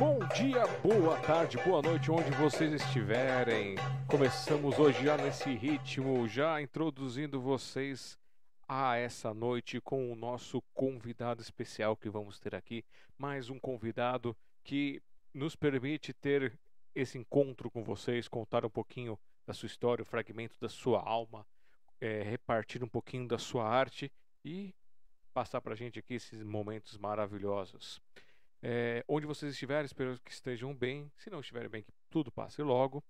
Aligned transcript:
Bom 0.00 0.18
dia, 0.34 0.66
boa 0.82 1.20
tarde, 1.20 1.58
boa 1.58 1.82
noite, 1.82 2.10
onde 2.10 2.30
vocês 2.30 2.72
estiverem. 2.72 3.74
Começamos 4.08 4.78
hoje 4.78 5.04
já 5.04 5.14
nesse 5.18 5.52
ritmo, 5.52 6.26
já 6.26 6.58
introduzindo 6.58 7.38
vocês 7.38 8.18
a 8.66 8.96
essa 8.96 9.34
noite 9.34 9.78
com 9.78 10.10
o 10.10 10.16
nosso 10.16 10.62
convidado 10.72 11.42
especial 11.42 11.98
que 11.98 12.08
vamos 12.08 12.40
ter 12.40 12.54
aqui. 12.54 12.82
Mais 13.18 13.50
um 13.50 13.60
convidado 13.60 14.34
que 14.64 15.02
nos 15.34 15.54
permite 15.54 16.14
ter 16.14 16.58
esse 16.94 17.18
encontro 17.18 17.70
com 17.70 17.84
vocês, 17.84 18.26
contar 18.26 18.64
um 18.64 18.70
pouquinho 18.70 19.18
da 19.46 19.52
sua 19.52 19.66
história, 19.66 20.02
o 20.02 20.06
um 20.06 20.10
fragmento 20.10 20.56
da 20.58 20.70
sua 20.70 21.06
alma, 21.06 21.46
é, 22.00 22.22
repartir 22.22 22.82
um 22.82 22.88
pouquinho 22.88 23.28
da 23.28 23.36
sua 23.36 23.68
arte 23.68 24.10
e 24.42 24.74
passar 25.34 25.60
para 25.60 25.74
a 25.74 25.76
gente 25.76 25.98
aqui 25.98 26.14
esses 26.14 26.42
momentos 26.42 26.96
maravilhosos. 26.96 28.00
É, 28.62 29.04
onde 29.08 29.26
vocês 29.26 29.52
estiverem, 29.52 29.86
espero 29.86 30.18
que 30.24 30.30
estejam 30.30 30.74
bem. 30.74 31.10
Se 31.16 31.30
não 31.30 31.40
estiverem 31.40 31.68
bem, 31.68 31.82
que 31.82 31.92
tudo 32.10 32.30
passe 32.30 32.62
logo. 32.62 33.02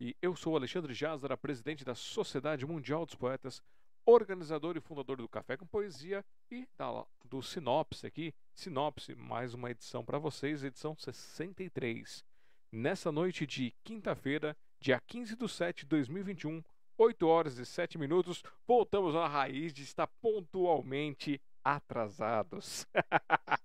E 0.00 0.16
eu 0.20 0.34
sou 0.36 0.56
Alexandre 0.56 0.94
Jazara, 0.94 1.36
presidente 1.36 1.84
da 1.84 1.94
Sociedade 1.94 2.66
Mundial 2.66 3.06
dos 3.06 3.14
Poetas, 3.14 3.62
organizador 4.04 4.76
e 4.76 4.80
fundador 4.80 5.16
do 5.16 5.28
Café 5.28 5.56
com 5.56 5.66
Poesia 5.66 6.24
e 6.50 6.68
da, 6.76 7.06
do 7.24 7.42
Sinopse 7.42 8.06
aqui. 8.06 8.34
Sinopse, 8.54 9.14
mais 9.14 9.54
uma 9.54 9.70
edição 9.70 10.04
para 10.04 10.18
vocês, 10.18 10.62
edição 10.62 10.96
63. 10.96 12.24
Nessa 12.70 13.10
noite 13.10 13.46
de 13.46 13.72
quinta-feira, 13.82 14.56
dia 14.80 15.00
15 15.06 15.36
de 15.36 15.48
7 15.48 15.80
de 15.82 15.86
2021, 15.86 16.62
8 16.98 17.26
horas 17.26 17.58
e 17.58 17.64
7 17.64 17.96
minutos, 17.98 18.42
voltamos 18.66 19.14
à 19.16 19.26
raiz 19.26 19.72
de 19.72 19.82
estar 19.82 20.06
pontualmente 20.20 21.40
atrasados. 21.62 22.86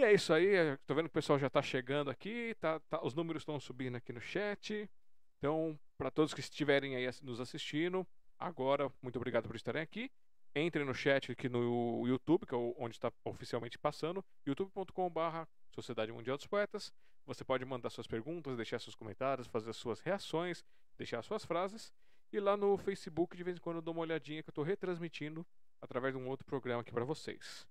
E 0.00 0.02
é 0.02 0.14
isso 0.14 0.32
aí, 0.32 0.78
tô 0.86 0.94
vendo 0.94 1.04
que 1.04 1.10
o 1.10 1.12
pessoal 1.12 1.38
já 1.38 1.48
está 1.48 1.60
chegando 1.60 2.08
aqui, 2.08 2.56
tá, 2.58 2.80
tá, 2.88 3.04
os 3.04 3.12
números 3.12 3.42
estão 3.42 3.60
subindo 3.60 3.96
aqui 3.96 4.14
no 4.14 4.20
chat. 4.20 4.88
Então, 5.36 5.78
para 5.98 6.10
todos 6.10 6.32
que 6.32 6.40
estiverem 6.40 6.96
aí 6.96 7.06
nos 7.20 7.38
assistindo, 7.38 8.06
agora, 8.38 8.90
muito 9.02 9.16
obrigado 9.16 9.46
por 9.46 9.56
estarem 9.56 9.82
aqui. 9.82 10.10
Entrem 10.56 10.86
no 10.86 10.94
chat 10.94 11.30
aqui 11.30 11.50
no 11.50 12.06
YouTube, 12.06 12.46
que 12.46 12.54
é 12.54 12.56
onde 12.78 12.96
está 12.96 13.12
oficialmente 13.26 13.78
passando, 13.78 14.24
youtube.com.br 14.46 15.44
Sociedade 15.70 16.10
Mundial 16.10 16.38
dos 16.38 16.46
Poetas. 16.46 16.90
Você 17.26 17.44
pode 17.44 17.66
mandar 17.66 17.90
suas 17.90 18.06
perguntas, 18.06 18.56
deixar 18.56 18.80
seus 18.80 18.94
comentários, 18.94 19.48
fazer 19.48 19.74
suas 19.74 20.00
reações, 20.00 20.64
deixar 20.96 21.20
suas 21.20 21.44
frases. 21.44 21.92
E 22.32 22.40
lá 22.40 22.56
no 22.56 22.78
Facebook, 22.78 23.36
de 23.36 23.44
vez 23.44 23.58
em 23.58 23.60
quando, 23.60 23.76
eu 23.76 23.82
dou 23.82 23.92
uma 23.92 24.00
olhadinha 24.00 24.42
que 24.42 24.48
eu 24.48 24.52
estou 24.52 24.64
retransmitindo 24.64 25.46
através 25.78 26.14
de 26.14 26.18
um 26.18 26.26
outro 26.26 26.46
programa 26.46 26.80
aqui 26.80 26.90
para 26.90 27.04
vocês. 27.04 27.68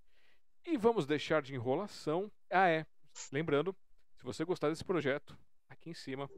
E 0.72 0.78
vamos 0.78 1.08
deixar 1.08 1.42
de 1.42 1.56
enrolação. 1.56 2.32
Ah, 2.48 2.70
é. 2.70 2.86
Lembrando, 3.32 3.76
se 4.16 4.24
você 4.24 4.46
gostar 4.46 4.70
desse 4.70 4.84
projeto, 4.86 5.36
aqui 5.68 5.90
em 5.90 5.96
cima. 5.96 6.30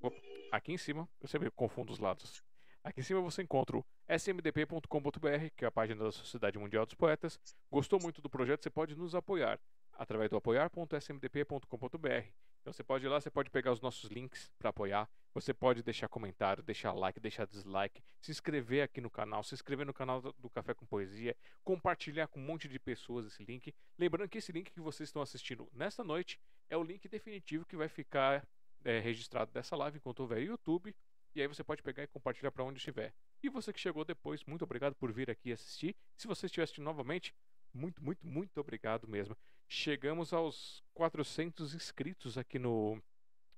Opa, 0.00 0.16
aqui 0.50 0.72
em 0.72 0.76
cima, 0.76 1.08
eu 1.20 1.28
sempre 1.28 1.48
confundo 1.48 1.92
os 1.92 2.00
lados. 2.00 2.42
Aqui 2.82 2.98
em 2.98 3.04
cima 3.04 3.20
você 3.20 3.40
encontra 3.40 3.76
o 3.76 3.84
smdp.com.br, 4.08 5.50
que 5.56 5.64
é 5.64 5.68
a 5.68 5.70
página 5.70 6.02
da 6.02 6.10
Sociedade 6.10 6.58
Mundial 6.58 6.84
dos 6.84 6.96
Poetas. 6.96 7.38
Gostou 7.70 8.00
muito 8.00 8.20
do 8.20 8.28
projeto? 8.28 8.64
Você 8.64 8.70
pode 8.70 8.96
nos 8.96 9.14
apoiar 9.14 9.60
através 9.92 10.28
do 10.28 10.36
apoiar.smdp.com.br. 10.36 12.26
Então 12.62 12.72
você 12.72 12.82
pode 12.82 13.06
ir 13.06 13.08
lá, 13.08 13.20
você 13.20 13.30
pode 13.30 13.48
pegar 13.48 13.70
os 13.70 13.80
nossos 13.80 14.10
links 14.10 14.50
para 14.58 14.70
apoiar. 14.70 15.08
Você 15.34 15.54
pode 15.54 15.82
deixar 15.82 16.08
comentário, 16.08 16.62
deixar 16.62 16.92
like, 16.92 17.18
deixar 17.18 17.46
dislike, 17.46 18.02
se 18.20 18.30
inscrever 18.30 18.82
aqui 18.82 19.00
no 19.00 19.10
canal, 19.10 19.42
se 19.42 19.54
inscrever 19.54 19.86
no 19.86 19.94
canal 19.94 20.20
do 20.20 20.50
Café 20.50 20.74
com 20.74 20.84
Poesia, 20.84 21.34
compartilhar 21.64 22.28
com 22.28 22.38
um 22.38 22.44
monte 22.44 22.68
de 22.68 22.78
pessoas 22.78 23.26
esse 23.26 23.42
link. 23.44 23.74
Lembrando 23.98 24.28
que 24.28 24.38
esse 24.38 24.52
link 24.52 24.70
que 24.70 24.80
vocês 24.80 25.08
estão 25.08 25.22
assistindo 25.22 25.68
nesta 25.72 26.04
noite 26.04 26.38
é 26.68 26.76
o 26.76 26.82
link 26.82 27.08
definitivo 27.08 27.64
que 27.64 27.76
vai 27.76 27.88
ficar 27.88 28.46
é, 28.84 28.98
registrado 28.98 29.50
dessa 29.52 29.74
live 29.76 29.96
enquanto 29.96 30.20
houver 30.20 30.42
YouTube. 30.42 30.94
E 31.34 31.40
aí 31.40 31.46
você 31.46 31.64
pode 31.64 31.82
pegar 31.82 32.02
e 32.02 32.06
compartilhar 32.06 32.50
para 32.50 32.64
onde 32.64 32.78
estiver. 32.78 33.14
E 33.42 33.48
você 33.48 33.72
que 33.72 33.80
chegou 33.80 34.04
depois, 34.04 34.44
muito 34.44 34.62
obrigado 34.62 34.94
por 34.94 35.10
vir 35.10 35.30
aqui 35.30 35.50
assistir. 35.50 35.96
Se 36.14 36.26
você 36.26 36.44
estiver 36.44 36.64
assistindo 36.64 36.84
novamente, 36.84 37.34
muito, 37.72 38.04
muito, 38.04 38.26
muito 38.26 38.60
obrigado 38.60 39.08
mesmo. 39.08 39.34
Chegamos 39.66 40.34
aos 40.34 40.84
400 40.92 41.74
inscritos 41.74 42.36
aqui 42.36 42.58
no, 42.58 43.02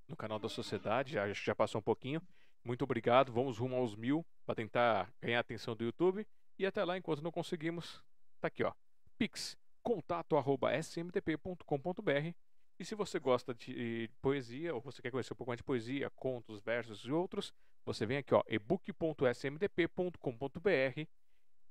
no 0.09 0.17
canal 0.17 0.39
da 0.39 0.49
Sociedade, 0.49 1.13
já, 1.13 1.33
já 1.33 1.55
passou 1.55 1.79
um 1.79 1.83
pouquinho. 1.83 2.23
Muito 2.65 2.83
obrigado, 2.83 3.33
vamos 3.33 3.59
rumo 3.59 3.77
aos 3.77 3.95
mil 3.95 4.25
para 4.47 4.55
tentar 4.55 5.13
ganhar 5.21 5.39
a 5.39 5.41
atenção 5.41 5.77
do 5.77 5.85
YouTube. 5.85 6.27
E 6.59 6.65
até 6.65 6.85
lá, 6.85 6.97
enquanto 6.97 7.23
não 7.23 7.33
conseguimos, 7.33 8.03
tá 8.41 8.49
aqui 8.49 8.63
ó, 8.63 8.73
pix, 9.19 9.57
contato 9.83 10.37
arroba 10.37 10.75
smdp.com.br 10.77 12.35
e 12.79 12.85
se 12.85 12.95
você 12.95 13.19
gosta 13.19 13.55
de 13.55 14.11
poesia 14.21 14.75
ou 14.75 14.81
você 14.81 15.01
quer 15.01 15.11
conhecer 15.11 15.33
um 15.33 15.37
pouco 15.37 15.51
mais 15.51 15.59
de 15.59 15.65
poesia, 15.65 16.11
contos, 16.11 16.61
versos 16.61 17.01
e 17.01 17.13
outros, 17.13 17.53
você 17.85 18.05
vem 18.05 18.19
aqui 18.19 18.35
ó, 18.35 18.43
ebook.smdp.com.br 18.49 21.07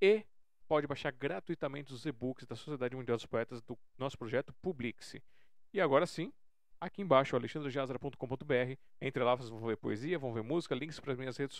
e 0.01 0.25
pode 0.67 0.87
baixar 0.87 1.11
gratuitamente 1.11 1.93
os 1.93 2.05
e-books 2.05 2.45
da 2.45 2.55
Sociedade 2.55 2.95
Mundial 2.95 3.17
dos 3.17 3.25
Poetas 3.25 3.61
do 3.61 3.77
nosso 3.97 4.17
projeto 4.17 4.53
Publix. 4.61 5.15
E 5.73 5.81
agora 5.81 6.05
sim, 6.05 6.31
aqui 6.85 7.01
embaixo, 7.01 7.35
alexandrejazara.com.br. 7.35 8.77
Entre 9.01 9.23
lá, 9.23 9.35
vocês 9.35 9.49
vão 9.49 9.59
ver 9.59 9.77
poesia, 9.77 10.19
vão 10.19 10.33
ver 10.33 10.43
música, 10.43 10.75
links 10.75 10.99
para 10.99 11.13
as 11.13 11.17
minhas 11.17 11.37
redes 11.37 11.59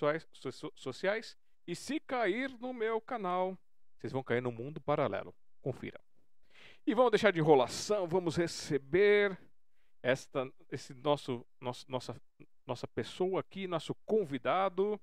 sociais. 0.76 1.38
E 1.66 1.76
se 1.76 2.00
cair 2.00 2.50
no 2.60 2.74
meu 2.74 3.00
canal, 3.00 3.58
vocês 3.98 4.12
vão 4.12 4.24
cair 4.24 4.42
no 4.42 4.52
mundo 4.52 4.82
paralelo. 4.82 5.34
Confira. 5.62 6.00
E 6.86 6.94
vamos 6.94 7.12
deixar 7.12 7.32
de 7.32 7.40
enrolação, 7.40 8.08
vamos 8.08 8.36
receber 8.36 9.38
esta, 10.02 10.52
esse 10.70 10.94
nosso, 10.94 11.46
nosso, 11.60 11.90
nossa, 11.90 12.22
nossa 12.68 12.88
pessoa 12.88 13.40
aqui, 13.40 13.68
nosso 13.68 13.96
convidado. 14.06 15.00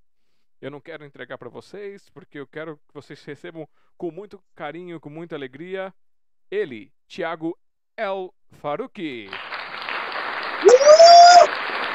Eu 0.61 0.69
não 0.69 0.79
quero 0.79 1.03
entregar 1.03 1.39
para 1.39 1.49
vocês, 1.49 2.07
porque 2.09 2.37
eu 2.37 2.45
quero 2.45 2.77
que 2.77 2.93
vocês 2.93 3.23
recebam 3.23 3.67
com 3.97 4.11
muito 4.11 4.39
carinho, 4.53 4.99
com 4.99 5.09
muita 5.09 5.35
alegria, 5.35 5.91
ele, 6.51 6.93
Thiago 7.07 7.57
El 7.97 8.31
Faruqi. 8.51 9.27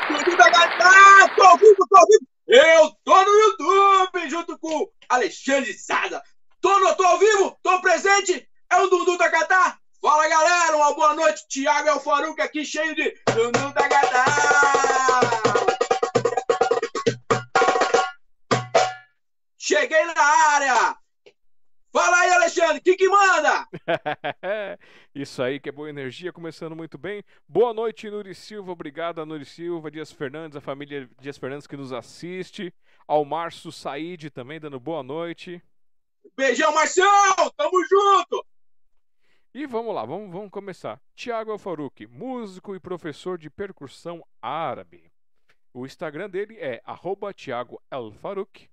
Tudo 0.06 0.36
da 0.36 0.50
galera! 0.50 1.28
Tô 1.36 1.56
vivo, 1.58 1.86
tô 1.88 2.06
vivo! 2.06 2.26
Eu 2.46 2.92
tô 3.04 3.24
no 3.24 3.38
YouTube 3.40 4.30
junto 4.30 4.58
com 4.58 4.88
Alexandre 5.08 5.72
Sada. 5.72 6.22
Tô, 6.60 6.78
no, 6.78 6.94
tô 6.94 7.04
ao 7.04 7.18
vivo, 7.18 7.58
tô 7.62 7.80
presente. 7.80 8.48
É 8.70 8.76
o 8.76 8.88
Dudu 8.88 9.18
da 9.18 9.28
Catar. 9.28 9.78
Fala 10.00 10.28
galera, 10.28 10.76
uma 10.76 10.94
boa 10.94 11.14
noite. 11.14 11.46
Thiago 11.48 11.88
El 11.88 12.00
Faruqi 12.00 12.40
aqui, 12.40 12.64
cheio 12.64 12.94
de 12.94 13.16
Dudu 13.34 13.72
da 13.74 13.88
Catar. 13.88 15.20
Cheguei 19.58 20.04
na 20.04 20.22
área. 20.52 20.96
Fala 21.92 22.20
aí, 22.20 22.30
Alexandre, 22.30 22.78
o 22.78 22.82
que, 22.82 22.94
que 22.94 23.08
manda? 23.08 23.66
Isso 25.16 25.42
aí, 25.42 25.58
que 25.58 25.70
é 25.70 25.72
boa 25.72 25.88
energia, 25.88 26.30
começando 26.30 26.76
muito 26.76 26.98
bem. 26.98 27.24
Boa 27.48 27.72
noite, 27.72 28.10
Nuri 28.10 28.34
Silva, 28.34 28.72
obrigado 28.72 29.18
a 29.18 29.24
Nuri 29.24 29.46
Silva, 29.46 29.90
Dias 29.90 30.12
Fernandes, 30.12 30.58
a 30.58 30.60
família 30.60 31.08
Dias 31.18 31.38
Fernandes 31.38 31.66
que 31.66 31.74
nos 31.74 31.90
assiste. 31.90 32.70
Ao 33.08 33.24
Márcio 33.24 33.72
Said 33.72 34.28
também, 34.28 34.60
dando 34.60 34.78
boa 34.78 35.02
noite. 35.02 35.62
Beijão, 36.36 36.70
Marcião, 36.74 37.34
tamo 37.56 37.82
junto! 37.88 38.44
E 39.54 39.64
vamos 39.64 39.94
lá, 39.94 40.04
vamos, 40.04 40.30
vamos 40.30 40.50
começar. 40.50 41.00
Tiago 41.14 41.50
Alfaruque, 41.50 42.06
músico 42.06 42.74
e 42.74 42.78
professor 42.78 43.38
de 43.38 43.48
percussão 43.48 44.22
árabe. 44.42 45.10
O 45.72 45.86
Instagram 45.86 46.28
dele 46.28 46.58
é 46.58 46.82
arroba 46.84 47.32
Tiago 47.32 47.80
Alfaruque. 47.90 48.68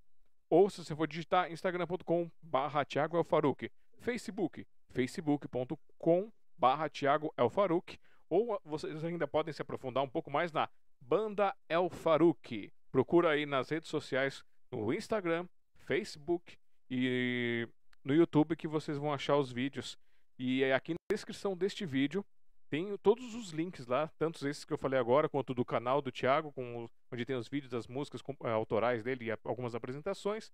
Ou 0.49 0.69
se 0.69 0.83
você 0.83 0.93
for 0.93 1.07
digitar, 1.07 1.49
instagram.com 1.49 2.29
barra 2.41 2.85
Elfaruc. 3.13 3.71
Facebook, 4.01 4.67
facebook.com 4.93 6.31
barra 6.57 6.89
Thiago 6.89 7.33
Elfaruc. 7.37 7.97
Ou 8.29 8.59
vocês 8.63 9.03
ainda 9.03 9.27
podem 9.27 9.53
se 9.53 9.61
aprofundar 9.61 10.03
um 10.03 10.09
pouco 10.09 10.31
mais 10.31 10.51
na 10.51 10.69
Banda 11.01 11.53
Elfaruc. 11.69 12.71
Procura 12.91 13.31
aí 13.31 13.45
nas 13.45 13.69
redes 13.69 13.89
sociais, 13.89 14.43
no 14.71 14.93
Instagram, 14.93 15.47
Facebook 15.79 16.57
e 16.89 17.67
no 18.03 18.13
YouTube 18.13 18.55
que 18.55 18.67
vocês 18.67 18.97
vão 18.97 19.13
achar 19.13 19.37
os 19.37 19.51
vídeos. 19.51 19.97
E 20.37 20.63
aqui 20.71 20.93
na 20.93 21.15
descrição 21.15 21.55
deste 21.55 21.85
vídeo 21.85 22.25
tem 22.69 22.97
todos 22.97 23.35
os 23.35 23.51
links 23.51 23.85
lá, 23.85 24.07
tanto 24.17 24.47
esses 24.47 24.65
que 24.65 24.73
eu 24.73 24.79
falei 24.79 24.99
agora, 24.99 25.29
quanto 25.29 25.53
do 25.53 25.63
canal 25.63 26.01
do 26.01 26.11
Thiago, 26.11 26.51
com, 26.53 26.89
onde 27.11 27.23
tem 27.23 27.35
os 27.35 27.47
vídeos 27.47 27.69
das 27.69 27.87
músicas 27.87 28.19
com, 28.19 28.33
uh, 28.33 28.47
autorais 28.47 29.03
dele 29.03 29.25
e 29.25 29.37
algumas 29.43 29.75
apresentações. 29.75 30.51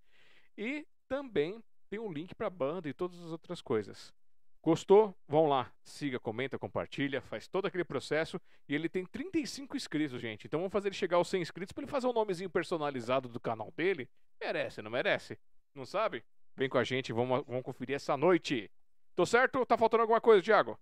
E 0.58 0.86
também 1.08 1.64
tem 1.90 1.98
um 1.98 2.12
link 2.12 2.36
para 2.36 2.48
a 2.48 2.50
banda 2.50 2.90
e 2.90 2.94
todas 2.94 3.18
as 3.20 3.32
outras 3.32 3.62
coisas. 3.62 4.14
Gostou? 4.62 5.16
Vão 5.28 5.48
lá, 5.48 5.72
siga, 5.84 6.20
comenta, 6.20 6.60
compartilha, 6.60 7.22
faz 7.22 7.48
todo 7.48 7.66
aquele 7.66 7.86
processo. 7.86 8.40
E 8.68 8.76
ele 8.76 8.90
tem 8.90 9.06
35 9.06 9.78
inscritos, 9.78 10.20
gente. 10.22 10.48
Então 10.48 10.60
vamos 10.60 10.74
fazer 10.74 10.90
ele 10.90 10.96
chegar 10.96 11.18
aos 11.18 11.30
100 11.30 11.42
inscritos 11.42 11.72
para 11.72 11.84
ele 11.84 11.92
fazer 11.92 12.08
um 12.08 12.14
nomezinho 12.14 12.50
personalizado 12.50 13.30
do 13.30 13.40
canal 13.40 13.72
dele. 13.76 14.10
Merece, 14.40 14.82
não 14.82 14.92
merece? 14.92 15.38
Não 15.74 15.86
sabe? 15.86 16.24
Vem 16.56 16.68
com 16.68 16.78
a 16.78 16.84
gente, 16.84 17.14
vamos, 17.14 17.44
vamos 17.48 17.64
conferir 17.64 17.96
essa 17.96 18.18
noite. 18.18 18.70
Tô 19.16 19.26
certo? 19.26 19.66
Tá 19.66 19.78
faltando 19.78 20.02
alguma 20.02 20.20
coisa, 20.20 20.44
Thiago? 20.44 20.78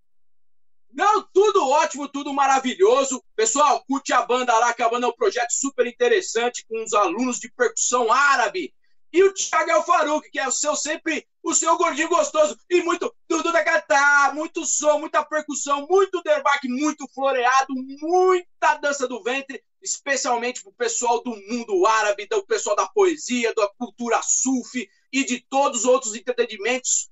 Não, 0.92 1.22
tudo 1.34 1.70
ótimo, 1.70 2.08
tudo 2.08 2.34
maravilhoso. 2.34 3.24
Pessoal, 3.36 3.84
curte 3.86 4.14
a 4.14 4.26
banda 4.26 4.58
lá, 4.58 4.74
que 4.74 4.82
a 4.82 4.90
banda 4.90 5.06
é 5.06 5.10
um 5.10 5.16
projeto 5.16 5.52
super 5.52 5.86
interessante 5.86 6.66
com 6.68 6.84
os 6.84 6.94
alunos 6.94 7.40
de 7.40 7.52
percussão 7.52 8.12
árabe. 8.12 8.74
E 9.12 9.24
o 9.24 9.34
Thiago 9.34 9.72
El 9.72 9.84
Farouk, 9.84 10.30
que 10.30 10.40
é 10.40 10.48
o 10.48 10.52
seu 10.52 10.76
sempre, 10.76 11.26
o 11.42 11.54
seu 11.54 11.78
gordinho 11.78 12.10
gostoso. 12.10 12.58
E 12.70 12.82
muito 12.82 13.14
Dudu 13.28 13.52
da 13.52 13.64
Catá, 13.64 14.32
muito 14.34 14.66
som, 14.66 15.00
muita 15.00 15.24
percussão, 15.24 15.88
muito 15.88 16.22
derbaque, 16.22 16.68
muito 16.68 17.08
floreado, 17.14 17.74
muita 18.02 18.76
dança 18.76 19.08
do 19.08 19.24
ventre, 19.24 19.64
especialmente 19.82 20.62
pro 20.62 20.74
pessoal 20.74 21.24
do 21.24 21.32
mundo 21.32 21.86
árabe, 21.86 22.28
do 22.28 22.46
pessoal 22.46 22.76
da 22.76 22.88
poesia, 22.88 23.54
da 23.56 23.68
cultura 23.78 24.22
sufi 24.22 24.90
e 25.12 25.24
de 25.24 25.40
todos 25.40 25.82
os 25.82 25.86
outros 25.86 26.16
entretenimentos, 26.16 27.10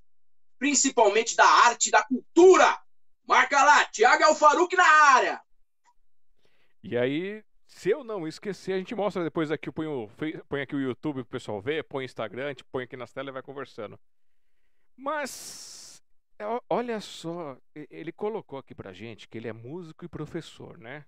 principalmente 0.59 1.35
da 1.35 1.45
arte, 1.45 1.91
da 1.91 2.03
cultura. 2.03 2.79
Marca 3.25 3.63
lá, 3.63 3.85
Thiago 3.85 4.23
Alfaruque 4.25 4.75
na 4.75 4.87
área. 4.87 5.41
E 6.83 6.95
aí, 6.95 7.43
se 7.75 7.89
eu 7.89 8.05
não 8.05 8.25
esquecer, 8.25 8.71
a 8.71 8.77
gente 8.77 8.95
mostra 8.95 9.21
depois 9.21 9.51
aqui, 9.51 9.69
põe, 9.69 9.85
o, 9.85 10.09
põe 10.47 10.61
aqui 10.61 10.73
o 10.73 10.79
YouTube 10.79 11.23
pro 11.23 11.25
pessoal 11.25 11.61
ver, 11.61 11.83
põe 11.83 12.03
o 12.03 12.05
Instagram, 12.05 12.45
a 12.45 12.47
gente 12.47 12.63
põe 12.63 12.85
aqui 12.85 12.95
nas 12.95 13.11
telas 13.11 13.31
e 13.31 13.33
vai 13.33 13.41
conversando. 13.41 13.99
Mas, 14.95 16.01
é, 16.39 16.45
olha 16.69 17.01
só, 17.01 17.57
ele 17.75 18.13
colocou 18.13 18.57
aqui 18.57 18.73
pra 18.73 18.93
gente 18.93 19.27
que 19.27 19.37
ele 19.37 19.49
é 19.49 19.53
músico 19.53 20.05
e 20.05 20.07
professor, 20.07 20.77
né? 20.77 21.05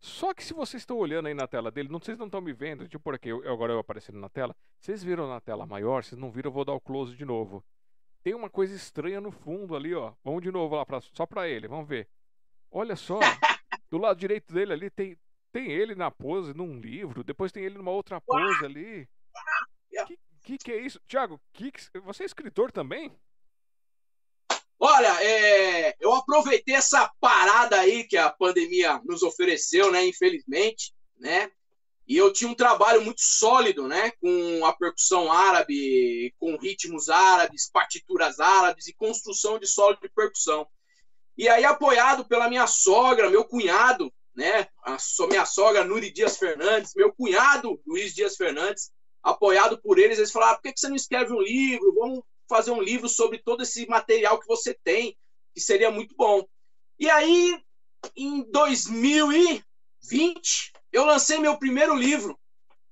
Só 0.00 0.34
que 0.34 0.42
se 0.42 0.52
vocês 0.52 0.82
estão 0.82 0.98
olhando 0.98 1.26
aí 1.26 1.34
na 1.34 1.46
tela 1.46 1.70
dele, 1.70 1.88
não, 1.88 2.00
vocês 2.00 2.18
não 2.18 2.26
estão 2.26 2.40
me 2.40 2.52
vendo, 2.52 2.88
eu 2.92 3.00
pôr 3.00 3.14
aqui, 3.14 3.28
eu, 3.28 3.48
agora 3.48 3.72
eu 3.72 3.78
aparecendo 3.78 4.18
na 4.18 4.28
tela. 4.28 4.56
Vocês 4.80 5.04
viram 5.04 5.28
na 5.28 5.40
tela 5.40 5.64
maior, 5.66 6.02
vocês 6.02 6.20
não 6.20 6.32
viram, 6.32 6.48
eu 6.48 6.52
vou 6.52 6.64
dar 6.64 6.74
o 6.74 6.80
close 6.80 7.14
de 7.14 7.24
novo 7.24 7.64
tem 8.26 8.34
uma 8.34 8.50
coisa 8.50 8.74
estranha 8.74 9.20
no 9.20 9.30
fundo 9.30 9.76
ali, 9.76 9.94
ó. 9.94 10.12
Vamos 10.24 10.42
de 10.42 10.50
novo 10.50 10.74
lá, 10.74 10.84
pra, 10.84 11.00
só 11.00 11.24
pra 11.24 11.48
ele, 11.48 11.68
vamos 11.68 11.88
ver. 11.88 12.08
Olha 12.72 12.96
só, 12.96 13.20
do 13.88 13.98
lado 13.98 14.18
direito 14.18 14.52
dele 14.52 14.72
ali 14.72 14.90
tem, 14.90 15.16
tem 15.56 15.72
ele 15.72 15.94
na 15.94 16.10
pose 16.10 16.52
num 16.52 16.78
livro, 16.78 17.24
depois 17.24 17.50
tem 17.50 17.64
ele 17.64 17.78
numa 17.78 17.90
outra 17.90 18.20
pose 18.20 18.62
ali. 18.62 19.08
Que 20.06 20.18
que, 20.42 20.58
que 20.58 20.70
é 20.70 20.80
isso? 20.80 21.00
Tiago, 21.08 21.40
que, 21.52 21.72
você 22.04 22.22
é 22.22 22.26
escritor 22.26 22.70
também? 22.70 23.10
Olha, 24.78 25.24
é, 25.24 25.96
eu 25.98 26.14
aproveitei 26.14 26.74
essa 26.74 27.10
parada 27.18 27.80
aí 27.80 28.04
que 28.04 28.16
a 28.16 28.30
pandemia 28.30 29.00
nos 29.04 29.22
ofereceu, 29.22 29.90
né? 29.90 30.06
Infelizmente, 30.06 30.94
né? 31.18 31.50
E 32.06 32.16
eu 32.16 32.32
tinha 32.32 32.50
um 32.50 32.54
trabalho 32.54 33.02
muito 33.02 33.20
sólido, 33.20 33.88
né, 33.88 34.12
com 34.20 34.64
a 34.64 34.72
percussão 34.72 35.32
árabe, 35.32 36.32
com 36.38 36.56
ritmos 36.56 37.08
árabes, 37.08 37.68
partituras 37.68 38.38
árabes 38.38 38.86
e 38.86 38.94
construção 38.94 39.58
de 39.58 39.66
solo 39.66 39.98
de 40.00 40.08
percussão. 40.10 40.68
E 41.36 41.48
aí, 41.48 41.64
apoiado 41.64 42.24
pela 42.24 42.48
minha 42.48 42.68
sogra, 42.68 43.28
meu 43.28 43.44
cunhado, 43.44 44.12
né, 44.36 44.68
a 44.84 44.98
minha 45.28 45.46
sogra 45.46 45.82
Nuri 45.82 46.12
Dias 46.12 46.36
Fernandes, 46.36 46.92
meu 46.94 47.10
cunhado 47.12 47.80
Luiz 47.86 48.14
Dias 48.14 48.36
Fernandes, 48.36 48.92
apoiado 49.22 49.80
por 49.80 49.98
eles, 49.98 50.18
eles 50.18 50.30
falaram: 50.30 50.52
ah, 50.52 50.56
por 50.56 50.62
que 50.62 50.78
você 50.78 50.88
não 50.88 50.96
escreve 50.96 51.32
um 51.32 51.40
livro? 51.40 51.94
Vamos 51.94 52.22
fazer 52.48 52.70
um 52.70 52.82
livro 52.82 53.08
sobre 53.08 53.38
todo 53.38 53.62
esse 53.62 53.86
material 53.88 54.38
que 54.38 54.46
você 54.46 54.78
tem, 54.84 55.16
que 55.54 55.60
seria 55.60 55.90
muito 55.90 56.14
bom. 56.14 56.46
E 56.98 57.08
aí, 57.08 57.58
em 58.14 58.42
2020, 58.50 59.64
eu 60.92 61.06
lancei 61.06 61.38
meu 61.38 61.58
primeiro 61.58 61.94
livro, 61.94 62.38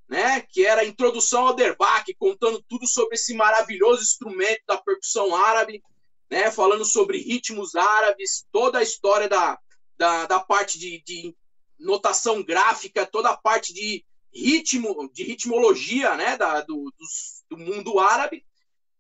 né, 0.08 0.40
que 0.50 0.64
era 0.64 0.84
Introdução 0.84 1.46
ao 1.46 1.54
Derbak, 1.54 2.12
contando 2.14 2.64
tudo 2.68 2.86
sobre 2.86 3.16
esse 3.16 3.34
maravilhoso 3.34 4.02
instrumento 4.02 4.62
da 4.66 4.78
percussão 4.78 5.36
árabe, 5.36 5.82
né, 6.30 6.50
falando 6.50 6.84
sobre 6.84 7.18
ritmos 7.18 7.74
árabes, 7.74 8.46
toda 8.50 8.78
a 8.78 8.82
história 8.82 9.28
da, 9.28 9.58
da, 9.96 10.26
da 10.26 10.40
parte 10.40 10.78
de, 10.78 11.02
de 11.02 11.34
notação 11.78 12.42
gráfica, 12.42 13.06
toda 13.06 13.30
a 13.30 13.36
parte 13.36 13.72
de 13.72 14.04
ritmo, 14.32 15.10
de 15.12 15.22
ritmologia, 15.22 16.14
né, 16.16 16.36
da, 16.36 16.60
do, 16.60 16.92
do, 16.98 17.06
do 17.50 17.58
mundo 17.58 17.98
árabe. 17.98 18.44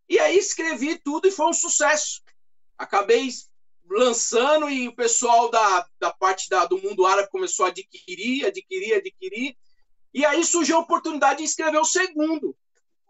E 0.08 0.18
aí 0.18 0.36
escrevi 0.38 0.98
tudo 0.98 1.26
e 1.26 1.32
foi 1.32 1.46
um 1.46 1.52
sucesso. 1.52 2.22
Acabei 2.78 3.28
lançando 3.88 4.70
e 4.70 4.88
o 4.88 4.94
pessoal 4.94 5.50
da, 5.50 5.86
da 5.98 6.12
parte 6.12 6.48
da, 6.48 6.64
do 6.64 6.78
mundo 6.78 7.06
árabe 7.06 7.30
começou 7.30 7.66
a 7.66 7.68
adquirir, 7.68 8.46
adquirir, 8.46 8.94
adquirir. 8.94 9.56
E 10.12 10.24
aí 10.24 10.44
surgiu 10.44 10.76
a 10.76 10.80
oportunidade 10.80 11.38
de 11.38 11.44
escrever 11.44 11.78
o 11.78 11.84
segundo. 11.84 12.56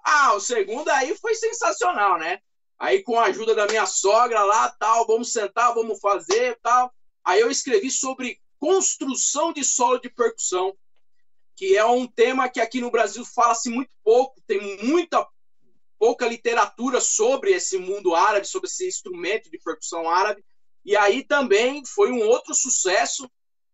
Ah, 0.05 0.35
o 0.35 0.41
segundo 0.41 0.89
aí 0.89 1.17
foi 1.17 1.35
sensacional, 1.35 2.19
né? 2.19 2.41
Aí 2.79 3.03
com 3.03 3.19
a 3.19 3.27
ajuda 3.27 3.55
da 3.55 3.67
minha 3.67 3.87
sogra 3.87 4.43
lá, 4.43 4.71
tal, 4.71 5.07
vamos 5.07 5.33
sentar, 5.33 5.75
vamos 5.75 5.99
fazer, 6.01 6.59
tal. 6.63 6.93
Aí 7.25 7.41
eu 7.41 7.51
escrevi 7.51 7.91
sobre 7.91 8.41
construção 8.59 9.53
de 9.53 9.65
solo 9.65 9.99
de 9.99 10.09
percussão, 10.09 10.77
que 11.57 11.77
é 11.77 11.85
um 11.85 12.07
tema 12.07 12.49
que 12.49 12.61
aqui 12.61 12.81
no 12.81 12.91
Brasil 12.91 13.25
fala-se 13.25 13.71
muito 13.71 13.95
pouco, 14.03 14.41
tem 14.47 14.85
muita 14.85 15.27
pouca 15.99 16.27
literatura 16.27 17.01
sobre 17.01 17.53
esse 17.53 17.79
mundo 17.79 18.15
árabe, 18.15 18.47
sobre 18.47 18.69
esse 18.69 18.87
instrumento 18.87 19.51
de 19.51 19.59
percussão 19.59 20.09
árabe. 20.09 20.45
E 20.85 20.97
aí 20.97 21.25
também 21.25 21.83
foi 21.87 22.11
um 22.11 22.21
outro 22.21 22.55
sucesso. 22.55 23.31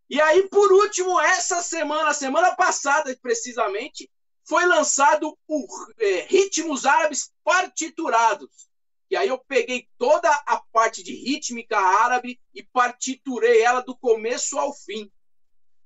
E 0.08 0.20
aí, 0.20 0.48
por 0.48 0.72
último, 0.72 1.18
essa 1.20 1.62
semana, 1.62 2.12
semana 2.12 2.54
passada 2.54 3.16
precisamente, 3.20 4.08
foi 4.48 4.66
lançado 4.66 5.36
o 5.48 5.66
é, 5.98 6.22
Ritmos 6.22 6.86
Árabes 6.86 7.32
Partiturados. 7.42 8.69
E 9.10 9.16
aí 9.16 9.28
eu 9.28 9.38
peguei 9.38 9.88
toda 9.98 10.30
a 10.46 10.62
parte 10.72 11.02
de 11.02 11.12
rítmica 11.12 11.76
árabe 11.76 12.40
e 12.54 12.62
partiturei 12.62 13.60
ela 13.60 13.80
do 13.80 13.96
começo 13.96 14.56
ao 14.56 14.72
fim. 14.72 15.10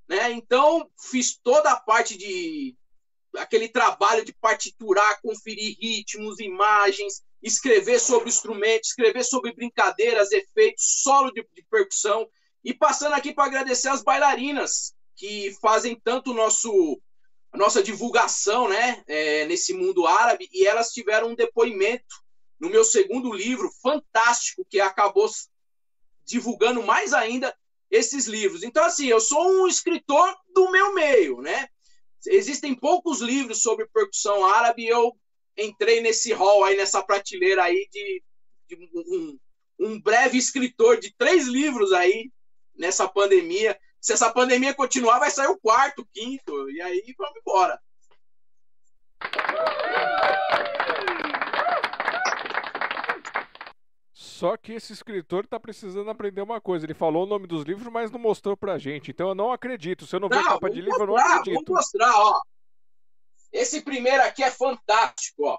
Né? 0.07 0.33
Então, 0.33 0.91
fiz 1.11 1.39
toda 1.43 1.71
a 1.71 1.81
parte 1.81 2.19
de 2.19 2.77
aquele 3.37 3.69
trabalho 3.69 4.25
de 4.25 4.33
partiturar, 4.35 5.21
conferir 5.23 5.77
ritmos, 5.81 6.39
imagens, 6.39 7.23
escrever 7.43 7.99
sobre 7.99 8.29
instrumentos, 8.29 8.91
escrever 8.91 9.25
sobre 9.25 9.55
brincadeiras, 9.55 10.31
efeitos, 10.31 11.03
solo 11.03 11.33
de, 11.33 11.43
de 11.53 11.65
percussão. 11.71 12.29
E 12.63 12.75
passando 12.75 13.15
aqui 13.15 13.33
para 13.33 13.45
agradecer 13.45 13.89
as 13.89 14.03
bailarinas 14.03 14.95
que 15.17 15.57
fazem 15.61 15.99
tanto 15.99 16.35
nosso 16.35 17.01
a 17.53 17.57
nossa 17.57 17.81
divulgação 17.81 18.69
né, 18.69 19.05
é, 19.07 19.47
nesse 19.47 19.73
mundo 19.73 20.09
árabe, 20.09 20.49
e 20.53 20.67
elas 20.67 20.91
tiveram 20.91 21.29
um 21.29 21.35
depoimento 21.37 22.24
no 22.59 22.71
meu 22.71 22.85
segundo 22.85 23.33
livro, 23.33 23.71
fantástico, 23.83 24.67
que 24.69 24.81
acabou 24.81 25.29
divulgando 26.25 26.83
mais 26.83 27.13
ainda 27.13 27.55
esses 27.91 28.27
livros. 28.27 28.63
Então, 28.63 28.85
assim, 28.85 29.07
eu 29.07 29.21
sou 29.21 29.63
um 29.63 29.69
escritor 29.69 30.35
do 30.55 30.71
meu 30.71 30.95
meio, 30.95 31.41
né? 31.41 31.69
Existem 32.27 32.75
poucos 32.75 33.21
livros 33.21 33.61
sobre 33.61 33.87
percussão 33.87 34.47
árabe 34.47 34.87
eu 34.87 35.15
entrei 35.57 36.01
nesse 36.01 36.33
hall 36.33 36.65
aí, 36.65 36.77
nessa 36.77 37.03
prateleira 37.03 37.63
aí 37.63 37.87
de, 37.93 38.23
de 38.69 38.77
um, 38.95 39.39
um 39.79 40.01
breve 40.01 40.39
escritor 40.39 40.99
de 40.99 41.15
três 41.17 41.47
livros 41.47 41.93
aí 41.93 42.33
nessa 42.75 43.07
pandemia. 43.07 43.79
Se 44.01 44.13
essa 44.13 44.33
pandemia 44.33 44.75
continuar, 44.75 45.19
vai 45.19 45.31
sair 45.31 45.49
o 45.49 45.59
quarto, 45.59 46.07
quinto, 46.13 46.71
e 46.71 46.81
aí 46.81 47.15
vamos 47.17 47.39
embora. 47.39 47.81
Só 54.35 54.57
que 54.57 54.73
esse 54.73 54.93
escritor 54.93 55.45
está 55.45 55.61
precisando 55.61 56.11
aprender 56.11 56.43
uma 56.43 56.61
coisa. 56.61 56.85
Ele 56.85 56.93
falou 56.93 57.23
o 57.23 57.27
nome 57.27 57.47
dos 57.47 57.63
livros, 57.63 57.87
mas 57.87 58.11
não 58.11 58.19
mostrou 58.19 58.57
pra 58.57 58.79
gente. 58.79 59.13
Então 59.13 59.29
eu 59.29 59.35
não 59.35 59.53
acredito. 59.53 60.09
Se 60.09 60.17
eu 60.17 60.19
não 60.19 60.29
ver 60.29 60.43
capa 60.43 60.69
de 60.69 60.81
livro, 60.81 61.03
eu 61.03 61.07
não 61.07 61.17
acredito. 61.17 61.65
Vou 61.65 61.77
mostrar, 61.77 62.13
ó. 62.17 62.43
Esse 63.53 63.81
primeiro 63.83 64.25
aqui 64.25 64.43
é 64.43 64.51
fantástico, 64.51 65.45
ó. 65.45 65.59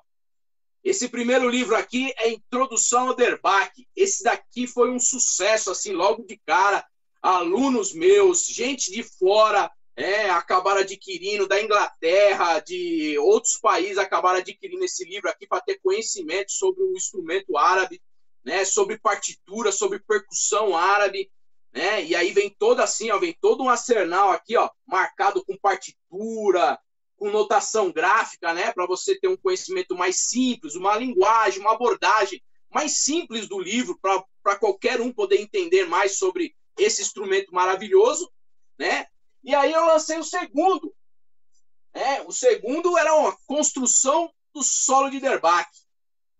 Esse 0.83 1.07
primeiro 1.07 1.47
livro 1.47 1.73
aqui 1.73 2.13
é 2.17 2.29
Introdução 2.29 3.07
ao 3.07 3.15
Derbach. 3.15 3.71
Esse 3.95 4.25
daqui 4.25 4.67
foi 4.67 4.91
um 4.91 4.99
sucesso, 4.99 5.71
assim, 5.71 5.93
logo 5.93 6.25
de 6.25 6.37
cara. 6.45 6.85
Alunos 7.21 7.93
meus, 7.93 8.45
gente 8.45 8.91
de 8.91 9.03
fora, 9.03 9.71
é, 9.95 10.29
acabaram 10.29 10.81
adquirindo, 10.81 11.47
da 11.47 11.63
Inglaterra, 11.63 12.59
de 12.59 13.17
outros 13.19 13.57
países, 13.57 13.97
acabaram 13.97 14.39
adquirindo 14.39 14.83
esse 14.83 15.05
livro 15.05 15.29
aqui 15.29 15.47
para 15.47 15.61
ter 15.61 15.79
conhecimento 15.81 16.51
sobre 16.51 16.83
o 16.83 16.93
instrumento 16.93 17.57
árabe, 17.57 18.01
né, 18.45 18.63
sobre 18.63 18.97
partitura, 18.99 19.71
sobre 19.71 19.99
percussão 19.99 20.77
árabe, 20.77 21.31
né, 21.73 22.05
e 22.05 22.15
aí 22.15 22.31
vem 22.31 22.49
todo 22.49 22.79
assim, 22.79 23.09
ó, 23.09 23.17
vem 23.17 23.35
todo 23.41 23.63
um 23.63 23.69
arsenal 23.69 24.29
aqui, 24.29 24.55
ó, 24.55 24.69
marcado 24.85 25.43
com 25.43 25.57
partitura, 25.57 26.79
com 27.17 27.31
notação 27.31 27.91
gráfica, 27.91 28.53
né, 28.53 28.71
para 28.71 28.85
você 28.85 29.19
ter 29.19 29.27
um 29.27 29.35
conhecimento 29.35 29.95
mais 29.95 30.27
simples, 30.27 30.75
uma 30.75 30.95
linguagem, 30.95 31.59
uma 31.59 31.73
abordagem 31.73 32.41
mais 32.69 32.99
simples 32.99 33.47
do 33.47 33.59
livro, 33.59 33.97
para 34.01 34.55
qualquer 34.57 35.01
um 35.01 35.11
poder 35.11 35.39
entender 35.39 35.85
mais 35.85 36.17
sobre 36.17 36.55
esse 36.77 37.01
instrumento 37.01 37.53
maravilhoso, 37.53 38.29
né? 38.77 39.07
E 39.41 39.55
aí 39.55 39.71
eu 39.71 39.85
lancei 39.85 40.17
o 40.17 40.23
segundo. 40.23 40.93
Né? 41.93 42.21
O 42.23 42.33
segundo 42.33 42.97
era 42.97 43.15
uma 43.15 43.37
construção 43.47 44.29
do 44.53 44.61
solo 44.61 45.09
de 45.09 45.21
Derbach. 45.21 45.69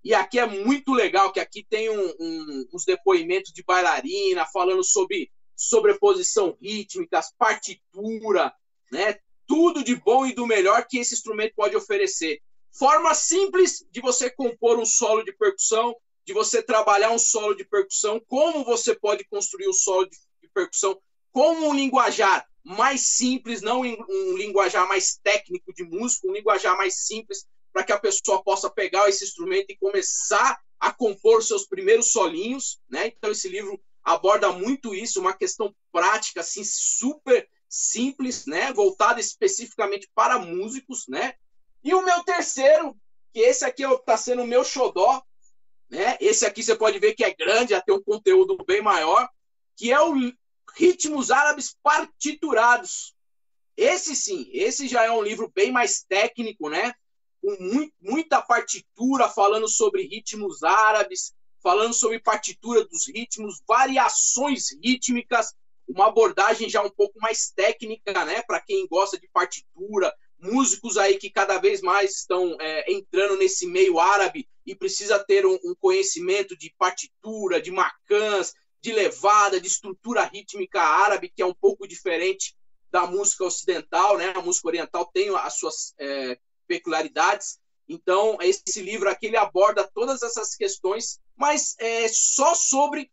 E 0.05 0.13
aqui 0.13 0.38
é 0.38 0.45
muito 0.45 0.93
legal, 0.93 1.33
que 1.33 1.39
aqui 1.39 1.65
tem 1.67 1.89
um, 1.89 2.13
um, 2.19 2.65
uns 2.71 2.85
depoimentos 2.85 3.51
de 3.51 3.63
bailarina 3.63 4.45
falando 4.45 4.83
sobre 4.83 5.31
sobreposição 5.55 6.55
rítmica, 6.62 7.21
partitura, 7.39 8.53
né? 8.91 9.17
Tudo 9.47 9.83
de 9.83 9.95
bom 9.95 10.27
e 10.27 10.35
do 10.35 10.45
melhor 10.45 10.85
que 10.88 11.00
esse 11.00 11.15
instrumento 11.15 11.55
pode 11.55 11.75
oferecer. 11.75 12.39
Forma 12.71 13.15
simples 13.15 13.83
de 13.89 14.00
você 14.00 14.29
compor 14.29 14.77
um 14.77 14.85
solo 14.85 15.24
de 15.24 15.33
percussão, 15.33 15.95
de 16.24 16.33
você 16.33 16.62
trabalhar 16.62 17.09
um 17.09 17.17
solo 17.17 17.55
de 17.55 17.65
percussão, 17.65 18.21
como 18.27 18.63
você 18.63 18.93
pode 18.93 19.25
construir 19.25 19.67
um 19.67 19.74
solo 19.74 20.05
de, 20.05 20.17
de 20.39 20.47
percussão, 20.53 21.01
como 21.31 21.67
um 21.67 21.74
linguajar 21.74 22.45
mais 22.63 23.07
simples, 23.07 23.63
não 23.63 23.81
um 23.81 24.38
linguajar 24.38 24.88
mais 24.88 25.17
técnico 25.24 25.74
de 25.74 25.83
música, 25.83 26.27
um 26.27 26.33
linguajar 26.33 26.77
mais 26.77 27.07
simples 27.07 27.47
para 27.75 27.84
que 27.84 27.91
a 27.91 28.00
pessoa 28.00 28.41
possa 28.41 28.70
pegar 28.70 29.10
esse 29.10 29.25
instrumento 29.25 29.70
e 29.70 29.77
começar 29.77 30.58
a 30.79 30.94
compor 30.94 31.44
seus 31.44 31.67
primeiros 31.67 32.10
solinhos, 32.10 32.79
né? 32.89 33.08
Então 33.08 33.32
esse 33.32 33.50
livro 33.50 33.77
aborda 34.01 34.50
muito 34.53 34.96
isso, 34.96 35.20
uma 35.20 35.34
questão 35.34 35.75
prática 35.91 36.39
assim 36.39 36.63
super 36.63 37.46
simples, 37.67 38.46
né? 38.46 38.72
Voltada 38.72 39.20
especificamente 39.20 40.10
para 40.15 40.39
músicos, 40.39 41.05
né? 41.10 41.34
E 41.84 41.94
o 41.94 42.01
meu 42.01 42.24
terceiro, 42.24 42.96
que 43.34 43.41
esse 43.41 43.65
aqui 43.65 43.84
está 43.84 44.15
sendo 44.15 44.44
o 44.44 44.48
meu 44.48 44.63
xodó, 44.63 45.22
né? 45.89 46.15
Esse 46.22 46.46
aqui 46.46 46.63
você 46.63 46.77
pode 46.77 46.98
ver 46.98 47.13
que 47.13 47.25
é 47.25 47.34
grande, 47.34 47.72
já 47.72 47.82
tem 47.82 47.94
um 47.94 48.01
conteúdo 48.01 48.55
bem 48.65 48.82
maior, 48.82 49.27
que 49.75 49.91
é 49.91 50.00
o 50.00 50.13
Ritmos 50.77 51.29
Árabes 51.29 51.75
Partiturados. 51.84 53.13
Esse 53.75 54.15
sim, 54.15 54.50
esse 54.53 54.88
já 54.88 55.03
é 55.03 55.12
um 55.12 55.22
livro 55.22 55.51
bem 55.53 55.74
mais 55.74 56.03
técnico, 56.03 56.70
né? 56.70 56.96
Com 57.42 57.89
muita 58.01 58.42
partitura, 58.42 59.30
falando 59.30 59.68
sobre 59.68 60.08
ritmos 60.08 60.63
árabes, 60.63 61.34
falando 61.62 61.94
sobre 61.94 62.20
partitura 62.20 62.86
dos 62.86 63.08
ritmos, 63.08 63.62
variações 63.68 64.68
rítmicas, 64.84 65.54
uma 65.88 66.08
abordagem 66.08 66.70
já 66.70 66.82
um 66.82 66.89
pouco 66.89 67.20
mais 67.20 67.51
técnica, 67.56 68.25
né? 68.25 68.42
Para 68.44 68.60
quem 68.60 68.88
gosta 68.88 69.20
de 69.20 69.27
partitura, 69.30 70.13
músicos 70.39 70.98
aí 70.98 71.18
que 71.18 71.30
cada 71.30 71.58
vez 71.58 71.82
mais 71.82 72.18
estão 72.18 72.56
é, 72.60 72.92
entrando 72.92 73.38
nesse 73.38 73.68
meio 73.68 74.00
árabe 74.00 74.48
e 74.65 74.75
precisa 74.75 75.24
ter 75.24 75.46
um, 75.46 75.58
um, 75.63 75.75
conhecimento 75.80 76.58
de 76.58 76.74
partitura, 76.77 77.62
de 77.62 77.72
macãs, 77.72 78.54
de 78.82 78.92
levada, 78.92 79.60
de 79.60 79.68
estrutura 79.68 80.24
rítmica 80.24 80.82
árabe, 80.82 81.32
que 81.36 81.42
é 81.42 81.46
um 81.46 81.54
pouco 81.54 81.88
diferente 81.88 82.56
da 82.92 83.06
música 83.06 83.44
ocidental, 83.44 84.18
né? 84.18 84.34
A 84.36 84.42
música 84.42 84.68
oriental 84.68 85.10
tem 85.12 85.30
as 85.36 85.58
suas 85.58 85.94
é, 86.00 86.38
peculiaridades. 86.67 87.60
Então, 87.88 88.38
esse 88.41 88.81
livro 88.81 89.10
aqui 89.10 89.27
ele 89.27 89.38
aborda 89.38 89.89
todas 89.93 90.22
essas 90.24 90.55
questões, 90.55 91.19
mas 91.36 91.75
é 91.79 92.07
só 92.07 92.55
sobre 92.55 93.12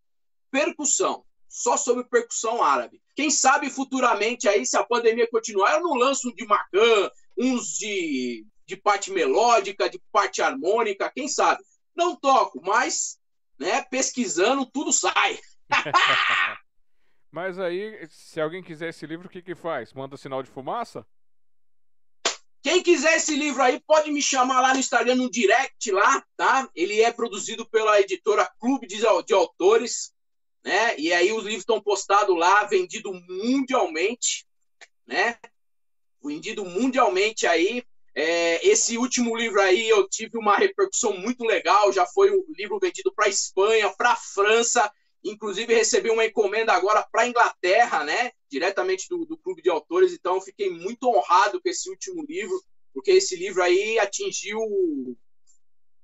percussão, 0.50 1.24
só 1.48 1.76
sobre 1.76 2.04
percussão 2.04 2.62
árabe. 2.62 3.02
Quem 3.14 3.30
sabe 3.30 3.68
futuramente 3.68 4.48
aí, 4.48 4.64
se 4.64 4.76
a 4.76 4.84
pandemia 4.84 5.28
continuar, 5.30 5.74
eu 5.74 5.82
não 5.82 5.94
lanço 5.94 6.28
um 6.28 6.34
de 6.34 6.46
Macan, 6.46 7.10
uns 7.36 7.76
de, 7.78 8.46
de 8.66 8.76
parte 8.76 9.10
melódica, 9.10 9.88
de 9.88 10.00
parte 10.10 10.40
harmônica, 10.40 11.12
quem 11.14 11.28
sabe? 11.28 11.62
Não 11.94 12.16
toco, 12.16 12.60
mas 12.64 13.18
né, 13.58 13.82
pesquisando 13.82 14.64
tudo 14.66 14.92
sai. 14.92 15.38
mas 17.30 17.58
aí, 17.58 18.06
se 18.08 18.40
alguém 18.40 18.62
quiser 18.62 18.88
esse 18.88 19.06
livro, 19.06 19.26
o 19.26 19.30
que 19.30 19.42
que 19.42 19.54
faz? 19.54 19.92
Manda 19.92 20.16
sinal 20.16 20.42
de 20.42 20.50
fumaça? 20.50 21.06
Quem 22.62 22.82
quiser 22.82 23.16
esse 23.16 23.34
livro 23.34 23.62
aí, 23.62 23.80
pode 23.80 24.10
me 24.10 24.22
chamar 24.22 24.60
lá 24.60 24.72
no 24.72 24.80
Instagram, 24.80 25.16
no 25.16 25.30
direct 25.30 25.90
lá, 25.90 26.24
tá? 26.36 26.68
Ele 26.74 27.00
é 27.02 27.10
produzido 27.10 27.68
pela 27.68 28.00
editora 28.00 28.48
Clube 28.60 28.86
de, 28.86 28.98
de 28.98 29.34
Autores 29.34 30.12
né? 30.64 30.96
E 30.98 31.12
aí 31.12 31.32
os 31.32 31.42
livros 31.44 31.62
estão 31.62 31.80
postados 31.80 32.36
lá, 32.36 32.64
vendido 32.64 33.12
mundialmente, 33.12 34.46
né? 35.06 35.36
Vendido 36.22 36.64
mundialmente 36.64 37.46
aí. 37.46 37.82
É, 38.14 38.66
esse 38.68 38.98
último 38.98 39.34
livro 39.34 39.60
aí 39.60 39.88
eu 39.88 40.06
tive 40.06 40.36
uma 40.38 40.56
repercussão 40.56 41.16
muito 41.16 41.44
legal. 41.44 41.92
Já 41.92 42.06
foi 42.06 42.30
um 42.30 42.44
livro 42.56 42.78
vendido 42.78 43.12
para 43.12 43.28
Espanha, 43.28 43.92
para 43.96 44.14
França, 44.14 44.90
inclusive 45.24 45.74
recebi 45.74 46.10
uma 46.10 46.24
encomenda 46.24 46.72
agora 46.72 47.06
para 47.10 47.26
Inglaterra, 47.26 48.04
né? 48.04 48.32
Diretamente 48.50 49.08
do, 49.08 49.24
do 49.24 49.36
clube 49.36 49.62
de 49.62 49.70
autores. 49.70 50.12
Então 50.12 50.40
fiquei 50.40 50.70
muito 50.70 51.08
honrado 51.08 51.60
com 51.60 51.68
esse 51.68 51.88
último 51.88 52.24
livro, 52.24 52.60
porque 52.92 53.12
esse 53.12 53.36
livro 53.36 53.62
aí 53.62 53.98
atingiu 53.98 54.60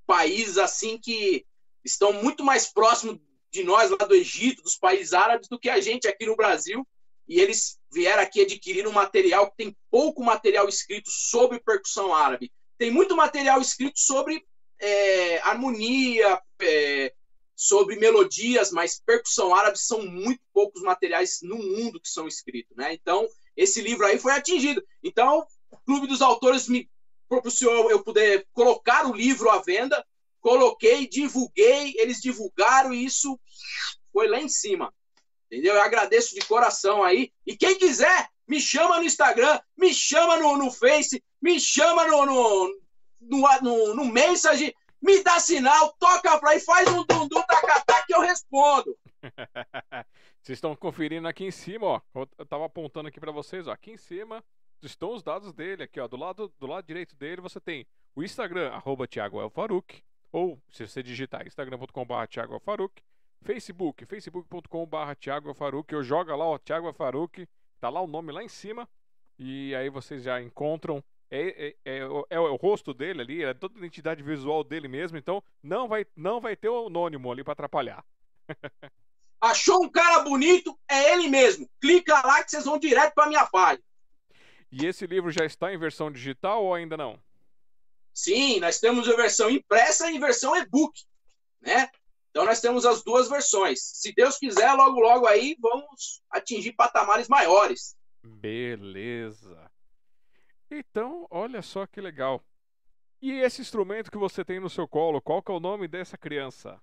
países 0.06 0.56
assim 0.56 0.98
que 0.98 1.44
estão 1.84 2.12
muito 2.12 2.44
mais 2.44 2.72
próximos 2.72 3.18
de 3.50 3.64
nós 3.64 3.90
lá 3.90 4.06
do 4.06 4.14
Egito, 4.14 4.62
dos 4.62 4.76
países 4.76 5.12
árabes, 5.12 5.48
do 5.48 5.58
que 5.58 5.68
a 5.68 5.80
gente 5.80 6.06
aqui 6.06 6.26
no 6.26 6.36
Brasil. 6.36 6.86
E 7.26 7.40
eles 7.40 7.78
vieram 7.92 8.22
aqui 8.22 8.40
adquirir 8.40 8.86
um 8.86 8.92
material 8.92 9.50
que 9.50 9.56
tem 9.56 9.76
pouco 9.90 10.22
material 10.22 10.68
escrito 10.68 11.10
sobre 11.10 11.60
percussão 11.60 12.14
árabe. 12.14 12.50
Tem 12.78 12.90
muito 12.90 13.16
material 13.16 13.60
escrito 13.60 13.98
sobre 13.98 14.42
é, 14.80 15.38
harmonia, 15.40 16.40
é, 16.62 17.12
sobre 17.60 17.96
melodias, 17.96 18.70
mas 18.70 19.02
percussão 19.04 19.52
árabe 19.52 19.78
são 19.78 20.06
muito 20.06 20.40
poucos 20.52 20.80
materiais 20.82 21.40
no 21.42 21.56
mundo 21.56 22.00
que 22.00 22.08
são 22.08 22.28
escritos, 22.28 22.76
né? 22.76 22.94
Então, 22.94 23.26
esse 23.56 23.80
livro 23.80 24.06
aí 24.06 24.18
foi 24.18 24.32
atingido. 24.32 24.82
Então, 25.02 25.44
o 25.70 25.76
Clube 25.78 26.06
dos 26.06 26.22
Autores 26.22 26.68
me 26.68 26.88
propiciou 27.28 27.90
eu 27.90 28.02
poder 28.02 28.46
colocar 28.52 29.06
o 29.06 29.12
livro 29.12 29.50
à 29.50 29.58
venda 29.58 30.04
coloquei, 30.40 31.06
divulguei, 31.06 31.94
eles 31.98 32.20
divulgaram 32.20 32.92
e 32.92 33.04
isso 33.04 33.38
foi 34.12 34.28
lá 34.28 34.40
em 34.40 34.48
cima. 34.48 34.92
Entendeu? 35.46 35.74
Eu 35.74 35.82
agradeço 35.82 36.34
de 36.34 36.40
coração 36.40 37.02
aí. 37.02 37.32
E 37.46 37.56
quem 37.56 37.76
quiser, 37.76 38.28
me 38.46 38.60
chama 38.60 38.98
no 38.98 39.04
Instagram, 39.04 39.60
me 39.76 39.92
chama 39.92 40.36
no, 40.38 40.56
no 40.56 40.70
Face, 40.70 41.22
me 41.40 41.60
chama 41.60 42.06
no, 42.06 42.26
no, 42.26 42.80
no, 43.20 43.60
no, 43.62 43.94
no 43.94 44.04
Message, 44.06 44.74
me 45.00 45.22
dá 45.22 45.38
sinal, 45.40 45.94
toca 45.98 46.38
pra 46.38 46.50
aí, 46.50 46.60
faz 46.60 46.88
um 46.88 47.04
dundu 47.04 47.42
tacatá 47.46 48.04
que 48.06 48.14
eu 48.14 48.20
respondo. 48.20 48.96
vocês 50.42 50.56
estão 50.56 50.74
conferindo 50.76 51.28
aqui 51.28 51.44
em 51.44 51.50
cima, 51.50 51.86
ó. 51.86 52.00
Eu 52.38 52.46
tava 52.46 52.66
apontando 52.66 53.08
aqui 53.08 53.20
para 53.20 53.32
vocês, 53.32 53.66
ó. 53.66 53.72
Aqui 53.72 53.92
em 53.92 53.96
cima 53.96 54.44
estão 54.82 55.12
os 55.12 55.22
dados 55.22 55.52
dele. 55.52 55.82
Aqui, 55.82 56.00
ó. 56.00 56.08
Do 56.08 56.16
lado, 56.16 56.52
do 56.58 56.66
lado 56.66 56.84
direito 56.86 57.16
dele 57.16 57.40
você 57.40 57.60
tem 57.60 57.86
o 58.14 58.22
Instagram, 58.22 58.70
arroba 58.70 59.06
Thiago 59.06 59.40
Elfaruc. 59.40 60.02
Ou, 60.30 60.60
se 60.70 60.86
você 60.86 61.02
digitar 61.02 61.46
instagram.com.br 61.46 62.26
Thiago 62.28 62.54
Alfaruc, 62.54 63.02
Facebook, 63.42 64.04
facebook.com.br 64.04 65.14
Thiago 65.18 65.48
Alfaruc, 65.48 65.92
eu 65.92 66.02
joga 66.02 66.36
lá, 66.36 66.44
ó, 66.44 66.58
Thiago 66.58 66.86
Alfaruc, 66.86 67.48
tá 67.80 67.88
lá 67.88 68.00
o 68.00 68.06
nome 68.06 68.32
lá 68.32 68.42
em 68.42 68.48
cima, 68.48 68.88
e 69.38 69.74
aí 69.74 69.88
vocês 69.88 70.22
já 70.22 70.40
encontram, 70.42 71.02
é, 71.30 71.76
é, 71.84 71.98
é, 71.98 71.98
é 72.30 72.38
o 72.38 72.56
rosto 72.56 72.94
dele 72.94 73.20
ali, 73.20 73.44
é 73.44 73.54
toda 73.54 73.74
a 73.74 73.78
identidade 73.78 74.22
visual 74.22 74.64
dele 74.64 74.88
mesmo, 74.88 75.18
então 75.18 75.42
não 75.62 75.86
vai, 75.86 76.06
não 76.16 76.40
vai 76.40 76.56
ter 76.56 76.68
o 76.68 76.86
anônimo 76.86 77.30
ali 77.30 77.44
para 77.44 77.52
atrapalhar. 77.52 78.04
Achou 79.40 79.84
um 79.84 79.88
cara 79.88 80.20
bonito? 80.20 80.76
É 80.88 81.12
ele 81.12 81.28
mesmo. 81.28 81.68
Clica 81.80 82.14
lá 82.26 82.42
que 82.42 82.50
vocês 82.50 82.64
vão 82.64 82.78
direto 82.78 83.14
para 83.14 83.28
minha 83.28 83.46
página. 83.46 83.84
E 84.70 84.84
esse 84.84 85.06
livro 85.06 85.30
já 85.30 85.44
está 85.44 85.72
em 85.72 85.78
versão 85.78 86.10
digital 86.10 86.64
ou 86.64 86.74
ainda 86.74 86.96
não? 86.96 87.18
Sim, 88.12 88.58
nós 88.58 88.80
temos 88.80 89.08
a 89.08 89.14
versão 89.14 89.48
impressa 89.48 90.10
e 90.10 90.18
versão 90.18 90.56
e-book, 90.56 91.00
né? 91.60 91.88
Então 92.30 92.44
nós 92.44 92.60
temos 92.60 92.84
as 92.84 93.02
duas 93.02 93.28
versões. 93.28 93.80
Se 93.80 94.12
Deus 94.12 94.36
quiser, 94.36 94.72
logo 94.72 95.00
logo 95.00 95.26
aí 95.26 95.56
vamos 95.60 96.20
atingir 96.30 96.72
patamares 96.72 97.28
maiores. 97.28 97.96
Beleza. 98.22 99.70
Então, 100.70 101.26
olha 101.30 101.62
só 101.62 101.86
que 101.86 102.00
legal. 102.00 102.44
E 103.20 103.32
esse 103.32 103.60
instrumento 103.60 104.10
que 104.10 104.18
você 104.18 104.44
tem 104.44 104.60
no 104.60 104.70
seu 104.70 104.86
colo, 104.86 105.20
qual 105.20 105.42
que 105.42 105.50
é 105.50 105.54
o 105.54 105.60
nome 105.60 105.88
dessa 105.88 106.16
criança? 106.16 106.80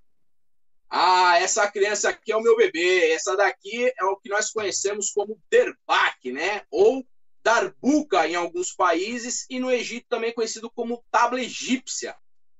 Ah, 0.89 1.39
essa 1.39 1.69
criança 1.69 2.09
aqui 2.09 2.31
é 2.31 2.35
o 2.35 2.41
meu 2.41 2.55
bebê. 2.55 3.11
Essa 3.11 3.35
daqui 3.35 3.91
é 3.97 4.03
o 4.05 4.17
que 4.17 4.29
nós 4.29 4.51
conhecemos 4.51 5.11
como 5.11 5.39
derbak, 5.49 6.31
né? 6.31 6.63
Ou 6.69 7.05
darbuka 7.43 8.27
em 8.27 8.35
alguns 8.35 8.73
países 8.73 9.45
e 9.49 9.59
no 9.59 9.71
Egito 9.71 10.07
também 10.09 10.33
conhecido 10.33 10.69
como 10.69 11.03
tabla 11.11 11.39
egípcia, 11.39 12.15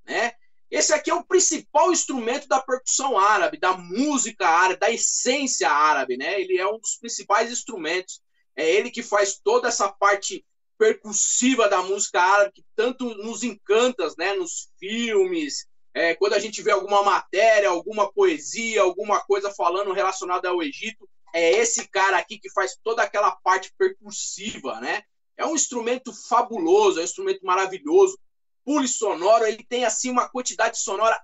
né? 0.05 0.33
Esse 0.69 0.93
aqui 0.93 1.09
é 1.09 1.13
o 1.13 1.23
principal 1.23 1.91
instrumento 1.91 2.47
da 2.47 2.61
percussão 2.61 3.17
árabe, 3.17 3.57
da 3.57 3.77
música 3.77 4.47
árabe, 4.47 4.79
da 4.79 4.91
essência 4.91 5.69
árabe, 5.69 6.17
né? 6.17 6.39
Ele 6.39 6.57
é 6.57 6.67
um 6.67 6.79
dos 6.79 6.97
principais 6.97 7.51
instrumentos. 7.51 8.21
É 8.55 8.69
ele 8.69 8.89
que 8.89 9.03
faz 9.03 9.39
toda 9.43 9.67
essa 9.67 9.91
parte 9.91 10.45
percussiva 10.77 11.67
da 11.69 11.81
música 11.81 12.21
árabe 12.21 12.53
que 12.53 12.65
tanto 12.75 13.15
nos 13.15 13.43
encanta, 13.43 14.07
né? 14.17 14.33
Nos 14.33 14.69
filmes, 14.79 15.67
é, 15.93 16.13
quando 16.15 16.33
a 16.33 16.39
gente 16.39 16.61
vê 16.61 16.71
alguma 16.71 17.03
matéria, 17.03 17.69
alguma 17.69 18.11
poesia, 18.11 18.81
alguma 18.81 19.21
coisa 19.21 19.51
falando 19.51 19.93
relacionada 19.93 20.49
ao 20.49 20.61
Egito, 20.61 21.09
é 21.33 21.51
esse 21.51 21.87
cara 21.87 22.17
aqui 22.17 22.39
que 22.39 22.51
faz 22.51 22.77
toda 22.83 23.03
aquela 23.03 23.31
parte 23.31 23.73
percussiva, 23.77 24.79
né? 24.79 25.03
É 25.37 25.45
um 25.45 25.55
instrumento 25.55 26.13
fabuloso, 26.13 26.99
é 26.99 27.01
um 27.01 27.05
instrumento 27.05 27.45
maravilhoso, 27.45 28.17
pulso 28.63 28.97
sonoro, 28.97 29.45
ele 29.45 29.63
tem 29.63 29.85
assim 29.85 30.09
uma 30.09 30.29
quantidade 30.29 30.79
sonora 30.79 31.21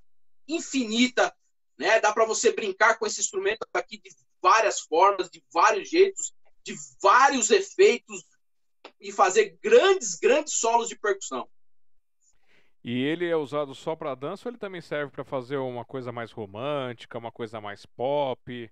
infinita, 0.48 1.34
né? 1.78 2.00
Dá 2.00 2.12
para 2.12 2.26
você 2.26 2.52
brincar 2.52 2.98
com 2.98 3.06
esse 3.06 3.20
instrumento 3.20 3.66
aqui 3.74 3.98
de 3.98 4.12
várias 4.42 4.82
formas, 4.82 5.30
de 5.30 5.44
vários 5.52 5.90
jeitos, 5.90 6.34
de 6.64 6.76
vários 7.02 7.50
efeitos 7.50 8.24
e 9.00 9.12
fazer 9.12 9.58
grandes, 9.62 10.16
grandes 10.16 10.54
solos 10.56 10.88
de 10.88 10.98
percussão. 10.98 11.48
E 12.84 13.04
ele 13.04 13.28
é 13.30 13.36
usado 13.36 13.76
só 13.76 13.96
para 13.96 14.16
dança 14.16 14.48
ou 14.48 14.52
ele 14.52 14.58
também 14.58 14.82
serve 14.82 15.12
para 15.12 15.24
fazer 15.24 15.58
uma 15.58 15.86
coisa 15.86 16.12
mais 16.12 16.32
romântica, 16.32 17.18
uma 17.18 17.32
coisa 17.32 17.62
mais 17.62 17.86
pop? 17.86 18.72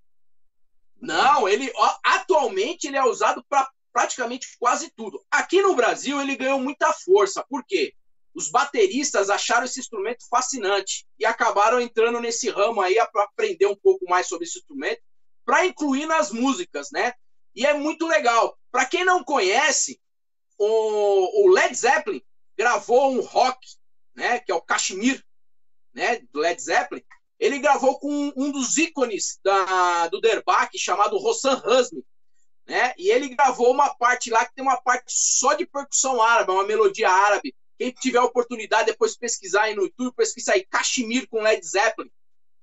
Não, 1.00 1.48
ele 1.48 1.72
atualmente 2.04 2.88
ele 2.88 2.98
é 2.98 3.04
usado 3.04 3.44
para 3.48 3.70
praticamente 3.94 4.48
quase 4.60 4.92
tudo. 4.96 5.24
Aqui 5.30 5.62
no 5.62 5.76
Brasil 5.76 6.20
ele 6.22 6.36
ganhou 6.36 6.60
muita 6.60 6.92
força. 6.94 7.46
Por 7.48 7.64
quê? 7.66 7.94
Os 8.34 8.50
bateristas 8.50 9.30
acharam 9.30 9.66
esse 9.66 9.80
instrumento 9.80 10.28
fascinante 10.30 11.06
e 11.18 11.26
acabaram 11.26 11.80
entrando 11.80 12.20
nesse 12.20 12.50
ramo 12.50 12.82
aí 12.82 12.96
para 13.12 13.24
aprender 13.24 13.66
um 13.68 13.76
pouco 13.76 14.06
mais 14.10 14.28
sobre 14.28 14.46
esse 14.46 14.60
instrumento, 14.60 15.02
para 15.46 15.66
incluir 15.66 16.06
nas 16.06 16.32
músicas, 16.32 16.90
né? 16.92 17.14
E 17.56 17.66
é 17.66 17.74
muito 17.74 18.08
legal. 18.08 18.58
Para 18.72 18.86
quem 18.86 19.04
não 19.04 19.24
conhece, 19.24 20.00
o, 20.58 21.46
o, 21.46 21.48
Led 21.50 21.74
Zeppelin 21.76 22.22
gravou 22.58 23.12
um 23.12 23.22
rock, 23.22 23.60
né? 24.16 24.40
Que 24.40 24.52
é 24.52 24.56
o 24.56 24.62
Kashmir, 24.62 25.24
né? 25.94 26.20
Do 26.32 26.40
Led 26.40 26.62
Zeppelin. 26.62 27.04
Ele 27.40 27.60
gravou 27.60 27.98
com 28.00 28.34
um 28.36 28.52
dos 28.52 28.78
ícones 28.78 29.40
da, 29.44 30.08
do 30.10 30.20
Derbach, 30.20 30.78
chamado 30.78 31.18
Rossan 31.18 31.62
Husney, 31.66 32.04
né? 32.68 32.94
E 32.98 33.10
ele 33.10 33.30
gravou 33.30 33.72
uma 33.72 33.96
parte 33.96 34.30
lá 34.30 34.46
que 34.46 34.54
tem 34.54 34.64
uma 34.64 34.80
parte 34.82 35.06
só 35.08 35.54
de 35.54 35.66
percussão 35.66 36.22
árabe, 36.22 36.52
uma 36.52 36.66
melodia 36.66 37.10
árabe. 37.10 37.56
Quem 37.78 37.92
tiver 37.92 38.20
oportunidade 38.20 38.88
depois 38.88 39.16
pesquisar 39.16 39.64
aí 39.64 39.76
no 39.76 39.84
YouTube, 39.84 40.14
pesquisar 40.14 40.54
aí 40.54 40.66
Kashmir 40.66 41.30
com 41.30 41.42
Led 41.42 41.66
Zeppelin, 41.66 42.12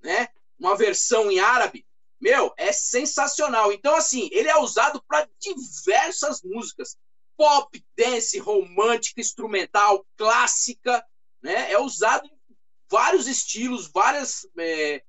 né? 0.02 0.28
Uma 0.58 0.76
versão 0.76 1.30
em 1.30 1.40
árabe. 1.40 1.85
Meu, 2.20 2.52
é 2.56 2.72
sensacional. 2.72 3.72
Então, 3.72 3.94
assim, 3.94 4.28
ele 4.32 4.48
é 4.48 4.58
usado 4.58 5.02
para 5.06 5.28
diversas 5.38 6.42
músicas: 6.42 6.96
pop, 7.36 7.84
dance, 7.96 8.38
romântica, 8.38 9.20
instrumental, 9.20 10.06
clássica, 10.16 11.04
né? 11.42 11.70
É 11.70 11.78
usado 11.78 12.26
em 12.26 12.56
vários 12.90 13.26
estilos, 13.26 13.90
várias 13.92 14.46
é, 14.58 15.02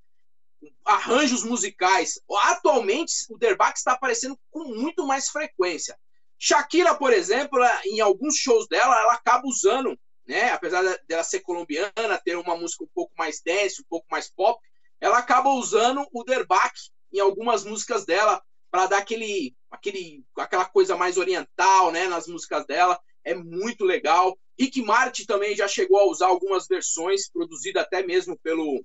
arranjos 0.86 1.44
musicais. 1.44 2.20
Atualmente, 2.44 3.14
o 3.30 3.38
Derbach 3.38 3.78
está 3.78 3.94
aparecendo 3.94 4.38
com 4.50 4.66
muito 4.66 5.06
mais 5.06 5.30
frequência. 5.30 5.98
Shakira, 6.38 6.94
por 6.94 7.14
exemplo, 7.14 7.60
em 7.86 8.00
alguns 8.00 8.36
shows 8.36 8.68
dela, 8.68 9.00
ela 9.00 9.14
acaba 9.14 9.48
usando, 9.48 9.98
né, 10.28 10.52
apesar 10.52 10.84
dela 11.08 11.24
ser 11.24 11.40
colombiana, 11.40 12.22
ter 12.24 12.38
uma 12.38 12.56
música 12.56 12.84
um 12.84 12.90
pouco 12.94 13.12
mais 13.18 13.42
dance, 13.42 13.82
um 13.82 13.86
pouco 13.90 14.06
mais 14.12 14.30
pop, 14.30 14.60
ela 15.00 15.18
acaba 15.18 15.50
usando 15.50 16.08
o 16.12 16.24
Derbach 16.24 16.74
em 17.18 17.20
algumas 17.20 17.64
músicas 17.64 18.06
dela 18.06 18.42
para 18.70 18.86
dar 18.86 19.00
aquele, 19.00 19.56
aquele, 19.72 20.24
aquela 20.38 20.66
coisa 20.66 20.96
mais 20.96 21.18
oriental, 21.18 21.92
né, 21.92 22.08
nas 22.08 22.28
músicas 22.28 22.66
dela. 22.66 23.00
É 23.24 23.34
muito 23.34 23.84
legal. 23.84 24.38
Rick 24.60 24.82
Martin 24.82 25.26
também 25.26 25.56
já 25.56 25.68
chegou 25.68 26.00
a 26.00 26.06
usar 26.06 26.28
algumas 26.28 26.68
versões, 26.68 27.30
produzida 27.30 27.82
até 27.82 28.04
mesmo 28.04 28.38
pelo 28.40 28.84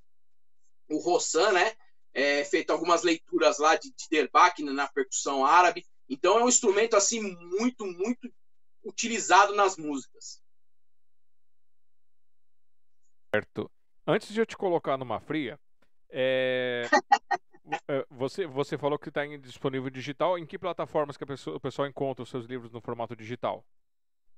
o 0.89 0.99
Rossan, 0.99 1.53
né? 1.53 1.75
É, 2.13 2.45
feito 2.45 2.71
algumas 2.71 3.03
leituras 3.03 3.59
lá 3.59 3.77
de, 3.77 3.91
de 3.91 4.07
Derbach 4.11 4.63
na 4.63 4.87
percussão 4.89 5.47
árabe. 5.47 5.87
Então 6.09 6.39
é 6.39 6.45
um 6.45 6.49
instrumento 6.49 6.95
assim 6.95 7.21
muito, 7.23 7.87
muito 7.87 8.31
utilizado 8.85 9.55
nas 9.55 9.77
músicas. 9.77 10.43
Certo. 13.35 13.71
Antes 14.07 14.29
de 14.29 14.41
eu 14.41 14.47
te 14.47 14.57
colocar 14.57 14.99
numa 14.99 15.21
fria, 15.21 15.59
é... 16.11 16.83
é 17.89 18.07
você, 18.11 18.47
você 18.47 18.79
falou 18.79 18.99
que 18.99 19.09
está 19.09 19.25
disponível 19.39 19.91
digital. 19.91 20.39
Em 20.39 20.47
que 20.47 20.59
plataformas 20.59 21.17
que 21.17 21.27
pessoa, 21.27 21.57
o 21.57 21.61
pessoal 21.61 21.89
encontra 21.89 22.23
os 22.23 22.29
seus 22.31 22.47
livros 22.47 22.73
no 22.73 22.81
formato 22.81 23.17
digital? 23.17 23.65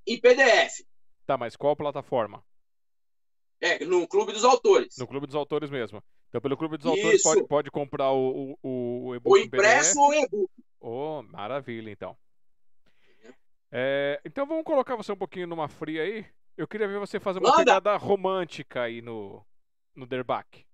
Em 0.06 0.20
PDF. 0.20 0.84
Tá, 1.26 1.36
mas 1.36 1.56
qual 1.56 1.74
plataforma? 1.74 2.44
É, 3.60 3.84
no 3.84 4.06
Clube 4.06 4.32
dos 4.32 4.44
Autores. 4.44 4.96
No 4.98 5.06
Clube 5.06 5.26
dos 5.26 5.36
Autores 5.36 5.70
mesmo. 5.70 6.02
Então, 6.28 6.40
pelo 6.40 6.56
Clube 6.56 6.76
dos 6.76 6.86
Autores, 6.86 7.22
pode, 7.22 7.46
pode 7.46 7.70
comprar 7.70 8.10
o, 8.10 8.58
o, 8.62 9.06
o 9.06 9.14
e-book. 9.14 9.32
O 9.32 9.38
impresso 9.38 9.98
ou 10.00 10.08
o 10.08 10.14
e-book. 10.14 10.50
Oh, 10.80 11.22
maravilha, 11.22 11.90
então. 11.90 12.16
É, 13.70 14.20
então, 14.24 14.44
vamos 14.46 14.64
colocar 14.64 14.96
você 14.96 15.12
um 15.12 15.16
pouquinho 15.16 15.46
numa 15.46 15.68
fria 15.68 16.02
aí. 16.02 16.26
Eu 16.56 16.68
queria 16.68 16.86
ver 16.86 16.98
você 16.98 17.18
fazer 17.18 17.38
uma 17.38 17.50
Manda. 17.50 17.58
pegada 17.58 17.96
romântica 17.96 18.82
aí 18.82 19.00
no, 19.00 19.44
no 19.94 20.06
Derbach. 20.06 20.66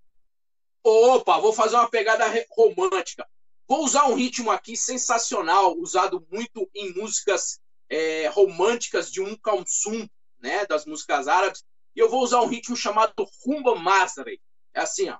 Opa, 0.82 1.38
vou 1.38 1.52
fazer 1.52 1.76
uma 1.76 1.90
pegada 1.90 2.24
romântica. 2.50 3.26
Vou 3.68 3.84
usar 3.84 4.06
um 4.06 4.14
ritmo 4.14 4.50
aqui 4.50 4.76
sensacional, 4.76 5.76
usado 5.78 6.26
muito 6.30 6.68
em 6.74 6.92
músicas 6.94 7.60
é, 7.88 8.28
românticas 8.28 9.12
de 9.12 9.20
um 9.20 9.36
Kalsum, 9.36 10.08
né, 10.40 10.66
das 10.66 10.86
músicas 10.86 11.28
árabes. 11.28 11.64
E 11.94 12.00
eu 12.00 12.08
vou 12.08 12.22
usar 12.22 12.40
um 12.40 12.46
ritmo 12.46 12.76
chamado 12.76 13.12
Rumba 13.44 13.74
Masri. 13.76 14.40
É 14.74 14.80
assim, 14.80 15.08
ó. 15.08 15.18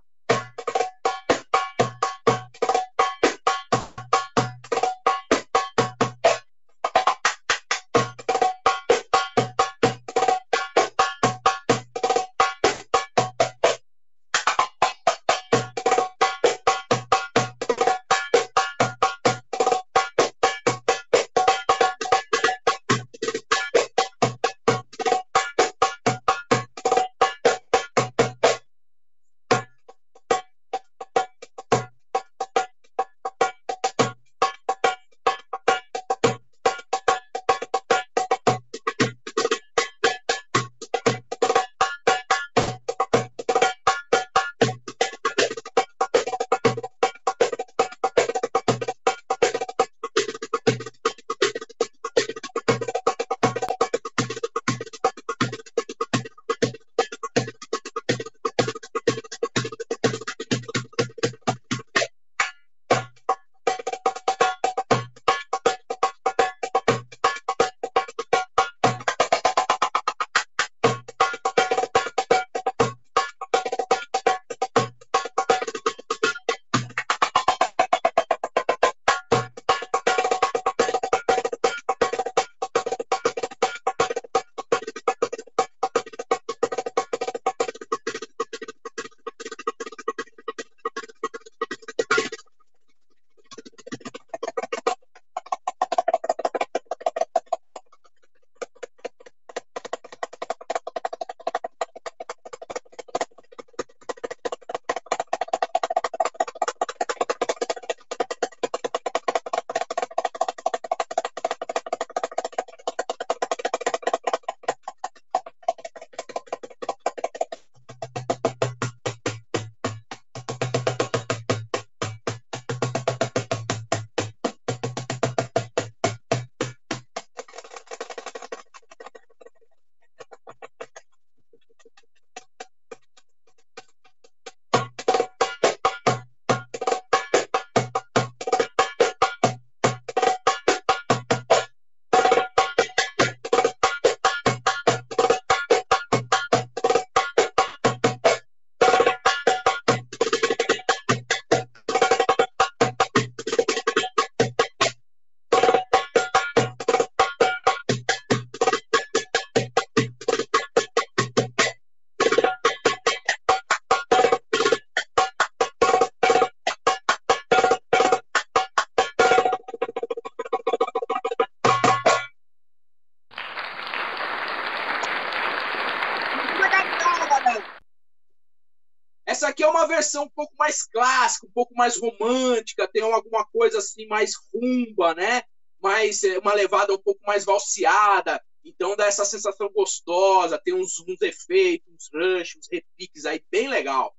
Mais 181.81 181.99
romântica, 181.99 182.87
tem 182.87 183.03
alguma 183.03 183.43
coisa 183.47 183.79
assim 183.79 184.07
mais 184.07 184.33
rumba, 184.53 185.15
né? 185.15 185.43
Mais 185.81 186.23
é, 186.23 186.39
uma 186.39 186.53
levada 186.53 186.93
um 186.93 186.99
pouco 186.99 187.21
mais 187.27 187.43
valseada. 187.43 188.39
Então 188.63 188.95
dá 188.95 189.07
essa 189.07 189.25
sensação 189.25 189.71
gostosa, 189.73 190.61
tem 190.63 190.75
uns, 190.75 191.01
uns 191.01 191.23
efeitos, 191.23 191.89
uns 191.89 192.11
rush, 192.13 192.57
uns 192.57 192.69
repiques 192.71 193.25
aí 193.25 193.43
bem 193.51 193.67
legal. 193.67 194.15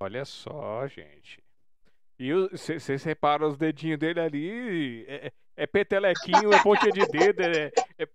Olha 0.00 0.24
só, 0.24 0.86
gente. 0.86 1.44
E 2.18 2.32
vocês 2.32 3.04
reparam 3.04 3.48
os 3.48 3.58
dedinhos 3.58 3.98
dele 3.98 4.20
ali? 4.20 5.04
É, 5.06 5.26
é, 5.26 5.32
é 5.56 5.66
petelequinho, 5.66 6.50
é 6.50 6.62
pontinha 6.62 6.92
de 6.92 7.06
dedo, 7.08 7.42
é, 7.42 7.70
é, 7.98 8.06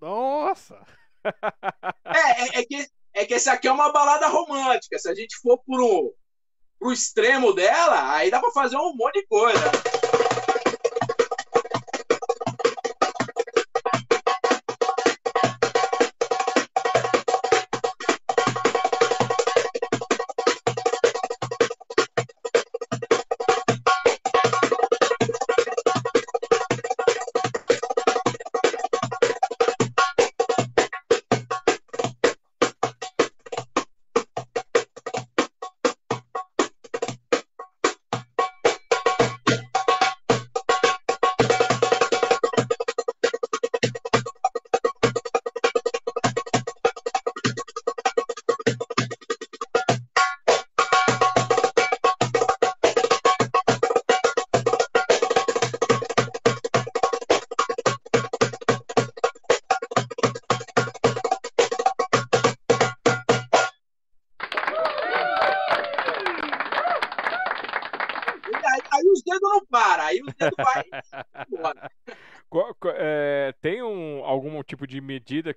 Nossa! 0.00 0.80
É, 2.06 2.58
é, 2.58 2.60
é, 2.60 2.64
que, 2.64 2.86
é 3.12 3.26
que 3.26 3.34
esse 3.34 3.50
aqui 3.50 3.68
é 3.68 3.72
uma 3.72 3.92
balada 3.92 4.28
romântica. 4.28 4.98
Se 4.98 5.10
a 5.10 5.14
gente 5.14 5.36
for 5.36 5.58
pro, 5.58 6.14
extremo 6.92 7.52
dela, 7.52 8.12
aí 8.14 8.30
dá 8.30 8.40
pra 8.40 8.50
fazer 8.50 8.76
um 8.76 8.94
monte 8.94 9.20
de 9.20 9.26
coisa. 9.26 9.70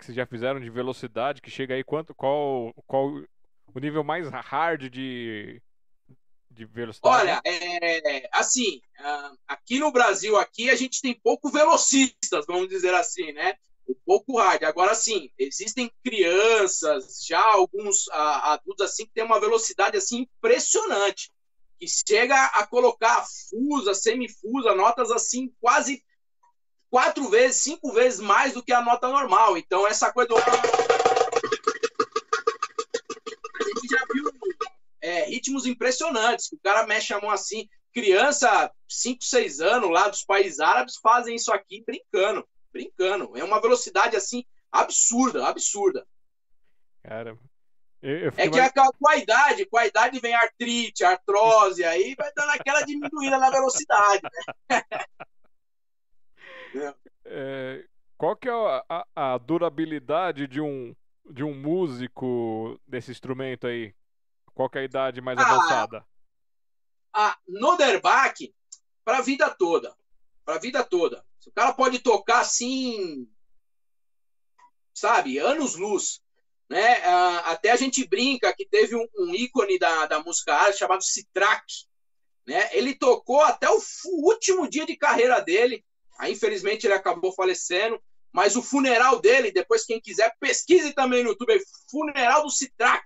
Que 0.01 0.07
vocês 0.07 0.15
já 0.15 0.25
fizeram 0.25 0.59
de 0.59 0.69
velocidade 0.69 1.41
que 1.41 1.51
chega 1.51 1.75
aí 1.75 1.83
quanto 1.83 2.15
qual 2.15 2.73
qual 2.87 3.07
o 3.73 3.79
nível 3.79 4.03
mais 4.03 4.27
hard 4.29 4.89
de 4.89 5.61
de 6.49 6.65
velocidade? 6.65 7.21
Olha, 7.21 7.41
é, 7.45 8.27
assim, 8.33 8.81
ah, 8.97 9.31
aqui 9.47 9.79
no 9.79 9.91
Brasil 9.91 10.35
aqui 10.37 10.69
a 10.69 10.75
gente 10.75 11.01
tem 11.01 11.13
pouco 11.13 11.49
velocistas, 11.49 12.45
vamos 12.45 12.67
dizer 12.67 12.93
assim, 12.93 13.31
né? 13.31 13.55
Um 13.87 13.95
pouco 14.05 14.37
hard. 14.37 14.63
Agora 14.63 14.95
sim, 14.95 15.29
existem 15.37 15.89
crianças, 16.03 17.23
já 17.25 17.41
alguns 17.41 18.09
adultos 18.09 18.85
assim 18.85 19.05
que 19.05 19.13
tem 19.13 19.23
uma 19.23 19.39
velocidade 19.39 19.97
assim 19.97 20.21
impressionante, 20.21 21.31
que 21.77 21.85
chega 21.87 22.35
a 22.35 22.65
colocar 22.65 23.23
fusa, 23.49 23.93
semifusa, 23.93 24.75
notas 24.75 25.11
assim 25.11 25.53
quase 25.61 26.03
quatro 26.91 27.29
vezes, 27.29 27.63
cinco 27.63 27.93
vezes 27.93 28.19
mais 28.19 28.53
do 28.53 28.61
que 28.61 28.73
a 28.73 28.81
nota 28.81 29.07
normal. 29.07 29.57
Então, 29.57 29.87
essa 29.87 30.11
coisa 30.11 30.27
do. 30.27 30.37
A 30.37 30.41
gente 33.63 33.87
já 33.89 34.05
viu 34.13 34.29
é, 35.01 35.23
ritmos 35.23 35.65
impressionantes, 35.65 36.51
o 36.51 36.59
cara 36.59 36.85
mexe 36.85 37.13
a 37.13 37.21
mão 37.21 37.31
assim. 37.31 37.67
Criança, 37.93 38.71
5, 38.87 39.23
6 39.23 39.59
anos 39.59 39.89
lá 39.89 40.07
dos 40.07 40.23
países 40.23 40.59
árabes 40.61 40.95
fazem 40.97 41.35
isso 41.35 41.51
aqui 41.51 41.83
brincando, 41.85 42.47
brincando. 42.71 43.35
É 43.35 43.43
uma 43.43 43.59
velocidade 43.59 44.15
assim 44.15 44.45
absurda, 44.71 45.45
absurda. 45.45 46.07
Cara, 47.03 47.37
é 48.01 48.49
que 48.49 48.57
mais... 48.57 48.71
com 48.71 49.09
a 49.09 49.17
idade, 49.17 49.65
com 49.65 49.77
a 49.77 49.85
idade 49.85 50.19
vem 50.19 50.33
artrite, 50.33 51.03
artrose, 51.03 51.83
aí 51.83 52.15
vai 52.15 52.31
dando 52.33 52.51
aquela 52.51 52.81
diminuída 52.81 53.37
na 53.37 53.49
velocidade, 53.49 54.21
né? 54.23 54.81
É, 57.25 57.85
qual 58.17 58.35
que 58.35 58.47
é 58.47 58.51
a, 58.51 58.85
a, 58.89 59.33
a, 59.33 59.37
durabilidade 59.37 60.47
de 60.47 60.61
um, 60.61 60.95
de 61.29 61.43
um 61.43 61.53
músico 61.53 62.79
desse 62.87 63.11
instrumento 63.11 63.67
aí? 63.67 63.95
Qual 64.53 64.69
que 64.69 64.77
é 64.77 64.81
a 64.81 64.85
idade 64.85 65.21
mais 65.21 65.39
ah, 65.39 65.41
avançada? 65.41 66.05
A, 67.13 67.37
no 67.47 67.77
para 69.03 69.17
a 69.17 69.21
vida 69.21 69.49
toda. 69.49 69.95
Para 70.45 70.55
a 70.55 70.59
vida 70.59 70.83
toda. 70.83 71.25
O 71.47 71.51
cara 71.51 71.73
pode 71.73 71.99
tocar 71.99 72.41
assim, 72.41 73.27
sabe, 74.93 75.39
anos-luz. 75.39 76.21
Né? 76.69 77.03
Até 77.45 77.71
a 77.71 77.75
gente 77.75 78.07
brinca 78.07 78.53
que 78.55 78.65
teve 78.65 78.95
um, 78.95 79.07
um 79.17 79.35
ícone 79.35 79.77
da, 79.77 80.05
da 80.05 80.19
música 80.23 80.55
árabe 80.55 80.77
chamado 80.77 81.03
Citrak. 81.03 81.65
Né? 82.47 82.69
Ele 82.77 82.95
tocou 82.95 83.41
até 83.41 83.69
o 83.69 83.81
último 84.23 84.69
dia 84.69 84.85
de 84.85 84.95
carreira 84.95 85.41
dele 85.41 85.83
Aí, 86.21 86.33
infelizmente, 86.33 86.85
ele 86.85 86.93
acabou 86.93 87.33
falecendo. 87.33 87.99
Mas 88.31 88.55
o 88.55 88.61
funeral 88.61 89.19
dele, 89.19 89.51
depois 89.51 89.83
quem 89.83 89.99
quiser, 89.99 90.33
pesquise 90.39 90.93
também 90.93 91.23
no 91.23 91.31
YouTube, 91.31 91.59
funeral 91.89 92.43
do 92.43 92.49
Citrac. 92.51 93.03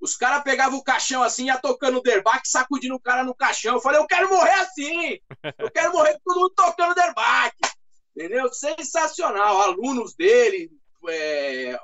Os 0.00 0.16
caras 0.16 0.42
pegavam 0.42 0.78
o 0.78 0.82
caixão 0.82 1.22
assim, 1.22 1.46
ia 1.46 1.58
tocando 1.58 1.98
o 1.98 2.02
derbaque, 2.02 2.48
sacudindo 2.48 2.94
o 2.94 3.00
cara 3.00 3.22
no 3.22 3.34
caixão. 3.34 3.74
Eu 3.74 3.80
falei, 3.82 4.00
eu 4.00 4.06
quero 4.06 4.30
morrer 4.30 4.54
assim! 4.54 5.18
Eu 5.58 5.70
quero 5.70 5.92
morrer 5.92 6.14
com 6.14 6.20
todo 6.24 6.40
mundo 6.40 6.54
tocando 6.56 6.94
derbaque! 6.94 7.58
Entendeu? 8.16 8.50
Sensacional. 8.52 9.60
Alunos 9.60 10.14
dele, 10.16 10.70
é, 11.10 11.78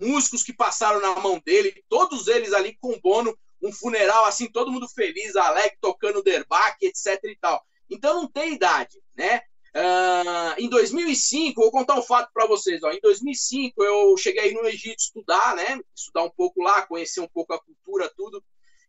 músicos 0.00 0.44
que 0.44 0.52
passaram 0.52 1.00
na 1.00 1.18
mão 1.18 1.40
dele, 1.44 1.82
todos 1.88 2.28
eles 2.28 2.52
ali 2.52 2.76
compondo 2.78 3.36
um 3.62 3.72
funeral 3.72 4.26
assim, 4.26 4.46
todo 4.52 4.70
mundo 4.70 4.86
feliz, 4.86 5.34
alegre, 5.34 5.78
tocando 5.80 6.22
derbaque, 6.22 6.86
etc 6.86 7.18
e 7.24 7.36
tal. 7.40 7.64
Então 7.88 8.14
não 8.14 8.28
tem 8.30 8.52
idade, 8.52 9.02
né? 9.16 9.40
Uh, 9.76 10.54
em 10.56 10.68
2005, 10.68 11.60
vou 11.60 11.72
contar 11.72 11.98
um 11.98 12.02
fato 12.02 12.30
para 12.32 12.46
vocês. 12.46 12.80
Ó. 12.84 12.92
Em 12.92 13.00
2005, 13.00 13.82
eu 13.82 14.16
cheguei 14.16 14.54
no 14.54 14.64
Egito 14.68 15.00
estudar, 15.00 15.56
né? 15.56 15.80
Estudar 15.94 16.22
um 16.22 16.30
pouco 16.30 16.62
lá, 16.62 16.86
conhecer 16.86 17.20
um 17.20 17.28
pouco 17.28 17.52
a 17.52 17.60
cultura, 17.60 18.08
tudo. 18.16 18.42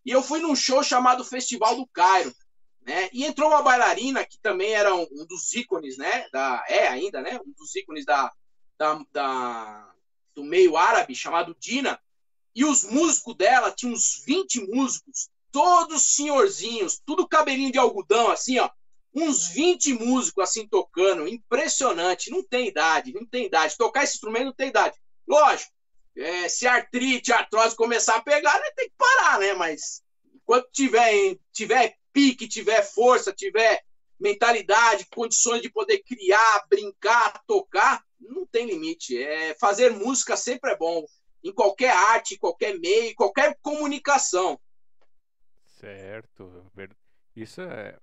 E 0.06 0.12
eu 0.12 0.22
fui 0.22 0.40
num 0.40 0.56
show 0.56 0.84
chamado 0.84 1.26
Festival 1.26 1.76
do 1.76 1.88
Cairo, 1.88 2.32
né? 2.86 3.10
E 3.12 3.26
entrou 3.26 3.50
uma 3.50 3.64
bailarina 3.64 4.24
que 4.24 4.38
também 4.38 4.74
era 4.74 4.94
um, 4.94 5.08
um 5.12 5.26
dos 5.26 5.52
ícones, 5.56 5.98
né? 5.98 6.30
Da, 6.32 6.64
é 6.68 6.88
ainda, 6.88 7.20
né? 7.20 7.40
Um 7.44 7.52
dos 7.58 7.76
ícones 7.76 8.06
da, 8.06 8.32
da, 8.78 9.04
da, 9.12 9.92
do 10.36 10.44
meio 10.44 10.78
árabe, 10.78 11.16
chamado 11.16 11.56
Dina. 11.60 12.00
E 12.54 12.64
os 12.64 12.84
músicos 12.84 13.36
dela, 13.36 13.72
tinham 13.72 13.94
uns 13.94 14.24
20 14.24 14.68
músicos, 14.68 15.30
todos 15.52 16.14
senhorzinhos, 16.16 17.02
tudo 17.04 17.28
cabelinho 17.28 17.72
de 17.72 17.80
algodão, 17.80 18.30
assim, 18.30 18.60
ó 18.60 18.70
uns 19.16 19.48
20 19.48 19.94
músicos 19.94 20.44
assim 20.44 20.68
tocando, 20.68 21.26
impressionante, 21.26 22.30
não 22.30 22.44
tem 22.44 22.68
idade, 22.68 23.14
não 23.14 23.26
tem 23.26 23.46
idade. 23.46 23.78
Tocar 23.78 24.04
esse 24.04 24.16
instrumento 24.16 24.46
não 24.46 24.54
tem 24.54 24.68
idade. 24.68 24.98
Lógico, 25.26 25.72
é, 26.18 26.50
se 26.50 26.68
artrite, 26.68 27.32
artrose 27.32 27.76
começar 27.76 28.18
a 28.18 28.22
pegar, 28.22 28.60
né, 28.60 28.70
tem 28.76 28.90
que 28.90 28.96
parar, 28.98 29.40
né? 29.40 29.54
Mas 29.54 30.04
enquanto 30.34 30.70
tiver, 30.72 31.38
tiver 31.54 31.96
pique, 32.12 32.48
tiver 32.48 32.84
força, 32.84 33.32
tiver 33.32 33.82
mentalidade, 34.20 35.08
condições 35.14 35.62
de 35.62 35.72
poder 35.72 36.00
criar, 36.04 36.66
brincar, 36.70 37.42
tocar, 37.48 38.04
não 38.20 38.46
tem 38.46 38.66
limite. 38.66 39.18
É, 39.18 39.56
fazer 39.56 39.92
música 39.92 40.36
sempre 40.36 40.72
é 40.72 40.78
bom. 40.78 41.06
Em 41.42 41.54
qualquer 41.54 41.92
arte, 41.92 42.38
qualquer 42.38 42.78
meio, 42.80 43.16
qualquer 43.16 43.58
comunicação. 43.62 44.60
Certo. 45.80 46.66
Isso 47.36 47.62
é 47.62 47.98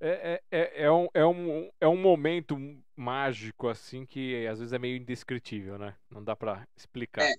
é, 0.00 0.40
é, 0.50 0.58
é, 0.58 0.84
é, 0.84 0.90
um, 0.90 1.08
é, 1.12 1.26
um, 1.26 1.70
é 1.80 1.86
um 1.86 1.96
momento 1.96 2.56
mágico, 2.96 3.68
assim, 3.68 4.06
que 4.06 4.46
às 4.46 4.58
vezes 4.58 4.72
é 4.72 4.78
meio 4.78 4.96
indescritível, 4.96 5.78
né? 5.78 5.94
Não 6.10 6.24
dá 6.24 6.34
para 6.34 6.66
explicar. 6.76 7.22
É. 7.22 7.34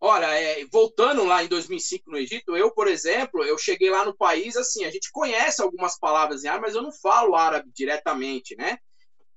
Olha, 0.00 0.26
é, 0.26 0.64
voltando 0.72 1.24
lá 1.24 1.44
em 1.44 1.48
2005 1.48 2.10
no 2.10 2.16
Egito, 2.16 2.56
eu, 2.56 2.70
por 2.70 2.88
exemplo, 2.88 3.44
eu 3.44 3.58
cheguei 3.58 3.90
lá 3.90 4.02
no 4.02 4.16
país, 4.16 4.56
assim, 4.56 4.86
a 4.86 4.90
gente 4.90 5.12
conhece 5.12 5.60
algumas 5.60 5.98
palavras 5.98 6.42
em 6.42 6.48
árabe, 6.48 6.66
mas 6.66 6.74
eu 6.74 6.82
não 6.82 6.90
falo 6.90 7.36
árabe 7.36 7.70
diretamente, 7.74 8.56
né? 8.56 8.78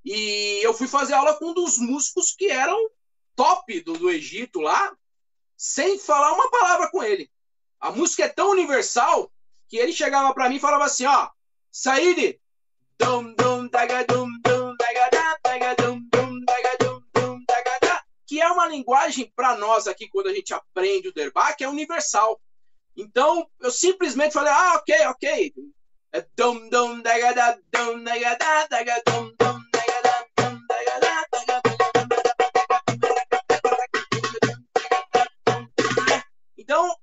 E 0.05 0.61
eu 0.63 0.73
fui 0.73 0.87
fazer 0.87 1.13
aula 1.13 1.37
com 1.37 1.47
um 1.47 1.53
dos 1.53 1.77
músicos 1.77 2.33
que 2.33 2.49
eram 2.49 2.89
top 3.35 3.81
do, 3.81 3.93
do 3.93 4.09
Egito 4.09 4.61
lá, 4.61 4.95
sem 5.57 5.99
falar 5.99 6.31
uma 6.31 6.49
palavra 6.49 6.89
com 6.89 7.03
ele. 7.03 7.29
A 7.79 7.91
música 7.91 8.23
é 8.23 8.29
tão 8.29 8.51
universal 8.51 9.29
que 9.67 9.75
ele 9.77 9.91
chegava 9.91 10.33
para 10.33 10.47
mim 10.47 10.55
e 10.55 10.61
falava 10.61 10.85
assim, 10.85 11.05
ó, 11.05 11.29
Said, 11.75 12.37
dum 12.99 13.33
dum 13.33 13.67
daga 13.67 14.05
dum 14.05 14.29
dum 14.43 14.75
daga 14.77 15.09
da 15.09 15.37
daga 15.43 15.75
dum 15.75 16.07
dum 16.11 16.45
daga 16.45 16.77
dum 16.79 17.01
dum 17.11 17.43
daga 17.47 17.79
da, 17.81 18.03
que 18.27 18.39
é 18.39 18.47
uma 18.47 18.67
linguagem 18.67 19.33
para 19.35 19.57
nós 19.57 19.87
aqui 19.87 20.07
quando 20.07 20.27
a 20.27 20.33
gente 20.35 20.53
aprende 20.53 21.07
o 21.07 21.11
derba, 21.11 21.51
que 21.53 21.63
é 21.63 21.67
universal. 21.67 22.39
Então, 22.95 23.49
eu 23.59 23.71
simplesmente 23.71 24.33
falei, 24.33 24.53
ah, 24.53 24.75
ok, 24.75 25.07
ok. 25.07 25.53
É 26.11 26.21
dum 26.35 26.69
dum 26.69 27.01
daga 27.01 27.33
da 27.33 27.57
dum 27.71 28.03
daga 28.03 28.35
da 28.35 28.67
daga 28.67 29.01
dum 29.07 29.33
dum 29.35 29.59
daga 29.71 30.01
da 30.03 30.27
dum 30.37 30.59
daga 30.67 30.99
da 30.99 31.23
Então, 36.55 36.95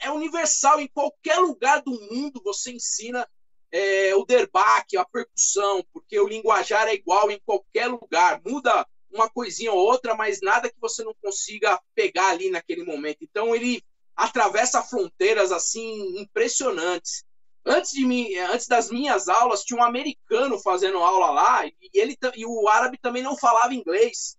é 0.00 0.10
universal. 0.10 0.80
Em 0.80 0.88
qualquer 0.88 1.40
lugar 1.40 1.82
do 1.82 1.90
mundo 1.90 2.40
você 2.42 2.72
ensina 2.72 3.28
é, 3.72 4.14
o 4.14 4.24
derbaque, 4.24 4.96
a 4.96 5.04
percussão, 5.04 5.84
porque 5.92 6.18
o 6.18 6.28
linguajar 6.28 6.88
é 6.88 6.94
igual 6.94 7.30
em 7.30 7.40
qualquer 7.44 7.86
lugar. 7.86 8.40
Muda 8.44 8.86
uma 9.10 9.28
coisinha 9.28 9.72
ou 9.72 9.78
outra, 9.78 10.14
mas 10.14 10.40
nada 10.40 10.68
que 10.68 10.80
você 10.80 11.02
não 11.02 11.14
consiga 11.22 11.80
pegar 11.94 12.28
ali 12.28 12.50
naquele 12.50 12.84
momento. 12.84 13.18
Então, 13.22 13.54
ele 13.54 13.82
atravessa 14.16 14.82
fronteiras 14.82 15.52
assim 15.52 16.18
impressionantes. 16.20 17.24
Antes 17.64 17.92
de 17.92 18.04
mim, 18.04 18.34
antes 18.36 18.66
das 18.66 18.90
minhas 18.90 19.28
aulas, 19.28 19.62
tinha 19.62 19.78
um 19.78 19.84
americano 19.84 20.58
fazendo 20.58 20.98
aula 20.98 21.30
lá 21.30 21.66
e 21.66 21.74
ele 21.92 22.16
e 22.34 22.46
o 22.46 22.68
árabe 22.68 22.98
também 22.98 23.22
não 23.22 23.36
falava 23.36 23.74
inglês. 23.74 24.36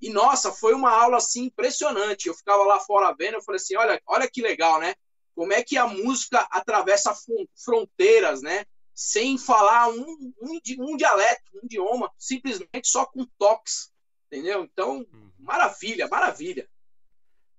E 0.00 0.10
nossa, 0.10 0.52
foi 0.52 0.74
uma 0.74 0.90
aula 0.90 1.16
assim 1.16 1.44
impressionante. 1.44 2.26
Eu 2.26 2.34
ficava 2.34 2.62
lá 2.64 2.78
fora 2.78 3.14
vendo, 3.18 3.34
eu 3.34 3.42
falei 3.42 3.56
assim, 3.56 3.76
olha, 3.76 4.00
olha 4.06 4.30
que 4.30 4.42
legal, 4.42 4.78
né? 4.78 4.94
Como 5.36 5.52
é 5.52 5.62
que 5.62 5.76
a 5.76 5.86
música 5.86 6.40
atravessa 6.50 7.14
fronteiras, 7.54 8.40
né? 8.40 8.64
Sem 8.94 9.36
falar 9.36 9.90
um, 9.90 10.32
um, 10.40 10.58
um 10.80 10.96
dialeto, 10.96 11.42
um 11.54 11.66
idioma, 11.66 12.10
simplesmente 12.16 12.88
só 12.88 13.04
com 13.04 13.26
toques, 13.38 13.92
entendeu? 14.26 14.64
Então, 14.64 15.06
uhum. 15.12 15.30
maravilha, 15.38 16.08
maravilha. 16.08 16.66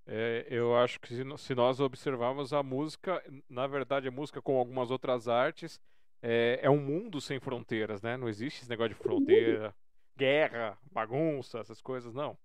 É, 0.08 0.48
eu 0.50 0.76
acho 0.76 1.00
que 1.00 1.14
se 1.38 1.54
nós 1.54 1.80
observarmos 1.80 2.52
a 2.52 2.64
música, 2.64 3.24
na 3.48 3.68
verdade, 3.68 4.08
a 4.08 4.12
música 4.12 4.42
com 4.42 4.58
algumas 4.58 4.90
outras 4.90 5.28
artes 5.28 5.80
é, 6.22 6.60
é 6.64 6.70
um 6.70 6.80
mundo 6.80 7.22
sem 7.22 7.40
fronteiras, 7.40 8.02
né? 8.02 8.18
Não 8.18 8.28
existe 8.28 8.62
esse 8.62 8.70
negócio 8.70 8.96
de 8.96 9.00
fronteira, 9.00 9.76
guerra, 10.16 10.76
bagunça, 10.92 11.60
essas 11.60 11.80
coisas, 11.80 12.16
não. 12.16 12.36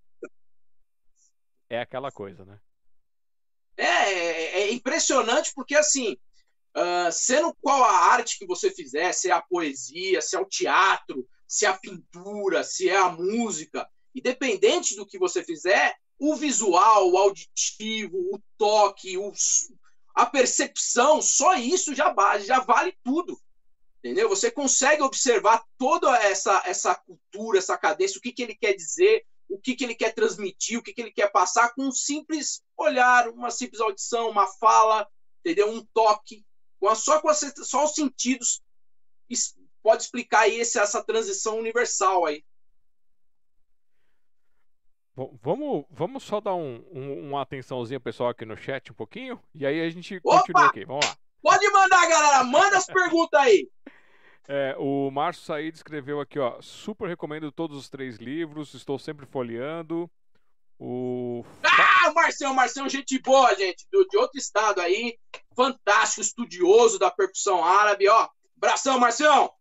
É 1.71 1.81
aquela 1.81 2.12
coisa, 2.12 2.45
né? 2.45 2.61
É, 3.77 4.12
é, 4.53 4.62
é 4.62 4.73
impressionante 4.73 5.53
porque, 5.55 5.75
assim, 5.75 6.17
uh, 6.77 7.11
sendo 7.11 7.57
qual 7.61 7.83
a 7.83 8.12
arte 8.12 8.38
que 8.38 8.47
você 8.47 8.71
fizer, 8.71 9.12
se 9.12 9.31
é 9.31 9.33
a 9.33 9.43
poesia, 9.43 10.21
se 10.21 10.37
é 10.37 10.38
o 10.38 10.47
teatro, 10.47 11.27
se 11.47 11.67
é 11.67 11.69
a 11.69 11.77
pintura, 11.77 12.65
se 12.65 12.88
é 12.88 12.97
a 12.97 13.11
música, 13.11 13.88
independente 14.15 14.95
do 14.97 15.07
que 15.07 15.19
você 15.19 15.43
fizer, 15.43 15.95
o 16.19 16.37
visual, 16.37 17.11
o 17.11 17.19
auditivo, 17.19 18.17
o 18.17 18.41
toque, 18.57 19.19
o, 19.19 19.33
a 20.15 20.25
percepção, 20.25 21.21
só 21.21 21.55
isso 21.55 21.95
já, 21.95 22.15
já 22.41 22.61
vale 22.61 22.95
tudo. 23.03 23.38
Entendeu? 23.99 24.29
Você 24.29 24.51
consegue 24.51 25.03
observar 25.03 25.62
toda 25.79 26.15
essa, 26.17 26.62
essa 26.67 26.95
cultura, 26.95 27.59
essa 27.59 27.79
cadência, 27.79 28.19
o 28.19 28.21
que, 28.21 28.33
que 28.33 28.43
ele 28.43 28.55
quer 28.55 28.73
dizer, 28.73 29.25
o 29.53 29.59
que, 29.59 29.77
que 29.77 29.85
ele 29.85 29.95
quer 29.95 30.15
transmitir, 30.15 30.79
o 30.79 30.83
que, 30.83 30.93
que 30.93 31.03
ele 31.03 31.12
quer 31.12 31.31
passar 31.31 31.75
com 31.75 31.83
um 31.83 31.93
simples 31.93 32.62
olhar, 32.77 33.29
uma 33.29 33.51
simples 33.51 33.81
audição, 33.81 34.31
uma 34.31 34.47
fala, 34.47 35.07
entendeu? 35.41 35.71
Um 35.71 35.85
toque. 35.93 36.45
Só 36.97 37.21
com 37.21 37.33
só 37.33 37.85
os 37.85 37.95
sentidos 37.95 38.61
pode 39.83 40.03
explicar 40.03 40.41
aí 40.41 40.61
essa 40.61 41.05
transição 41.05 41.59
universal 41.59 42.25
aí. 42.25 42.45
Bom, 45.15 45.38
vamos, 45.43 45.85
vamos 45.91 46.23
só 46.23 46.41
dar 46.41 46.55
um, 46.55 46.83
um, 46.91 47.29
uma 47.29 47.43
atençãozinha 47.43 48.01
pessoal 48.01 48.31
aqui 48.31 48.47
no 48.47 48.57
chat 48.57 48.91
um 48.91 48.95
pouquinho 48.95 49.38
e 49.55 49.67
aí 49.67 49.83
a 49.83 49.91
gente 49.91 50.19
Opa! 50.25 50.38
continua 50.38 50.67
aqui. 50.67 50.85
Vamos 50.87 51.05
lá. 51.05 51.17
Pode 51.43 51.69
mandar, 51.71 52.09
galera. 52.09 52.45
Manda 52.45 52.79
as 52.79 52.87
perguntas 52.87 53.38
aí. 53.38 53.69
É, 54.48 54.74
o 54.78 55.11
Márcio 55.11 55.44
Said 55.44 55.74
escreveu 55.74 56.20
aqui, 56.20 56.38
ó. 56.38 56.61
Super 56.61 57.09
recomendo 57.09 57.52
todos 57.52 57.76
os 57.76 57.88
três 57.88 58.16
livros. 58.16 58.74
Estou 58.74 58.98
sempre 58.98 59.24
folheando. 59.24 60.11
O. 60.78 61.44
Ah, 61.62 62.11
o 62.11 62.14
Marcião, 62.14 62.55
Marcião, 62.55 62.88
gente 62.88 63.18
boa, 63.20 63.55
gente. 63.55 63.87
Do, 63.90 64.07
de 64.09 64.16
outro 64.16 64.38
estado 64.38 64.81
aí. 64.81 65.16
Fantástico, 65.55 66.22
estudioso 66.22 66.98
da 66.98 67.11
percussão 67.11 67.64
árabe, 67.64 68.09
ó. 68.09 68.28
Abração, 68.57 68.98
Marcião. 68.98 69.52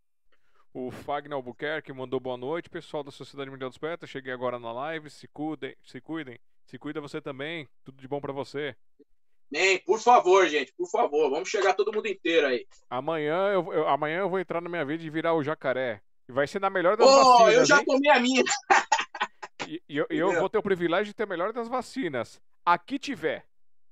O 0.73 0.89
Fagner 0.89 1.35
Albuquerque 1.35 1.91
mandou 1.91 2.19
boa 2.19 2.37
noite, 2.37 2.69
pessoal 2.69 3.03
da 3.03 3.11
Sociedade 3.11 3.51
Mundial 3.51 3.69
dos 3.69 3.77
Poetas. 3.77 4.09
Cheguei 4.09 4.31
agora 4.33 4.57
na 4.57 4.71
live. 4.71 5.09
Se 5.09 5.27
cuidem, 5.27 5.75
se 5.83 6.01
cuidem. 6.01 6.39
Se 6.65 6.79
cuida 6.79 7.01
você 7.01 7.21
também. 7.21 7.67
Tudo 7.83 8.01
de 8.01 8.07
bom 8.07 8.21
para 8.21 8.31
você. 8.31 8.75
Bem, 9.51 9.79
por 9.79 9.99
favor, 9.99 10.47
gente, 10.47 10.73
por 10.77 10.89
favor. 10.89 11.29
Vamos 11.29 11.49
chegar 11.49 11.73
todo 11.73 11.91
mundo 11.93 12.07
inteiro 12.07 12.47
aí. 12.47 12.65
Amanhã 12.89 13.49
eu, 13.49 13.73
eu 13.73 13.87
amanhã 13.87 14.19
eu 14.19 14.29
vou 14.29 14.39
entrar 14.39 14.61
na 14.61 14.69
minha 14.69 14.85
vida 14.85 15.03
e 15.03 15.09
virar 15.09 15.33
o 15.33 15.43
jacaré. 15.43 16.01
E 16.29 16.31
vai 16.31 16.47
ser 16.47 16.61
na 16.61 16.69
melhor 16.69 16.95
das 16.95 17.05
oh, 17.05 17.39
vacinas. 17.39 17.55
Eu 17.55 17.65
já 17.65 17.79
hein? 17.79 17.85
tomei 17.85 18.11
a 18.11 18.19
minha. 18.19 18.43
E, 19.67 19.81
e 19.89 19.97
eu, 19.97 20.07
eu 20.09 20.33
vou 20.39 20.49
ter 20.49 20.57
o 20.57 20.63
privilégio 20.63 21.07
de 21.07 21.13
ter 21.13 21.23
a 21.23 21.27
melhor 21.27 21.51
das 21.51 21.67
vacinas. 21.67 22.41
Aqui 22.65 22.97
tiver. 22.97 23.45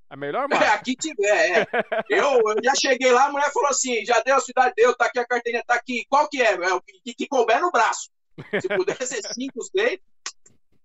A 0.10 0.15
melhor 0.15 0.48
marca. 0.50 0.65
É, 0.65 0.69
aqui 0.69 0.95
tiver, 0.95 1.60
é. 1.60 1.67
eu, 2.10 2.39
eu 2.39 2.56
já 2.63 2.74
cheguei 2.76 3.12
lá, 3.12 3.26
a 3.26 3.32
mulher 3.32 3.52
falou 3.52 3.69
assim: 3.69 4.04
já 4.06 4.19
deu 4.22 4.38
a 4.38 4.39
cidade, 4.39 4.74
deu, 4.78 4.95
tá 4.95 5.06
aqui 5.06 5.19
a 5.19 5.28
carteirinha, 5.28 5.63
tá 5.67 5.76
aqui. 5.76 6.06
Qual 6.10 6.28
que 6.30 6.41
é? 6.41 6.54
é 6.54 6.74
o 6.74 6.82
que, 6.82 7.13
que 7.13 7.28
couber 7.28 7.62
no 7.62 7.72
braço. 7.72 8.10
Se 8.62 8.67
puder 8.69 8.98
ser 9.06 9.22
cinco, 9.34 9.62
seis, 9.63 10.00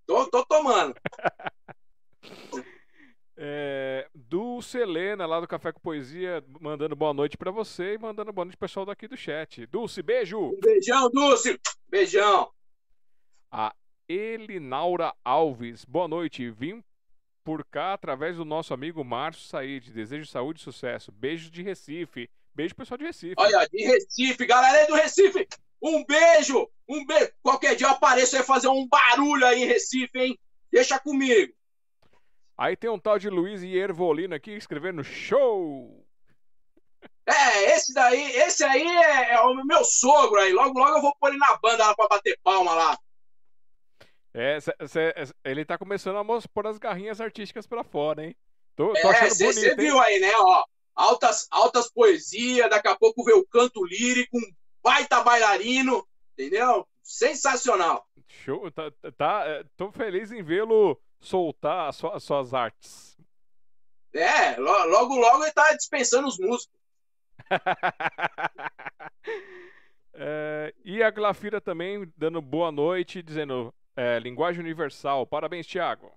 tô, 0.05 0.29
tô 0.29 0.45
tomando. 0.45 0.95
É, 3.37 4.09
do 4.15 4.63
Selena, 4.63 5.27
lá 5.27 5.41
do 5.41 5.49
Café 5.49 5.73
com 5.73 5.81
Poesia, 5.81 6.45
mandando 6.61 6.95
boa 6.95 7.13
noite 7.13 7.37
para 7.37 7.51
você 7.51 7.95
e 7.95 7.99
mandando 7.99 8.33
boa 8.33 8.45
noite 8.45 8.57
pro 8.57 8.69
pessoal 8.69 8.87
daqui 8.87 9.09
do 9.09 9.17
chat. 9.17 9.67
Dulce, 9.67 10.03
beijo! 10.03 10.39
Um 10.39 10.61
beijão, 10.61 11.11
Dulce! 11.11 11.61
Beijão! 11.89 12.51
A 13.51 13.75
Elinaura 14.09 15.13
Alves, 15.25 15.85
boa 15.85 16.07
noite. 16.07 16.51
Vim 16.51 16.83
por 17.43 17.65
cá 17.65 17.93
através 17.93 18.37
do 18.37 18.45
nosso 18.45 18.73
amigo 18.73 19.05
Márcio 19.05 19.47
Said. 19.47 19.91
Desejo 19.91 20.27
saúde 20.27 20.61
e 20.61 20.63
sucesso. 20.63 21.13
Beijo 21.13 21.51
de 21.51 21.63
Recife. 21.63 22.31
Beijo, 22.55 22.75
pessoal 22.75 22.99
de 22.99 23.05
Recife. 23.05 23.35
Olha, 23.37 23.69
de 23.71 23.85
Recife, 23.85 24.47
galera 24.47 24.87
do 24.87 24.95
Recife. 24.95 25.49
Um 25.83 26.05
beijo, 26.05 26.69
um 26.89 27.05
beijo. 27.05 27.33
Qualquer 27.43 27.75
dia 27.75 27.87
eu 27.87 27.91
apareço 27.91 28.37
aí 28.37 28.43
fazer 28.43 28.69
um 28.69 28.87
barulho 28.89 29.45
aí 29.45 29.63
em 29.63 29.67
Recife, 29.67 30.19
hein? 30.19 30.39
Deixa 30.71 30.99
comigo. 30.99 31.53
Aí 32.57 32.77
tem 32.77 32.89
um 32.89 32.99
tal 32.99 33.19
de 33.19 33.29
Luiz 33.29 33.63
Iervolino 33.63 34.35
aqui 34.35 34.53
escrevendo 34.53 35.03
show. 35.03 36.07
É, 37.27 37.75
esse 37.75 37.93
daí, 37.93 38.23
esse 38.37 38.63
aí 38.63 38.87
é, 38.87 39.35
é, 39.35 39.41
o 39.41 39.55
meu 39.65 39.85
sogro 39.85 40.39
aí. 40.41 40.53
Logo, 40.53 40.79
logo 40.79 40.97
eu 40.97 41.03
vou 41.03 41.17
pôr 41.17 41.29
ele 41.29 41.39
na 41.39 41.57
banda 41.57 41.87
lá 41.87 41.95
pra 41.95 42.09
bater 42.09 42.39
palma 42.43 42.75
lá. 42.75 42.99
É, 44.33 44.61
cê, 44.61 44.73
cê, 44.87 45.15
ele 45.45 45.65
tá 45.65 45.79
começando 45.79 46.17
a 46.19 46.49
pôr 46.49 46.67
as 46.67 46.79
garrinhas 46.79 47.21
artísticas 47.21 47.67
pra 47.67 47.83
fora, 47.83 48.25
hein? 48.25 48.37
Tô, 48.77 48.93
tô 48.93 49.11
é. 49.11 49.31
Você 49.31 49.75
viu 49.75 49.99
aí, 50.01 50.21
né? 50.21 50.33
Ó, 50.37 50.65
altas, 50.95 51.47
altas 51.51 51.91
poesias, 51.91 52.71
daqui 52.71 52.89
a 52.89 52.97
pouco 52.97 53.25
vê 53.25 53.33
o 53.33 53.47
canto 53.47 53.85
lírico, 53.85 54.37
um 54.37 54.53
baita 54.83 55.23
bailarino, 55.23 56.07
entendeu? 56.33 56.87
Sensacional. 57.03 58.07
Show, 58.27 58.71
tá, 58.71 58.91
tá, 59.17 59.45
é, 59.47 59.65
tô 59.77 59.91
feliz 59.93 60.33
em 60.33 60.43
vê-lo 60.43 61.01
soltar 61.25 61.89
as 61.89 61.97
suas, 61.97 62.15
as 62.15 62.23
suas 62.23 62.55
artes. 62.55 63.19
É, 64.13 64.57
logo, 64.57 65.17
logo 65.17 65.43
ele 65.43 65.53
tá 65.53 65.73
dispensando 65.73 66.29
os 66.29 66.39
músicos. 66.39 66.79
é, 70.15 70.73
e 70.85 71.03
a 71.03 71.11
Glafira 71.11 71.61
também 71.61 72.09
dando 72.17 72.41
boa 72.41 72.71
noite, 72.71 73.23
dizendo 73.23 73.75
é, 73.97 74.21
linguagem 74.21 74.61
universal. 74.61 75.27
Parabéns, 75.27 75.67
Thiago. 75.67 76.13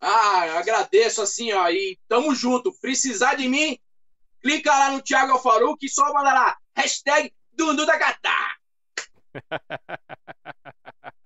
Ah, 0.00 0.58
agradeço 0.58 1.22
assim, 1.22 1.52
ó. 1.52 1.68
E 1.68 1.96
tamo 2.08 2.34
junto. 2.34 2.72
Precisar 2.80 3.34
de 3.34 3.48
mim, 3.48 3.78
clica 4.40 4.70
lá 4.70 4.90
no 4.90 5.02
Thiago 5.02 5.32
Alfaruque 5.32 5.86
e 5.86 5.90
só 5.90 6.12
manda 6.12 6.32
lá. 6.32 6.58
Hashtag 6.74 7.32
Dundu 7.52 7.86
da 7.86 7.96
Gata. 7.96 8.30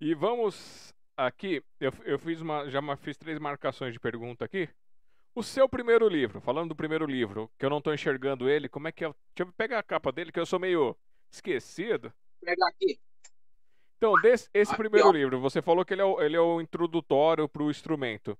e 0.00 0.14
vamos 0.14 0.94
aqui. 1.16 1.62
Eu, 1.78 1.92
eu 2.04 2.18
fiz 2.18 2.40
uma, 2.40 2.68
já 2.70 2.80
fiz 2.96 3.16
três 3.16 3.38
marcações 3.38 3.92
de 3.92 4.00
pergunta 4.00 4.44
aqui. 4.44 4.68
O 5.34 5.42
seu 5.42 5.68
primeiro 5.68 6.08
livro, 6.08 6.40
falando 6.40 6.70
do 6.70 6.76
primeiro 6.76 7.06
livro, 7.06 7.50
que 7.58 7.64
eu 7.64 7.70
não 7.70 7.78
estou 7.78 7.94
enxergando 7.94 8.48
ele, 8.48 8.68
como 8.68 8.88
é 8.88 8.92
que 8.92 9.04
é? 9.04 9.08
Deixa 9.08 9.48
eu 9.48 9.52
pegar 9.52 9.78
a 9.78 9.82
capa 9.82 10.10
dele, 10.10 10.32
que 10.32 10.40
eu 10.40 10.46
sou 10.46 10.58
meio 10.58 10.96
esquecido. 11.30 12.12
Vou 12.40 12.46
pegar 12.46 12.68
aqui. 12.68 12.98
Então, 13.96 14.18
desse, 14.22 14.48
esse 14.54 14.72
Aqui, 14.72 14.82
primeiro 14.82 15.08
ó. 15.08 15.12
livro, 15.12 15.38
você 15.38 15.60
falou 15.60 15.84
que 15.84 15.92
ele 15.92 16.00
é 16.00 16.04
o, 16.04 16.20
ele 16.22 16.34
é 16.34 16.40
o 16.40 16.60
introdutório 16.60 17.46
para 17.46 17.62
o 17.62 17.70
instrumento. 17.70 18.36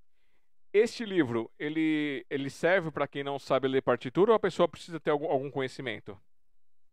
Este 0.73 1.05
livro, 1.05 1.51
ele, 1.59 2.25
ele 2.29 2.49
serve 2.49 2.89
para 2.89 3.07
quem 3.07 3.23
não 3.23 3.37
sabe 3.37 3.67
ler 3.67 3.81
partitura 3.83 4.31
ou 4.31 4.35
a 4.35 4.39
pessoa 4.39 4.67
precisa 4.67 4.99
ter 4.99 5.11
algum, 5.11 5.29
algum 5.29 5.51
conhecimento? 5.51 6.19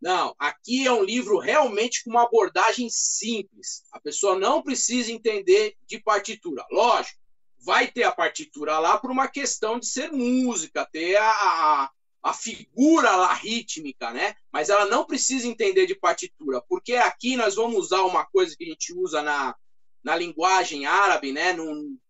Não, 0.01 0.35
aqui 0.39 0.87
é 0.87 0.93
um 0.93 1.03
livro 1.03 1.39
realmente 1.39 2.05
com 2.05 2.11
uma 2.11 2.23
abordagem 2.23 2.89
simples. 2.89 3.83
A 3.93 4.01
pessoa 4.01 4.39
não 4.39 4.63
precisa 4.63 5.11
entender 5.11 5.77
de 5.87 6.01
partitura. 6.01 6.65
Lógico, 6.71 7.19
vai 7.59 7.89
ter 7.89 8.05
a 8.05 8.13
partitura 8.13 8.79
lá 8.79 8.97
por 8.99 9.11
uma 9.11 9.27
questão 9.27 9.79
de 9.79 9.87
ser 9.87 10.13
música, 10.13 10.89
ter 10.91 11.17
a, 11.17 11.31
a, 11.31 11.91
a 12.23 12.33
figura 12.33 13.17
lá 13.17 13.33
rítmica, 13.35 14.13
né? 14.13 14.35
Mas 14.53 14.69
ela 14.69 14.87
não 14.87 15.05
precisa 15.05 15.49
entender 15.49 15.87
de 15.87 15.97
partitura, 15.97 16.63
porque 16.69 16.95
aqui 16.95 17.37
nós 17.37 17.57
vamos 17.57 17.79
usar 17.79 18.03
uma 18.03 18.25
coisa 18.25 18.57
que 18.57 18.65
a 18.65 18.69
gente 18.69 18.93
usa 18.95 19.21
na, 19.21 19.57
na 20.03 20.17
linguagem 20.17 20.87
árabe, 20.87 21.33
né? 21.33 21.57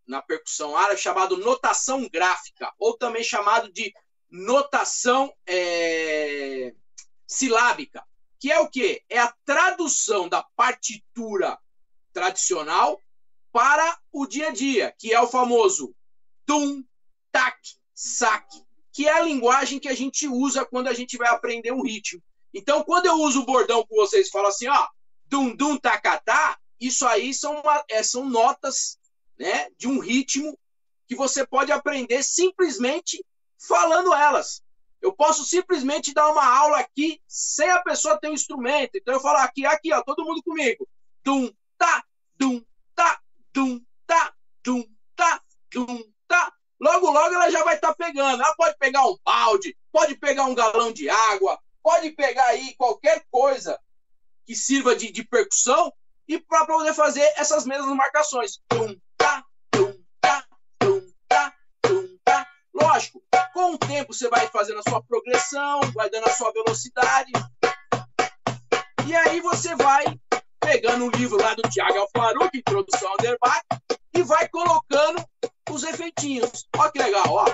Na 0.07 0.21
percussão 0.21 0.77
árabe, 0.77 1.01
chamado 1.01 1.39
notação 1.39 2.07
gráfica, 2.13 2.71
ou 2.79 2.97
também 2.99 3.25
chamado 3.25 3.73
de 3.73 3.93
notação 4.31 5.33
é, 5.47 6.75
silábica, 7.29 8.03
que 8.41 8.51
é 8.51 8.59
o 8.59 8.69
quê? 8.69 9.03
É 9.09 9.19
a 9.19 9.33
tradução 9.45 10.29
da 10.29 10.43
partitura 10.57 11.59
tradicional 12.13 13.01
para 13.53 13.99
o 14.11 14.27
dia 14.27 14.49
a 14.49 14.53
dia, 14.53 14.95
que 14.99 15.13
é 15.13 15.21
o 15.21 15.29
famoso 15.29 15.95
dum, 16.47 16.83
tac, 17.31 17.59
sac, 17.95 18.47
que 18.93 19.07
é 19.07 19.13
a 19.13 19.23
linguagem 19.23 19.79
que 19.79 19.89
a 19.89 19.95
gente 19.95 20.27
usa 20.27 20.65
quando 20.65 20.89
a 20.89 20.95
gente 20.95 21.17
vai 21.17 21.29
aprender 21.29 21.73
um 21.73 21.83
ritmo. 21.83 22.23
Então, 22.55 22.83
quando 22.83 23.07
eu 23.07 23.15
uso 23.17 23.43
o 23.43 23.47
bordão 23.47 23.85
com 23.87 23.95
vocês, 23.97 24.31
falo 24.31 24.49
assim, 24.49 24.67
ó, 24.69 24.89
dum, 25.27 25.55
dum, 25.55 25.77
tacatá, 25.77 26.59
isso 26.81 27.07
aí 27.07 27.35
são, 27.35 27.61
uma, 27.61 27.85
é, 27.91 28.03
são 28.03 28.29
notas 28.29 28.99
né, 29.39 29.69
de 29.77 29.87
um 29.87 29.99
ritmo 29.99 30.59
que 31.07 31.15
você 31.15 31.47
pode 31.47 31.71
aprender 31.73 32.23
simplesmente 32.23 33.25
falando 33.59 34.15
elas. 34.15 34.63
Eu 35.01 35.13
posso 35.13 35.45
simplesmente 35.45 36.13
dar 36.13 36.31
uma 36.31 36.45
aula 36.45 36.79
aqui 36.81 37.21
sem 37.27 37.71
a 37.71 37.83
pessoa 37.83 38.19
ter 38.19 38.29
um 38.29 38.35
instrumento. 38.35 38.97
Então 38.97 39.15
eu 39.15 39.21
falo 39.21 39.39
aqui, 39.39 39.65
aqui, 39.65 39.93
ó, 39.93 40.03
todo 40.03 40.25
mundo 40.25 40.43
comigo. 40.43 40.89
Dum, 41.25 41.51
tá, 41.77 42.05
dum, 42.37 42.63
tá, 42.95 43.21
dum, 43.53 43.81
tá, 44.07 44.33
dum, 44.65 44.85
tá, 45.15 45.41
dum, 45.73 46.03
tá. 46.27 46.53
Logo, 46.81 47.11
logo 47.11 47.35
ela 47.35 47.51
já 47.51 47.63
vai 47.65 47.77
estar 47.77 47.89
tá 47.89 47.95
pegando. 47.95 48.43
Ela 48.43 48.55
pode 48.57 48.77
pegar 48.79 49.07
um 49.07 49.17
balde, 49.25 49.77
pode 49.93 50.17
pegar 50.17 50.45
um 50.45 50.55
galão 50.55 50.93
de 50.93 51.09
água, 51.09 51.59
pode 51.83 52.11
pegar 52.11 52.47
aí 52.47 52.75
qualquer 52.77 53.25
coisa 53.31 53.79
que 54.45 54.55
sirva 54.55 54.97
de, 54.97 55.13
de 55.13 55.25
percussão 55.25 55.93
e 56.27 56.39
para 56.39 56.67
poder 56.67 56.95
fazer 56.95 57.23
essas 57.37 57.65
mesmas 57.65 57.95
marcações. 57.95 58.61
Dum, 58.71 58.99
tá, 59.17 59.45
dum, 59.73 59.93
tá, 60.21 60.45
dum, 60.81 61.13
tá, 61.29 61.55
dum, 61.85 62.19
tá. 62.25 62.47
Lógico, 62.75 63.23
com 63.59 63.73
o 63.73 63.79
tempo 63.79 64.15
você 64.15 64.29
vai 64.29 64.47
fazendo 64.47 64.79
a 64.79 64.89
sua 64.89 65.03
progressão, 65.03 65.81
vai 65.93 66.09
dando 66.09 66.29
a 66.29 66.33
sua 66.33 66.53
velocidade. 66.53 67.33
E 69.05 69.17
aí 69.17 69.41
você 69.41 69.75
vai 69.75 70.05
pegando 70.61 71.07
um 71.07 71.11
livro 71.11 71.43
lá 71.43 71.55
do 71.55 71.63
Tiago 71.63 71.99
Alfaruq, 71.99 72.57
Introdução 72.57 73.11
ao 73.11 73.17
Derbac, 73.17 73.65
e 74.15 74.23
vai 74.23 74.49
colocando 74.49 75.25
os 75.73 75.83
efeitinhos. 75.83 76.69
Olha 76.77 76.93
que 76.93 76.99
legal, 77.01 77.25
ó. 77.27 77.47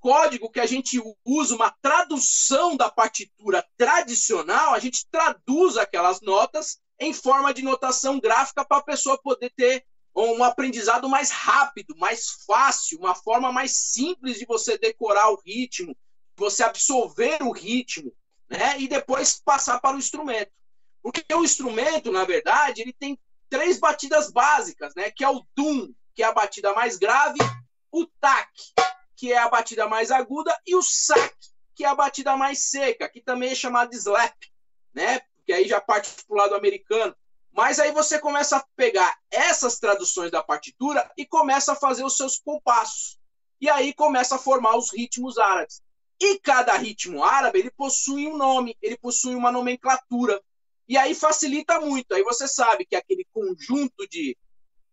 Código 0.00 0.50
que 0.50 0.60
a 0.60 0.66
gente 0.66 1.00
usa, 1.24 1.54
uma 1.54 1.74
tradução 1.82 2.76
da 2.76 2.90
partitura 2.90 3.66
tradicional, 3.76 4.74
a 4.74 4.78
gente 4.78 5.06
traduz 5.10 5.76
aquelas 5.76 6.20
notas 6.20 6.78
em 6.98 7.12
forma 7.12 7.52
de 7.54 7.62
notação 7.62 8.18
gráfica 8.18 8.64
para 8.64 8.78
a 8.78 8.82
pessoa 8.82 9.20
poder 9.20 9.52
ter 9.56 9.84
um 10.14 10.42
aprendizado 10.42 11.08
mais 11.08 11.30
rápido, 11.30 11.96
mais 11.96 12.30
fácil, 12.46 12.98
uma 12.98 13.14
forma 13.14 13.52
mais 13.52 13.76
simples 13.76 14.38
de 14.38 14.46
você 14.46 14.76
decorar 14.76 15.30
o 15.30 15.40
ritmo, 15.44 15.96
você 16.36 16.64
absorver 16.64 17.42
o 17.42 17.52
ritmo, 17.52 18.12
né? 18.48 18.80
E 18.80 18.88
depois 18.88 19.40
passar 19.44 19.80
para 19.80 19.96
o 19.96 19.98
instrumento. 19.98 20.50
Porque 21.02 21.22
o 21.32 21.44
instrumento, 21.44 22.10
na 22.10 22.24
verdade, 22.24 22.82
ele 22.82 22.92
tem 22.92 23.18
três 23.48 23.78
batidas 23.78 24.30
básicas, 24.30 24.92
né? 24.96 25.10
Que 25.10 25.22
é 25.22 25.30
o 25.30 25.44
dum, 25.56 25.92
que 26.14 26.22
é 26.22 26.26
a 26.26 26.32
batida 26.32 26.74
mais 26.74 26.98
grave, 26.98 27.38
o 27.92 28.04
tac, 28.20 28.50
que 29.18 29.32
é 29.32 29.38
a 29.38 29.48
batida 29.48 29.88
mais 29.88 30.12
aguda, 30.12 30.56
e 30.64 30.76
o 30.76 30.82
sac, 30.82 31.34
que 31.74 31.84
é 31.84 31.88
a 31.88 31.94
batida 31.94 32.36
mais 32.36 32.70
seca, 32.70 33.08
que 33.08 33.20
também 33.20 33.50
é 33.50 33.54
chamado 33.54 33.90
de 33.90 33.96
slap, 33.96 34.32
né? 34.94 35.18
Porque 35.36 35.52
aí 35.52 35.66
já 35.66 35.80
parte 35.80 36.24
para 36.24 36.34
o 36.34 36.38
lado 36.38 36.54
americano. 36.54 37.14
Mas 37.52 37.80
aí 37.80 37.90
você 37.90 38.20
começa 38.20 38.56
a 38.56 38.64
pegar 38.76 39.18
essas 39.28 39.80
traduções 39.80 40.30
da 40.30 40.42
partitura 40.42 41.10
e 41.16 41.26
começa 41.26 41.72
a 41.72 41.76
fazer 41.76 42.04
os 42.04 42.16
seus 42.16 42.38
compassos. 42.38 43.18
E 43.60 43.68
aí 43.68 43.92
começa 43.92 44.36
a 44.36 44.38
formar 44.38 44.76
os 44.76 44.92
ritmos 44.92 45.36
árabes. 45.36 45.82
E 46.20 46.38
cada 46.38 46.76
ritmo 46.76 47.24
árabe 47.24 47.58
ele 47.58 47.70
possui 47.72 48.28
um 48.28 48.36
nome, 48.36 48.76
ele 48.80 48.96
possui 48.96 49.34
uma 49.34 49.50
nomenclatura. 49.50 50.40
E 50.88 50.96
aí 50.96 51.14
facilita 51.14 51.80
muito. 51.80 52.14
Aí 52.14 52.22
você 52.22 52.46
sabe 52.46 52.86
que 52.86 52.94
aquele 52.94 53.26
conjunto 53.32 54.06
de 54.08 54.36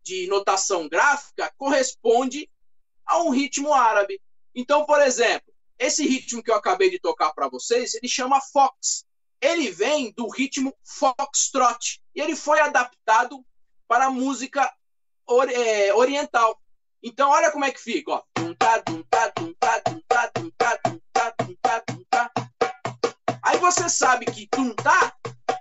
de 0.06 0.28
notação 0.28 0.88
gráfica 0.88 1.52
corresponde 1.58 2.48
a 3.06 3.22
um 3.22 3.30
ritmo 3.30 3.74
árabe. 3.74 4.22
Então, 4.54 4.86
por 4.86 5.02
exemplo, 5.02 5.54
esse 5.78 6.08
ritmo 6.08 6.42
que 6.42 6.50
eu 6.50 6.56
acabei 6.56 6.90
de 6.90 7.00
tocar 7.00 7.34
para 7.34 7.50
vocês, 7.50 7.94
ele 7.96 8.08
chama 8.08 8.42
fox. 8.42 9.06
Ele 9.42 9.70
vem 9.70 10.14
do 10.14 10.30
ritmo 10.30 10.74
foxtrot 10.84 12.02
e 12.16 12.22
ele 12.22 12.36
foi 12.36 12.60
adaptado 12.60 13.46
para 13.88 14.06
a 14.06 14.10
música 14.10 14.72
oriental. 15.28 16.60
Então, 17.04 17.30
olha 17.30 17.52
como 17.52 17.66
é 17.66 17.72
que 17.72 17.80
fica, 17.80 18.12
ó. 18.12 18.24
Aí 23.44 23.58
você 23.60 23.88
sabe 23.90 24.26
que 24.26 24.48
tum-tá 24.48 25.16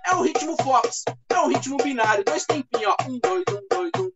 é 0.07 0.15
o 0.15 0.21
ritmo 0.21 0.55
fox, 0.63 1.03
é 1.29 1.39
um 1.39 1.47
ritmo 1.47 1.77
binário, 1.77 2.23
dois 2.23 2.45
tempinhos, 2.45 2.93
ó. 2.97 3.03
Um, 3.07 3.19
dois, 3.19 3.43
um, 3.49 3.67
dois, 3.69 3.91
um, 3.97 4.15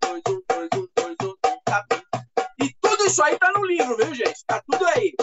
isso 3.09 3.23
aí 3.23 3.37
tá 3.39 3.51
no 3.51 3.65
livro, 3.65 3.97
viu, 3.97 4.13
gente? 4.13 4.45
Tá 4.45 4.61
tudo 4.61 4.85
aí. 4.85 5.15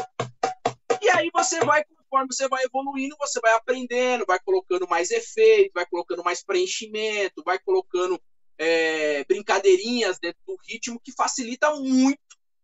E 1.01 1.09
aí 1.11 1.31
você 1.33 1.61
vai, 1.61 1.85
conforme 1.85 2.27
você 2.33 2.49
vai 2.49 2.65
evoluindo, 2.65 3.17
você 3.19 3.41
vai 3.41 3.53
aprendendo, 3.53 4.27
vai 4.27 4.41
colocando 4.41 4.89
mais 4.89 5.11
efeito, 5.11 5.73
vai 5.73 5.87
colocando 5.87 6.25
mais 6.25 6.45
preenchimento, 6.45 7.45
vai 7.45 7.59
colocando 7.61 8.21
é, 8.59 9.25
brincadeirinhas 9.25 10.19
dentro 10.19 10.41
do 10.47 10.59
ritmo 10.67 11.01
que 11.01 11.13
facilita 11.13 11.75
muito 11.77 12.19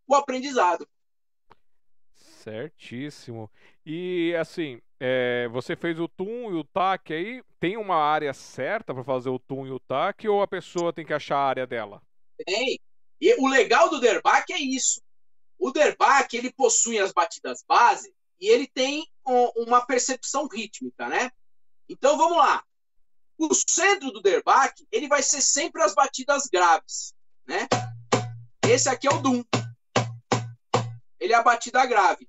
o 0.08 0.14
aprendizado. 0.16 0.88
Certíssimo. 2.16 3.48
E 3.86 4.34
assim, 4.34 4.80
é, 4.98 5.46
você 5.52 5.76
fez 5.76 6.00
o 6.00 6.08
tum 6.08 6.50
e 6.50 6.54
o 6.54 6.64
tac 6.64 7.12
aí, 7.12 7.44
tem 7.60 7.76
uma 7.76 7.96
área 7.96 8.34
certa 8.34 8.92
para 8.92 9.04
fazer 9.04 9.28
o 9.28 9.38
tum 9.38 9.66
e 9.68 9.70
o 9.70 9.78
tac 9.78 10.26
ou 10.26 10.42
a 10.42 10.48
pessoa 10.48 10.92
tem 10.92 11.06
que 11.06 11.14
achar 11.14 11.36
a 11.36 11.48
área 11.48 11.66
dela? 11.66 12.02
Tem. 12.44 12.80
E 13.20 13.40
o 13.40 13.46
legal 13.46 13.88
do 13.88 14.00
derbac 14.00 14.52
é 14.52 14.58
isso. 14.58 15.00
O 15.62 15.70
Derbach, 15.70 16.26
ele 16.36 16.52
possui 16.52 16.98
as 16.98 17.12
batidas 17.12 17.62
base 17.68 18.12
e 18.40 18.48
ele 18.48 18.66
tem 18.66 19.08
uma 19.24 19.86
percepção 19.86 20.48
rítmica, 20.48 21.08
né? 21.08 21.30
Então 21.88 22.18
vamos 22.18 22.36
lá. 22.36 22.64
O 23.38 23.54
centro 23.54 24.10
do 24.10 24.20
Derbach, 24.20 24.74
ele 24.90 25.06
vai 25.06 25.22
ser 25.22 25.40
sempre 25.40 25.80
as 25.80 25.94
batidas 25.94 26.48
graves, 26.52 27.14
né? 27.46 27.68
Esse 28.68 28.88
aqui 28.88 29.06
é 29.06 29.14
o 29.14 29.22
dum. 29.22 29.44
Ele 31.20 31.32
é 31.32 31.36
a 31.36 31.44
batida 31.44 31.86
grave. 31.86 32.28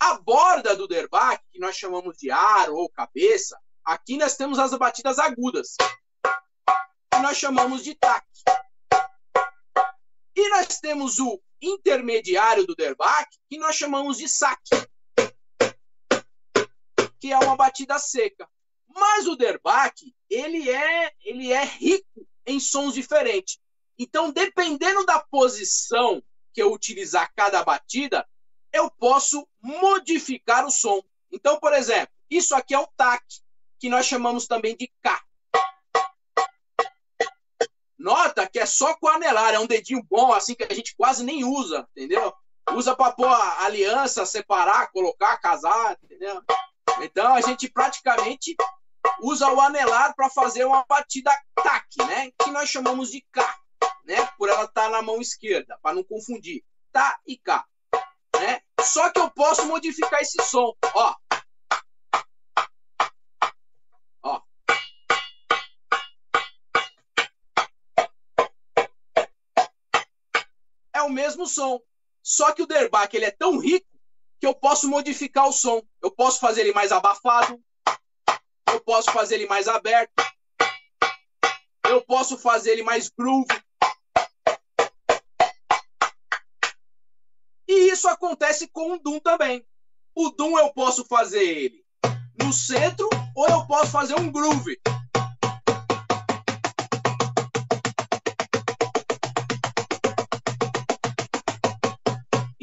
A 0.00 0.18
borda 0.18 0.74
do 0.74 0.88
Derbach, 0.88 1.42
que 1.52 1.58
nós 1.58 1.76
chamamos 1.76 2.16
de 2.16 2.30
aro 2.30 2.74
ou 2.74 2.88
cabeça, 2.88 3.60
aqui 3.84 4.16
nós 4.16 4.34
temos 4.34 4.58
as 4.58 4.70
batidas 4.78 5.18
agudas, 5.18 5.76
que 7.12 7.18
nós 7.18 7.36
chamamos 7.36 7.84
de 7.84 7.94
tac. 7.94 8.26
E 10.34 10.48
nós 10.48 10.80
temos 10.80 11.18
o 11.18 11.38
intermediário 11.62 12.66
do 12.66 12.74
Derbach, 12.74 13.28
que 13.48 13.58
nós 13.58 13.76
chamamos 13.76 14.18
de 14.18 14.28
saque. 14.28 14.70
que 17.22 17.32
é 17.32 17.38
uma 17.38 17.54
batida 17.54 18.00
seca. 18.00 18.48
Mas 18.88 19.28
o 19.28 19.36
derbaque, 19.36 20.12
ele 20.28 20.68
é, 20.68 21.12
ele 21.20 21.52
é 21.52 21.64
rico 21.64 22.26
em 22.44 22.58
sons 22.58 22.94
diferentes. 22.94 23.60
Então, 23.96 24.32
dependendo 24.32 25.06
da 25.06 25.20
posição 25.20 26.20
que 26.52 26.60
eu 26.60 26.72
utilizar 26.72 27.32
cada 27.36 27.62
batida, 27.62 28.28
eu 28.72 28.90
posso 28.90 29.46
modificar 29.62 30.66
o 30.66 30.70
som. 30.70 31.00
Então, 31.30 31.60
por 31.60 31.72
exemplo, 31.72 32.12
isso 32.28 32.56
aqui 32.56 32.74
é 32.74 32.78
um 32.80 32.88
tac, 32.96 33.24
que 33.78 33.88
nós 33.88 34.04
chamamos 34.06 34.48
também 34.48 34.76
de 34.76 34.92
K. 35.00 35.22
Nota 38.02 38.48
que 38.48 38.58
é 38.58 38.66
só 38.66 38.96
com 38.96 39.06
anelar, 39.06 39.54
é 39.54 39.60
um 39.60 39.66
dedinho 39.66 40.04
bom, 40.10 40.32
assim, 40.32 40.56
que 40.56 40.64
a 40.64 40.74
gente 40.74 40.92
quase 40.96 41.22
nem 41.22 41.44
usa, 41.44 41.86
entendeu? 41.92 42.34
Usa 42.72 42.96
para 42.96 43.12
pôr 43.12 43.28
aliança, 43.60 44.26
separar, 44.26 44.90
colocar, 44.90 45.36
casar, 45.36 45.96
entendeu? 46.02 46.42
Então 47.00 47.32
a 47.32 47.40
gente 47.40 47.70
praticamente 47.70 48.56
usa 49.20 49.48
o 49.52 49.60
anelar 49.60 50.16
para 50.16 50.28
fazer 50.28 50.64
uma 50.64 50.84
batida 50.84 51.30
tac, 51.54 51.86
né? 51.98 52.32
Que 52.42 52.50
nós 52.50 52.68
chamamos 52.68 53.12
de 53.12 53.24
K, 53.30 53.56
né? 54.04 54.28
Por 54.36 54.48
ela 54.48 54.64
estar 54.64 54.86
tá 54.86 54.88
na 54.90 55.00
mão 55.00 55.20
esquerda, 55.20 55.78
para 55.80 55.94
não 55.94 56.02
confundir. 56.02 56.64
Tá 56.90 57.20
e 57.24 57.38
K, 57.38 57.64
né? 58.34 58.60
Só 58.80 59.10
que 59.10 59.20
eu 59.20 59.30
posso 59.30 59.64
modificar 59.66 60.20
esse 60.20 60.42
som, 60.42 60.74
ó. 60.92 61.14
Mesmo 71.12 71.46
som. 71.46 71.80
Só 72.22 72.52
que 72.52 72.62
o 72.62 72.66
Derbach 72.66 73.14
ele 73.14 73.24
é 73.24 73.30
tão 73.30 73.58
rico 73.58 73.86
que 74.40 74.46
eu 74.46 74.54
posso 74.54 74.88
modificar 74.88 75.46
o 75.46 75.52
som. 75.52 75.82
Eu 76.00 76.10
posso 76.10 76.40
fazer 76.40 76.62
ele 76.62 76.72
mais 76.72 76.90
abafado, 76.90 77.60
eu 78.72 78.80
posso 78.80 79.12
fazer 79.12 79.36
ele 79.36 79.46
mais 79.46 79.68
aberto, 79.68 80.12
eu 81.88 82.02
posso 82.02 82.38
fazer 82.38 82.72
ele 82.72 82.82
mais 82.82 83.08
groove. 83.08 83.46
E 87.68 87.90
isso 87.90 88.08
acontece 88.08 88.68
com 88.68 88.92
o 88.92 88.98
Doom 88.98 89.20
também. 89.20 89.64
O 90.14 90.30
Doom 90.30 90.58
eu 90.58 90.72
posso 90.72 91.04
fazer 91.06 91.42
ele 91.42 91.84
no 92.42 92.52
centro 92.52 93.08
ou 93.34 93.48
eu 93.48 93.66
posso 93.66 93.90
fazer 93.90 94.18
um 94.18 94.30
groove. 94.30 94.78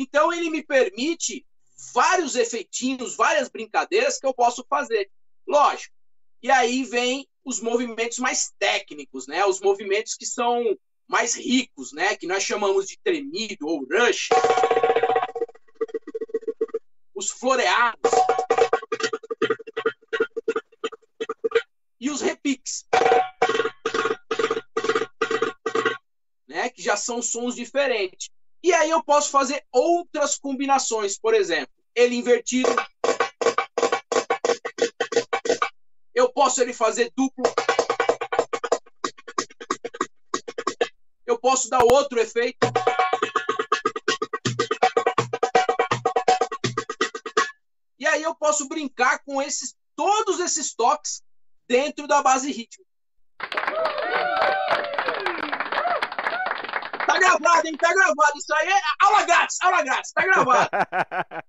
Então 0.10 0.34
ele 0.34 0.50
me 0.50 0.64
permite 0.64 1.46
vários 1.94 2.36
efeitinhos, 2.36 3.16
várias 3.16 3.48
brincadeiras 3.48 4.20
que 4.20 4.26
eu 4.26 4.34
posso 4.34 4.66
fazer. 4.68 5.10
Lógico. 5.48 5.94
E 6.42 6.50
aí 6.50 6.84
vem 6.84 7.28
os 7.46 7.60
movimentos 7.60 8.18
mais 8.18 8.52
técnicos, 8.58 9.28
né? 9.28 9.46
Os 9.46 9.60
movimentos 9.62 10.16
que 10.16 10.26
são 10.26 10.64
mais 11.08 11.36
ricos, 11.36 11.92
né? 11.94 12.16
Que 12.16 12.28
nós 12.28 12.44
chamamos 12.44 12.88
de 12.88 12.98
tremido 13.04 13.68
ou 13.68 13.86
rush. 13.86 14.30
Os 17.14 17.30
floreados. 17.30 18.12
E 22.00 22.10
os 22.10 22.22
repiques. 22.22 22.86
Né? 26.48 26.70
Que 26.70 26.82
já 26.82 26.96
são 26.96 27.22
sons 27.22 27.56
diferentes. 27.56 28.30
Aí 28.80 28.92
eu 28.92 29.04
posso 29.04 29.30
fazer 29.30 29.62
outras 29.74 30.38
combinações, 30.38 31.20
por 31.20 31.34
exemplo, 31.34 31.74
ele 31.94 32.16
invertido. 32.16 32.74
Eu 36.16 36.32
posso 36.32 36.62
ele 36.62 36.72
fazer 36.72 37.12
duplo. 37.14 37.44
Eu 41.26 41.38
posso 41.38 41.70
dar 41.70 41.84
outro 41.84 42.22
efeito. 42.22 42.58
E 48.00 48.08
aí 48.08 48.24
eu 48.24 48.34
posso 48.34 48.66
brincar 48.70 49.22
com 49.26 49.42
esses 49.42 49.76
todos 49.94 50.40
esses 50.40 50.74
toques 50.74 51.22
dentro 51.68 52.08
da 52.08 52.24
base 52.24 52.50
ritmo. 52.50 52.86
Gravado, 57.20 57.68
hein? 57.68 57.78
Tá 57.78 57.94
gravado. 57.94 58.38
Isso 58.38 58.54
aí 58.54 58.68
é 58.70 58.82
aula 59.02 59.26
grátis, 59.26 59.58
aula 59.62 59.84
grátis, 59.84 60.12
tá 60.12 60.22
gravado. 60.24 60.70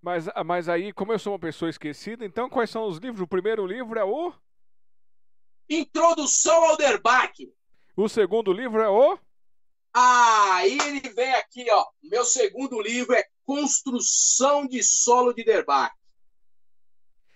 mas, 0.00 0.26
mas 0.44 0.68
aí, 0.68 0.92
como 0.92 1.12
eu 1.12 1.18
sou 1.18 1.32
uma 1.32 1.38
pessoa 1.38 1.70
esquecida, 1.70 2.24
então 2.24 2.48
quais 2.48 2.70
são 2.70 2.86
os 2.86 2.98
livros? 2.98 3.22
O 3.22 3.26
primeiro 3.26 3.66
livro 3.66 3.98
é 3.98 4.04
o. 4.04 4.32
Introdução 5.68 6.64
ao 6.64 6.76
Derbach. 6.76 7.32
O 7.96 8.08
segundo 8.08 8.52
livro 8.52 8.80
é 8.80 8.88
o. 8.88 9.18
Ah, 9.92 10.56
aí 10.56 10.78
ele 10.78 11.08
vem 11.08 11.34
aqui, 11.34 11.66
ó. 11.70 11.86
Meu 12.02 12.24
segundo 12.24 12.80
livro 12.80 13.14
é 13.14 13.24
Construção 13.44 14.66
de 14.66 14.82
Solo 14.82 15.32
de 15.32 15.42
Derbach. 15.42 15.94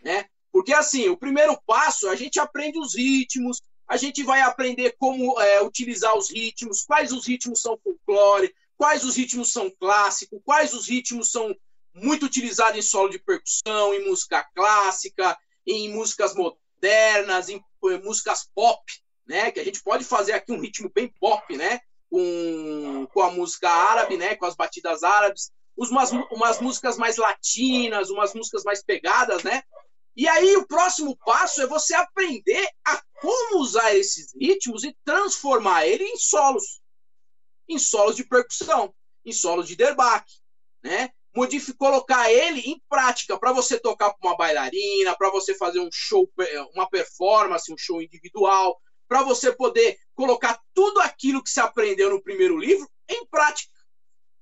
Né? 0.05 0.27
Porque 0.53 0.73
assim, 0.73 1.09
o 1.09 1.17
primeiro 1.17 1.59
passo, 1.67 2.09
a 2.09 2.17
gente 2.17 2.39
aprende 2.39 2.79
os 2.79 2.95
ritmos, 2.95 3.63
a 3.91 3.97
gente 3.97 4.23
vai 4.23 4.41
aprender 4.41 4.95
como 4.97 5.39
é, 5.41 5.61
utilizar 5.65 6.17
os 6.17 6.31
ritmos, 6.31 6.85
quais 6.85 7.11
os 7.11 7.27
ritmos 7.27 7.61
são 7.61 7.77
folclore, 7.83 8.55
quais 8.79 9.03
os 9.03 9.17
ritmos 9.17 9.53
são 9.53 9.69
clássicos, 9.69 10.41
quais 10.45 10.73
os 10.73 10.89
ritmos 10.89 11.33
são 11.33 11.53
muito 11.93 12.27
utilizados 12.27 12.79
em 12.79 12.83
solo 12.83 13.09
de 13.09 13.19
percussão, 13.19 13.93
em 13.93 14.09
música 14.09 14.45
clássica, 14.55 15.37
em 15.67 15.93
músicas 15.93 16.37
modernas, 16.37 17.49
em, 17.49 17.61
em 17.83 18.03
músicas 18.05 18.49
pop, 18.55 18.81
né? 19.27 19.51
Que 19.51 19.59
a 19.59 19.65
gente 19.65 19.83
pode 19.83 20.05
fazer 20.05 20.35
aqui 20.35 20.53
um 20.53 20.61
ritmo 20.61 20.89
bem 20.95 21.13
pop, 21.21 21.57
né? 21.57 21.81
Com, 22.09 23.09
com 23.13 23.23
a 23.23 23.33
música 23.33 23.69
árabe, 23.69 24.17
né? 24.17 24.37
Com 24.37 24.47
as 24.47 24.55
batidas 24.55 25.03
árabes, 25.03 25.51
umas, 25.77 26.13
umas 26.31 26.61
músicas 26.61 26.97
mais 26.97 27.17
latinas, 27.17 28.09
umas 28.09 28.35
músicas 28.35 28.63
mais 28.63 28.85
pegadas, 28.85 29.43
né? 29.43 29.65
E 30.17 30.29
aí 30.29 30.57
o 30.57 30.67
próximo 30.67 31.17
passo 31.25 31.63
é 31.63 31.67
você 31.67 31.95
aprender 31.95 32.69
a 32.85 33.01
como 33.21 33.61
usar 33.61 33.95
esses 33.95 34.35
ritmos 34.35 34.85
e 34.85 34.97
transformar 35.05 35.87
ele 35.87 36.05
em 36.05 36.17
solos, 36.17 36.81
em 37.69 37.79
solos 37.79 38.17
de 38.17 38.25
percussão, 38.25 38.95
em 39.25 39.33
solos 39.33 39.69
de 39.69 39.77
derbaque, 39.77 40.35
né? 40.83 41.11
Colocar 41.79 42.31
ele 42.31 42.61
em 42.61 42.83
prática 42.89 43.39
para 43.39 43.53
você 43.53 43.79
tocar 43.79 44.13
para 44.13 44.31
uma 44.31 44.37
bailarina, 44.37 45.17
para 45.17 45.31
você 45.31 45.55
fazer 45.55 45.79
um 45.79 45.89
show, 45.93 46.29
uma 46.75 46.89
performance, 46.89 47.73
um 47.73 47.79
show 47.79 48.03
individual, 48.03 48.81
para 49.07 49.23
você 49.23 49.53
poder 49.53 49.97
colocar 50.15 50.61
tudo 50.75 51.01
aquilo 51.01 51.43
que 51.43 51.51
você 51.51 51.61
aprendeu 51.61 52.11
no 52.11 52.23
primeiro 52.23 52.59
livro 52.59 52.91
em 53.09 53.25
prática, 53.27 53.73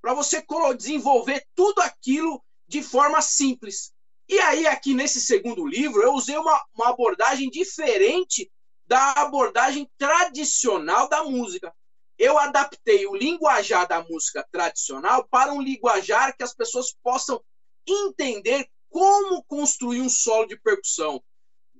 para 0.00 0.14
você 0.14 0.42
desenvolver 0.76 1.44
tudo 1.54 1.80
aquilo 1.80 2.42
de 2.66 2.82
forma 2.82 3.20
simples. 3.20 3.92
E 4.28 4.38
aí, 4.40 4.66
aqui 4.66 4.92
nesse 4.94 5.20
segundo 5.20 5.66
livro, 5.66 6.02
eu 6.02 6.12
usei 6.12 6.36
uma, 6.36 6.62
uma 6.74 6.90
abordagem 6.90 7.48
diferente 7.48 8.50
da 8.86 9.12
abordagem 9.12 9.90
tradicional 9.96 11.08
da 11.08 11.24
música. 11.24 11.74
Eu 12.18 12.38
adaptei 12.38 13.06
o 13.06 13.14
linguajar 13.14 13.86
da 13.86 14.02
música 14.02 14.46
tradicional 14.50 15.26
para 15.30 15.52
um 15.52 15.62
linguajar 15.62 16.36
que 16.36 16.42
as 16.42 16.54
pessoas 16.54 16.94
possam 17.02 17.42
entender 17.86 18.68
como 18.90 19.42
construir 19.44 20.02
um 20.02 20.08
solo 20.08 20.46
de 20.46 20.58
percussão. 20.58 21.22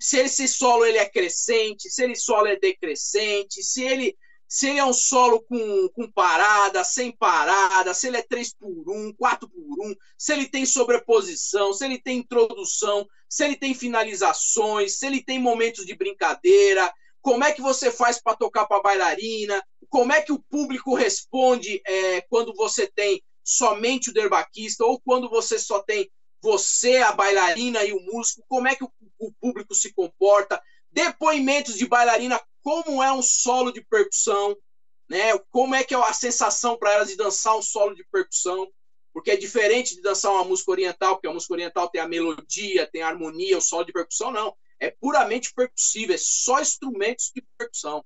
Se 0.01 0.19
esse 0.19 0.47
solo 0.47 0.87
ele 0.87 0.99
é 0.99 1.09
crescente, 1.09 1.91
se 1.91 2.03
ele 2.03 2.15
solo 2.15 2.47
é 2.47 2.57
decrescente, 2.57 3.63
se 3.63 3.83
ele 3.83 4.17
se 4.49 4.67
ele 4.67 4.79
é 4.79 4.85
um 4.85 4.95
solo 4.95 5.43
com, 5.43 5.89
com 5.91 6.11
parada, 6.11 6.83
sem 6.83 7.13
parada, 7.13 7.93
se 7.93 8.07
ele 8.07 8.17
é 8.17 8.23
3 8.23 8.55
por 8.55 8.91
1, 8.91 9.13
4 9.13 9.47
por 9.47 9.87
1, 9.87 9.95
se 10.17 10.33
ele 10.33 10.49
tem 10.49 10.65
sobreposição, 10.65 11.75
se 11.75 11.85
ele 11.85 12.01
tem 12.01 12.19
introdução, 12.19 13.07
se 13.29 13.45
ele 13.45 13.57
tem 13.57 13.75
finalizações, 13.75 14.99
se 14.99 15.07
ele 15.07 15.23
tem 15.23 15.39
momentos 15.39 15.85
de 15.85 15.95
brincadeira, 15.95 16.91
como 17.21 17.45
é 17.45 17.53
que 17.53 17.61
você 17.61 17.91
faz 17.91 18.23
para 18.23 18.37
tocar 18.37 18.67
para 18.67 18.81
bailarina, 18.81 19.63
como 19.91 20.15
é 20.15 20.23
que 20.23 20.33
o 20.33 20.39
público 20.39 20.95
responde 20.95 21.83
é, 21.87 22.23
quando 22.23 22.55
você 22.55 22.87
tem 22.87 23.23
somente 23.45 24.09
o 24.09 24.15
derbaquista 24.15 24.83
ou 24.85 24.99
quando 24.99 25.29
você 25.29 25.59
só 25.59 25.83
tem 25.83 26.11
você, 26.41 26.99
a 26.99 27.13
bailarina 27.13 27.85
e 27.85 27.93
o 27.93 28.01
músico, 28.01 28.45
como 28.49 28.67
é 28.69 28.75
que 28.75 28.85
o, 28.85 28.91
o 29.19 29.33
público 29.33 29.75
se 29.75 29.93
comporta, 29.93 30.63
depoimentos 30.91 31.75
de 31.77 31.87
bailarina 31.87 32.41
como 32.69 33.03
é 33.03 33.11
um 33.11 33.23
solo 33.23 33.73
de 33.73 33.81
percussão, 33.81 34.55
né? 35.09 35.39
Como 35.51 35.75
é 35.75 35.83
que 35.83 35.95
é 35.95 35.97
a 35.97 36.13
sensação 36.13 36.77
para 36.77 36.93
elas 36.93 37.09
de 37.09 37.17
dançar 37.17 37.57
um 37.57 37.63
solo 37.63 37.95
de 37.95 38.05
percussão, 38.13 38.71
porque 39.11 39.31
é 39.31 39.37
diferente 39.39 39.95
de 39.95 40.03
dançar 40.03 40.31
uma 40.33 40.45
música 40.45 40.71
oriental, 40.71 41.15
porque 41.15 41.29
a 41.29 41.33
música 41.33 41.55
oriental 41.55 41.89
tem 41.89 41.99
a 41.99 42.07
melodia, 42.07 42.87
tem 42.87 43.01
a 43.01 43.09
harmonia, 43.09 43.57
o 43.57 43.63
solo 43.63 43.85
de 43.85 43.93
percussão 43.95 44.31
não, 44.31 44.55
é 44.79 44.91
puramente 44.91 45.51
percussivo, 45.55 46.13
é 46.13 46.19
só 46.19 46.61
instrumentos 46.61 47.33
de 47.35 47.43
percussão. 47.57 48.05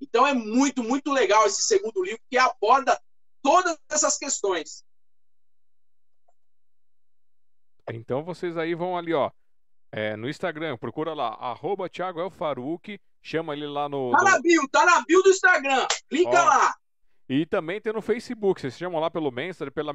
Então 0.00 0.24
é 0.24 0.32
muito, 0.32 0.84
muito 0.84 1.12
legal 1.12 1.44
esse 1.44 1.64
segundo 1.64 2.04
livro 2.04 2.22
que 2.30 2.38
aborda 2.38 2.96
todas 3.42 3.76
essas 3.90 4.16
questões. 4.16 4.84
Então 7.90 8.22
vocês 8.22 8.56
aí 8.56 8.72
vão 8.72 8.96
ali, 8.96 9.12
ó, 9.12 9.32
É, 9.92 10.16
no 10.16 10.28
Instagram, 10.28 10.76
procura 10.76 11.14
lá, 11.14 11.28
arroba 11.40 11.88
Thiago 11.88 12.20
El 12.20 12.30
chama 13.26 13.52
ele 13.54 13.66
lá 13.66 13.88
no. 13.88 14.10
Tá 14.12 14.22
na 14.22 14.40
bio, 14.40 14.68
tá 14.68 14.84
na 14.84 15.02
bio 15.02 15.22
do 15.22 15.30
Instagram. 15.30 15.86
Clica 16.08 16.30
Ó. 16.42 16.44
lá. 16.44 16.74
E 17.28 17.44
também 17.44 17.80
tem 17.80 17.92
no 17.92 18.00
Facebook, 18.00 18.60
vocês 18.60 18.78
chamam 18.78 19.00
lá 19.00 19.10
pelo 19.10 19.32
Messenger, 19.32 19.72
pela, 19.72 19.92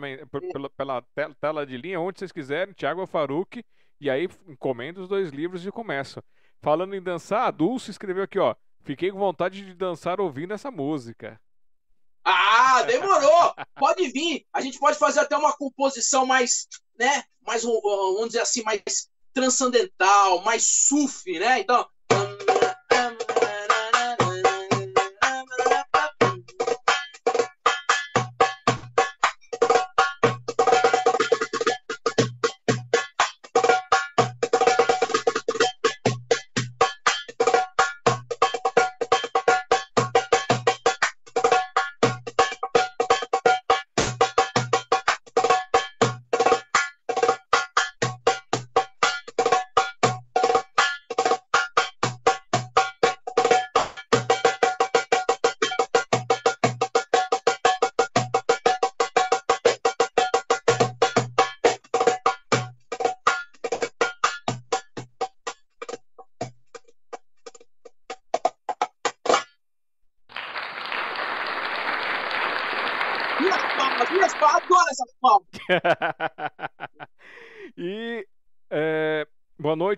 pela, 0.51 0.69
pela 0.69 1.01
te- 1.01 1.35
tela 1.39 1.65
de 1.65 1.77
linha, 1.77 1.99
onde 1.99 2.19
vocês 2.19 2.31
quiserem, 2.31 2.73
Thiago 2.73 3.07
Faruque, 3.07 3.63
e 4.01 4.09
aí 4.09 4.27
encomenda 4.49 4.99
os 4.99 5.07
dois 5.07 5.29
livros 5.29 5.65
e 5.65 5.71
começam. 5.71 6.21
Falando 6.61 6.93
em 6.93 7.01
dançar, 7.01 7.47
a 7.47 7.51
Dulce 7.51 7.89
escreveu 7.89 8.23
aqui, 8.23 8.37
ó. 8.37 8.53
Fiquei 8.83 9.11
com 9.11 9.17
vontade 9.17 9.65
de 9.65 9.73
dançar 9.73 10.19
ouvindo 10.19 10.53
essa 10.53 10.69
música. 10.69 11.39
Ah, 12.25 12.83
demorou. 12.85 13.53
Pode 13.75 14.07
vir. 14.09 14.45
A 14.51 14.59
gente 14.59 14.77
pode 14.77 14.97
fazer 14.97 15.21
até 15.21 15.37
uma 15.37 15.55
composição 15.55 16.25
mais, 16.25 16.67
né? 16.99 17.23
Mais, 17.47 17.63
vamos 17.63 18.27
dizer 18.27 18.41
assim, 18.41 18.61
mais 18.63 19.09
transcendental, 19.33 20.41
mais 20.43 20.63
sufi, 20.87 21.39
né? 21.39 21.61
Então. 21.61 21.87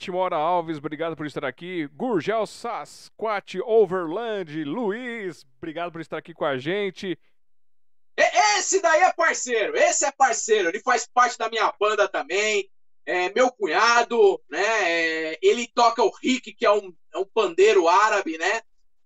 Boa 0.03 0.09
noite, 0.09 0.11
Mora 0.11 0.35
Alves, 0.35 0.77
obrigado 0.77 1.15
por 1.15 1.25
estar 1.25 1.45
aqui. 1.45 1.87
Gurgel 1.93 2.45
Sasquatch 2.45 3.59
Overland, 3.63 4.63
Luiz, 4.65 5.45
obrigado 5.57 5.91
por 5.91 6.01
estar 6.01 6.17
aqui 6.17 6.33
com 6.33 6.43
a 6.43 6.57
gente. 6.57 7.17
Esse 8.17 8.81
daí 8.81 9.01
é 9.01 9.13
parceiro, 9.13 9.77
esse 9.77 10.05
é 10.05 10.11
parceiro. 10.11 10.69
Ele 10.69 10.81
faz 10.81 11.07
parte 11.07 11.37
da 11.37 11.49
minha 11.49 11.71
banda 11.79 12.07
também. 12.07 12.69
É 13.05 13.33
meu 13.33 13.51
cunhado, 13.51 14.41
né? 14.49 14.61
é, 14.61 15.39
ele 15.41 15.67
toca 15.73 16.03
o 16.03 16.11
Rick, 16.21 16.53
que 16.53 16.65
é 16.65 16.71
um, 16.71 16.93
é 17.13 17.17
um 17.17 17.25
pandeiro 17.25 17.87
árabe, 17.87 18.37
né? 18.37 18.61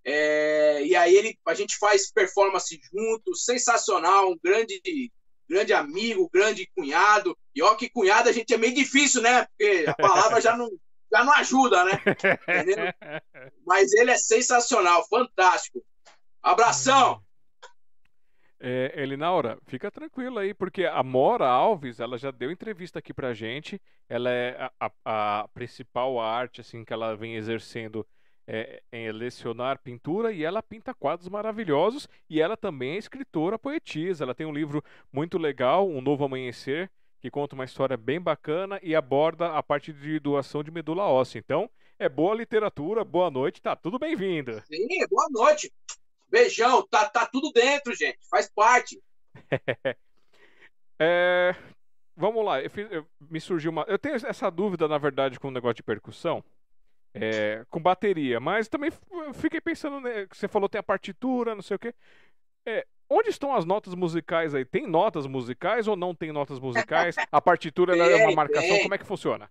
É, 0.05 0.83
e 0.83 0.95
aí 0.95 1.15
ele, 1.15 1.37
a 1.47 1.53
gente 1.53 1.77
faz 1.77 2.11
performance 2.11 2.79
junto, 2.93 3.35
sensacional, 3.35 4.31
um 4.31 4.37
grande, 4.41 4.79
grande 5.49 5.73
amigo, 5.73 6.29
grande 6.31 6.69
cunhado. 6.75 7.35
E 7.55 7.61
ó 7.61 7.75
que 7.75 7.89
cunhado 7.89 8.29
a 8.29 8.31
gente 8.31 8.53
é 8.53 8.57
meio 8.57 8.73
difícil, 8.73 9.21
né? 9.21 9.45
Porque 9.45 9.85
a 9.87 9.95
palavra 9.95 10.39
já 10.39 10.55
não, 10.55 10.69
já 11.11 11.23
não 11.23 11.33
ajuda, 11.33 11.83
né? 11.85 11.91
Entendeu? 12.47 12.93
Mas 13.65 13.93
ele 13.93 14.11
é 14.11 14.17
sensacional, 14.17 15.05
fantástico. 15.09 15.83
Abração! 16.41 17.21
É, 18.59 18.91
Elinaura, 19.03 19.59
fica 19.67 19.91
tranquila 19.91 20.41
aí, 20.41 20.51
porque 20.53 20.85
a 20.85 21.03
Mora 21.03 21.47
Alves, 21.47 21.99
ela 21.99 22.17
já 22.17 22.31
deu 22.31 22.49
entrevista 22.51 22.97
aqui 22.99 23.13
pra 23.13 23.33
gente. 23.33 23.79
Ela 24.09 24.31
é 24.31 24.57
a, 24.79 24.91
a- 25.05 25.41
a 25.41 25.47
principal 25.49 26.19
arte 26.19 26.61
assim 26.61 26.83
que 26.83 26.91
ela 26.91 27.15
vem 27.15 27.35
exercendo 27.35 28.07
é, 28.47 28.81
em 28.91 29.11
lecionar 29.11 29.79
pintura 29.83 30.31
e 30.31 30.43
ela 30.43 30.63
pinta 30.63 30.93
quadros 30.93 31.29
maravilhosos 31.29 32.07
e 32.29 32.41
ela 32.41 32.57
também 32.57 32.93
é 32.95 32.97
escritora, 32.97 33.59
poetisa. 33.59 34.23
Ela 34.23 34.33
tem 34.33 34.47
um 34.47 34.53
livro 34.53 34.83
muito 35.11 35.37
legal, 35.37 35.87
Um 35.87 36.01
Novo 36.01 36.23
Amanhecer, 36.25 36.89
que 37.19 37.29
conta 37.31 37.55
uma 37.55 37.65
história 37.65 37.97
bem 37.97 38.19
bacana 38.21 38.79
e 38.83 38.95
aborda 38.95 39.53
a 39.57 39.63
parte 39.63 39.91
de 39.91 40.19
doação 40.19 40.63
de 40.63 40.71
medula 40.71 41.03
óssea. 41.05 41.39
Então, 41.39 41.69
é 41.99 42.07
boa 42.07 42.35
literatura, 42.35 43.03
boa 43.03 43.29
noite, 43.31 43.61
tá 43.61 43.75
tudo 43.75 43.97
bem-vindo. 43.97 44.61
Sim, 44.65 44.87
boa 45.09 45.27
noite. 45.31 45.71
Beijão, 46.29 46.85
tá, 46.87 47.09
tá 47.09 47.25
tudo 47.25 47.51
dentro, 47.51 47.95
gente. 47.95 48.19
Faz 48.29 48.49
parte. 48.53 49.01
É, 50.99 51.55
vamos 52.15 52.43
lá, 52.43 52.59
eu 52.59 52.69
fiz- 52.71 52.91
eu- 52.91 53.05
me 53.21 53.39
surgiu 53.39 53.69
uma. 53.71 53.85
Eu 53.87 53.99
tenho 53.99 54.15
essa 54.15 54.49
dúvida, 54.49 54.87
na 54.87 54.97
verdade, 54.97 55.39
com 55.39 55.49
o 55.49 55.51
negócio 55.51 55.75
de 55.75 55.83
percussão, 55.83 56.43
é, 57.13 57.63
com 57.69 57.79
bateria, 57.79 58.39
mas 58.39 58.67
também 58.67 58.89
fiquei 59.35 59.61
pensando, 59.61 59.99
né, 60.01 60.25
você 60.31 60.47
falou 60.47 60.67
tem 60.67 60.79
a 60.79 60.83
partitura, 60.83 61.53
não 61.53 61.61
sei 61.61 61.75
o 61.75 61.79
quê. 61.79 61.93
É, 62.65 62.85
onde 63.09 63.29
estão 63.29 63.55
as 63.55 63.65
notas 63.65 63.93
musicais 63.95 64.53
aí? 64.55 64.65
Tem 64.65 64.87
notas 64.87 65.25
musicais 65.27 65.87
ou 65.87 65.95
não 65.95 66.15
tem 66.15 66.31
notas 66.31 66.59
musicais? 66.59 67.15
A 67.31 67.41
partitura 67.41 67.93
ela 67.93 68.07
é 68.07 68.15
uma 68.15 68.31
Tem, 68.31 68.35
marcação, 68.35 68.77
tem. 68.77 68.81
como 68.81 68.93
é 68.93 68.97
que 68.97 69.05
funciona? 69.05 69.49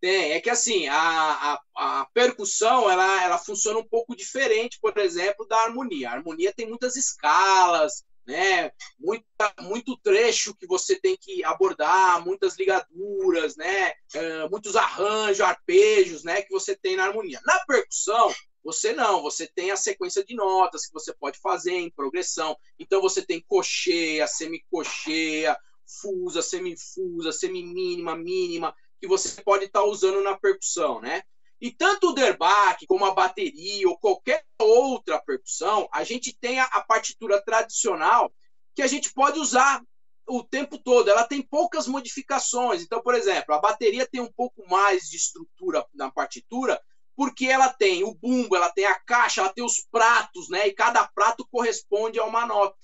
Tem, 0.00 0.32
é 0.32 0.40
que 0.40 0.50
assim, 0.50 0.88
a, 0.88 0.96
a, 0.96 2.00
a 2.00 2.06
percussão 2.12 2.90
ela, 2.90 3.22
ela 3.24 3.38
funciona 3.38 3.78
um 3.78 3.86
pouco 3.86 4.16
diferente, 4.16 4.78
por 4.80 4.96
exemplo, 4.98 5.46
da 5.46 5.56
harmonia. 5.58 6.10
A 6.10 6.14
harmonia 6.14 6.52
tem 6.52 6.68
muitas 6.68 6.96
escalas, 6.96 8.04
né? 8.26 8.72
Muita, 8.98 9.54
muito 9.60 9.96
trecho 9.98 10.56
que 10.56 10.66
você 10.66 10.98
tem 10.98 11.16
que 11.16 11.44
abordar, 11.44 12.24
muitas 12.24 12.58
ligaduras, 12.58 13.56
né? 13.56 13.92
É, 14.14 14.48
muitos 14.48 14.74
arranjos, 14.74 15.40
arpejos, 15.40 16.24
né? 16.24 16.42
Que 16.42 16.50
você 16.50 16.76
tem 16.76 16.96
na 16.96 17.04
harmonia. 17.04 17.40
Na 17.44 17.60
percussão, 17.64 18.34
você 18.64 18.92
não, 18.92 19.22
você 19.22 19.46
tem 19.46 19.70
a 19.70 19.76
sequência 19.76 20.24
de 20.24 20.34
notas 20.34 20.86
que 20.86 20.92
você 20.92 21.12
pode 21.14 21.38
fazer 21.38 21.72
em 21.72 21.90
progressão. 21.90 22.56
Então 22.78 23.00
você 23.00 23.24
tem 23.24 23.44
cocheia, 23.46 24.26
semicocheia, 24.26 25.56
fusa, 26.00 26.42
semifusa, 26.42 27.32
semimínima, 27.32 28.16
mínima 28.16 28.74
que 29.00 29.08
você 29.08 29.42
pode 29.42 29.64
estar 29.64 29.82
usando 29.82 30.22
na 30.22 30.38
percussão, 30.38 31.00
né? 31.00 31.22
E 31.60 31.70
tanto 31.72 32.10
o 32.10 32.12
derbaque 32.12 32.86
como 32.86 33.04
a 33.04 33.14
bateria 33.14 33.88
ou 33.88 33.98
qualquer 33.98 34.44
outra 34.60 35.20
percussão, 35.20 35.88
a 35.92 36.04
gente 36.04 36.36
tem 36.40 36.60
a, 36.60 36.64
a 36.64 36.82
partitura 36.82 37.40
tradicional 37.42 38.32
que 38.74 38.82
a 38.82 38.86
gente 38.86 39.12
pode 39.12 39.38
usar 39.38 39.82
o 40.26 40.42
tempo 40.42 40.78
todo. 40.78 41.08
Ela 41.08 41.24
tem 41.24 41.42
poucas 41.42 41.86
modificações. 41.86 42.82
Então, 42.82 43.02
por 43.02 43.14
exemplo, 43.14 43.54
a 43.54 43.60
bateria 43.60 44.08
tem 44.08 44.20
um 44.20 44.32
pouco 44.32 44.68
mais 44.68 45.08
de 45.08 45.16
estrutura 45.16 45.86
na 45.92 46.10
partitura, 46.10 46.80
porque 47.22 47.46
ela 47.46 47.68
tem 47.68 48.02
o 48.02 48.16
bumbo, 48.16 48.56
ela 48.56 48.68
tem 48.68 48.84
a 48.84 48.98
caixa, 48.98 49.40
ela 49.40 49.52
tem 49.52 49.64
os 49.64 49.86
pratos, 49.92 50.48
né? 50.50 50.66
E 50.66 50.74
cada 50.74 51.06
prato 51.06 51.46
corresponde 51.52 52.18
a 52.18 52.24
uma 52.24 52.44
nota. 52.44 52.76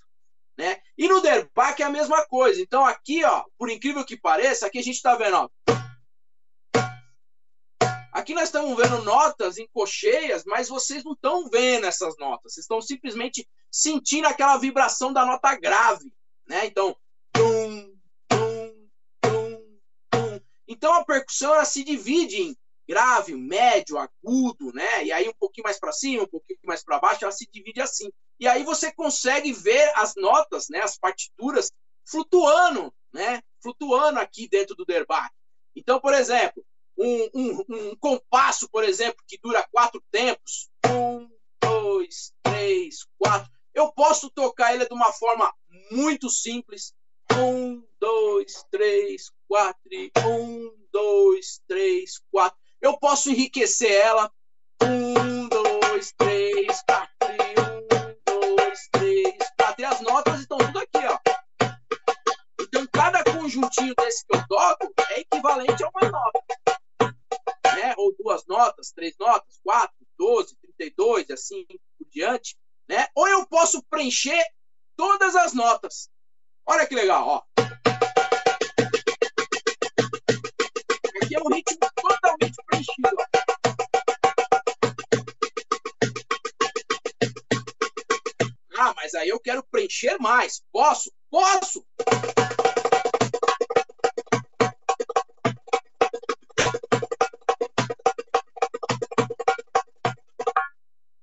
Né? 0.56 0.80
E 0.96 1.08
no 1.08 1.20
derbaque 1.20 1.82
é 1.82 1.86
a 1.86 1.90
mesma 1.90 2.24
coisa. 2.24 2.62
Então 2.62 2.86
aqui, 2.86 3.24
ó, 3.24 3.42
por 3.58 3.68
incrível 3.68 4.04
que 4.04 4.16
pareça, 4.16 4.64
aqui 4.64 4.78
a 4.78 4.82
gente 4.82 4.94
está 4.94 5.16
vendo, 5.16 5.38
ó, 5.38 5.48
Aqui 8.12 8.32
nós 8.32 8.44
estamos 8.44 8.76
vendo 8.76 9.02
notas 9.02 9.58
em 9.58 9.66
cocheias, 9.72 10.44
mas 10.44 10.68
vocês 10.68 11.02
não 11.02 11.14
estão 11.14 11.48
vendo 11.50 11.86
essas 11.86 12.16
notas. 12.16 12.52
Vocês 12.52 12.62
estão 12.62 12.80
simplesmente 12.80 13.44
sentindo 13.72 14.28
aquela 14.28 14.56
vibração 14.56 15.12
da 15.12 15.26
nota 15.26 15.52
grave, 15.56 16.14
né? 16.46 16.64
Então, 16.66 16.96
tum, 17.32 17.92
tum, 18.28 18.88
tum, 19.20 19.78
tum. 20.10 20.40
Então 20.68 20.92
a 20.94 21.04
percussão 21.04 21.54
ela 21.54 21.64
se 21.64 21.82
divide 21.82 22.40
em 22.40 22.56
grave, 22.88 23.34
médio, 23.34 23.98
agudo, 23.98 24.72
né? 24.72 25.04
E 25.04 25.12
aí 25.12 25.28
um 25.28 25.34
pouquinho 25.34 25.64
mais 25.64 25.78
para 25.78 25.92
cima, 25.92 26.22
um 26.22 26.28
pouquinho 26.28 26.58
mais 26.64 26.82
para 26.82 26.98
baixo, 26.98 27.22
ela 27.22 27.32
se 27.32 27.46
divide 27.52 27.82
assim. 27.82 28.10
E 28.40 28.48
aí 28.48 28.64
você 28.64 28.90
consegue 28.90 29.52
ver 29.52 29.92
as 29.94 30.14
notas, 30.16 30.68
né? 30.70 30.80
As 30.80 30.96
partituras 30.96 31.70
flutuando, 32.06 32.92
né? 33.12 33.42
Flutuando 33.62 34.18
aqui 34.18 34.48
dentro 34.48 34.74
do 34.74 34.86
derbaque. 34.86 35.34
Então, 35.76 36.00
por 36.00 36.14
exemplo, 36.14 36.64
um, 36.96 37.28
um, 37.34 37.64
um, 37.68 37.96
compasso, 37.96 38.68
por 38.70 38.82
exemplo, 38.82 39.22
que 39.26 39.38
dura 39.38 39.68
quatro 39.70 40.02
tempos, 40.10 40.70
um, 40.86 41.28
dois, 41.60 42.32
três, 42.42 43.06
quatro, 43.18 43.50
eu 43.74 43.92
posso 43.92 44.30
tocar 44.30 44.74
ele 44.74 44.86
de 44.86 44.94
uma 44.94 45.12
forma 45.12 45.54
muito 45.90 46.28
simples, 46.30 46.94
um, 47.36 47.84
dois, 48.00 48.64
três, 48.70 49.30
quatro, 49.46 49.80
um, 50.26 50.74
dois, 50.90 51.60
três, 51.68 52.18
quatro. 52.30 52.58
Eu 52.80 52.98
posso 52.98 53.30
enriquecer 53.30 53.90
ela, 53.90 54.30
um, 54.82 55.48
dois, 55.48 56.12
três, 56.12 56.82
quatro, 56.82 57.12
um, 57.22 58.56
dois, 58.56 58.88
três, 58.92 59.36
quatro. 59.56 59.82
E 59.82 59.84
as 59.84 60.00
notas 60.00 60.40
estão 60.40 60.58
tudo 60.58 60.78
aqui, 60.78 61.06
ó. 61.06 61.18
Então, 62.60 62.86
cada 62.92 63.24
conjuntinho 63.24 63.94
desse 63.96 64.24
que 64.26 64.36
eu 64.36 64.46
toco 64.48 64.92
é 65.10 65.20
equivalente 65.20 65.84
a 65.84 65.88
uma 65.88 66.10
nota. 66.10 66.38
notas, 68.48 68.90
três 68.92 69.14
notas, 69.18 69.60
quatro, 69.62 69.94
doze, 70.18 70.56
trinta 70.56 70.84
e 70.84 70.90
dois, 70.90 71.30
assim 71.30 71.64
por 71.66 72.08
diante, 72.10 72.56
né? 72.88 73.06
Ou 73.14 73.28
eu 73.28 73.46
posso 73.46 73.82
preencher 73.84 74.42
todas 74.96 75.36
as 75.36 75.52
notas. 75.52 76.10
Olha 76.66 76.86
que 76.86 76.94
legal, 76.94 77.26
ó. 77.26 77.42
Aqui 81.22 81.34
é 81.34 81.40
um 81.40 81.54
ritmo 81.54 81.78
Ah, 88.80 88.94
mas 88.94 89.14
aí 89.14 89.28
eu 89.28 89.40
quero 89.40 89.62
preencher 89.64 90.16
mais. 90.18 90.62
Posso? 90.70 91.12
Posso! 91.28 91.84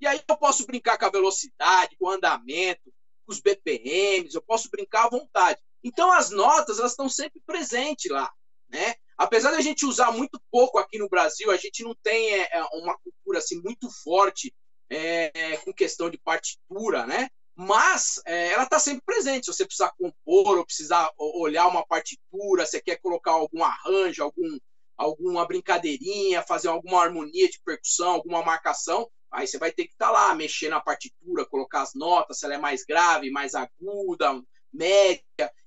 E 0.02 0.08
aí 0.08 0.22
eu 0.28 0.38
posso 0.38 0.68
brincar 0.68 0.98
com 1.00 1.06
a 1.06 1.10
velocidade, 1.10 1.96
com 1.98 2.06
o 2.06 2.12
andamento, 2.12 2.94
com 3.26 3.32
os 3.32 3.40
BPMs, 3.40 4.36
eu 4.36 4.42
posso 4.42 4.70
brincar 4.70 5.06
à 5.06 5.10
vontade. 5.10 5.60
Então 5.84 6.12
as 6.12 6.30
notas 6.30 6.78
elas 6.78 6.92
estão 6.92 7.10
sempre 7.10 7.42
presentes 7.46 8.12
lá, 8.12 8.32
né? 8.70 8.96
Apesar 9.18 9.52
de 9.52 9.58
a 9.58 9.62
gente 9.62 9.86
usar 9.86 10.12
muito 10.12 10.42
pouco 10.52 10.78
aqui 10.78 10.98
no 10.98 11.10
Brasil, 11.10 11.52
a 11.52 11.58
gente 11.58 11.84
não 11.84 11.96
tem 12.04 12.34
é, 12.34 12.50
é 12.52 12.62
uma 12.74 12.98
cultura 12.98 13.40
assim 13.40 13.62
muito 13.62 13.90
forte 14.04 14.54
é, 14.90 15.58
com 15.58 15.74
questão 15.74 16.10
de 16.10 16.18
partitura, 16.18 17.06
né? 17.08 17.30
Mas 17.56 18.20
é, 18.26 18.52
ela 18.52 18.64
está 18.64 18.78
sempre 18.80 19.04
presente. 19.06 19.46
Se 19.46 19.54
você 19.54 19.66
precisar 19.66 19.94
compor 19.98 20.58
ou 20.58 20.66
precisar 20.66 21.10
olhar 21.18 21.68
uma 21.68 21.86
partitura, 21.86 22.66
você 22.66 22.82
quer 22.82 22.98
colocar 22.98 23.32
algum 23.32 23.64
arranjo, 23.64 24.22
algum, 24.24 24.60
alguma 24.98 25.48
brincadeirinha, 25.48 26.44
fazer 26.44 26.68
alguma 26.68 27.02
harmonia 27.02 27.50
de 27.50 27.62
percussão, 27.64 28.12
alguma 28.12 28.44
marcação, 28.44 29.10
aí 29.32 29.48
você 29.48 29.58
vai 29.58 29.72
ter 29.72 29.86
que 29.86 29.94
estar 29.94 30.08
tá 30.08 30.12
lá, 30.12 30.36
mexer 30.36 30.70
na 30.70 30.82
partitura, 30.82 31.46
colocar 31.46 31.82
as 31.82 31.94
notas, 31.94 32.40
se 32.40 32.46
ela 32.46 32.56
é 32.56 32.58
mais 32.58 32.84
grave, 32.84 33.32
mais 33.32 33.56
aguda, 33.56 34.42
média, 34.72 35.24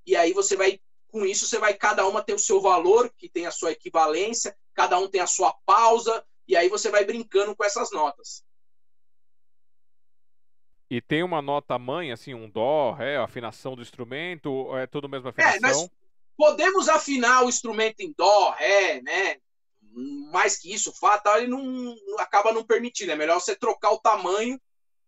e 0.07 0.15
aí 0.17 0.33
você 0.33 0.57
vai, 0.57 0.79
com 1.09 1.25
isso, 1.25 1.47
você 1.47 1.59
vai, 1.59 1.75
cada 1.75 2.07
uma 2.07 2.23
tem 2.23 2.35
o 2.35 2.39
seu 2.39 2.61
valor, 2.61 3.13
que 3.17 3.29
tem 3.29 3.47
a 3.47 3.51
sua 3.51 3.73
equivalência, 3.73 4.57
cada 4.75 4.99
um 4.99 5.09
tem 5.09 5.21
a 5.21 5.27
sua 5.27 5.53
pausa, 5.65 6.25
e 6.47 6.57
aí 6.57 6.69
você 6.69 6.91
vai 6.91 7.05
brincando 7.05 7.55
com 7.57 7.65
essas 7.65 7.91
notas. 7.91 8.45
E 10.91 11.03
tem 11.03 11.23
uma 11.23 11.43
nota 11.43 11.79
mãe, 11.79 12.13
assim, 12.13 12.33
um 12.33 12.49
dó, 12.49 12.93
ré, 12.93 13.19
afinação 13.19 13.77
do 13.77 13.83
instrumento, 13.83 14.51
ou 14.51 14.79
é 14.79 14.87
tudo 14.87 15.07
a 15.07 15.11
mesma 15.11 15.31
afinação? 15.31 15.59
É, 15.59 15.61
nós 15.61 15.91
podemos 16.37 16.89
afinar 16.89 17.45
o 17.45 17.49
instrumento 17.49 18.01
em 18.01 18.15
dó, 18.17 18.51
ré, 18.51 19.03
né? 19.03 19.37
Mais 20.33 20.59
que 20.59 20.73
isso, 20.73 20.93
fá, 20.93 21.19
tal, 21.19 21.39
ele 21.39 21.49
não 21.49 21.95
acaba 22.19 22.53
não 22.53 22.65
permitindo. 22.65 23.13
É 23.13 23.17
melhor 23.17 23.41
você 23.41 23.55
trocar 23.55 23.91
o 23.91 23.99
tamanho 23.99 24.59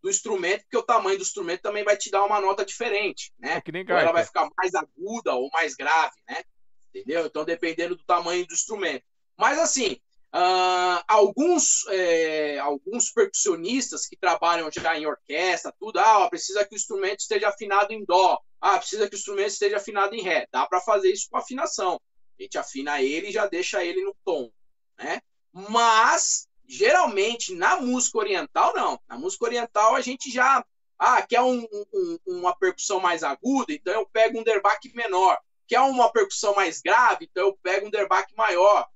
do 0.02 0.10
instrumento, 0.10 0.62
porque 0.62 0.76
o 0.76 0.82
tamanho 0.82 1.18
do 1.18 1.22
instrumento 1.22 1.62
também 1.62 1.84
vai 1.84 1.96
te 1.96 2.10
dar 2.10 2.24
uma 2.24 2.40
nota 2.40 2.64
diferente, 2.64 3.32
né? 3.38 3.56
É 3.56 3.60
que 3.60 3.72
nem 3.72 3.84
ela 3.86 4.12
vai 4.12 4.24
ficar 4.24 4.48
mais 4.56 4.74
aguda 4.74 5.34
ou 5.34 5.50
mais 5.52 5.74
grave, 5.74 6.16
né? 6.28 6.42
Entendeu? 6.88 7.26
Então, 7.26 7.44
dependendo 7.44 7.94
do 7.94 8.04
tamanho 8.04 8.46
do 8.46 8.54
instrumento. 8.54 9.04
Mas 9.36 9.58
assim, 9.58 10.00
Uh, 10.32 11.02
alguns, 11.08 11.84
é, 11.88 12.56
alguns 12.60 13.10
percussionistas 13.10 14.06
que 14.06 14.16
trabalham 14.16 14.70
já 14.70 14.96
em 14.96 15.04
orquestra, 15.04 15.74
tudo, 15.76 15.98
ah, 15.98 16.28
precisa 16.28 16.64
que 16.64 16.72
o 16.72 16.76
instrumento 16.76 17.18
esteja 17.18 17.48
afinado 17.48 17.92
em 17.92 18.04
dó, 18.04 18.38
ah, 18.60 18.78
precisa 18.78 19.08
que 19.08 19.16
o 19.16 19.18
instrumento 19.18 19.50
esteja 19.50 19.78
afinado 19.78 20.14
em 20.14 20.22
ré. 20.22 20.46
Dá 20.52 20.68
para 20.68 20.80
fazer 20.82 21.10
isso 21.10 21.26
com 21.28 21.36
afinação. 21.36 22.00
A 22.38 22.42
gente 22.42 22.56
afina 22.56 23.02
ele 23.02 23.28
e 23.28 23.32
já 23.32 23.48
deixa 23.48 23.84
ele 23.84 24.04
no 24.04 24.14
tom, 24.24 24.52
né? 24.96 25.20
Mas 25.52 26.46
geralmente 26.70 27.52
na 27.54 27.80
música 27.80 28.18
oriental 28.18 28.72
não. 28.74 29.00
Na 29.08 29.18
música 29.18 29.44
oriental 29.44 29.96
a 29.96 30.00
gente 30.00 30.30
já 30.30 30.64
ah, 30.98 31.20
quer 31.22 31.40
um, 31.40 31.66
um, 31.92 32.18
uma 32.26 32.54
percussão 32.54 33.00
mais 33.00 33.22
aguda, 33.22 33.72
então 33.72 33.92
eu 33.92 34.06
pego 34.06 34.38
um 34.38 34.44
derbaque 34.44 34.94
menor. 34.94 35.38
Quer 35.66 35.80
uma 35.80 36.12
percussão 36.12 36.54
mais 36.54 36.80
grave, 36.80 37.28
então 37.30 37.46
eu 37.46 37.58
pego 37.62 37.86
um 37.86 37.90
derbaque 37.90 38.34
maior. 38.36 38.88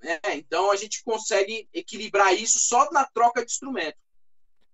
Né? 0.00 0.18
Então 0.34 0.70
a 0.70 0.76
gente 0.76 1.02
consegue 1.02 1.68
equilibrar 1.72 2.34
isso 2.34 2.58
só 2.58 2.90
na 2.90 3.04
troca 3.04 3.44
de 3.44 3.50
instrumento. 3.50 3.96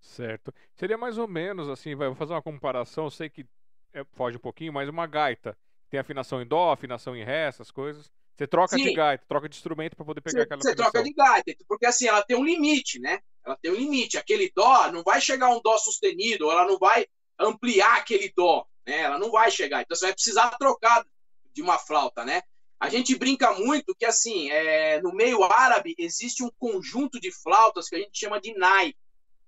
Certo. 0.01 0.53
Seria 0.75 0.99
mais 0.99 1.19
ou 1.19 1.29
menos 1.29 1.69
assim, 1.69 1.95
vou 1.95 2.15
fazer 2.15 2.33
uma 2.33 2.43
comparação, 2.43 3.05
eu 3.05 3.11
sei 3.11 3.29
que 3.29 3.47
é, 3.93 4.05
foge 4.15 4.37
um 4.37 4.41
pouquinho, 4.41 4.73
mas 4.73 4.89
uma 4.89 5.07
gaita 5.07 5.57
tem 5.91 6.01
afinação 6.01 6.43
em 6.43 6.47
dó, 6.47 6.73
afinação 6.73 7.15
em 7.15 7.23
ré, 7.23 7.47
essas 7.47 7.71
coisas. 7.71 8.11
Você 8.39 8.47
troca 8.47 8.77
Sim. 8.77 8.85
de 8.85 8.95
gaita, 8.95 9.25
troca 9.29 9.49
de 9.49 9.57
instrumento 9.57 9.97
para 9.97 10.07
poder 10.07 10.21
pegar 10.21 10.39
você, 10.39 10.43
aquela 10.45 10.61
Você 10.61 10.75
troca 10.77 11.03
de 11.03 11.13
gaita, 11.13 11.57
porque 11.67 11.85
assim, 11.85 12.07
ela 12.07 12.23
tem 12.23 12.37
um 12.37 12.45
limite, 12.45 13.01
né? 13.01 13.19
Ela 13.45 13.57
tem 13.61 13.73
um 13.73 13.75
limite. 13.75 14.17
Aquele 14.17 14.53
dó 14.55 14.93
não 14.93 15.03
vai 15.03 15.21
chegar 15.21 15.47
a 15.47 15.57
um 15.57 15.61
dó 15.61 15.77
sustenido, 15.77 16.49
ela 16.49 16.65
não 16.65 16.79
vai 16.79 17.05
ampliar 17.37 17.97
aquele 17.97 18.33
dó, 18.37 18.65
né? 18.87 19.01
Ela 19.01 19.19
não 19.19 19.33
vai 19.33 19.51
chegar. 19.51 19.83
Então 19.83 19.97
você 19.97 20.05
vai 20.05 20.15
precisar 20.15 20.57
trocar 20.57 21.05
de 21.53 21.61
uma 21.61 21.79
flauta, 21.79 22.25
né? 22.25 22.43
A 22.79 22.89
gente 22.89 23.17
brinca 23.17 23.53
muito 23.55 23.93
que, 23.93 24.05
assim, 24.05 24.49
é, 24.51 25.03
no 25.03 25.13
meio 25.13 25.43
árabe 25.43 25.97
existe 25.99 26.45
um 26.45 26.51
conjunto 26.61 27.19
de 27.21 27.33
flautas 27.33 27.89
que 27.89 27.97
a 27.97 27.99
gente 27.99 28.17
chama 28.17 28.41
de 28.41 28.57
nai, 28.57 28.95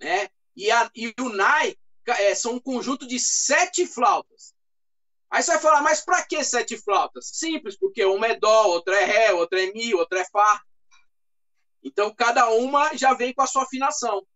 né? 0.01 0.28
E, 0.57 0.68
a, 0.68 0.91
e 0.97 1.14
o 1.20 1.28
nai 1.28 1.76
é, 2.09 2.34
são 2.34 2.55
um 2.55 2.61
conjunto 2.61 3.07
de 3.07 3.20
sete 3.20 3.86
flautas. 3.86 4.53
Aí 5.31 5.43
você 5.43 5.53
vai 5.53 5.61
falar, 5.61 5.83
mas 5.83 6.01
para 6.01 6.24
que 6.24 6.43
sete 6.43 6.76
flautas? 6.76 7.31
Simples, 7.33 7.78
porque 7.78 8.05
uma 8.05 8.26
é 8.26 8.37
dó, 8.37 8.66
outra 8.66 8.97
é 8.97 9.05
ré, 9.05 9.33
outra 9.33 9.62
é 9.62 9.72
mi, 9.72 9.95
outra 9.95 10.20
é 10.20 10.24
fá. 10.24 10.61
Então, 11.83 12.12
cada 12.14 12.51
uma 12.51 12.97
já 12.97 13.14
vem 13.14 13.33
com 13.33 13.43
a 13.43 13.47
sua 13.47 13.62
afinação. 13.62 14.26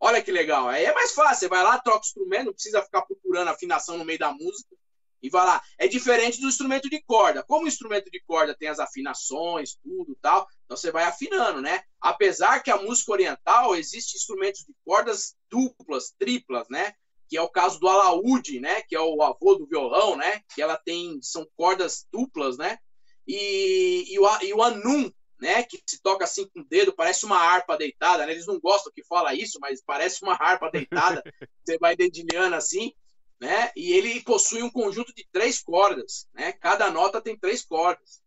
Olha 0.00 0.22
que 0.22 0.32
legal. 0.32 0.68
Aí 0.68 0.84
é 0.84 0.94
mais 0.94 1.12
fácil. 1.12 1.40
Você 1.40 1.48
vai 1.48 1.62
lá, 1.62 1.78
troca 1.78 1.98
o 1.98 2.06
instrumento, 2.06 2.46
não 2.46 2.52
precisa 2.52 2.82
ficar 2.82 3.02
procurando 3.02 3.48
afinação 3.48 3.98
no 3.98 4.04
meio 4.04 4.18
da 4.18 4.32
música 4.32 4.74
e 5.22 5.30
vai 5.30 5.44
lá. 5.44 5.62
É 5.78 5.88
diferente 5.88 6.40
do 6.40 6.48
instrumento 6.48 6.88
de 6.88 7.02
corda. 7.02 7.42
Como 7.42 7.64
o 7.64 7.68
instrumento 7.68 8.10
de 8.10 8.20
corda 8.20 8.56
tem 8.56 8.68
as 8.68 8.78
afinações, 8.78 9.76
tudo 9.82 10.16
tal, 10.20 10.46
então 10.64 10.76
você 10.76 10.90
vai 10.90 11.04
afinando, 11.04 11.60
né? 11.60 11.82
Apesar 12.00 12.62
que 12.62 12.70
a 12.70 12.76
música 12.76 13.12
oriental 13.12 13.74
existe 13.74 14.16
instrumentos 14.16 14.64
de 14.64 14.74
cordas 14.84 15.34
duplas, 15.50 16.14
triplas, 16.18 16.68
né? 16.68 16.92
Que 17.28 17.36
é 17.36 17.42
o 17.42 17.48
caso 17.48 17.78
do 17.78 17.88
alaúde, 17.88 18.60
né? 18.60 18.82
Que 18.82 18.94
é 18.96 19.00
o 19.00 19.22
avô 19.22 19.54
do 19.54 19.66
violão, 19.66 20.16
né? 20.16 20.40
Que 20.54 20.62
ela 20.62 20.76
tem 20.76 21.18
são 21.22 21.46
cordas 21.56 22.06
duplas, 22.12 22.56
né? 22.56 22.78
E, 23.26 24.04
e, 24.08 24.18
o, 24.18 24.42
e 24.42 24.52
o 24.54 24.62
anum, 24.62 25.10
né? 25.40 25.62
Que 25.62 25.82
se 25.86 26.00
toca 26.00 26.24
assim 26.24 26.48
com 26.48 26.60
o 26.60 26.64
dedo, 26.64 26.94
parece 26.94 27.24
uma 27.24 27.38
harpa 27.38 27.76
deitada, 27.76 28.26
né? 28.26 28.32
Eles 28.32 28.46
não 28.46 28.60
gostam 28.60 28.92
que 28.92 29.04
fala 29.04 29.34
isso, 29.34 29.58
mas 29.60 29.82
parece 29.82 30.22
uma 30.22 30.34
harpa 30.34 30.70
deitada. 30.70 31.22
você 31.64 31.78
vai 31.78 31.96
dedilhando 31.96 32.54
assim 32.54 32.92
né? 33.40 33.70
E 33.76 33.92
ele 33.92 34.22
possui 34.22 34.62
um 34.62 34.70
conjunto 34.70 35.14
de 35.14 35.26
três 35.30 35.62
cordas, 35.62 36.28
né? 36.32 36.52
Cada 36.52 36.90
nota 36.90 37.20
tem 37.20 37.38
três 37.38 37.64
cordas. 37.64 38.22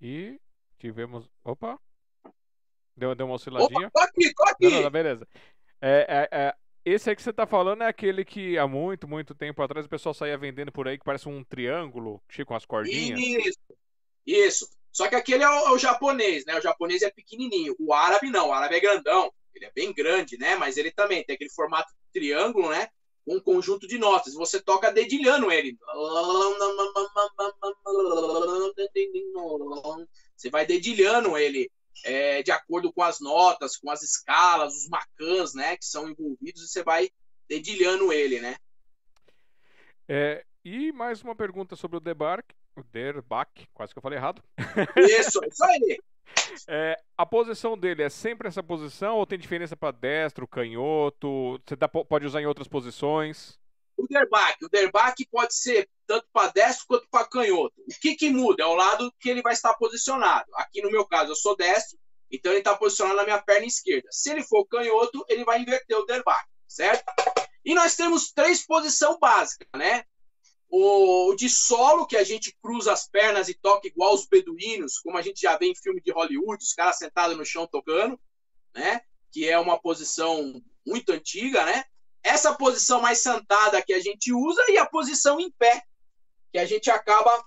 E 0.00 0.40
tivemos, 0.78 1.30
opa, 1.44 1.78
deu, 2.96 3.14
deu 3.14 3.26
uma 3.26 3.36
osciladinha. 3.36 3.88
Opa, 3.88 3.90
tô 3.92 4.00
aqui, 4.00 4.34
tô 4.34 4.42
aqui. 4.44 4.70
Não, 4.70 4.82
não, 4.82 4.90
beleza. 4.90 5.28
É, 5.82 6.06
é, 6.08 6.28
é, 6.30 6.54
esse 6.84 7.10
aí 7.10 7.16
que 7.16 7.22
você 7.22 7.30
está 7.30 7.44
falando 7.44 7.82
é 7.82 7.88
aquele 7.88 8.24
que 8.24 8.56
há 8.56 8.68
muito, 8.68 9.08
muito 9.08 9.34
tempo 9.34 9.60
atrás 9.60 9.84
o 9.84 9.88
pessoal 9.88 10.14
saía 10.14 10.38
vendendo 10.38 10.70
por 10.70 10.86
aí 10.86 10.96
que 10.96 11.04
parece 11.04 11.28
um 11.28 11.42
triângulo, 11.42 12.22
cheio 12.28 12.46
com 12.46 12.54
as 12.54 12.64
cordinhas. 12.64 13.18
Isso, 13.18 13.58
isso. 14.24 14.68
Só 14.92 15.08
que 15.08 15.16
aquele 15.16 15.42
é 15.42 15.48
o, 15.48 15.52
é 15.52 15.70
o 15.72 15.78
japonês, 15.78 16.44
né? 16.44 16.56
O 16.56 16.62
japonês 16.62 17.02
é 17.02 17.10
pequenininho. 17.10 17.74
O 17.80 17.92
árabe 17.92 18.30
não, 18.30 18.50
o 18.50 18.52
árabe 18.52 18.76
é 18.76 18.80
grandão. 18.80 19.32
Ele 19.54 19.64
é 19.64 19.72
bem 19.74 19.92
grande, 19.92 20.38
né? 20.38 20.54
Mas 20.54 20.76
ele 20.76 20.92
também 20.92 21.24
tem 21.24 21.34
aquele 21.34 21.50
formato 21.50 21.92
de 21.92 22.20
triângulo, 22.20 22.70
né? 22.70 22.88
Com 23.24 23.36
um 23.36 23.40
conjunto 23.40 23.88
de 23.88 23.98
notas. 23.98 24.34
Você 24.34 24.60
toca 24.60 24.92
dedilhando 24.92 25.50
ele. 25.50 25.76
Você 30.36 30.50
vai 30.50 30.66
dedilhando 30.66 31.36
ele 31.36 31.70
é, 32.04 32.42
de 32.42 32.50
acordo 32.50 32.92
com 32.92 33.02
as 33.02 33.20
notas, 33.20 33.76
com 33.76 33.90
as 33.90 34.02
escalas, 34.02 34.74
os 34.74 34.88
macãs, 34.88 35.54
né? 35.54 35.76
Que 35.76 35.84
são 35.84 36.08
envolvidos 36.08 36.62
e 36.62 36.68
você 36.68 36.82
vai 36.82 37.10
dedilhando 37.48 38.12
ele, 38.12 38.40
né? 38.40 38.56
É, 40.08 40.44
e 40.64 40.92
mais 40.92 41.22
uma 41.22 41.34
pergunta 41.34 41.76
sobre 41.76 41.96
o 41.96 42.00
Debark. 42.00 42.54
O 42.74 42.82
Derbach, 42.82 43.50
quase 43.74 43.92
que 43.92 43.98
eu 43.98 44.02
falei 44.02 44.18
errado. 44.18 44.42
Isso, 44.96 45.40
isso 45.44 45.64
aí. 45.64 45.98
É, 46.66 46.98
a 47.16 47.26
posição 47.26 47.76
dele 47.76 48.02
é 48.02 48.08
sempre 48.08 48.48
essa 48.48 48.62
posição 48.62 49.16
ou 49.16 49.26
tem 49.26 49.38
diferença 49.38 49.76
para 49.76 49.90
destro, 49.90 50.48
canhoto? 50.48 51.60
Você 51.66 51.76
dá, 51.76 51.86
pode 51.86 52.24
usar 52.24 52.40
em 52.40 52.46
outras 52.46 52.66
posições? 52.66 53.60
O 54.02 54.08
derbaque. 54.08 54.64
O 54.64 54.68
derbaque 54.68 55.28
pode 55.30 55.54
ser 55.54 55.88
tanto 56.06 56.26
para 56.32 56.50
destro 56.50 56.86
quanto 56.88 57.08
para 57.08 57.28
canhoto. 57.28 57.80
O 57.80 58.00
que, 58.00 58.16
que 58.16 58.30
muda? 58.30 58.64
É 58.64 58.66
o 58.66 58.74
lado 58.74 59.14
que 59.20 59.30
ele 59.30 59.42
vai 59.42 59.52
estar 59.52 59.74
posicionado. 59.74 60.50
Aqui 60.56 60.82
no 60.82 60.90
meu 60.90 61.06
caso, 61.06 61.30
eu 61.30 61.36
sou 61.36 61.56
destro, 61.56 61.96
então 62.30 62.50
ele 62.50 62.58
está 62.58 62.74
posicionado 62.74 63.16
na 63.16 63.24
minha 63.24 63.40
perna 63.40 63.66
esquerda. 63.66 64.08
Se 64.10 64.30
ele 64.30 64.42
for 64.42 64.66
canhoto, 64.66 65.24
ele 65.28 65.44
vai 65.44 65.60
inverter 65.60 65.96
o 65.96 66.04
derbaque, 66.04 66.48
certo? 66.66 67.04
E 67.64 67.74
nós 67.74 67.94
temos 67.94 68.32
três 68.32 68.66
posições 68.66 69.18
básicas, 69.20 69.68
né? 69.76 70.04
o 70.74 71.34
de 71.34 71.50
solo, 71.50 72.06
que 72.06 72.16
a 72.16 72.24
gente 72.24 72.56
cruza 72.62 72.94
as 72.94 73.06
pernas 73.06 73.46
e 73.46 73.54
toca 73.54 73.86
igual 73.86 74.14
os 74.14 74.26
beduínos, 74.26 74.98
como 74.98 75.18
a 75.18 75.22
gente 75.22 75.42
já 75.42 75.56
vê 75.58 75.66
em 75.66 75.76
filme 75.76 76.00
de 76.00 76.10
Hollywood, 76.10 76.64
os 76.64 76.72
caras 76.72 76.96
sentados 76.96 77.36
no 77.36 77.44
chão 77.44 77.66
tocando, 77.66 78.18
né? 78.74 79.02
Que 79.30 79.46
é 79.46 79.58
uma 79.58 79.78
posição 79.78 80.62
muito 80.86 81.12
antiga, 81.12 81.62
né? 81.66 81.84
Essa 82.22 82.54
posição 82.54 83.00
mais 83.00 83.18
sentada 83.18 83.82
que 83.82 83.92
a 83.92 84.00
gente 84.00 84.32
usa 84.32 84.62
e 84.68 84.78
a 84.78 84.86
posição 84.86 85.40
em 85.40 85.50
pé, 85.50 85.82
que 86.52 86.58
a 86.58 86.64
gente 86.64 86.90
acaba 86.90 87.44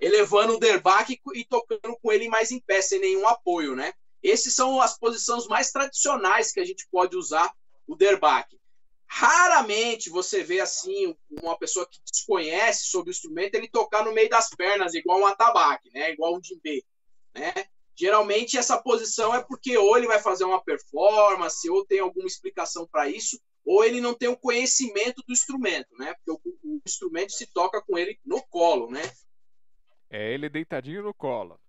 elevando 0.00 0.54
o 0.54 0.60
derbaque 0.60 1.20
e 1.34 1.44
tocando 1.44 1.96
com 2.00 2.12
ele 2.12 2.28
mais 2.28 2.50
em 2.50 2.60
pé, 2.60 2.80
sem 2.82 3.00
nenhum 3.00 3.26
apoio, 3.26 3.74
né? 3.74 3.92
Esses 4.22 4.54
são 4.54 4.80
as 4.80 4.98
posições 4.98 5.46
mais 5.46 5.70
tradicionais 5.70 6.52
que 6.52 6.60
a 6.60 6.64
gente 6.64 6.86
pode 6.90 7.16
usar 7.16 7.52
o 7.86 7.96
derbaque. 7.96 8.58
Raramente 9.06 10.10
você 10.10 10.42
vê 10.42 10.60
assim 10.60 11.16
uma 11.42 11.58
pessoa 11.58 11.88
que 11.88 11.98
desconhece 12.04 12.84
sobre 12.84 13.10
o 13.10 13.12
instrumento 13.12 13.54
ele 13.54 13.68
tocar 13.68 14.04
no 14.04 14.12
meio 14.12 14.28
das 14.28 14.50
pernas 14.50 14.94
igual 14.94 15.20
um 15.20 15.26
atabaque, 15.26 15.90
né? 15.92 16.12
Igual 16.12 16.36
um 16.36 16.40
djembe, 16.40 16.84
né? 17.34 17.54
Geralmente 17.96 18.58
essa 18.58 18.80
posição 18.80 19.34
é 19.34 19.42
porque 19.42 19.76
ou 19.78 19.96
ele 19.96 20.06
vai 20.06 20.20
fazer 20.20 20.44
uma 20.44 20.62
performance 20.62 21.68
ou 21.70 21.84
tem 21.86 22.00
alguma 22.00 22.26
explicação 22.26 22.86
para 22.86 23.08
isso, 23.08 23.40
ou 23.68 23.84
ele 23.84 24.00
não 24.00 24.14
tem 24.14 24.30
o 24.30 24.36
conhecimento 24.36 25.22
do 25.26 25.32
instrumento, 25.34 25.94
né? 25.98 26.14
Porque 26.14 26.40
o, 26.64 26.76
o 26.76 26.80
instrumento 26.86 27.32
se 27.32 27.46
toca 27.52 27.82
com 27.82 27.98
ele 27.98 28.18
no 28.24 28.42
colo, 28.48 28.90
né? 28.90 29.02
É 30.08 30.32
ele 30.32 30.48
deitadinho 30.48 31.02
no 31.02 31.12
colo. 31.12 31.60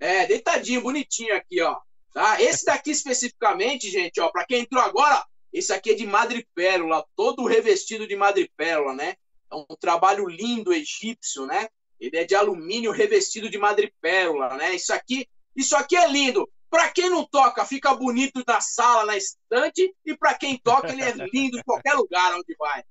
É, 0.00 0.26
deitadinho, 0.26 0.82
bonitinho 0.82 1.32
aqui, 1.36 1.62
ó. 1.62 1.80
Tá? 2.12 2.42
Esse 2.42 2.64
daqui 2.64 2.90
especificamente, 2.90 3.88
gente, 3.88 4.20
ó, 4.20 4.30
para 4.32 4.44
quem 4.44 4.62
entrou 4.62 4.82
agora, 4.82 5.24
esse 5.52 5.72
aqui 5.72 5.92
é 5.92 5.94
de 5.94 6.04
madrepérola, 6.08 7.06
todo 7.14 7.46
revestido 7.46 8.04
de 8.04 8.16
madrepérola, 8.16 8.92
né? 8.92 9.14
É 9.48 9.54
um 9.54 9.76
trabalho 9.78 10.26
lindo 10.26 10.72
egípcio, 10.72 11.46
né? 11.46 11.68
Ele 12.00 12.16
é 12.16 12.24
de 12.24 12.34
alumínio 12.34 12.90
revestido 12.90 13.48
de 13.48 13.58
madrepérola, 13.58 14.56
né? 14.56 14.74
Isso 14.74 14.92
aqui, 14.92 15.28
isso 15.54 15.76
aqui 15.76 15.96
é 15.96 16.08
lindo. 16.08 16.50
Para 16.72 16.88
quem 16.88 17.10
não 17.10 17.22
toca, 17.26 17.66
fica 17.66 17.94
bonito 17.94 18.42
na 18.46 18.58
sala, 18.58 19.04
na 19.04 19.14
estante, 19.14 19.94
e 20.06 20.16
para 20.16 20.32
quem 20.32 20.56
toca, 20.56 20.90
ele 20.90 21.02
é 21.02 21.12
lindo 21.30 21.58
em 21.58 21.62
qualquer 21.62 21.92
lugar 21.92 22.32
onde 22.32 22.56
vai. 22.58 22.82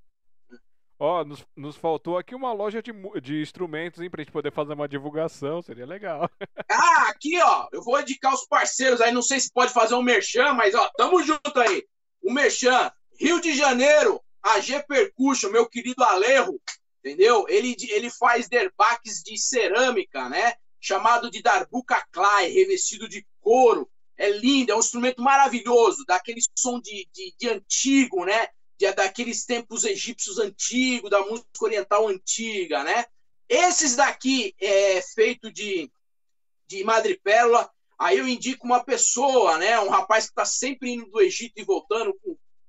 Ó, 0.99 1.25
nos, 1.25 1.43
nos 1.57 1.75
faltou 1.75 2.15
aqui 2.15 2.35
uma 2.35 2.53
loja 2.53 2.79
de, 2.79 2.91
de 3.19 3.41
instrumentos, 3.41 3.99
hein, 3.99 4.07
pra 4.07 4.21
gente 4.21 4.31
poder 4.31 4.51
fazer 4.51 4.73
uma 4.73 4.87
divulgação, 4.87 5.63
seria 5.63 5.87
legal. 5.87 6.29
Ah, 6.69 7.09
aqui, 7.09 7.41
ó, 7.41 7.67
eu 7.73 7.81
vou 7.81 7.99
indicar 7.99 8.31
os 8.35 8.45
parceiros 8.45 9.01
aí, 9.01 9.11
não 9.11 9.23
sei 9.23 9.39
se 9.39 9.51
pode 9.51 9.73
fazer 9.73 9.95
um 9.95 10.03
merchan, 10.03 10.53
mas, 10.53 10.75
ó, 10.75 10.87
tamo 10.95 11.23
junto 11.23 11.59
aí. 11.59 11.83
O 12.21 12.31
merchan, 12.31 12.91
Rio 13.19 13.41
de 13.41 13.55
Janeiro, 13.55 14.21
AG 14.43 14.85
Percussion, 14.87 15.49
meu 15.49 15.67
querido 15.67 16.03
Alejo, 16.03 16.61
entendeu? 16.99 17.47
Ele, 17.49 17.75
ele 17.89 18.11
faz 18.11 18.47
derbaques 18.47 19.23
de 19.23 19.39
cerâmica, 19.39 20.29
né? 20.29 20.53
Chamado 20.79 21.31
de 21.31 21.41
Darbuka 21.41 22.05
Clay, 22.11 22.51
revestido 22.51 23.09
de 23.09 23.25
couro. 23.41 23.89
É 24.17 24.29
lindo, 24.29 24.71
é 24.71 24.75
um 24.75 24.79
instrumento 24.79 25.21
maravilhoso, 25.21 26.05
daquele 26.05 26.39
som 26.55 26.79
de, 26.79 27.07
de, 27.11 27.33
de 27.39 27.49
antigo, 27.49 28.23
né? 28.23 28.47
de, 28.81 28.91
daqueles 28.93 29.45
tempos 29.45 29.83
egípcios 29.83 30.39
antigos, 30.39 31.09
da 31.09 31.21
música 31.21 31.47
oriental 31.61 32.07
antiga, 32.07 32.83
né? 32.83 33.05
Esses 33.47 33.95
daqui 33.95 34.55
é 34.59 35.01
feito 35.01 35.51
de, 35.51 35.91
de 36.67 36.83
madrepérola. 36.83 37.69
Aí 37.99 38.17
eu 38.17 38.27
indico 38.27 38.65
uma 38.65 38.83
pessoa, 38.83 39.57
né? 39.59 39.79
Um 39.79 39.89
rapaz 39.89 40.25
que 40.25 40.31
está 40.31 40.45
sempre 40.45 40.91
indo 40.91 41.05
do 41.11 41.21
Egito 41.21 41.53
e 41.57 41.63
voltando, 41.63 42.17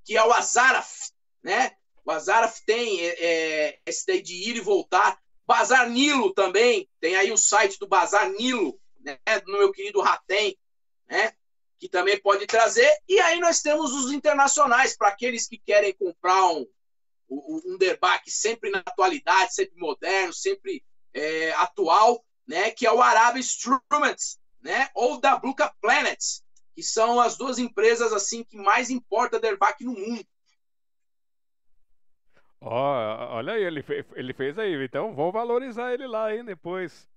que 0.05 0.15
é 0.15 0.23
o 0.23 0.31
Azaraf, 0.31 1.09
né? 1.41 1.71
O 2.05 2.11
Azaraf 2.11 2.59
tem 2.65 2.99
é, 2.99 3.15
é, 3.19 3.79
esse 3.85 4.05
daí 4.05 4.21
de 4.21 4.35
ir 4.49 4.57
e 4.57 4.61
voltar. 4.61 5.19
Bazar 5.45 5.89
Nilo 5.89 6.33
também, 6.33 6.87
tem 7.01 7.15
aí 7.15 7.31
o 7.31 7.37
site 7.37 7.77
do 7.79 7.87
Bazar 7.87 8.29
Nilo, 8.31 8.79
né? 8.99 9.17
Do 9.45 9.51
meu 9.51 9.71
querido 9.71 9.99
Ratem, 9.99 10.57
né? 11.13 11.33
que 11.83 11.89
também 11.89 12.17
pode 12.17 12.47
trazer. 12.47 12.89
E 13.09 13.19
aí 13.19 13.41
nós 13.41 13.61
temos 13.61 13.91
os 13.91 14.13
internacionais, 14.13 14.95
para 14.95 15.09
aqueles 15.09 15.45
que 15.45 15.57
querem 15.57 15.93
comprar 15.93 16.47
um, 16.47 16.65
um, 17.29 17.77
derbaque 17.77 18.31
sempre 18.31 18.69
na 18.69 18.79
atualidade, 18.79 19.53
sempre 19.53 19.77
moderno, 19.77 20.31
sempre 20.31 20.81
é, 21.13 21.51
atual, 21.55 22.23
né, 22.47 22.71
que 22.71 22.85
é 22.85 22.91
o 22.91 23.01
Arab 23.01 23.37
Instruments, 23.37 24.39
né, 24.61 24.87
ou 24.95 25.19
da 25.19 25.37
Bluca 25.37 25.73
Planets, 25.81 26.41
que 26.73 26.81
são 26.81 27.19
as 27.19 27.35
duas 27.35 27.59
empresas 27.59 28.13
assim 28.13 28.45
que 28.45 28.55
mais 28.55 28.89
importa 28.89 29.37
derbaque 29.37 29.83
no 29.83 29.91
mundo. 29.91 30.25
Oh, 32.61 32.69
olha 32.69 33.55
aí, 33.55 33.63
ele 33.63 33.83
fez, 33.83 34.05
ele 34.13 34.33
fez 34.33 34.57
aí, 34.57 34.85
então 34.85 35.13
vamos 35.13 35.33
valorizar 35.33 35.93
ele 35.93 36.07
lá, 36.07 36.33
hein, 36.33 36.45
depois. 36.45 37.09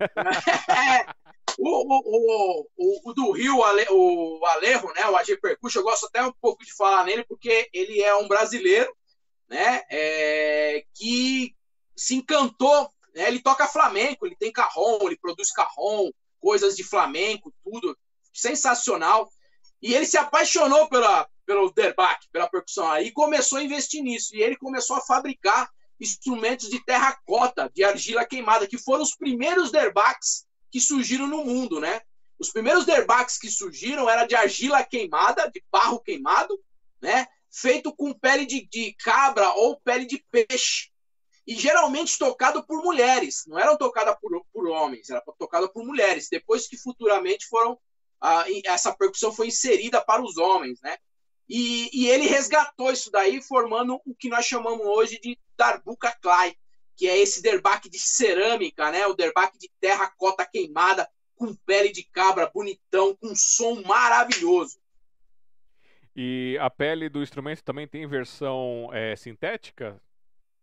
o, 1.58 1.68
o, 1.68 2.68
o, 2.76 3.10
o, 3.10 3.12
do 3.12 3.30
Rio, 3.30 3.58
o 3.58 4.44
Alejo, 4.46 4.92
né, 4.94 5.08
o 5.08 5.16
AG 5.16 5.36
Percussion, 5.38 5.80
eu 5.80 5.84
gosto 5.84 6.06
até 6.06 6.22
um 6.22 6.32
pouco 6.40 6.64
de 6.64 6.72
falar 6.74 7.04
nele, 7.04 7.24
porque 7.24 7.68
ele 7.72 8.00
é 8.02 8.14
um 8.16 8.28
brasileiro 8.28 8.94
né, 9.48 9.82
é, 9.90 10.84
que 10.94 11.54
se 11.96 12.14
encantou. 12.14 12.90
Né, 13.14 13.28
ele 13.28 13.40
toca 13.40 13.68
flamenco, 13.68 14.26
ele 14.26 14.36
tem 14.36 14.52
carrom, 14.52 14.98
ele 15.02 15.18
produz 15.18 15.52
carrom, 15.52 16.10
coisas 16.40 16.76
de 16.76 16.82
flamenco, 16.82 17.52
tudo 17.62 17.96
sensacional. 18.32 19.28
E 19.80 19.94
ele 19.94 20.06
se 20.06 20.16
apaixonou 20.16 20.88
pela, 20.88 21.28
pelo 21.46 21.70
derbaque, 21.70 22.28
pela 22.32 22.48
percussão, 22.48 22.90
aí 22.90 23.12
começou 23.12 23.58
a 23.58 23.62
investir 23.62 24.02
nisso. 24.02 24.34
E 24.34 24.42
ele 24.42 24.56
começou 24.56 24.96
a 24.96 25.02
fabricar 25.02 25.70
instrumentos 26.00 26.68
de 26.68 26.84
terracota, 26.84 27.70
de 27.72 27.84
argila 27.84 28.24
queimada, 28.24 28.66
que 28.66 28.78
foram 28.78 29.02
os 29.02 29.14
primeiros 29.14 29.70
derbaques 29.70 30.43
que 30.74 30.80
surgiram 30.80 31.28
no 31.28 31.44
mundo, 31.44 31.78
né? 31.78 32.00
Os 32.36 32.50
primeiros 32.50 32.84
derbaques 32.84 33.38
que 33.38 33.48
surgiram 33.48 34.10
era 34.10 34.26
de 34.26 34.34
argila 34.34 34.82
queimada, 34.82 35.48
de 35.48 35.62
barro 35.70 36.00
queimado, 36.00 36.60
né? 37.00 37.28
Feito 37.48 37.94
com 37.94 38.12
pele 38.12 38.44
de, 38.44 38.66
de 38.66 38.92
cabra 38.94 39.52
ou 39.52 39.80
pele 39.82 40.04
de 40.04 40.18
peixe. 40.32 40.90
E 41.46 41.54
geralmente 41.54 42.18
tocado 42.18 42.66
por 42.66 42.82
mulheres, 42.82 43.44
não 43.46 43.56
eram 43.56 43.78
tocadas 43.78 44.16
por, 44.20 44.44
por 44.52 44.66
homens, 44.66 45.10
era 45.10 45.22
tocada 45.38 45.68
por 45.68 45.84
mulheres. 45.84 46.26
Depois 46.28 46.66
que 46.66 46.76
futuramente 46.76 47.46
foram. 47.46 47.78
Ah, 48.20 48.44
essa 48.64 48.92
percussão 48.92 49.30
foi 49.30 49.46
inserida 49.46 50.04
para 50.04 50.24
os 50.24 50.38
homens, 50.38 50.80
né? 50.82 50.96
E, 51.48 51.88
e, 51.92 52.08
ele 52.08 52.26
resgatou 52.26 52.90
isso 52.90 53.12
daí, 53.12 53.40
formando 53.40 54.00
o 54.04 54.12
que 54.12 54.28
nós 54.28 54.44
chamamos 54.44 54.84
hoje 54.84 55.20
de 55.20 55.38
Darbuka 55.56 56.10
Clay, 56.20 56.56
que 56.96 57.08
é 57.08 57.18
esse 57.18 57.42
derbaque 57.42 57.88
de 57.88 57.98
cerâmica, 57.98 58.90
né? 58.90 59.06
O 59.06 59.14
derbaque 59.14 59.58
de 59.58 59.70
terra 59.80 60.12
cota 60.16 60.46
queimada, 60.46 61.08
com 61.36 61.54
pele 61.54 61.90
de 61.90 62.04
cabra, 62.04 62.50
bonitão, 62.52 63.16
com 63.16 63.34
som 63.34 63.82
maravilhoso. 63.82 64.78
E 66.16 66.56
a 66.60 66.70
pele 66.70 67.08
do 67.08 67.22
instrumento 67.22 67.62
também 67.62 67.88
tem 67.88 68.06
versão 68.06 68.88
é, 68.92 69.16
sintética? 69.16 70.00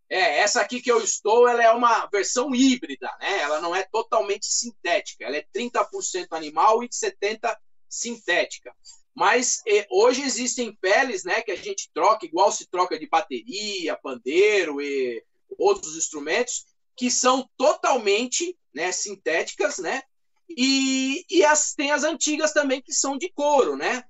É, 0.09 0.39
essa 0.39 0.61
aqui 0.61 0.81
que 0.81 0.91
eu 0.91 1.01
estou, 1.01 1.47
ela 1.47 1.63
é 1.63 1.71
uma 1.71 2.05
versão 2.07 2.53
híbrida, 2.53 3.09
né? 3.19 3.39
Ela 3.39 3.61
não 3.61 3.75
é 3.75 3.83
totalmente 3.83 4.45
sintética, 4.45 5.25
ela 5.25 5.37
é 5.37 5.45
30% 5.55 6.27
animal 6.31 6.83
e 6.83 6.89
70% 6.89 7.55
sintética. 7.89 8.73
Mas 9.13 9.61
eh, 9.67 9.85
hoje 9.89 10.21
existem 10.21 10.73
peles, 10.79 11.25
né, 11.25 11.41
que 11.41 11.51
a 11.51 11.55
gente 11.55 11.91
troca, 11.93 12.25
igual 12.25 12.51
se 12.51 12.69
troca 12.69 12.97
de 12.97 13.07
bateria, 13.07 13.97
pandeiro 13.97 14.81
e 14.81 15.21
outros 15.57 15.95
instrumentos 15.95 16.65
que 16.95 17.09
são 17.09 17.49
totalmente 17.57 18.57
né, 18.73 18.91
sintéticas, 18.91 19.77
né? 19.79 20.01
E, 20.49 21.25
e 21.29 21.43
as, 21.45 21.73
tem 21.73 21.91
as 21.91 22.03
antigas 22.03 22.53
também 22.53 22.81
que 22.81 22.93
são 22.93 23.17
de 23.17 23.31
couro, 23.31 23.75
né? 23.75 24.03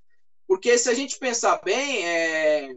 Porque 0.47 0.77
se 0.77 0.89
a 0.89 0.93
gente 0.93 1.17
pensar 1.17 1.61
bem, 1.63 2.05
é, 2.05 2.75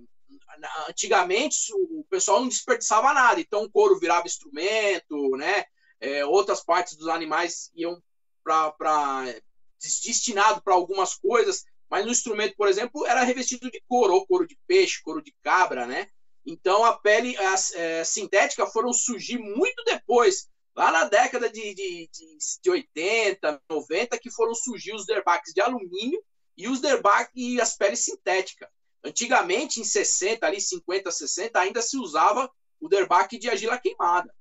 antigamente 0.89 1.73
o 1.73 2.05
pessoal 2.09 2.41
não 2.41 2.49
desperdiçava 2.49 3.13
nada, 3.13 3.41
então 3.41 3.65
o 3.65 3.71
couro 3.71 3.99
virava 3.99 4.27
instrumento, 4.27 5.31
né? 5.37 5.65
É, 6.01 6.25
outras 6.25 6.63
partes 6.63 6.97
dos 6.97 7.09
animais 7.09 7.71
iam 7.75 8.01
para 8.43 9.35
destinado 9.81 10.63
para 10.63 10.75
algumas 10.75 11.15
coisas, 11.15 11.65
mas 11.91 12.05
no 12.05 12.13
instrumento, 12.13 12.55
por 12.57 12.69
exemplo, 12.69 13.07
era 13.07 13.23
revestido 13.23 13.71
de 13.71 13.83
couro, 13.89 14.15
ou 14.15 14.27
couro 14.27 14.47
de 14.47 14.59
peixe, 14.67 15.03
couro 15.03 15.23
de 15.23 15.35
cabra, 15.43 15.87
né? 15.87 16.09
Então, 16.47 16.85
a 16.85 16.99
pele 16.99 17.37
a, 17.37 17.55
é, 17.75 18.05
sintética 18.05 18.67
foram 18.67 18.93
surgir 18.93 19.39
muito 19.39 19.83
depois, 19.85 20.49
lá 20.77 20.91
na 20.93 21.05
década 21.05 21.49
de, 21.49 21.75
de, 21.75 22.11
de, 22.13 22.37
de 22.63 22.71
80, 22.71 23.63
90, 23.69 24.19
que 24.19 24.31
foram 24.31 24.55
surgir 24.55 24.95
os 24.95 25.07
derbacks 25.07 25.53
de 25.55 25.61
alumínio 25.61 26.23
e 26.57 26.69
os 26.69 26.81
derbacks 26.81 27.33
e 27.35 27.61
as 27.61 27.77
peles 27.77 28.05
sintéticas. 28.05 28.69
Antigamente, 29.03 29.81
em 29.81 29.85
60, 29.85 30.47
ali 30.47 30.61
50, 30.61 31.11
60, 31.11 31.59
ainda 31.59 31.83
se 31.83 31.97
usava 31.97 32.51
o 32.81 32.89
derbaque 32.89 33.39
de 33.39 33.49
argila 33.49 33.79
queimada. 33.79 34.35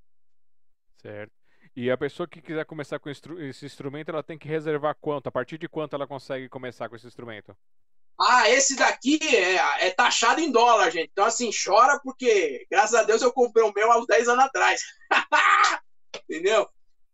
Certo. 1.02 1.34
E 1.76 1.90
a 1.90 1.98
pessoa 1.98 2.28
que 2.28 2.42
quiser 2.42 2.66
começar 2.66 3.00
com 3.00 3.10
esse 3.10 3.66
instrumento, 3.66 4.10
ela 4.10 4.22
tem 4.22 4.38
que 4.38 4.48
reservar 4.48 4.96
quanto? 5.02 5.28
A 5.28 5.32
partir 5.32 5.58
de 5.58 5.68
quanto 5.68 5.96
ela 5.96 6.06
consegue 6.06 6.48
começar 6.48 6.88
com 6.88 6.96
esse 6.96 7.08
instrumento? 7.08 7.58
Ah, 8.20 8.50
esse 8.50 8.76
daqui 8.76 9.20
é, 9.22 9.88
é, 9.88 9.90
taxado 9.92 10.40
em 10.40 10.52
dólar, 10.52 10.92
gente. 10.92 11.10
Então, 11.12 11.26
assim, 11.26 11.50
chora 11.52 12.00
porque, 12.04 12.66
graças 12.70 12.96
a 12.96 13.04
Deus, 13.04 13.22
eu 13.22 13.34
comprei 13.34 13.66
o 13.66 13.74
meu 13.74 13.92
há 13.92 13.98
uns 13.98 14.08
10 14.08 14.28
anos 14.28 14.46
atrás. 14.46 14.82
Entendeu? 16.30 16.70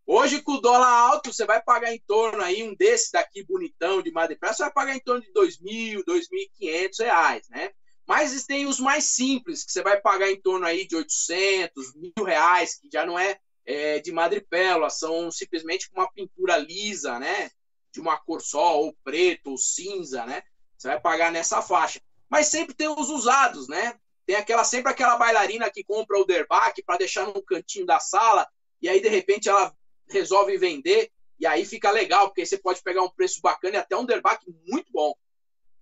Hoje, 0.06 0.42
com 0.42 0.54
o 0.54 0.62
dólar 0.62 0.88
alto, 0.88 1.32
você 1.32 1.46
vai 1.46 1.62
pagar 1.62 1.94
em 1.94 2.02
torno 2.08 2.42
aí, 2.42 2.64
um 2.64 2.76
desse 2.76 3.12
daqui 3.12 3.44
bonitão 3.44 4.02
de 4.02 4.12
Madre 4.12 4.38
você 4.42 4.64
vai 4.64 4.74
pagar 4.74 4.96
em 4.96 5.00
torno 5.00 5.22
de 5.22 5.32
2.000, 5.32 6.04
2.500 6.04 7.00
reais, 7.00 7.48
né? 7.50 7.70
Mas 8.08 8.44
tem 8.46 8.66
os 8.66 8.80
mais 8.80 9.04
simples, 9.04 9.64
que 9.64 9.72
você 9.72 9.84
vai 9.84 10.02
pagar 10.02 10.32
em 10.32 10.42
torno 10.42 10.66
aí 10.66 10.88
de 10.88 10.96
800, 10.96 11.94
mil 11.94 12.26
reais, 12.26 12.80
que 12.80 12.90
já 12.92 13.06
não 13.06 13.20
é, 13.20 13.40
é 13.64 14.00
de 14.00 14.12
madrepérola, 14.12 14.90
são 14.90 15.30
simplesmente 15.30 15.88
uma 15.94 16.12
pintura 16.12 16.58
lisa, 16.58 17.20
né? 17.20 17.52
De 17.94 18.02
uma 18.02 18.18
cor 18.18 18.42
só, 18.42 18.80
ou 18.80 18.98
preto, 19.04 19.52
ou 19.52 19.58
cinza, 19.60 20.26
né? 20.26 20.42
Você 20.80 20.88
vai 20.88 21.00
pagar 21.00 21.32
nessa 21.32 21.62
faixa. 21.62 22.00
Mas 22.30 22.48
sempre 22.48 22.74
tem 22.74 22.88
os 22.88 23.10
usados, 23.10 23.68
né? 23.68 23.96
Tem 24.26 24.38
aquela 24.38 24.64
sempre 24.64 24.92
aquela 24.92 25.18
bailarina 25.18 25.70
que 25.70 25.84
compra 25.84 26.18
o 26.18 26.26
derbaque 26.26 26.82
para 26.82 26.98
deixar 26.98 27.26
no 27.28 27.44
cantinho 27.44 27.86
da 27.86 28.00
sala 28.00 28.48
e 28.82 28.88
aí 28.88 29.02
de 29.02 29.10
repente 29.10 29.50
ela 29.50 29.76
resolve 30.10 30.58
vender 30.58 31.12
e 31.38 31.46
aí 31.46 31.66
fica 31.66 31.92
legal, 31.92 32.28
porque 32.28 32.46
você 32.46 32.58
pode 32.58 32.82
pegar 32.82 33.02
um 33.02 33.10
preço 33.10 33.42
bacana 33.42 33.76
e 33.76 33.80
até 33.80 33.96
um 33.96 34.06
derbaque 34.06 34.46
muito 34.68 34.92
bom. 34.92 35.14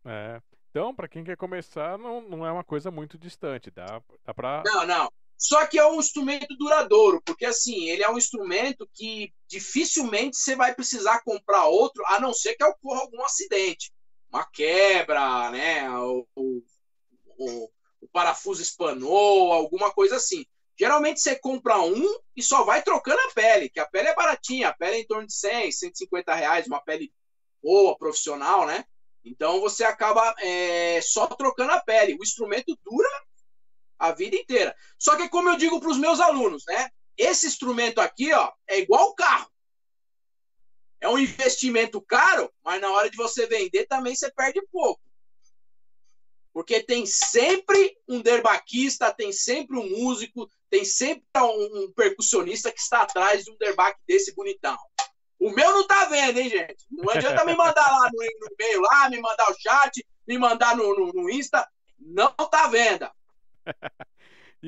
É. 0.05 0.41
Então, 0.69 0.93
para 0.93 1.07
quem 1.07 1.23
quer 1.23 1.35
começar, 1.35 1.97
não, 1.97 2.21
não 2.21 2.45
é 2.45 2.51
uma 2.51 2.63
coisa 2.63 2.91
muito 2.91 3.17
distante, 3.17 3.71
dá, 3.71 4.01
dá 4.23 4.33
para. 4.33 4.63
Não, 4.65 4.85
não. 4.85 5.11
Só 5.37 5.65
que 5.65 5.77
é 5.77 5.85
um 5.85 5.99
instrumento 5.99 6.55
duradouro, 6.57 7.21
porque 7.23 7.45
assim, 7.45 7.89
ele 7.89 8.03
é 8.03 8.09
um 8.09 8.17
instrumento 8.17 8.89
que 8.93 9.31
dificilmente 9.47 10.37
você 10.37 10.55
vai 10.55 10.73
precisar 10.73 11.21
comprar 11.23 11.65
outro, 11.65 12.03
a 12.07 12.19
não 12.19 12.33
ser 12.33 12.55
que 12.55 12.63
ocorra 12.63 13.01
algum 13.01 13.23
acidente. 13.23 13.91
Uma 14.30 14.45
quebra, 14.45 15.49
né? 15.51 15.89
O, 15.91 16.28
o, 16.36 16.63
o, 17.38 17.69
o 18.01 18.07
parafuso 18.11 18.61
espanou, 18.61 19.51
alguma 19.51 19.91
coisa 19.91 20.17
assim. 20.17 20.45
Geralmente 20.80 21.19
você 21.19 21.36
compra 21.36 21.80
um 21.82 22.19
e 22.36 22.43
só 22.43 22.63
vai 22.63 22.84
trocando 22.84 23.19
a 23.19 23.34
pele, 23.34 23.69
que 23.69 23.80
a 23.80 23.88
pele 23.88 24.09
é 24.09 24.15
baratinha, 24.15 24.69
a 24.69 24.73
pele 24.73 24.97
é 24.97 24.99
em 24.99 25.07
torno 25.07 25.25
de 25.25 25.34
100, 25.34 25.71
150 25.71 26.36
reais, 26.36 26.67
uma 26.67 26.84
pele 26.84 27.11
boa, 27.63 27.97
profissional, 27.97 28.67
né? 28.67 28.86
Então 29.25 29.59
você 29.59 29.84
acaba 29.84 30.36
é, 30.39 31.01
só 31.01 31.28
trocando 31.28 31.71
a 31.71 31.82
pele. 31.82 32.13
O 32.13 32.23
instrumento 32.23 32.78
dura 32.86 33.09
a 33.97 34.11
vida 34.11 34.36
inteira. 34.36 34.75
Só 34.99 35.15
que, 35.15 35.28
como 35.30 35.49
eu 35.49 35.57
digo 35.57 35.80
para 35.80 35.89
os 35.89 35.97
meus 35.97 36.19
alunos, 36.19 36.63
né? 36.67 36.89
Esse 37.17 37.47
instrumento 37.47 37.99
aqui, 37.99 38.32
ó, 38.32 38.51
é 38.67 38.80
igual 38.80 39.09
o 39.09 39.15
carro. 39.15 39.49
É 40.99 41.07
um 41.07 41.17
investimento 41.17 42.01
caro, 42.01 42.51
mas 42.63 42.81
na 42.81 42.91
hora 42.91 43.09
de 43.09 43.17
você 43.17 43.45
vender 43.45 43.85
também 43.85 44.15
você 44.15 44.31
perde 44.31 44.61
pouco. 44.71 45.01
Porque 46.53 46.81
tem 46.81 47.05
sempre 47.05 47.95
um 48.07 48.19
derbaquista, 48.19 49.13
tem 49.13 49.31
sempre 49.31 49.77
um 49.77 49.89
músico, 49.89 50.49
tem 50.69 50.83
sempre 50.83 51.23
um, 51.37 51.91
percussionista 51.95 52.71
que 52.71 52.79
está 52.79 53.03
atrás 53.03 53.43
de 53.43 53.51
um 53.51 53.57
derbaque 53.57 53.99
desse 54.07 54.33
bonitão. 54.33 54.77
O 55.39 55.51
meu 55.51 55.71
não 55.71 55.85
tá 55.85 56.05
vendo, 56.05 56.39
hein, 56.39 56.49
gente? 56.49 56.83
Não 56.89 57.13
adianta 57.13 57.45
me 57.45 57.55
mandar 57.55 57.87
lá 57.91 58.09
no, 58.11 58.17
no 58.17 58.55
e-mail, 58.59 58.81
lá, 58.81 59.07
me 59.07 59.21
mandar 59.21 59.51
o 59.51 59.55
chat, 59.59 60.03
me 60.27 60.37
mandar 60.39 60.75
no, 60.75 60.95
no, 60.95 61.13
no 61.13 61.29
Insta. 61.29 61.67
Não 61.99 62.31
tá 62.31 62.67
vendo. 62.67 63.07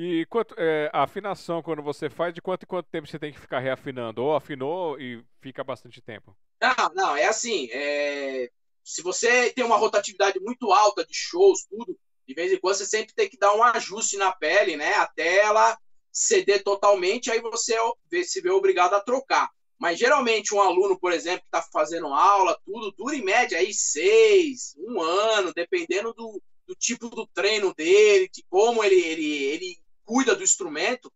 E 0.02 0.24
quanto, 0.24 0.54
é, 0.56 0.88
a 0.94 1.02
afinação, 1.02 1.62
quando 1.62 1.82
você 1.82 2.08
faz, 2.08 2.32
de 2.32 2.40
quanto 2.40 2.62
em 2.62 2.66
quanto 2.66 2.88
tempo 2.88 3.06
você 3.06 3.18
tem 3.18 3.30
que 3.30 3.38
ficar 3.38 3.58
reafinando? 3.58 4.24
Ou 4.24 4.34
afinou 4.34 4.98
e 4.98 5.22
fica 5.42 5.62
bastante 5.62 6.00
tempo? 6.00 6.34
Não, 6.58 6.94
não, 6.94 7.16
é 7.16 7.26
assim. 7.26 7.68
É... 7.70 8.50
Se 8.82 9.02
você 9.02 9.52
tem 9.52 9.62
uma 9.62 9.76
rotatividade 9.76 10.40
muito 10.40 10.72
alta 10.72 11.04
de 11.04 11.14
shows, 11.14 11.66
tudo, 11.68 11.98
de 12.26 12.32
vez 12.34 12.50
em 12.50 12.58
quando 12.58 12.76
você 12.76 12.86
sempre 12.86 13.14
tem 13.14 13.28
que 13.28 13.36
dar 13.36 13.54
um 13.54 13.62
ajuste 13.62 14.16
na 14.16 14.32
pele, 14.32 14.74
né? 14.74 14.94
Até 14.94 15.40
ela 15.40 15.76
ceder 16.10 16.64
totalmente, 16.64 17.30
aí 17.30 17.42
você 17.42 17.76
se 18.24 18.40
vê 18.40 18.50
obrigado 18.50 18.94
a 18.94 19.00
trocar. 19.00 19.50
Mas 19.78 19.98
geralmente 19.98 20.54
um 20.54 20.62
aluno, 20.62 20.98
por 20.98 21.12
exemplo, 21.12 21.42
que 21.42 21.56
está 21.58 21.60
fazendo 21.70 22.06
aula, 22.06 22.58
tudo, 22.64 22.90
dura 22.92 23.14
em 23.14 23.22
média 23.22 23.58
aí 23.58 23.74
seis, 23.74 24.74
um 24.78 24.98
ano, 25.02 25.52
dependendo 25.54 26.14
do, 26.14 26.40
do 26.66 26.74
tipo 26.74 27.10
do 27.10 27.26
treino 27.26 27.74
dele, 27.74 28.30
de 28.32 28.42
como 28.48 28.82
ele, 28.82 28.98
ele, 28.98 29.44
ele 29.44 29.79
cuida 30.10 30.34
do 30.34 30.42
instrumento. 30.42 31.12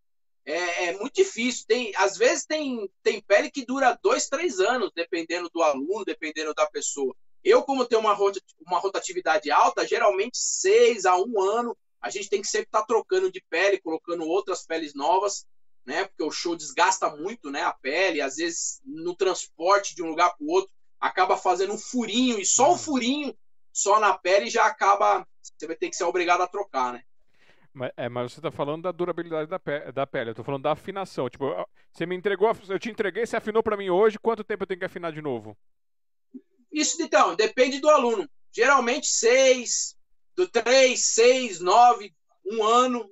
É, 0.46 0.84
é, 0.84 0.92
muito 0.98 1.14
difícil. 1.14 1.64
Tem, 1.66 1.92
às 1.96 2.16
vezes 2.16 2.46
tem, 2.46 2.88
tem 3.02 3.20
pele 3.20 3.50
que 3.50 3.66
dura 3.66 3.98
dois, 4.00 4.28
três 4.28 4.60
anos, 4.60 4.92
dependendo 4.94 5.50
do 5.52 5.62
aluno, 5.62 6.04
dependendo 6.04 6.54
da 6.54 6.66
pessoa. 6.66 7.12
Eu, 7.42 7.64
como 7.64 7.84
tenho 7.84 8.00
uma, 8.00 8.16
uma 8.64 8.78
rotatividade 8.78 9.50
alta, 9.50 9.84
geralmente 9.84 10.38
seis 10.38 11.04
a 11.04 11.16
um 11.16 11.40
ano, 11.40 11.76
a 12.00 12.08
gente 12.08 12.28
tem 12.28 12.40
que 12.40 12.46
sempre 12.46 12.68
estar 12.68 12.82
tá 12.82 12.86
trocando 12.86 13.32
de 13.32 13.42
pele, 13.50 13.80
colocando 13.80 14.24
outras 14.24 14.64
peles 14.64 14.94
novas 14.94 15.44
né? 15.84 16.04
Porque 16.04 16.22
o 16.22 16.30
show 16.30 16.56
desgasta 16.56 17.10
muito, 17.10 17.50
né? 17.50 17.62
A 17.62 17.72
pele, 17.72 18.20
às 18.20 18.36
vezes 18.36 18.80
no 18.84 19.14
transporte 19.14 19.94
de 19.94 20.02
um 20.02 20.08
lugar 20.08 20.34
para 20.34 20.44
o 20.44 20.50
outro 20.50 20.70
acaba 20.98 21.36
fazendo 21.36 21.74
um 21.74 21.78
furinho 21.78 22.40
e 22.40 22.46
só 22.46 22.72
um 22.72 22.78
furinho 22.78 23.36
só 23.72 24.00
na 24.00 24.16
pele 24.16 24.48
já 24.48 24.66
acaba. 24.66 25.26
Você 25.42 25.66
vai 25.66 25.76
ter 25.76 25.90
que 25.90 25.96
ser 25.96 26.04
obrigado 26.04 26.40
a 26.40 26.48
trocar, 26.48 26.92
né? 26.92 27.02
Mas, 27.74 27.90
é, 27.96 28.08
mas 28.08 28.32
você 28.32 28.38
está 28.38 28.50
falando 28.52 28.84
da 28.84 28.92
durabilidade 28.92 29.50
da, 29.50 29.58
pe 29.58 29.92
da 29.92 30.06
pele. 30.06 30.30
Eu 30.30 30.32
estou 30.32 30.44
falando 30.44 30.62
da 30.62 30.72
afinação. 30.72 31.28
Tipo, 31.28 31.46
você 31.90 32.06
me 32.06 32.14
entregou, 32.14 32.50
eu 32.68 32.78
te 32.78 32.88
entreguei, 32.88 33.26
você 33.26 33.36
afinou 33.36 33.62
para 33.62 33.76
mim 33.76 33.90
hoje. 33.90 34.18
Quanto 34.18 34.44
tempo 34.44 34.62
eu 34.62 34.66
tenho 34.66 34.78
que 34.78 34.86
afinar 34.86 35.12
de 35.12 35.20
novo? 35.20 35.56
Isso 36.72 37.02
então 37.02 37.34
depende 37.34 37.80
do 37.80 37.90
aluno. 37.90 38.28
Geralmente 38.52 39.08
seis, 39.08 39.96
do 40.36 40.48
três, 40.48 41.06
seis, 41.06 41.60
nove, 41.60 42.14
um 42.46 42.62
ano 42.62 43.10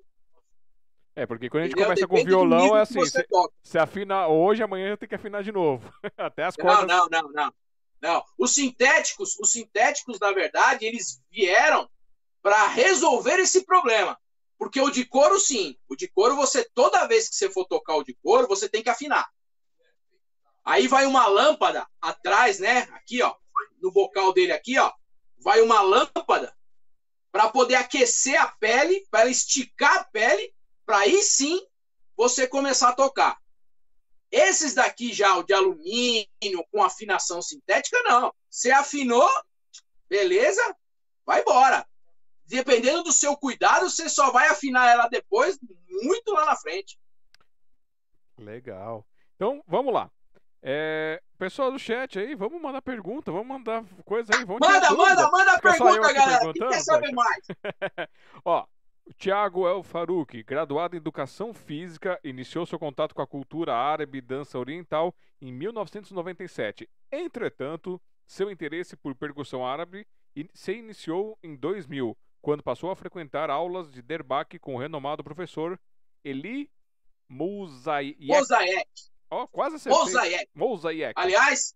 é, 1.14 1.26
porque 1.26 1.50
quando 1.50 1.62
a 1.62 1.66
gente 1.66 1.72
Entendeu? 1.72 1.88
começa 1.88 2.06
Depende 2.06 2.22
com 2.22 2.28
violão, 2.28 2.76
é 2.76 2.80
assim, 2.80 2.98
você, 2.98 3.26
você 3.62 3.78
afina 3.78 4.28
hoje, 4.28 4.62
amanhã 4.62 4.96
tem 4.96 5.08
que 5.08 5.14
afinar 5.14 5.42
de 5.42 5.52
novo. 5.52 5.92
Até 6.16 6.44
as 6.44 6.56
cordas. 6.56 6.86
Não, 6.86 7.06
não, 7.10 7.22
não, 7.22 7.32
não. 7.32 7.54
Não, 8.00 8.24
os 8.36 8.52
sintéticos, 8.52 9.38
os 9.38 9.52
sintéticos, 9.52 10.18
na 10.18 10.32
verdade, 10.32 10.84
eles 10.84 11.22
vieram 11.30 11.88
para 12.42 12.66
resolver 12.66 13.38
esse 13.38 13.64
problema. 13.64 14.18
Porque 14.62 14.80
o 14.80 14.90
de 14.90 15.04
couro, 15.04 15.40
sim. 15.40 15.76
O 15.88 15.96
de 15.96 16.06
couro, 16.06 16.36
você, 16.36 16.62
toda 16.72 17.04
vez 17.08 17.28
que 17.28 17.34
você 17.34 17.50
for 17.50 17.64
tocar 17.64 17.96
o 17.96 18.04
de 18.04 18.14
couro, 18.22 18.46
você 18.46 18.68
tem 18.68 18.80
que 18.80 18.88
afinar. 18.88 19.28
Aí 20.64 20.86
vai 20.86 21.04
uma 21.04 21.26
lâmpada 21.26 21.84
atrás, 22.00 22.60
né? 22.60 22.82
Aqui, 22.92 23.20
ó. 23.22 23.34
No 23.80 23.90
bocal 23.90 24.32
dele 24.32 24.52
aqui, 24.52 24.78
ó. 24.78 24.92
Vai 25.36 25.60
uma 25.62 25.80
lâmpada 25.80 26.56
para 27.32 27.48
poder 27.48 27.74
aquecer 27.74 28.40
a 28.40 28.46
pele, 28.46 29.04
para 29.10 29.28
esticar 29.28 29.96
a 29.96 30.04
pele 30.04 30.54
para 30.86 30.98
aí 30.98 31.20
sim 31.24 31.60
você 32.16 32.46
começar 32.46 32.90
a 32.90 32.94
tocar. 32.94 33.42
Esses 34.30 34.74
daqui 34.74 35.12
já, 35.12 35.36
o 35.38 35.42
de 35.42 35.52
alumínio, 35.52 36.64
com 36.70 36.84
afinação 36.84 37.42
sintética, 37.42 38.00
não. 38.04 38.32
Você 38.48 38.70
afinou, 38.70 39.28
beleza, 40.08 40.62
vai 41.26 41.40
embora. 41.40 41.84
Dependendo 42.52 43.02
do 43.02 43.12
seu 43.12 43.34
cuidado, 43.34 43.88
você 43.88 44.10
só 44.10 44.30
vai 44.30 44.48
afinar 44.48 44.86
ela 44.86 45.08
depois, 45.08 45.58
muito 45.88 46.32
lá 46.32 46.44
na 46.44 46.56
frente. 46.56 46.98
Legal. 48.36 49.06
Então, 49.36 49.62
vamos 49.66 49.94
lá. 49.94 50.10
É, 50.62 51.20
pessoal 51.38 51.72
do 51.72 51.78
chat 51.78 52.18
aí, 52.18 52.34
vamos 52.34 52.60
mandar 52.60 52.82
pergunta, 52.82 53.32
vamos 53.32 53.48
mandar 53.48 53.82
coisa 54.04 54.36
aí. 54.36 54.44
Vamos 54.44 54.60
manda, 54.60 54.90
manda, 54.90 55.30
manda 55.30 55.58
pergunta, 55.60 56.12
galera. 56.12 56.52
Quem 56.52 56.68
quer 56.68 56.80
saber 56.80 57.10
mais? 57.12 57.46
Ó, 58.44 58.66
Tiago 59.16 59.66
El 59.66 59.82
Farouk, 59.82 60.42
graduado 60.42 60.94
em 60.94 60.98
Educação 60.98 61.54
Física, 61.54 62.20
iniciou 62.22 62.66
seu 62.66 62.78
contato 62.78 63.14
com 63.14 63.22
a 63.22 63.26
cultura 63.26 63.74
árabe 63.74 64.18
e 64.18 64.20
dança 64.20 64.58
oriental 64.58 65.14
em 65.40 65.50
1997. 65.50 66.86
Entretanto, 67.10 67.98
seu 68.26 68.50
interesse 68.50 68.94
por 68.94 69.14
percussão 69.14 69.66
árabe 69.66 70.06
se 70.54 70.72
iniciou 70.72 71.38
em 71.42 71.56
2000, 71.56 72.16
quando 72.42 72.62
passou 72.62 72.90
a 72.90 72.96
frequentar 72.96 73.48
aulas 73.48 73.90
de 73.90 74.02
derbaque 74.02 74.58
com 74.58 74.74
o 74.74 74.78
renomado 74.78 75.24
professor 75.24 75.80
Eli 76.22 76.70
Mouzayek. 77.28 78.26
Mouzayek. 78.26 78.90
Ó, 79.30 79.44
oh, 79.44 79.48
quase 79.48 79.76
acertei. 79.76 79.98
Mouzayek. 79.98 80.50
Mouzayek. 80.54 81.12
Aliás, 81.16 81.74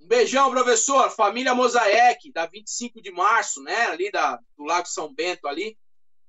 um 0.00 0.08
beijão, 0.08 0.50
professor. 0.50 1.10
Família 1.10 1.54
Mozaek, 1.54 2.32
da 2.32 2.46
25 2.46 3.00
de 3.00 3.12
março, 3.12 3.62
né? 3.62 3.86
Ali 3.86 4.10
da, 4.10 4.40
do 4.56 4.64
Lago 4.64 4.88
São 4.88 5.14
Bento 5.14 5.46
ali 5.46 5.78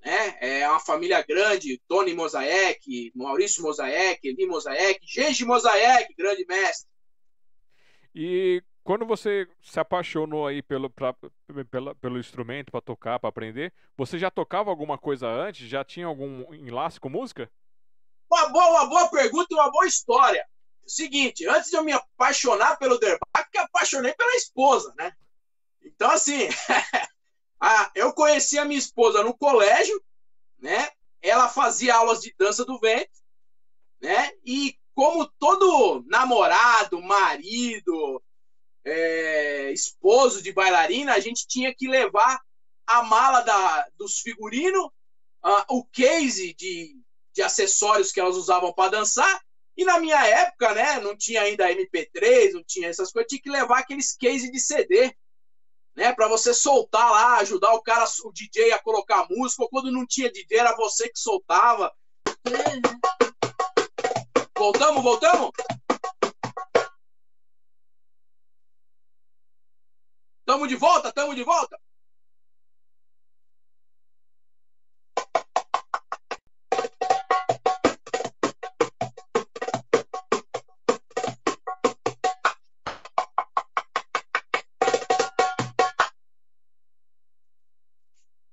né? 0.04 0.38
É 0.40 0.70
uma 0.70 0.80
família 0.80 1.22
grande, 1.22 1.82
Tony 1.88 2.14
Mosaek, 2.14 3.12
Maurício 3.16 3.62
Mosaek, 3.62 4.28
Eli 4.28 4.46
Mosaek, 4.46 5.00
Genge 5.04 5.46
Mosaek, 5.46 6.14
grande 6.16 6.46
mestre. 6.46 6.90
E 8.16 8.64
quando 8.84 9.06
você 9.06 9.48
se 9.62 9.80
apaixonou 9.80 10.48
aí 10.48 10.62
pelo, 10.62 10.90
pra, 10.90 11.14
pela, 11.70 11.96
pelo 11.96 12.20
instrumento 12.20 12.72
para 12.72 12.82
tocar, 12.82 13.20
para 13.20 13.30
aprender, 13.30 13.74
você 13.98 14.18
já 14.18 14.32
tocava 14.32 14.70
alguma 14.70 14.98
coisa 14.98 15.28
antes? 15.28 15.68
Já 15.68 15.84
tinha 15.84 16.06
algum 16.06 16.54
enlace 16.54 17.00
com 17.00 17.10
música? 17.10 17.52
Uma 18.32 18.50
boa, 18.50 18.70
uma 18.70 18.86
boa 18.88 19.10
pergunta 19.10 19.48
e 19.52 19.56
uma 19.56 19.72
boa 19.72 19.86
história. 19.86 20.46
Seguinte, 20.86 21.48
antes 21.48 21.70
de 21.70 21.78
eu 21.78 21.84
me 21.84 21.92
apaixonar 21.92 22.78
pelo 22.78 22.98
derbaque, 22.98 23.56
eu 23.56 23.64
apaixonei 23.64 24.14
pela 24.14 24.36
esposa, 24.36 24.94
né? 24.98 25.12
Então, 25.84 26.10
assim, 26.10 26.48
eu 27.96 28.14
conheci 28.14 28.58
a 28.58 28.66
minha 28.66 28.80
esposa 28.80 29.24
no 29.24 29.38
colégio, 29.38 30.02
né? 30.58 30.90
Ela 31.22 31.48
fazia 31.50 31.96
aulas 31.96 32.22
de 32.22 32.34
dança 32.38 32.66
do 32.66 32.80
ventre, 32.80 33.10
né? 34.02 34.32
E 34.44 34.78
como 34.96 35.28
todo 35.40 36.04
namorado, 36.08 37.02
marido, 37.02 38.22
é, 38.90 39.72
esposo 39.72 40.42
de 40.42 40.52
bailarina, 40.52 41.14
a 41.14 41.20
gente 41.20 41.48
tinha 41.48 41.74
que 41.74 41.88
levar 41.88 42.40
a 42.88 43.04
mala 43.04 43.42
da, 43.42 43.88
dos 43.98 44.20
figurinos, 44.20 44.86
uh, 45.46 45.64
o 45.70 45.86
case 45.86 46.54
de, 46.56 46.96
de 47.34 47.42
acessórios 47.42 48.12
que 48.12 48.20
elas 48.20 48.36
usavam 48.36 48.74
para 48.74 48.92
dançar. 48.92 49.42
E 49.78 49.86
na 49.86 50.00
minha 50.00 50.26
época, 50.26 50.74
né, 50.74 51.00
não 51.00 51.16
tinha 51.16 51.42
ainda 51.44 51.70
MP3, 51.70 52.54
não 52.54 52.64
tinha 52.64 52.90
essas 52.90 53.12
coisas, 53.12 53.30
tinha 53.30 53.42
que 53.42 53.50
levar 53.50 53.80
aqueles 53.80 54.16
case 54.18 54.52
de 54.52 54.60
CD, 54.60 55.16
né, 55.96 56.14
para 56.14 56.28
você 56.28 56.54
soltar 56.54 57.12
lá, 57.12 57.38
ajudar 57.38 57.74
o 57.74 57.82
cara, 57.82 58.06
o 58.26 58.34
DJ 58.34 58.72
a 58.72 58.80
colocar 58.80 59.28
música. 59.30 59.64
Ou 59.64 59.70
quando 59.70 59.92
não 59.92 60.06
tinha 60.06 60.32
DJ, 60.32 60.58
era 60.58 60.76
você 60.76 61.08
que 61.10 61.20
soltava. 61.20 61.94
Voltamos, 64.58 65.04
voltamos? 65.04 65.52
Tamo 70.50 70.66
de 70.66 70.76
volta, 70.76 71.12
tamo 71.12 71.36
de 71.36 71.44
volta. 71.44 71.80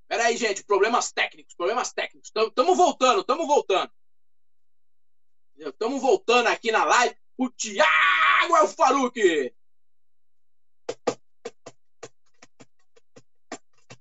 Peraí, 0.06 0.36
gente, 0.36 0.62
problemas 0.64 1.12
técnicos, 1.12 1.54
problemas 1.54 1.94
técnicos. 1.94 2.28
Estamos 2.28 2.76
voltando, 2.76 3.20
estamos 3.22 3.46
voltando. 3.46 3.90
Estamos 5.56 6.02
voltando 6.02 6.48
aqui 6.48 6.70
na 6.70 6.84
live. 6.84 7.16
O 7.38 7.48
Thiago 7.48 8.54
é 8.54 8.62
o 8.62 8.68
Faruque. 8.68 9.56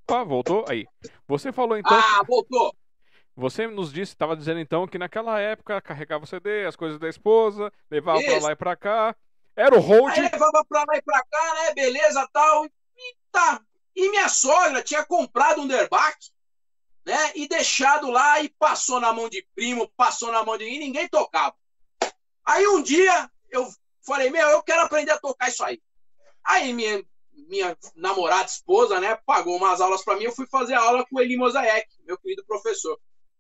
Opa, 0.07 0.23
voltou? 0.23 0.63
Aí. 0.69 0.85
Você 1.27 1.51
falou 1.51 1.77
então. 1.77 1.97
Ah, 1.97 2.19
que... 2.19 2.27
voltou! 2.27 2.75
Você 3.35 3.67
nos 3.67 3.91
disse, 3.91 4.13
estava 4.13 4.37
dizendo 4.37 4.59
então 4.59 4.87
que 4.87 4.97
naquela 4.97 5.39
época 5.39 5.81
carregava 5.81 6.23
o 6.23 6.27
CD, 6.27 6.65
as 6.65 6.75
coisas 6.75 6.97
da 6.97 7.09
esposa, 7.09 7.73
levava 7.91 8.19
Isso. 8.19 8.29
pra 8.29 8.39
lá 8.39 8.51
e 8.51 8.55
pra 8.55 8.75
cá. 8.75 9.15
Era 9.55 9.75
o 9.75 9.79
hold. 9.79 10.13
Aí 10.13 10.21
levava 10.21 10.63
pra 10.69 10.85
lá 10.87 10.95
e 10.95 11.01
pra 11.01 11.23
cá, 11.23 11.53
né? 11.55 11.73
Beleza 11.73 12.29
tal. 12.31 12.65
E 12.65 13.15
tá. 13.31 13.61
E 13.95 14.09
minha 14.09 14.29
sogra 14.29 14.81
tinha 14.83 15.03
comprado 15.03 15.61
um 15.61 15.67
derback, 15.67 16.17
né? 17.05 17.31
E 17.35 17.47
deixado 17.47 18.09
lá 18.11 18.41
e 18.41 18.49
passou 18.49 18.99
na 18.99 19.11
mão 19.11 19.27
de 19.27 19.45
primo, 19.55 19.91
passou 19.97 20.31
na 20.31 20.43
mão 20.43 20.57
de. 20.57 20.65
E 20.65 20.79
ninguém 20.79 21.07
tocava. 21.09 21.55
Aí 22.45 22.67
um 22.67 22.81
dia 22.81 23.29
eu 23.49 23.67
falei, 24.05 24.29
meu, 24.29 24.47
eu 24.49 24.61
quero 24.61 24.81
aprender 24.81 25.11
a 25.11 25.19
tocar 25.19 25.49
isso 25.49 25.63
aí. 25.63 25.81
Aí 26.43 26.71
minha, 26.73 27.03
minha 27.47 27.77
namorada, 27.95 28.45
esposa, 28.45 28.99
né, 28.99 29.17
pagou 29.25 29.57
umas 29.57 29.81
aulas 29.81 30.03
para 30.03 30.15
mim, 30.17 30.25
eu 30.25 30.31
fui 30.31 30.47
fazer 30.47 30.73
aula 30.73 31.05
com 31.05 31.17
o 31.17 31.21
Eli 31.21 31.37
Mosaic, 31.37 31.87
meu 32.05 32.17
querido 32.17 32.45
professor. 32.45 32.99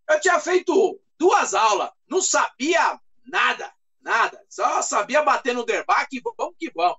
Eu 0.09 0.19
tinha 0.19 0.39
feito 0.39 0.99
duas 1.17 1.53
aulas, 1.53 1.89
não 2.07 2.21
sabia 2.21 2.99
nada, 3.25 3.71
nada, 4.01 4.43
só 4.49 4.81
sabia 4.81 5.23
bater 5.23 5.53
no 5.53 5.65
derbac 5.65 6.07
e 6.15 6.21
vamos 6.37 6.55
que 6.59 6.71
vamos. 6.71 6.97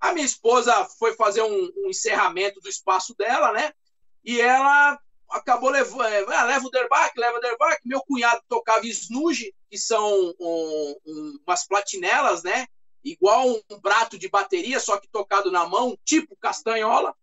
A 0.00 0.12
minha 0.12 0.26
esposa 0.26 0.84
foi 0.98 1.14
fazer 1.14 1.42
um, 1.42 1.72
um 1.76 1.88
encerramento 1.88 2.60
do 2.60 2.68
espaço 2.68 3.14
dela, 3.14 3.52
né, 3.52 3.72
e 4.24 4.40
ela 4.40 4.98
acabou 5.30 5.70
levando, 5.70 6.04
é, 6.04 6.24
ah, 6.36 6.44
leva 6.44 6.66
o 6.66 6.70
derbac, 6.70 7.18
leva 7.18 7.38
o 7.38 7.40
derbac. 7.40 7.80
Meu 7.84 8.02
cunhado 8.02 8.42
tocava 8.48 8.86
snooze, 8.86 9.54
que 9.70 9.78
são 9.78 10.06
um, 10.38 10.96
um, 11.06 11.38
umas 11.46 11.66
platinelas, 11.66 12.42
né, 12.42 12.66
igual 13.04 13.48
um 13.70 13.80
prato 13.80 14.18
de 14.18 14.28
bateria, 14.28 14.78
só 14.80 14.98
que 14.98 15.08
tocado 15.08 15.50
na 15.50 15.66
mão, 15.66 15.98
tipo 16.04 16.36
castanhola. 16.36 17.14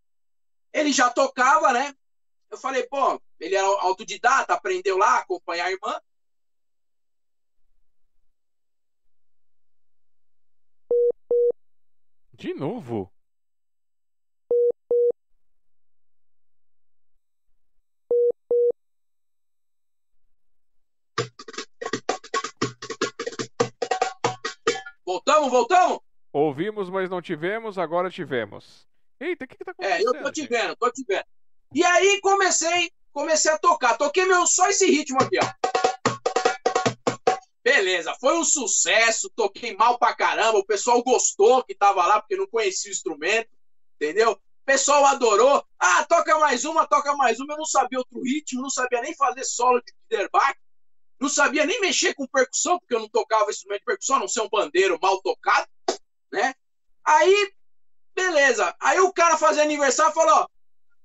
Ele 0.73 0.91
já 0.91 1.09
tocava, 1.09 1.71
né? 1.73 1.95
Eu 2.49 2.57
falei, 2.57 2.83
pô, 2.83 3.21
ele 3.39 3.55
era 3.55 3.67
autodidata, 3.67 4.53
aprendeu 4.53 4.97
lá, 4.97 5.19
acompanhar 5.19 5.65
a 5.65 5.71
irmã. 5.71 6.01
De 12.33 12.53
novo? 12.53 13.11
Voltamos, 25.09 25.49
voltamos? 25.49 25.99
Ouvimos, 26.31 26.87
mas 26.87 27.09
não 27.09 27.19
tivemos, 27.19 27.79
agora 27.79 28.11
tivemos. 28.11 28.87
Eita, 29.19 29.43
o 29.43 29.47
que, 29.47 29.57
que 29.57 29.65
tá 29.65 29.71
acontecendo? 29.71 30.15
É, 30.15 30.19
eu 30.19 30.23
tô 30.23 30.31
te 30.31 30.45
vendo, 30.45 30.75
tô 30.75 30.91
te 30.91 31.03
vendo. 31.03 31.25
E 31.73 31.83
aí 31.83 32.21
comecei, 32.21 32.91
comecei 33.11 33.51
a 33.51 33.57
tocar. 33.57 33.97
Toquei 33.97 34.25
meu, 34.25 34.45
só 34.45 34.69
esse 34.69 34.85
ritmo 34.85 35.17
aqui, 35.19 35.39
ó. 35.41 36.11
Beleza, 37.63 38.15
foi 38.21 38.37
um 38.37 38.45
sucesso, 38.45 39.31
toquei 39.35 39.75
mal 39.75 39.97
pra 39.97 40.13
caramba, 40.13 40.59
o 40.59 40.65
pessoal 40.65 41.01
gostou 41.01 41.63
que 41.63 41.73
tava 41.73 42.05
lá, 42.05 42.21
porque 42.21 42.37
não 42.37 42.45
conhecia 42.45 42.91
o 42.91 42.93
instrumento, 42.93 43.49
entendeu? 43.99 44.33
O 44.33 44.39
pessoal 44.63 45.03
adorou. 45.05 45.65
Ah, 45.79 46.05
toca 46.05 46.37
mais 46.37 46.65
uma, 46.65 46.85
toca 46.85 47.15
mais 47.15 47.39
uma. 47.39 47.55
Eu 47.55 47.57
não 47.57 47.65
sabia 47.65 47.97
outro 47.97 48.21
ritmo, 48.21 48.61
não 48.61 48.69
sabia 48.69 49.01
nem 49.01 49.15
fazer 49.15 49.43
solo 49.43 49.81
de 49.81 49.91
Biderbach 50.07 50.55
não 51.19 51.29
sabia 51.29 51.65
nem 51.65 51.81
mexer 51.81 52.13
com 52.13 52.27
percussão, 52.27 52.79
porque 52.79 52.95
eu 52.95 52.99
não 52.99 53.09
tocava 53.09 53.49
instrumento 53.49 53.79
de 53.79 53.85
percussão, 53.85 54.15
a 54.15 54.19
não 54.19 54.27
ser 54.27 54.41
um 54.41 54.49
bandeiro 54.49 54.97
mal 55.01 55.21
tocado, 55.21 55.67
né? 56.31 56.53
Aí, 57.05 57.51
beleza. 58.15 58.75
Aí 58.79 58.99
o 58.99 59.11
cara 59.11 59.37
fazia 59.37 59.63
aniversário 59.63 60.13
falou: 60.13 60.49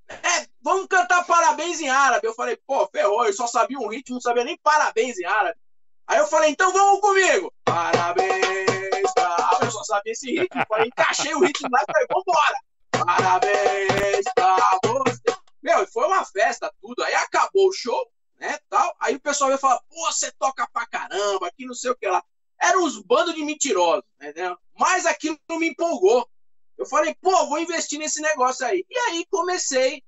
é, 0.09 0.47
vamos 0.63 0.87
cantar 0.87 1.25
parabéns 1.25 1.81
em 1.81 1.89
árabe. 1.89 2.27
Eu 2.27 2.35
falei, 2.35 2.57
pô, 2.67 2.87
ferrou, 2.89 3.25
eu 3.25 3.33
só 3.33 3.47
sabia 3.47 3.79
um 3.79 3.89
ritmo, 3.89 4.17
não 4.17 4.21
sabia 4.21 4.45
nem 4.45 4.59
parabéns 4.63 5.19
em 5.19 5.25
árabe. 5.25 5.59
Aí 6.07 6.19
eu 6.19 6.27
falei, 6.27 6.51
então 6.51 6.73
vamos 6.73 7.01
comigo. 7.01 7.53
Parabéns 7.65 9.13
pra... 9.15 9.59
Eu 9.63 9.71
só 9.71 9.83
sabia 9.85 10.13
esse 10.13 10.31
ritmo. 10.31 10.63
Falei, 10.69 10.89
encaixei 10.89 11.35
o 11.35 11.41
ritmo 11.41 11.69
lá 11.73 11.81
e 11.83 11.93
falei, 11.93 12.07
vambora. 12.13 13.07
Parabéns 13.07 14.25
pra 14.35 14.79
você. 14.83 15.39
Meu, 15.63 15.87
foi 15.87 16.07
uma 16.07 16.25
festa, 16.27 16.71
tudo. 16.81 17.03
Aí 17.03 17.15
acabou 17.15 17.69
o 17.69 17.73
show 17.73 18.07
né, 18.45 18.59
tal. 18.69 18.95
Aí 19.01 19.17
o 19.17 19.21
pessoal 19.21 19.51
ia 19.51 19.59
falar, 19.59 19.81
pô, 19.89 20.13
você 20.13 20.31
toca 20.33 20.69
pra 20.71 20.87
caramba, 20.87 21.51
que 21.57 21.65
não 21.65 21.75
sei 21.75 21.91
o 21.91 21.97
que 21.97 22.07
lá. 22.07 22.23
Eram 22.61 22.85
uns 22.85 23.01
bandos 23.01 23.35
de 23.35 23.43
mentirosos, 23.43 24.05
né? 24.19 24.33
Mas 24.79 25.07
aquilo 25.07 25.39
não 25.49 25.59
me 25.59 25.69
empolgou. 25.71 26.29
Eu 26.77 26.87
falei, 26.87 27.15
pô, 27.21 27.31
vou 27.47 27.59
investir 27.59 27.99
nesse 27.99 28.21
negócio 28.21 28.67
aí. 28.67 28.85
E 28.89 28.99
aí 28.99 29.27
comecei 29.31 30.03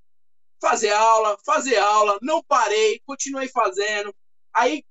a 0.62 0.68
fazer 0.68 0.93
aula, 0.93 1.39
fazer 1.47 1.76
aula, 1.78 2.18
não 2.20 2.43
parei, 2.43 3.01
continuei 3.07 3.49
fazendo. 3.49 4.14
Aí 4.53 4.84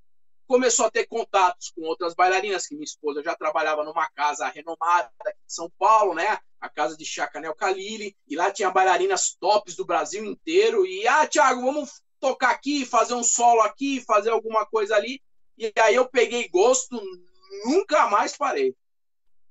começou 0.48 0.86
a 0.86 0.92
ter 0.92 1.08
contatos 1.08 1.72
com 1.72 1.82
outras 1.82 2.16
bailarinas, 2.16 2.68
que 2.68 2.76
minha 2.76 2.86
esposa 2.86 3.24
já 3.24 3.36
trabalhava 3.36 3.84
numa 3.84 4.10
casa 4.10 4.48
renomada 4.48 5.12
aqui 5.22 5.40
de 5.46 5.54
São 5.54 5.72
Paulo, 5.78 6.14
né? 6.14 6.40
A 6.60 6.70
casa 6.70 6.98
de 6.98 7.06
Chacanel 7.06 7.56
Kalili, 7.56 8.16
e 8.28 8.36
lá 8.36 8.52
tinha 8.52 8.72
bailarinas 8.72 9.36
tops 9.40 9.76
do 9.76 9.86
Brasil 9.86 10.26
inteiro. 10.26 10.86
E, 10.86 11.08
ah, 11.08 11.28
Thiago, 11.28 11.62
vamos 11.62 12.05
tocar 12.26 12.50
aqui, 12.50 12.88
fazer 12.88 13.14
um 13.14 13.24
solo 13.24 13.62
aqui, 13.62 14.02
fazer 14.02 14.32
alguma 14.32 14.66
coisa 14.66 14.96
ali. 14.96 15.22
E 15.56 15.72
aí 15.80 15.94
eu 15.94 16.10
peguei 16.10 16.50
gosto, 16.50 17.00
nunca 17.66 18.10
mais 18.10 18.36
parei. 18.36 18.76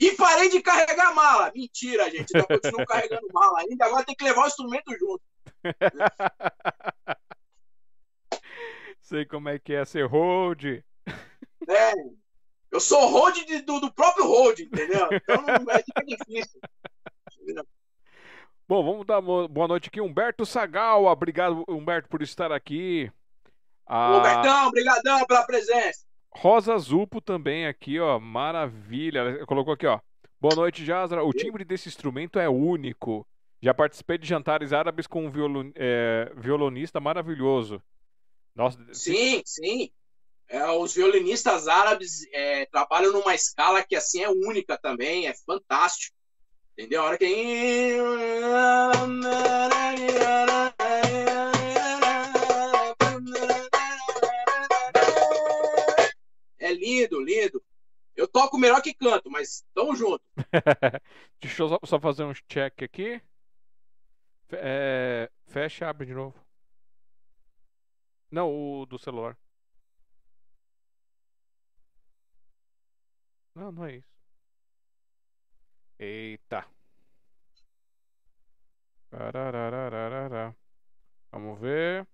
E 0.01 0.11
parei 0.17 0.49
de 0.49 0.61
carregar 0.61 1.15
mala. 1.15 1.53
Mentira, 1.55 2.11
gente. 2.11 2.35
Eu 2.35 2.45
continuo 2.45 2.85
carregando 2.89 3.29
mala 3.33 3.61
ainda. 3.61 3.87
Agora 3.87 4.05
tem 4.05 4.17
que 4.17 4.25
levar 4.25 4.43
o 4.43 4.49
instrumento 4.49 4.91
junto. 4.99 5.23
Sei 9.01 9.25
como 9.25 9.49
é 9.49 9.59
que 9.59 9.73
é 9.73 9.85
ser 9.85 10.07
hold. 10.07 10.65
É. 10.65 10.83
Eu 12.73 12.81
sou 12.81 13.07
hold 13.07 13.37
do, 13.65 13.79
do 13.79 13.93
próprio 13.93 14.27
hold, 14.27 14.59
entendeu? 14.59 15.09
Então 15.13 15.43
não 15.43 15.71
é, 15.71 15.85
difícil. 16.05 16.61
Entendeu? 17.41 17.65
Bom, 18.67 18.83
vamos 18.83 19.07
dar 19.07 19.21
boa 19.21 19.69
noite 19.69 19.89
aqui. 19.89 20.01
Humberto 20.01 20.47
Sagal, 20.47 21.05
obrigado, 21.05 21.63
Humberto, 21.69 22.09
por 22.09 22.23
estar 22.23 22.51
aqui. 22.51 23.13
Ah, 23.87 24.17
Humbertão, 24.17 24.69
obrigadão 24.69 25.27
pela 25.27 25.45
presença. 25.45 26.07
Rosa 26.31 26.77
Zupo 26.79 27.21
também 27.21 27.67
aqui, 27.67 28.01
ó, 28.01 28.19
maravilha. 28.19 29.19
Ela 29.19 29.47
colocou 29.47 29.75
aqui, 29.75 29.87
ó. 29.87 30.01
Boa 30.41 30.55
noite, 30.57 30.85
Jazra. 30.85 31.23
O 31.23 31.33
timbre 31.33 31.63
desse 31.65 31.89
instrumento 31.89 32.39
é 32.39 32.49
único. 32.49 33.27
Já 33.63 33.75
participei 33.75 34.17
de 34.17 34.27
jantares 34.27 34.73
árabes 34.73 35.07
com 35.07 35.27
um 35.27 35.31
violon, 35.31 35.71
é, 35.75 36.33
violonista 36.37 36.99
maravilhoso. 37.01 37.83
Nossa, 38.55 38.79
sim, 38.93 39.43
sim. 39.45 39.91
É, 40.49 40.67
os 40.71 40.95
violinistas 40.95 41.69
árabes 41.69 42.27
é, 42.33 42.67
trabalham 42.67 43.13
numa 43.13 43.35
escala 43.35 43.83
que 43.83 43.97
assim 43.97 44.23
é 44.23 44.29
única 44.31 44.79
também, 44.79 45.27
é 45.27 45.35
fantástico. 45.35 46.17
Entendeu? 46.77 47.03
A 47.03 47.05
hora 47.05 47.19
que. 47.19 47.25
É 56.59 56.73
lindo, 56.73 57.21
lindo. 57.21 57.63
Eu 58.17 58.27
toco 58.27 58.59
melhor 58.59 58.83
que 58.83 58.93
canto, 58.93 59.31
mas 59.31 59.65
tamo 59.73 59.95
junto. 59.95 60.23
Deixa 61.41 61.63
eu 61.63 61.69
só, 61.69 61.79
só 61.85 62.01
fazer 62.01 62.25
um 62.25 62.33
check 62.49 62.83
aqui. 62.83 63.21
É, 64.51 65.31
fecha, 65.47 65.89
abre 65.89 66.07
de 66.07 66.15
novo. 66.15 66.35
Não, 68.31 68.51
o 68.51 68.87
do 68.87 68.99
celular. 68.99 69.39
Não, 73.55 73.71
não 73.73 73.85
é 73.87 73.97
isso. 73.97 74.14
Eita. 76.05 76.67
Vamos 81.33 81.59
ver. 81.61 82.07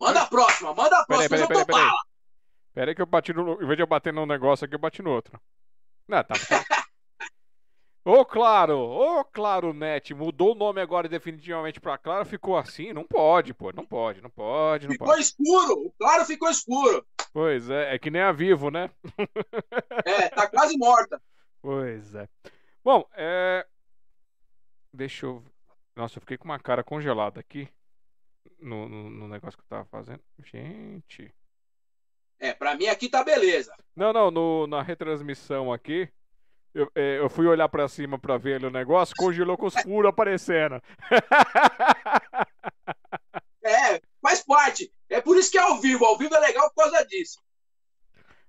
Manda 0.00 0.22
a 0.22 0.26
próxima, 0.26 0.74
manda 0.74 0.98
a 0.98 1.04
Peraí, 1.04 1.28
próxima, 1.28 1.48
peraí, 1.48 1.48
peraí, 1.48 1.66
peraí. 1.66 1.84
bala. 1.84 2.00
Pera 2.72 2.90
aí 2.90 2.94
que 2.94 3.02
eu 3.02 3.06
bati 3.06 3.32
no. 3.34 3.62
Em 3.62 3.66
vez 3.66 3.76
de 3.76 3.82
eu 3.82 3.86
bater 3.86 4.12
num 4.14 4.24
negócio 4.24 4.64
aqui, 4.64 4.74
eu 4.74 4.78
bati 4.78 5.02
no 5.02 5.10
outro. 5.10 5.38
Não, 6.08 6.24
tá. 6.24 6.34
tá. 6.34 6.64
Ô, 8.02 8.24
claro! 8.24 8.78
Ô, 8.78 9.22
claro, 9.26 9.74
Net. 9.74 10.14
Mudou 10.14 10.52
o 10.52 10.54
nome 10.54 10.80
agora 10.80 11.06
definitivamente 11.06 11.78
pra 11.80 11.98
Claro. 11.98 12.24
Ficou 12.24 12.56
assim? 12.56 12.94
Não 12.94 13.04
pode, 13.04 13.52
pô. 13.52 13.70
Não 13.72 13.84
pode, 13.84 14.22
não 14.22 14.30
pode, 14.30 14.86
não 14.86 14.92
Ficou 14.92 15.08
pode. 15.08 15.20
escuro, 15.20 15.86
o 15.86 15.92
claro 15.98 16.24
ficou 16.24 16.48
escuro. 16.48 17.06
Pois 17.30 17.68
é, 17.68 17.94
é 17.94 17.98
que 17.98 18.10
nem 18.10 18.22
a 18.22 18.32
Vivo, 18.32 18.70
né? 18.70 18.90
É, 20.06 20.28
tá 20.30 20.48
quase 20.48 20.78
morta. 20.78 21.20
Pois 21.60 22.14
é. 22.14 22.28
Bom, 22.82 23.04
é. 23.14 23.66
Deixa 24.92 25.26
eu. 25.26 25.44
Nossa, 25.94 26.18
eu 26.18 26.20
fiquei 26.20 26.36
com 26.36 26.46
uma 26.46 26.58
cara 26.58 26.82
congelada 26.82 27.40
aqui. 27.40 27.68
No, 28.58 28.88
no, 28.88 29.10
no 29.10 29.28
negócio 29.28 29.58
que 29.58 29.64
eu 29.64 29.68
tava 29.68 29.84
fazendo. 29.86 30.22
Gente. 30.44 31.32
É, 32.38 32.54
pra 32.54 32.74
mim 32.74 32.86
aqui 32.86 33.08
tá 33.08 33.22
beleza. 33.22 33.74
Não, 33.94 34.12
não, 34.12 34.30
no, 34.30 34.66
na 34.66 34.82
retransmissão 34.82 35.72
aqui. 35.72 36.08
Eu, 36.72 36.90
é, 36.94 37.18
eu 37.18 37.28
fui 37.28 37.46
olhar 37.46 37.68
pra 37.68 37.88
cima 37.88 38.18
pra 38.18 38.38
ver 38.38 38.54
ali 38.54 38.66
o 38.66 38.70
negócio, 38.70 39.14
congelou 39.16 39.58
com 39.58 39.66
os 39.66 39.74
furos 39.82 40.10
aparecendo. 40.10 40.80
É, 43.62 44.00
faz 44.22 44.42
parte. 44.42 44.90
É 45.08 45.20
por 45.20 45.36
isso 45.36 45.50
que 45.50 45.58
é 45.58 45.60
ao 45.60 45.80
vivo. 45.80 46.04
Ao 46.04 46.16
vivo 46.16 46.34
é 46.34 46.40
legal 46.40 46.70
por 46.70 46.82
causa 46.82 47.04
disso. 47.06 47.38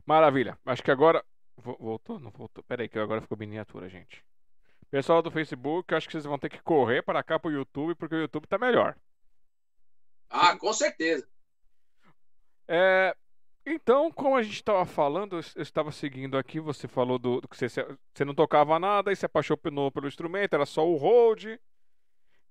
Maravilha. 0.05 0.57
Acho 0.65 0.81
que 0.81 0.89
agora. 0.89 1.23
Vo- 1.61 1.77
Voltou? 1.79 2.19
Não 2.19 2.31
voltou. 2.31 2.63
Pera 2.63 2.81
aí, 2.83 2.89
que 2.89 2.99
agora 2.99 3.21
ficou 3.21 3.37
miniatura, 3.37 3.87
gente. 3.89 4.23
Pessoal 4.89 5.21
do 5.21 5.31
Facebook, 5.31 5.93
acho 5.93 6.07
que 6.07 6.11
vocês 6.11 6.25
vão 6.25 6.37
ter 6.37 6.49
que 6.49 6.61
correr 6.61 7.01
para 7.01 7.23
cá 7.23 7.39
pro 7.39 7.51
YouTube, 7.51 7.95
porque 7.95 8.15
o 8.15 8.19
YouTube 8.21 8.47
tá 8.47 8.57
melhor. 8.57 8.95
Ah, 10.29 10.57
com 10.57 10.73
certeza. 10.73 11.27
É, 12.67 13.15
então, 13.65 14.11
como 14.11 14.35
a 14.35 14.41
gente 14.43 14.55
estava 14.55 14.85
falando, 14.85 15.39
eu 15.55 15.61
estava 15.61 15.91
seguindo 15.91 16.37
aqui, 16.37 16.59
você 16.59 16.87
falou 16.87 17.19
do, 17.19 17.41
do 17.41 17.47
que 17.47 17.55
você, 17.57 17.67
você 18.13 18.25
não 18.25 18.33
tocava 18.33 18.79
nada 18.79 19.11
e 19.11 19.15
se 19.15 19.25
apaixonou 19.25 19.91
pelo 19.91 20.07
instrumento, 20.07 20.53
era 20.53 20.65
só 20.65 20.85
o 20.87 20.97
hold. 20.97 21.45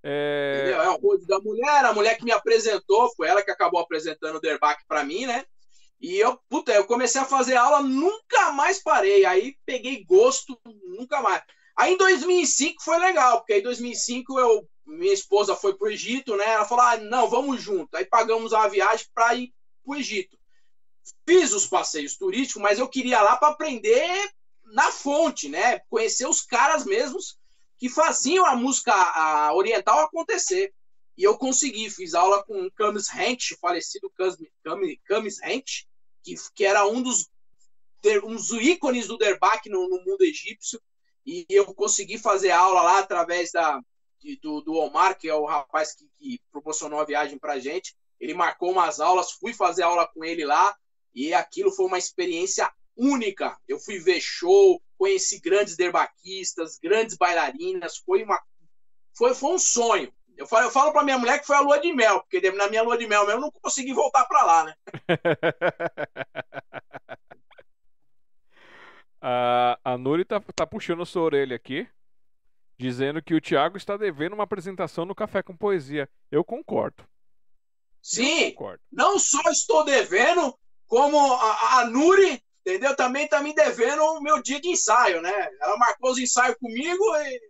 É, 0.03 0.55
Entendeu? 0.63 0.83
É 0.83 0.89
o 0.91 0.97
rodo 0.97 1.27
da 1.27 1.39
mulher, 1.41 1.85
a 1.85 1.93
mulher 1.93 2.17
que 2.17 2.25
me 2.25 2.33
apresentou, 2.33 3.13
foi 3.15 3.29
ela 3.29 3.43
que 3.43 3.51
acabou 3.51 3.81
apresentando 3.81 4.37
o 4.37 4.41
Derbac 4.41 4.83
pra 4.87 5.05
mim, 5.05 5.27
né? 5.27 5.45
E 6.01 6.17
eu, 6.19 6.39
puta, 6.49 6.73
eu 6.73 6.87
comecei 6.87 7.21
a 7.21 7.27
fazer 7.27 7.57
aula, 7.57 7.83
nunca 7.83 8.53
mais 8.53 8.83
parei. 8.83 9.25
Aí 9.27 9.57
peguei 9.67 10.03
gosto, 10.05 10.59
nunca 10.65 11.21
mais. 11.21 11.43
Aí 11.77 11.93
em 11.93 11.97
2005 11.97 12.83
foi 12.83 12.99
legal, 12.99 13.39
porque 13.39 13.57
em 13.57 13.63
2005 13.63 14.39
eu, 14.39 14.69
minha 14.87 15.13
esposa 15.13 15.55
foi 15.55 15.77
pro 15.77 15.91
Egito, 15.91 16.37
né? 16.37 16.45
Ela 16.45 16.65
falou: 16.65 16.85
ah, 16.85 16.97
não, 16.97 17.29
vamos 17.29 17.63
junto. 17.63 17.95
Aí 17.97 18.05
pagamos 18.05 18.53
uma 18.53 18.69
viagem 18.69 19.07
para 19.15 19.35
ir 19.35 19.53
pro 19.85 19.97
Egito. 19.97 20.39
Fiz 21.29 21.53
os 21.53 21.67
passeios 21.67 22.17
turísticos, 22.17 22.63
mas 22.63 22.79
eu 22.79 22.89
queria 22.89 23.21
lá 23.23 23.37
para 23.37 23.49
aprender 23.49 24.31
na 24.73 24.91
fonte, 24.91 25.49
né? 25.49 25.81
Conhecer 25.91 26.27
os 26.27 26.41
caras 26.41 26.85
mesmos 26.85 27.39
que 27.77 27.89
faziam 27.89 28.47
a 28.47 28.57
música 28.57 28.93
a 28.93 29.55
oriental 29.55 30.01
acontecer. 30.01 30.73
E 31.17 31.25
eu 31.25 31.37
consegui, 31.37 31.91
fiz 31.91 32.15
aula 32.15 32.43
com 32.45 32.67
o 32.67 32.73
Camis 32.73 33.13
Hench, 33.13 33.57
falecido 33.61 34.11
Camis, 34.17 34.39
Camis, 34.63 34.99
Camis 35.05 35.43
Hench, 35.43 35.87
que, 36.35 36.53
que 36.55 36.65
era 36.65 36.87
um 36.87 37.03
dos, 37.03 37.29
um 38.25 38.35
dos 38.35 38.51
ícones 38.53 39.07
do 39.07 39.19
derbac 39.19 39.69
no, 39.69 39.89
no 39.89 40.05
mundo 40.05 40.23
egípcio. 40.23 40.81
E 41.27 41.45
eu 41.49 41.75
consegui 41.75 42.19
fazer 42.19 42.51
aula 42.51 42.83
lá 42.83 42.99
através 43.01 43.53
da, 43.53 43.81
do, 44.43 44.61
do 44.61 44.75
Omar, 44.75 45.19
que 45.19 45.29
é 45.29 45.35
o 45.35 45.45
rapaz 45.45 45.95
que, 45.95 46.09
que 46.19 46.41
proporcionou 46.51 47.01
a 47.01 47.05
viagem 47.05 47.39
pra 47.39 47.59
gente. 47.59 47.97
Ele 48.19 48.35
marcou 48.35 48.71
umas 48.71 49.01
aulas, 49.01 49.33
fui 49.33 49.53
fazer 49.53 49.83
aula 49.83 50.07
com 50.07 50.25
ele 50.25 50.45
lá, 50.45 50.75
e 51.15 51.35
aquilo 51.35 51.73
foi 51.73 51.87
uma 51.87 51.99
experiência 51.99 52.71
única. 52.97 53.59
Eu 53.67 53.79
fui 53.79 53.99
ver 53.99 54.21
show, 54.21 54.81
conheci 54.97 55.41
grandes 55.41 55.77
derbaquistas, 55.77 56.79
grandes 56.79 57.17
bailarinas, 57.17 57.99
foi 57.99 58.23
uma 58.23 58.41
foi, 59.17 59.35
foi 59.35 59.55
um 59.55 59.59
sonho. 59.59 60.13
Eu 60.41 60.47
falo, 60.47 60.65
eu 60.65 60.71
falo 60.71 60.91
pra 60.91 61.05
minha 61.05 61.19
mulher 61.19 61.39
que 61.39 61.47
foi 61.47 61.55
a 61.55 61.61
lua 61.61 61.79
de 61.79 61.93
mel, 61.93 62.23
porque 62.23 62.51
na 62.53 62.67
minha 62.67 62.83
lua 62.83 62.97
de 62.97 63.07
mel 63.07 63.27
mesmo 63.27 63.41
eu 63.41 63.43
não 63.43 63.51
consegui 63.51 63.93
voltar 63.93 64.25
pra 64.25 64.43
lá, 64.43 64.65
né? 64.65 64.75
a, 69.21 69.79
a 69.85 69.99
Nuri 69.99 70.25
tá, 70.25 70.41
tá 70.57 70.67
puxando 70.67 71.05
sua 71.05 71.25
orelha 71.25 71.55
aqui, 71.55 71.87
dizendo 72.79 73.23
que 73.23 73.35
o 73.35 73.41
Thiago 73.41 73.77
está 73.77 73.99
devendo 73.99 74.33
uma 74.33 74.45
apresentação 74.45 75.05
no 75.05 75.15
Café 75.15 75.43
com 75.43 75.55
Poesia. 75.55 76.09
Eu 76.31 76.43
concordo. 76.43 77.05
Sim, 78.01 78.53
Concordo. 78.53 78.81
não 78.91 79.19
só 79.19 79.43
estou 79.51 79.85
devendo, 79.85 80.59
como 80.87 81.19
a, 81.35 81.81
a 81.81 81.85
Nuri, 81.85 82.43
entendeu? 82.61 82.97
Também 82.97 83.29
tá 83.29 83.43
me 83.43 83.55
devendo 83.55 84.03
o 84.03 84.23
meu 84.23 84.43
dia 84.43 84.59
de 84.59 84.71
ensaio, 84.71 85.21
né? 85.21 85.51
Ela 85.61 85.77
marcou 85.77 86.13
os 86.13 86.19
ensaios 86.19 86.57
comigo 86.57 87.05
e 87.17 87.41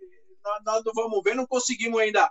nós, 0.42 0.64
nós 0.64 0.84
não 0.84 0.92
vamos 0.92 1.22
ver, 1.22 1.36
não 1.36 1.46
conseguimos 1.46 2.00
ainda 2.00 2.28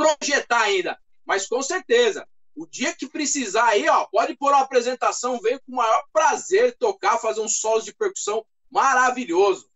projetar 0.00 0.62
ainda. 0.62 0.98
Mas 1.24 1.46
com 1.46 1.62
certeza, 1.62 2.26
o 2.54 2.66
dia 2.66 2.94
que 2.94 3.08
precisar 3.08 3.66
aí, 3.66 3.88
ó, 3.88 4.06
pode 4.06 4.34
pôr 4.36 4.52
uma 4.52 4.62
apresentação, 4.62 5.40
venho 5.40 5.60
com 5.60 5.72
o 5.72 5.76
maior 5.76 6.02
prazer 6.12 6.76
tocar, 6.78 7.18
fazer 7.18 7.40
um 7.40 7.48
solos 7.48 7.84
de 7.84 7.94
percussão 7.94 8.44
maravilhoso. 8.70 9.68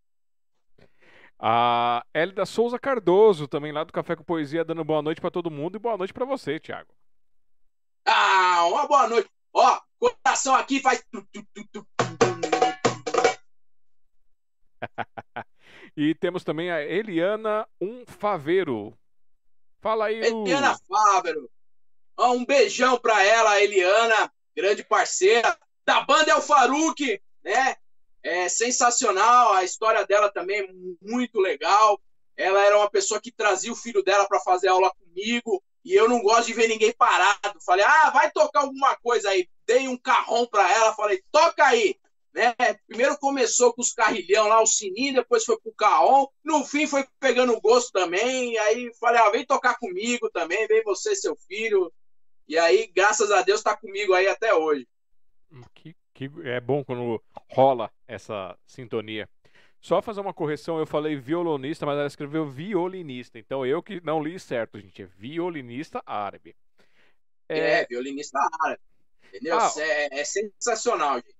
A 1.38 2.04
Hélida 2.14 2.46
Souza 2.46 2.78
Cardoso, 2.78 3.46
também 3.46 3.72
lá 3.72 3.84
do 3.84 3.92
Café 3.92 4.16
com 4.16 4.24
Poesia, 4.24 4.64
dando 4.64 4.84
boa 4.84 5.02
noite 5.02 5.20
para 5.20 5.30
todo 5.30 5.50
mundo 5.50 5.76
e 5.76 5.78
boa 5.78 5.96
noite 5.96 6.12
para 6.12 6.24
você, 6.24 6.58
Thiago. 6.58 6.92
Ah, 8.06 8.66
uma 8.66 8.86
boa 8.86 9.08
noite. 9.08 9.28
Ó, 9.52 9.80
coração 9.98 10.54
aqui 10.54 10.80
faz. 10.80 11.04
E 15.96 16.12
temos 16.12 16.42
também 16.42 16.72
a 16.72 16.82
Eliana 16.82 17.68
Um 17.80 18.04
Faveiro. 18.04 18.98
Fala 19.84 20.06
aí, 20.06 20.30
Lu. 20.30 20.46
Eliana 20.46 20.78
Fávero. 20.88 21.50
Ó, 22.16 22.32
um 22.32 22.46
beijão 22.46 22.98
pra 22.98 23.22
ela, 23.22 23.60
Eliana, 23.60 24.32
grande 24.56 24.82
parceira. 24.82 25.58
Da 25.84 26.00
banda 26.00 26.30
é 26.30 26.34
o 26.34 26.40
Faruque, 26.40 27.20
né? 27.44 27.76
É 28.22 28.48
sensacional, 28.48 29.52
a 29.52 29.62
história 29.62 30.06
dela 30.06 30.32
também 30.32 30.60
é 30.60 30.68
muito 31.02 31.38
legal. 31.38 32.00
Ela 32.34 32.64
era 32.64 32.78
uma 32.78 32.90
pessoa 32.90 33.20
que 33.20 33.30
trazia 33.30 33.70
o 33.70 33.76
filho 33.76 34.02
dela 34.02 34.26
para 34.26 34.40
fazer 34.40 34.68
aula 34.68 34.90
comigo, 34.94 35.62
e 35.84 35.92
eu 35.92 36.08
não 36.08 36.22
gosto 36.22 36.46
de 36.46 36.54
ver 36.54 36.68
ninguém 36.68 36.94
parado. 36.94 37.60
Falei, 37.62 37.84
ah, 37.84 38.08
vai 38.08 38.30
tocar 38.30 38.60
alguma 38.60 38.96
coisa 38.96 39.28
aí. 39.28 39.46
Dei 39.66 39.86
um 39.86 39.98
carrão 39.98 40.46
para 40.46 40.66
ela, 40.72 40.94
falei, 40.94 41.22
toca 41.30 41.62
aí. 41.62 41.94
Né? 42.34 42.54
Primeiro 42.86 43.16
começou 43.18 43.72
com 43.72 43.80
os 43.80 43.92
carrilhão 43.92 44.48
lá, 44.48 44.60
o 44.60 44.66
sininho, 44.66 45.14
depois 45.14 45.44
foi 45.44 45.58
pro 45.60 45.72
carrom, 45.72 46.26
no 46.42 46.64
fim 46.64 46.86
foi 46.86 47.06
pegando 47.20 47.60
gosto 47.60 47.92
também, 47.92 48.58
aí 48.58 48.90
falei, 48.98 49.20
ah, 49.20 49.30
vem 49.30 49.46
tocar 49.46 49.78
comigo 49.78 50.28
também, 50.30 50.66
vem 50.66 50.82
você, 50.82 51.14
seu 51.14 51.36
filho, 51.36 51.92
e 52.46 52.58
aí, 52.58 52.90
graças 52.94 53.30
a 53.30 53.42
Deus, 53.42 53.62
tá 53.62 53.76
comigo 53.76 54.12
aí 54.12 54.26
até 54.26 54.54
hoje. 54.54 54.86
Que, 55.74 55.96
que 56.12 56.30
é 56.44 56.60
bom 56.60 56.84
quando 56.84 57.22
rola 57.50 57.90
essa 58.06 58.56
sintonia. 58.66 59.28
Só 59.80 60.00
fazer 60.02 60.20
uma 60.20 60.34
correção, 60.34 60.78
eu 60.78 60.86
falei 60.86 61.16
violonista, 61.16 61.86
mas 61.86 61.96
ela 61.96 62.06
escreveu 62.06 62.46
violinista. 62.46 63.38
Então 63.38 63.64
eu 63.64 63.82
que 63.82 64.00
não 64.04 64.22
li 64.22 64.38
certo, 64.38 64.78
gente. 64.78 65.02
É 65.02 65.06
violinista 65.06 66.02
árabe. 66.04 66.54
É, 67.48 67.80
é 67.80 67.86
violinista 67.86 68.38
árabe. 68.60 68.80
Entendeu? 69.28 69.58
Ah, 69.58 69.72
é, 69.78 70.20
é, 70.20 70.24
sensacional, 70.24 71.16
gente. 71.16 71.33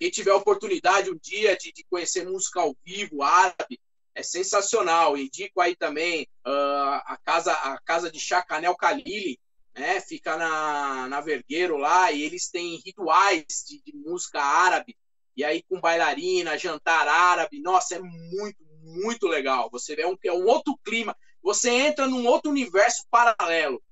Quem 0.00 0.10
tiver 0.10 0.30
a 0.30 0.36
oportunidade 0.36 1.10
um 1.10 1.18
dia 1.22 1.54
de, 1.58 1.70
de, 1.70 1.84
conhecer 1.84 2.24
música 2.24 2.58
ao 2.58 2.74
vivo, 2.82 3.22
árabe, 3.22 3.78
é 4.14 4.22
sensacional. 4.22 5.14
Indico 5.14 5.60
aí 5.60 5.76
também 5.76 6.26
uh, 6.46 7.02
a, 7.04 7.18
casa, 7.22 7.52
a 7.52 7.78
casa 7.82 8.10
de 8.10 8.18
Chacanel 8.18 8.74
Khalili, 8.74 9.38
né? 9.74 10.00
Fica 10.00 10.38
na, 10.38 11.06
na 11.06 11.20
Vergueiro 11.20 11.76
lá, 11.76 12.10
e 12.10 12.22
eles 12.22 12.48
têm 12.48 12.80
rituais 12.82 13.44
de, 13.68 13.82
de 13.82 13.94
música 13.94 14.40
árabe. 14.40 14.96
E 15.36 15.44
aí 15.44 15.62
com 15.68 15.78
bailarina, 15.78 16.56
jantar 16.56 17.06
árabe, 17.06 17.60
nossa, 17.60 17.96
é 17.96 17.98
muito, 18.00 18.64
muito 18.82 19.26
legal. 19.26 19.68
Você 19.70 19.94
vê 19.94 20.06
um, 20.06 20.16
é 20.24 20.32
um 20.32 20.46
outro 20.46 20.78
clima. 20.82 21.14
Você 21.42 21.68
entra 21.68 22.06
num 22.06 22.26
outro 22.26 22.50
universo 22.50 23.06
paralelo. 23.10 23.82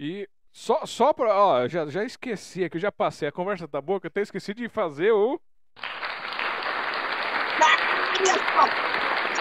E 0.00 0.28
só, 0.52 0.84
só 0.86 1.12
pra. 1.12 1.34
Ó, 1.34 1.68
já, 1.68 1.86
já 1.86 2.04
esqueci 2.04 2.64
aqui, 2.64 2.78
já 2.78 2.90
passei 2.90 3.28
a 3.28 3.32
conversa 3.32 3.66
da 3.66 3.80
boca, 3.80 4.08
até 4.08 4.22
esqueci 4.22 4.54
de 4.54 4.68
fazer 4.68 5.12
o. 5.12 5.40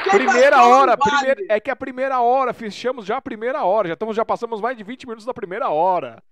Primeira 0.09 0.63
hora, 0.63 0.97
primeira, 0.97 1.41
é 1.49 1.59
que 1.59 1.69
a 1.69 1.75
primeira 1.75 2.21
hora, 2.21 2.53
fechamos 2.53 3.05
já 3.05 3.17
a 3.17 3.21
primeira 3.21 3.63
hora, 3.63 3.89
já 3.89 3.93
estamos 3.93 4.15
já 4.15 4.23
passamos 4.23 4.61
mais 4.61 4.77
de 4.77 4.83
20 4.83 5.05
minutos 5.05 5.25
da 5.25 5.33
primeira 5.33 5.69
hora. 5.69 6.23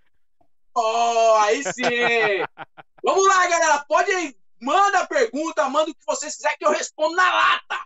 Oh, 0.73 1.35
aí 1.41 1.63
sim! 1.63 1.83
Vamos 3.03 3.27
lá, 3.27 3.47
galera, 3.47 3.85
pode 3.87 4.11
ir, 4.11 4.35
manda 4.61 4.99
a 4.99 5.07
pergunta, 5.07 5.69
manda 5.69 5.91
o 5.91 5.93
que 5.93 6.05
vocês 6.05 6.35
quiserem 6.35 6.57
que 6.57 6.65
eu 6.65 6.71
respondo 6.71 7.15
na 7.15 7.23
lata. 7.23 7.85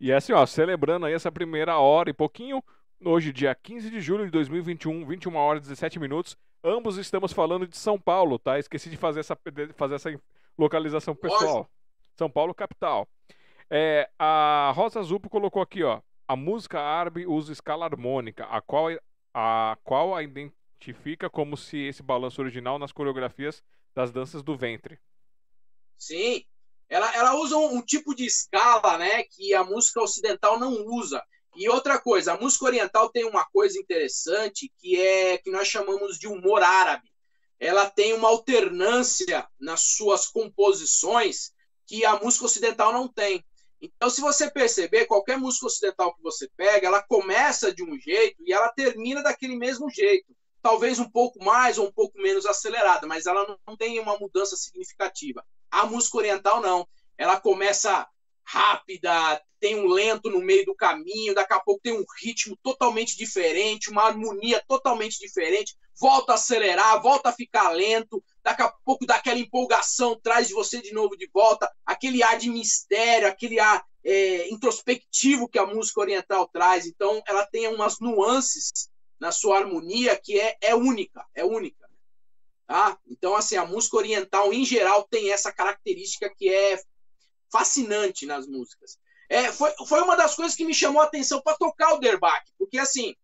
E 0.00 0.12
é 0.12 0.16
assim, 0.16 0.32
ó, 0.32 0.44
celebrando 0.46 1.06
aí 1.06 1.14
essa 1.14 1.32
primeira 1.32 1.78
hora 1.78 2.10
e 2.10 2.14
pouquinho, 2.14 2.62
hoje 3.04 3.32
dia 3.32 3.54
15 3.54 3.90
de 3.90 4.00
julho 4.00 4.24
de 4.24 4.30
2021, 4.30 5.06
21 5.06 5.36
horas 5.36 5.62
e 5.62 5.68
17 5.68 5.98
minutos, 5.98 6.36
ambos 6.62 6.98
estamos 6.98 7.32
falando 7.32 7.66
de 7.66 7.76
São 7.76 7.98
Paulo, 8.00 8.38
tá? 8.38 8.58
Esqueci 8.58 8.90
de 8.90 8.96
fazer 8.96 9.20
essa, 9.20 9.38
fazer 9.76 9.94
essa 9.94 10.20
localização 10.56 11.14
pessoal. 11.14 11.68
São 12.16 12.28
Paulo, 12.28 12.54
capital. 12.54 13.08
É, 13.70 14.10
a 14.18 14.72
Rosa 14.74 15.02
Zupo 15.02 15.28
colocou 15.28 15.62
aqui, 15.62 15.82
ó. 15.82 16.00
A 16.26 16.36
música 16.36 16.80
árabe 16.80 17.26
usa 17.26 17.52
escala 17.52 17.86
harmônica, 17.86 18.44
a 18.44 18.60
qual, 18.60 18.88
a 19.32 19.78
qual 19.84 20.14
a 20.14 20.22
identifica 20.22 21.30
como 21.30 21.56
se 21.56 21.78
esse 21.78 22.02
balanço 22.02 22.40
original 22.40 22.78
nas 22.78 22.92
coreografias 22.92 23.62
das 23.94 24.10
danças 24.10 24.42
do 24.42 24.56
ventre. 24.56 24.98
Sim, 25.96 26.44
ela, 26.88 27.14
ela 27.14 27.34
usa 27.36 27.56
um, 27.56 27.76
um, 27.76 27.82
tipo 27.82 28.14
de 28.14 28.24
escala, 28.24 28.98
né, 28.98 29.22
que 29.24 29.54
a 29.54 29.64
música 29.64 30.00
ocidental 30.00 30.58
não 30.58 30.72
usa. 30.86 31.22
E 31.58 31.68
outra 31.68 31.98
coisa, 31.98 32.34
a 32.34 32.40
música 32.40 32.66
oriental 32.66 33.10
tem 33.10 33.24
uma 33.24 33.44
coisa 33.46 33.76
interessante 33.80 34.72
que 34.78 34.94
é 34.94 35.38
que 35.38 35.50
nós 35.50 35.66
chamamos 35.66 36.16
de 36.16 36.28
humor 36.28 36.62
árabe. 36.62 37.10
Ela 37.58 37.90
tem 37.90 38.12
uma 38.12 38.28
alternância 38.28 39.44
nas 39.58 39.80
suas 39.96 40.28
composições 40.28 41.50
que 41.84 42.04
a 42.04 42.16
música 42.20 42.44
ocidental 42.44 42.92
não 42.92 43.08
tem. 43.08 43.44
Então, 43.82 44.08
se 44.08 44.20
você 44.20 44.48
perceber, 44.48 45.06
qualquer 45.06 45.36
música 45.36 45.66
ocidental 45.66 46.14
que 46.14 46.22
você 46.22 46.48
pega, 46.56 46.86
ela 46.86 47.02
começa 47.02 47.74
de 47.74 47.82
um 47.82 47.98
jeito 47.98 48.40
e 48.46 48.52
ela 48.52 48.68
termina 48.68 49.20
daquele 49.20 49.56
mesmo 49.56 49.90
jeito. 49.90 50.32
Talvez 50.62 51.00
um 51.00 51.10
pouco 51.10 51.44
mais 51.44 51.76
ou 51.76 51.88
um 51.88 51.92
pouco 51.92 52.16
menos 52.18 52.46
acelerada, 52.46 53.04
mas 53.04 53.26
ela 53.26 53.58
não 53.66 53.76
tem 53.76 53.98
uma 53.98 54.16
mudança 54.16 54.54
significativa. 54.54 55.44
A 55.72 55.86
música 55.86 56.18
oriental 56.18 56.60
não. 56.60 56.86
Ela 57.16 57.40
começa 57.40 58.06
rápida, 58.50 59.42
tem 59.60 59.76
um 59.76 59.86
lento 59.86 60.30
no 60.30 60.40
meio 60.40 60.64
do 60.64 60.74
caminho, 60.74 61.34
daqui 61.34 61.52
a 61.52 61.60
pouco 61.60 61.82
tem 61.82 61.92
um 61.92 62.04
ritmo 62.22 62.56
totalmente 62.62 63.16
diferente, 63.16 63.90
uma 63.90 64.04
harmonia 64.04 64.62
totalmente 64.66 65.18
diferente, 65.18 65.76
volta 66.00 66.32
a 66.32 66.34
acelerar, 66.36 67.02
volta 67.02 67.28
a 67.28 67.32
ficar 67.32 67.68
lento, 67.70 68.22
daqui 68.42 68.62
a 68.62 68.72
pouco 68.84 69.04
dá 69.04 69.16
aquela 69.16 69.38
empolgação, 69.38 70.18
traz 70.22 70.50
você 70.50 70.80
de 70.80 70.92
novo 70.92 71.16
de 71.16 71.28
volta, 71.32 71.70
aquele 71.84 72.22
ar 72.22 72.38
de 72.38 72.48
mistério, 72.48 73.28
aquele 73.28 73.60
ar 73.60 73.84
é, 74.02 74.48
introspectivo 74.48 75.48
que 75.48 75.58
a 75.58 75.66
música 75.66 76.00
oriental 76.00 76.48
traz. 76.48 76.86
Então, 76.86 77.20
ela 77.26 77.44
tem 77.46 77.68
umas 77.68 78.00
nuances 78.00 78.70
na 79.20 79.32
sua 79.32 79.58
harmonia 79.58 80.16
que 80.16 80.40
é, 80.40 80.56
é 80.62 80.74
única, 80.74 81.26
é 81.34 81.44
única. 81.44 81.86
Tá? 82.66 82.98
Então, 83.06 83.34
assim, 83.34 83.56
a 83.56 83.66
música 83.66 83.96
oriental, 83.96 84.52
em 84.52 84.64
geral, 84.64 85.06
tem 85.10 85.32
essa 85.32 85.52
característica 85.52 86.32
que 86.34 86.48
é 86.48 86.78
fascinante 87.50 88.26
nas 88.26 88.46
músicas. 88.46 88.98
É, 89.28 89.52
foi, 89.52 89.70
foi 89.86 90.00
uma 90.00 90.16
das 90.16 90.34
coisas 90.34 90.56
que 90.56 90.64
me 90.64 90.74
chamou 90.74 91.02
a 91.02 91.04
atenção 91.04 91.42
para 91.42 91.56
tocar 91.56 91.94
o 91.94 91.98
derbaque, 91.98 92.50
porque 92.58 92.78
assim, 92.78 93.14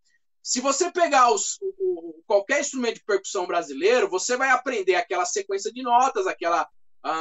se 0.43 0.61
você 0.61 0.91
pegar 0.93 1.33
os, 1.33 1.59
o, 1.79 2.23
qualquer 2.27 2.61
instrumento 2.61 2.97
de 2.97 3.05
percussão 3.05 3.47
brasileiro, 3.47 4.11
você 4.11 4.37
vai 4.37 4.51
aprender 4.51 4.95
aquela 4.95 5.25
sequência 5.25 5.73
de 5.73 5.83
notas, 5.83 6.27
aquela 6.27 6.69
a, 7.03 7.13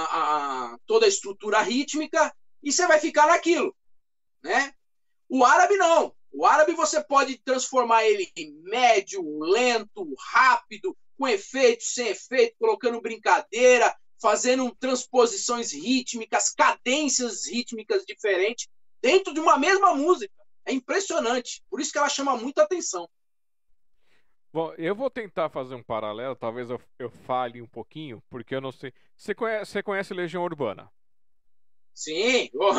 a, 0.73 0.77
toda 0.85 1.05
a 1.05 1.09
estrutura 1.09 1.61
rítmica, 1.61 2.33
e 2.61 2.71
você 2.71 2.85
vai 2.85 2.99
ficar 2.99 3.27
naquilo, 3.27 3.73
né? 4.41 4.73
O 5.29 5.43
árabe 5.45 5.75
não. 5.77 6.13
O 6.31 6.45
árabe 6.45 6.73
você 6.73 7.01
pode 7.01 7.37
transformar 7.37 8.03
ele 8.05 8.29
em 8.35 8.51
médio, 8.63 9.23
lento, 9.39 10.13
rápido, 10.19 10.97
com 11.17 11.27
efeito, 11.27 11.83
sem 11.83 12.07
efeito, 12.07 12.55
colocando 12.59 13.01
brincadeira, 13.01 13.95
fazendo 14.23 14.73
transposições 14.79 15.73
rítmicas, 15.73 16.49
cadências 16.51 17.45
rítmicas 17.45 18.05
diferentes 18.05 18.69
dentro 19.01 19.33
de 19.33 19.41
uma 19.41 19.57
mesma 19.57 19.93
música. 19.93 20.33
É 20.65 20.71
impressionante. 20.71 21.61
Por 21.69 21.81
isso 21.81 21.91
que 21.91 21.97
ela 21.97 22.07
chama 22.07 22.37
muita 22.37 22.63
atenção. 22.63 23.05
Bom, 24.53 24.73
eu 24.77 24.95
vou 24.95 25.09
tentar 25.09 25.49
fazer 25.49 25.75
um 25.75 25.83
paralelo, 25.83 26.37
talvez 26.37 26.69
eu, 26.69 26.79
eu 26.97 27.09
fale 27.09 27.61
um 27.61 27.67
pouquinho, 27.67 28.23
porque 28.29 28.55
eu 28.55 28.61
não 28.61 28.71
sei. 28.71 28.93
Você 29.17 29.35
conhece, 29.35 29.71
você 29.71 29.83
conhece 29.83 30.13
Legião 30.13 30.43
Urbana? 30.43 30.89
Sim. 31.93 32.49
Oh, 32.53 32.71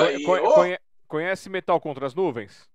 conhe, 0.54 0.78
conhece 1.06 1.50
Metal 1.50 1.78
contra 1.78 2.06
as 2.06 2.14
Nuvens? 2.14 2.70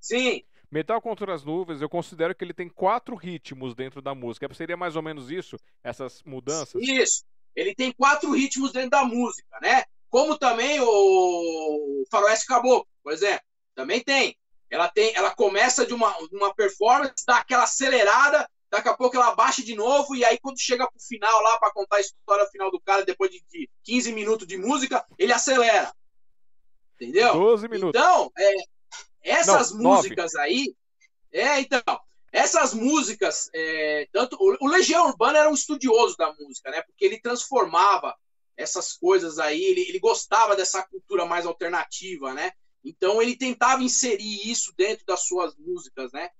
Sim. 0.00 0.42
Metal 0.70 1.02
contra 1.02 1.34
as 1.34 1.44
Nuvens, 1.44 1.82
eu 1.82 1.90
considero 1.90 2.34
que 2.34 2.42
ele 2.42 2.54
tem 2.54 2.70
quatro 2.70 3.14
ritmos 3.16 3.74
dentro 3.74 4.00
da 4.00 4.14
música. 4.14 4.48
Seria 4.54 4.78
mais 4.78 4.96
ou 4.96 5.02
menos 5.02 5.30
isso? 5.30 5.58
Essas 5.84 6.22
mudanças? 6.22 6.80
Isso. 6.80 7.24
Ele 7.54 7.74
tem 7.74 7.92
quatro 7.92 8.30
ritmos 8.32 8.72
dentro 8.72 8.90
da 8.90 9.04
música, 9.04 9.58
né? 9.60 9.84
Como 10.08 10.38
também 10.38 10.78
o 10.80 12.04
Faroeste 12.10 12.46
Caboclo, 12.46 12.86
por 13.02 13.12
exemplo, 13.12 13.42
também 13.74 14.00
tem. 14.00 14.36
Ela 14.70 14.88
tem, 14.88 15.14
ela 15.14 15.34
começa 15.34 15.86
de 15.86 15.92
uma, 15.92 16.16
uma 16.32 16.54
performance, 16.54 17.24
dá 17.26 17.38
aquela 17.38 17.64
acelerada, 17.64 18.48
daqui 18.70 18.88
a 18.88 18.96
pouco 18.96 19.16
ela 19.16 19.34
baixa 19.34 19.62
de 19.62 19.74
novo, 19.74 20.16
e 20.16 20.24
aí 20.24 20.38
quando 20.40 20.58
chega 20.58 20.90
pro 20.90 21.00
final 21.00 21.42
lá, 21.42 21.58
para 21.58 21.72
contar 21.72 21.96
a 21.96 22.00
história 22.00 22.46
final 22.46 22.70
do 22.70 22.80
cara, 22.80 23.04
depois 23.04 23.30
de, 23.30 23.44
de 23.50 23.68
15 23.84 24.12
minutos 24.12 24.46
de 24.46 24.56
música, 24.56 25.04
ele 25.18 25.32
acelera. 25.32 25.92
Entendeu? 26.94 27.34
12 27.34 27.68
minutos. 27.68 28.00
Então, 28.00 28.32
é, 28.38 28.54
essas 29.22 29.72
Não, 29.72 29.82
músicas 29.82 30.32
9. 30.34 30.46
aí. 30.46 30.74
É, 31.32 31.60
então. 31.60 31.82
Essas 32.32 32.72
músicas, 32.72 33.50
é, 33.54 34.08
tanto 34.10 34.38
o 34.40 34.66
Legião 34.66 35.08
Urbana 35.08 35.40
era 35.40 35.50
um 35.50 35.54
estudioso 35.54 36.16
da 36.16 36.32
música, 36.32 36.70
né? 36.70 36.80
Porque 36.80 37.04
ele 37.04 37.20
transformava 37.20 38.16
essas 38.56 38.94
coisas 38.94 39.38
aí, 39.38 39.62
ele, 39.62 39.82
ele 39.82 39.98
gostava 39.98 40.56
dessa 40.56 40.82
cultura 40.82 41.26
mais 41.26 41.44
alternativa, 41.44 42.32
né? 42.32 42.50
Então 42.82 43.20
ele 43.20 43.36
tentava 43.36 43.82
inserir 43.82 44.50
isso 44.50 44.72
dentro 44.76 45.04
das 45.04 45.26
suas 45.26 45.54
músicas, 45.56 46.10
né? 46.12 46.30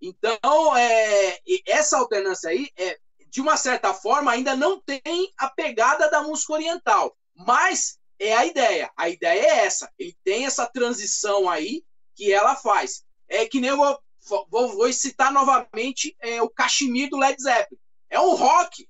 Então 0.00 0.74
é, 0.76 1.38
essa 1.66 1.98
alternância 1.98 2.48
aí, 2.48 2.70
é, 2.76 2.98
de 3.28 3.40
uma 3.40 3.56
certa 3.58 3.92
forma, 3.92 4.32
ainda 4.32 4.56
não 4.56 4.80
tem 4.80 5.32
a 5.36 5.50
pegada 5.50 6.10
da 6.10 6.22
música 6.22 6.54
oriental, 6.54 7.14
mas 7.34 7.98
é 8.18 8.32
a 8.34 8.46
ideia. 8.46 8.90
A 8.96 9.08
ideia 9.08 9.40
é 9.40 9.66
essa. 9.66 9.92
Ele 9.98 10.16
tem 10.24 10.46
essa 10.46 10.66
transição 10.66 11.48
aí 11.48 11.84
que 12.14 12.32
ela 12.32 12.56
faz. 12.56 13.04
É 13.28 13.46
que 13.46 13.60
nem 13.60 13.70
eu 13.70 13.98
vou 14.24 14.46
vou, 14.48 14.92
citar 14.92 15.32
novamente 15.32 16.16
é, 16.20 16.40
o 16.42 16.48
Cachemir 16.48 17.08
do 17.10 17.18
Led 17.18 17.40
Zeppelin. 17.40 17.80
É 18.08 18.20
um 18.20 18.34
rock. 18.34 18.88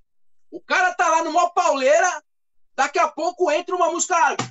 O 0.51 0.61
cara 0.61 0.95
tá 0.95 1.09
lá 1.09 1.25
numa 1.25 1.51
pauleira, 1.51 2.23
daqui 2.75 2.99
a 2.99 3.09
pouco 3.09 3.51
entra 3.51 3.75
uma 3.75 3.91
música 3.91 4.17
árabe. 4.17 4.43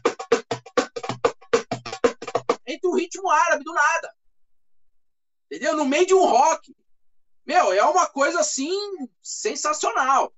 Entra 2.66 2.90
um 2.90 2.96
ritmo 2.96 3.30
árabe 3.30 3.64
do 3.64 3.74
nada. 3.74 4.16
Entendeu? 5.46 5.76
No 5.76 5.86
meio 5.86 6.06
de 6.06 6.14
um 6.14 6.26
rock. 6.26 6.76
Meu, 7.46 7.74
é 7.74 7.84
uma 7.84 8.08
coisa 8.08 8.40
assim 8.40 8.72
sensacional. 9.22 10.34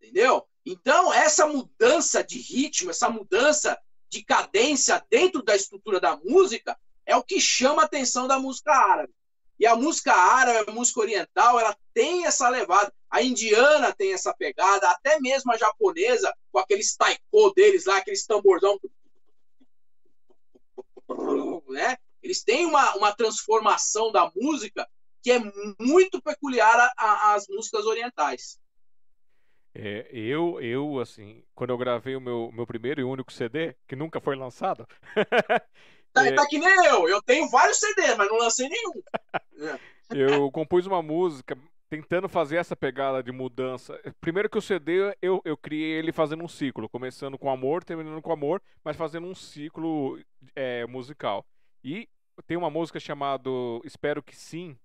Entendeu? 0.00 0.48
Então, 0.64 1.12
essa 1.12 1.46
mudança 1.46 2.24
de 2.24 2.38
ritmo, 2.38 2.90
essa 2.90 3.08
mudança 3.08 3.78
de 4.08 4.24
cadência 4.24 5.04
dentro 5.08 5.42
da 5.42 5.54
estrutura 5.54 6.00
da 6.00 6.16
música 6.16 6.78
é 7.06 7.16
o 7.16 7.22
que 7.22 7.40
chama 7.40 7.82
a 7.82 7.84
atenção 7.84 8.26
da 8.26 8.38
música 8.38 8.72
árabe. 8.72 9.12
E 9.60 9.66
a 9.66 9.76
música 9.76 10.14
árabe, 10.14 10.70
a 10.70 10.72
música 10.72 11.00
oriental, 11.00 11.60
ela 11.60 11.76
tem 11.92 12.24
essa 12.24 12.48
levada. 12.48 12.90
A 13.10 13.22
indiana 13.22 13.92
tem 13.92 14.14
essa 14.14 14.32
pegada, 14.32 14.88
até 14.88 15.20
mesmo 15.20 15.52
a 15.52 15.58
japonesa, 15.58 16.34
com 16.50 16.58
aqueles 16.58 16.96
taiko 16.96 17.52
deles 17.54 17.84
lá, 17.84 17.98
aqueles 17.98 18.24
tamborzão. 18.24 18.80
Né? 21.68 21.98
Eles 22.22 22.42
têm 22.42 22.64
uma, 22.64 22.96
uma 22.96 23.14
transformação 23.14 24.10
da 24.10 24.32
música 24.34 24.88
que 25.22 25.30
é 25.30 25.38
muito 25.78 26.22
peculiar 26.22 26.90
às 26.96 27.46
músicas 27.46 27.84
orientais. 27.84 28.58
É, 29.74 30.08
eu, 30.10 30.58
eu, 30.60 30.98
assim, 30.98 31.44
quando 31.54 31.70
eu 31.70 31.78
gravei 31.78 32.16
o 32.16 32.20
meu, 32.20 32.50
meu 32.50 32.66
primeiro 32.66 33.02
e 33.02 33.04
único 33.04 33.30
CD, 33.30 33.76
que 33.86 33.94
nunca 33.94 34.20
foi 34.20 34.34
lançado, 34.36 34.88
Tá, 36.12 36.26
é... 36.26 36.32
tá 36.32 36.46
que 36.46 36.58
nem 36.58 36.86
eu. 36.86 37.08
Eu 37.08 37.22
tenho 37.22 37.48
vários 37.48 37.78
CDs, 37.78 38.16
mas 38.16 38.28
não 38.28 38.38
lancei 38.38 38.68
nenhum. 38.68 38.92
eu 40.10 40.50
compus 40.50 40.86
uma 40.86 41.02
música 41.02 41.56
tentando 41.88 42.28
fazer 42.28 42.56
essa 42.56 42.76
pegada 42.76 43.22
de 43.22 43.32
mudança. 43.32 44.00
Primeiro 44.20 44.48
que 44.48 44.56
o 44.56 44.62
CD, 44.62 45.16
eu, 45.20 45.40
eu 45.44 45.56
criei 45.56 45.98
ele 45.98 46.12
fazendo 46.12 46.44
um 46.44 46.48
ciclo, 46.48 46.88
começando 46.88 47.36
com 47.36 47.50
amor, 47.50 47.82
terminando 47.82 48.22
com 48.22 48.32
amor, 48.32 48.62
mas 48.84 48.96
fazendo 48.96 49.26
um 49.26 49.34
ciclo 49.34 50.18
é, 50.54 50.86
musical. 50.86 51.44
E 51.82 52.08
tem 52.46 52.56
uma 52.56 52.70
música 52.70 53.00
chamada 53.00 53.50
Espero 53.84 54.22
que 54.22 54.36
Sim, 54.36 54.76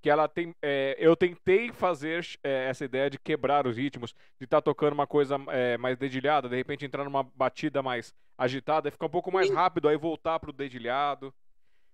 que 0.00 0.08
ela 0.08 0.28
tem. 0.28 0.54
É, 0.62 0.96
eu 0.98 1.14
tentei 1.14 1.72
fazer 1.72 2.26
é, 2.42 2.68
essa 2.68 2.84
ideia 2.84 3.10
de 3.10 3.18
quebrar 3.18 3.66
os 3.66 3.76
ritmos, 3.76 4.12
de 4.38 4.44
estar 4.44 4.58
tá 4.58 4.62
tocando 4.62 4.94
uma 4.94 5.06
coisa 5.06 5.36
é, 5.48 5.76
mais 5.76 5.98
dedilhada, 5.98 6.48
de 6.48 6.56
repente 6.56 6.84
entrar 6.84 7.04
numa 7.04 7.22
batida 7.22 7.82
mais 7.82 8.14
agitada, 8.36 8.88
e 8.88 8.92
ficar 8.92 9.06
um 9.06 9.10
pouco 9.10 9.30
mais 9.30 9.50
rápido, 9.50 9.88
aí 9.88 9.96
voltar 9.96 10.38
pro 10.40 10.52
dedilhado. 10.52 11.34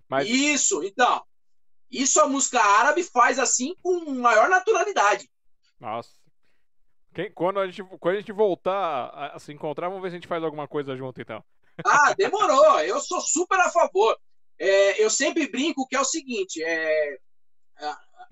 Mas... 0.09 0.29
Isso, 0.29 0.83
então. 0.85 1.23
Isso 1.91 2.21
a 2.21 2.29
música 2.29 2.61
árabe 2.61 3.03
faz 3.03 3.39
assim 3.39 3.75
com 3.83 4.11
maior 4.11 4.49
naturalidade. 4.49 5.29
Nossa. 5.81 6.11
Quem, 7.15 7.31
quando, 7.33 7.59
a 7.61 7.67
gente, 7.67 7.83
quando 7.99 8.15
a 8.15 8.19
gente 8.19 8.33
voltar 8.33 8.75
a, 8.75 9.37
a 9.37 9.39
se 9.39 9.53
encontrar, 9.53 9.89
vamos 9.89 10.03
ver 10.03 10.11
se 10.11 10.17
a 10.17 10.19
gente 10.19 10.29
faz 10.29 10.43
alguma 10.45 10.69
coisa 10.69 10.97
junto, 10.97 11.21
então. 11.21 11.43
Ah, 11.85 12.15
demorou. 12.15 12.81
Eu 12.81 13.01
sou 13.01 13.21
super 13.21 13.59
a 13.59 13.71
favor. 13.71 14.17
É, 14.59 15.03
eu 15.03 15.11
sempre 15.11 15.51
brinco 15.51 15.87
que 15.87 15.97
é 15.97 16.01
o 16.01 16.05
seguinte: 16.05 16.63
é, 16.63 17.19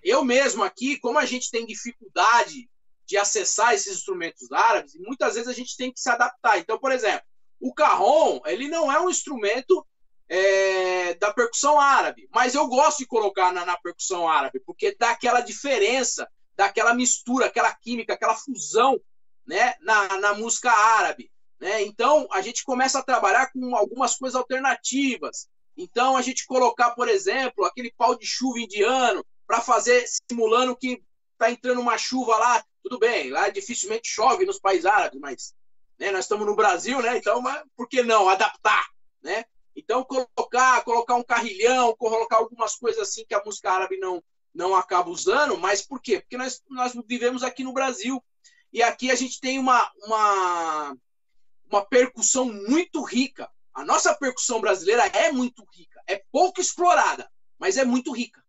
eu 0.03 0.25
mesmo 0.25 0.63
aqui, 0.63 0.99
como 0.99 1.19
a 1.19 1.25
gente 1.25 1.51
tem 1.51 1.65
dificuldade 1.65 2.69
de 3.07 3.17
acessar 3.17 3.75
esses 3.75 3.97
instrumentos 3.97 4.51
árabes, 4.53 4.95
muitas 4.97 5.35
vezes 5.35 5.49
a 5.49 5.53
gente 5.53 5.77
tem 5.77 5.93
que 5.93 6.01
se 6.01 6.11
adaptar. 6.11 6.59
Então, 6.59 6.79
por 6.79 6.93
exemplo, 6.93 7.23
o 7.61 7.73
carrom, 7.73 8.41
ele 8.47 8.69
não 8.69 8.93
é 8.93 9.01
um 9.01 9.11
instrumento 9.11 9.87
é, 10.29 11.15
da 11.15 11.33
percussão 11.33 11.81
árabe, 11.81 12.29
mas 12.33 12.55
eu 12.55 12.67
gosto 12.67 12.99
de 12.99 13.07
colocar 13.07 13.53
na, 13.53 13.65
na 13.65 13.77
percussão 13.77 14.29
árabe, 14.29 14.61
porque 14.61 14.97
dá 14.99 15.11
aquela 15.11 15.41
diferença, 15.41 16.29
dá 16.57 16.67
aquela 16.67 16.95
mistura, 16.95 17.47
aquela 17.47 17.73
química, 17.75 18.15
aquela 18.15 18.35
fusão 18.35 19.01
né, 19.47 19.75
na, 19.81 20.19
na 20.19 20.35
música 20.35 20.71
árabe. 20.71 21.31
Né? 21.61 21.83
Então, 21.83 22.27
a 22.33 22.41
gente 22.41 22.65
começa 22.65 22.99
a 22.99 23.03
trabalhar 23.03 23.51
com 23.53 23.75
algumas 23.77 24.17
coisas 24.17 24.37
alternativas. 24.37 25.49
Então, 25.77 26.17
a 26.17 26.23
gente 26.23 26.47
colocar, 26.47 26.91
por 26.93 27.09
exemplo, 27.09 27.65
aquele 27.65 27.93
pau 27.97 28.17
de 28.17 28.27
chuva 28.27 28.61
indiano, 28.61 29.25
para 29.47 29.61
fazer 29.61 30.05
simulando 30.31 30.77
que 30.77 31.03
está 31.33 31.51
entrando 31.51 31.81
uma 31.81 31.99
chuva 31.99 32.37
lá. 32.37 32.65
Tudo 32.83 32.99
bem, 32.99 33.31
lá 33.31 33.49
dificilmente 33.49 34.09
chove 34.09 34.45
nos 34.45 34.59
países 34.59 34.87
árabes, 34.87 35.19
mas 35.21 35.55
né, 35.99 36.11
nós 36.11 36.25
estamos 36.25 36.47
no 36.47 36.57
Brasil, 36.57 37.01
né? 37.01 37.17
Então, 37.17 37.41
mas, 37.41 37.63
por 37.77 37.89
que 37.89 38.03
não 38.03 38.29
adaptar, 38.29 38.87
né? 39.23 39.45
Então 39.77 40.05
colocar, 40.05 40.83
colocar 40.85 41.15
um 41.15 41.25
carrilhão, 41.25 41.97
colocar 41.97 42.37
algumas 42.37 42.77
coisas 42.77 43.01
assim 43.03 43.25
que 43.27 43.35
a 43.35 43.43
música 43.45 43.71
árabe 43.73 43.99
não 43.99 44.23
não 44.55 44.73
acaba 44.77 45.11
usando, 45.11 45.59
mas 45.59 45.83
por 45.83 46.01
quê? 46.01 46.21
Porque 46.21 46.37
nós, 46.37 46.63
nós 46.71 46.93
vivemos 47.09 47.43
aqui 47.43 47.65
no 47.65 47.73
Brasil 47.73 48.25
e 48.73 48.85
aqui 48.85 49.11
a 49.11 49.17
gente 49.17 49.41
tem 49.41 49.59
uma, 49.59 49.91
uma 50.05 50.97
uma 51.69 51.85
percussão 51.85 52.45
muito 52.45 53.03
rica. 53.03 53.51
A 53.73 53.85
nossa 53.85 54.15
percussão 54.15 54.61
brasileira 54.61 55.05
é 55.07 55.33
muito 55.33 55.65
rica, 55.75 56.01
é 56.07 56.23
pouco 56.31 56.61
explorada, 56.61 57.29
mas 57.59 57.77
é 57.77 57.85
muito 57.85 58.13
rica. 58.13 58.44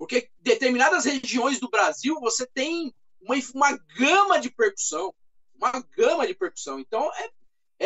Porque 0.00 0.30
determinadas 0.40 1.04
regiões 1.04 1.60
do 1.60 1.68
Brasil 1.68 2.18
você 2.20 2.46
tem 2.46 2.90
uma, 3.20 3.36
uma 3.54 3.78
gama 3.98 4.40
de 4.40 4.48
percussão, 4.48 5.14
uma 5.54 5.72
gama 5.94 6.26
de 6.26 6.32
percussão. 6.32 6.80
Então 6.80 7.12
é, 7.14 7.28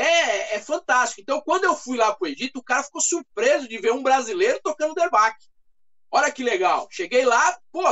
é, 0.01 0.55
é 0.55 0.61
fantástico. 0.61 1.21
Então 1.21 1.41
quando 1.41 1.65
eu 1.65 1.75
fui 1.75 1.97
lá 1.97 2.15
para 2.15 2.25
o 2.25 2.29
Egito, 2.31 2.61
o 2.61 2.63
cara 2.63 2.85
ficou 2.85 3.01
surpreso 3.01 3.67
de 3.67 3.79
ver 3.79 3.93
um 3.93 4.01
brasileiro 4.01 4.61
tocando 4.63 4.95
derbaque. 4.95 5.45
Olha 6.09 6.31
que 6.31 6.45
legal. 6.45 6.87
Cheguei 6.89 7.25
lá, 7.25 7.59
pô, 7.73 7.83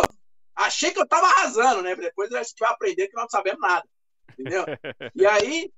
achei 0.55 0.93
que 0.93 1.01
eu 1.01 1.05
estava 1.05 1.27
arrasando, 1.27 1.83
né? 1.83 1.97
Depois 1.97 2.33
a 2.33 2.45
gente 2.45 2.55
vai 2.61 2.71
aprender 2.71 3.09
que 3.09 3.17
nós 3.17 3.25
não 3.25 3.31
sabemos 3.31 3.61
nada. 3.61 3.89
Entendeu? 4.39 4.65
E 5.17 5.27
aí, 5.27 5.73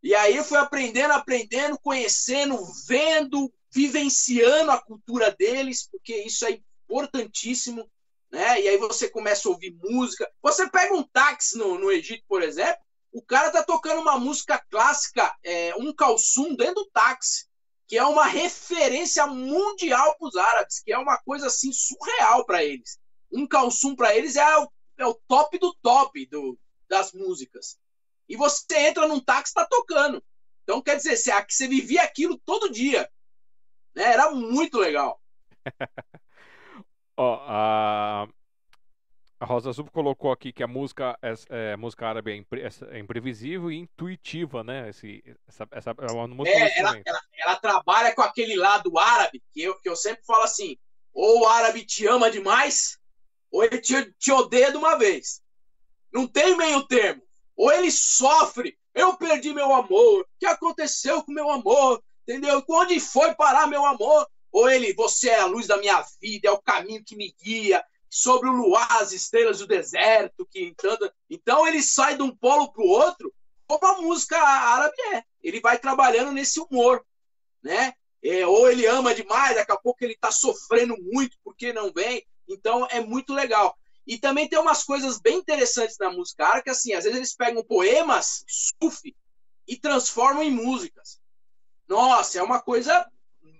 e 0.00 0.14
aí 0.14 0.36
eu 0.36 0.44
fui 0.44 0.58
aprendendo, 0.58 1.12
aprendendo, 1.12 1.76
conhecendo, 1.80 2.56
vendo, 2.86 3.52
vivenciando 3.74 4.70
a 4.70 4.80
cultura 4.80 5.32
deles, 5.32 5.88
porque 5.90 6.14
isso 6.22 6.46
é 6.46 6.60
importantíssimo, 6.90 7.88
né? 8.30 8.60
E 8.60 8.68
aí 8.68 8.76
você 8.76 9.08
começa 9.08 9.48
a 9.48 9.52
ouvir 9.52 9.76
música. 9.82 10.30
Você 10.42 10.68
pega 10.68 10.94
um 10.94 11.02
táxi 11.02 11.56
no, 11.56 11.78
no 11.78 11.90
Egito, 11.90 12.24
por 12.28 12.42
exemplo, 12.42 12.82
o 13.12 13.22
cara 13.22 13.50
tá 13.50 13.62
tocando 13.62 14.00
uma 14.00 14.18
música 14.18 14.58
clássica, 14.70 15.34
é, 15.42 15.74
um 15.76 15.92
calçum 15.92 16.54
dentro 16.54 16.76
do 16.76 16.90
táxi, 16.90 17.46
que 17.86 17.96
é 17.98 18.04
uma 18.04 18.26
referência 18.26 19.26
mundial 19.26 20.16
para 20.16 20.28
os 20.28 20.36
árabes, 20.36 20.80
que 20.80 20.92
é 20.92 20.98
uma 20.98 21.18
coisa 21.18 21.48
assim 21.48 21.72
surreal 21.72 22.44
para 22.44 22.62
eles. 22.62 22.98
Um 23.32 23.46
calçum 23.46 23.96
para 23.96 24.14
eles 24.14 24.36
é 24.36 24.58
o, 24.58 24.72
é 24.98 25.06
o 25.06 25.14
top 25.26 25.58
do 25.58 25.74
top 25.82 26.24
do, 26.26 26.58
das 26.88 27.12
músicas. 27.12 27.78
E 28.28 28.36
você 28.36 28.78
entra 28.78 29.08
num 29.08 29.20
táxi 29.20 29.54
tá 29.54 29.66
tocando. 29.66 30.22
Então 30.62 30.80
quer 30.80 30.96
dizer, 30.96 31.16
você, 31.16 31.32
você 31.48 31.66
vivia 31.66 32.02
aquilo 32.02 32.38
todo 32.44 32.70
dia. 32.70 33.10
Né? 33.92 34.04
Era 34.04 34.30
muito 34.30 34.78
legal. 34.78 35.20
Ó, 37.22 37.34
a, 37.46 38.26
a 39.38 39.44
Rosa 39.44 39.68
Azul 39.68 39.84
colocou 39.92 40.32
aqui 40.32 40.54
que 40.54 40.62
a 40.62 40.66
música, 40.66 41.18
é, 41.20 41.34
é, 41.50 41.76
música 41.76 42.08
árabe 42.08 42.32
é, 42.32 42.36
impre, 42.36 42.62
é, 42.62 42.98
imprevisível 42.98 43.70
e 43.70 43.76
intuitiva, 43.76 44.64
né? 44.64 44.88
Esse, 44.88 45.22
essa, 45.46 45.68
essa, 45.70 45.90
é 45.90 46.12
uma 46.12 46.26
música 46.26 46.56
é, 46.56 46.78
ela, 46.78 46.98
ela, 47.04 47.20
ela, 47.38 47.56
trabalha 47.56 48.14
com 48.14 48.22
aquele 48.22 48.56
lado 48.56 48.98
árabe, 48.98 49.42
que 49.52 49.60
eu, 49.60 49.78
que 49.80 49.88
eu 49.90 49.96
sempre 49.96 50.24
falo 50.24 50.44
assim, 50.44 50.78
ou 51.12 51.42
o 51.42 51.46
árabe 51.46 51.84
te 51.84 52.06
ama 52.06 52.30
demais, 52.30 52.98
ou 53.50 53.62
ele 53.62 53.76
te, 53.82 54.14
te 54.18 54.32
odeia 54.32 54.70
de 54.70 54.78
uma 54.78 54.96
vez. 54.96 55.42
Não 56.10 56.26
tem 56.26 56.56
meio 56.56 56.86
termo. 56.86 57.22
Ou 57.54 57.70
ele 57.70 57.90
sofre, 57.90 58.78
eu 58.94 59.14
perdi 59.18 59.52
meu 59.52 59.74
amor, 59.74 60.22
o 60.22 60.26
que 60.38 60.46
aconteceu 60.46 61.22
com 61.22 61.32
meu 61.32 61.50
amor? 61.50 62.02
Entendeu? 62.26 62.64
Onde 62.66 62.98
foi 62.98 63.34
parar 63.34 63.66
meu 63.66 63.84
amor? 63.84 64.26
Ou 64.52 64.68
ele, 64.68 64.92
você 64.94 65.30
é 65.30 65.40
a 65.40 65.46
luz 65.46 65.66
da 65.66 65.76
minha 65.76 66.04
vida, 66.20 66.48
é 66.48 66.50
o 66.50 66.60
caminho 66.60 67.04
que 67.04 67.16
me 67.16 67.34
guia, 67.42 67.84
sobre 68.10 68.48
o 68.48 68.52
luar, 68.52 69.00
as 69.00 69.12
estrelas 69.12 69.60
do 69.60 69.68
deserto, 69.68 70.44
que 70.44 70.74
então 71.30 71.66
ele 71.66 71.80
sai 71.80 72.16
de 72.16 72.22
um 72.22 72.34
polo 72.34 72.72
para 72.72 72.82
o 72.82 72.88
outro, 72.88 73.32
como 73.68 73.86
a 73.86 74.02
música 74.02 74.36
árabe 74.36 74.96
é. 75.14 75.22
Ele 75.40 75.60
vai 75.60 75.78
trabalhando 75.78 76.32
nesse 76.32 76.58
humor, 76.58 77.06
né? 77.62 77.94
É, 78.22 78.44
ou 78.44 78.68
ele 78.68 78.84
ama 78.84 79.14
demais, 79.14 79.54
daqui 79.54 79.72
a 79.72 79.76
pouco 79.76 80.04
ele 80.04 80.14
está 80.14 80.32
sofrendo 80.32 80.96
muito 81.00 81.38
porque 81.44 81.72
não 81.72 81.92
vem. 81.92 82.26
Então 82.48 82.86
é 82.90 83.00
muito 83.00 83.32
legal. 83.32 83.78
E 84.04 84.18
também 84.18 84.48
tem 84.48 84.58
umas 84.58 84.82
coisas 84.82 85.20
bem 85.20 85.36
interessantes 85.38 85.96
na 85.98 86.10
música 86.10 86.44
árabe, 86.44 86.64
que 86.64 86.70
assim, 86.70 86.92
às 86.92 87.04
vezes 87.04 87.16
eles 87.16 87.36
pegam 87.36 87.62
poemas 87.62 88.44
sufi 88.48 89.16
e 89.68 89.76
transformam 89.76 90.42
em 90.42 90.50
músicas. 90.50 91.20
Nossa, 91.86 92.40
é 92.40 92.42
uma 92.42 92.60
coisa 92.60 93.08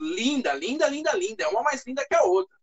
linda, 0.01 0.55
linda, 0.55 0.89
linda, 0.89 1.12
linda. 1.12 1.44
É 1.44 1.48
uma 1.48 1.62
mais 1.62 1.85
linda 1.86 2.05
que 2.06 2.14
a 2.14 2.22
outra. 2.22 2.56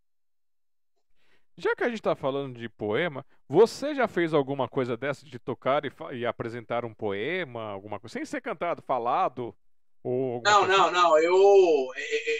Já 1.55 1.75
que 1.75 1.83
a 1.83 1.87
gente 1.87 1.99
está 1.99 2.15
falando 2.15 2.59
de 2.59 2.69
poema, 2.69 3.25
você 3.49 3.95
já 3.95 4.07
fez 4.07 4.33
alguma 4.33 4.67
coisa 4.67 4.95
dessa 4.95 5.25
de 5.25 5.39
tocar 5.39 5.85
e, 5.85 5.91
e, 6.13 6.25
apresentar 6.25 6.85
um 6.85 6.93
poema, 6.93 7.71
alguma 7.71 7.99
coisa, 7.99 8.13
sem 8.13 8.25
ser 8.25 8.41
cantado, 8.41 8.83
falado? 8.83 9.55
Ou 10.03 10.41
não, 10.43 10.65
coisa? 10.65 10.77
não, 10.77 10.85
assim? 10.85 10.93
não. 10.93 11.17
Eu, 11.17 11.87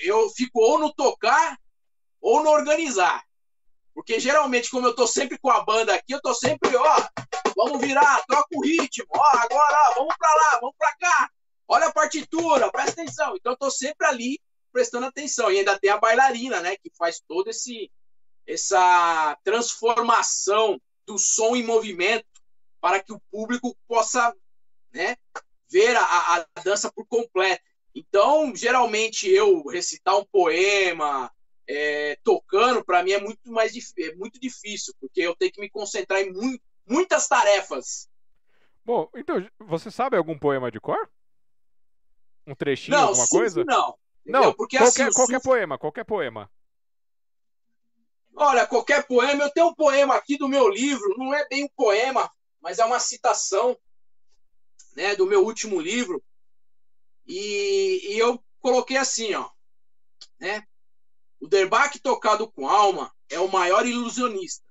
eu 0.03 0.29
fico 0.29 0.59
ou 0.59 0.77
no 0.77 0.93
tocar 0.93 1.57
ou 2.21 2.43
no 2.43 2.49
organizar. 2.49 3.23
Porque 3.91 4.19
geralmente, 4.19 4.69
como 4.69 4.85
eu 4.85 4.95
tô 4.95 5.07
sempre 5.07 5.39
com 5.39 5.49
a 5.49 5.63
banda 5.63 5.95
aqui, 5.95 6.13
eu 6.13 6.21
tô 6.21 6.31
sempre, 6.35 6.75
ó, 6.75 7.07
vamos 7.55 7.81
virar, 7.81 8.23
troca 8.27 8.47
o 8.53 8.61
ritmo, 8.61 9.07
ó, 9.09 9.25
agora, 9.37 9.89
ó, 9.89 9.93
vamos 9.95 10.15
para 10.15 10.35
lá, 10.35 10.59
vamos 10.61 10.75
para 10.77 10.95
cá. 10.97 11.29
Olha 11.67 11.87
a 11.87 11.91
partitura, 11.91 12.71
presta 12.71 13.01
atenção. 13.01 13.35
Então 13.35 13.53
eu 13.53 13.57
tô 13.57 13.71
sempre 13.71 14.05
ali 14.05 14.39
prestando 14.77 15.07
atenção. 15.07 15.51
E 15.51 15.57
ainda 15.57 15.79
tem 15.79 15.89
a 15.89 15.97
bailarina, 15.97 16.61
né, 16.61 16.77
que 16.77 16.91
faz 16.95 17.19
todo 17.27 17.49
esse 17.49 17.91
essa 18.45 19.37
transformação 19.43 20.79
do 21.05 21.17
som 21.17 21.53
em 21.53 21.63
movimento 21.63 22.25
para 22.79 23.03
que 23.03 23.11
o 23.11 23.19
público 23.29 23.75
possa, 23.85 24.33
né, 24.93 25.17
ver 25.69 25.97
a, 25.97 26.03
a 26.03 26.45
dança 26.63 26.89
por 26.89 27.05
completo. 27.07 27.61
Então, 27.93 28.55
geralmente 28.55 29.27
eu 29.27 29.65
recitar 29.65 30.17
um 30.17 30.23
poema, 30.23 31.29
é, 31.67 32.17
tocando, 32.23 32.85
para 32.85 33.03
mim 33.03 33.11
é 33.11 33.19
muito 33.19 33.51
mais 33.51 33.73
é 33.97 34.15
muito 34.15 34.39
difícil, 34.39 34.93
porque 34.97 35.19
eu 35.19 35.35
tenho 35.35 35.51
que 35.51 35.59
me 35.59 35.69
concentrar 35.69 36.21
em 36.21 36.31
mu 36.31 36.57
muitas 36.85 37.27
tarefas. 37.27 38.07
Bom, 38.85 39.09
então, 39.13 39.45
você 39.59 39.91
sabe 39.91 40.15
algum 40.15 40.37
poema 40.37 40.71
de 40.71 40.79
cor? 40.79 41.09
Um 42.45 42.55
trechinho, 42.55 42.95
não, 42.95 43.07
alguma 43.09 43.27
coisa? 43.27 43.65
Não, 43.65 43.97
não, 44.31 44.53
porque 44.53 44.77
qualquer, 44.77 45.07
assim, 45.07 45.13
qualquer 45.13 45.41
poema, 45.41 45.77
qualquer 45.77 46.03
poema. 46.03 46.51
Olha, 48.35 48.67
qualquer 48.67 49.07
poema. 49.07 49.43
Eu 49.43 49.51
tenho 49.51 49.67
um 49.67 49.75
poema 49.75 50.15
aqui 50.15 50.37
do 50.37 50.47
meu 50.47 50.69
livro, 50.69 51.15
não 51.17 51.33
é 51.33 51.47
bem 51.47 51.63
um 51.63 51.69
poema, 51.75 52.29
mas 52.61 52.77
é 52.79 52.85
uma 52.85 52.99
citação 52.99 53.77
né, 54.95 55.15
do 55.15 55.25
meu 55.25 55.43
último 55.43 55.79
livro. 55.79 56.23
E, 57.25 58.13
e 58.13 58.19
eu 58.19 58.43
coloquei 58.59 58.97
assim, 58.97 59.33
ó, 59.33 59.49
né? 60.39 60.63
O 61.39 61.47
derbaque 61.47 61.99
tocado 61.99 62.51
com 62.51 62.67
alma 62.67 63.13
é 63.29 63.39
o 63.39 63.51
maior 63.51 63.85
ilusionista. 63.85 64.65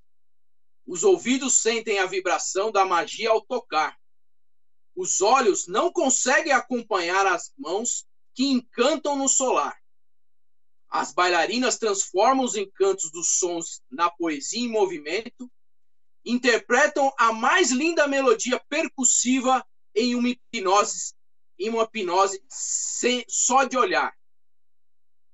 Os 0.87 1.03
ouvidos 1.03 1.59
sentem 1.59 1.99
a 1.99 2.07
vibração 2.07 2.71
da 2.71 2.85
magia 2.85 3.31
ao 3.31 3.41
tocar. 3.41 3.99
Os 4.95 5.21
olhos 5.21 5.67
não 5.67 5.93
conseguem 5.93 6.53
acompanhar 6.53 7.27
as 7.27 7.53
mãos 7.59 8.06
que 8.37 8.45
encantam 8.45 9.17
no 9.17 9.29
solar. 9.29 9.75
As 10.89 11.13
bailarinas 11.13 11.79
transformam 11.79 12.45
os 12.45 12.55
encantos 12.55 13.11
dos 13.11 13.39
sons 13.39 13.83
na 13.91 14.11
poesia 14.11 14.61
em 14.61 14.71
movimento, 14.71 15.51
interpretam 16.23 17.13
a 17.19 17.33
mais 17.33 17.71
linda 17.71 18.07
melodia 18.07 18.63
percussiva 18.69 19.67
em 19.95 20.15
uma 20.15 20.29
hipnose, 20.29 21.15
em 21.59 21.71
uma 21.71 21.85
hipnose 21.85 22.45
sem, 22.49 23.25
só 23.27 23.65
de 23.65 23.79
olhar. 23.79 24.15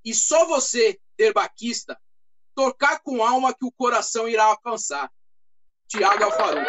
E 0.04 0.14
só 0.14 0.46
você, 0.46 1.00
derbaquista, 1.18 2.00
tocar 2.54 3.00
com 3.00 3.24
alma 3.24 3.52
que 3.52 3.64
o 3.64 3.72
coração 3.72 4.28
irá 4.28 4.44
alcançar. 4.44 5.10
Tiago 5.88 6.24
Alfaru. 6.24 6.60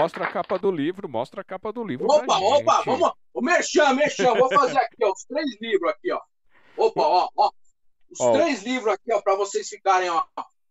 Mostra 0.00 0.24
a 0.24 0.30
capa 0.30 0.58
do 0.58 0.70
livro, 0.70 1.08
mostra 1.08 1.40
a 1.40 1.44
capa 1.44 1.72
do 1.72 1.82
livro. 1.82 2.06
Opa, 2.06 2.38
opa, 2.38 2.82
vamos. 2.84 3.10
O 3.34 3.42
Merchan, 3.42 3.94
Merchan, 3.94 4.34
vou 4.34 4.48
fazer 4.48 4.78
aqui, 4.78 5.04
ó, 5.04 5.10
os 5.10 5.24
três 5.24 5.60
livros 5.60 5.90
aqui, 5.90 6.12
ó. 6.12 6.20
Opa, 6.76 7.02
ó, 7.02 7.28
ó. 7.36 7.50
Os 8.10 8.20
ó. 8.20 8.32
três 8.32 8.62
livros 8.62 8.94
aqui, 8.94 9.12
ó, 9.12 9.20
para 9.20 9.34
vocês 9.34 9.68
ficarem, 9.68 10.08
ó. 10.08 10.22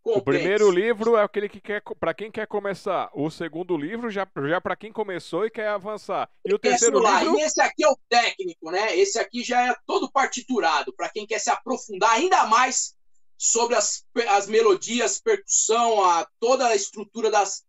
O 0.03 0.21
primeiro 0.21 0.71
livro 0.71 1.17
é 1.17 1.23
aquele 1.23 1.49
que 1.49 1.59
quer 1.59 1.81
para 1.99 2.13
quem 2.13 2.31
quer 2.31 2.47
começar. 2.47 3.09
O 3.13 3.29
segundo 3.29 3.75
livro 3.75 4.09
já, 4.09 4.25
já 4.47 4.61
para 4.61 4.75
quem 4.75 4.93
começou 4.93 5.45
e 5.45 5.49
quer 5.49 5.67
avançar. 5.67 6.29
E 6.45 6.53
o 6.53 6.57
terceiro 6.57 6.99
lá. 6.99 7.21
livro. 7.21 7.37
E 7.37 7.41
esse 7.41 7.61
aqui 7.61 7.83
é 7.83 7.89
o 7.89 7.97
técnico, 8.07 8.71
né? 8.71 8.97
Esse 8.97 9.19
aqui 9.19 9.43
já 9.43 9.67
é 9.67 9.75
todo 9.85 10.09
partiturado 10.09 10.93
para 10.93 11.09
quem 11.09 11.27
quer 11.27 11.39
se 11.39 11.49
aprofundar 11.49 12.11
ainda 12.11 12.45
mais 12.45 12.95
sobre 13.37 13.75
as, 13.75 14.05
as 14.29 14.47
melodias, 14.47 15.19
percussão, 15.19 16.01
a, 16.03 16.25
toda 16.39 16.67
a 16.67 16.75
estrutura 16.75 17.29
das, 17.29 17.66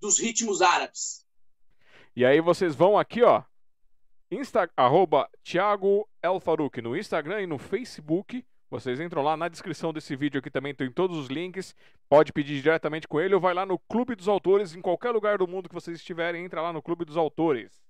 dos 0.00 0.18
ritmos 0.18 0.62
árabes. 0.62 1.24
E 2.16 2.24
aí 2.24 2.40
vocês 2.40 2.74
vão 2.74 2.98
aqui, 2.98 3.22
ó. 3.22 3.42
Insta, 4.30 4.70
arroba 4.76 5.28
Thiago 5.42 6.08
El 6.22 6.40
no 6.82 6.96
Instagram 6.96 7.42
e 7.42 7.46
no 7.46 7.58
Facebook 7.58 8.44
vocês 8.70 9.00
entram 9.00 9.22
lá 9.22 9.36
na 9.36 9.48
descrição 9.48 9.92
desse 9.92 10.14
vídeo 10.14 10.38
aqui 10.38 10.48
também 10.48 10.72
tem 10.72 10.92
todos 10.92 11.18
os 11.18 11.26
links. 11.26 11.74
Pode 12.08 12.32
pedir 12.32 12.62
diretamente 12.62 13.08
com 13.08 13.20
ele 13.20 13.34
ou 13.34 13.40
vai 13.40 13.52
lá 13.52 13.66
no 13.66 13.76
Clube 13.76 14.14
dos 14.14 14.28
Autores, 14.28 14.76
em 14.76 14.80
qualquer 14.80 15.10
lugar 15.10 15.38
do 15.38 15.48
mundo 15.48 15.68
que 15.68 15.74
vocês 15.74 15.98
estiverem, 15.98 16.44
entra 16.44 16.62
lá 16.62 16.72
no 16.72 16.80
Clube 16.80 17.04
dos 17.04 17.16
Autores. 17.16 17.82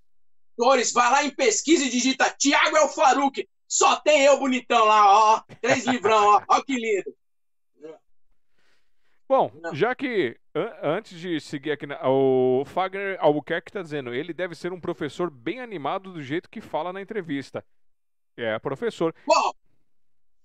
Autores, 0.57 0.91
vai 0.91 1.11
lá 1.11 1.23
em 1.23 1.29
pesquisa 1.29 1.85
e 1.85 1.89
digita 1.89 2.35
Tiago 2.35 2.75
El 2.75 2.89
Faruque. 2.89 3.47
Só 3.67 3.95
tem 3.97 4.23
eu 4.23 4.39
bonitão 4.39 4.83
lá, 4.83 5.35
ó. 5.35 5.43
Três 5.61 5.85
livrão, 5.85 6.25
ó. 6.25 6.41
Ó 6.47 6.61
que 6.63 6.73
lindo. 6.73 7.15
Bom, 9.29 9.51
já 9.73 9.93
que 9.93 10.35
antes 10.83 11.19
de 11.19 11.39
seguir 11.39 11.71
aqui, 11.71 11.85
o 12.03 12.63
Fagner 12.65 13.17
Albuquerque 13.19 13.69
está 13.69 13.81
dizendo, 13.81 14.13
ele 14.13 14.33
deve 14.33 14.55
ser 14.55 14.73
um 14.73 14.79
professor 14.79 15.29
bem 15.29 15.61
animado 15.61 16.11
do 16.11 16.21
jeito 16.21 16.49
que 16.49 16.59
fala 16.59 16.91
na 16.91 17.01
entrevista. 17.01 17.63
É, 18.35 18.57
professor. 18.59 19.13
Bom, 19.25 19.51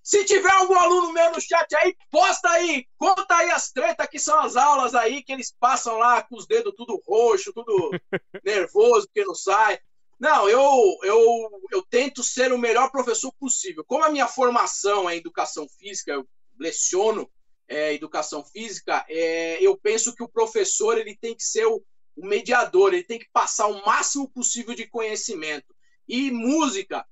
se 0.07 0.23
tiver 0.23 0.51
algum 0.51 0.79
aluno 0.79 1.11
meu 1.11 1.31
no 1.33 1.41
chat 1.41 1.75
aí, 1.75 1.93
posta 2.09 2.49
aí, 2.49 2.85
conta 2.97 3.35
aí 3.35 3.51
as 3.51 3.71
tretas 3.71 4.07
que 4.07 4.17
são 4.17 4.39
as 4.39 4.55
aulas 4.55 4.95
aí, 4.95 5.21
que 5.21 5.33
eles 5.33 5.53
passam 5.59 5.97
lá 5.97 6.23
com 6.23 6.37
os 6.37 6.47
dedos 6.47 6.73
tudo 6.77 7.01
roxo, 7.05 7.51
tudo 7.51 7.91
nervoso, 8.43 9.07
porque 9.07 9.25
não 9.25 9.35
sai. 9.35 9.79
Não, 10.17 10.47
eu, 10.47 10.97
eu, 11.03 11.61
eu 11.71 11.83
tento 11.89 12.23
ser 12.23 12.53
o 12.53 12.57
melhor 12.57 12.89
professor 12.89 13.33
possível. 13.37 13.83
Como 13.85 14.03
a 14.03 14.09
minha 14.09 14.27
formação 14.27 15.09
é 15.09 15.15
educação 15.17 15.67
física, 15.77 16.11
eu 16.11 16.27
leciono 16.57 17.29
é, 17.67 17.93
educação 17.93 18.43
física, 18.43 19.05
é, 19.09 19.61
eu 19.61 19.77
penso 19.77 20.15
que 20.15 20.23
o 20.23 20.29
professor 20.29 20.97
ele 20.97 21.17
tem 21.17 21.35
que 21.35 21.43
ser 21.43 21.65
o, 21.65 21.83
o 22.15 22.25
mediador, 22.25 22.93
ele 22.93 23.03
tem 23.03 23.19
que 23.19 23.29
passar 23.31 23.67
o 23.67 23.85
máximo 23.85 24.29
possível 24.29 24.73
de 24.73 24.87
conhecimento. 24.87 25.75
E 26.07 26.31
música, 26.31 27.05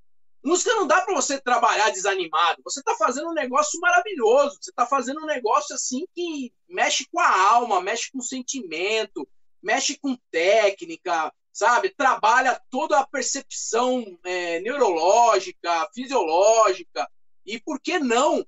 Música 0.46 0.76
não 0.76 0.86
dá 0.86 1.02
para 1.02 1.16
você 1.16 1.42
trabalhar 1.42 1.90
desanimado. 1.90 2.62
Você 2.64 2.80
está 2.80 2.94
fazendo 2.96 3.30
um 3.30 3.34
negócio 3.34 3.80
maravilhoso. 3.80 4.60
Você 4.62 4.70
está 4.70 4.86
fazendo 4.86 5.20
um 5.24 5.26
negócio 5.26 5.74
assim 5.74 6.06
que 6.14 6.54
mexe 6.70 7.08
com 7.12 7.20
a 7.20 7.50
alma, 7.50 7.82
mexe 7.82 8.12
com 8.12 8.20
o 8.20 8.24
sentimento, 8.24 9.28
mexe 9.60 9.98
com 9.98 10.16
técnica, 10.30 11.34
sabe? 11.52 11.90
Trabalha 11.90 12.62
toda 12.70 13.00
a 13.00 13.08
percepção 13.08 14.06
é, 14.24 14.60
neurológica, 14.60 15.90
fisiológica. 15.96 17.10
E 17.44 17.60
por 17.60 17.82
que 17.82 17.98
não? 17.98 18.46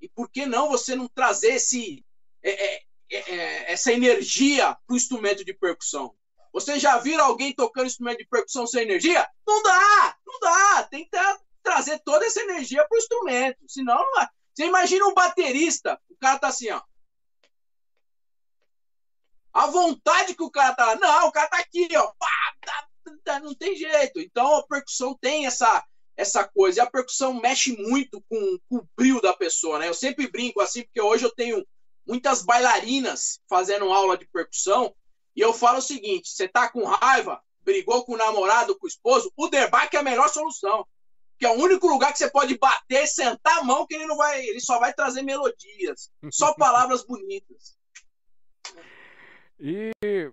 E 0.00 0.08
por 0.08 0.30
que 0.30 0.46
não 0.46 0.68
você 0.68 0.96
não 0.96 1.08
trazer 1.08 1.54
esse, 1.54 2.04
é, 2.42 2.50
é, 2.50 2.82
é, 3.10 3.30
é 3.30 3.72
essa 3.72 3.92
energia 3.92 4.76
para 4.86 4.94
o 4.94 4.96
instrumento 4.96 5.44
de 5.44 5.52
percussão? 5.52 6.14
Vocês 6.52 6.82
já 6.82 6.98
viram 6.98 7.24
alguém 7.24 7.54
tocando 7.54 7.86
instrumento 7.86 8.18
de 8.18 8.26
percussão 8.26 8.66
sem 8.66 8.82
energia? 8.82 9.28
Não 9.46 9.62
dá! 9.62 10.16
Não 10.26 10.40
dá! 10.40 10.82
Tem 10.84 11.04
que 11.04 11.10
trazer 11.62 12.00
toda 12.00 12.24
essa 12.26 12.40
energia 12.40 12.86
para 12.88 12.96
o 12.96 12.98
instrumento. 12.98 13.58
Senão, 13.68 13.96
não. 13.96 14.28
Você 14.54 14.66
imagina 14.66 15.06
um 15.06 15.14
baterista, 15.14 16.00
o 16.10 16.16
cara 16.16 16.38
tá 16.38 16.48
assim, 16.48 16.70
ó. 16.70 16.82
A 19.52 19.66
vontade 19.66 20.34
que 20.34 20.42
o 20.42 20.50
cara 20.50 20.74
tá. 20.74 20.96
Não, 20.96 21.28
o 21.28 21.32
cara 21.32 21.48
tá 21.48 21.58
aqui, 21.58 21.88
ó. 21.96 22.12
Pá, 22.18 22.54
tá, 22.60 22.88
tá, 23.24 23.40
não 23.40 23.54
tem 23.54 23.76
jeito. 23.76 24.20
Então 24.20 24.56
a 24.56 24.66
percussão 24.66 25.16
tem 25.20 25.46
essa 25.46 25.84
essa 26.16 26.44
coisa. 26.44 26.78
E 26.78 26.82
a 26.82 26.90
percussão 26.90 27.34
mexe 27.34 27.76
muito 27.76 28.22
com, 28.28 28.58
com 28.68 28.76
o 28.76 28.88
brilho 28.96 29.20
da 29.20 29.32
pessoa, 29.32 29.78
né? 29.78 29.88
Eu 29.88 29.94
sempre 29.94 30.30
brinco 30.30 30.60
assim, 30.60 30.82
porque 30.82 31.00
hoje 31.00 31.24
eu 31.24 31.34
tenho 31.34 31.66
muitas 32.06 32.42
bailarinas 32.42 33.40
fazendo 33.48 33.92
aula 33.92 34.16
de 34.16 34.26
percussão 34.26 34.94
e 35.34 35.40
eu 35.40 35.52
falo 35.52 35.78
o 35.78 35.82
seguinte: 35.82 36.28
você 36.28 36.48
tá 36.48 36.68
com 36.68 36.84
raiva, 36.84 37.40
brigou 37.62 38.04
com 38.04 38.14
o 38.14 38.16
namorado, 38.16 38.78
com 38.78 38.86
o 38.86 38.88
esposo, 38.88 39.32
o 39.36 39.48
derbaque 39.48 39.96
é 39.96 40.00
a 40.00 40.04
melhor 40.04 40.28
solução. 40.28 40.86
Que 41.38 41.46
é 41.46 41.50
o 41.50 41.58
único 41.58 41.88
lugar 41.88 42.12
que 42.12 42.18
você 42.18 42.28
pode 42.28 42.58
bater, 42.58 43.06
sentar 43.06 43.58
a 43.58 43.64
mão, 43.64 43.86
que 43.86 43.94
ele 43.94 44.04
não 44.04 44.16
vai, 44.16 44.44
ele 44.44 44.60
só 44.60 44.78
vai 44.78 44.92
trazer 44.92 45.22
melodias, 45.22 46.10
só 46.30 46.52
palavras 46.58 47.02
bonitas. 47.02 47.79
E, 49.62 49.92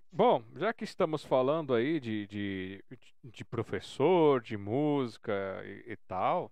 bom, 0.09 0.41
já 0.55 0.71
que 0.71 0.85
estamos 0.85 1.21
falando 1.21 1.73
aí 1.73 1.99
de, 1.99 2.25
de, 2.27 2.83
de 3.25 3.43
professor, 3.43 4.41
de 4.41 4.55
música 4.55 5.61
e, 5.65 5.91
e, 5.91 5.97
tal, 6.07 6.49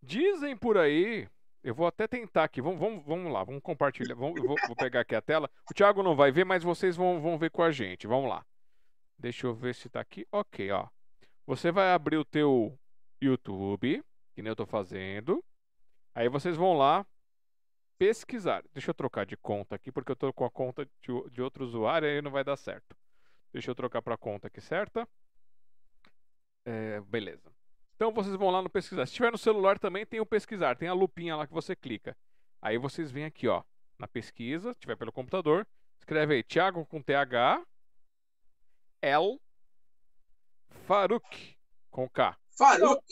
dizem 0.00 0.56
por 0.56 0.78
aí, 0.78 1.28
eu 1.60 1.74
vou 1.74 1.84
até 1.84 2.06
tentar 2.06 2.44
aqui, 2.44 2.60
vamos, 2.62 2.78
vamos, 2.78 3.04
vamos 3.04 3.32
lá, 3.32 3.42
vamos 3.42 3.60
compartilhar, 3.62 4.14
vamos, 4.14 4.40
vou, 4.40 4.54
vou, 4.64 4.76
pegar 4.76 5.00
aqui 5.00 5.16
a 5.16 5.20
tela. 5.20 5.50
O 5.68 5.74
Thiago 5.74 6.04
não 6.04 6.14
vai 6.14 6.30
ver, 6.30 6.44
mas 6.44 6.62
vocês 6.62 6.94
vão, 6.94 7.20
vão 7.20 7.36
ver 7.36 7.50
com 7.50 7.64
a 7.64 7.72
gente, 7.72 8.06
vamos 8.06 8.30
lá. 8.30 8.46
Deixa 9.18 9.48
eu 9.48 9.54
ver 9.54 9.74
se 9.74 9.88
tá 9.88 10.00
aqui, 10.00 10.24
ok, 10.30 10.70
ó. 10.70 10.86
Você 11.48 11.72
vai 11.72 11.90
abrir 11.90 12.16
o 12.16 12.24
teu 12.24 12.78
YouTube, 13.20 14.04
que 14.36 14.40
nem 14.40 14.50
eu 14.50 14.56
tô 14.56 14.66
fazendo. 14.66 15.42
Aí 16.14 16.28
vocês 16.28 16.56
vão 16.56 16.74
lá 16.78 17.04
pesquisar. 18.02 18.64
Deixa 18.74 18.90
eu 18.90 18.94
trocar 18.94 19.24
de 19.24 19.36
conta 19.36 19.76
aqui, 19.76 19.92
porque 19.92 20.10
eu 20.10 20.16
tô 20.16 20.32
com 20.32 20.44
a 20.44 20.50
conta 20.50 20.84
de, 20.84 21.30
de 21.30 21.40
outro 21.40 21.64
usuário 21.64 22.08
e 22.08 22.16
aí 22.16 22.22
não 22.22 22.32
vai 22.32 22.42
dar 22.42 22.56
certo. 22.56 22.96
Deixa 23.52 23.70
eu 23.70 23.76
trocar 23.76 24.02
para 24.02 24.14
a 24.14 24.18
conta 24.18 24.48
aqui 24.48 24.60
certa. 24.60 25.08
É, 26.64 27.00
beleza. 27.02 27.48
Então 27.94 28.12
vocês 28.12 28.34
vão 28.34 28.50
lá 28.50 28.60
no 28.60 28.68
pesquisar. 28.68 29.06
Se 29.06 29.12
tiver 29.12 29.30
no 29.30 29.38
celular 29.38 29.78
também 29.78 30.04
tem 30.04 30.18
o 30.18 30.26
pesquisar, 30.26 30.76
tem 30.76 30.88
a 30.88 30.92
lupinha 30.92 31.36
lá 31.36 31.46
que 31.46 31.52
você 31.52 31.76
clica. 31.76 32.16
Aí 32.60 32.76
vocês 32.76 33.12
vêm 33.12 33.24
aqui, 33.24 33.46
ó, 33.46 33.62
na 33.96 34.08
pesquisa, 34.08 34.72
se 34.72 34.80
tiver 34.80 34.96
pelo 34.96 35.12
computador, 35.12 35.64
escreve 35.96 36.34
aí 36.34 36.42
Thiago 36.42 36.84
com 36.84 37.00
TH 37.00 37.64
L 39.00 39.40
Faruk 40.88 41.56
com 41.88 42.08
K. 42.08 42.36
Faruk. 42.58 43.04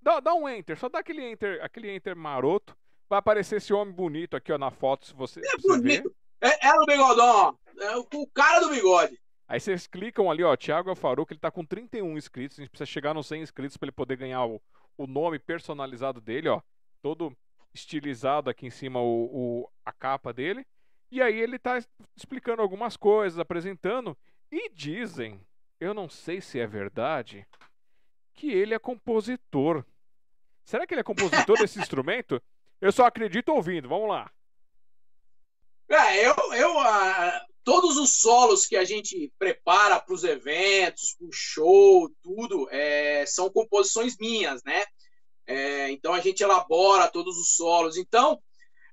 Dá, 0.00 0.18
dá 0.18 0.34
um 0.34 0.48
enter, 0.48 0.76
só 0.76 0.88
dá 0.88 0.98
aquele 0.98 1.22
enter, 1.24 1.62
aquele 1.62 1.92
enter 1.92 2.16
maroto. 2.16 2.76
Vai 3.12 3.18
aparecer 3.18 3.56
esse 3.56 3.74
homem 3.74 3.92
bonito 3.92 4.38
aqui, 4.38 4.50
ó, 4.50 4.56
na 4.56 4.70
foto, 4.70 5.04
se 5.04 5.12
você, 5.12 5.38
é 5.40 5.42
você 5.58 5.68
bonito. 5.68 6.16
É, 6.40 6.68
é 6.68 6.72
o 6.72 6.86
bigodão. 6.86 7.58
É 7.78 7.94
o 7.98 8.26
cara 8.28 8.60
do 8.60 8.70
bigode. 8.70 9.20
Aí 9.46 9.60
vocês 9.60 9.86
clicam 9.86 10.30
ali, 10.30 10.42
ó, 10.42 10.56
Thiago 10.56 10.88
Alfaruco, 10.88 11.30
ele 11.30 11.38
tá 11.38 11.50
com 11.50 11.62
31 11.62 12.16
inscritos, 12.16 12.58
a 12.58 12.62
gente 12.62 12.70
precisa 12.70 12.90
chegar 12.90 13.12
nos 13.12 13.26
100 13.26 13.42
inscritos 13.42 13.76
para 13.76 13.88
ele 13.88 13.92
poder 13.92 14.16
ganhar 14.16 14.46
o, 14.46 14.62
o 14.96 15.06
nome 15.06 15.38
personalizado 15.38 16.22
dele, 16.22 16.48
ó, 16.48 16.62
todo 17.02 17.36
estilizado 17.74 18.48
aqui 18.48 18.64
em 18.64 18.70
cima 18.70 18.98
o, 18.98 19.24
o, 19.24 19.70
a 19.84 19.92
capa 19.92 20.32
dele. 20.32 20.66
E 21.10 21.20
aí 21.20 21.38
ele 21.38 21.58
tá 21.58 21.84
explicando 22.16 22.62
algumas 22.62 22.96
coisas, 22.96 23.38
apresentando, 23.38 24.16
e 24.50 24.70
dizem, 24.70 25.38
eu 25.78 25.92
não 25.92 26.08
sei 26.08 26.40
se 26.40 26.58
é 26.58 26.66
verdade, 26.66 27.46
que 28.32 28.50
ele 28.50 28.72
é 28.72 28.78
compositor. 28.78 29.84
Será 30.64 30.86
que 30.86 30.94
ele 30.94 31.02
é 31.02 31.04
compositor 31.04 31.58
desse 31.60 31.78
instrumento? 31.78 32.42
Eu 32.82 32.90
só 32.90 33.04
acredito 33.06 33.52
ouvindo, 33.52 33.88
vamos 33.88 34.08
lá. 34.08 34.28
É, 35.88 36.26
eu, 36.26 36.34
eu 36.54 36.76
uh, 36.76 37.40
todos 37.62 37.96
os 37.96 38.20
solos 38.20 38.66
que 38.66 38.74
a 38.74 38.84
gente 38.84 39.32
prepara 39.38 40.00
para 40.00 40.12
os 40.12 40.24
eventos, 40.24 41.14
para 41.16 41.28
o 41.28 41.32
show, 41.32 42.10
tudo, 42.20 42.68
é, 42.72 43.24
são 43.24 43.48
composições 43.48 44.16
minhas, 44.18 44.64
né? 44.64 44.82
É, 45.46 45.90
então 45.92 46.12
a 46.12 46.18
gente 46.18 46.42
elabora 46.42 47.06
todos 47.06 47.38
os 47.38 47.54
solos. 47.54 47.96
Então, 47.96 48.34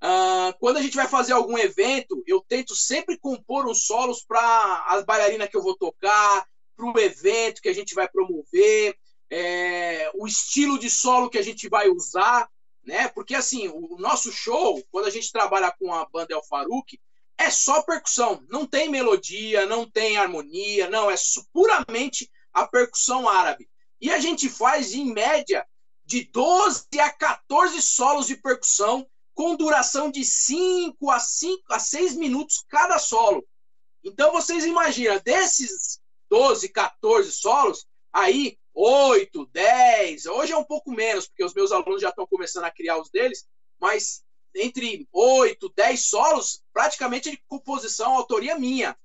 uh, 0.04 0.54
quando 0.60 0.78
a 0.78 0.84
gente 0.84 0.96
vai 0.96 1.08
fazer 1.08 1.34
algum 1.34 1.58
evento, 1.58 2.24
eu 2.28 2.46
tento 2.48 2.76
sempre 2.76 3.18
compor 3.18 3.66
os 3.68 3.88
solos 3.88 4.24
para 4.24 4.86
as 4.88 5.04
bailarinas 5.04 5.50
que 5.50 5.58
eu 5.58 5.64
vou 5.64 5.76
tocar, 5.76 6.46
para 6.78 6.86
o 6.86 7.00
evento 7.00 7.60
que 7.60 7.70
a 7.70 7.74
gente 7.74 7.96
vai 7.96 8.08
promover. 8.08 8.96
é, 9.32 10.12
o 10.14 10.28
estilo 10.28 10.78
de 10.78 10.90
solo 10.92 11.30
que 11.30 11.40
a 11.40 11.44
gente 11.44 11.68
vai 11.70 11.90
usar, 11.90 12.48
né? 12.90 13.08
Porque 13.08 13.36
assim, 13.36 13.68
o 13.68 13.98
nosso 14.00 14.32
show, 14.32 14.84
quando 14.92 15.06
a 15.06 15.12
gente 15.12 15.32
trabalha 15.32 15.72
com 15.80 15.94
a 15.94 16.06
banda 16.06 16.34
El 16.34 16.44
Farouk, 16.44 17.00
é 17.38 17.50
só 17.52 17.84
percussão, 17.84 18.44
não 18.50 18.66
tem 18.66 18.90
melodia, 18.90 19.66
não 19.68 19.90
tem 19.90 20.18
harmonia, 20.18 20.90
não, 20.90 21.10
é 21.10 21.16
puramente 21.54 22.30
a 22.52 22.68
percussão 22.68 23.30
árabe. 23.30 23.70
E 24.02 24.12
a 24.12 24.20
gente 24.20 24.50
faz 24.50 24.94
em 24.94 25.14
média 25.14 25.66
de 26.04 26.26
12 26.26 26.88
a 27.00 27.10
14 27.12 27.80
solos 27.82 28.26
de 28.26 28.36
percussão 28.36 29.08
com 29.36 29.56
duração 29.56 30.10
de 30.10 30.26
5 30.26 31.12
a 31.12 31.20
5 31.20 31.62
a 31.72 31.80
6 31.80 32.16
minutos 32.16 32.66
cada 32.68 32.98
solo. 32.98 33.46
Então 34.04 34.32
vocês 34.32 34.66
imaginam, 34.66 35.22
desses 35.24 36.00
12, 36.30 36.70
14 36.70 37.32
solos, 37.32 37.86
aí 38.12 38.58
8, 38.82 39.46
10, 39.48 40.26
hoje 40.28 40.54
é 40.54 40.58
um 40.58 40.64
pouco 40.64 40.90
menos, 40.90 41.28
porque 41.28 41.44
os 41.44 41.54
meus 41.54 41.74
alunos 41.74 42.02
já 42.02 42.08
estão 42.08 42.26
começando 42.26 42.64
a 42.64 42.72
criar 42.72 42.98
os 42.98 43.10
deles, 43.10 43.46
mas 43.78 44.24
entre 44.56 45.06
8, 45.12 45.74
10 45.76 46.06
solos, 46.06 46.64
praticamente 46.72 47.30
de 47.30 47.44
composição, 47.46 48.16
autoria 48.16 48.58
minha, 48.58 48.98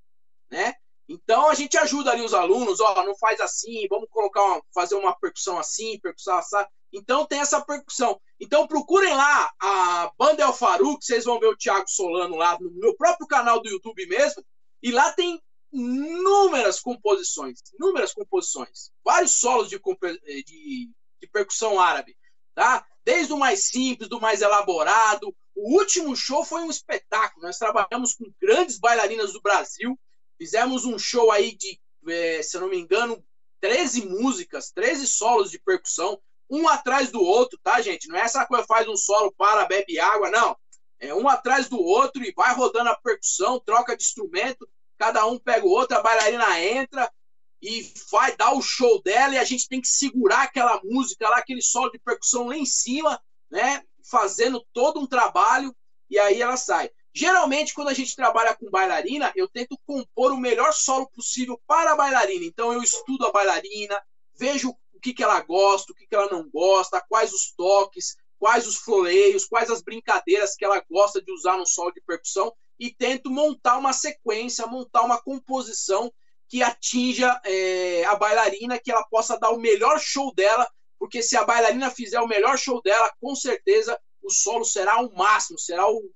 né? 0.49 0.77
Então 1.09 1.51
a 1.51 1.55
gente 1.55 1.77
ajuda 1.77 2.13
ali 2.13 2.23
os 2.23 2.33
alunos, 2.33 2.79
ó, 2.79 3.03
não 3.03 3.19
faz 3.19 3.41
assim, 3.41 3.89
vamos 3.89 4.09
colocar 4.11 4.45
uma, 4.45 4.63
fazer 4.73 4.95
uma 4.95 5.13
percussão 5.19 5.59
assim, 5.59 5.99
percussão 5.99 6.39
assim. 6.39 6.65
Então 6.93 7.27
tem 7.27 7.41
essa 7.41 7.61
percussão. 7.61 8.21
Então 8.39 8.69
procurem 8.69 9.13
lá 9.13 9.53
a 9.61 10.13
Banda 10.17 10.45
El 10.45 10.53
Faruque, 10.53 11.05
vocês 11.05 11.25
vão 11.25 11.41
ver 11.41 11.49
o 11.49 11.57
Thiago 11.57 11.89
Solano 11.89 12.37
lá 12.37 12.57
no 12.61 12.71
meu 12.71 12.95
próprio 12.97 13.27
canal 13.27 13.61
do 13.61 13.69
YouTube 13.69 14.07
mesmo, 14.07 14.41
e 14.81 14.93
lá 14.93 15.13
tem 15.15 15.43
inúmeras 15.75 16.79
composições, 16.79 17.59
inúmeras 17.79 18.13
composições, 18.13 18.93
vários 19.05 19.33
solos 19.41 19.69
de, 19.69 19.77
de, 19.79 20.91
de 21.21 21.27
percussão 21.33 21.81
árabe, 21.81 22.17
tá? 22.55 22.87
Desde 23.05 23.33
o 23.33 23.37
mais 23.37 23.65
simples, 23.65 24.09
do 24.09 24.21
mais 24.21 24.41
elaborado. 24.41 25.35
O 25.55 25.77
último 25.77 26.17
show 26.17 26.45
foi 26.45 26.63
um 26.63 26.71
espetáculo. 26.71 27.45
Nós 27.45 27.59
trabalhamos 27.59 28.15
com 28.15 28.33
grandes 28.41 28.79
bailarinas 28.79 29.33
do 29.33 29.43
Brasil, 29.43 29.99
fizemos 30.39 30.85
um 30.85 30.99
show 30.99 31.31
aí 31.33 31.57
de, 31.57 31.81
é, 32.09 32.43
se 32.43 32.59
não 32.59 32.69
me 32.69 32.79
engano, 32.79 33.23
13 33.61 34.07
músicas, 34.07 34.71
13 34.71 35.07
solos 35.09 35.51
de 35.51 35.59
percussão, 35.59 36.21
um 36.49 36.69
atrás 36.69 37.11
do 37.11 37.21
outro, 37.21 37.59
tá, 37.63 37.81
gente? 37.81 38.09
Não 38.09 38.17
é 38.17 38.21
essa 38.21 38.47
coisa 38.47 38.65
faz 38.65 38.87
um 38.87 38.97
solo, 38.97 39.33
para, 39.33 39.67
bebe 39.67 39.99
água, 39.99 40.31
não. 40.31 40.57
É 41.01 41.13
um 41.15 41.29
atrás 41.29 41.69
do 41.69 41.81
outro 41.81 42.23
e 42.23 42.33
vai 42.33 42.55
rodando 42.55 42.91
a 42.91 42.97
percussão, 42.97 43.59
troca 43.59 43.97
de 43.97 44.05
instrumento, 44.05 44.69
cada 45.05 45.27
um 45.27 45.39
pega 45.39 45.67
o 45.67 45.71
outro, 45.71 45.99
a 45.99 46.03
bailarina 46.03 46.59
entra 46.61 47.13
e 47.61 47.93
vai 48.11 48.35
dar 48.37 48.55
o 48.55 48.63
show 48.63 49.03
dela 49.03 49.35
e 49.35 49.39
a 49.39 49.45
gente 49.45 49.69
tem 49.69 49.79
que 49.79 49.87
segurar 49.87 50.45
aquela 50.45 50.81
música 50.83 51.29
lá, 51.29 51.37
aquele 51.37 51.61
solo 51.61 51.91
de 51.91 51.99
percussão 51.99 52.47
lá 52.47 52.57
em 52.57 52.65
cima, 52.65 53.21
né? 53.51 53.83
Fazendo 54.11 54.65
todo 54.73 54.99
um 54.99 55.07
trabalho 55.07 55.77
e 56.09 56.19
aí 56.19 56.41
ela 56.41 56.57
sai. 56.57 56.91
Geralmente, 57.13 57.75
quando 57.75 57.89
a 57.89 57.95
gente 57.95 58.17
trabalha 58.17 58.57
com 58.57 58.71
bailarina, 58.71 59.31
eu 59.37 59.47
tento 59.47 59.79
compor 59.87 60.33
o 60.33 60.39
melhor 60.39 60.73
solo 60.73 61.07
possível 61.11 61.61
para 61.67 61.93
a 61.93 61.97
bailarina. 61.97 62.47
Então, 62.47 62.73
eu 62.73 62.83
estudo 62.83 63.27
a 63.27 63.31
bailarina, 63.31 64.03
vejo 64.39 64.71
o 64.71 65.01
que, 65.01 65.13
que 65.13 65.23
ela 65.23 65.41
gosta, 65.41 65.93
o 65.93 65.95
que, 65.95 66.07
que 66.07 66.15
ela 66.15 66.31
não 66.31 66.49
gosta, 66.49 67.05
quais 67.09 67.33
os 67.33 67.53
toques, 67.53 68.17
quais 68.39 68.67
os 68.67 68.77
floreios, 68.77 69.45
quais 69.45 69.71
as 69.71 69.83
brincadeiras 69.83 70.57
que 70.57 70.65
ela 70.65 70.83
gosta 70.91 71.23
de 71.23 71.31
usar 71.31 71.59
no 71.59 71.67
solo 71.67 71.93
de 71.93 72.01
percussão 72.01 72.51
e 72.79 72.91
tento 72.91 73.31
montar 73.31 73.79
uma 73.79 73.93
sequência, 73.93 74.67
montar 74.67 75.03
uma 75.03 75.21
composição 75.21 76.13
que 76.49 76.63
atinja 76.63 77.41
é, 77.45 78.05
a 78.05 78.17
bailarina, 78.17 78.79
que 78.79 78.91
ela 78.91 79.05
possa 79.07 79.39
dar 79.39 79.51
o 79.51 79.59
melhor 79.59 79.99
show 79.99 80.33
dela, 80.35 80.69
porque 80.99 81.23
se 81.23 81.37
a 81.37 81.45
bailarina 81.45 81.91
fizer 81.91 82.21
o 82.21 82.29
melhor 82.29 82.59
show 82.59 82.81
dela, 82.83 83.13
com 83.21 83.35
certeza 83.35 83.99
o 84.23 84.31
solo 84.31 84.65
será 84.65 85.01
o 85.01 85.15
máximo, 85.15 85.59
será 85.59 85.89
o, 85.89 86.11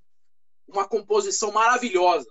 uma 0.67 0.87
composição 0.87 1.53
maravilhosa. 1.53 2.31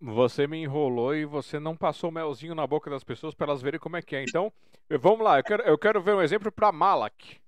Você 0.00 0.46
me 0.46 0.58
enrolou 0.58 1.14
e 1.14 1.24
você 1.24 1.58
não 1.58 1.76
passou 1.76 2.10
melzinho 2.10 2.54
na 2.54 2.66
boca 2.66 2.90
das 2.90 3.02
pessoas 3.02 3.34
para 3.34 3.46
elas 3.48 3.62
verem 3.62 3.80
como 3.80 3.96
é 3.96 4.02
que 4.02 4.14
é. 4.14 4.22
Então, 4.22 4.52
vamos 5.00 5.20
lá, 5.20 5.38
eu 5.38 5.44
quero, 5.44 5.62
eu 5.62 5.78
quero 5.78 6.02
ver 6.02 6.14
um 6.14 6.22
exemplo 6.22 6.52
para 6.52 6.70
Malak. 6.70 7.40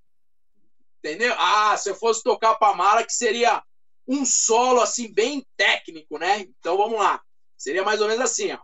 Entendeu? 0.98 1.35
Ah, 1.39 1.77
se 1.77 1.90
eu 1.90 1.94
fosse 1.94 2.22
tocar 2.22 2.55
para 2.56 2.74
Malak, 2.74 3.12
seria 3.12 3.62
um 4.11 4.24
solo 4.24 4.81
assim 4.81 5.12
bem 5.12 5.47
técnico, 5.57 6.19
né? 6.19 6.41
Então 6.41 6.77
vamos 6.77 6.99
lá. 6.99 7.23
Seria 7.57 7.85
mais 7.85 8.01
ou 8.01 8.09
menos 8.09 8.24
assim, 8.24 8.51
ó. 8.51 8.59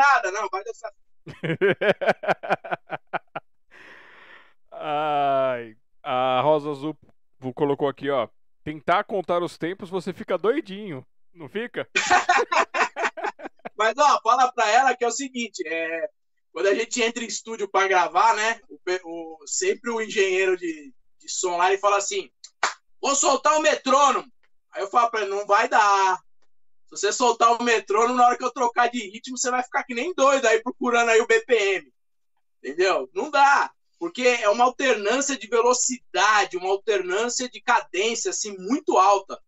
Nada. 0.00 0.32
Não, 0.32 0.48
vai 0.50 0.64
dançar. 0.64 0.92
Ai, 4.72 5.76
a 6.02 6.40
Rosa 6.40 6.70
Azul 6.70 6.96
colocou 7.54 7.88
aqui, 7.88 8.08
ó. 8.10 8.28
Tentar 8.64 9.04
contar 9.04 9.42
os 9.42 9.58
tempos, 9.58 9.90
você 9.90 10.12
fica 10.12 10.38
doidinho, 10.38 11.06
não 11.34 11.48
fica? 11.48 11.88
Mas, 13.76 13.94
ó, 13.96 14.20
fala 14.22 14.52
pra 14.52 14.68
ela 14.68 14.96
que 14.96 15.04
é 15.04 15.08
o 15.08 15.12
seguinte, 15.12 15.62
é, 15.66 16.08
quando 16.52 16.66
a 16.66 16.74
gente 16.74 17.02
entra 17.02 17.24
em 17.24 17.26
estúdio 17.26 17.68
para 17.68 17.88
gravar, 17.88 18.34
né? 18.34 18.60
O, 18.68 18.78
o, 19.04 19.46
sempre 19.46 19.90
o 19.90 20.00
engenheiro 20.00 20.56
de, 20.56 20.92
de 21.18 21.28
som 21.28 21.56
lá, 21.56 21.68
ele 21.68 21.78
fala 21.78 21.96
assim, 21.96 22.30
vou 23.00 23.14
soltar 23.14 23.56
o 23.58 23.62
metrônomo. 23.62 24.30
Aí 24.72 24.82
eu 24.82 24.88
falo 24.88 25.10
pra 25.10 25.22
ele, 25.22 25.30
não 25.30 25.46
vai 25.46 25.68
dar. 25.68 26.18
Se 26.90 26.96
você 26.96 27.12
soltar 27.12 27.52
o 27.52 27.62
metrônomo, 27.62 28.16
na 28.16 28.26
hora 28.26 28.36
que 28.36 28.44
eu 28.44 28.50
trocar 28.50 28.90
de 28.90 28.98
ritmo, 28.98 29.38
você 29.38 29.50
vai 29.50 29.62
ficar 29.62 29.84
que 29.84 29.94
nem 29.94 30.12
doido 30.12 30.46
aí 30.46 30.60
procurando 30.62 31.10
aí 31.10 31.20
o 31.20 31.26
BPM. 31.26 31.92
Entendeu? 32.62 33.08
Não 33.14 33.30
dá 33.30 33.72
porque 33.98 34.22
é 34.22 34.48
uma 34.48 34.64
alternância 34.64 35.36
de 35.38 35.46
velocidade, 35.46 36.56
uma 36.56 36.70
alternância 36.70 37.48
de 37.50 37.60
cadência 37.60 38.30
assim 38.30 38.56
muito 38.56 38.96
alta. 38.96 39.38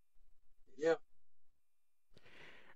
Entendeu? 0.72 0.98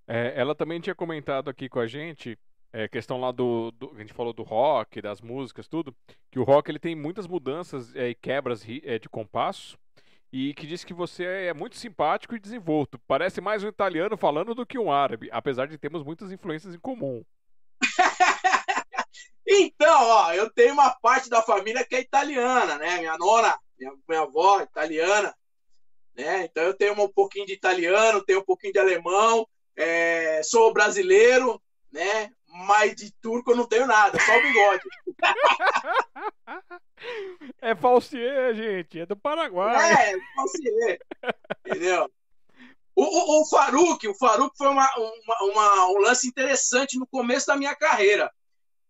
É, 0.07 0.33
ela 0.35 0.55
também 0.55 0.81
tinha 0.81 0.95
comentado 0.95 1.51
aqui 1.51 1.69
com 1.69 1.79
a 1.79 1.87
gente 1.87 2.39
é, 2.73 2.89
questão 2.89 3.21
lá 3.21 3.31
do, 3.31 3.71
do, 3.73 3.93
a 3.95 4.01
gente 4.01 4.13
falou 4.13 4.33
do 4.33 4.43
rock, 4.43 5.01
das 5.01 5.21
músicas, 5.21 5.69
tudo, 5.69 5.95
que 6.31 6.39
o 6.39 6.45
rock 6.45 6.71
ele 6.71 6.79
tem 6.79 6.95
muitas 6.95 7.27
mudanças 7.27 7.95
é, 7.95 8.09
e 8.09 8.15
quebras 8.15 8.65
é, 8.85 8.99
de 8.99 9.09
compasso 9.09 9.79
e 10.37 10.53
que 10.53 10.67
diz 10.67 10.85
que 10.85 10.93
você 10.93 11.25
é 11.25 11.55
muito 11.55 11.77
simpático 11.77 12.37
e 12.37 12.39
desenvolto. 12.39 12.99
Parece 13.09 13.41
mais 13.41 13.65
um 13.65 13.69
italiano 13.69 14.19
falando 14.19 14.55
do 14.55 14.67
que 14.67 14.79
um 14.79 14.93
árabe, 14.93 15.31
apesar 15.33 15.67
de 15.67 15.79
termos 15.79 16.05
muitas 16.05 16.31
influências 16.31 16.75
em 16.75 16.79
comum. 16.79 17.25
Então, 19.49 20.03
ó, 20.03 20.33
eu 20.33 20.51
tenho 20.51 20.75
uma 20.75 20.91
parte 20.91 21.31
da 21.31 21.41
família 21.41 21.85
que 21.85 21.95
é 21.95 22.01
italiana, 22.01 22.79
né? 22.79 22.99
Minha 22.99 23.17
nona, 23.17 23.57
minha, 23.79 23.93
minha 24.09 24.23
avó, 24.23 24.61
italiana, 24.61 25.33
né? 26.17 26.47
Então 26.47 26.65
eu 26.65 26.75
tenho 26.75 27.01
um 27.01 27.09
pouquinho 27.09 27.47
de 27.47 27.53
italiano, 27.53 28.25
tenho 28.25 28.41
um 28.41 28.45
pouquinho 28.45 28.73
de 28.73 28.81
alemão, 28.81 29.49
é, 29.77 30.43
sou 30.43 30.73
brasileiro, 30.73 31.63
né? 31.93 32.33
Mas 32.65 32.95
de 32.95 33.13
turco 33.21 33.53
eu 33.53 33.57
não 33.57 33.67
tenho 33.67 33.87
nada, 33.87 34.19
só 34.19 34.39
o 34.39 34.43
bigode. 34.43 34.83
É 37.61 37.75
falsier, 37.75 38.55
gente, 38.55 39.01
é 39.01 39.07
do 39.07 39.17
Paraguai. 39.17 39.93
É, 39.93 40.13
é 40.13 40.17
falsier. 40.35 40.99
Entendeu? 41.67 42.11
O, 42.95 43.03
o, 43.05 43.43
o 43.43 43.47
Faruk, 43.47 44.09
o 44.09 44.15
Faruk 44.15 44.57
foi 44.57 44.69
uma, 44.69 44.89
uma, 44.97 45.53
uma, 45.53 45.87
um 45.91 45.99
lance 45.99 46.27
interessante 46.27 46.99
no 46.99 47.07
começo 47.07 47.47
da 47.47 47.57
minha 47.57 47.75
carreira. 47.75 48.33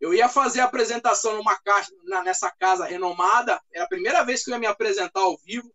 Eu 0.01 0.15
ia 0.15 0.29
fazer 0.29 0.61
a 0.61 0.65
apresentação 0.65 1.37
numa 1.37 1.57
caixa, 1.57 1.91
nessa 2.25 2.51
casa 2.51 2.85
renomada, 2.85 3.61
era 3.73 3.85
a 3.85 3.89
primeira 3.89 4.23
vez 4.23 4.45
que 4.45 4.51
eu 4.51 4.55
ia 4.55 4.61
me 4.61 4.67
apresentar 4.67 5.21
ao 5.21 5.37
vivo. 5.39 5.69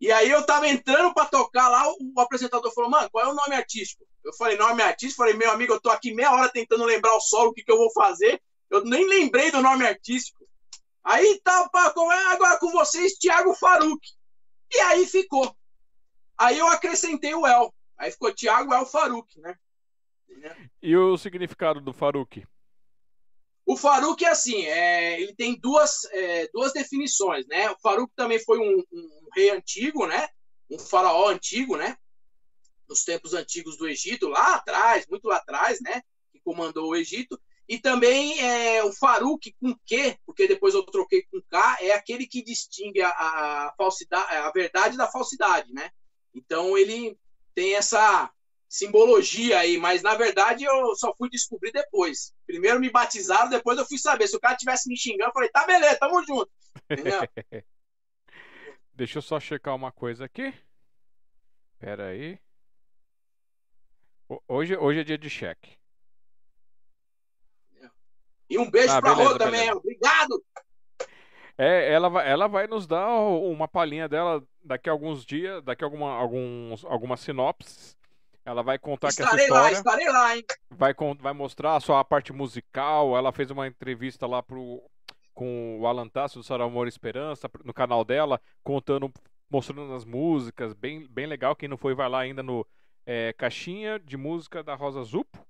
E 0.00 0.12
aí 0.12 0.30
eu 0.30 0.44
tava 0.46 0.68
entrando 0.68 1.12
para 1.12 1.26
tocar 1.26 1.68
lá, 1.68 1.84
o 1.90 2.20
apresentador 2.20 2.72
falou: 2.72 2.90
"Mano, 2.90 3.10
qual 3.10 3.26
é 3.26 3.28
o 3.28 3.34
nome 3.34 3.54
artístico?" 3.54 4.06
Eu 4.24 4.32
falei: 4.34 4.56
"Nome 4.56 4.82
artístico". 4.82 5.22
Falei: 5.22 5.34
"Meu 5.34 5.50
amigo, 5.50 5.72
eu 5.72 5.80
tô 5.80 5.90
aqui 5.90 6.14
meia 6.14 6.32
hora 6.32 6.48
tentando 6.48 6.84
lembrar 6.84 7.14
o 7.16 7.20
solo, 7.20 7.50
o 7.50 7.54
que 7.54 7.64
que 7.64 7.72
eu 7.72 7.78
vou 7.78 7.90
fazer. 7.92 8.40
Eu 8.70 8.84
nem 8.84 9.06
lembrei 9.06 9.50
do 9.50 9.60
nome 9.60 9.86
artístico". 9.86 10.46
Aí 11.02 11.40
tá, 11.42 11.68
pá, 11.70 11.92
é 11.96 12.26
agora 12.32 12.58
com 12.58 12.70
vocês, 12.70 13.14
Thiago 13.18 13.54
Faruk. 13.54 14.00
E 14.72 14.78
aí 14.80 15.06
ficou. 15.06 15.56
Aí 16.36 16.58
eu 16.58 16.68
acrescentei 16.68 17.34
o 17.34 17.46
El. 17.46 17.74
Aí 17.96 18.12
ficou 18.12 18.32
Thiago 18.32 18.72
El 18.72 18.86
Faruk, 18.86 19.40
né? 19.40 19.56
E 20.80 20.96
o 20.96 21.16
significado 21.16 21.80
do 21.80 21.92
Faruk? 21.92 22.46
O 23.68 23.76
Farouk 23.76 24.24
é 24.24 24.28
assim, 24.30 24.64
é, 24.64 25.20
ele 25.20 25.34
tem 25.34 25.54
duas, 25.60 26.04
é, 26.10 26.48
duas 26.54 26.72
definições, 26.72 27.46
né? 27.46 27.70
O 27.70 27.78
Farouk 27.78 28.10
também 28.16 28.42
foi 28.42 28.58
um, 28.58 28.82
um, 28.90 29.28
rei 29.36 29.50
antigo, 29.50 30.06
né? 30.06 30.26
Um 30.70 30.78
faraó 30.78 31.28
antigo, 31.28 31.76
né? 31.76 31.94
Nos 32.88 33.04
tempos 33.04 33.34
antigos 33.34 33.76
do 33.76 33.86
Egito, 33.86 34.26
lá 34.26 34.54
atrás, 34.54 35.06
muito 35.06 35.28
lá 35.28 35.36
atrás, 35.36 35.82
né? 35.82 36.00
Que 36.32 36.40
comandou 36.40 36.88
o 36.88 36.96
Egito. 36.96 37.38
E 37.68 37.78
também 37.78 38.40
é, 38.40 38.82
o 38.84 38.90
Farouk 38.90 39.54
com 39.60 39.76
Q, 39.86 40.18
porque 40.24 40.48
depois 40.48 40.72
eu 40.72 40.82
troquei 40.84 41.24
com 41.30 41.38
K, 41.42 41.76
é 41.82 41.90
aquele 41.90 42.26
que 42.26 42.42
distingue 42.42 43.02
a, 43.02 43.10
a 43.10 43.74
falsidade, 43.76 44.34
a 44.34 44.50
verdade 44.50 44.96
da 44.96 45.10
falsidade, 45.10 45.70
né? 45.74 45.90
Então 46.34 46.78
ele 46.78 47.18
tem 47.54 47.74
essa 47.74 48.32
simbologia 48.68 49.58
aí, 49.58 49.78
mas 49.78 50.02
na 50.02 50.14
verdade 50.14 50.64
eu 50.64 50.94
só 50.96 51.14
fui 51.16 51.30
descobrir 51.30 51.72
depois. 51.72 52.34
Primeiro 52.46 52.78
me 52.78 52.90
batizaram, 52.90 53.48
depois 53.48 53.78
eu 53.78 53.86
fui 53.86 53.96
saber. 53.98 54.28
Se 54.28 54.36
o 54.36 54.40
cara 54.40 54.56
tivesse 54.56 54.88
me 54.88 54.96
xingando, 54.96 55.30
eu 55.30 55.32
falei, 55.32 55.48
tá 55.48 55.66
beleza, 55.66 55.98
tamo 55.98 56.22
junto. 56.24 56.50
Deixa 58.92 59.18
eu 59.18 59.22
só 59.22 59.40
checar 59.40 59.74
uma 59.74 59.90
coisa 59.90 60.26
aqui. 60.26 60.52
Pera 61.78 62.08
aí. 62.08 62.38
Hoje, 64.46 64.76
hoje 64.76 65.00
é 65.00 65.04
dia 65.04 65.16
de 65.16 65.30
cheque. 65.30 65.78
E 68.50 68.58
um 68.58 68.70
beijo 68.70 68.92
ah, 68.92 69.00
pra 69.00 69.12
Rô 69.12 69.38
também, 69.38 69.70
obrigado! 69.72 70.44
É, 71.56 71.92
ela 71.92 72.08
vai, 72.08 72.30
ela 72.30 72.46
vai 72.46 72.66
nos 72.66 72.86
dar 72.86 73.08
uma 73.10 73.68
palhinha 73.68 74.08
dela 74.08 74.42
daqui 74.62 74.88
a 74.88 74.92
alguns 74.92 75.24
dias, 75.24 75.62
daqui 75.62 75.84
a 75.84 75.86
alguma, 75.86 76.12
alguns, 76.12 76.84
algumas 76.84 77.20
sinopses 77.20 77.97
ela 78.48 78.62
vai 78.62 78.78
contar 78.78 79.08
estarei 79.08 79.46
que 79.46 79.52
essa 79.52 79.72
história. 79.72 80.10
Lá, 80.10 80.18
lá, 80.20 80.36
hein? 80.36 80.44
Vai, 80.70 80.94
vai 81.20 81.32
mostrar 81.34 81.76
a 81.76 81.80
sua 81.80 82.02
parte 82.02 82.32
musical. 82.32 83.14
Ela 83.14 83.30
fez 83.30 83.50
uma 83.50 83.66
entrevista 83.66 84.26
lá 84.26 84.42
pro, 84.42 84.82
com 85.34 85.78
o 85.78 85.86
Alan 85.86 86.08
Tasso 86.08 86.38
do 86.38 86.42
Sarau 86.42 86.68
Amor 86.68 86.88
Esperança 86.88 87.50
no 87.62 87.74
canal 87.74 88.04
dela, 88.06 88.40
contando, 88.64 89.12
mostrando 89.50 89.92
as 89.92 90.04
músicas. 90.06 90.72
Bem, 90.72 91.06
bem 91.10 91.26
legal. 91.26 91.54
Quem 91.54 91.68
não 91.68 91.76
foi, 91.76 91.94
vai 91.94 92.08
lá 92.08 92.20
ainda 92.20 92.42
no 92.42 92.66
é, 93.04 93.34
Caixinha 93.34 93.98
de 93.98 94.16
Música 94.16 94.62
da 94.62 94.74
Rosa 94.74 95.02
Zupo. 95.02 95.46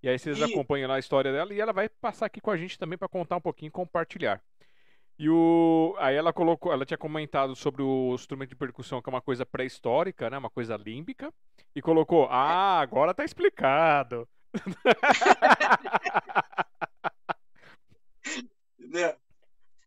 E 0.00 0.08
aí 0.08 0.16
vocês 0.16 0.38
e... 0.38 0.44
acompanham 0.44 0.88
lá 0.88 0.94
a 0.94 1.00
história 1.00 1.32
dela. 1.32 1.52
E 1.52 1.60
ela 1.60 1.72
vai 1.72 1.88
passar 1.88 2.26
aqui 2.26 2.40
com 2.40 2.52
a 2.52 2.56
gente 2.56 2.78
também 2.78 2.96
para 2.96 3.08
contar 3.08 3.36
um 3.36 3.40
pouquinho 3.40 3.70
e 3.70 3.72
compartilhar. 3.72 4.40
E 5.18 5.30
o 5.30 5.94
aí 5.98 6.16
ela 6.16 6.32
colocou, 6.32 6.72
ela 6.72 6.84
tinha 6.84 6.98
comentado 6.98 7.54
sobre 7.54 7.82
o 7.82 8.14
instrumento 8.14 8.48
de 8.50 8.56
percussão 8.56 9.00
que 9.00 9.08
é 9.08 9.12
uma 9.12 9.22
coisa 9.22 9.46
pré-histórica, 9.46 10.28
né, 10.28 10.38
uma 10.38 10.50
coisa 10.50 10.76
límbica, 10.76 11.32
e 11.74 11.80
colocou: 11.80 12.26
"Ah, 12.30 12.80
agora 12.80 13.14
tá 13.14 13.24
explicado". 13.24 14.28
entendeu? 18.78 19.14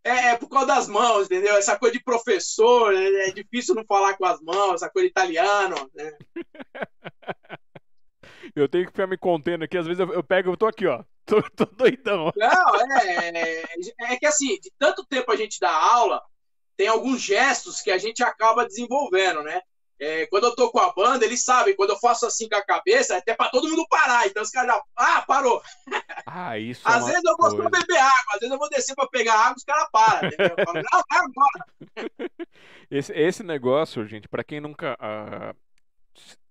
É, 0.04 0.30
é, 0.30 0.38
por 0.38 0.48
causa 0.48 0.68
das 0.68 0.88
mãos, 0.88 1.26
entendeu? 1.26 1.58
Essa 1.58 1.78
coisa 1.78 1.94
de 1.98 2.04
professor, 2.04 2.94
é, 2.94 3.30
é 3.30 3.32
difícil 3.32 3.76
não 3.76 3.86
falar 3.86 4.16
com 4.18 4.26
as 4.26 4.40
mãos, 4.42 4.76
essa 4.76 4.90
coisa 4.90 5.08
de 5.08 5.12
italiano, 5.12 5.76
né? 5.94 6.18
Eu 8.56 8.68
tenho 8.68 8.86
que 8.86 8.92
ficar 8.92 9.08
me 9.08 9.18
contendo 9.18 9.64
aqui, 9.64 9.78
às 9.78 9.86
vezes 9.86 10.00
eu, 10.00 10.12
eu 10.14 10.24
pego, 10.24 10.52
eu 10.52 10.58
tô 10.58 10.66
aqui, 10.66 10.88
ó. 10.88 11.04
Tô, 11.30 11.42
tô 11.42 11.66
doidão. 11.66 12.32
Não, 12.38 12.76
é, 12.98 13.30
é, 13.30 14.14
é 14.14 14.18
que 14.18 14.26
assim, 14.26 14.58
de 14.62 14.72
tanto 14.80 15.06
tempo 15.06 15.30
a 15.30 15.36
gente 15.36 15.60
dá 15.60 15.70
aula, 15.70 16.22
tem 16.78 16.88
alguns 16.88 17.22
gestos 17.22 17.82
que 17.82 17.92
a 17.92 17.98
gente 17.98 18.24
acaba 18.24 18.66
desenvolvendo, 18.66 19.44
né? 19.44 19.62
É, 20.00 20.28
quando 20.28 20.46
eu 20.46 20.56
tô 20.56 20.72
com 20.72 20.80
a 20.80 20.94
banda, 20.94 21.26
eles 21.26 21.44
sabem, 21.44 21.76
quando 21.76 21.90
eu 21.90 22.00
faço 22.00 22.26
assim 22.26 22.48
com 22.48 22.56
a 22.56 22.64
cabeça, 22.64 23.16
é 23.16 23.18
até 23.18 23.34
para 23.34 23.50
todo 23.50 23.68
mundo 23.68 23.86
parar. 23.90 24.28
Então 24.28 24.44
os 24.44 24.52
caras 24.52 24.76
já. 24.76 24.82
Ah, 24.96 25.22
parou! 25.24 25.62
Ah, 26.30 26.60
isso. 26.60 26.82
às 26.84 27.04
é 27.04 27.12
vezes 27.12 27.24
eu 27.24 27.38
gosto 27.38 27.56
de 27.56 27.70
beber 27.70 27.98
água, 27.98 28.34
às 28.34 28.40
vezes 28.40 28.52
eu 28.52 28.60
vou 28.60 28.70
descer 28.70 28.94
para 28.96 29.08
pegar 29.08 29.34
água, 29.34 29.56
os 29.56 29.64
caras 29.64 29.88
param. 29.92 30.30
Eu 30.38 30.66
falo, 30.66 30.84
não, 30.92 31.04
vai 31.10 31.20
agora. 31.20 31.66
Esse, 32.92 33.14
esse 33.14 33.44
negócio, 33.44 34.06
gente, 34.06 34.28
para 34.28 34.44
quem 34.44 34.60
nunca 34.60 34.98
uh, 35.02 35.56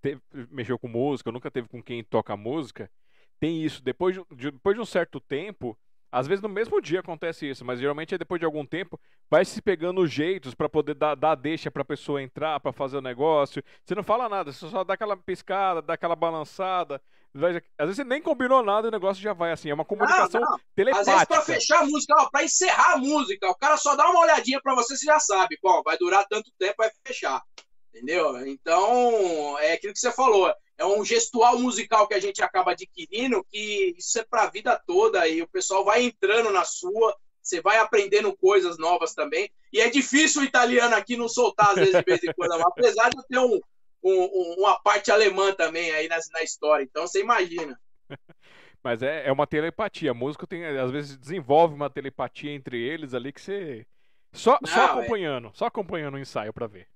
teve, 0.01 0.20
mexeu 0.51 0.78
com 0.78 0.89
música, 0.89 1.31
nunca 1.31 1.51
teve 1.51 1.69
com 1.69 1.82
quem 1.82 2.03
toca 2.03 2.36
música, 2.36 2.90
tem 3.39 3.63
isso. 3.63 3.83
Depois 3.83 4.15
de, 4.15 4.51
depois 4.51 4.77
de 4.77 4.83
um 4.83 4.87
certo 4.87 5.21
tempo, 5.21 5.77
às 6.11 6.27
vezes 6.27 6.43
no 6.43 6.49
mesmo 6.49 6.81
dia 6.81 7.01
acontece 7.01 7.49
isso, 7.49 7.65
mas 7.65 7.81
geralmente 7.81 8.15
é 8.15 8.19
depois 8.19 8.39
de 8.39 8.47
algum 8.47 8.65
tempo, 8.65 8.99
vai 9.29 9.45
se 9.45 9.61
pegando 9.61 10.07
jeitos 10.07 10.55
para 10.55 10.69
poder 10.69 10.95
dar, 10.95 11.15
dar 11.15 11.35
deixa 11.35 11.71
para 11.71 11.83
a 11.83 11.85
pessoa 11.85 12.23
entrar, 12.23 12.61
para 12.61 12.73
fazer 12.73 12.97
o 12.97 13.03
negócio. 13.03 13.63
Você 13.85 13.95
não 13.95 14.03
fala 14.03 14.29
nada, 14.29 14.53
você 14.53 14.69
só 14.69 14.85
dá 14.85 14.95
aquela 14.95 15.17
piscada, 15.17 15.83
dá 15.83 15.95
aquela 15.95 16.17
balançada. 16.17 17.03
Às 17.35 17.87
vezes 17.87 17.97
você 17.97 18.05
nem 18.05 18.23
combinou 18.23 18.63
nada 18.63 18.87
e 18.87 18.89
o 18.89 18.93
negócio 18.93 19.23
já 19.23 19.35
vai 19.35 19.53
assim. 19.53 19.69
É 19.69 19.75
uma 19.75 19.85
comunicação 19.85 20.41
não, 20.41 20.53
não. 20.53 20.61
telepática. 20.75 21.13
Às 21.13 21.19
vezes 21.19 21.29
pra 21.29 21.43
fechar 21.43 21.81
a 21.81 21.87
música, 21.87 22.31
para 22.31 22.45
encerrar 22.45 22.95
a 22.95 22.97
música, 22.97 23.51
o 23.51 23.55
cara 23.55 23.77
só 23.77 23.95
dá 23.95 24.09
uma 24.09 24.21
olhadinha 24.21 24.61
para 24.63 24.75
você, 24.75 24.97
você 24.97 25.05
já 25.05 25.19
sabe. 25.19 25.59
Bom, 25.63 25.83
vai 25.83 25.99
durar 25.99 26.27
tanto 26.27 26.51
tempo, 26.59 26.77
vai 26.79 26.91
fechar. 27.07 27.43
Entendeu? 27.91 28.47
Então, 28.47 29.59
é 29.59 29.73
aquilo 29.73 29.93
que 29.93 29.99
você 29.99 30.13
falou. 30.13 30.51
É 30.78 30.85
um 30.85 31.05
gestual 31.05 31.59
musical 31.59 32.07
que 32.07 32.15
a 32.15 32.20
gente 32.20 32.43
acaba 32.43 32.73
adquirindo 32.73 33.44
que 33.44 33.94
isso 33.97 34.19
é 34.19 34.24
para 34.24 34.43
a 34.43 34.51
vida 34.51 34.81
toda 34.86 35.27
e 35.27 35.40
o 35.43 35.48
pessoal 35.48 35.85
vai 35.85 36.03
entrando 36.03 36.51
na 36.51 36.65
sua 36.65 37.16
você 37.47 37.61
vai 37.61 37.78
aprendendo 37.78 38.36
coisas 38.36 38.77
novas 38.77 39.15
também. 39.15 39.48
E 39.73 39.81
é 39.81 39.89
difícil 39.89 40.43
o 40.43 40.44
italiano 40.44 40.97
aqui 40.97 41.16
não 41.16 41.28
soltar, 41.28 41.70
às 41.70 41.77
vezes, 41.77 41.94
de 41.94 42.03
vez 42.03 42.24
em 42.24 42.32
quando, 42.32 42.53
apesar 42.55 43.09
de 43.09 43.19
eu 43.19 43.23
ter 43.23 43.39
um, 43.39 43.61
um, 44.03 44.55
uma 44.59 44.81
parte 44.81 45.12
alemã 45.12 45.53
também 45.53 45.93
aí 45.93 46.09
na, 46.09 46.19
na 46.32 46.43
história. 46.43 46.82
Então 46.82 47.07
você 47.07 47.20
imagina. 47.20 47.78
Mas 48.82 49.03
é, 49.03 49.27
é 49.27 49.32
uma 49.32 49.47
telepatia. 49.47 50.11
A 50.11 50.15
música 50.15 50.47
tem, 50.47 50.65
às 50.65 50.90
vezes 50.90 51.16
desenvolve 51.16 51.74
uma 51.74 51.90
telepatia 51.90 52.53
entre 52.53 52.81
eles 52.81 53.15
ali 53.15 53.32
que 53.32 53.40
você. 53.40 53.86
Só, 54.32 54.59
Não, 54.61 54.69
só 54.69 54.81
é. 54.81 54.85
acompanhando, 54.85 55.48
é... 55.48 55.51
só 55.55 55.66
acompanhando 55.66 56.15
o 56.15 56.19
ensaio 56.19 56.53
para 56.53 56.66
ver. 56.66 56.89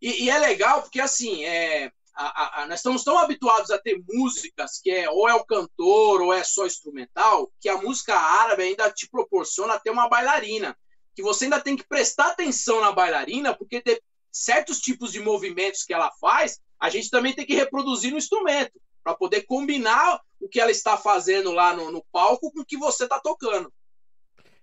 E, 0.00 0.24
e, 0.24 0.30
é 0.30 0.38
legal 0.38 0.80
porque 0.80 1.00
assim, 1.00 1.44
é, 1.44 1.92
a, 2.14 2.62
a, 2.62 2.66
nós 2.66 2.80
estamos 2.80 3.04
tão 3.04 3.18
habituados 3.18 3.70
a 3.70 3.78
ter 3.78 4.02
músicas 4.08 4.80
que 4.80 4.90
é 4.90 5.08
ou 5.10 5.28
é 5.28 5.34
o 5.34 5.44
cantor 5.44 6.20
ou 6.20 6.32
é 6.32 6.44
só 6.44 6.66
instrumental, 6.66 7.50
que 7.60 7.68
a 7.68 7.78
música 7.78 8.14
árabe 8.14 8.62
ainda 8.62 8.90
te 8.90 9.08
proporciona 9.08 9.78
ter 9.78 9.90
uma 9.90 10.08
bailarina. 10.08 10.76
Que 11.14 11.22
você 11.22 11.44
ainda 11.44 11.60
tem 11.60 11.76
que 11.76 11.86
prestar 11.86 12.28
atenção 12.28 12.80
na 12.80 12.92
bailarina, 12.92 13.54
porque 13.54 13.82
de 13.82 14.00
certos 14.30 14.80
tipos 14.80 15.12
de 15.12 15.20
movimentos 15.20 15.84
que 15.84 15.92
ela 15.92 16.10
faz, 16.20 16.60
a 16.78 16.88
gente 16.88 17.10
também 17.10 17.34
tem 17.34 17.46
que 17.46 17.54
reproduzir 17.54 18.10
no 18.10 18.18
instrumento 18.18 18.80
para 19.02 19.14
poder 19.14 19.42
combinar 19.42 20.20
o 20.40 20.48
que 20.48 20.60
ela 20.60 20.70
está 20.70 20.96
fazendo 20.96 21.52
lá 21.52 21.74
no, 21.74 21.90
no 21.90 22.04
palco 22.12 22.50
com 22.52 22.60
o 22.60 22.64
que 22.64 22.76
você 22.76 23.04
está 23.04 23.18
tocando. 23.18 23.72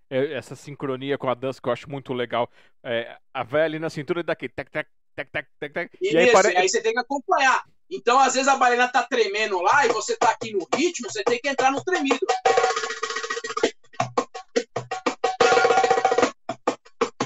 É, 0.10 0.34
essa 0.34 0.56
sincronia 0.56 1.18
com 1.18 1.30
a 1.30 1.34
dança 1.34 1.62
que 1.62 1.68
eu 1.68 1.74
acho 1.74 1.90
muito 1.90 2.14
legal. 2.14 2.50
É, 2.84 3.18
a 3.34 3.44
velha 3.44 3.80
na 3.80 3.90
cintura 3.90 4.24
daqui, 4.24 4.48
tac, 4.48 4.72
tac, 4.72 4.90
tac, 5.18 5.32
tac, 5.32 5.48
tac, 5.60 5.74
tac. 5.74 5.98
E, 6.00 6.16
aí, 6.16 6.32
pare... 6.32 6.56
aí 6.56 6.70
você 6.70 6.82
tem 6.82 6.94
que 6.94 7.00
acompanhar. 7.00 7.64
Então, 7.90 8.20
às 8.20 8.34
vezes, 8.36 8.48
a 8.48 8.56
bailarina 8.56 8.88
tá 8.88 9.04
tremendo 9.04 9.60
lá 9.62 9.86
e 9.86 9.90
você 9.90 10.16
tá 10.16 10.30
aqui 10.30 10.54
no 10.54 10.68
ritmo, 10.76 11.10
você 11.10 11.24
tem 11.24 11.40
que 11.40 11.50
entrar 11.50 11.72
no 11.72 11.84
tremido. 11.84 12.20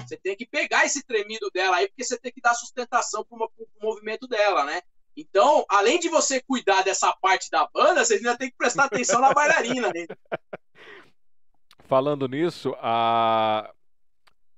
Você 0.08 0.18
tem 0.18 0.36
que 0.36 0.46
pegar 0.46 0.86
esse 0.86 1.04
tremido 1.04 1.50
dela 1.52 1.78
aí, 1.78 1.88
porque 1.88 2.04
você 2.04 2.18
tem 2.18 2.32
que 2.32 2.42
dar 2.42 2.54
sustentação 2.54 3.26
para 3.26 3.38
o 3.38 3.50
movimento 3.82 4.28
dela, 4.28 4.64
né? 4.64 4.82
Então, 5.18 5.66
além 5.68 6.00
de 6.00 6.10
você 6.10 6.42
cuidar 6.42 6.84
dessa 6.84 7.12
parte 7.22 7.50
da 7.50 7.68
banda, 7.74 8.06
você 8.06 8.16
ainda 8.16 8.38
tem 8.38 8.50
que 8.50 8.56
prestar 8.56 8.86
atenção 8.86 9.20
na 9.20 9.34
bailarina. 9.34 9.92
Né? 9.94 10.06
Falando 11.86 12.28
nisso, 12.28 12.74
a... 12.80 13.74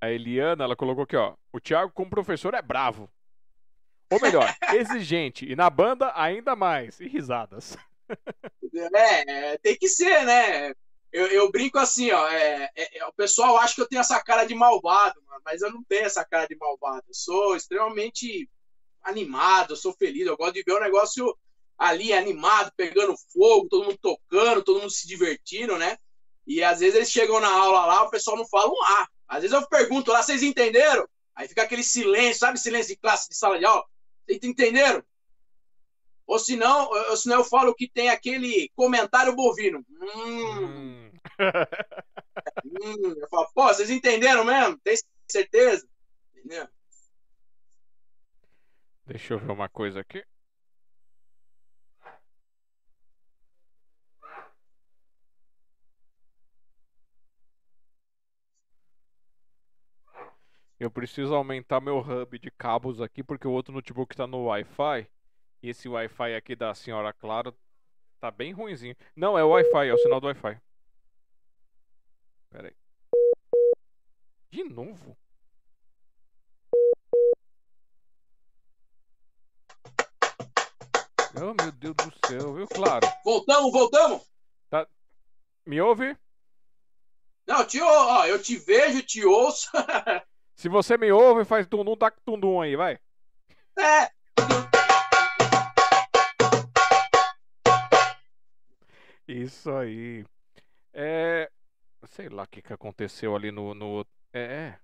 a 0.00 0.10
Eliana, 0.10 0.64
ela 0.64 0.76
colocou 0.76 1.04
aqui, 1.04 1.16
ó. 1.16 1.34
O 1.52 1.60
Thiago, 1.60 1.92
como 1.92 2.10
professor, 2.10 2.54
é 2.54 2.62
bravo. 2.62 3.08
Ou 4.10 4.20
melhor, 4.20 4.54
exigente. 4.74 5.50
E 5.50 5.56
na 5.56 5.68
banda, 5.68 6.12
ainda 6.14 6.54
mais. 6.54 7.00
E 7.00 7.08
risadas. 7.08 7.76
É, 8.76 9.56
tem 9.58 9.76
que 9.76 9.88
ser, 9.88 10.26
né? 10.26 10.74
Eu, 11.12 11.28
eu 11.28 11.50
brinco 11.52 11.78
assim, 11.78 12.10
ó. 12.10 12.26
É, 12.26 12.68
é, 12.74 12.98
é, 12.98 13.06
o 13.06 13.12
pessoal 13.12 13.56
acha 13.56 13.76
que 13.76 13.80
eu 13.80 13.88
tenho 13.88 14.00
essa 14.00 14.20
cara 14.20 14.44
de 14.44 14.52
malvado, 14.52 15.22
mas 15.44 15.62
eu 15.62 15.70
não 15.70 15.80
tenho 15.84 16.04
essa 16.04 16.24
cara 16.24 16.44
de 16.48 16.56
malvado. 16.56 17.04
Eu 17.06 17.14
sou 17.14 17.54
extremamente 17.54 18.50
animado, 19.00 19.74
eu 19.74 19.76
sou 19.76 19.92
feliz, 19.92 20.26
eu 20.26 20.36
gosto 20.36 20.54
de 20.54 20.64
ver 20.64 20.72
o 20.72 20.80
negócio 20.80 21.38
ali 21.78 22.12
animado, 22.12 22.72
pegando 22.76 23.14
fogo, 23.32 23.68
todo 23.68 23.84
mundo 23.84 23.98
tocando, 24.02 24.64
todo 24.64 24.80
mundo 24.80 24.90
se 24.90 25.06
divertindo, 25.06 25.78
né? 25.78 25.96
E 26.44 26.62
às 26.64 26.80
vezes 26.80 26.96
eles 26.96 27.10
chegam 27.10 27.38
na 27.38 27.52
aula 27.52 27.86
lá, 27.86 28.02
o 28.02 28.10
pessoal 28.10 28.36
não 28.36 28.46
fala 28.46 28.70
um 28.70 28.82
A. 28.82 29.08
Às 29.28 29.42
vezes 29.42 29.56
eu 29.56 29.68
pergunto 29.68 30.10
lá, 30.10 30.20
vocês 30.20 30.42
entenderam? 30.42 31.08
Aí 31.34 31.46
fica 31.46 31.62
aquele 31.62 31.84
silêncio, 31.84 32.40
sabe 32.40 32.58
silêncio 32.58 32.94
de 32.94 33.00
classe 33.00 33.28
de 33.28 33.36
sala 33.36 33.56
de 33.58 33.64
aula? 33.64 33.84
Vocês 34.26 34.42
entenderam? 34.42 35.04
Ou 36.26 36.38
senão, 36.38 36.88
ou 36.90 37.16
senão 37.16 37.38
eu 37.38 37.44
falo 37.44 37.74
que 37.74 37.88
tem 37.88 38.08
aquele 38.08 38.70
comentário 38.74 39.34
bovino. 39.36 39.84
Hum. 40.00 41.10
hum. 41.10 41.12
hum. 42.64 43.14
Eu 43.20 43.28
falo, 43.28 43.48
pô, 43.54 43.66
vocês 43.66 43.90
entenderam 43.90 44.44
mesmo? 44.44 44.78
Tem 44.78 44.96
certeza? 45.28 45.86
Entendeu? 46.34 46.66
Deixa 49.06 49.34
eu 49.34 49.38
ver 49.38 49.52
uma 49.52 49.68
coisa 49.68 50.00
aqui. 50.00 50.24
Eu 60.78 60.90
preciso 60.90 61.34
aumentar 61.34 61.80
meu 61.80 61.98
hub 61.98 62.38
de 62.38 62.50
cabos 62.50 63.00
aqui 63.00 63.22
porque 63.22 63.46
o 63.46 63.52
outro 63.52 63.72
notebook 63.72 64.12
está 64.12 64.26
no 64.26 64.46
Wi-Fi. 64.46 65.08
E 65.62 65.68
esse 65.68 65.88
Wi-Fi 65.88 66.34
aqui 66.34 66.56
da 66.56 66.74
senhora 66.74 67.12
Clara 67.12 67.54
tá 68.20 68.30
bem 68.30 68.52
ruinzinho. 68.52 68.96
Não, 69.14 69.38
é 69.38 69.44
o 69.44 69.50
Wi-Fi, 69.50 69.88
é 69.88 69.94
o 69.94 69.98
sinal 69.98 70.20
do 70.20 70.26
Wi-Fi. 70.26 70.60
Pera 72.50 72.68
aí. 72.68 72.76
De 74.50 74.64
novo? 74.64 75.16
Oh, 81.36 81.54
meu 81.62 81.72
Deus 81.72 81.94
do 81.96 82.28
céu, 82.28 82.54
viu? 82.54 82.68
Claro. 82.68 83.06
Voltamos, 83.24 83.72
voltamos? 83.72 84.22
Tá. 84.70 84.86
Me 85.66 85.80
ouve? 85.80 86.16
Não, 87.46 87.64
te, 87.66 87.80
ó, 87.80 88.26
eu 88.26 88.40
te 88.40 88.56
vejo, 88.56 89.02
te 89.02 89.24
ouço. 89.24 89.70
Se 90.54 90.68
você 90.68 90.96
me 90.96 91.10
ouve, 91.10 91.44
faz 91.44 91.66
tundum, 91.66 91.96
tac 91.96 92.16
tundum 92.24 92.60
aí, 92.60 92.76
vai. 92.76 92.98
É. 93.78 94.10
Isso 99.26 99.70
aí. 99.70 100.24
É. 100.92 101.50
Sei 102.06 102.28
lá 102.28 102.44
o 102.44 102.46
que, 102.46 102.62
que 102.62 102.72
aconteceu 102.72 103.34
ali 103.34 103.50
no. 103.50 103.74
no... 103.74 104.06
É, 104.32 104.40
é. 104.40 104.78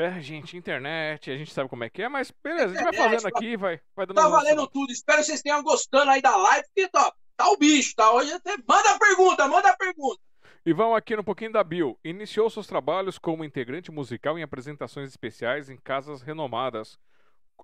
É, 0.00 0.20
gente, 0.20 0.56
internet, 0.56 1.28
a 1.28 1.36
gente 1.36 1.52
sabe 1.52 1.68
como 1.68 1.82
é 1.82 1.90
que 1.90 2.00
é, 2.00 2.08
mas 2.08 2.30
beleza, 2.30 2.66
a 2.66 2.68
gente 2.68 2.84
vai 2.84 2.92
fazendo 2.92 3.26
aqui, 3.26 3.56
vai, 3.56 3.80
vai 3.96 4.06
dando 4.06 4.14
Tá 4.14 4.28
valendo 4.28 4.64
tudo, 4.68 4.92
espero 4.92 5.18
que 5.18 5.24
vocês 5.24 5.42
tenham 5.42 5.60
gostando 5.60 6.08
aí 6.12 6.22
da 6.22 6.36
live, 6.36 6.64
porque 6.68 6.88
tá, 6.88 7.12
tá 7.36 7.50
o 7.50 7.56
bicho, 7.56 7.96
tá? 7.96 8.12
Hoje 8.12 8.32
até. 8.32 8.56
Manda 8.58 8.96
pergunta, 8.96 9.48
manda 9.48 9.76
pergunta. 9.76 10.20
E 10.68 10.72
vamos 10.74 10.98
aqui 10.98 11.16
no 11.16 11.24
pouquinho 11.24 11.50
da 11.50 11.64
Bill. 11.64 11.98
Iniciou 12.04 12.50
seus 12.50 12.66
trabalhos 12.66 13.18
como 13.18 13.42
integrante 13.42 13.90
musical 13.90 14.38
em 14.38 14.42
apresentações 14.42 15.08
especiais 15.08 15.70
em 15.70 15.78
casas 15.78 16.20
renomadas, 16.20 16.98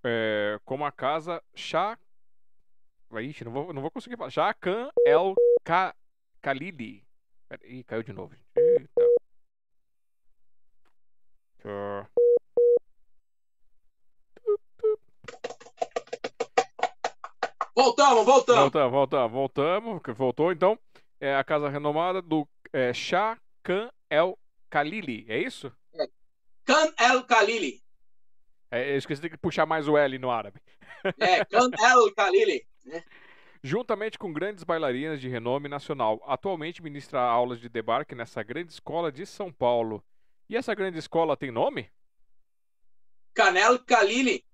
é, 0.02 0.58
como 0.64 0.86
a 0.86 0.90
casa 0.90 1.42
Shah. 1.54 1.98
Ixi, 3.12 3.44
não 3.44 3.52
vou, 3.52 3.74
não 3.74 3.82
vou 3.82 3.90
conseguir 3.90 4.16
falar. 4.16 4.30
Shakan 4.30 4.88
El 5.04 5.34
Khalili. 6.42 7.04
Ih, 7.66 7.84
caiu 7.84 8.02
de 8.02 8.14
novo. 8.14 8.34
Eita. 8.56 9.02
Voltamos, 17.76 18.24
voltamos. 18.24 18.62
Voltamos, 18.62 18.92
voltamos, 18.92 19.30
voltamos. 19.30 20.02
Voltou 20.16 20.50
então. 20.50 20.78
É 21.20 21.36
a 21.36 21.44
casa 21.44 21.68
renomada 21.68 22.22
do 22.22 22.48
é, 22.74 22.92
Shah 22.92 23.38
Khan 23.62 23.88
El 24.10 24.36
Khalili, 24.68 25.24
é 25.28 25.38
isso? 25.38 25.72
É. 25.94 26.06
Khan 26.64 26.92
El 26.98 27.24
Khalili. 27.24 27.82
É, 28.70 28.92
eu 28.92 28.98
esqueci 28.98 29.22
de 29.22 29.38
puxar 29.38 29.64
mais 29.64 29.86
o 29.86 29.96
L 29.96 30.18
no 30.18 30.30
árabe. 30.30 30.60
É, 31.18 31.44
Khan 31.44 31.70
El 31.78 32.12
Khalili. 32.14 32.66
Né? 32.84 33.02
Juntamente 33.62 34.18
com 34.18 34.32
grandes 34.32 34.64
bailarinas 34.64 35.20
de 35.20 35.28
renome 35.28 35.68
nacional, 35.68 36.22
atualmente 36.26 36.82
ministra 36.82 37.20
aulas 37.20 37.60
de 37.60 37.68
debarque 37.68 38.14
nessa 38.14 38.42
grande 38.42 38.72
escola 38.72 39.12
de 39.12 39.24
São 39.24 39.52
Paulo. 39.52 40.04
E 40.48 40.56
essa 40.56 40.74
grande 40.74 40.98
escola 40.98 41.36
tem 41.36 41.50
nome? 41.50 41.88
Canel 43.32 43.78
Khalili. 43.78 44.44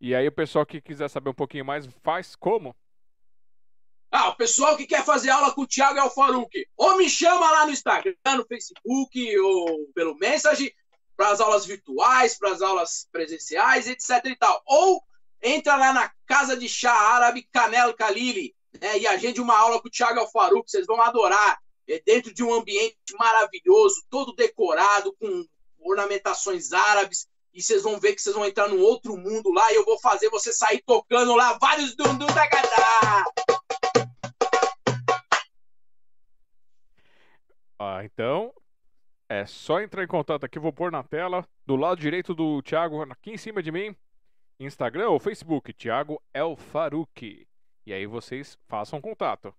E 0.00 0.14
aí 0.14 0.26
o 0.26 0.32
pessoal 0.32 0.66
que 0.66 0.80
quiser 0.80 1.08
saber 1.08 1.30
um 1.30 1.34
pouquinho 1.34 1.64
mais, 1.64 1.86
faz 2.02 2.36
como? 2.36 2.76
Ah, 4.16 4.28
o 4.28 4.36
pessoal 4.36 4.76
que 4.76 4.86
quer 4.86 5.04
fazer 5.04 5.30
aula 5.30 5.52
com 5.52 5.62
o 5.62 5.66
Thiago 5.66 5.98
Alfaruque, 5.98 6.68
ou 6.76 6.96
me 6.96 7.10
chama 7.10 7.50
lá 7.50 7.66
no 7.66 7.72
Instagram, 7.72 8.14
no 8.36 8.46
Facebook, 8.46 9.38
ou 9.40 9.88
pelo 9.92 10.14
Message, 10.14 10.72
para 11.16 11.30
as 11.30 11.40
aulas 11.40 11.66
virtuais, 11.66 12.38
para 12.38 12.52
as 12.52 12.62
aulas 12.62 13.08
presenciais, 13.10 13.88
etc 13.88 14.24
e 14.26 14.36
tal. 14.36 14.62
Ou 14.66 15.02
entra 15.42 15.74
lá 15.74 15.92
na 15.92 16.12
Casa 16.26 16.56
de 16.56 16.68
Chá 16.68 16.92
Árabe 16.92 17.48
Canel 17.52 17.92
Khalili, 17.92 18.54
né, 18.80 19.00
e 19.00 19.06
agende 19.08 19.40
uma 19.40 19.58
aula 19.58 19.82
com 19.82 19.88
o 19.88 19.90
Thiago 19.90 20.20
Alfaruque, 20.20 20.70
vocês 20.70 20.86
vão 20.86 21.02
adorar. 21.02 21.58
É 21.88 22.00
dentro 22.06 22.32
de 22.32 22.44
um 22.44 22.54
ambiente 22.54 22.96
maravilhoso, 23.18 24.00
todo 24.08 24.36
decorado, 24.36 25.12
com 25.18 25.44
ornamentações 25.80 26.72
árabes, 26.72 27.26
e 27.52 27.60
vocês 27.60 27.82
vão 27.82 27.98
ver 27.98 28.14
que 28.14 28.22
vocês 28.22 28.36
vão 28.36 28.46
entrar 28.46 28.68
num 28.68 28.80
outro 28.80 29.16
mundo 29.16 29.50
lá 29.50 29.72
e 29.72 29.74
eu 29.74 29.84
vou 29.84 29.98
fazer 29.98 30.30
você 30.30 30.52
sair 30.52 30.80
tocando 30.86 31.34
lá 31.34 31.58
vários 31.60 31.96
dundum 31.96 32.26
da. 32.26 32.44
Ah, 37.78 38.04
então 38.04 38.52
é 39.28 39.46
só 39.46 39.80
entrar 39.80 40.04
em 40.04 40.08
contato 40.08 40.44
aqui, 40.44 40.58
vou 40.58 40.72
pôr 40.72 40.92
na 40.92 41.02
tela, 41.02 41.46
do 41.66 41.76
lado 41.76 42.00
direito 42.00 42.34
do 42.34 42.62
Thiago, 42.62 43.02
aqui 43.10 43.32
em 43.32 43.36
cima 43.36 43.62
de 43.62 43.72
mim, 43.72 43.96
Instagram 44.60 45.08
ou 45.08 45.18
Facebook, 45.18 45.72
Thiago 45.72 46.22
El 46.32 46.56
Faruqi. 46.56 47.48
E 47.86 47.92
aí 47.92 48.06
vocês 48.06 48.56
façam 48.68 49.00
contato. 49.00 49.54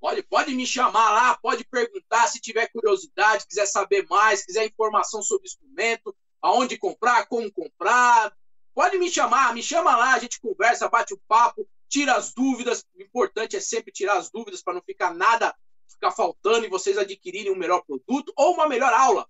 Pode, 0.00 0.22
pode 0.22 0.54
me 0.54 0.64
chamar 0.64 1.10
lá, 1.10 1.36
pode 1.36 1.64
perguntar 1.64 2.28
se 2.28 2.40
tiver 2.40 2.68
curiosidade, 2.68 3.46
quiser 3.46 3.66
saber 3.66 4.06
mais, 4.08 4.44
quiser 4.44 4.66
informação 4.66 5.20
sobre 5.22 5.46
o 5.46 5.48
instrumento, 5.48 6.16
aonde 6.40 6.78
comprar, 6.78 7.26
como 7.26 7.50
comprar. 7.50 8.32
Pode 8.72 8.96
me 8.96 9.10
chamar, 9.10 9.52
me 9.54 9.62
chama 9.62 9.96
lá, 9.96 10.14
a 10.14 10.18
gente 10.20 10.40
conversa, 10.40 10.88
bate 10.88 11.14
o 11.14 11.20
papo, 11.26 11.68
tira 11.88 12.14
as 12.14 12.32
dúvidas. 12.32 12.84
O 12.94 13.02
importante 13.02 13.56
é 13.56 13.60
sempre 13.60 13.90
tirar 13.90 14.18
as 14.18 14.30
dúvidas 14.30 14.62
para 14.62 14.74
não 14.74 14.82
ficar 14.82 15.12
nada 15.12 15.52
ficar 15.88 16.10
faltando 16.10 16.66
e 16.66 16.70
vocês 16.70 16.98
adquirirem 16.98 17.52
um 17.52 17.56
melhor 17.56 17.82
produto 17.84 18.32
ou 18.36 18.54
uma 18.54 18.68
melhor 18.68 18.92
aula. 18.92 19.26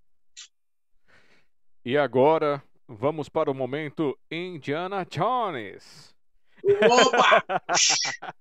E 1.85 1.97
agora 1.97 2.62
vamos 2.86 3.28
para 3.28 3.51
o 3.51 3.55
momento 3.55 4.18
Indiana 4.30 5.05
Jones. 5.05 6.14
Opa! 6.64 7.44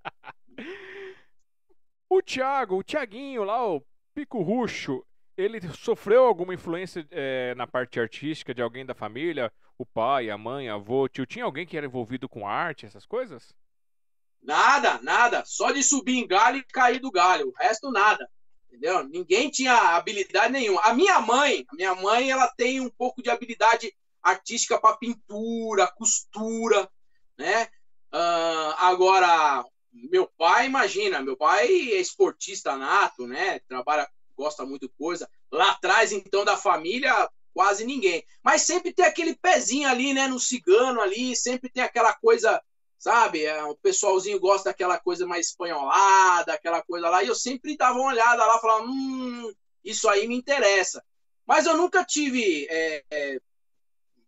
o 2.08 2.22
Thiago, 2.22 2.78
o 2.78 2.84
Thiaguinho 2.84 3.44
lá, 3.44 3.66
o 3.66 3.82
Pico 4.14 4.42
Ruxo, 4.42 5.04
ele 5.36 5.60
sofreu 5.72 6.24
alguma 6.24 6.52
influência 6.52 7.06
é, 7.10 7.54
na 7.54 7.66
parte 7.66 8.00
artística 8.00 8.52
de 8.52 8.60
alguém 8.60 8.84
da 8.84 8.94
família? 8.94 9.52
O 9.78 9.86
pai, 9.86 10.28
a 10.28 10.36
mãe, 10.36 10.68
avô, 10.68 11.08
tio? 11.08 11.24
Tinha 11.24 11.44
alguém 11.44 11.64
que 11.64 11.76
era 11.76 11.86
envolvido 11.86 12.28
com 12.28 12.46
arte, 12.46 12.84
essas 12.84 13.06
coisas? 13.06 13.54
Nada, 14.42 15.00
nada. 15.02 15.44
Só 15.44 15.70
de 15.70 15.82
subir 15.82 16.16
em 16.16 16.26
galho 16.26 16.58
e 16.58 16.64
cair 16.64 17.00
do 17.00 17.10
galho. 17.10 17.48
O 17.48 17.52
resto, 17.58 17.90
nada. 17.90 18.28
Entendeu? 18.68 19.02
Ninguém 19.04 19.50
tinha 19.50 19.74
habilidade 19.96 20.52
nenhuma. 20.52 20.80
A 20.82 20.94
minha 20.94 21.20
mãe, 21.20 21.64
a 21.68 21.74
minha 21.74 21.94
mãe, 21.94 22.30
ela 22.30 22.46
tem 22.56 22.80
um 22.80 22.90
pouco 22.90 23.22
de 23.22 23.30
habilidade 23.30 23.92
artística 24.22 24.78
para 24.78 24.96
pintura, 24.96 25.86
costura, 25.96 26.88
né? 27.36 27.64
Uh, 28.12 28.72
agora, 28.78 29.64
meu 29.92 30.26
pai, 30.38 30.66
imagina, 30.66 31.20
meu 31.20 31.36
pai 31.36 31.66
é 31.66 32.00
esportista 32.00 32.76
nato, 32.76 33.26
né? 33.26 33.58
Trabalha, 33.60 34.08
gosta 34.36 34.64
muito 34.64 34.86
de 34.86 34.94
coisa. 34.96 35.28
Lá 35.50 35.70
atrás, 35.70 36.12
então, 36.12 36.44
da 36.44 36.56
família, 36.56 37.28
quase 37.54 37.84
ninguém. 37.84 38.24
Mas 38.42 38.62
sempre 38.62 38.92
tem 38.92 39.04
aquele 39.04 39.34
pezinho 39.34 39.88
ali, 39.88 40.12
né? 40.14 40.26
No 40.26 40.38
cigano 40.38 41.00
ali, 41.00 41.34
sempre 41.34 41.68
tem 41.70 41.82
aquela 41.82 42.12
coisa 42.14 42.62
sabe? 42.98 43.44
É, 43.44 43.62
o 43.64 43.76
pessoalzinho 43.76 44.40
gosta 44.40 44.70
daquela 44.70 44.98
coisa 44.98 45.26
mais 45.26 45.46
espanholada, 45.46 46.52
aquela 46.52 46.82
coisa 46.82 47.08
lá. 47.08 47.22
E 47.22 47.28
eu 47.28 47.34
sempre 47.34 47.76
dava 47.76 47.98
uma 47.98 48.08
olhada 48.08 48.44
lá, 48.44 48.58
falava, 48.58 48.84
hum, 48.84 49.52
isso 49.84 50.08
aí 50.08 50.26
me 50.26 50.36
interessa. 50.36 51.02
Mas 51.46 51.66
eu 51.66 51.76
nunca 51.76 52.04
tive 52.04 52.66
é, 52.68 53.04
é, 53.10 53.40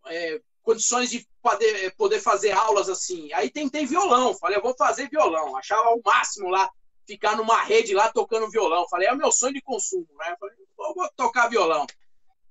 é 0.07 0.41
condições 0.63 1.11
de 1.11 1.27
poder, 1.43 1.85
é, 1.85 1.91
poder 1.91 2.21
fazer 2.21 2.53
aulas 2.53 2.89
assim. 2.89 3.33
Aí 3.33 3.51
tentei 3.51 3.85
violão, 3.85 4.35
falei, 4.35 4.57
eu 4.57 4.63
vou 4.63 4.75
fazer 4.77 5.09
violão. 5.11 5.57
Achava 5.57 5.91
o 5.91 6.01
máximo 6.05 6.49
lá, 6.49 6.71
ficar 7.07 7.37
numa 7.37 7.61
rede 7.63 7.93
lá 7.93 8.11
tocando 8.11 8.51
violão. 8.51 8.89
Falei, 8.89 9.09
é 9.09 9.13
o 9.13 9.17
meu 9.17 9.33
sonho 9.33 9.55
de 9.55 9.63
consumo, 9.63 10.07
né? 10.19 10.37
Falei, 10.39 10.55
vou 10.77 11.11
tocar 11.17 11.49
violão. 11.49 11.87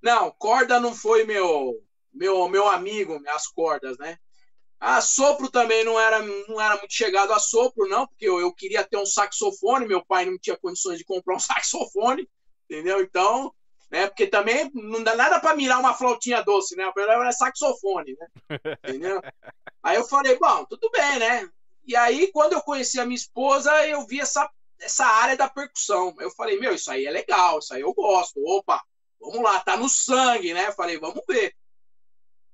Não, 0.01 0.31
corda 0.31 0.79
não 0.79 0.93
foi 0.93 1.23
meu 1.23 1.81
meu 2.11 2.47
meu 2.49 2.67
amigo, 2.67 3.21
as 3.27 3.47
cordas, 3.47 3.97
né? 3.97 4.17
A 4.79 5.01
sopro 5.01 5.49
também 5.51 5.83
não 5.83 5.99
era, 5.99 6.21
não 6.21 6.59
era 6.59 6.77
muito 6.77 6.93
chegado 6.93 7.33
a 7.33 7.39
sopro, 7.39 7.87
não, 7.87 8.07
porque 8.07 8.27
eu, 8.27 8.39
eu 8.39 8.53
queria 8.53 8.83
ter 8.83 8.97
um 8.97 9.05
saxofone, 9.05 9.85
meu 9.85 10.03
pai 10.05 10.25
não 10.25 10.37
tinha 10.37 10.57
condições 10.57 10.97
de 10.97 11.03
comprar 11.03 11.35
um 11.35 11.39
saxofone, 11.39 12.29
entendeu? 12.69 13.01
Então, 13.01 13.53
né, 13.91 14.07
porque 14.07 14.27
também 14.27 14.71
não 14.73 15.03
dá 15.03 15.15
nada 15.15 15.39
para 15.39 15.55
mirar 15.55 15.79
uma 15.79 15.93
flautinha 15.93 16.41
doce, 16.43 16.75
né? 16.77 16.87
O 16.87 16.93
problema 16.93 17.27
é 17.27 17.31
saxofone, 17.31 18.15
né? 18.17 18.27
Entendeu? 18.85 19.21
Aí 19.83 19.97
eu 19.97 20.07
falei, 20.07 20.37
bom, 20.37 20.63
tudo 20.65 20.89
bem, 20.91 21.19
né? 21.19 21.49
E 21.85 21.95
aí, 21.95 22.31
quando 22.31 22.53
eu 22.53 22.61
conheci 22.61 22.99
a 22.99 23.05
minha 23.05 23.15
esposa, 23.17 23.71
eu 23.87 24.05
vi 24.05 24.21
essa, 24.21 24.47
essa 24.79 25.05
área 25.05 25.35
da 25.35 25.49
percussão. 25.49 26.15
Eu 26.19 26.29
falei, 26.31 26.59
meu, 26.59 26.75
isso 26.75 26.91
aí 26.91 27.05
é 27.05 27.11
legal, 27.11 27.59
isso 27.59 27.73
aí 27.73 27.81
eu 27.81 27.93
gosto. 27.93 28.39
Opa, 28.45 28.81
vamos 29.19 29.41
lá, 29.41 29.59
tá 29.59 29.75
no 29.75 29.89
sangue, 29.89 30.53
né? 30.53 30.67
Eu 30.67 30.73
falei, 30.73 30.99
vamos 30.99 31.23
ver. 31.27 31.55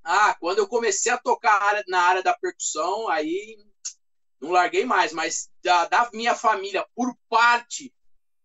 Ah, 0.06 0.36
quando 0.40 0.60
eu 0.60 0.68
comecei 0.68 1.12
a 1.12 1.18
tocar 1.18 1.84
na 1.88 2.00
área 2.00 2.22
da 2.22 2.38
percussão, 2.38 3.10
aí 3.10 3.58
não 4.40 4.52
larguei 4.52 4.86
mais, 4.86 5.12
mas 5.12 5.50
da, 5.64 5.86
da 5.86 6.10
minha 6.14 6.36
família, 6.36 6.86
por 6.96 7.12
parte 7.28 7.92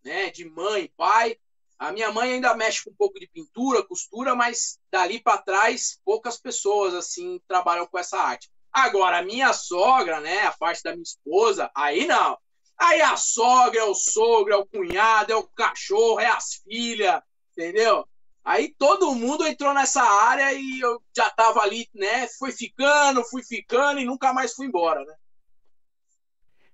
né, 0.03 0.31
de 0.31 0.47
mãe, 0.47 0.91
pai, 0.97 1.37
a 1.78 1.93
minha 1.93 2.11
mãe 2.11 2.32
ainda 2.32 2.55
mexe 2.55 2.82
com 2.82 2.91
um 2.91 2.97
pouco 2.97 3.20
de 3.20 3.28
pintura, 3.28 3.87
costura, 3.87 4.35
mas 4.35 4.78
dali 4.91 5.20
para 5.23 5.43
trás 5.43 6.01
poucas 6.05 6.39
pessoas 6.39 6.95
assim 6.95 7.39
trabalham 7.47 7.87
com 7.87 7.99
essa 7.99 8.19
arte. 8.19 8.51
Agora, 8.73 9.19
a 9.19 9.23
minha 9.23 9.53
sogra, 9.53 10.20
né, 10.20 10.47
a 10.47 10.53
parte 10.53 10.82
da 10.82 10.93
minha 10.93 11.03
esposa, 11.03 11.70
aí 11.74 12.07
não. 12.07 12.39
Aí 12.78 13.03
a 13.03 13.16
sogra, 13.16 13.81
é 13.81 13.85
o 13.85 13.95
sogro, 13.95 14.55
é 14.55 14.57
o 14.57 14.66
cunhado, 14.66 15.32
é 15.32 15.37
o 15.37 15.47
cachorro, 15.49 16.20
é 16.20 16.27
as 16.27 16.55
filhas, 16.65 17.20
entendeu? 17.53 18.07
Aí 18.45 18.75
todo 18.79 19.15
mundo 19.15 19.47
entrou 19.47 19.75
nessa 19.75 20.03
área 20.03 20.53
e 20.53 20.81
eu 20.81 21.01
já 21.15 21.31
tava 21.31 21.61
ali, 21.61 21.89
né? 21.95 22.27
Fui 22.39 22.51
ficando, 22.51 23.23
fui 23.25 23.43
ficando 23.43 24.01
e 24.01 24.05
nunca 24.05 24.33
mais 24.33 24.55
fui 24.55 24.67
embora, 24.67 25.05
né? 25.05 25.15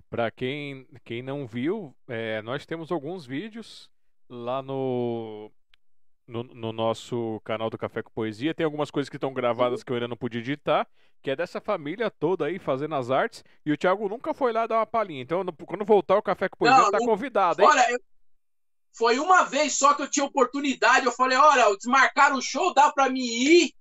Para 0.09 0.31
quem, 0.31 0.87
quem 1.05 1.23
não 1.23 1.47
viu, 1.47 1.95
é, 2.07 2.41
nós 2.43 2.65
temos 2.65 2.93
alguns 2.93 3.27
vídeos 3.27 3.91
lá 4.29 4.63
no, 4.63 5.51
no, 6.27 6.45
no, 6.45 6.73
nosso 6.73 7.41
canal 7.45 7.69
do 7.69 7.77
Café 7.77 8.03
com 8.03 8.13
Poesia. 8.13 8.55
Tem 8.55 8.65
algumas 8.65 8.91
coisas 8.91 9.11
que 9.11 9.17
estão 9.17 9.35
gravadas 9.35 9.83
que 9.83 9.91
eu 9.91 9.97
ainda 9.97 10.07
não 10.09 10.17
pude 10.17 10.39
editar, 10.39 10.87
que 11.21 11.31
é 11.31 11.37
dessa 11.37 11.61
família 11.61 12.09
toda 12.09 12.47
aí 12.47 12.59
fazendo 12.61 12.95
as 12.95 13.11
artes. 13.11 13.45
E 13.65 13.73
o 13.73 13.77
Thiago 13.77 14.09
nunca 14.09 14.33
foi 14.33 14.53
lá 14.53 14.67
dar 14.69 14.79
uma 14.79 14.87
palhinha. 14.87 15.23
Então, 15.23 15.45
quando 15.67 15.85
voltar 15.85 16.17
o 16.17 16.23
Café 16.23 16.49
com 16.49 16.59
Poesia, 16.59 16.83
não, 16.83 16.91
tá 16.93 16.99
não... 16.99 17.07
convidado, 17.07 17.61
hein? 17.61 17.69
Olha, 17.69 17.91
eu 17.91 17.99
foi 18.97 19.19
uma 19.19 19.45
vez 19.45 19.75
só 19.75 19.93
que 19.93 20.03
eu 20.03 20.11
tinha 20.11 20.25
oportunidade. 20.25 21.05
Eu 21.05 21.13
falei, 21.13 21.37
olha, 21.37 21.77
desmarcaram 21.77 22.37
o 22.37 22.43
show, 22.43 22.73
dá 22.73 22.91
para 22.91 23.11
mim 23.11 23.25
ir. 23.25 23.75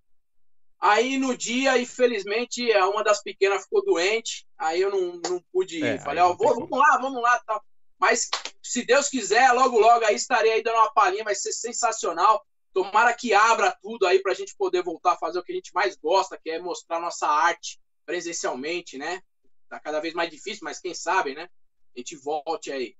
Aí 0.80 1.18
no 1.18 1.36
dia, 1.38 1.80
infelizmente, 1.80 2.70
uma 2.78 3.04
das 3.04 3.24
pequenas 3.24 3.64
ficou 3.64 3.84
doente. 3.84 4.46
Aí 4.58 4.82
eu 4.82 4.92
não, 4.92 5.22
não 5.30 5.42
pude 5.54 5.80
ir. 5.80 5.86
É, 5.86 6.00
falei, 6.00 6.22
ó, 6.22 6.34
vou, 6.34 6.54
vamos 6.54 6.78
lá, 6.78 6.98
vamos 6.98 7.22
lá. 7.22 7.40
Tal. 7.48 7.64
Mas 7.98 8.30
se 8.62 8.86
Deus 8.86 9.08
quiser, 9.08 9.52
logo, 9.54 9.80
logo 9.80 10.04
aí 10.06 10.16
estarei 10.16 10.52
aí 10.52 10.64
dando 10.64 10.76
uma 10.76 10.92
palhinha, 10.92 11.24
vai 11.24 11.34
ser 11.34 11.54
sensacional. 11.54 12.46
Tomara 12.74 13.14
que 13.14 13.34
abra 13.34 13.76
tudo 13.82 14.06
aí 14.06 14.20
para 14.20 14.34
a 14.34 14.36
gente 14.36 14.54
poder 14.58 14.84
voltar 14.84 15.14
a 15.14 15.18
fazer 15.18 15.40
o 15.40 15.44
que 15.44 15.54
a 15.54 15.56
gente 15.56 15.74
mais 15.74 15.96
gosta, 15.96 16.38
que 16.38 16.52
é 16.52 16.60
mostrar 16.60 17.00
nossa 17.00 17.26
arte 17.26 17.80
presencialmente, 18.06 18.98
né? 18.98 19.22
Tá 19.70 19.80
cada 19.80 20.02
vez 20.02 20.14
mais 20.14 20.30
difícil, 20.30 20.60
mas 20.64 20.80
quem 20.80 20.94
sabe, 20.94 21.34
né? 21.34 21.50
A 21.96 22.00
gente 22.00 22.18
volte 22.18 22.70
aí. 22.70 22.98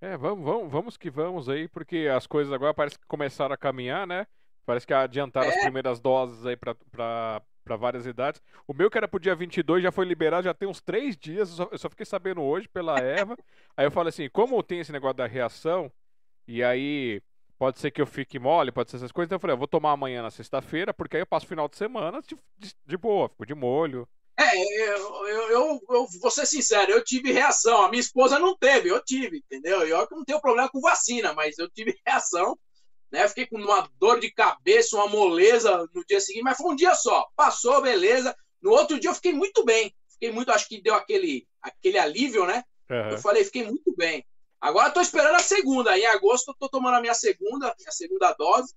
É, 0.00 0.16
vamos, 0.16 0.44
vamos, 0.44 0.70
vamos 0.70 0.96
que 0.96 1.10
vamos 1.10 1.48
aí, 1.48 1.66
porque 1.66 2.08
as 2.14 2.26
coisas 2.26 2.52
agora 2.52 2.72
parece 2.72 2.98
que 2.98 3.06
começaram 3.06 3.52
a 3.52 3.58
caminhar, 3.58 4.06
né? 4.06 4.26
Parece 4.64 4.86
que 4.86 4.94
adiantaram 4.94 5.48
é. 5.48 5.54
as 5.54 5.62
primeiras 5.62 5.98
doses 5.98 6.46
aí 6.46 6.56
para 6.56 7.42
várias 7.76 8.06
idades. 8.06 8.40
O 8.66 8.74
meu, 8.74 8.90
que 8.90 8.98
era 8.98 9.08
pro 9.08 9.18
dia 9.18 9.34
22, 9.34 9.82
já 9.82 9.90
foi 9.90 10.04
liberado, 10.04 10.44
já 10.44 10.54
tem 10.54 10.68
uns 10.68 10.80
três 10.80 11.16
dias. 11.16 11.50
Eu 11.50 11.56
só, 11.56 11.68
eu 11.72 11.78
só 11.78 11.90
fiquei 11.90 12.06
sabendo 12.06 12.42
hoje 12.42 12.68
pela 12.68 12.98
Eva. 13.00 13.36
aí 13.76 13.86
eu 13.86 13.90
falei 13.90 14.10
assim: 14.10 14.28
como 14.28 14.62
tem 14.62 14.80
esse 14.80 14.92
negócio 14.92 15.16
da 15.16 15.26
reação, 15.26 15.90
e 16.46 16.62
aí 16.62 17.20
pode 17.58 17.78
ser 17.78 17.90
que 17.90 18.00
eu 18.00 18.06
fique 18.06 18.38
mole, 18.38 18.70
pode 18.70 18.90
ser 18.90 18.98
essas 18.98 19.10
coisas. 19.10 19.28
Então 19.28 19.36
eu 19.36 19.40
falei: 19.40 19.54
eu 19.54 19.58
vou 19.58 19.66
tomar 19.66 19.92
amanhã 19.92 20.22
na 20.22 20.30
sexta-feira, 20.30 20.94
porque 20.94 21.16
aí 21.16 21.22
eu 21.22 21.26
passo 21.26 21.46
o 21.46 21.48
final 21.48 21.68
de 21.68 21.76
semana 21.76 22.20
de, 22.22 22.36
de, 22.56 22.74
de 22.86 22.96
boa, 22.96 23.28
fico 23.30 23.46
de 23.46 23.54
molho. 23.54 24.06
É, 24.38 24.88
eu, 24.88 25.26
eu, 25.26 25.50
eu, 25.50 25.80
eu, 25.90 26.06
vou 26.20 26.30
ser 26.30 26.46
sincero, 26.46 26.92
eu 26.92 27.02
tive 27.02 27.32
reação. 27.32 27.82
A 27.82 27.88
minha 27.88 28.00
esposa 28.00 28.38
não 28.38 28.56
teve, 28.56 28.88
eu 28.88 29.02
tive, 29.04 29.38
entendeu? 29.38 29.82
Eu 29.82 30.06
não 30.12 30.24
tenho 30.24 30.40
problema 30.40 30.68
com 30.68 30.80
vacina, 30.80 31.32
mas 31.32 31.58
eu 31.58 31.68
tive 31.68 31.98
reação, 32.06 32.56
né? 33.10 33.26
Fiquei 33.26 33.46
com 33.46 33.56
uma 33.56 33.90
dor 33.98 34.20
de 34.20 34.30
cabeça, 34.30 34.94
uma 34.94 35.08
moleza 35.08 35.84
no 35.92 36.04
dia 36.06 36.20
seguinte, 36.20 36.44
mas 36.44 36.56
foi 36.56 36.70
um 36.70 36.76
dia 36.76 36.94
só. 36.94 37.26
Passou, 37.34 37.82
beleza. 37.82 38.34
No 38.62 38.70
outro 38.70 39.00
dia 39.00 39.10
eu 39.10 39.14
fiquei 39.14 39.32
muito 39.32 39.64
bem. 39.64 39.92
Fiquei 40.12 40.30
muito, 40.30 40.52
acho 40.52 40.68
que 40.68 40.80
deu 40.80 40.94
aquele, 40.94 41.48
aquele 41.60 41.98
alívio, 41.98 42.46
né? 42.46 42.62
Uhum. 42.88 43.10
Eu 43.10 43.18
falei, 43.18 43.44
fiquei 43.44 43.64
muito 43.64 43.92
bem. 43.96 44.24
Agora 44.60 44.88
estou 44.88 45.02
esperando 45.02 45.34
a 45.34 45.40
segunda. 45.40 45.98
Em 45.98 46.06
agosto 46.06 46.52
eu 46.52 46.54
tô 46.54 46.68
tomando 46.68 46.94
a 46.94 47.00
minha 47.00 47.14
segunda, 47.14 47.74
minha 47.76 47.92
segunda 47.92 48.32
dose 48.34 48.72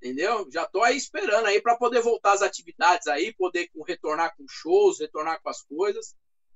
entendeu? 0.00 0.48
Já 0.50 0.66
tô 0.66 0.82
aí 0.82 0.96
esperando 0.96 1.46
aí 1.46 1.60
para 1.60 1.76
poder 1.76 2.00
voltar 2.00 2.32
às 2.32 2.42
atividades 2.42 3.06
aí, 3.06 3.34
poder 3.34 3.68
retornar 3.86 4.34
com 4.36 4.44
shows, 4.48 5.00
retornar 5.00 5.40
com 5.42 5.48
as 5.48 5.62
coisas, 5.62 6.14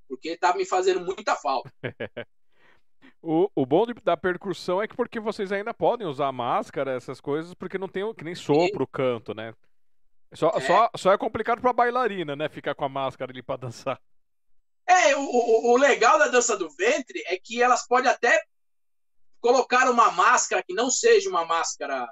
porque 0.08 0.36
tá 0.36 0.54
me 0.54 0.64
fazendo 0.64 1.04
muita 1.04 1.36
falta. 1.36 1.72
o, 3.20 3.50
o 3.54 3.66
bom 3.66 3.84
da 4.02 4.16
percussão 4.16 4.80
é 4.80 4.88
que 4.88 4.96
porque 4.96 5.20
vocês 5.20 5.52
ainda 5.52 5.74
podem 5.74 6.06
usar 6.06 6.32
máscara, 6.32 6.96
essas 6.96 7.20
coisas, 7.20 7.52
porque 7.54 7.78
não 7.78 7.88
tem 7.88 8.02
que 8.14 8.24
nem 8.24 8.34
sopro 8.34 8.84
o 8.84 8.88
canto, 8.88 9.34
né? 9.34 9.52
Só 10.34 10.48
é. 10.50 10.60
Só, 10.60 10.90
só 10.96 11.12
é 11.12 11.18
complicado 11.18 11.60
pra 11.60 11.72
bailarina, 11.72 12.34
né? 12.34 12.48
Ficar 12.48 12.74
com 12.74 12.84
a 12.84 12.88
máscara 12.88 13.32
ali 13.32 13.42
pra 13.42 13.56
dançar. 13.56 14.00
É, 14.86 15.14
o, 15.16 15.20
o, 15.20 15.72
o 15.72 15.76
legal 15.76 16.18
da 16.18 16.28
dança 16.28 16.56
do 16.56 16.68
ventre 16.70 17.22
é 17.26 17.36
que 17.38 17.62
elas 17.62 17.86
podem 17.86 18.10
até 18.10 18.42
colocar 19.40 19.90
uma 19.90 20.10
máscara 20.10 20.62
que 20.62 20.74
não 20.74 20.90
seja 20.90 21.28
uma 21.28 21.44
máscara 21.44 22.08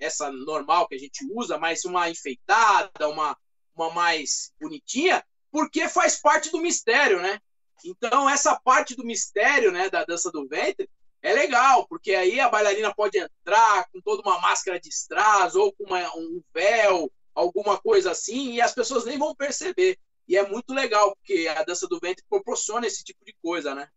essa 0.00 0.30
normal 0.32 0.88
que 0.88 0.94
a 0.94 0.98
gente 0.98 1.24
usa, 1.32 1.58
mas 1.58 1.84
uma 1.84 2.08
enfeitada, 2.08 3.08
uma, 3.08 3.36
uma 3.74 3.90
mais 3.90 4.52
bonitinha, 4.60 5.24
porque 5.50 5.88
faz 5.88 6.20
parte 6.20 6.50
do 6.50 6.60
mistério, 6.60 7.20
né? 7.20 7.38
Então, 7.84 8.28
essa 8.28 8.58
parte 8.58 8.94
do 8.94 9.04
mistério, 9.04 9.72
né, 9.72 9.88
da 9.88 10.04
dança 10.04 10.30
do 10.30 10.46
ventre, 10.46 10.88
é 11.22 11.32
legal, 11.32 11.86
porque 11.86 12.14
aí 12.14 12.40
a 12.40 12.48
bailarina 12.48 12.94
pode 12.94 13.18
entrar 13.18 13.86
com 13.90 14.00
toda 14.00 14.22
uma 14.22 14.40
máscara 14.40 14.80
de 14.80 14.88
strass 14.88 15.54
ou 15.54 15.72
com 15.72 15.84
uma, 15.84 16.00
um 16.16 16.42
véu, 16.52 17.10
alguma 17.34 17.78
coisa 17.78 18.10
assim, 18.10 18.54
e 18.54 18.60
as 18.60 18.74
pessoas 18.74 19.04
nem 19.04 19.18
vão 19.18 19.34
perceber. 19.34 19.98
E 20.26 20.36
é 20.36 20.48
muito 20.48 20.72
legal, 20.72 21.14
porque 21.16 21.48
a 21.48 21.62
dança 21.62 21.86
do 21.88 21.98
ventre 21.98 22.24
proporciona 22.28 22.86
esse 22.86 23.02
tipo 23.02 23.24
de 23.24 23.34
coisa, 23.42 23.74
né? 23.74 23.88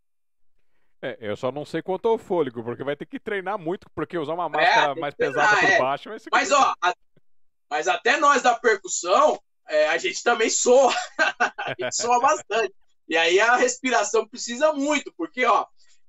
É, 1.04 1.18
eu 1.20 1.36
só 1.36 1.52
não 1.52 1.66
sei 1.66 1.82
quanto 1.82 2.08
ao 2.08 2.18
fôlego, 2.18 2.64
porque 2.64 2.82
vai 2.82 2.96
ter 2.96 3.06
que 3.06 3.20
treinar 3.20 3.60
muito, 3.60 3.86
porque 3.94 4.18
usar 4.18 4.36
uma 4.36 4.46
é, 4.46 4.50
máscara 4.50 4.92
é, 4.94 5.02
mais 5.02 5.14
treinar, 5.14 5.50
pesada 5.50 5.60
por 5.60 5.70
é. 5.70 5.78
baixo 5.78 6.10
vai 6.10 6.18
ser. 6.18 6.30
Mas, 6.32 6.50
ó, 6.50 6.74
a, 6.82 6.96
mas 7.70 7.90
até 7.90 8.16
nós 8.16 8.42
da 8.42 8.56
percussão, 8.56 9.38
é, 9.68 9.90
a 9.90 9.98
gente 9.98 10.24
também 10.24 10.50
soa. 10.50 10.96
a 11.60 11.76
gente 11.78 11.94
soa 11.94 12.22
bastante. 12.22 12.74
E 13.10 13.18
aí 13.18 13.38
a 13.38 13.58
respiração 13.58 14.26
precisa 14.26 14.72
muito, 14.72 15.14
porque, 15.18 15.44
ó, 15.44 15.66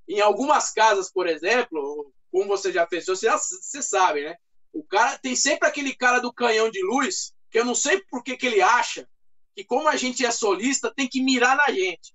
em 0.07 0.21
algumas 0.21 0.71
casas, 0.71 1.11
por 1.11 1.27
exemplo, 1.27 2.13
como 2.31 2.47
você 2.47 2.71
já 2.71 2.87
fez, 2.87 3.05
você, 3.05 3.25
já, 3.25 3.37
você 3.37 3.81
sabe, 3.81 4.23
né? 4.23 4.37
O 4.71 4.81
cara 4.81 5.17
tem 5.17 5.35
sempre 5.35 5.67
aquele 5.67 5.93
cara 5.93 6.19
do 6.19 6.31
canhão 6.31 6.69
de 6.69 6.81
luz, 6.81 7.33
que 7.51 7.59
eu 7.59 7.65
não 7.65 7.75
sei 7.75 8.01
por 8.09 8.23
que, 8.23 8.37
que 8.37 8.47
ele 8.47 8.61
acha 8.61 9.05
que, 9.53 9.65
como 9.65 9.89
a 9.89 9.97
gente 9.97 10.25
é 10.25 10.31
solista, 10.31 10.93
tem 10.95 11.05
que 11.05 11.21
mirar 11.21 11.57
na 11.57 11.69
gente 11.69 12.14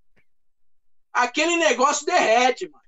aquele 1.13 1.57
negócio 1.57 2.07
derrete, 2.07 2.69
mano. 2.69 2.85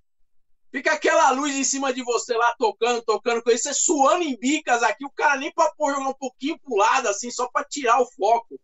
Fica 0.71 0.93
aquela 0.93 1.31
luz 1.33 1.55
em 1.55 1.65
cima 1.65 1.93
de 1.93 2.03
você 2.03 2.35
lá 2.35 2.55
tocando, 2.59 3.03
tocando 3.03 3.43
com 3.43 3.51
isso, 3.51 3.65
você 3.65 3.75
suando 3.75 4.25
em 4.25 4.39
bicas 4.39 4.83
aqui, 4.83 5.05
o 5.05 5.11
cara 5.11 5.37
nem 5.37 5.53
pra 5.53 5.71
pôr 5.73 5.95
jogar 5.95 6.09
um 6.09 6.15
pouquinho 6.15 6.59
pro 6.59 6.77
lado, 6.77 7.09
assim, 7.09 7.31
só 7.31 7.47
pra 7.49 7.63
tirar 7.63 8.01
o 8.01 8.07
foco. 8.07 8.59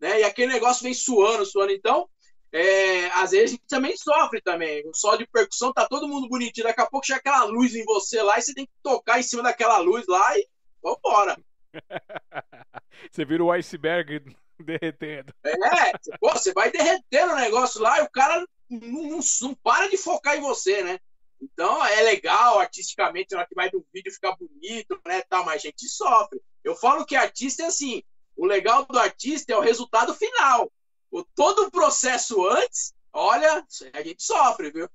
Né? 0.00 0.20
E 0.20 0.24
aquele 0.24 0.52
negócio 0.52 0.82
vem 0.82 0.92
suando, 0.92 1.46
suando. 1.46 1.70
Então, 1.70 2.08
é, 2.50 3.06
às 3.12 3.30
vezes 3.30 3.44
a 3.44 3.52
gente 3.52 3.66
também 3.68 3.96
sofre 3.96 4.40
também. 4.40 4.86
O 4.88 4.94
sol 4.94 5.16
de 5.16 5.24
percussão 5.26 5.72
tá 5.72 5.86
todo 5.86 6.08
mundo 6.08 6.28
bonitinho, 6.28 6.66
daqui 6.66 6.80
a 6.80 6.86
pouco 6.86 7.06
chega 7.06 7.20
aquela 7.20 7.44
luz 7.44 7.76
em 7.76 7.84
você 7.84 8.20
lá 8.20 8.38
e 8.38 8.42
você 8.42 8.52
tem 8.52 8.66
que 8.66 8.72
tocar 8.82 9.20
em 9.20 9.22
cima 9.22 9.44
daquela 9.44 9.78
luz 9.78 10.04
lá 10.08 10.36
e 10.36 10.48
vambora. 10.82 11.38
você 13.10 13.24
vira 13.24 13.44
o 13.44 13.52
iceberg 13.52 14.36
derretendo. 14.58 15.32
É, 15.44 15.92
pô, 16.18 16.30
você 16.30 16.52
vai 16.52 16.72
derretendo 16.72 17.32
o 17.32 17.36
negócio 17.36 17.80
lá 17.80 18.00
e 18.00 18.02
o 18.02 18.10
cara 18.10 18.44
não, 18.80 19.02
não, 19.02 19.20
não, 19.42 19.54
para 19.56 19.88
de 19.88 19.96
focar 19.96 20.36
em 20.36 20.40
você, 20.40 20.82
né? 20.82 20.98
Então 21.40 21.84
é 21.84 22.02
legal 22.02 22.60
artisticamente, 22.60 23.32
na 23.32 23.38
hora 23.38 23.48
que 23.48 23.54
vai 23.54 23.68
do 23.68 23.84
vídeo 23.92 24.12
ficar 24.12 24.36
bonito, 24.36 25.00
né? 25.06 25.22
Tal, 25.28 25.44
mas 25.44 25.56
a 25.56 25.58
gente 25.58 25.88
sofre. 25.88 26.40
Eu 26.62 26.76
falo 26.76 27.04
que 27.04 27.16
artista 27.16 27.64
é 27.64 27.66
assim: 27.66 28.02
o 28.36 28.46
legal 28.46 28.86
do 28.86 28.98
artista 28.98 29.52
é 29.52 29.56
o 29.56 29.60
resultado 29.60 30.14
final. 30.14 30.70
O, 31.10 31.24
todo 31.34 31.66
o 31.66 31.70
processo 31.70 32.46
antes, 32.48 32.94
olha, 33.12 33.66
a 33.92 34.02
gente 34.02 34.22
sofre, 34.22 34.70
viu? 34.70 34.88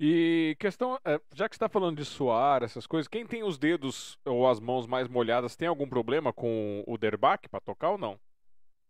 E 0.00 0.56
questão, 0.58 0.98
é, 1.04 1.20
já 1.34 1.48
que 1.48 1.56
está 1.56 1.68
falando 1.68 1.96
de 1.96 2.04
suar, 2.04 2.62
essas 2.62 2.86
coisas, 2.86 3.08
quem 3.08 3.26
tem 3.26 3.42
os 3.42 3.58
dedos 3.58 4.18
ou 4.24 4.48
as 4.48 4.60
mãos 4.60 4.86
mais 4.86 5.08
molhadas 5.08 5.56
tem 5.56 5.68
algum 5.68 5.88
problema 5.88 6.32
com 6.32 6.84
o 6.86 6.96
derbaque 6.96 7.48
para 7.48 7.60
tocar 7.60 7.90
ou 7.90 7.98
não? 7.98 8.18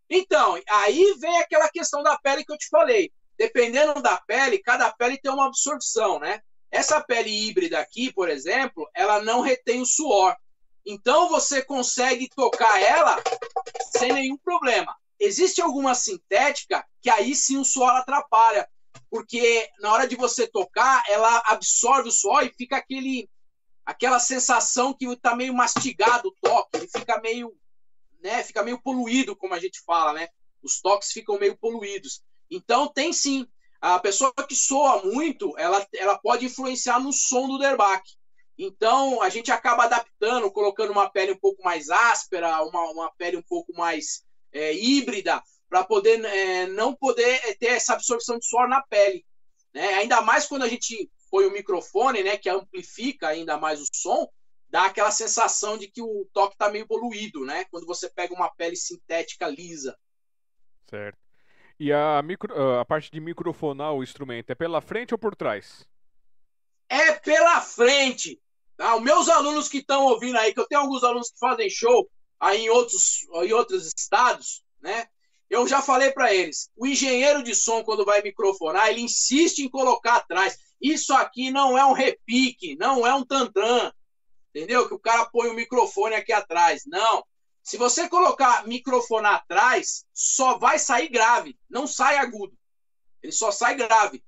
Então, 0.09 0.61
aí 0.69 1.17
vem 1.19 1.39
aquela 1.39 1.69
questão 1.69 2.03
da 2.03 2.17
pele 2.19 2.45
que 2.45 2.53
eu 2.53 2.59
te 2.59 2.69
falei 2.69 3.11
dependendo 3.39 4.03
da 4.03 4.17
pele, 4.19 4.59
cada 4.59 4.93
pele 4.93 5.17
tem 5.17 5.31
uma 5.31 5.47
absorção, 5.47 6.19
né? 6.19 6.43
Essa 6.71 7.01
pele 7.01 7.31
híbrida 7.31 7.79
aqui, 7.79 8.13
por 8.13 8.29
exemplo, 8.29 8.89
ela 8.95 9.23
não 9.23 9.41
retém 9.41 9.81
o 9.81 9.87
suor. 9.87 10.37
Então 10.85 11.29
você 11.29 11.63
consegue 11.63 12.29
tocar 12.29 12.83
ela 12.83 13.17
sem 13.97 14.13
nenhum 14.13 14.37
problema. 14.39 14.95
Existe 15.21 15.61
alguma 15.61 15.95
sintética 15.95 16.85
que 17.01 17.09
aí 17.09 17.35
sim 17.35 17.57
o 17.57 17.65
suor 17.65 17.91
atrapalha, 17.91 18.69
porque 19.11 19.69
na 19.81 19.93
hora 19.93 20.07
de 20.07 20.17
você 20.17 20.47
tocar, 20.47 21.03
ela 21.09 21.43
absorve 21.47 22.09
o 22.09 22.13
suor 22.13 22.45
e 22.45 22.53
fica 22.57 22.77
aquele 22.77 23.29
aquela 23.85 24.19
sensação 24.19 24.93
que 24.93 25.07
está 25.07 25.35
meio 25.35 25.55
mastigado 25.55 26.29
o 26.29 26.35
toque, 26.43 26.77
ele 26.77 26.89
fica 26.89 27.19
meio, 27.23 27.57
né, 28.23 28.45
fica 28.45 28.63
meio 28.63 28.79
poluído, 28.83 29.35
como 29.35 29.55
a 29.55 29.59
gente 29.59 29.81
fala, 29.81 30.13
né? 30.13 30.29
Os 30.63 30.79
toques 30.79 31.11
ficam 31.11 31.39
meio 31.39 31.57
poluídos. 31.57 32.23
Então, 32.51 32.89
tem 32.89 33.13
sim. 33.13 33.47
A 33.81 33.99
pessoa 34.01 34.33
que 34.49 34.57
soa 34.57 35.05
muito, 35.05 35.57
ela, 35.57 35.87
ela 35.95 36.19
pode 36.19 36.47
influenciar 36.47 36.99
no 36.99 37.13
som 37.13 37.47
do 37.47 37.59
derbaque. 37.59 38.19
Então, 38.59 39.23
a 39.23 39.29
gente 39.29 39.53
acaba 39.53 39.85
adaptando, 39.85 40.51
colocando 40.51 40.91
uma 40.91 41.09
pele 41.09 41.33
um 41.33 41.39
pouco 41.39 41.63
mais 41.63 41.89
áspera, 41.89 42.61
uma, 42.65 42.91
uma 42.91 43.13
pele 43.13 43.37
um 43.37 43.43
pouco 43.43 43.73
mais 43.73 44.25
é, 44.53 44.75
híbrida, 44.75 45.41
para 45.69 45.85
poder 45.85 46.25
é, 46.25 46.67
não 46.67 46.93
poder 46.93 47.41
é, 47.45 47.55
ter 47.55 47.69
essa 47.69 47.93
absorção 47.93 48.37
de 48.37 48.47
suor 48.47 48.69
na 48.69 48.83
pele. 48.83 49.25
Né? 49.73 49.95
Ainda 49.95 50.21
mais 50.23 50.47
quando 50.47 50.65
a 50.65 50.69
gente 50.69 51.09
põe 51.31 51.47
o 51.47 51.53
microfone, 51.53 52.23
né, 52.23 52.37
que 52.37 52.49
amplifica 52.49 53.29
ainda 53.29 53.57
mais 53.57 53.81
o 53.81 53.87
som, 53.95 54.29
dá 54.69 54.87
aquela 54.87 55.11
sensação 55.11 55.79
de 55.79 55.87
que 55.89 56.03
o 56.03 56.29
toque 56.33 56.55
está 56.55 56.69
meio 56.69 56.87
poluído, 56.87 57.45
né? 57.45 57.65
Quando 57.71 57.87
você 57.87 58.09
pega 58.09 58.35
uma 58.35 58.51
pele 58.55 58.77
sintética 58.77 59.47
lisa. 59.49 59.97
Certo. 60.89 61.19
E 61.79 61.93
a, 61.93 62.21
micro, 62.23 62.53
a 62.79 62.85
parte 62.85 63.11
de 63.11 63.21
microfonar 63.21 63.93
o 63.95 64.03
instrumento 64.03 64.51
é 64.51 64.55
pela 64.55 64.81
frente 64.81 65.15
ou 65.15 65.19
por 65.19 65.37
trás? 65.37 65.87
É 66.89 67.13
pela 67.13 67.61
frente. 67.61 68.41
Tá? 68.77 68.97
Os 68.97 69.03
meus 69.03 69.29
alunos 69.29 69.69
que 69.69 69.79
estão 69.79 70.07
ouvindo 70.07 70.39
aí, 70.39 70.53
que 70.53 70.61
eu 70.61 70.67
tenho 70.67 70.81
alguns 70.81 71.05
alunos 71.05 71.31
que 71.31 71.39
fazem 71.39 71.69
show 71.71 72.09
aí 72.41 72.63
em 72.63 72.71
outros, 72.71 73.27
em 73.43 73.53
outros 73.53 73.93
estados, 73.97 74.63
né? 74.81 75.07
Eu 75.51 75.67
já 75.67 75.81
falei 75.81 76.11
para 76.11 76.33
eles, 76.33 76.71
o 76.77 76.87
engenheiro 76.87 77.43
de 77.43 77.55
som, 77.55 77.83
quando 77.83 78.05
vai 78.05 78.21
microfonar, 78.21 78.89
ele 78.89 79.01
insiste 79.01 79.61
em 79.61 79.71
colocar 79.71 80.17
atrás. 80.17 80.59
Isso 80.81 81.13
aqui 81.15 81.51
não 81.51 81.77
é 81.77 81.85
um 81.85 81.93
repique, 81.93 82.77
não 82.77 83.07
é 83.07 83.15
um 83.15 83.25
tantran, 83.25 83.91
entendeu? 84.55 84.87
Que 84.87 84.95
o 84.95 84.99
cara 84.99 85.25
põe 85.27 85.49
o 85.49 85.55
microfone 85.55 86.15
aqui 86.15 86.33
atrás. 86.33 86.83
Não, 86.87 87.25
se 87.69 87.77
você 87.77 88.09
colocar 88.09 88.67
microfone 88.67 89.27
atrás, 89.27 90.07
só 90.15 90.57
vai 90.57 90.79
sair 90.79 91.09
grave, 91.09 91.55
não 91.69 91.87
sai 91.87 92.17
agudo. 92.17 92.57
Ele 93.23 93.31
só 93.31 93.51
sai 93.51 93.75
grave. 93.75 94.25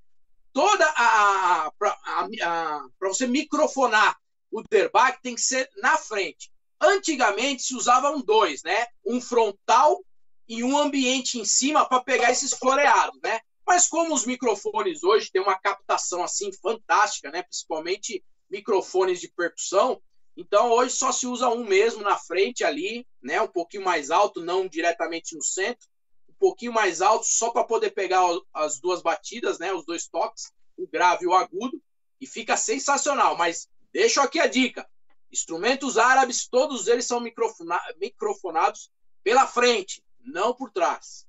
Toda 0.53 0.85
a. 0.95 1.73
Para 1.79 3.09
você 3.09 3.27
microfonar 3.27 4.15
o 4.51 4.63
derbaque 4.63 5.23
tem 5.23 5.35
que 5.35 5.41
ser 5.41 5.71
na 5.79 5.97
frente. 5.97 6.53
Antigamente 6.79 7.63
se 7.63 7.75
usavam 7.75 8.21
dois, 8.21 8.63
né? 8.63 8.87
Um 9.07 9.23
frontal 9.23 10.05
e 10.47 10.63
um 10.63 10.77
ambiente 10.77 11.39
em 11.39 11.45
cima 11.47 11.89
para 11.89 12.05
pegar 12.05 12.31
esses 12.31 12.53
floreados, 12.53 13.19
né? 13.23 13.41
Mas 13.67 13.89
como 13.89 14.13
os 14.13 14.27
microfones 14.27 15.03
hoje 15.03 15.31
têm 15.33 15.41
uma 15.41 15.59
captação 15.59 16.23
assim 16.23 16.53
fantástica, 16.53 17.31
né? 17.31 17.43
Principalmente 17.43 18.23
microfones 18.51 19.19
de 19.19 19.29
percussão, 19.29 19.99
então 20.41 20.71
hoje 20.71 20.97
só 20.97 21.13
se 21.13 21.27
usa 21.27 21.51
um 21.51 21.63
mesmo 21.65 22.03
na 22.03 22.17
frente 22.17 22.65
ali, 22.65 23.07
né? 23.23 23.43
Um 23.43 23.47
pouquinho 23.47 23.85
mais 23.85 24.11
alto, 24.11 24.41
não 24.41 24.67
diretamente 24.67 25.37
no 25.37 25.43
centro, 25.43 25.87
um 26.27 26.33
pouquinho 26.39 26.73
mais 26.73 27.03
alto 27.03 27.27
só 27.27 27.51
para 27.51 27.63
poder 27.63 27.91
pegar 27.91 28.23
as 28.55 28.81
duas 28.81 29.03
batidas, 29.03 29.59
né? 29.59 29.71
Os 29.71 29.85
dois 29.85 30.09
toques, 30.09 30.51
o 30.79 30.89
grave 30.89 31.27
e 31.27 31.29
o 31.29 31.35
agudo, 31.35 31.79
e 32.19 32.27
fica 32.27 32.57
sensacional. 32.57 33.37
Mas 33.37 33.69
deixo 33.93 34.19
aqui 34.23 34.41
a 34.41 34.47
dica: 34.47 34.89
instrumentos 35.31 35.99
árabes, 35.99 36.49
todos 36.49 36.89
eles 36.89 37.05
são 37.05 37.21
microfona 37.21 37.79
microfonados 38.01 38.91
pela 39.23 39.47
frente, 39.47 40.03
não 40.25 40.55
por 40.55 40.71
trás. 40.71 41.27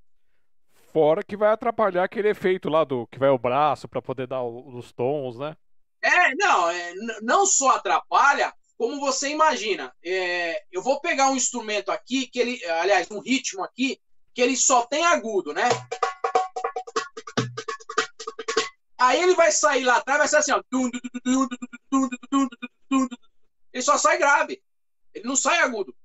Fora 0.94 1.22
que 1.22 1.36
vai 1.36 1.52
atrapalhar 1.52 2.06
aquele 2.06 2.30
efeito 2.30 2.70
lá 2.70 2.86
do 2.86 3.06
que 3.08 3.20
vai 3.20 3.30
o 3.30 3.38
braço 3.38 3.90
para 3.90 4.02
poder 4.02 4.26
dar 4.26 4.42
os 4.42 4.94
tons, 4.94 5.38
né? 5.38 5.58
É, 6.02 6.34
não, 6.36 6.70
é, 6.70 6.94
não 7.22 7.46
só 7.46 7.76
atrapalha, 7.76 8.54
como 8.82 9.00
você 9.00 9.30
imagina. 9.30 9.96
É, 10.04 10.66
eu 10.72 10.82
vou 10.82 11.00
pegar 11.00 11.30
um 11.30 11.36
instrumento 11.36 11.92
aqui, 11.92 12.26
que 12.26 12.40
ele, 12.40 12.66
aliás, 12.66 13.12
um 13.12 13.20
ritmo 13.20 13.64
aqui, 13.64 14.02
que 14.34 14.42
ele 14.42 14.58
só 14.58 14.88
tem 14.88 15.06
agudo, 15.06 15.54
né? 15.54 15.70
Aí 18.98 19.22
ele 19.22 19.36
vai 19.36 19.52
sair 19.52 19.84
lá 19.84 19.98
atrás, 19.98 20.18
vai 20.18 20.28
ser 20.28 20.38
assim, 20.38 20.52
ó. 20.52 20.64
Ele 23.72 23.84
só 23.84 24.00
sai 24.00 24.18
grave. 24.18 24.60
Ele 25.14 25.28
não 25.28 25.36
sai 25.36 25.60
agudo. 25.60 25.96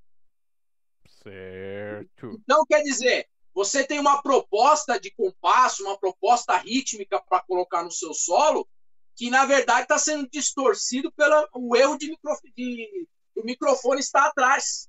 Certo. 1.23 2.39
Então, 2.43 2.67
quer 2.67 2.83
dizer, 2.83 3.27
você 3.55 3.87
tem 3.87 3.99
uma 3.99 4.21
proposta 4.21 5.01
de 5.01 5.11
compasso, 5.13 5.83
uma 5.83 5.99
proposta 5.99 6.55
rítmica 6.59 7.23
para 7.27 7.41
colocar 7.41 7.83
no 7.83 7.91
seu 7.91 8.13
solo, 8.13 8.69
que 9.17 9.31
na 9.31 9.47
verdade 9.47 9.83
está 9.83 9.99
sendo 9.99 10.29
distorcido 10.29 11.11
pelo 11.13 11.75
erro 11.75 11.97
de, 11.97 12.11
micro, 12.11 12.39
de 12.55 13.09
o 13.35 13.43
microfone 13.43 13.99
está 13.99 14.27
atrás. 14.27 14.89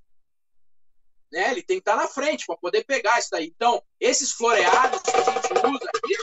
Né? 1.31 1.51
Ele 1.51 1.63
tem 1.63 1.77
que 1.77 1.81
estar 1.81 1.95
tá 1.95 2.03
na 2.03 2.07
frente 2.07 2.45
para 2.45 2.57
poder 2.57 2.83
pegar 2.83 3.17
isso 3.17 3.29
daí. 3.31 3.47
Então, 3.47 3.81
esses 3.99 4.33
floreados 4.33 5.01
que 5.01 5.11
a 5.11 5.23
gente 5.23 5.53
usa 5.53 5.89
aqui, 5.95 6.17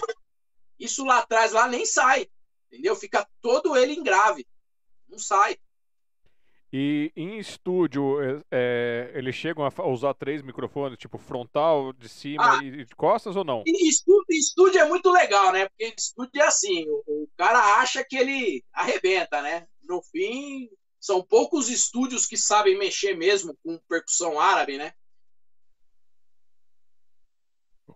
isso 0.79 1.05
lá 1.05 1.19
atrás 1.19 1.53
lá 1.53 1.67
nem 1.67 1.87
sai. 1.87 2.31
Entendeu? 2.71 2.95
Fica 2.95 3.27
todo 3.41 3.77
ele 3.77 3.95
em 3.95 4.03
grave. 4.03 4.47
Não 5.09 5.19
sai. 5.19 5.59
E 6.77 7.13
em 7.15 7.39
estúdio, 7.39 8.21
é, 8.21 8.43
é 8.51 9.13
eles 9.15 9.37
chegam 9.37 9.65
a 9.65 9.87
usar 9.87 10.13
três 10.13 10.43
microfones, 10.43 10.99
tipo 10.99 11.19
frontal, 11.19 11.93
de 11.93 12.09
cima 12.09 12.59
ah, 12.59 12.65
e 12.65 12.85
de 12.85 12.97
costas 12.97 13.37
ou 13.37 13.45
não? 13.45 13.63
Em 13.65 13.89
estúdio, 13.89 14.25
estúdio, 14.31 14.81
é 14.81 14.89
muito 14.89 15.09
legal, 15.09 15.53
né? 15.53 15.69
Porque 15.69 15.85
em 15.85 15.95
estúdio 15.97 16.43
é 16.43 16.47
assim, 16.47 16.85
o, 16.89 17.05
o, 17.07 17.29
cara 17.37 17.61
acha 17.79 18.05
que 18.05 18.17
ele 18.17 18.65
arrebenta, 18.73 19.41
né? 19.41 19.69
No 19.85 20.03
fim, 20.03 20.69
são 20.99 21.23
poucos 21.23 21.69
estúdios 21.69 22.27
que 22.27 22.37
sabem 22.37 22.77
mexer 22.77 23.17
mesmo 23.17 23.57
com 23.63 23.79
percussão 23.89 24.41
árabe, 24.41 24.77
né? 24.77 24.93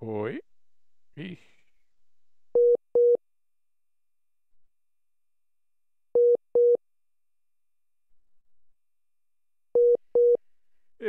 Oi? 0.01 0.41
Ih. 1.17 1.48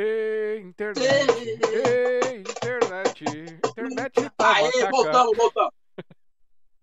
Ei, 0.02 0.62
internet. 0.62 1.02
Ei, 1.02 2.40
internet. 2.40 3.26
Internet 3.68 4.32
tá 4.38 4.56
Aí, 4.56 4.72
voltamos, 4.90 5.36
voltamos. 5.36 5.74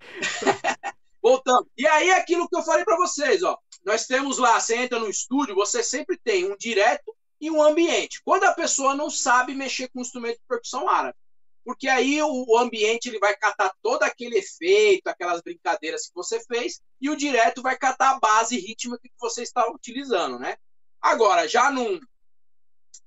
voltamos. 1.23 1.67
E 1.79 1.87
aí, 1.87 2.11
aquilo 2.11 2.47
que 2.47 2.55
eu 2.55 2.63
falei 2.63 2.85
para 2.85 2.99
vocês, 2.99 3.43
ó. 3.43 3.57
Nós 3.83 4.07
temos 4.07 4.37
lá, 4.37 4.61
você 4.61 4.77
entra 4.77 4.99
no 4.99 5.09
estúdio, 5.09 5.55
você 5.55 5.83
sempre 5.83 6.19
tem 6.23 6.45
um 6.45 6.59
direto 6.59 7.17
e 7.41 7.51
um 7.51 7.63
ambiente. 7.63 8.21
Quando 8.23 8.45
a 8.45 8.53
pessoa 8.53 8.95
não 8.95 9.09
sabe 9.09 9.55
mexer 9.55 9.89
com 9.89 10.03
instrumento 10.03 10.37
de 10.37 10.47
percussão 10.47 10.87
árabe. 10.87 11.17
Porque 11.65 11.89
aí 11.89 12.23
o 12.23 12.59
ambiente 12.59 13.09
ele 13.09 13.19
vai 13.19 13.35
catar 13.35 13.73
todo 13.83 14.03
aquele 14.03 14.37
efeito, 14.37 15.09
aquelas 15.09 15.41
brincadeiras 15.41 16.07
que 16.07 16.15
você 16.15 16.39
fez, 16.45 16.83
e 17.01 17.09
o 17.09 17.17
direto 17.17 17.63
vai 17.63 17.79
catar 17.79 18.11
a 18.11 18.21
base 18.21 18.59
rítmica 18.59 19.01
que 19.03 19.11
você 19.19 19.43
está 19.43 19.67
utilizando, 19.71 20.39
né? 20.39 20.59
Agora, 21.01 21.49
já 21.49 21.71
num, 21.71 21.99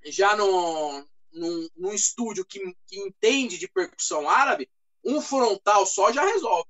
já 0.06 0.36
no, 0.36 1.06
num, 1.34 1.70
num 1.76 1.94
estúdio 1.94 2.46
que, 2.46 2.60
que, 2.88 3.00
entende 3.00 3.58
de 3.58 3.68
percussão 3.68 4.30
árabe, 4.30 4.70
um 5.04 5.22
frontal 5.22 5.86
só 5.86 6.12
já 6.12 6.24
resolve. 6.24 6.68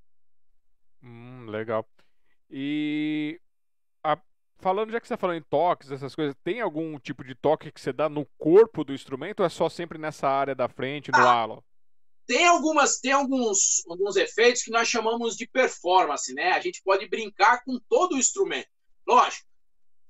Hum, 1.01 1.45
legal. 1.47 1.85
E 2.49 3.39
a, 4.03 4.17
falando, 4.59 4.91
já 4.91 4.99
que 4.99 5.07
você 5.07 5.13
está 5.13 5.21
falando 5.21 5.37
em 5.37 5.47
toques, 5.49 5.91
essas 5.91 6.15
coisas, 6.15 6.35
tem 6.43 6.61
algum 6.61 6.99
tipo 6.99 7.23
de 7.23 7.35
toque 7.35 7.71
que 7.71 7.81
você 7.81 7.93
dá 7.93 8.09
no 8.09 8.25
corpo 8.37 8.83
do 8.83 8.93
instrumento 8.93 9.41
ou 9.41 9.45
é 9.45 9.49
só 9.49 9.69
sempre 9.69 9.97
nessa 9.97 10.27
área 10.27 10.55
da 10.55 10.67
frente, 10.67 11.11
no 11.11 11.17
ah, 11.17 11.41
halo? 11.41 11.63
Tem 12.25 12.45
algumas, 12.45 12.99
tem 12.99 13.11
alguns, 13.11 13.83
alguns 13.87 14.15
efeitos 14.15 14.61
que 14.61 14.71
nós 14.71 14.87
chamamos 14.87 15.35
de 15.35 15.47
performance, 15.47 16.33
né? 16.33 16.51
A 16.51 16.59
gente 16.59 16.81
pode 16.83 17.07
brincar 17.07 17.63
com 17.63 17.79
todo 17.89 18.13
o 18.13 18.17
instrumento. 18.17 18.69
Lógico, 19.07 19.48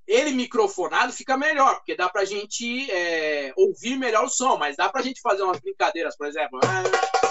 ele 0.10 0.31
microfonado 0.31 1.14
fica 1.14 1.38
melhor, 1.38 1.76
porque 1.76 1.95
dá 1.95 2.10
para 2.10 2.23
a 2.23 2.26
gente 2.26 2.90
é, 2.90 3.53
ouvir 3.56 3.95
melhor 3.95 4.26
o 4.26 4.30
som, 4.30 4.57
mas 4.57 4.76
dá 4.76 4.90
para 4.90 5.02
a 5.02 5.03
gente 5.03 5.22
fazer 5.22 5.44
umas 5.44 5.60
brincadeiras, 5.60 6.18
por 6.18 6.26
exemplo. 6.26 6.60
instrumento, 6.64 7.28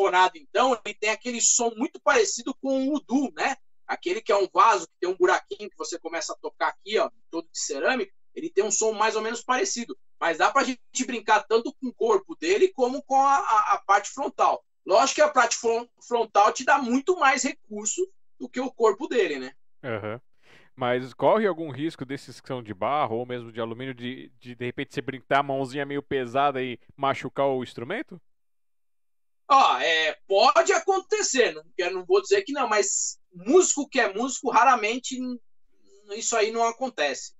microfonado, 0.00 0.38
então, 0.38 0.78
ele 0.84 0.94
tem 0.94 1.10
aquele 1.10 1.40
som 1.40 1.70
muito 1.76 2.00
parecido 2.00 2.54
com 2.54 2.88
o 2.88 2.94
udu, 2.94 3.32
né? 3.34 3.56
Aquele 3.86 4.20
que 4.20 4.32
é 4.32 4.36
um 4.36 4.48
vaso 4.52 4.86
que 4.86 4.94
tem 5.00 5.10
um 5.10 5.16
buraquinho 5.16 5.68
que 5.68 5.76
você 5.76 5.98
começa 5.98 6.32
a 6.32 6.36
tocar 6.36 6.68
aqui, 6.68 6.98
ó, 6.98 7.10
todo 7.30 7.48
de 7.50 7.58
cerâmica, 7.58 8.12
ele 8.34 8.48
tem 8.48 8.64
um 8.64 8.70
som 8.70 8.92
mais 8.92 9.16
ou 9.16 9.22
menos 9.22 9.42
parecido. 9.42 9.98
Mas 10.18 10.38
dá 10.38 10.50
para 10.50 10.62
a 10.62 10.64
gente 10.64 11.04
brincar 11.04 11.42
tanto 11.42 11.74
com 11.74 11.88
o 11.88 11.94
corpo 11.94 12.36
dele 12.36 12.68
como 12.68 13.02
com 13.02 13.16
a, 13.16 13.36
a, 13.36 13.74
a 13.74 13.82
parte 13.84 14.10
frontal. 14.10 14.64
Lógico 14.86 15.16
que 15.16 15.22
a 15.22 15.28
parte 15.28 15.56
frontal 16.06 16.52
te 16.52 16.64
dá 16.64 16.78
muito 16.78 17.18
mais 17.18 17.42
recurso 17.42 18.06
do 18.38 18.48
que 18.48 18.60
o 18.60 18.72
corpo 18.72 19.08
dele, 19.08 19.38
né? 19.38 19.52
Uhum. 19.82 20.20
Mas 20.76 21.12
corre 21.12 21.46
algum 21.46 21.70
risco 21.70 22.04
desses 22.04 22.40
que 22.40 22.48
são 22.48 22.62
de 22.62 22.72
barro 22.72 23.16
ou 23.16 23.26
mesmo 23.26 23.50
de 23.50 23.60
alumínio 23.60 23.92
de 23.92 24.32
de, 24.38 24.54
de 24.54 24.64
repente 24.64 24.94
você 24.94 25.02
brincar 25.02 25.40
a 25.40 25.42
mãozinha 25.42 25.84
meio 25.84 26.02
pesada 26.02 26.62
e 26.62 26.78
machucar 26.96 27.46
o 27.46 27.62
instrumento? 27.62 28.20
Ó, 29.50 29.78
é, 29.78 30.16
pode 30.28 30.72
acontecer, 30.72 31.52
não, 31.52 31.64
não 31.92 32.04
vou 32.04 32.22
dizer 32.22 32.42
que 32.42 32.52
não, 32.52 32.68
mas 32.68 33.18
músico 33.32 33.88
que 33.88 34.00
é 34.00 34.12
músico, 34.12 34.50
raramente 34.50 35.18
isso 36.12 36.36
aí 36.36 36.50
não 36.50 36.64
acontece, 36.64 37.32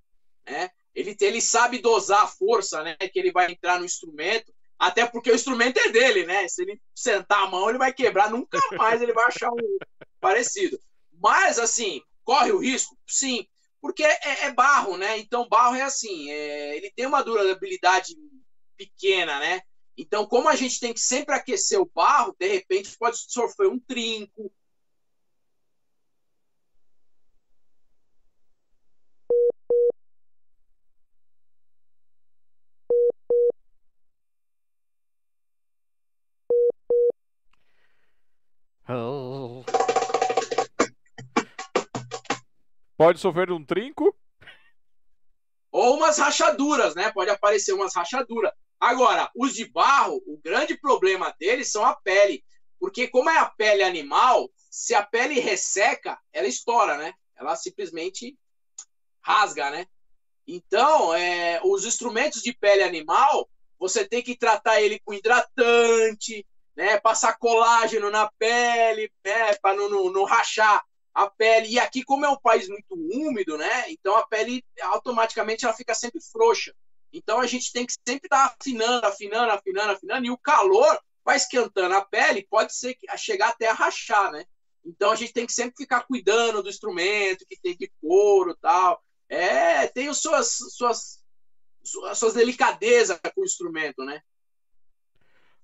né? 0.45 0.69
Ele, 0.93 1.15
ele 1.21 1.41
sabe 1.41 1.79
dosar 1.79 2.23
a 2.23 2.27
força, 2.27 2.83
né, 2.83 2.95
que 2.97 3.17
ele 3.17 3.31
vai 3.31 3.49
entrar 3.49 3.79
no 3.79 3.85
instrumento, 3.85 4.53
até 4.77 5.05
porque 5.05 5.31
o 5.31 5.35
instrumento 5.35 5.77
é 5.77 5.89
dele, 5.89 6.25
né? 6.25 6.47
Se 6.49 6.63
ele 6.63 6.81
sentar 6.93 7.43
a 7.43 7.47
mão, 7.47 7.69
ele 7.69 7.77
vai 7.77 7.93
quebrar, 7.93 8.29
nunca 8.29 8.59
mais 8.77 9.01
ele 9.01 9.13
vai 9.13 9.25
achar 9.25 9.49
um 9.51 9.77
parecido. 10.19 10.77
Mas, 11.13 11.59
assim, 11.59 12.01
Corre 12.23 12.51
o 12.51 12.59
risco? 12.59 12.97
Sim, 13.07 13.45
porque 13.81 14.03
é, 14.03 14.45
é 14.45 14.53
barro, 14.53 14.97
né? 14.97 15.17
Então, 15.17 15.47
barro 15.49 15.75
é 15.75 15.81
assim, 15.81 16.31
é, 16.31 16.77
ele 16.77 16.91
tem 16.91 17.05
uma 17.05 17.23
durabilidade 17.23 18.15
pequena, 18.77 19.39
né? 19.39 19.61
Então, 20.01 20.25
como 20.25 20.49
a 20.49 20.55
gente 20.55 20.79
tem 20.79 20.91
que 20.95 20.99
sempre 20.99 21.35
aquecer 21.35 21.79
o 21.79 21.85
barro, 21.85 22.35
de 22.39 22.47
repente 22.47 22.97
pode 22.97 23.17
sofrer 23.31 23.67
um 23.67 23.79
trinco. 23.79 24.51
Oh. 38.89 39.63
Pode 42.97 43.19
sofrer 43.19 43.51
um 43.51 43.63
trinco? 43.63 44.17
Ou 45.71 45.97
umas 45.97 46.17
rachaduras, 46.17 46.95
né? 46.95 47.11
Pode 47.11 47.29
aparecer 47.29 47.73
umas 47.73 47.95
rachaduras. 47.95 48.51
Agora, 48.81 49.29
os 49.35 49.53
de 49.53 49.65
barro, 49.65 50.23
o 50.25 50.39
grande 50.43 50.75
problema 50.75 51.31
deles 51.39 51.71
são 51.71 51.85
a 51.85 51.95
pele. 51.95 52.43
Porque 52.79 53.07
como 53.07 53.29
é 53.29 53.37
a 53.37 53.45
pele 53.45 53.83
animal, 53.83 54.49
se 54.71 54.95
a 54.95 55.03
pele 55.03 55.39
resseca, 55.39 56.19
ela 56.33 56.47
estoura, 56.47 56.97
né? 56.97 57.13
Ela 57.37 57.55
simplesmente 57.55 58.35
rasga, 59.21 59.69
né? 59.69 59.85
Então, 60.47 61.13
é, 61.13 61.61
os 61.63 61.85
instrumentos 61.85 62.41
de 62.41 62.53
pele 62.53 62.81
animal, 62.81 63.47
você 63.77 64.03
tem 64.03 64.23
que 64.23 64.35
tratar 64.35 64.81
ele 64.81 64.99
com 65.05 65.13
hidratante, 65.13 66.43
né? 66.75 66.99
Passar 66.99 67.37
colágeno 67.37 68.09
na 68.09 68.31
pele, 68.39 69.11
né? 69.23 69.53
Para 69.61 69.75
não, 69.75 69.87
não, 69.89 70.11
não 70.11 70.23
rachar 70.23 70.83
a 71.13 71.29
pele, 71.29 71.67
e 71.67 71.77
aqui 71.77 72.03
como 72.03 72.25
é 72.25 72.29
um 72.29 72.39
país 72.39 72.67
muito 72.67 72.95
úmido, 72.95 73.57
né? 73.59 73.91
Então 73.91 74.15
a 74.15 74.25
pele 74.25 74.65
automaticamente 74.81 75.65
ela 75.65 75.73
fica 75.73 75.93
sempre 75.93 76.19
frouxa. 76.31 76.73
Então 77.11 77.39
a 77.39 77.47
gente 77.47 77.71
tem 77.71 77.85
que 77.85 77.93
sempre 77.93 78.27
estar 78.27 78.45
afinando, 78.45 79.05
afinando, 79.05 79.51
afinando, 79.51 79.91
afinando, 79.91 80.25
e 80.25 80.31
o 80.31 80.37
calor 80.37 80.99
vai 81.23 81.37
esquentando 81.37 81.95
a 81.95 82.03
pele, 82.03 82.47
pode 82.49 82.75
ser 82.75 82.95
que 82.95 83.05
chegar 83.17 83.49
até 83.49 83.69
a 83.69 83.73
rachar, 83.73 84.31
né? 84.31 84.45
Então 84.83 85.11
a 85.11 85.15
gente 85.15 85.33
tem 85.33 85.45
que 85.45 85.53
sempre 85.53 85.75
ficar 85.77 86.01
cuidando 86.01 86.63
do 86.63 86.69
instrumento, 86.69 87.45
que 87.47 87.59
tem 87.61 87.77
de 87.77 87.91
couro 88.01 88.55
tal. 88.59 89.01
É, 89.29 89.87
tem 89.87 90.07
as 90.07 90.17
suas, 90.17 90.57
suas, 90.75 91.23
suas, 91.83 92.17
suas 92.17 92.33
delicadezas 92.33 93.19
com 93.33 93.41
o 93.41 93.45
instrumento, 93.45 94.03
né? 94.03 94.21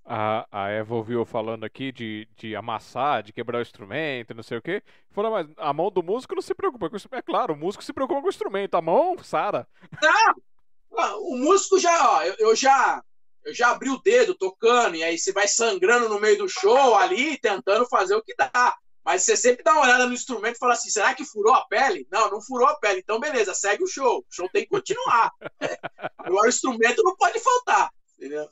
A, 0.10 0.48
a 0.50 0.70
Eva 0.70 0.96
ouviu 0.96 1.26
falando 1.26 1.66
aqui 1.66 1.92
de, 1.92 2.30
de 2.38 2.56
amassar, 2.56 3.22
de 3.22 3.34
quebrar 3.34 3.58
o 3.58 3.62
instrumento, 3.62 4.34
não 4.34 4.44
sei 4.44 4.58
o 4.58 4.62
quê. 4.62 4.82
Falou, 5.12 5.32
mas 5.32 5.48
a 5.58 5.74
mão 5.74 5.92
do 5.92 6.02
músico 6.02 6.34
não 6.34 6.42
se 6.42 6.56
preocupa 6.56 6.88
com 6.88 6.94
o 6.94 6.98
instrumento. 6.98 7.20
É 7.20 7.22
claro, 7.22 7.54
o 7.54 7.58
músico 7.58 7.84
se 7.84 7.92
preocupa 7.92 8.22
com 8.22 8.28
o 8.28 8.30
instrumento. 8.30 8.76
A 8.76 8.82
mão, 8.82 9.18
Sara. 9.18 9.68
Não! 10.02 10.36
O 10.92 11.36
músico 11.38 11.78
já, 11.80 12.12
ó, 12.12 12.24
eu, 12.24 12.36
eu 12.40 12.56
já 12.56 13.02
eu 13.48 13.54
já 13.54 13.72
abri 13.72 13.90
o 13.90 14.02
dedo 14.02 14.36
tocando, 14.36 14.98
e 14.98 15.04
aí 15.04 15.18
você 15.18 15.32
vai 15.32 15.48
sangrando 15.48 16.10
no 16.10 16.20
meio 16.20 16.38
do 16.38 16.50
show 16.50 16.96
ali, 16.96 17.38
tentando 17.38 17.88
fazer 17.88 18.14
o 18.14 18.22
que 18.22 18.36
dá. 18.36 18.76
Mas 19.06 19.24
você 19.24 19.38
sempre 19.38 19.64
dá 19.64 19.72
uma 19.72 19.84
olhada 19.84 20.06
no 20.06 20.14
instrumento 20.14 20.58
e 20.58 20.60
fala 20.60 20.74
assim: 20.74 20.90
será 20.90 21.14
que 21.14 21.24
furou 21.24 21.54
a 21.54 21.66
pele? 21.66 22.06
Não, 22.12 22.30
não 22.30 22.42
furou 22.42 22.68
a 22.68 22.76
pele. 22.76 23.00
Então, 23.00 23.22
beleza, 23.22 23.54
segue 23.54 23.82
o 23.84 23.88
show. 23.88 24.20
O 24.20 24.26
show 24.30 24.50
tem 24.50 24.64
que 24.64 24.70
continuar. 24.70 25.32
Agora, 26.18 26.46
o 26.46 26.50
instrumento 26.50 27.02
não 27.04 27.16
pode 27.16 27.40
faltar. 27.40 27.90
Entendeu? 28.18 28.50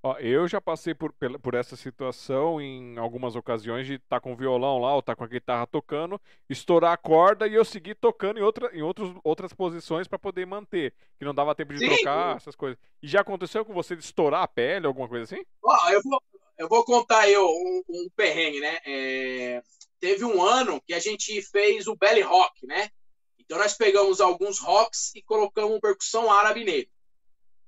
Ó, 0.00 0.16
eu 0.18 0.46
já 0.46 0.60
passei 0.60 0.94
por, 0.94 1.12
por 1.42 1.54
essa 1.54 1.74
situação 1.74 2.60
em 2.60 2.96
algumas 2.98 3.34
ocasiões 3.34 3.84
de 3.84 3.94
estar 3.94 4.16
tá 4.16 4.20
com 4.20 4.32
o 4.32 4.36
violão 4.36 4.78
lá 4.78 4.92
ou 4.92 5.00
estar 5.00 5.12
tá 5.12 5.16
com 5.16 5.24
a 5.24 5.28
guitarra 5.28 5.66
tocando, 5.66 6.20
estourar 6.48 6.92
a 6.92 6.96
corda 6.96 7.48
e 7.48 7.54
eu 7.54 7.64
seguir 7.64 7.96
tocando 7.96 8.38
em, 8.38 8.42
outra, 8.42 8.70
em 8.76 8.80
outros, 8.80 9.12
outras 9.24 9.52
posições 9.52 10.06
para 10.06 10.18
poder 10.18 10.46
manter, 10.46 10.94
que 11.18 11.24
não 11.24 11.34
dava 11.34 11.54
tempo 11.54 11.72
de 11.72 11.80
Sim. 11.80 11.86
trocar, 11.86 12.36
essas 12.36 12.54
coisas. 12.54 12.78
E 13.02 13.08
já 13.08 13.22
aconteceu 13.22 13.64
com 13.64 13.74
você 13.74 13.96
de 13.96 14.04
estourar 14.04 14.42
a 14.42 14.48
pele, 14.48 14.86
alguma 14.86 15.08
coisa 15.08 15.24
assim? 15.24 15.44
Ó, 15.64 15.90
eu 15.90 16.00
vou, 16.02 16.22
eu 16.58 16.68
vou 16.68 16.84
contar 16.84 17.28
eu 17.28 17.44
um, 17.44 17.82
um 17.88 18.08
perrengue, 18.14 18.60
né? 18.60 18.78
É, 18.86 19.62
teve 19.98 20.24
um 20.24 20.40
ano 20.40 20.80
que 20.80 20.94
a 20.94 21.00
gente 21.00 21.42
fez 21.42 21.88
o 21.88 21.96
belly 21.96 22.20
rock, 22.20 22.64
né? 22.68 22.88
Então 23.36 23.58
nós 23.58 23.74
pegamos 23.74 24.20
alguns 24.20 24.60
rocks 24.60 25.12
e 25.16 25.22
colocamos 25.22 25.80
percussão 25.80 26.30
árabe 26.30 26.64
nele. 26.64 26.88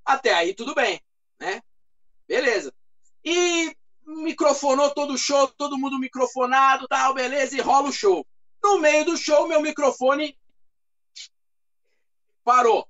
Até 0.05 0.32
aí 0.32 0.55
tudo 0.55 0.77
bem, 0.77 1.01
né? 1.40 1.61
Beleza. 2.31 2.73
E 3.24 3.77
microfonou 4.07 4.94
todo 4.94 5.15
o 5.15 5.19
show, 5.19 5.48
todo 5.48 5.77
mundo 5.77 5.98
microfonado, 5.98 6.86
tal, 6.86 7.12
beleza, 7.12 7.57
e 7.57 7.61
rola 7.61 7.89
o 7.89 7.93
show. 7.93 8.24
No 8.62 8.78
meio 8.78 9.05
do 9.05 9.16
show, 9.16 9.48
meu 9.48 9.61
microfone 9.61 10.39
parou. 12.44 12.89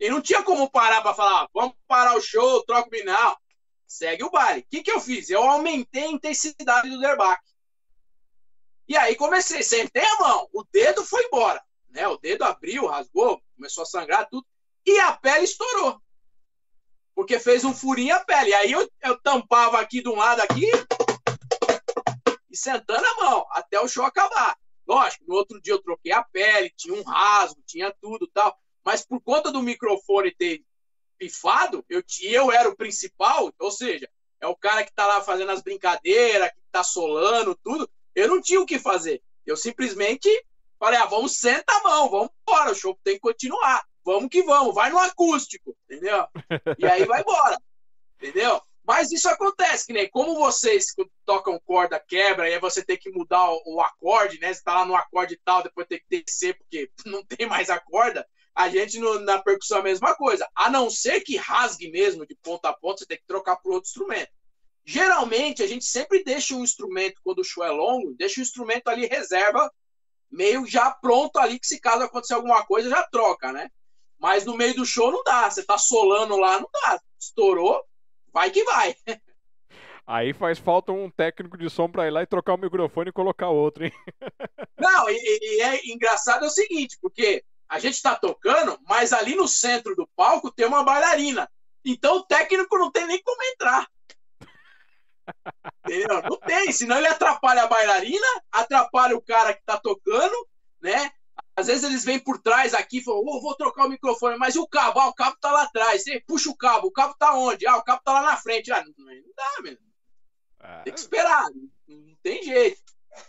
E 0.00 0.10
não 0.10 0.20
tinha 0.20 0.42
como 0.42 0.68
parar 0.68 1.02
para 1.02 1.14
falar, 1.14 1.48
vamos 1.54 1.76
parar 1.86 2.16
o 2.16 2.20
show, 2.20 2.64
troca 2.64 2.90
o 2.92 3.04
não. 3.04 3.36
Segue 3.86 4.24
o 4.24 4.30
baile. 4.30 4.62
O 4.62 4.66
que, 4.68 4.82
que 4.82 4.90
eu 4.90 5.00
fiz? 5.00 5.30
Eu 5.30 5.44
aumentei 5.44 6.02
a 6.02 6.10
intensidade 6.10 6.90
do 6.90 6.98
derbaque. 6.98 7.48
E 8.88 8.96
aí 8.96 9.14
comecei, 9.14 9.62
sentei 9.62 10.04
a 10.04 10.18
mão, 10.18 10.48
o 10.52 10.64
dedo 10.72 11.04
foi 11.04 11.22
embora. 11.26 11.62
Né? 11.90 12.08
O 12.08 12.16
dedo 12.16 12.42
abriu, 12.42 12.88
rasgou, 12.88 13.40
começou 13.54 13.84
a 13.84 13.86
sangrar 13.86 14.28
tudo. 14.28 14.44
E 14.84 14.98
a 14.98 15.12
pele 15.12 15.44
estourou 15.44 16.02
porque 17.16 17.40
fez 17.40 17.64
um 17.64 17.72
furinho 17.72 18.14
a 18.14 18.20
pele. 18.20 18.52
Aí 18.52 18.70
eu, 18.70 18.86
eu 19.02 19.18
tampava 19.22 19.80
aqui 19.80 20.02
de 20.02 20.08
um 20.10 20.16
lado 20.16 20.42
aqui 20.42 20.70
e 22.50 22.56
sentando 22.56 23.04
a 23.04 23.24
mão 23.24 23.46
até 23.50 23.80
o 23.80 23.88
show 23.88 24.04
acabar. 24.04 24.54
Lógico, 24.86 25.24
no 25.26 25.34
outro 25.34 25.60
dia 25.60 25.72
eu 25.72 25.82
troquei 25.82 26.12
a 26.12 26.22
pele, 26.22 26.70
tinha 26.76 26.94
um 26.94 27.02
rasgo, 27.02 27.60
tinha 27.66 27.90
tudo 28.02 28.30
tal. 28.32 28.54
Mas 28.84 29.04
por 29.04 29.18
conta 29.22 29.50
do 29.50 29.62
microfone 29.62 30.30
ter 30.30 30.62
pifado, 31.18 31.82
eu, 31.88 32.04
eu 32.20 32.52
era 32.52 32.68
o 32.68 32.76
principal, 32.76 33.50
ou 33.58 33.70
seja, 33.70 34.08
é 34.38 34.46
o 34.46 34.54
cara 34.54 34.84
que 34.84 34.92
tá 34.92 35.06
lá 35.06 35.22
fazendo 35.22 35.50
as 35.50 35.62
brincadeiras, 35.62 36.50
que 36.50 36.60
tá 36.70 36.84
solando, 36.84 37.58
tudo. 37.64 37.90
Eu 38.14 38.28
não 38.28 38.42
tinha 38.42 38.60
o 38.60 38.66
que 38.66 38.78
fazer. 38.78 39.22
Eu 39.46 39.56
simplesmente 39.56 40.28
falei, 40.78 41.00
ah, 41.00 41.06
vamos 41.06 41.38
sentar 41.38 41.80
a 41.80 41.82
mão, 41.82 42.10
vamos 42.10 42.30
embora, 42.46 42.72
o 42.72 42.74
show 42.74 42.96
tem 43.02 43.14
que 43.14 43.20
continuar 43.20 43.82
vamos 44.06 44.30
que 44.30 44.44
vamos, 44.44 44.72
vai 44.72 44.88
no 44.88 44.98
acústico, 45.00 45.75
entendeu? 45.88 46.26
E 46.78 46.86
aí 46.86 47.04
vai 47.04 47.20
embora, 47.20 47.56
entendeu? 48.20 48.60
Mas 48.86 49.10
isso 49.10 49.28
acontece, 49.28 49.86
que 49.86 49.92
nem 49.92 50.08
como 50.08 50.36
vocês 50.36 50.94
tocam 51.24 51.60
corda, 51.66 51.98
quebra, 51.98 52.48
e 52.48 52.54
aí 52.54 52.60
você 52.60 52.84
tem 52.84 52.96
que 52.96 53.10
mudar 53.10 53.50
o, 53.50 53.62
o 53.66 53.80
acorde, 53.80 54.38
né? 54.38 54.54
Você 54.54 54.62
tá 54.62 54.74
lá 54.74 54.84
no 54.84 54.94
acorde 54.94 55.40
tal, 55.44 55.62
depois 55.62 55.88
tem 55.88 55.98
que 55.98 56.22
descer 56.22 56.56
porque 56.56 56.90
não 57.04 57.24
tem 57.24 57.48
mais 57.48 57.68
a 57.68 57.80
corda. 57.80 58.26
A 58.54 58.68
gente 58.68 58.98
no, 58.98 59.18
na 59.18 59.42
percussão 59.42 59.78
é 59.78 59.80
a 59.80 59.84
mesma 59.84 60.14
coisa. 60.14 60.48
A 60.54 60.70
não 60.70 60.88
ser 60.88 61.20
que 61.20 61.36
rasgue 61.36 61.90
mesmo 61.90 62.24
de 62.24 62.36
ponta 62.36 62.68
a 62.68 62.72
ponta, 62.72 62.98
você 62.98 63.06
tem 63.06 63.18
que 63.18 63.26
trocar 63.26 63.56
por 63.56 63.72
outro 63.72 63.88
instrumento. 63.88 64.30
Geralmente, 64.84 65.64
a 65.64 65.66
gente 65.66 65.84
sempre 65.84 66.22
deixa 66.22 66.54
um 66.54 66.62
instrumento, 66.62 67.20
quando 67.24 67.40
o 67.40 67.44
show 67.44 67.64
é 67.64 67.70
longo, 67.70 68.14
deixa 68.14 68.38
o 68.38 68.42
instrumento 68.42 68.86
ali 68.86 69.04
reserva, 69.04 69.68
meio 70.30 70.64
já 70.64 70.92
pronto 70.92 71.38
ali, 71.38 71.58
que 71.58 71.66
se 71.66 71.80
caso 71.80 72.04
acontecer 72.04 72.34
alguma 72.34 72.64
coisa, 72.64 72.88
já 72.88 73.02
troca, 73.08 73.52
né? 73.52 73.68
Mas 74.18 74.44
no 74.44 74.56
meio 74.56 74.74
do 74.74 74.86
show 74.86 75.10
não 75.10 75.22
dá. 75.22 75.50
Você 75.50 75.64
tá 75.64 75.78
solando 75.78 76.36
lá, 76.36 76.60
não 76.60 76.68
dá. 76.72 77.00
Estourou, 77.20 77.82
vai 78.32 78.50
que 78.50 78.64
vai. 78.64 78.94
Aí 80.06 80.32
faz 80.32 80.58
falta 80.58 80.92
um 80.92 81.10
técnico 81.10 81.58
de 81.58 81.68
som 81.68 81.90
pra 81.90 82.06
ir 82.06 82.10
lá 82.10 82.22
e 82.22 82.26
trocar 82.26 82.54
o 82.54 82.58
microfone 82.58 83.10
e 83.10 83.12
colocar 83.12 83.48
outro, 83.48 83.84
hein? 83.84 83.92
Não, 84.78 85.10
e, 85.10 85.16
e 85.16 85.62
é 85.62 85.92
engraçado 85.92 86.44
é 86.44 86.46
o 86.46 86.50
seguinte, 86.50 86.96
porque 87.02 87.44
a 87.68 87.80
gente 87.80 88.00
tá 88.00 88.14
tocando, 88.14 88.78
mas 88.86 89.12
ali 89.12 89.34
no 89.34 89.48
centro 89.48 89.96
do 89.96 90.08
palco 90.14 90.52
tem 90.52 90.64
uma 90.64 90.84
bailarina. 90.84 91.50
Então 91.84 92.18
o 92.18 92.22
técnico 92.22 92.78
não 92.78 92.90
tem 92.92 93.04
nem 93.06 93.20
como 93.20 93.42
entrar. 93.42 93.88
Entendeu? 95.84 96.22
Não 96.22 96.36
tem, 96.38 96.70
senão 96.70 96.98
ele 96.98 97.08
atrapalha 97.08 97.64
a 97.64 97.66
bailarina, 97.66 98.26
atrapalha 98.52 99.16
o 99.16 99.22
cara 99.22 99.54
que 99.54 99.64
tá 99.64 99.76
tocando, 99.76 100.48
né? 100.80 101.10
Às 101.56 101.68
vezes 101.68 101.84
eles 101.84 102.04
vêm 102.04 102.18
por 102.18 102.40
trás 102.40 102.74
aqui 102.74 102.98
e 102.98 103.02
falam, 103.02 103.22
oh, 103.24 103.40
vou 103.40 103.54
trocar 103.54 103.86
o 103.86 103.88
microfone, 103.88 104.36
mas 104.36 104.54
e 104.54 104.58
o 104.58 104.68
cabo? 104.68 105.00
Ah, 105.00 105.08
o 105.08 105.14
cabo 105.14 105.36
tá 105.40 105.50
lá 105.50 105.62
atrás. 105.62 106.02
Você 106.02 106.22
puxa 106.26 106.50
o 106.50 106.56
cabo, 106.56 106.88
o 106.88 106.92
cabo 106.92 107.14
tá 107.18 107.34
onde? 107.34 107.66
Ah, 107.66 107.76
o 107.76 107.82
cabo 107.82 108.02
tá 108.04 108.12
lá 108.12 108.22
na 108.22 108.36
frente. 108.36 108.70
Ah, 108.70 108.84
não, 108.84 108.92
não 109.06 109.32
dá, 109.34 109.62
mesmo. 109.62 109.86
É. 110.60 110.82
Tem 110.82 110.92
que 110.92 111.00
esperar, 111.00 111.48
não, 111.88 112.16
tem 112.22 112.42
jeito. 112.42 112.80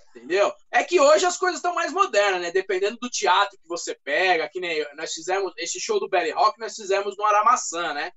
Entendeu? 0.10 0.52
É 0.72 0.84
que 0.84 1.00
hoje 1.00 1.26
as 1.26 1.38
coisas 1.38 1.60
estão 1.60 1.74
mais 1.74 1.94
modernas, 1.94 2.42
né? 2.42 2.52
Dependendo 2.52 2.98
do 2.98 3.10
teatro 3.10 3.58
que 3.58 3.68
você 3.68 3.96
pega, 4.04 4.50
que 4.50 4.60
nem 4.60 4.86
nós 4.96 5.14
fizemos 5.14 5.54
esse 5.58 5.80
show 5.80 6.00
do 6.00 6.10
Belly 6.10 6.32
Rock, 6.32 6.60
nós 6.60 6.76
fizemos 6.76 7.16
no 7.16 7.24
Aramaçã, 7.24 7.94
né? 7.94 8.12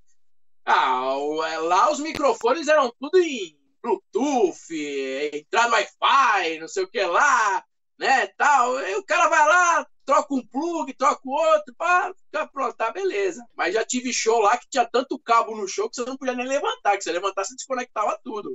Ah, 0.65 1.13
é, 1.49 1.57
lá 1.59 1.91
os 1.91 1.99
microfones 1.99 2.67
eram 2.67 2.93
tudo 2.99 3.17
em 3.19 3.57
Bluetooth, 3.81 5.31
entrada 5.33 5.73
Wi-Fi, 5.73 6.59
não 6.59 6.67
sei 6.67 6.83
o 6.83 6.87
que 6.87 7.03
lá, 7.03 7.63
né? 8.01 8.27
Tal. 8.35 8.79
E 8.79 8.95
o 8.95 9.05
cara 9.05 9.29
vai 9.29 9.47
lá, 9.47 9.87
troca 10.03 10.33
um 10.33 10.45
plug, 10.47 10.93
troca 10.95 11.21
o 11.23 11.31
outro, 11.31 11.73
pá, 11.77 12.11
fica 12.25 12.47
pronto, 12.47 12.75
tá, 12.75 12.91
beleza. 12.91 13.45
Mas 13.55 13.75
já 13.75 13.85
tive 13.85 14.11
show 14.11 14.41
lá 14.41 14.57
que 14.57 14.67
tinha 14.69 14.85
tanto 14.85 15.19
cabo 15.19 15.55
no 15.55 15.67
show 15.67 15.87
que 15.87 15.95
você 15.95 16.03
não 16.03 16.17
podia 16.17 16.33
nem 16.33 16.47
levantar, 16.47 16.97
que 16.97 17.03
você 17.03 17.11
levantasse 17.11 17.55
desconectava 17.55 18.19
tudo. 18.23 18.49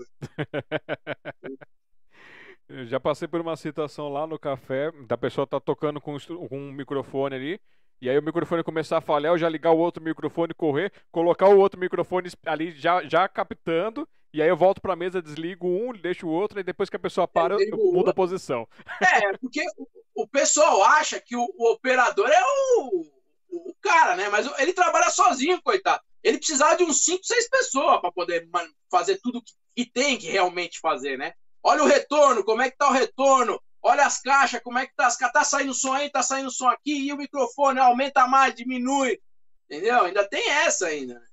Eu 2.69 2.85
já 2.87 2.99
passei 2.99 3.29
por 3.29 3.41
uma 3.41 3.57
situação 3.57 4.09
lá 4.09 4.27
no 4.27 4.39
café, 4.39 4.91
da 5.07 5.17
pessoa 5.17 5.47
tá 5.47 5.61
tocando 5.61 6.01
com, 6.01 6.17
um 6.51 6.73
microfone 6.73 7.37
ali, 7.37 7.61
e 8.01 8.11
aí 8.11 8.19
o 8.19 8.23
microfone 8.23 8.65
começar 8.65 8.99
a 8.99 9.01
falhar, 9.01 9.33
eu 9.33 9.39
já 9.39 9.49
ligar 9.49 9.71
o 9.71 9.79
outro 9.79 10.03
microfone, 10.03 10.53
correr, 10.53 10.93
colocar 11.13 11.49
o 11.49 11.59
outro 11.59 11.79
microfone 11.79 12.29
ali 12.45 12.73
já, 12.73 13.05
já 13.05 13.29
captando, 13.29 14.09
e 14.33 14.43
aí 14.43 14.49
eu 14.49 14.57
volto 14.57 14.81
pra 14.81 14.97
mesa, 14.97 15.23
desligo 15.23 15.67
um, 15.67 15.93
deixo 15.93 16.27
o 16.27 16.31
outro, 16.31 16.61
e 16.61 16.63
depois 16.63 16.91
que 16.91 16.97
a 16.97 17.01
pessoa 17.01 17.27
para, 17.27 17.55
eu, 17.55 17.61
eu 17.61 17.93
mudo 17.93 18.11
a 18.11 18.15
posição. 18.15 18.69
É, 19.01 19.37
porque 19.39 19.65
o 20.15 20.27
pessoal 20.27 20.83
acha 20.83 21.21
que 21.21 21.37
o, 21.37 21.47
o 21.57 21.73
operador 21.73 22.29
é 22.29 22.43
o, 22.43 23.07
o, 23.51 23.75
cara, 23.81 24.17
né? 24.17 24.29
Mas 24.29 24.47
ele 24.59 24.73
trabalha 24.73 25.11
sozinho, 25.11 25.61
coitado. 25.63 26.03
Ele 26.23 26.39
precisava 26.39 26.77
de 26.77 26.85
uns 26.85 27.05
5, 27.05 27.25
6 27.25 27.49
pessoas 27.49 28.01
para 28.01 28.13
poder 28.13 28.49
fazer 28.91 29.19
tudo 29.23 29.43
que, 29.43 29.53
que 29.75 29.91
tem 29.91 30.19
que 30.19 30.29
realmente 30.29 30.81
fazer, 30.81 31.17
né? 31.17 31.33
Olha 31.63 31.83
o 31.83 31.87
retorno, 31.87 32.45
como 32.45 32.63
é 32.63 32.71
que 32.71 32.77
tá 32.77 32.89
o 32.89 32.93
retorno? 32.93 33.61
Olha 33.83 34.05
as 34.05 34.21
caixas, 34.21 34.61
como 34.63 34.79
é 34.79 34.87
que 34.87 34.95
tá? 34.97 35.09
Tá 35.33 35.45
saindo 35.45 35.73
som 35.73 35.93
aí, 35.93 36.11
tá 36.11 36.23
saindo 36.23 36.51
som 36.51 36.69
aqui, 36.69 37.07
e 37.07 37.13
o 37.13 37.17
microfone 37.17 37.79
aumenta 37.79 38.27
mais, 38.27 38.55
diminui. 38.55 39.21
Entendeu? 39.65 40.05
Ainda 40.05 40.29
tem 40.29 40.49
essa 40.49 40.87
ainda. 40.87 41.15
Né? 41.15 41.27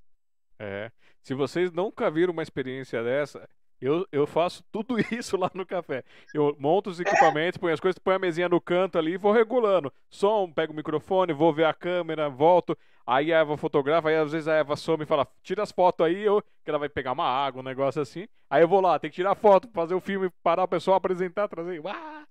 É. 0.59 0.91
Se 1.23 1.33
vocês 1.33 1.71
nunca 1.71 2.11
viram 2.11 2.33
uma 2.33 2.43
experiência 2.43 3.01
dessa, 3.01 3.47
eu, 3.81 4.05
eu 4.11 4.27
faço 4.27 4.63
tudo 4.71 4.95
isso 5.11 5.37
lá 5.37 5.49
no 5.53 5.65
café. 5.65 6.03
Eu 6.33 6.55
monto 6.59 6.89
os 6.89 6.99
equipamentos, 6.99 7.57
ponho 7.57 7.73
as 7.73 7.79
coisas, 7.79 7.97
ponho 7.97 8.17
a 8.17 8.19
mesinha 8.19 8.47
no 8.49 8.61
canto 8.61 8.97
ali 8.97 9.13
e 9.13 9.17
vou 9.17 9.31
regulando. 9.31 9.91
Som, 10.09 10.51
pego 10.51 10.73
o 10.73 10.75
microfone, 10.75 11.33
vou 11.33 11.53
ver 11.53 11.65
a 11.65 11.73
câmera, 11.73 12.29
volto. 12.29 12.77
Aí 13.05 13.33
a 13.33 13.39
Eva 13.39 13.57
fotografa, 13.57 14.09
aí 14.09 14.15
às 14.15 14.31
vezes 14.31 14.47
a 14.47 14.55
Eva 14.55 14.75
some 14.75 15.03
e 15.03 15.05
fala, 15.07 15.27
tira 15.41 15.63
as 15.63 15.71
fotos 15.71 16.05
aí, 16.05 16.23
eu, 16.23 16.41
que 16.63 16.69
ela 16.69 16.79
vai 16.79 16.87
pegar 16.87 17.11
uma 17.11 17.25
água, 17.25 17.61
um 17.61 17.65
negócio 17.65 18.01
assim. 18.01 18.27
Aí 18.49 18.61
eu 18.61 18.67
vou 18.67 18.79
lá, 18.79 18.97
tem 18.99 19.09
que 19.09 19.15
tirar 19.15 19.35
foto, 19.35 19.69
fazer 19.73 19.93
o 19.93 19.99
filme, 19.99 20.29
parar 20.41 20.63
o 20.63 20.67
pessoal, 20.67 20.97
apresentar, 20.97 21.47
trazer. 21.47 21.81
Ah! 21.85 22.25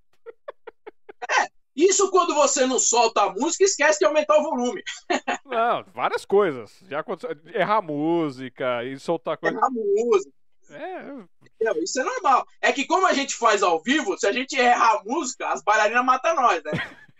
Isso 1.75 2.11
quando 2.11 2.35
você 2.35 2.65
não 2.67 2.77
solta 2.77 3.23
a 3.23 3.33
música, 3.33 3.63
esquece 3.63 3.99
de 3.99 4.05
aumentar 4.05 4.37
o 4.37 4.43
volume. 4.43 4.83
Não, 5.45 5.83
várias 5.93 6.23
coisas. 6.23 6.71
Já 6.87 6.99
aconteceu. 6.99 7.35
Errar 7.53 7.81
música 7.81 8.83
e 8.83 8.99
soltar 8.99 9.37
coisa. 9.37 9.57
Errar 9.57 9.69
música. 9.71 10.31
É. 10.69 11.73
Isso 11.81 11.99
é 11.99 12.03
normal. 12.03 12.45
É 12.61 12.71
que 12.71 12.85
como 12.85 13.07
a 13.07 13.13
gente 13.13 13.35
faz 13.35 13.63
ao 13.63 13.81
vivo, 13.81 14.17
se 14.17 14.27
a 14.27 14.31
gente 14.31 14.55
errar 14.55 14.97
a 14.97 15.03
música, 15.03 15.49
as 15.49 15.63
bailarinas 15.63 16.05
matam 16.05 16.35
nós, 16.35 16.63
né? 16.63 16.71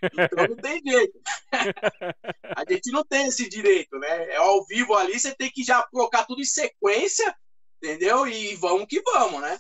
Então 0.04 0.48
não 0.48 0.56
tem 0.56 0.82
jeito. 0.86 1.20
a 2.58 2.64
gente 2.70 2.92
não 2.92 3.04
tem 3.04 3.28
esse 3.28 3.48
direito, 3.48 3.98
né? 3.98 4.30
É 4.32 4.38
ao 4.38 4.66
vivo 4.66 4.94
ali, 4.96 5.20
você 5.20 5.34
tem 5.34 5.50
que 5.50 5.64
já 5.64 5.82
colocar 5.92 6.26
tudo 6.26 6.42
em 6.42 6.46
sequência, 6.46 7.34
entendeu? 7.82 8.28
E 8.28 8.56
vamos 8.56 8.86
que 8.88 9.02
vamos, 9.02 9.42
né? 9.42 9.58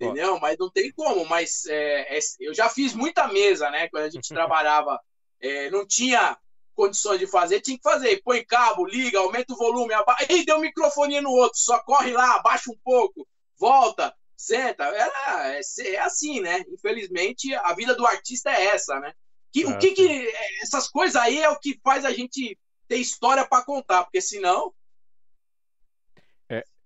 Entendeu? 0.00 0.38
Mas 0.38 0.56
não 0.58 0.70
tem 0.70 0.92
como. 0.92 1.26
Mas 1.26 1.66
é, 1.66 2.16
é, 2.16 2.20
eu 2.40 2.54
já 2.54 2.68
fiz 2.68 2.94
muita 2.94 3.26
mesa, 3.28 3.68
né? 3.70 3.88
Quando 3.88 4.04
a 4.04 4.10
gente 4.10 4.28
trabalhava, 4.32 5.00
é, 5.40 5.70
não 5.70 5.86
tinha 5.86 6.38
condições 6.74 7.18
de 7.18 7.26
fazer, 7.26 7.60
tinha 7.60 7.76
que 7.76 7.82
fazer. 7.82 8.22
Põe 8.22 8.44
cabo, 8.44 8.86
liga, 8.86 9.18
aumenta 9.18 9.52
o 9.52 9.56
volume, 9.56 9.92
aba... 9.92 10.16
Ih, 10.30 10.44
deu 10.44 10.60
microfone 10.60 11.20
no 11.20 11.30
outro, 11.30 11.58
só 11.58 11.78
corre 11.80 12.12
lá, 12.12 12.36
abaixa 12.36 12.70
um 12.70 12.78
pouco, 12.84 13.26
volta, 13.58 14.14
senta. 14.36 14.84
Era, 14.84 15.56
é, 15.56 15.60
é 15.94 16.00
assim, 16.00 16.40
né? 16.40 16.64
Infelizmente, 16.68 17.52
a 17.54 17.74
vida 17.74 17.96
do 17.96 18.06
artista 18.06 18.50
é 18.50 18.66
essa, 18.66 19.00
né? 19.00 19.12
Que, 19.52 19.64
o 19.64 19.78
que, 19.78 19.92
que 19.92 20.32
essas 20.62 20.88
coisas 20.88 21.16
aí 21.16 21.40
é 21.40 21.48
o 21.48 21.58
que 21.58 21.80
faz 21.82 22.04
a 22.04 22.12
gente 22.12 22.56
ter 22.86 22.96
história 22.96 23.46
para 23.46 23.64
contar, 23.64 24.04
porque 24.04 24.20
senão 24.20 24.72
é, 24.72 24.77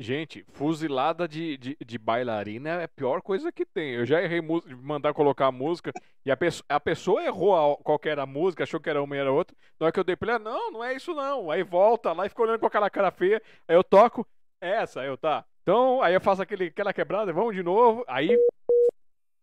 gente, 0.03 0.45
fuzilada 0.53 1.27
de, 1.29 1.57
de, 1.57 1.77
de, 1.85 1.99
bailarina 1.99 2.69
é 2.71 2.85
a 2.85 2.89
pior 2.89 3.23
coisa 3.23 3.53
que 3.53 3.65
tem. 3.65 3.93
Eu 3.93 4.05
já 4.05 4.23
errei 4.23 4.41
mandar 4.83 5.15
colocar 5.15 5.47
a 5.47 5.53
música 5.53 5.93
e 6.25 6.31
a, 6.31 6.37
pessoa, 6.37 6.65
a 6.69 6.81
pessoa 6.81 7.25
errou 7.25 7.55
a, 7.55 7.77
qual 7.77 8.01
era 8.05 8.23
a 8.23 8.27
música, 8.27 8.65
achou 8.65 8.81
que 8.81 8.91
era 8.91 9.03
uma 9.03 9.17
e 9.17 9.19
era 9.19 9.33
outra. 9.33 9.57
Na 9.79 9.87
hora 9.87 9.93
que 9.93 10.01
eu 10.01 10.05
dei 10.05 10.17
ele, 10.21 10.39
não, 10.39 10.71
não 10.71 10.85
é 10.85 10.95
isso 10.95 11.15
não. 11.15 11.51
Aí 11.51 11.63
volta 11.63 12.13
lá 12.13 12.27
e 12.27 12.29
fica 12.29 12.43
olhando 12.43 12.59
com 12.59 12.67
aquela 12.67 12.91
cara 12.91 13.11
feia. 13.11 13.41
Aí 13.67 13.77
eu 13.77 13.85
toco, 13.85 14.27
é 14.61 14.71
essa, 14.71 15.01
aí 15.01 15.09
eu 15.09 15.17
tá. 15.17 15.45
Então, 15.63 16.03
aí 16.03 16.15
eu 16.15 16.21
faço 16.21 16.43
aquele, 16.43 16.67
aquela 16.67 16.93
quebrada, 16.93 17.33
vamos 17.33 17.55
de 17.55 17.63
novo, 17.63 18.05
aí. 18.09 18.37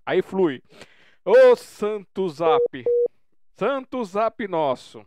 Aí 0.06 0.22
flui. 0.22 0.61
Ô 1.23 1.56
Santo 1.56 2.27
Zap! 2.30 2.84
Santo 3.56 4.03
Zap 4.03 4.48
nosso! 4.48 5.06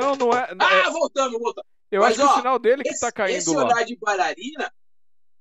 Não, 0.00 0.16
não 0.16 0.32
é. 0.32 0.54
Ah, 0.58 0.74
é... 0.74 0.90
voltamos, 0.90 1.38
voltamos. 1.38 1.70
Eu 1.90 2.02
Mas, 2.02 2.18
acho 2.18 2.22
ó, 2.22 2.28
que 2.28 2.32
o 2.32 2.36
sinal 2.36 2.58
dele 2.58 2.82
esse, 2.82 2.94
que 2.94 3.00
tá 3.00 3.12
caindo 3.12 3.36
esse 3.36 3.54
lá. 3.54 3.64
olhar 3.64 3.84
de 3.84 3.96
bailarina, 3.96 4.72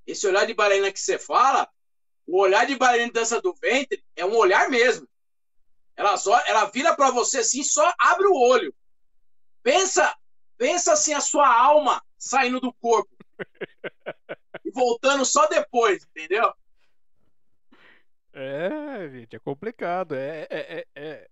esse 0.06 0.28
olhar 0.28 0.46
de 0.46 0.54
bailarina 0.54 0.92
que 0.92 1.00
você 1.00 1.20
fala, 1.20 1.70
o 2.26 2.40
olhar 2.40 2.66
de 2.66 2.76
bailarina 2.76 3.08
de 3.08 3.14
dança 3.14 3.42
do 3.42 3.54
ventre 3.54 4.04
é 4.16 4.26
um 4.26 4.36
olhar 4.36 4.70
mesmo. 4.70 5.08
Ela 5.96 6.18
só, 6.18 6.40
ela 6.46 6.66
vira 6.66 6.96
para 6.96 7.12
você 7.12 7.40
assim, 7.40 7.64
só 7.64 7.94
abre 8.00 8.26
o 8.28 8.34
olho. 8.34 8.74
Pensa, 9.62 10.16
pensa 10.58 10.94
assim 10.94 11.14
a 11.14 11.22
sua 11.22 11.48
alma 11.48 12.02
saindo 12.18 12.60
do 12.60 12.74
corpo 12.74 13.10
e 14.66 14.72
voltando 14.72 15.26
só 15.26 15.46
depois, 15.48 16.04
entendeu? 16.06 16.52
É, 18.34 19.10
gente, 19.10 19.36
é 19.36 19.40
complicado. 19.40 20.16
É, 20.16 20.48
é, 20.50 20.60
é, 20.60 20.88
é, 20.96 21.30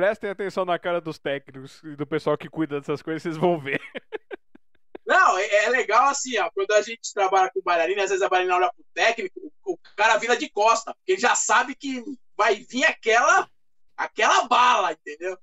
prestem 0.00 0.30
atenção 0.30 0.64
na 0.64 0.78
cara 0.78 0.98
dos 0.98 1.18
técnicos 1.18 1.82
e 1.84 1.94
do 1.94 2.06
pessoal 2.06 2.38
que 2.38 2.48
cuida 2.48 2.80
dessas 2.80 3.02
coisas, 3.02 3.22
vocês 3.22 3.36
vão 3.36 3.60
ver. 3.60 3.78
Não, 5.04 5.36
é, 5.36 5.64
é 5.64 5.68
legal 5.68 6.08
assim, 6.08 6.38
ó, 6.38 6.48
quando 6.54 6.70
a 6.72 6.80
gente 6.80 7.12
trabalha 7.12 7.50
com 7.52 7.60
bailarina, 7.60 8.04
às 8.04 8.08
vezes 8.08 8.22
a 8.22 8.28
bailarina 8.28 8.56
olha 8.56 8.72
pro 8.72 8.82
técnico, 8.94 9.38
o, 9.62 9.72
o 9.74 9.78
cara 9.94 10.16
vira 10.16 10.38
de 10.38 10.48
costa, 10.48 10.94
porque 10.94 11.12
ele 11.12 11.20
já 11.20 11.34
sabe 11.34 11.74
que 11.74 12.02
vai 12.34 12.54
vir 12.54 12.86
aquela 12.86 13.46
aquela 13.94 14.48
bala, 14.48 14.92
entendeu? 14.92 15.36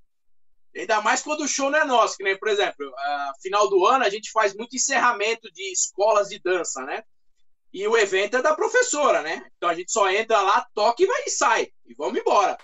Ainda 0.76 1.02
mais 1.02 1.22
quando 1.22 1.42
o 1.42 1.48
show 1.48 1.70
não 1.70 1.78
é 1.78 1.86
nosso, 1.86 2.18
que 2.18 2.24
nem, 2.24 2.36
por 2.36 2.48
exemplo, 2.48 2.88
uh, 2.88 3.42
final 3.44 3.70
do 3.70 3.86
ano 3.86 4.06
a 4.06 4.10
gente 4.10 4.32
faz 4.32 4.56
muito 4.56 4.76
encerramento 4.76 5.52
de 5.52 5.72
escolas 5.72 6.30
de 6.30 6.40
dança, 6.40 6.82
né? 6.82 7.04
E 7.72 7.88
o 7.88 7.96
evento 7.96 8.38
é 8.38 8.42
da 8.42 8.56
professora, 8.56 9.22
né? 9.22 9.46
Então 9.56 9.70
a 9.70 9.76
gente 9.76 9.92
só 9.92 10.10
entra 10.10 10.42
lá, 10.42 10.66
toca 10.74 11.04
e 11.04 11.06
vai 11.06 11.24
e 11.28 11.30
sai. 11.30 11.68
E 11.86 11.94
vamos 11.94 12.20
embora, 12.20 12.58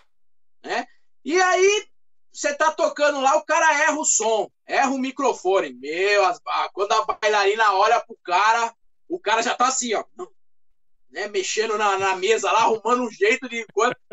né? 0.64 0.88
E 1.24 1.42
aí, 1.42 1.88
você 2.32 2.54
tá 2.54 2.72
tocando 2.72 3.22
lá, 3.22 3.36
o 3.38 3.46
cara 3.46 3.82
erra 3.84 3.98
o 3.98 4.06
som, 4.06 4.50
erra 4.66 4.90
o 4.92 4.98
microfone. 4.98 5.74
Meu, 5.74 6.26
as, 6.26 6.42
quando 6.74 6.92
a 6.92 7.06
bailarina 7.06 7.74
olha 7.74 8.02
pro 8.02 8.18
cara, 8.24 8.74
o 9.08 9.20
cara 9.20 9.42
já 9.42 9.56
tá 9.56 9.68
assim, 9.68 9.94
ó. 9.94 10.04
Né, 11.12 11.28
mexendo 11.28 11.78
na, 11.78 11.98
na 12.00 12.16
mesa 12.16 12.52
lá, 12.52 12.62
arrumando 12.62 13.04
um 13.04 13.12
jeito 13.12 13.48
de. 13.48 13.66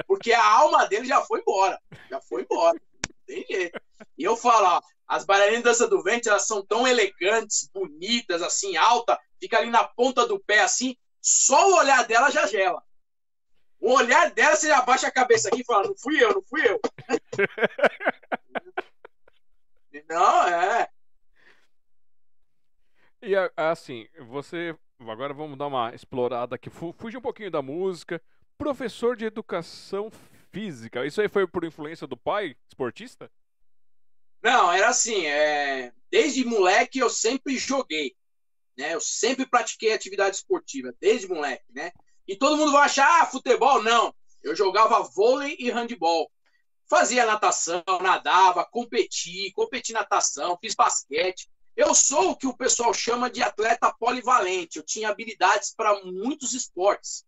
Porque 0.07 0.33
a 0.33 0.45
alma 0.45 0.87
dele 0.87 1.07
já 1.07 1.23
foi 1.23 1.41
embora. 1.41 1.81
Já 2.11 2.21
foi 2.21 2.43
embora. 2.43 2.79
Não 2.79 3.25
tem 3.27 3.47
jeito. 3.49 3.81
E 4.19 4.23
eu 4.23 4.37
falo, 4.37 4.67
ó, 4.67 4.81
as 5.09 5.25
bailarinas 5.25 5.65
dança 5.65 5.89
do 5.89 6.03
vento, 6.03 6.29
elas 6.29 6.47
são 6.47 6.65
tão 6.65 6.87
elegantes, 6.87 7.69
bonitas, 7.73 8.43
assim, 8.43 8.77
alta, 8.77 9.19
fica 9.41 9.59
ali 9.59 9.71
na 9.71 9.83
ponta 9.83 10.25
do 10.25 10.39
pé, 10.39 10.61
assim, 10.61 10.95
só 11.21 11.71
o 11.71 11.77
olhar 11.79 12.07
dela 12.07 12.31
já 12.31 12.47
gela. 12.47 12.81
O 13.81 13.95
olhar 13.95 14.31
dela, 14.31 14.55
você 14.55 14.71
abaixa 14.71 15.09
a 15.09 15.13
cabeça 15.13 15.49
aqui 15.49 15.63
e 15.63 15.65
fala: 15.65 15.89
não 15.89 15.97
fui 15.97 16.23
eu, 16.23 16.35
não 16.35 16.43
fui 16.43 16.61
eu. 16.67 16.79
não, 20.09 20.49
é. 20.49 20.89
E 23.23 23.35
assim, 23.57 24.07
você. 24.29 24.77
Agora 25.01 25.33
vamos 25.33 25.57
dar 25.57 25.67
uma 25.67 25.95
explorada 25.95 26.57
aqui. 26.57 26.69
Fuge 26.69 27.17
um 27.17 27.23
pouquinho 27.23 27.51
da 27.51 27.63
música. 27.63 28.21
Professor 28.59 29.17
de 29.17 29.25
educação 29.25 30.11
física. 30.51 31.07
Isso 31.07 31.23
aí 31.23 31.29
foi 31.29 31.47
por 31.47 31.65
influência 31.65 32.07
do 32.07 32.19
pai, 32.19 32.55
esportista? 32.69 33.31
Não, 34.43 34.71
era 34.71 34.89
assim. 34.89 35.27
É... 35.27 35.93
Desde 36.11 36.45
moleque 36.45 36.99
eu 36.99 37.09
sempre 37.09 37.57
joguei. 37.57 38.15
Né? 38.77 38.95
Eu 38.95 39.01
sempre 39.01 39.47
pratiquei 39.47 39.93
atividade 39.93 40.37
esportiva, 40.37 40.95
desde 41.01 41.29
moleque, 41.29 41.65
né? 41.71 41.93
E 42.27 42.37
todo 42.37 42.57
mundo 42.57 42.73
vai 42.73 42.85
achar, 42.85 43.23
ah, 43.23 43.27
futebol. 43.27 43.83
Não. 43.83 44.15
Eu 44.43 44.55
jogava 44.55 45.03
vôlei 45.03 45.57
e 45.59 45.71
handball. 45.71 46.31
Fazia 46.89 47.27
natação, 47.27 47.83
nadava, 48.01 48.65
competi, 48.65 49.53
competi 49.53 49.93
natação, 49.93 50.59
fiz 50.61 50.75
basquete. 50.75 51.49
Eu 51.77 51.95
sou 51.95 52.31
o 52.31 52.37
que 52.37 52.47
o 52.47 52.57
pessoal 52.57 52.93
chama 52.93 53.31
de 53.31 53.43
atleta 53.43 53.95
polivalente. 53.99 54.79
Eu 54.79 54.85
tinha 54.85 55.09
habilidades 55.09 55.73
para 55.75 56.03
muitos 56.05 56.53
esportes. 56.53 57.25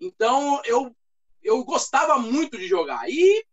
Então, 0.00 0.62
eu, 0.64 0.94
eu 1.42 1.64
gostava 1.64 2.18
muito 2.18 2.56
de 2.56 2.66
jogar. 2.66 3.08
E 3.08 3.44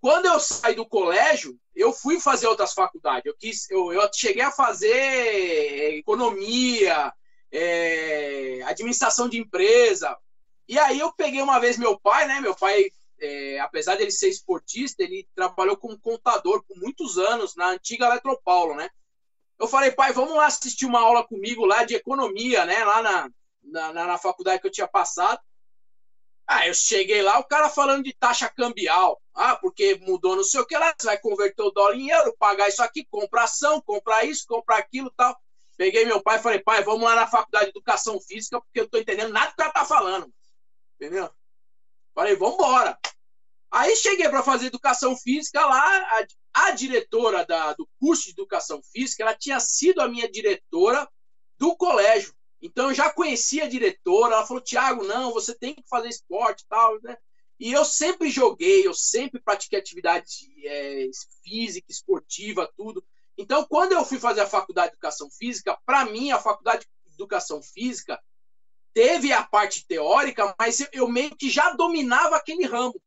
quando 0.00 0.26
eu 0.26 0.38
saí 0.38 0.74
do 0.74 0.86
colégio, 0.86 1.58
eu 1.74 1.92
fui 1.92 2.20
fazer 2.20 2.46
outras 2.46 2.72
faculdades. 2.72 3.26
Eu, 3.26 3.36
quis, 3.36 3.68
eu, 3.70 3.92
eu 3.92 4.08
cheguei 4.14 4.42
a 4.42 4.52
fazer 4.52 5.96
economia, 5.96 7.12
é, 7.50 8.62
administração 8.64 9.28
de 9.28 9.38
empresa. 9.38 10.16
E 10.68 10.78
aí 10.78 10.98
eu 10.98 11.12
peguei 11.12 11.40
uma 11.40 11.58
vez 11.58 11.78
meu 11.78 11.98
pai, 11.98 12.26
né? 12.26 12.40
Meu 12.40 12.54
pai, 12.54 12.90
é, 13.20 13.58
apesar 13.60 13.96
de 13.96 14.02
ele 14.02 14.10
ser 14.10 14.28
esportista, 14.28 15.02
ele 15.02 15.26
trabalhou 15.34 15.76
como 15.76 15.98
contador 15.98 16.62
por 16.64 16.76
muitos 16.76 17.18
anos 17.18 17.56
na 17.56 17.70
antiga 17.70 18.06
Eletropaulo, 18.06 18.74
né? 18.74 18.88
Eu 19.58 19.66
falei, 19.66 19.90
pai, 19.90 20.12
vamos 20.12 20.36
lá 20.36 20.46
assistir 20.46 20.86
uma 20.86 21.00
aula 21.00 21.26
comigo 21.26 21.64
lá 21.64 21.84
de 21.84 21.94
economia, 21.94 22.64
né? 22.64 22.84
Lá 22.84 23.02
na, 23.02 23.30
na, 23.62 23.92
na 23.92 24.18
faculdade 24.18 24.60
que 24.60 24.66
eu 24.66 24.72
tinha 24.72 24.86
passado. 24.86 25.40
Ah, 26.46 26.66
eu 26.66 26.72
cheguei 26.72 27.20
lá, 27.20 27.38
o 27.38 27.44
cara 27.44 27.68
falando 27.68 28.04
de 28.04 28.12
taxa 28.14 28.48
cambial. 28.48 29.20
Ah, 29.34 29.56
porque 29.56 29.98
mudou 30.00 30.36
não 30.36 30.44
sei 30.44 30.60
o 30.60 30.66
que 30.66 30.76
lá, 30.78 30.94
você 30.98 31.06
vai 31.06 31.18
converter 31.18 31.62
o 31.62 31.70
dólar 31.70 31.94
em 31.94 32.08
euro, 32.08 32.34
pagar 32.38 32.68
isso 32.68 32.82
aqui, 32.82 33.04
comprar 33.10 33.44
ação, 33.44 33.82
comprar 33.82 34.24
isso, 34.24 34.46
comprar 34.46 34.78
aquilo 34.78 35.12
tal. 35.16 35.38
Peguei 35.78 36.04
meu 36.04 36.20
pai 36.20 36.38
e 36.38 36.42
falei, 36.42 36.58
pai, 36.58 36.82
vamos 36.82 37.04
lá 37.04 37.14
na 37.14 37.28
faculdade 37.28 37.66
de 37.66 37.70
educação 37.70 38.20
física, 38.20 38.60
porque 38.60 38.80
eu 38.80 38.88
tô 38.88 38.98
entendendo 38.98 39.32
nada 39.32 39.50
do 39.50 39.54
que 39.54 39.62
ela 39.62 39.70
tá 39.70 39.84
falando. 39.84 40.28
Entendeu? 40.96 41.30
Falei, 42.12 42.34
vamos 42.34 42.56
embora. 42.56 42.98
Aí 43.70 43.94
cheguei 43.94 44.28
para 44.28 44.42
fazer 44.42 44.66
educação 44.66 45.16
física 45.16 45.64
lá, 45.64 45.98
a, 45.98 46.26
a 46.66 46.70
diretora 46.72 47.46
da, 47.46 47.74
do 47.74 47.88
curso 48.00 48.24
de 48.24 48.32
educação 48.32 48.82
física, 48.92 49.22
ela 49.22 49.36
tinha 49.36 49.60
sido 49.60 50.00
a 50.00 50.08
minha 50.08 50.28
diretora 50.28 51.08
do 51.56 51.76
colégio. 51.76 52.34
Então 52.60 52.88
eu 52.88 52.94
já 52.94 53.08
conhecia 53.08 53.64
a 53.64 53.68
diretora, 53.68 54.34
ela 54.34 54.46
falou, 54.46 54.60
Tiago, 54.60 55.04
não, 55.04 55.32
você 55.32 55.54
tem 55.54 55.74
que 55.76 55.84
fazer 55.88 56.08
esporte 56.08 56.62
e 56.62 56.66
tal, 56.66 57.00
né? 57.02 57.16
E 57.60 57.72
eu 57.72 57.84
sempre 57.84 58.30
joguei, 58.30 58.84
eu 58.84 58.94
sempre 58.94 59.40
pratiquei 59.40 59.78
atividade 59.78 60.26
é, 60.64 61.08
física, 61.44 61.86
esportiva, 61.88 62.68
tudo. 62.76 63.04
Então, 63.38 63.64
quando 63.64 63.92
eu 63.92 64.04
fui 64.04 64.18
fazer 64.18 64.40
a 64.40 64.48
faculdade 64.48 64.88
de 64.90 64.94
educação 64.94 65.30
física, 65.30 65.78
para 65.86 66.04
mim, 66.04 66.32
a 66.32 66.40
faculdade 66.40 66.84
de 67.06 67.14
educação 67.14 67.62
física 67.62 68.20
teve 68.92 69.32
a 69.32 69.44
parte 69.44 69.86
teórica, 69.86 70.52
mas 70.58 70.80
eu, 70.80 70.88
eu 70.92 71.08
meio 71.08 71.36
que 71.36 71.48
já 71.48 71.70
dominava 71.70 72.34
aquele 72.34 72.66
ramo. 72.66 73.00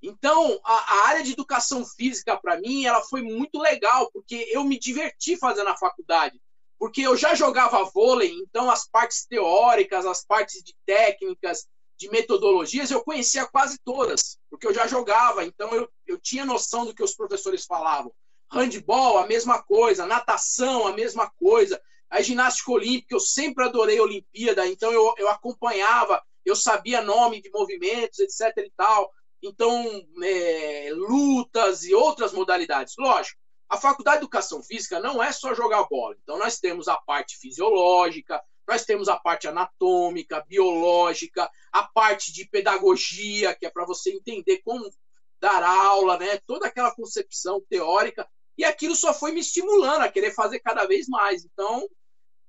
Então, 0.00 0.60
a, 0.64 0.72
a 0.72 1.08
área 1.08 1.24
de 1.24 1.32
educação 1.32 1.84
física, 1.84 2.38
para 2.38 2.60
mim, 2.60 2.84
ela 2.84 3.02
foi 3.02 3.22
muito 3.22 3.58
legal, 3.58 4.08
porque 4.12 4.48
eu 4.52 4.62
me 4.62 4.78
diverti 4.78 5.36
fazendo 5.36 5.68
a 5.68 5.76
faculdade. 5.76 6.40
Porque 6.78 7.02
eu 7.02 7.16
já 7.16 7.34
jogava 7.34 7.84
vôlei, 7.92 8.32
então 8.32 8.70
as 8.70 8.88
partes 8.88 9.26
teóricas, 9.26 10.06
as 10.06 10.24
partes 10.24 10.62
de 10.62 10.74
técnicas, 10.86 11.66
de 11.98 12.08
metodologias, 12.08 12.90
eu 12.90 13.02
conhecia 13.02 13.46
quase 13.46 13.78
todas, 13.84 14.38
porque 14.48 14.66
eu 14.66 14.72
já 14.72 14.86
jogava, 14.86 15.44
então 15.44 15.74
eu, 15.74 15.90
eu 16.06 16.18
tinha 16.18 16.46
noção 16.46 16.86
do 16.86 16.94
que 16.94 17.02
os 17.02 17.14
professores 17.14 17.66
falavam. 17.66 18.10
Handball, 18.52 19.18
a 19.18 19.26
mesma 19.26 19.62
coisa. 19.62 20.06
Natação, 20.06 20.86
a 20.86 20.92
mesma 20.92 21.30
coisa. 21.30 21.80
A 22.08 22.20
ginástica 22.20 22.72
olímpica, 22.72 23.14
eu 23.14 23.20
sempre 23.20 23.64
adorei 23.64 23.98
a 23.98 24.02
Olimpíada, 24.02 24.66
então 24.66 24.92
eu, 24.92 25.14
eu 25.16 25.28
acompanhava, 25.28 26.20
eu 26.44 26.56
sabia 26.56 27.00
nome 27.00 27.40
de 27.40 27.48
movimentos, 27.50 28.18
etc 28.18 28.52
e 28.58 28.72
tal. 28.76 29.12
Então, 29.40 30.04
é, 30.22 30.90
lutas 30.92 31.84
e 31.84 31.94
outras 31.94 32.32
modalidades. 32.32 32.94
Lógico, 32.98 33.38
a 33.68 33.76
Faculdade 33.76 34.18
de 34.18 34.24
Educação 34.24 34.62
Física 34.62 34.98
não 34.98 35.22
é 35.22 35.30
só 35.30 35.54
jogar 35.54 35.84
bola. 35.84 36.16
Então, 36.20 36.36
nós 36.36 36.58
temos 36.58 36.88
a 36.88 36.96
parte 36.96 37.38
fisiológica, 37.38 38.42
nós 38.66 38.84
temos 38.84 39.08
a 39.08 39.16
parte 39.16 39.46
anatômica, 39.46 40.44
biológica, 40.46 41.48
a 41.72 41.84
parte 41.84 42.32
de 42.32 42.44
pedagogia, 42.48 43.54
que 43.54 43.66
é 43.66 43.70
para 43.70 43.86
você 43.86 44.10
entender 44.10 44.58
como 44.64 44.92
dar 45.40 45.62
aula, 45.62 46.18
né? 46.18 46.38
Toda 46.46 46.66
aquela 46.66 46.94
concepção 46.94 47.60
teórica. 47.68 48.28
E 48.60 48.64
aquilo 48.64 48.94
só 48.94 49.14
foi 49.14 49.32
me 49.32 49.40
estimulando 49.40 50.02
a 50.02 50.12
querer 50.12 50.34
fazer 50.34 50.60
cada 50.60 50.86
vez 50.86 51.08
mais. 51.08 51.46
Então, 51.46 51.88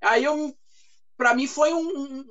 aí 0.01 0.25
eu, 0.25 0.53
para 1.15 1.33
mim 1.33 1.47
foi 1.47 1.73
um, 1.73 2.25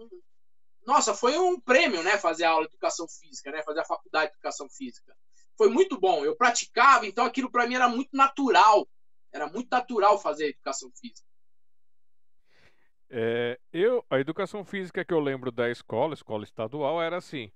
nossa, 0.87 1.15
foi 1.15 1.39
um 1.39 1.59
prêmio, 1.59 2.03
né? 2.03 2.19
Fazer 2.19 2.45
a 2.45 2.51
aula 2.51 2.67
de 2.67 2.75
educação 2.75 3.09
física, 3.09 3.51
né? 3.51 3.63
Fazer 3.63 3.81
a 3.81 3.87
faculdade 3.87 4.33
de 4.33 4.37
educação 4.37 4.69
física. 4.69 5.17
Foi 5.57 5.71
muito 5.71 5.99
bom. 5.99 6.23
Eu 6.23 6.37
praticava, 6.37 7.07
então 7.07 7.25
aquilo 7.25 7.51
para 7.51 7.67
mim 7.67 7.75
era 7.75 7.89
muito 7.89 8.15
natural. 8.15 8.87
Era 9.33 9.47
muito 9.47 9.71
natural 9.71 10.21
fazer 10.21 10.49
educação 10.49 10.93
física. 11.01 11.27
É, 13.09 13.59
eu, 13.73 14.05
a 14.11 14.21
educação 14.21 14.63
física 14.63 15.03
que 15.03 15.15
eu 15.15 15.21
lembro 15.21 15.51
da 15.51 15.71
escola, 15.71 16.13
escola 16.13 16.45
estadual, 16.45 17.01
era 17.01 17.17
assim: 17.17 17.51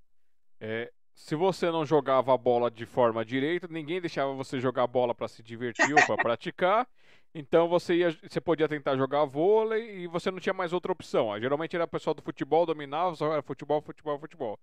é, 0.58 0.90
se 1.14 1.36
você 1.36 1.70
não 1.70 1.86
jogava 1.86 2.34
a 2.34 2.38
bola 2.38 2.70
de 2.70 2.84
forma 2.84 3.24
direita, 3.24 3.68
ninguém 3.68 4.00
deixava 4.00 4.32
você 4.34 4.60
jogar 4.60 4.82
a 4.82 4.86
bola 4.86 5.14
para 5.14 5.28
se 5.28 5.42
divertir 5.42 5.94
ou 5.94 6.06
para 6.06 6.16
praticar. 6.22 6.88
Então 7.34 7.68
você 7.68 7.94
ia, 7.96 8.10
você 8.10 8.40
podia 8.40 8.68
tentar 8.68 8.96
jogar 8.96 9.24
vôlei 9.24 10.02
e 10.02 10.06
você 10.06 10.30
não 10.30 10.40
tinha 10.40 10.52
mais 10.52 10.72
outra 10.72 10.92
opção. 10.92 11.38
Geralmente 11.40 11.74
era 11.74 11.84
o 11.84 11.88
pessoal 11.88 12.14
do 12.14 12.22
futebol 12.22 12.66
dominava, 12.66 13.14
só 13.14 13.32
era 13.32 13.42
futebol, 13.42 13.80
futebol, 13.80 14.18
futebol. 14.18 14.58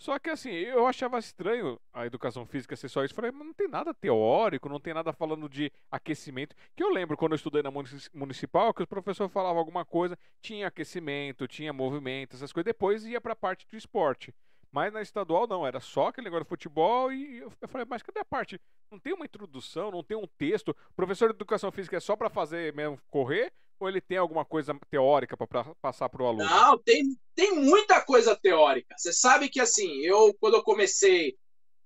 Só 0.00 0.18
que 0.18 0.30
assim, 0.30 0.50
eu 0.50 0.86
achava 0.86 1.18
estranho 1.18 1.78
a 1.92 2.06
educação 2.06 2.46
física 2.46 2.74
ser 2.74 2.88
só 2.88 3.04
isso. 3.04 3.14
Falei, 3.14 3.30
mas 3.30 3.46
não 3.46 3.52
tem 3.52 3.68
nada 3.68 3.92
teórico, 3.92 4.68
não 4.68 4.80
tem 4.80 4.94
nada 4.94 5.12
falando 5.12 5.46
de 5.46 5.70
aquecimento. 5.90 6.56
Que 6.74 6.82
eu 6.82 6.88
lembro 6.88 7.18
quando 7.18 7.32
eu 7.32 7.36
estudei 7.36 7.62
na 7.62 7.70
municipal 8.14 8.72
que 8.72 8.82
o 8.82 8.86
professor 8.86 9.28
falava 9.28 9.58
alguma 9.58 9.84
coisa, 9.84 10.18
tinha 10.40 10.68
aquecimento, 10.68 11.46
tinha 11.46 11.70
movimento, 11.70 12.34
essas 12.34 12.50
coisas. 12.50 12.64
Depois 12.64 13.04
ia 13.04 13.20
para 13.20 13.34
a 13.34 13.36
parte 13.36 13.66
do 13.68 13.76
esporte. 13.76 14.34
Mas 14.72 14.92
na 14.92 15.02
estadual 15.02 15.46
não, 15.46 15.66
era 15.66 15.80
só 15.80 16.08
aquele 16.08 16.26
negócio 16.26 16.44
de 16.44 16.48
futebol 16.48 17.12
e 17.12 17.38
eu 17.38 17.68
falei, 17.68 17.86
mas 17.88 18.02
cadê 18.02 18.20
a 18.20 18.24
parte? 18.24 18.60
Não 18.90 18.98
tem 18.98 19.12
uma 19.12 19.24
introdução, 19.24 19.90
não 19.90 20.02
tem 20.02 20.16
um 20.16 20.28
texto. 20.38 20.70
O 20.70 20.94
professor 20.94 21.28
de 21.28 21.34
educação 21.34 21.72
física 21.72 21.96
é 21.96 22.00
só 22.00 22.14
para 22.14 22.30
fazer 22.30 22.72
mesmo 22.74 22.98
correr? 23.08 23.52
Ou 23.80 23.88
ele 23.88 24.00
tem 24.00 24.18
alguma 24.18 24.44
coisa 24.44 24.78
teórica 24.90 25.36
para 25.36 25.64
passar 25.80 26.08
para 26.08 26.22
o 26.22 26.26
aluno? 26.26 26.44
Não, 26.44 26.78
tem, 26.78 27.16
tem 27.34 27.54
muita 27.54 28.00
coisa 28.00 28.36
teórica. 28.36 28.94
Você 28.96 29.12
sabe 29.12 29.48
que 29.48 29.58
assim, 29.58 30.00
eu 30.02 30.34
quando 30.38 30.54
eu 30.54 30.62
comecei 30.62 31.36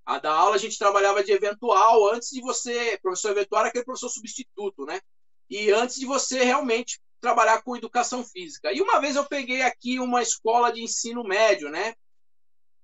a 0.05 0.19
dar 0.19 0.33
aula, 0.33 0.57
a 0.57 0.59
gente 0.59 0.79
trabalhava 0.79 1.23
de 1.25 1.33
eventual 1.33 2.13
antes 2.13 2.31
de 2.31 2.41
você. 2.41 2.99
Professor 3.01 3.31
eventual 3.31 3.61
era 3.61 3.69
aquele 3.69 3.85
professor 3.85 4.11
substituto, 4.11 4.85
né? 4.85 5.01
E 5.49 5.71
antes 5.71 5.97
de 5.97 6.05
você 6.05 6.43
realmente 6.43 7.01
trabalhar 7.21 7.63
com 7.63 7.77
educação 7.77 8.25
física. 8.25 8.73
E 8.73 8.83
uma 8.83 9.01
vez 9.01 9.17
eu 9.17 9.25
peguei 9.25 9.63
aqui 9.63 9.99
uma 9.99 10.21
escola 10.21 10.71
de 10.71 10.83
ensino 10.83 11.25
médio, 11.25 11.71
né? 11.71 11.95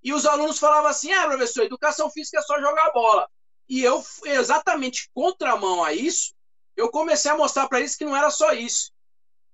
E 0.02 0.12
os 0.12 0.26
alunos 0.26 0.58
falavam 0.58 0.90
assim: 0.90 1.12
ah, 1.12 1.26
professor, 1.26 1.62
educação 1.62 2.10
física 2.10 2.38
é 2.38 2.42
só 2.42 2.58
jogar 2.60 2.90
bola. 2.92 3.28
E 3.68 3.82
eu, 3.82 4.04
exatamente 4.24 5.08
contramão 5.14 5.84
a 5.84 5.92
isso, 5.92 6.34
eu 6.76 6.90
comecei 6.90 7.30
a 7.30 7.36
mostrar 7.36 7.68
para 7.68 7.78
eles 7.78 7.94
que 7.94 8.04
não 8.04 8.16
era 8.16 8.30
só 8.30 8.52
isso. 8.52 8.90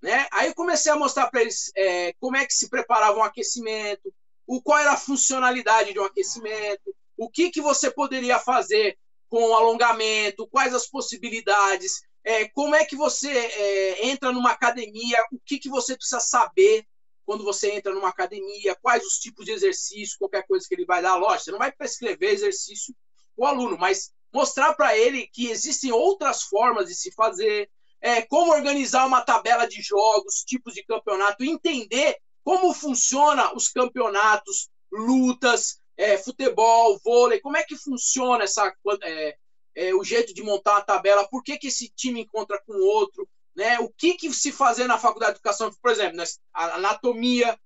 Né? 0.01 0.27
Aí 0.33 0.55
comecei 0.55 0.91
a 0.91 0.97
mostrar 0.97 1.29
para 1.29 1.43
eles 1.43 1.71
é, 1.77 2.13
como 2.21 2.37
é 2.37 2.47
que 2.47 2.55
se 2.55 2.71
preparava 2.71 3.19
um 3.19 3.23
aquecimento, 3.23 4.13
o 4.47 4.63
qual 4.63 4.79
era 4.79 4.93
a 4.93 4.97
funcionalidade 4.97 5.93
de 5.93 5.99
um 5.99 6.05
aquecimento, 6.05 6.95
o 7.17 7.29
que, 7.29 7.51
que 7.51 7.61
você 7.61 7.91
poderia 7.91 8.39
fazer 8.39 8.97
com 9.29 9.43
o 9.43 9.55
alongamento, 9.55 10.47
quais 10.47 10.75
as 10.75 10.87
possibilidades, 10.87 12.01
é, 12.25 12.49
como 12.49 12.75
é 12.75 12.85
que 12.85 12.97
você 12.97 13.31
é, 13.31 14.07
entra 14.07 14.33
numa 14.33 14.51
academia, 14.53 15.19
o 15.33 15.39
que, 15.45 15.59
que 15.59 15.69
você 15.69 15.97
precisa 15.97 16.21
saber 16.21 16.87
quando 17.27 17.45
você 17.45 17.73
entra 17.73 17.93
numa 17.93 18.09
academia, 18.09 18.77
quais 18.81 19.05
os 19.05 19.19
tipos 19.19 19.45
de 19.45 19.51
exercício, 19.51 20.17
qualquer 20.19 20.47
coisa 20.47 20.65
que 20.67 20.75
ele 20.75 20.87
vai 20.87 21.03
dar. 21.03 21.17
Lógico, 21.17 21.45
você 21.45 21.51
não 21.51 21.59
vai 21.59 21.73
prescrever 21.73 22.33
exercício 22.33 22.95
o 23.37 23.45
aluno, 23.45 23.77
mas 23.77 24.13
mostrar 24.33 24.75
para 24.75 24.97
ele 24.97 25.27
que 25.27 25.49
existem 25.49 25.91
outras 25.91 26.45
formas 26.45 26.87
de 26.87 26.95
se 26.95 27.13
fazer, 27.13 27.69
é, 28.01 28.23
como 28.23 28.53
organizar 28.53 29.07
uma 29.07 29.23
tabela 29.23 29.67
de 29.67 29.83
jogos, 29.83 30.45
tipos 30.47 30.73
de 30.73 30.85
campeonato, 30.85 31.45
entender 31.45 32.17
como 32.45 32.73
funciona 32.73 33.53
os 33.55 33.69
campeonatos, 33.69 34.69
lutas, 34.93 35.81
é, 35.97 36.17
futebol, 36.17 36.99
vôlei, 37.03 37.41
como 37.41 37.57
é 37.57 37.65
que 37.65 37.77
funciona 37.77 38.45
essa, 38.45 38.73
é, 39.03 39.37
é 39.75 39.95
o 39.95 40.05
jeito 40.05 40.33
de 40.33 40.43
montar 40.43 40.77
a 40.77 40.83
tabela, 40.83 41.29
por 41.29 41.43
que, 41.43 41.59
que 41.59 41.69
esse 41.69 41.89
time 41.89 42.21
encontra 42.21 42.63
com 42.65 42.75
outro, 42.75 43.29
né? 43.57 43.81
O 43.81 43.89
que, 43.89 44.15
que 44.15 44.33
se 44.33 44.53
fazer 44.53 44.87
na 44.87 44.99
faculdade 44.99 45.33
de 45.33 45.39
educação, 45.39 45.73
por 45.81 45.91
exemplo, 45.91 46.23
anatomia, 46.53 47.59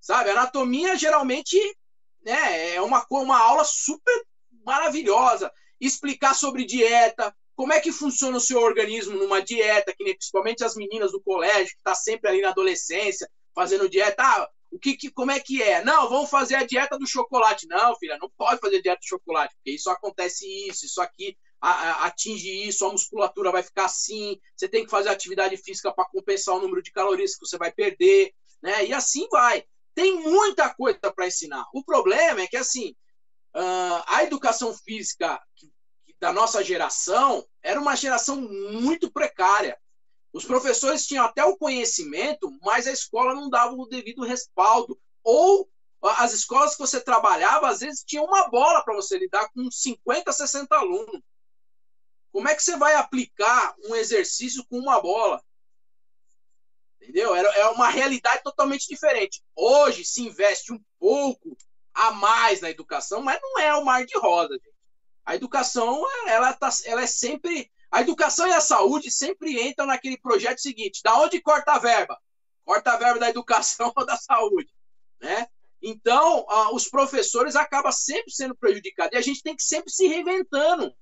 sabe? 0.00 0.30
Anatomia 0.30 0.96
geralmente 0.96 1.58
né, 2.24 2.74
é 2.74 2.80
uma, 2.80 3.06
uma 3.10 3.38
aula 3.38 3.64
super 3.64 4.14
maravilhosa. 4.64 5.52
Explicar 5.78 6.34
sobre 6.34 6.64
dieta, 6.64 7.34
como 7.54 7.72
é 7.72 7.80
que 7.80 7.92
funciona 7.92 8.38
o 8.38 8.40
seu 8.40 8.60
organismo 8.60 9.14
numa 9.16 9.42
dieta, 9.42 9.94
que 9.96 10.04
principalmente 10.04 10.64
as 10.64 10.74
meninas 10.74 11.12
do 11.12 11.20
colégio, 11.20 11.72
que 11.72 11.78
está 11.78 11.94
sempre 11.94 12.30
ali 12.30 12.40
na 12.40 12.48
adolescência, 12.48 13.28
fazendo 13.54 13.88
dieta. 13.88 14.22
Ah, 14.22 14.48
o 14.70 14.78
que, 14.78 14.96
que, 14.96 15.10
como 15.10 15.30
é 15.30 15.38
que 15.38 15.62
é? 15.62 15.84
Não, 15.84 16.08
vamos 16.08 16.30
fazer 16.30 16.54
a 16.54 16.64
dieta 16.64 16.98
do 16.98 17.06
chocolate. 17.06 17.66
Não, 17.68 17.94
filha, 17.96 18.18
não 18.18 18.30
pode 18.36 18.58
fazer 18.58 18.80
dieta 18.80 19.00
do 19.00 19.08
chocolate, 19.08 19.54
porque 19.54 19.72
isso 19.72 19.90
acontece 19.90 20.46
isso, 20.66 20.86
isso 20.86 21.00
aqui 21.00 21.36
atinge 21.68 22.68
isso, 22.68 22.86
a 22.86 22.92
musculatura 22.92 23.50
vai 23.50 23.62
ficar 23.62 23.86
assim, 23.86 24.40
você 24.56 24.68
tem 24.68 24.84
que 24.84 24.90
fazer 24.90 25.08
atividade 25.08 25.56
física 25.56 25.92
para 25.92 26.08
compensar 26.08 26.54
o 26.54 26.60
número 26.60 26.82
de 26.82 26.92
calorias 26.92 27.34
que 27.34 27.44
você 27.44 27.58
vai 27.58 27.72
perder, 27.72 28.32
né? 28.62 28.86
E 28.86 28.92
assim 28.92 29.26
vai. 29.30 29.64
Tem 29.94 30.14
muita 30.20 30.72
coisa 30.72 30.98
para 31.14 31.26
ensinar. 31.26 31.66
O 31.74 31.82
problema 31.82 32.42
é 32.42 32.46
que 32.46 32.56
assim, 32.56 32.94
a 34.06 34.22
educação 34.22 34.72
física 34.74 35.40
da 36.20 36.32
nossa 36.32 36.62
geração 36.62 37.46
era 37.62 37.80
uma 37.80 37.96
geração 37.96 38.36
muito 38.36 39.10
precária. 39.10 39.78
Os 40.32 40.44
professores 40.44 41.06
tinham 41.06 41.24
até 41.24 41.44
o 41.44 41.56
conhecimento, 41.56 42.50
mas 42.62 42.86
a 42.86 42.92
escola 42.92 43.34
não 43.34 43.48
dava 43.48 43.74
o 43.74 43.86
devido 43.86 44.24
respaldo. 44.24 44.98
Ou 45.24 45.68
as 46.02 46.32
escolas 46.32 46.74
que 46.74 46.80
você 46.80 47.00
trabalhava, 47.00 47.68
às 47.68 47.80
vezes, 47.80 48.04
tinham 48.04 48.24
uma 48.24 48.48
bola 48.48 48.84
para 48.84 48.94
você 48.94 49.18
lidar 49.18 49.48
com 49.52 49.70
50, 49.70 50.30
60 50.30 50.76
alunos. 50.76 51.20
Como 52.36 52.50
é 52.50 52.54
que 52.54 52.62
você 52.62 52.76
vai 52.76 52.94
aplicar 52.96 53.74
um 53.88 53.96
exercício 53.96 54.62
com 54.66 54.78
uma 54.78 55.00
bola? 55.00 55.42
Entendeu? 57.00 57.34
É 57.34 57.68
uma 57.70 57.88
realidade 57.88 58.42
totalmente 58.42 58.86
diferente. 58.86 59.42
Hoje 59.56 60.04
se 60.04 60.20
investe 60.20 60.70
um 60.70 60.78
pouco 60.98 61.56
a 61.94 62.10
mais 62.10 62.60
na 62.60 62.68
educação, 62.68 63.22
mas 63.22 63.40
não 63.40 63.58
é 63.58 63.74
o 63.74 63.82
mar 63.86 64.04
de 64.04 64.18
rosa. 64.18 64.54
A 65.24 65.34
educação, 65.34 66.04
ela, 66.26 66.52
tá, 66.52 66.68
ela 66.84 67.00
é 67.00 67.06
sempre. 67.06 67.72
A 67.90 68.02
educação 68.02 68.46
e 68.46 68.52
a 68.52 68.60
saúde 68.60 69.10
sempre 69.10 69.58
entram 69.66 69.86
naquele 69.86 70.18
projeto 70.18 70.58
seguinte: 70.58 71.00
da 71.02 71.18
onde 71.18 71.40
corta 71.40 71.72
a 71.72 71.78
verba? 71.78 72.20
Corta 72.66 72.92
a 72.92 72.98
verba 72.98 73.18
da 73.18 73.30
educação 73.30 73.90
ou 73.96 74.04
da 74.04 74.18
saúde? 74.18 74.70
Né? 75.22 75.48
Então, 75.80 76.44
os 76.74 76.86
professores 76.86 77.56
acabam 77.56 77.92
sempre 77.92 78.30
sendo 78.30 78.54
prejudicados 78.54 79.14
e 79.14 79.16
a 79.16 79.22
gente 79.22 79.42
tem 79.42 79.56
que 79.56 79.62
sempre 79.62 79.90
se 79.90 80.06
reinventando. 80.06 80.94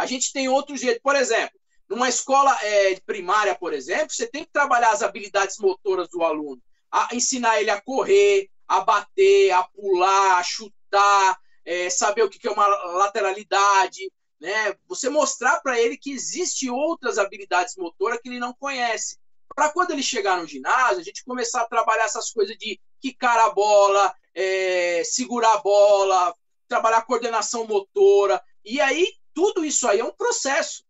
A 0.00 0.06
gente 0.06 0.32
tem 0.32 0.48
outro 0.48 0.74
jeito. 0.78 0.98
Por 1.02 1.14
exemplo, 1.14 1.60
numa 1.86 2.08
escola 2.08 2.56
é, 2.62 2.98
primária, 3.00 3.54
por 3.54 3.74
exemplo, 3.74 4.10
você 4.10 4.26
tem 4.26 4.44
que 4.44 4.50
trabalhar 4.50 4.92
as 4.92 5.02
habilidades 5.02 5.58
motoras 5.58 6.08
do 6.08 6.24
aluno, 6.24 6.58
a, 6.90 7.10
ensinar 7.12 7.60
ele 7.60 7.68
a 7.68 7.78
correr, 7.78 8.48
a 8.66 8.80
bater, 8.80 9.50
a 9.50 9.62
pular, 9.62 10.38
a 10.38 10.42
chutar, 10.42 11.38
é, 11.66 11.90
saber 11.90 12.22
o 12.22 12.30
que 12.30 12.48
é 12.48 12.50
uma 12.50 12.66
lateralidade, 12.66 14.10
né? 14.40 14.74
Você 14.88 15.10
mostrar 15.10 15.60
para 15.60 15.78
ele 15.78 15.98
que 15.98 16.12
existe 16.12 16.70
outras 16.70 17.18
habilidades 17.18 17.76
motoras 17.76 18.18
que 18.22 18.30
ele 18.30 18.38
não 18.38 18.54
conhece. 18.54 19.18
Para 19.54 19.68
quando 19.68 19.90
ele 19.90 20.02
chegar 20.02 20.38
no 20.38 20.46
ginásio, 20.46 21.00
a 21.00 21.04
gente 21.04 21.24
começar 21.26 21.60
a 21.60 21.68
trabalhar 21.68 22.04
essas 22.04 22.30
coisas 22.30 22.56
de 22.56 22.80
quicar 23.02 23.38
a 23.38 23.50
bola, 23.50 24.14
é, 24.34 25.02
segurar 25.04 25.52
a 25.56 25.60
bola, 25.60 26.34
trabalhar 26.66 27.02
coordenação 27.02 27.66
motora. 27.66 28.42
E 28.64 28.80
aí 28.80 29.19
tudo 29.34 29.64
isso 29.64 29.86
aí 29.88 30.00
é 30.00 30.04
um 30.04 30.12
processo. 30.12 30.84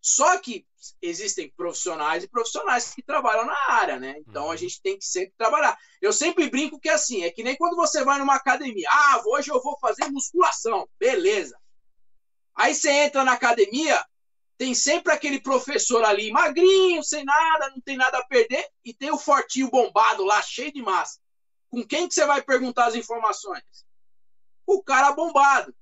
Só 0.00 0.38
que 0.38 0.66
existem 1.02 1.52
profissionais 1.54 2.24
e 2.24 2.28
profissionais 2.28 2.94
que 2.94 3.02
trabalham 3.02 3.44
na 3.44 3.56
área, 3.68 3.98
né? 3.98 4.16
Então 4.26 4.44
a 4.44 4.48
uhum. 4.50 4.56
gente 4.56 4.80
tem 4.80 4.98
que 4.98 5.04
sempre 5.04 5.34
trabalhar. 5.36 5.76
Eu 6.00 6.12
sempre 6.12 6.48
brinco 6.48 6.80
que 6.80 6.88
é 6.88 6.94
assim, 6.94 7.22
é 7.22 7.30
que 7.30 7.42
nem 7.42 7.56
quando 7.56 7.76
você 7.76 8.02
vai 8.02 8.18
numa 8.18 8.34
academia. 8.34 8.88
Ah, 8.90 9.22
hoje 9.26 9.50
eu 9.50 9.62
vou 9.62 9.78
fazer 9.78 10.10
musculação. 10.10 10.88
Beleza. 10.98 11.56
Aí 12.54 12.74
você 12.74 12.90
entra 12.90 13.24
na 13.24 13.32
academia, 13.32 14.04
tem 14.56 14.74
sempre 14.74 15.12
aquele 15.12 15.40
professor 15.40 16.04
ali, 16.04 16.30
magrinho, 16.30 17.02
sem 17.02 17.24
nada, 17.24 17.70
não 17.70 17.80
tem 17.80 17.96
nada 17.96 18.18
a 18.18 18.26
perder, 18.26 18.66
e 18.84 18.92
tem 18.92 19.10
o 19.10 19.18
fortinho 19.18 19.70
bombado 19.70 20.24
lá, 20.24 20.42
cheio 20.42 20.72
de 20.72 20.82
massa. 20.82 21.18
Com 21.70 21.86
quem 21.86 22.08
que 22.08 22.14
você 22.14 22.26
vai 22.26 22.42
perguntar 22.42 22.86
as 22.86 22.94
informações? 22.94 23.62
O 24.66 24.82
cara 24.82 25.12
bombado. 25.12 25.74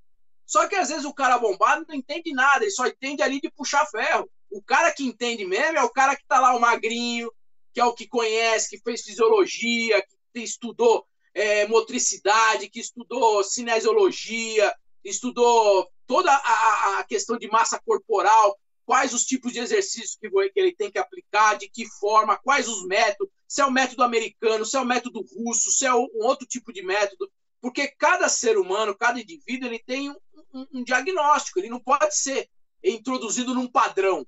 Só 0.49 0.67
que 0.67 0.75
às 0.75 0.89
vezes 0.89 1.05
o 1.05 1.13
cara 1.13 1.37
bombado 1.37 1.85
não 1.87 1.93
entende 1.93 2.33
nada, 2.33 2.63
ele 2.63 2.71
só 2.71 2.87
entende 2.87 3.21
ali 3.21 3.39
de 3.39 3.51
puxar 3.51 3.85
ferro. 3.85 4.27
O 4.49 4.63
cara 4.63 4.91
que 4.91 5.03
entende 5.03 5.45
mesmo 5.45 5.77
é 5.77 5.83
o 5.83 5.91
cara 5.91 6.15
que 6.15 6.25
tá 6.27 6.39
lá, 6.39 6.55
o 6.55 6.59
magrinho, 6.59 7.31
que 7.71 7.79
é 7.79 7.85
o 7.85 7.93
que 7.93 8.07
conhece, 8.07 8.67
que 8.67 8.81
fez 8.83 9.03
fisiologia, 9.03 10.03
que 10.33 10.39
estudou 10.39 11.05
é, 11.35 11.67
motricidade, 11.67 12.67
que 12.67 12.79
estudou 12.79 13.43
cinesiologia, 13.43 14.73
estudou 15.03 15.87
toda 16.07 16.31
a, 16.33 16.97
a, 16.97 17.03
questão 17.03 17.37
de 17.37 17.47
massa 17.47 17.79
corporal, 17.85 18.57
quais 18.87 19.13
os 19.13 19.25
tipos 19.25 19.53
de 19.53 19.59
exercícios 19.59 20.17
que, 20.19 20.31
que 20.49 20.59
ele 20.59 20.75
tem 20.75 20.89
que 20.89 20.97
aplicar, 20.97 21.59
de 21.59 21.69
que 21.69 21.85
forma, 21.85 22.39
quais 22.39 22.67
os 22.67 22.87
métodos, 22.87 23.31
se 23.47 23.61
é 23.61 23.65
o 23.67 23.71
método 23.71 24.01
americano, 24.01 24.65
se 24.65 24.75
é 24.75 24.79
o 24.79 24.85
método 24.85 25.23
russo, 25.37 25.69
se 25.69 25.85
é 25.85 25.93
um 25.93 26.09
outro 26.23 26.47
tipo 26.47 26.73
de 26.73 26.81
método, 26.81 27.31
porque 27.61 27.87
cada 27.87 28.27
ser 28.29 28.57
humano, 28.57 28.95
cada 28.97 29.19
indivíduo, 29.19 29.67
ele 29.67 29.79
tem 29.79 30.15
um, 30.53 30.67
um, 30.73 30.83
diagnóstico, 30.83 31.59
ele 31.59 31.69
não 31.69 31.79
pode 31.79 32.15
ser 32.15 32.49
introduzido 32.83 33.53
num 33.53 33.67
padrão. 33.67 34.25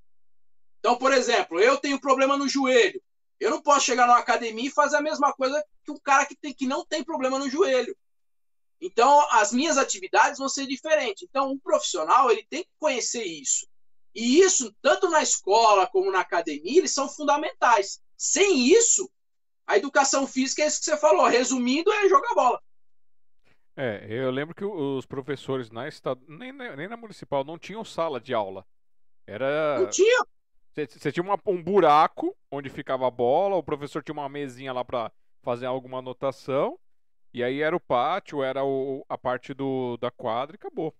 Então, 0.79 0.97
por 0.97 1.13
exemplo, 1.13 1.59
eu 1.59 1.77
tenho 1.77 1.99
problema 1.99 2.37
no 2.37 2.47
joelho. 2.47 3.01
Eu 3.39 3.49
não 3.49 3.61
posso 3.61 3.85
chegar 3.85 4.07
numa 4.07 4.19
academia 4.19 4.67
e 4.67 4.71
fazer 4.71 4.97
a 4.97 5.01
mesma 5.01 5.33
coisa 5.33 5.63
que 5.83 5.91
um 5.91 5.99
cara 5.99 6.25
que, 6.25 6.35
tem, 6.35 6.53
que 6.53 6.67
não 6.67 6.85
tem 6.85 7.03
problema 7.03 7.39
no 7.39 7.49
joelho. 7.49 7.95
Então, 8.79 9.27
as 9.31 9.51
minhas 9.51 9.77
atividades 9.77 10.39
vão 10.39 10.49
ser 10.49 10.65
diferentes. 10.65 11.23
Então, 11.23 11.51
um 11.51 11.59
profissional 11.59 12.31
ele 12.31 12.45
tem 12.49 12.63
que 12.63 12.69
conhecer 12.79 13.23
isso. 13.23 13.67
E 14.13 14.39
isso, 14.41 14.73
tanto 14.81 15.09
na 15.09 15.21
escola 15.21 15.87
como 15.87 16.11
na 16.11 16.19
academia, 16.19 16.79
eles 16.79 16.93
são 16.93 17.07
fundamentais. 17.07 18.01
Sem 18.17 18.67
isso, 18.67 19.09
a 19.65 19.77
educação 19.77 20.27
física 20.27 20.63
é 20.63 20.67
isso 20.67 20.79
que 20.79 20.85
você 20.85 20.97
falou. 20.97 21.25
Resumindo, 21.27 21.91
é 21.91 22.09
jogar 22.09 22.33
bola. 22.33 22.61
É, 23.75 24.05
eu 24.09 24.31
lembro 24.31 24.53
que 24.53 24.65
os 24.65 25.05
professores 25.05 25.69
na 25.69 25.87
estad... 25.87 26.19
nem, 26.27 26.51
nem 26.51 26.87
na 26.87 26.97
municipal 26.97 27.43
não 27.43 27.57
tinham 27.57 27.85
sala 27.85 28.19
de 28.19 28.33
aula. 28.33 28.65
Era. 29.25 29.79
Não 29.79 29.89
tinha. 29.89 30.25
Você 30.73 31.11
tinha 31.11 31.23
uma, 31.23 31.37
um 31.45 31.61
buraco 31.61 32.35
onde 32.49 32.69
ficava 32.69 33.07
a 33.07 33.11
bola, 33.11 33.57
o 33.57 33.63
professor 33.63 34.01
tinha 34.01 34.13
uma 34.13 34.29
mesinha 34.29 34.71
lá 34.71 34.85
para 34.85 35.11
fazer 35.41 35.65
alguma 35.65 35.99
anotação, 35.99 36.79
e 37.33 37.43
aí 37.43 37.61
era 37.61 37.75
o 37.75 37.79
pátio, 37.79 38.41
era 38.41 38.63
o, 38.63 39.05
a 39.09 39.17
parte 39.17 39.53
do, 39.53 39.97
da 39.97 40.09
quadra 40.09 40.55
e 40.55 40.59
acabou. 40.59 40.95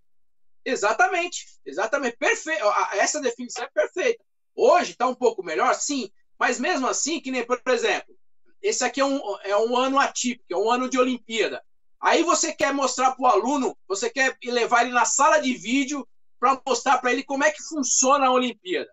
Exatamente, 0.65 1.45
exatamente, 1.65 2.18
perfeito. 2.18 2.65
Essa 2.93 3.22
definição 3.22 3.64
é 3.64 3.69
perfeita. 3.69 4.23
Hoje 4.53 4.91
está 4.91 5.07
um 5.07 5.15
pouco 5.15 5.41
melhor, 5.41 5.73
sim, 5.73 6.11
mas 6.38 6.60
mesmo 6.60 6.88
assim, 6.88 7.22
que 7.22 7.31
nem, 7.31 7.45
por 7.45 7.61
exemplo, 7.68 8.14
esse 8.61 8.84
aqui 8.84 8.99
é 8.99 9.06
um, 9.06 9.19
é 9.43 9.56
um 9.56 9.77
ano 9.77 9.98
atípico, 9.98 10.53
é 10.53 10.57
um 10.57 10.69
ano 10.69 10.89
de 10.89 10.99
Olimpíada. 10.99 11.64
Aí 12.02 12.23
você 12.23 12.52
quer 12.52 12.73
mostrar 12.73 13.15
para 13.15 13.23
o 13.23 13.28
aluno, 13.28 13.78
você 13.88 14.10
quer 14.10 14.36
levar 14.44 14.84
ele 14.84 14.91
na 14.91 15.06
sala 15.06 15.40
de 15.40 15.53
vídeo 15.53 16.07
para 16.40 16.60
mostrar 16.65 16.98
para 16.98 17.14
ele 17.14 17.23
como 17.23 17.44
é 17.44 17.52
que 17.52 17.61
funciona 17.61 18.26
a 18.26 18.32
Olimpíada. 18.32 18.91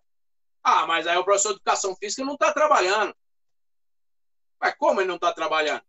Ah, 0.63 0.87
mas 0.87 1.07
aí 1.07 1.17
o 1.17 1.25
professor 1.25 1.51
de 1.51 1.55
educação 1.57 1.97
física 1.97 2.23
não 2.23 2.35
está 2.35 2.53
trabalhando. 2.53 3.15
Mas 4.61 4.75
como 4.77 5.01
ele 5.01 5.09
não 5.09 5.15
está 5.15 5.33
trabalhando? 5.33 5.83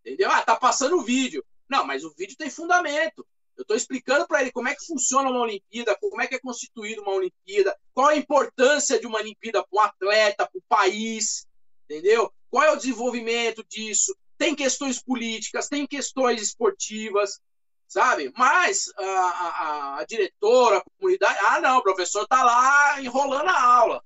Entendeu? 0.00 0.30
Ah, 0.30 0.42
tá 0.42 0.54
passando 0.54 0.98
o 0.98 1.02
vídeo. 1.02 1.44
Não, 1.68 1.84
mas 1.84 2.04
o 2.04 2.14
vídeo 2.16 2.36
tem 2.36 2.48
fundamento. 2.48 3.26
Eu 3.56 3.62
estou 3.62 3.76
explicando 3.76 4.26
para 4.26 4.42
ele 4.42 4.52
como 4.52 4.68
é 4.68 4.74
que 4.74 4.86
funciona 4.86 5.28
uma 5.28 5.40
Olimpíada, 5.40 5.96
como 6.00 6.20
é 6.22 6.26
que 6.28 6.36
é 6.36 6.40
constituída 6.40 7.02
uma 7.02 7.14
Olimpíada, 7.14 7.76
qual 7.92 8.08
a 8.08 8.16
importância 8.16 9.00
de 9.00 9.06
uma 9.06 9.18
Olimpíada 9.18 9.64
para 9.64 9.76
o 9.76 9.80
atleta, 9.80 10.48
para 10.48 10.58
o 10.58 10.62
país, 10.68 11.46
entendeu? 11.84 12.32
Qual 12.50 12.62
é 12.62 12.70
o 12.70 12.76
desenvolvimento 12.76 13.64
disso? 13.64 14.16
Tem 14.42 14.56
questões 14.56 15.00
políticas, 15.00 15.68
tem 15.68 15.86
questões 15.86 16.42
esportivas, 16.42 17.40
sabe? 17.86 18.32
Mas 18.36 18.92
a, 18.96 19.04
a, 19.04 19.98
a 20.00 20.04
diretora, 20.04 20.78
a 20.78 20.84
comunidade, 20.98 21.38
ah, 21.44 21.60
não, 21.60 21.78
o 21.78 21.82
professor 21.84 22.24
está 22.24 22.42
lá 22.42 23.00
enrolando 23.00 23.46
a 23.46 23.62
aula, 23.62 24.04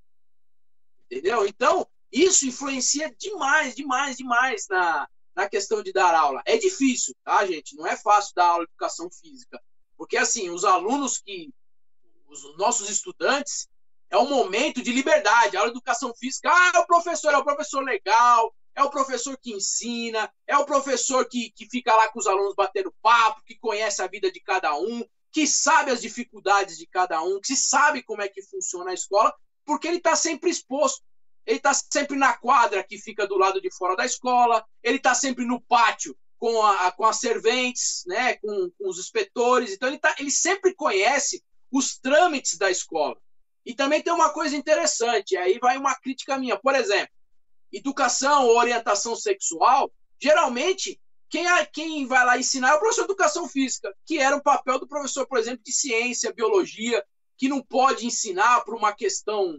entendeu? 1.10 1.46
Então, 1.46 1.88
isso 2.12 2.44
influencia 2.44 3.10
demais, 3.18 3.74
demais, 3.74 4.18
demais 4.18 4.66
na, 4.68 5.08
na 5.34 5.48
questão 5.48 5.82
de 5.82 5.90
dar 5.90 6.14
aula. 6.14 6.42
É 6.44 6.58
difícil, 6.58 7.14
tá, 7.24 7.46
gente? 7.46 7.74
Não 7.74 7.86
é 7.86 7.96
fácil 7.96 8.34
dar 8.36 8.48
aula 8.48 8.66
de 8.66 8.70
educação 8.72 9.08
física. 9.10 9.58
Porque, 9.96 10.18
assim, 10.18 10.50
os 10.50 10.66
alunos 10.66 11.16
que. 11.16 11.48
Os 12.28 12.58
nossos 12.58 12.90
estudantes, 12.90 13.66
é 14.10 14.18
um 14.18 14.28
momento 14.28 14.82
de 14.82 14.92
liberdade. 14.92 15.56
A 15.56 15.60
aula 15.60 15.70
de 15.70 15.78
educação 15.78 16.12
física, 16.14 16.50
ah, 16.52 16.72
é 16.74 16.78
o 16.80 16.86
professor 16.86 17.32
é 17.32 17.38
o 17.38 17.44
professor 17.44 17.82
legal, 17.82 18.52
é 18.76 18.82
o 18.82 18.90
professor 18.90 19.36
que 19.38 19.54
ensina, 19.54 20.30
é 20.46 20.56
o 20.56 20.66
professor 20.66 21.26
que, 21.26 21.50
que 21.50 21.66
fica 21.66 21.94
lá 21.96 22.08
com 22.08 22.18
os 22.18 22.26
alunos 22.26 22.54
batendo 22.54 22.94
papo, 23.00 23.42
que 23.44 23.58
conhece 23.58 24.02
a 24.02 24.06
vida 24.06 24.30
de 24.30 24.38
cada 24.40 24.76
um, 24.78 25.02
que 25.32 25.46
sabe 25.46 25.90
as 25.90 26.02
dificuldades 26.02 26.76
de 26.76 26.86
cada 26.86 27.22
um, 27.22 27.40
que 27.40 27.56
sabe 27.56 28.02
como 28.02 28.20
é 28.20 28.28
que 28.28 28.42
funciona 28.42 28.90
a 28.90 28.94
escola, 28.94 29.34
porque 29.64 29.88
ele 29.88 29.96
está 29.96 30.14
sempre 30.14 30.50
exposto. 30.50 31.02
Ele 31.46 31.58
está 31.58 31.72
sempre 31.72 32.16
na 32.16 32.36
quadra 32.36 32.84
que 32.84 32.98
fica 32.98 33.26
do 33.26 33.38
lado 33.38 33.60
de 33.60 33.70
fora 33.70 33.96
da 33.96 34.04
escola, 34.04 34.64
ele 34.82 34.96
está 34.98 35.14
sempre 35.14 35.44
no 35.44 35.60
pátio 35.60 36.16
com, 36.38 36.60
a, 36.62 36.90
com 36.92 37.04
as 37.04 37.18
serventes, 37.18 38.02
né, 38.06 38.34
com, 38.34 38.70
com 38.78 38.88
os 38.88 38.98
inspetores. 38.98 39.72
Então, 39.72 39.88
ele, 39.88 39.98
tá, 39.98 40.14
ele 40.18 40.30
sempre 40.30 40.74
conhece 40.74 41.42
os 41.70 41.98
trâmites 41.98 42.58
da 42.58 42.70
escola. 42.70 43.16
E 43.64 43.74
também 43.74 44.02
tem 44.02 44.12
uma 44.12 44.30
coisa 44.30 44.56
interessante, 44.56 45.36
aí 45.36 45.58
vai 45.58 45.76
uma 45.76 45.94
crítica 45.94 46.38
minha. 46.38 46.58
Por 46.58 46.74
exemplo, 46.74 47.15
educação 47.76 48.46
ou 48.46 48.56
orientação 48.56 49.14
sexual, 49.16 49.90
geralmente, 50.20 51.00
quem, 51.28 51.44
quem 51.72 52.06
vai 52.06 52.24
lá 52.24 52.38
ensinar 52.38 52.70
é 52.70 52.74
o 52.74 52.78
professor 52.78 53.02
de 53.02 53.12
educação 53.12 53.48
física, 53.48 53.94
que 54.06 54.18
era 54.18 54.36
o 54.36 54.42
papel 54.42 54.78
do 54.78 54.88
professor, 54.88 55.26
por 55.26 55.38
exemplo, 55.38 55.62
de 55.64 55.72
ciência, 55.72 56.32
biologia, 56.32 57.04
que 57.36 57.48
não 57.48 57.62
pode 57.62 58.06
ensinar 58.06 58.62
por 58.62 58.74
uma 58.74 58.92
questão 58.92 59.56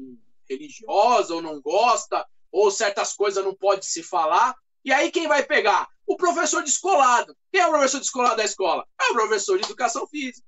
religiosa 0.49 1.35
ou 1.35 1.41
não 1.41 1.61
gosta, 1.61 2.25
ou 2.51 2.71
certas 2.71 3.13
coisas 3.13 3.43
não 3.43 3.53
pode 3.53 3.85
se 3.85 4.01
falar. 4.01 4.55
E 4.83 4.91
aí 4.91 5.11
quem 5.11 5.27
vai 5.27 5.43
pegar? 5.43 5.87
O 6.05 6.15
professor 6.15 6.63
descolado. 6.63 7.35
Quem 7.51 7.61
é 7.61 7.67
o 7.67 7.71
professor 7.71 7.99
descolado 7.99 8.37
da 8.37 8.45
escola? 8.45 8.85
É 8.99 9.11
o 9.11 9.13
professor 9.13 9.57
de 9.59 9.65
educação 9.65 10.07
física. 10.07 10.47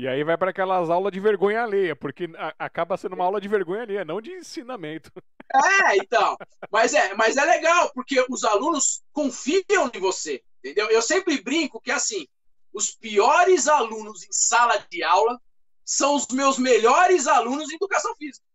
E 0.00 0.08
aí 0.08 0.24
vai 0.24 0.34
para 0.38 0.48
aquelas 0.48 0.88
aulas 0.88 1.12
de 1.12 1.20
vergonha 1.20 1.62
alheia, 1.62 1.94
porque 1.94 2.26
acaba 2.58 2.96
sendo 2.96 3.14
uma 3.14 3.26
aula 3.26 3.38
de 3.38 3.46
vergonha 3.46 3.82
alheia, 3.82 4.02
não 4.02 4.18
de 4.18 4.30
ensinamento. 4.30 5.12
É, 5.52 5.96
então. 5.98 6.38
Mas 6.72 6.94
é, 6.94 7.12
mas 7.12 7.36
é 7.36 7.44
legal, 7.44 7.92
porque 7.92 8.24
os 8.30 8.42
alunos 8.42 9.02
confiam 9.12 9.90
em 9.92 10.00
você, 10.00 10.42
entendeu? 10.60 10.88
Eu 10.88 11.02
sempre 11.02 11.42
brinco 11.42 11.78
que 11.82 11.90
assim, 11.90 12.26
os 12.72 12.92
piores 12.92 13.68
alunos 13.68 14.22
em 14.24 14.32
sala 14.32 14.82
de 14.90 15.02
aula 15.02 15.38
são 15.84 16.14
os 16.14 16.26
meus 16.28 16.56
melhores 16.56 17.26
alunos 17.26 17.70
em 17.70 17.74
educação 17.74 18.16
física. 18.16 18.46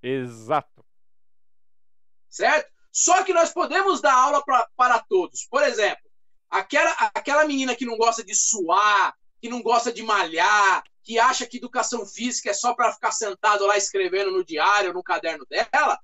Exato. 0.00 0.86
Certo? 2.30 2.70
Só 2.92 3.24
que 3.24 3.32
nós 3.32 3.52
podemos 3.52 4.00
dar 4.00 4.14
aula 4.14 4.44
pra, 4.44 4.68
para 4.76 5.00
todos. 5.00 5.44
Por 5.50 5.64
exemplo, 5.64 6.08
aquela, 6.48 6.92
aquela 7.12 7.44
menina 7.44 7.74
que 7.74 7.84
não 7.84 7.96
gosta 7.96 8.22
de 8.22 8.32
suar, 8.32 9.18
que 9.40 9.48
não 9.48 9.62
gosta 9.62 9.92
de 9.92 10.02
malhar, 10.02 10.82
que 11.02 11.18
acha 11.18 11.46
que 11.46 11.56
educação 11.56 12.04
física 12.04 12.50
é 12.50 12.52
só 12.52 12.74
para 12.74 12.92
ficar 12.92 13.12
sentado 13.12 13.66
lá 13.66 13.76
escrevendo 13.76 14.30
no 14.30 14.44
diário, 14.44 14.92
no 14.92 15.02
caderno 15.02 15.46
dela, 15.46 15.98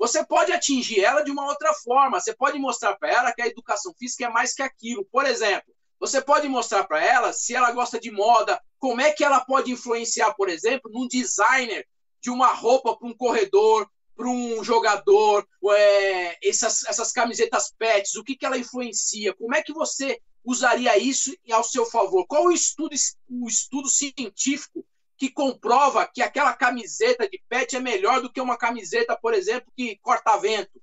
você 0.00 0.24
pode 0.24 0.50
atingir 0.50 1.04
ela 1.04 1.22
de 1.22 1.30
uma 1.30 1.44
outra 1.44 1.74
forma. 1.74 2.18
Você 2.18 2.34
pode 2.34 2.58
mostrar 2.58 2.96
para 2.96 3.10
ela 3.10 3.32
que 3.32 3.42
a 3.42 3.46
educação 3.46 3.94
física 3.98 4.24
é 4.24 4.28
mais 4.30 4.54
que 4.54 4.62
aquilo. 4.62 5.04
Por 5.12 5.26
exemplo, 5.26 5.74
você 6.00 6.22
pode 6.22 6.48
mostrar 6.48 6.84
para 6.84 7.04
ela 7.04 7.34
se 7.34 7.54
ela 7.54 7.70
gosta 7.70 8.00
de 8.00 8.10
moda, 8.10 8.58
como 8.78 9.02
é 9.02 9.12
que 9.12 9.22
ela 9.22 9.40
pode 9.40 9.70
influenciar, 9.70 10.32
por 10.32 10.48
exemplo, 10.48 10.90
num 10.90 11.06
designer 11.06 11.86
de 12.18 12.30
uma 12.30 12.46
roupa 12.46 12.96
para 12.96 13.06
um 13.06 13.14
corredor, 13.14 13.86
para 14.16 14.26
um 14.26 14.64
jogador, 14.64 15.46
é, 15.76 16.48
essas, 16.48 16.82
essas 16.84 17.12
camisetas 17.12 17.70
pets, 17.78 18.14
o 18.14 18.24
que, 18.24 18.36
que 18.36 18.46
ela 18.46 18.56
influencia? 18.56 19.34
Como 19.34 19.54
é 19.54 19.62
que 19.62 19.72
você 19.74 20.18
usaria 20.44 20.96
isso 20.98 21.34
ao 21.50 21.64
seu 21.64 21.84
favor? 21.86 22.26
Qual 22.26 22.46
o 22.46 22.52
estudo, 22.52 22.94
o 23.28 23.48
estudo 23.48 23.88
científico 23.88 24.84
que 25.16 25.30
comprova 25.30 26.06
que 26.06 26.22
aquela 26.22 26.54
camiseta 26.54 27.28
de 27.28 27.42
pet 27.48 27.76
é 27.76 27.80
melhor 27.80 28.22
do 28.22 28.32
que 28.32 28.40
uma 28.40 28.56
camiseta, 28.56 29.16
por 29.16 29.34
exemplo, 29.34 29.72
que 29.76 29.98
corta 29.98 30.36
vento? 30.38 30.80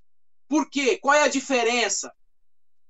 Por 0.48 0.70
quê? 0.70 0.96
Qual 0.96 1.14
é 1.14 1.22
a 1.22 1.28
diferença? 1.28 2.12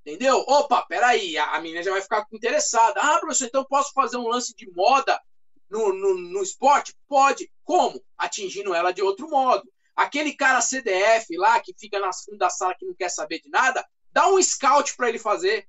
Entendeu? 0.04 0.38
Opa, 0.46 0.86
peraí, 0.86 1.36
a, 1.36 1.52
a 1.52 1.60
menina 1.60 1.82
já 1.82 1.90
vai 1.90 2.00
ficar 2.00 2.26
interessada. 2.32 3.00
Ah, 3.00 3.18
professor, 3.18 3.46
então 3.46 3.64
posso 3.64 3.92
fazer 3.92 4.16
um 4.16 4.28
lance 4.28 4.54
de 4.54 4.70
moda 4.70 5.20
no, 5.68 5.92
no, 5.92 6.14
no 6.14 6.42
esporte? 6.42 6.94
Pode. 7.06 7.50
Como? 7.64 8.02
Atingindo 8.16 8.74
ela 8.74 8.92
de 8.92 9.02
outro 9.02 9.28
modo. 9.28 9.68
Aquele 9.94 10.32
cara 10.34 10.60
CDF 10.60 11.36
lá, 11.36 11.60
que 11.60 11.74
fica 11.76 11.98
nas 11.98 12.24
fundas 12.24 12.38
da 12.38 12.50
sala, 12.50 12.74
que 12.74 12.86
não 12.86 12.94
quer 12.94 13.10
saber 13.10 13.40
de 13.40 13.50
nada, 13.50 13.86
dá 14.12 14.28
um 14.28 14.40
scout 14.40 14.96
para 14.96 15.08
ele 15.08 15.18
fazer. 15.18 15.68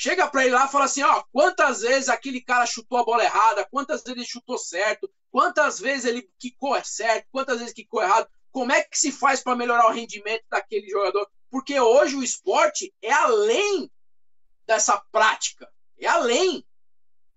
Chega 0.00 0.28
para 0.28 0.44
ele 0.44 0.54
lá 0.54 0.66
e 0.66 0.70
fala 0.70 0.84
assim: 0.84 1.02
ó, 1.02 1.24
quantas 1.32 1.80
vezes 1.80 2.08
aquele 2.08 2.40
cara 2.40 2.64
chutou 2.64 2.98
a 2.98 3.04
bola 3.04 3.24
errada, 3.24 3.66
quantas 3.68 4.04
vezes 4.04 4.16
ele 4.16 4.24
chutou 4.24 4.56
certo, 4.56 5.10
quantas 5.28 5.80
vezes 5.80 6.04
ele 6.04 6.30
quicou 6.38 6.80
certo, 6.84 7.26
quantas 7.32 7.58
vezes 7.58 7.74
quicou 7.74 8.00
errado, 8.00 8.28
como 8.52 8.70
é 8.70 8.80
que 8.80 8.96
se 8.96 9.10
faz 9.10 9.42
para 9.42 9.56
melhorar 9.56 9.88
o 9.88 9.92
rendimento 9.92 10.44
daquele 10.48 10.88
jogador? 10.88 11.28
Porque 11.50 11.80
hoje 11.80 12.14
o 12.14 12.22
esporte 12.22 12.94
é 13.02 13.10
além 13.10 13.90
dessa 14.64 14.96
prática, 15.10 15.68
é 15.98 16.06
além. 16.06 16.64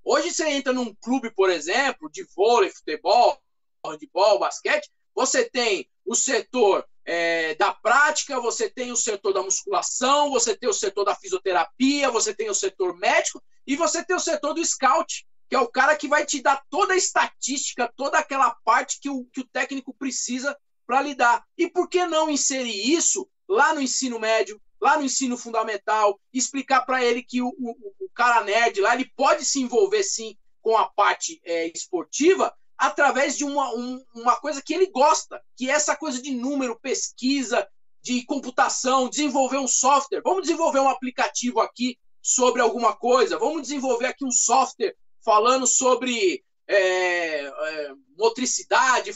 Hoje 0.03 0.31
você 0.31 0.47
entra 0.47 0.71
num 0.71 0.93
clube, 0.93 1.31
por 1.31 1.49
exemplo, 1.49 2.11
de 2.11 2.23
vôlei, 2.35 2.69
futebol, 2.69 3.41
handebol, 3.83 4.37
basquete, 4.37 4.87
você 5.15 5.49
tem 5.49 5.89
o 6.05 6.13
setor 6.13 6.87
é, 7.13 7.55
da 7.55 7.73
prática, 7.73 8.39
você 8.39 8.69
tem 8.69 8.89
o 8.89 8.95
setor 8.95 9.33
da 9.33 9.43
musculação, 9.43 10.29
você 10.31 10.55
tem 10.55 10.69
o 10.69 10.73
setor 10.73 11.03
da 11.03 11.13
fisioterapia, 11.13 12.09
você 12.09 12.33
tem 12.33 12.49
o 12.49 12.55
setor 12.55 12.97
médico 12.97 13.43
e 13.67 13.75
você 13.75 14.01
tem 14.01 14.15
o 14.15 14.19
setor 14.19 14.53
do 14.53 14.63
scout, 14.63 15.27
que 15.49 15.53
é 15.53 15.59
o 15.59 15.67
cara 15.67 15.97
que 15.97 16.07
vai 16.07 16.25
te 16.25 16.41
dar 16.41 16.63
toda 16.69 16.93
a 16.93 16.97
estatística, 16.97 17.91
toda 17.97 18.17
aquela 18.17 18.55
parte 18.63 18.97
que 19.01 19.09
o, 19.09 19.25
que 19.25 19.41
o 19.41 19.47
técnico 19.47 19.93
precisa 19.93 20.57
para 20.87 21.01
lidar. 21.01 21.43
E 21.57 21.69
por 21.69 21.89
que 21.89 22.05
não 22.05 22.29
inserir 22.29 22.93
isso 22.93 23.27
lá 23.45 23.73
no 23.73 23.81
ensino 23.81 24.17
médio, 24.17 24.57
lá 24.79 24.97
no 24.97 25.03
ensino 25.03 25.37
fundamental, 25.37 26.17
explicar 26.33 26.85
para 26.85 27.03
ele 27.03 27.21
que 27.21 27.41
o, 27.41 27.49
o, 27.49 27.71
o, 27.99 28.09
cara 28.15 28.41
nerd 28.45 28.79
lá 28.79 28.95
ele 28.95 29.11
pode 29.17 29.43
se 29.43 29.59
envolver 29.59 30.03
sim 30.03 30.37
com 30.61 30.77
a 30.77 30.87
parte 30.87 31.41
é, 31.43 31.69
esportiva, 31.75 32.55
através 32.81 33.37
de 33.37 33.45
uma, 33.45 33.71
um, 33.75 34.03
uma 34.15 34.35
coisa 34.37 34.59
que 34.59 34.73
ele 34.73 34.87
gosta, 34.87 35.39
que 35.55 35.69
é 35.69 35.73
essa 35.73 35.95
coisa 35.95 36.19
de 36.19 36.31
número, 36.31 36.79
pesquisa, 36.79 37.67
de 38.01 38.25
computação, 38.25 39.07
desenvolver 39.07 39.57
um 39.57 39.67
software. 39.67 40.23
Vamos 40.23 40.41
desenvolver 40.41 40.79
um 40.79 40.89
aplicativo 40.89 41.59
aqui 41.59 41.99
sobre 42.23 42.59
alguma 42.59 42.95
coisa, 42.95 43.37
vamos 43.37 43.61
desenvolver 43.61 44.07
aqui 44.07 44.25
um 44.25 44.31
software 44.31 44.95
falando 45.23 45.67
sobre 45.67 46.43
é, 46.67 47.45
é, 47.45 47.93
motricidade, 48.17 49.13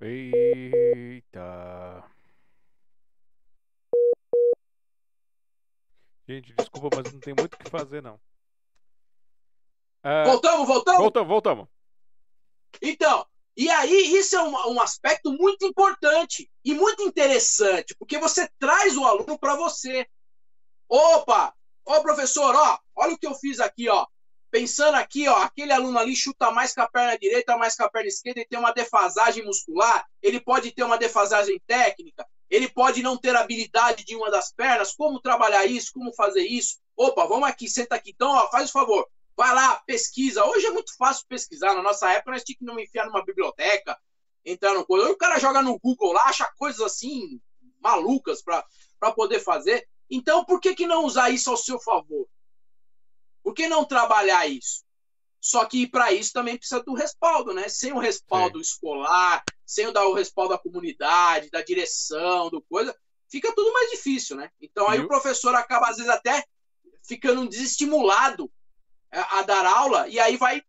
Eita. 0.00 2.15
Gente, 6.28 6.52
desculpa, 6.54 6.96
mas 6.96 7.12
não 7.12 7.20
tem 7.20 7.34
muito 7.34 7.54
o 7.54 7.58
que 7.58 7.70
fazer, 7.70 8.02
não. 8.02 8.20
É... 10.02 10.24
Voltamos, 10.24 10.66
voltamos? 10.66 11.00
Voltamos, 11.00 11.28
voltamos. 11.28 11.68
Então, 12.82 13.26
e 13.56 13.70
aí 13.70 14.16
isso 14.16 14.36
é 14.36 14.42
um, 14.42 14.74
um 14.74 14.80
aspecto 14.80 15.32
muito 15.32 15.64
importante 15.64 16.50
e 16.64 16.74
muito 16.74 17.02
interessante, 17.02 17.94
porque 17.98 18.18
você 18.18 18.48
traz 18.58 18.96
o 18.96 19.04
aluno 19.04 19.38
para 19.38 19.56
você. 19.56 20.06
Opa, 20.88 21.54
ó 21.86 22.00
professor, 22.00 22.54
ó, 22.54 22.78
olha 22.94 23.14
o 23.14 23.18
que 23.18 23.26
eu 23.26 23.34
fiz 23.34 23.60
aqui, 23.60 23.88
ó. 23.88 24.06
Pensando 24.50 24.96
aqui, 24.96 25.28
ó, 25.28 25.36
aquele 25.38 25.72
aluno 25.72 25.98
ali 25.98 26.14
chuta 26.14 26.50
mais 26.50 26.74
com 26.74 26.82
a 26.82 26.88
perna 26.88 27.18
direita, 27.18 27.56
mais 27.56 27.76
com 27.76 27.84
a 27.84 27.90
perna 27.90 28.08
esquerda 28.08 28.40
e 28.40 28.46
tem 28.46 28.58
uma 28.58 28.72
defasagem 28.72 29.44
muscular, 29.44 30.06
ele 30.22 30.40
pode 30.40 30.72
ter 30.72 30.82
uma 30.82 30.98
defasagem 30.98 31.60
técnica, 31.66 32.26
ele 32.48 32.68
pode 32.68 33.02
não 33.02 33.16
ter 33.16 33.34
habilidade 33.34 34.04
de 34.04 34.14
uma 34.14 34.30
das 34.30 34.52
pernas, 34.52 34.94
como 34.94 35.20
trabalhar 35.20 35.66
isso, 35.66 35.92
como 35.92 36.14
fazer 36.14 36.46
isso. 36.46 36.78
Opa, 36.96 37.26
vamos 37.26 37.48
aqui, 37.48 37.68
senta 37.68 37.96
aqui. 37.96 38.10
Então, 38.10 38.30
ó, 38.30 38.50
faz 38.50 38.70
o 38.70 38.72
favor, 38.72 39.06
vai 39.36 39.54
lá, 39.54 39.76
pesquisa. 39.86 40.44
Hoje 40.44 40.66
é 40.66 40.70
muito 40.70 40.96
fácil 40.96 41.26
pesquisar. 41.28 41.74
Na 41.74 41.82
nossa 41.82 42.10
época, 42.10 42.30
nós 42.32 42.44
tínhamos 42.44 42.58
que 42.58 42.64
não 42.64 42.80
enfiar 42.80 43.06
numa 43.06 43.24
biblioteca, 43.24 43.98
entrar 44.44 44.74
no 44.74 44.86
coisa. 44.86 45.10
O 45.10 45.16
cara 45.16 45.38
joga 45.38 45.60
no 45.60 45.78
Google 45.78 46.12
lá, 46.12 46.24
acha 46.24 46.50
coisas 46.56 46.80
assim 46.80 47.40
malucas 47.80 48.42
para 48.42 49.12
poder 49.12 49.40
fazer. 49.40 49.86
Então, 50.08 50.44
por 50.44 50.60
que, 50.60 50.74
que 50.74 50.86
não 50.86 51.04
usar 51.04 51.30
isso 51.30 51.50
ao 51.50 51.56
seu 51.56 51.80
favor? 51.80 52.28
Por 53.42 53.54
que 53.54 53.68
não 53.68 53.84
trabalhar 53.84 54.46
isso? 54.46 54.85
Só 55.46 55.64
que 55.64 55.86
para 55.86 56.12
isso 56.12 56.32
também 56.32 56.58
precisa 56.58 56.82
do 56.82 56.92
respaldo, 56.92 57.54
né? 57.54 57.68
Sem 57.68 57.92
o 57.92 58.00
respaldo 58.00 58.58
Sim. 58.58 58.62
escolar, 58.62 59.44
sem 59.64 59.92
dar 59.92 60.04
o 60.08 60.12
respaldo 60.12 60.54
da 60.54 60.58
comunidade, 60.58 61.50
da 61.50 61.62
direção, 61.62 62.50
do 62.50 62.60
coisa, 62.62 62.92
fica 63.30 63.54
tudo 63.54 63.72
mais 63.72 63.92
difícil, 63.92 64.34
né? 64.34 64.50
Então 64.60 64.90
aí 64.90 64.98
o 64.98 65.06
professor 65.06 65.54
acaba, 65.54 65.88
às 65.88 65.98
vezes, 65.98 66.10
até 66.10 66.44
ficando 67.00 67.48
desestimulado 67.48 68.50
a, 69.08 69.38
a 69.38 69.42
dar 69.42 69.64
aula, 69.64 70.08
e 70.08 70.18
aí 70.18 70.36
vai, 70.36 70.60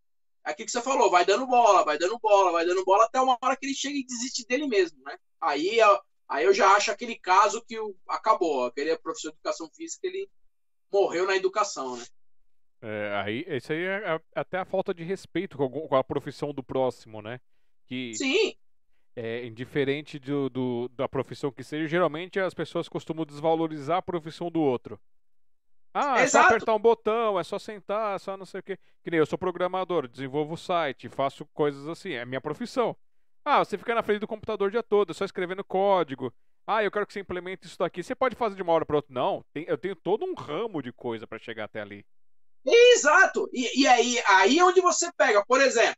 aquilo 0.43 0.67
que 0.67 0.71
você 0.71 0.81
falou, 0.83 1.09
vai 1.09 1.25
dando 1.25 1.47
bola, 1.47 1.83
vai 1.83 1.97
dando 1.97 2.19
bola, 2.19 2.51
vai 2.51 2.63
dando 2.63 2.85
bola, 2.85 3.05
até 3.05 3.19
uma 3.19 3.35
hora 3.41 3.55
que 3.55 3.65
ele 3.65 3.73
chega 3.73 3.97
e 3.97 4.05
desiste 4.05 4.45
dele 4.45 4.67
mesmo, 4.67 5.01
né? 5.03 5.17
Aí, 5.41 5.79
aí 6.29 6.45
eu 6.45 6.53
já 6.53 6.75
acho 6.75 6.91
aquele 6.91 7.17
caso 7.17 7.65
que 7.67 7.75
acabou, 8.07 8.65
aquele 8.65 8.95
professor 8.99 9.31
de 9.31 9.37
educação 9.37 9.67
física, 9.75 10.05
ele 10.05 10.29
morreu 10.93 11.25
na 11.25 11.35
educação, 11.35 11.97
né? 11.97 12.05
É, 12.81 13.21
aí, 13.23 13.45
isso 13.47 13.73
aí 13.73 13.83
é 13.83 14.21
até 14.35 14.59
a 14.59 14.65
falta 14.65 14.93
de 14.93 15.03
respeito 15.03 15.57
com 15.57 15.95
a 15.95 16.03
profissão 16.03 16.53
do 16.53 16.63
próximo, 16.63 17.21
né? 17.21 17.39
Que 17.87 18.13
Sim 18.13 18.55
é, 19.17 19.43
indiferente 19.47 20.19
do, 20.19 20.47
do, 20.47 20.87
da 20.89 21.09
profissão 21.09 21.51
que 21.51 21.63
seja, 21.63 21.87
geralmente 21.87 22.39
as 22.39 22.53
pessoas 22.53 22.87
costumam 22.87 23.25
desvalorizar 23.25 23.97
a 23.97 24.01
profissão 24.01 24.51
do 24.51 24.61
outro. 24.61 24.99
Ah, 25.91 26.19
é 26.19 26.23
Exato. 26.23 26.43
só 26.43 26.49
apertar 26.49 26.75
um 26.75 26.79
botão, 26.79 27.39
é 27.39 27.43
só 27.43 27.57
sentar, 27.57 28.15
é 28.15 28.19
só 28.19 28.37
não 28.37 28.45
sei 28.45 28.59
o 28.59 28.63
quê. 28.63 28.77
Que 29.03 29.09
nem 29.09 29.17
eu 29.17 29.25
sou 29.25 29.39
programador, 29.39 30.07
desenvolvo 30.07 30.55
site, 30.55 31.09
faço 31.09 31.47
coisas 31.47 31.87
assim, 31.87 32.11
é 32.11 32.23
minha 32.25 32.39
profissão. 32.39 32.95
Ah, 33.43 33.65
você 33.65 33.75
fica 33.75 33.95
na 33.95 34.03
frente 34.03 34.19
do 34.19 34.27
computador 34.27 34.67
o 34.67 34.71
dia 34.71 34.83
todo, 34.83 35.15
só 35.15 35.25
escrevendo 35.25 35.63
código. 35.63 36.31
Ah, 36.67 36.83
eu 36.83 36.91
quero 36.91 37.07
que 37.07 37.13
você 37.13 37.19
implemente 37.19 37.65
isso 37.65 37.79
daqui. 37.79 38.03
Você 38.03 38.13
pode 38.13 38.35
fazer 38.35 38.55
de 38.55 38.61
uma 38.61 38.73
hora 38.73 38.85
para 38.85 38.97
outra? 38.97 39.11
Não, 39.11 39.43
tem, 39.51 39.65
eu 39.67 39.79
tenho 39.79 39.95
todo 39.95 40.25
um 40.25 40.35
ramo 40.35 40.83
de 40.83 40.93
coisa 40.93 41.25
para 41.25 41.39
chegar 41.39 41.63
até 41.63 41.81
ali. 41.81 42.05
Exato. 42.67 43.49
E, 43.53 43.81
e 43.81 43.87
aí, 43.87 44.21
aí 44.27 44.59
é 44.59 44.63
onde 44.63 44.81
você 44.81 45.11
pega, 45.13 45.43
por 45.45 45.61
exemplo, 45.61 45.97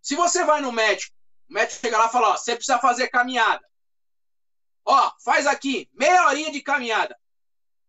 se 0.00 0.14
você 0.14 0.44
vai 0.44 0.60
no 0.60 0.70
médico 0.70 1.14
o 1.48 1.52
médico 1.52 1.80
chega 1.80 1.98
lá 1.98 2.06
e 2.06 2.12
fala: 2.12 2.30
ó, 2.30 2.36
você 2.36 2.54
precisa 2.54 2.78
fazer 2.78 3.08
caminhada. 3.08 3.64
Ó, 4.84 5.12
faz 5.22 5.46
aqui, 5.46 5.88
meia 5.92 6.26
horinha 6.26 6.50
de 6.50 6.60
caminhada. 6.60 7.18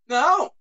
Não. 0.08 0.52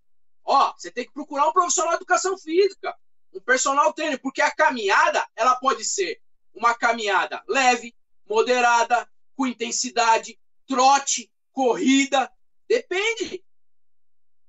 Ó, 0.45 0.73
você 0.73 0.91
tem 0.91 1.07
que 1.07 1.13
procurar 1.13 1.49
um 1.49 1.53
profissional 1.53 1.93
de 1.93 1.97
educação 1.97 2.37
física, 2.39 2.95
um 3.33 3.41
personal 3.41 3.93
trainer, 3.93 4.21
porque 4.21 4.43
a 4.43 4.51
caminhada, 4.51 5.27
ela 5.37 5.57
pode 5.57 5.85
ser 5.85 6.21
uma 6.53 6.75
caminhada 6.75 7.43
leve, 7.49 7.95
moderada, 8.29 9.09
com 9.37 9.47
intensidade, 9.47 10.39
trote, 10.67 11.31
corrida, 11.53 12.31
depende. 12.69 13.45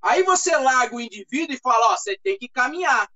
Aí 0.05 0.21
você 0.21 0.55
larga 0.55 0.95
o 0.95 1.01
indivíduo 1.01 1.55
e 1.55 1.59
fala, 1.59 1.93
ó, 1.93 1.97
você 1.97 2.15
tem 2.21 2.37
que 2.37 2.47
caminhar. 2.47 3.11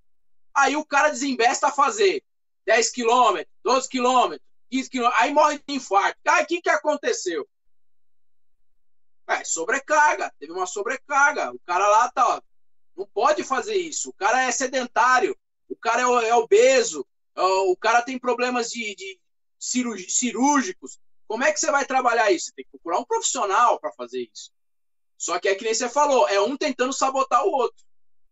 Aí 0.55 0.75
o 0.75 0.83
cara 0.83 1.09
desembesta 1.09 1.67
a 1.67 1.71
fazer 1.71 2.23
10 2.65 2.89
quilômetros, 2.89 3.55
12 3.63 3.87
quilômetros, 3.87 4.49
15 4.71 4.89
quilômetros, 4.89 5.21
aí 5.21 5.31
morre 5.31 5.59
de 5.59 5.75
infarto. 5.75 6.19
Aí 6.27 6.43
o 6.43 6.47
que, 6.47 6.63
que 6.63 6.69
aconteceu? 6.69 7.47
É, 9.27 9.43
sobrecarga, 9.43 10.33
teve 10.39 10.51
uma 10.51 10.65
sobrecarga. 10.65 11.53
O 11.53 11.59
cara 11.59 11.87
lá 11.87 12.11
tá, 12.11 12.27
ó, 12.27 12.41
não 12.97 13.05
pode 13.05 13.43
fazer 13.43 13.75
isso. 13.75 14.09
O 14.09 14.13
cara 14.13 14.41
é 14.41 14.51
sedentário, 14.51 15.37
o 15.69 15.75
cara 15.75 16.01
é, 16.01 16.29
é 16.29 16.33
obeso, 16.33 17.05
o 17.35 17.77
cara 17.77 18.01
tem 18.01 18.17
problemas 18.17 18.71
de, 18.71 18.95
de 18.95 19.19
cirúrgicos. 19.59 20.99
Como 21.27 21.43
é 21.43 21.53
que 21.53 21.59
você 21.59 21.69
vai 21.69 21.85
trabalhar 21.85 22.31
isso? 22.31 22.47
Você 22.47 22.53
tem 22.53 22.65
que 22.65 22.71
procurar 22.71 22.97
um 22.97 23.05
profissional 23.05 23.79
para 23.79 23.91
fazer 23.91 24.27
isso. 24.33 24.51
Só 25.19 25.37
que 25.37 25.49
é 25.49 25.55
que 25.55 25.65
nem 25.65 25.73
você 25.73 25.89
falou, 25.89 26.29
é 26.29 26.39
um 26.39 26.55
tentando 26.55 26.93
sabotar 26.93 27.45
o 27.45 27.51
outro. 27.51 27.83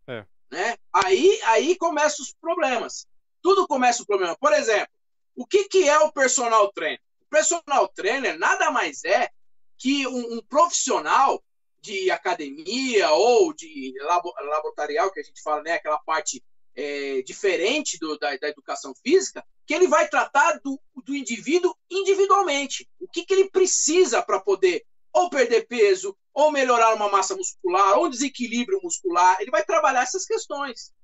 É. 0.06 0.24
Né? 0.50 0.76
Aí, 0.90 1.38
aí 1.44 1.76
começam 1.76 2.24
os 2.24 2.34
problemas. 2.40 3.06
Tudo 3.42 3.68
começa 3.68 4.02
o 4.02 4.06
problema. 4.06 4.34
Por 4.40 4.54
exemplo, 4.54 4.88
o 5.36 5.46
que, 5.46 5.68
que 5.68 5.86
é 5.86 5.98
o 5.98 6.10
personal 6.10 6.72
trainer? 6.72 7.00
O 7.20 7.26
personal 7.26 7.86
trainer 7.88 8.38
nada 8.38 8.70
mais 8.70 9.04
é 9.04 9.28
que 9.76 10.06
um, 10.06 10.38
um 10.38 10.42
profissional 10.48 11.44
de 11.82 12.10
academia 12.10 13.10
ou 13.10 13.52
de 13.52 13.94
laboratorial, 14.00 15.12
que 15.12 15.20
a 15.20 15.22
gente 15.22 15.42
fala, 15.42 15.62
né, 15.62 15.74
aquela 15.74 15.98
parte 15.98 16.42
é, 16.74 17.20
diferente 17.22 17.98
do, 17.98 18.18
da, 18.18 18.34
da, 18.36 18.48
educação 18.48 18.94
física, 19.04 19.44
que 19.66 19.74
ele 19.74 19.86
vai 19.86 20.08
tratar 20.08 20.58
do, 20.64 20.80
do 21.04 21.14
indivíduo 21.14 21.76
individualmente. 21.90 22.88
O 22.98 23.06
que, 23.06 23.26
que 23.26 23.34
ele 23.34 23.50
precisa 23.50 24.22
para 24.22 24.40
poder 24.40 24.84
ou 25.12 25.30
perder 25.30 25.66
peso, 25.66 26.16
ou 26.38 26.52
melhorar 26.52 26.94
uma 26.94 27.08
massa 27.08 27.34
muscular, 27.34 27.98
ou 27.98 28.08
desequilíbrio 28.08 28.78
muscular. 28.80 29.40
Ele 29.40 29.50
vai 29.50 29.64
trabalhar 29.64 30.04
essas 30.04 30.24
questões. 30.24 30.94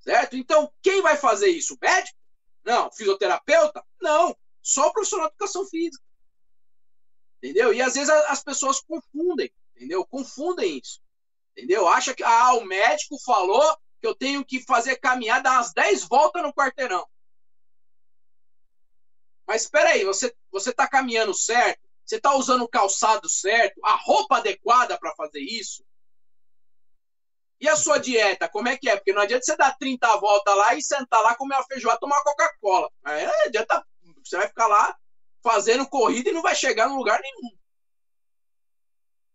Certo? 0.00 0.34
Então, 0.34 0.72
quem 0.82 1.02
vai 1.02 1.14
fazer 1.14 1.48
isso? 1.48 1.76
Médico? 1.78 2.18
Não. 2.64 2.90
Fisioterapeuta? 2.90 3.84
Não. 4.00 4.34
Só 4.62 4.88
o 4.88 4.92
profissional 4.94 5.26
de 5.26 5.34
educação 5.34 5.66
física. 5.66 6.02
Entendeu? 7.36 7.74
E 7.74 7.82
às 7.82 7.92
vezes 7.92 8.08
as 8.08 8.42
pessoas 8.42 8.80
confundem, 8.80 9.52
entendeu? 9.76 10.06
Confundem 10.06 10.78
isso. 10.78 11.02
Entendeu? 11.54 11.86
Acha 11.86 12.14
que 12.14 12.24
ah, 12.24 12.54
o 12.54 12.64
médico 12.64 13.18
falou 13.22 13.76
que 14.00 14.06
eu 14.06 14.14
tenho 14.14 14.42
que 14.42 14.58
fazer 14.62 14.96
caminhada 14.96 15.50
umas 15.50 15.74
10 15.74 16.04
voltas 16.04 16.42
no 16.42 16.54
quarteirão. 16.54 17.06
Mas 19.46 19.64
espera 19.64 19.90
aí, 19.90 20.02
você 20.02 20.34
você 20.50 20.70
está 20.70 20.88
caminhando 20.88 21.34
certo? 21.34 21.83
Você 22.04 22.16
está 22.16 22.34
usando 22.34 22.62
o 22.62 22.68
calçado 22.68 23.28
certo? 23.28 23.80
A 23.84 23.96
roupa 23.96 24.36
adequada 24.36 24.98
para 24.98 25.14
fazer 25.14 25.40
isso? 25.40 25.84
E 27.60 27.68
a 27.68 27.76
sua 27.76 27.98
dieta, 27.98 28.48
como 28.48 28.68
é 28.68 28.76
que 28.76 28.90
é? 28.90 28.96
Porque 28.96 29.12
não 29.12 29.22
adianta 29.22 29.44
você 29.44 29.56
dar 29.56 29.76
30 29.78 30.16
voltas 30.18 30.56
lá 30.56 30.74
e 30.74 30.82
sentar 30.82 31.22
lá, 31.22 31.34
comer 31.34 31.54
uma 31.54 31.64
feijoada, 31.64 31.98
tomar 31.98 32.22
Coca-Cola. 32.22 32.90
Não 33.02 33.44
adianta, 33.46 33.86
você 34.22 34.36
vai 34.36 34.48
ficar 34.48 34.66
lá 34.66 34.94
fazendo 35.42 35.88
corrida 35.88 36.30
e 36.30 36.32
não 36.32 36.42
vai 36.42 36.54
chegar 36.54 36.90
em 36.90 36.96
lugar 36.96 37.20
nenhum. 37.20 37.56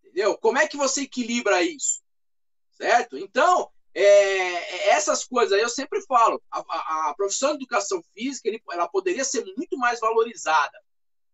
Entendeu? 0.03 0.37
Como 0.37 0.57
é 0.57 0.67
que 0.67 0.77
você 0.77 1.01
equilibra 1.01 1.63
isso? 1.63 2.01
Certo? 2.71 3.17
Então, 3.17 3.71
é, 3.93 4.03
é 4.03 4.89
essas 4.89 5.25
coisas 5.25 5.53
aí 5.53 5.61
eu 5.61 5.69
sempre 5.69 6.01
falo. 6.05 6.41
A, 6.51 6.59
a, 6.59 7.09
a 7.09 7.15
profissão 7.15 7.51
de 7.51 7.63
educação 7.63 8.01
física 8.13 8.47
ele, 8.47 8.61
ela 8.71 8.87
poderia 8.87 9.23
ser 9.23 9.43
muito 9.57 9.77
mais 9.77 9.99
valorizada. 9.99 10.77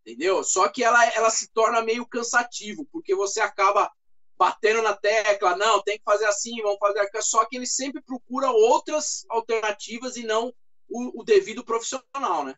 Entendeu? 0.06 0.44
Só 0.44 0.68
que 0.70 0.84
ela, 0.84 1.04
ela 1.14 1.32
se 1.32 1.52
torna 1.52 1.82
meio 1.82 2.06
cansativo, 2.06 2.86
porque 2.92 3.16
você 3.16 3.42
acaba 3.42 3.92
batendo 4.38 4.82
na 4.82 4.94
tecla, 4.96 5.56
não, 5.56 5.82
tem 5.82 5.98
que 5.98 6.04
fazer 6.04 6.26
assim, 6.26 6.62
vamos 6.62 6.78
fazer 6.78 7.00
aquilo. 7.00 7.24
Só 7.24 7.44
que 7.46 7.56
ele 7.56 7.66
sempre 7.66 8.02
procura 8.04 8.52
outras 8.52 9.26
alternativas 9.30 10.16
e 10.16 10.24
não 10.24 10.54
o, 10.88 11.22
o 11.22 11.24
devido 11.24 11.64
profissional, 11.64 12.44
né? 12.44 12.56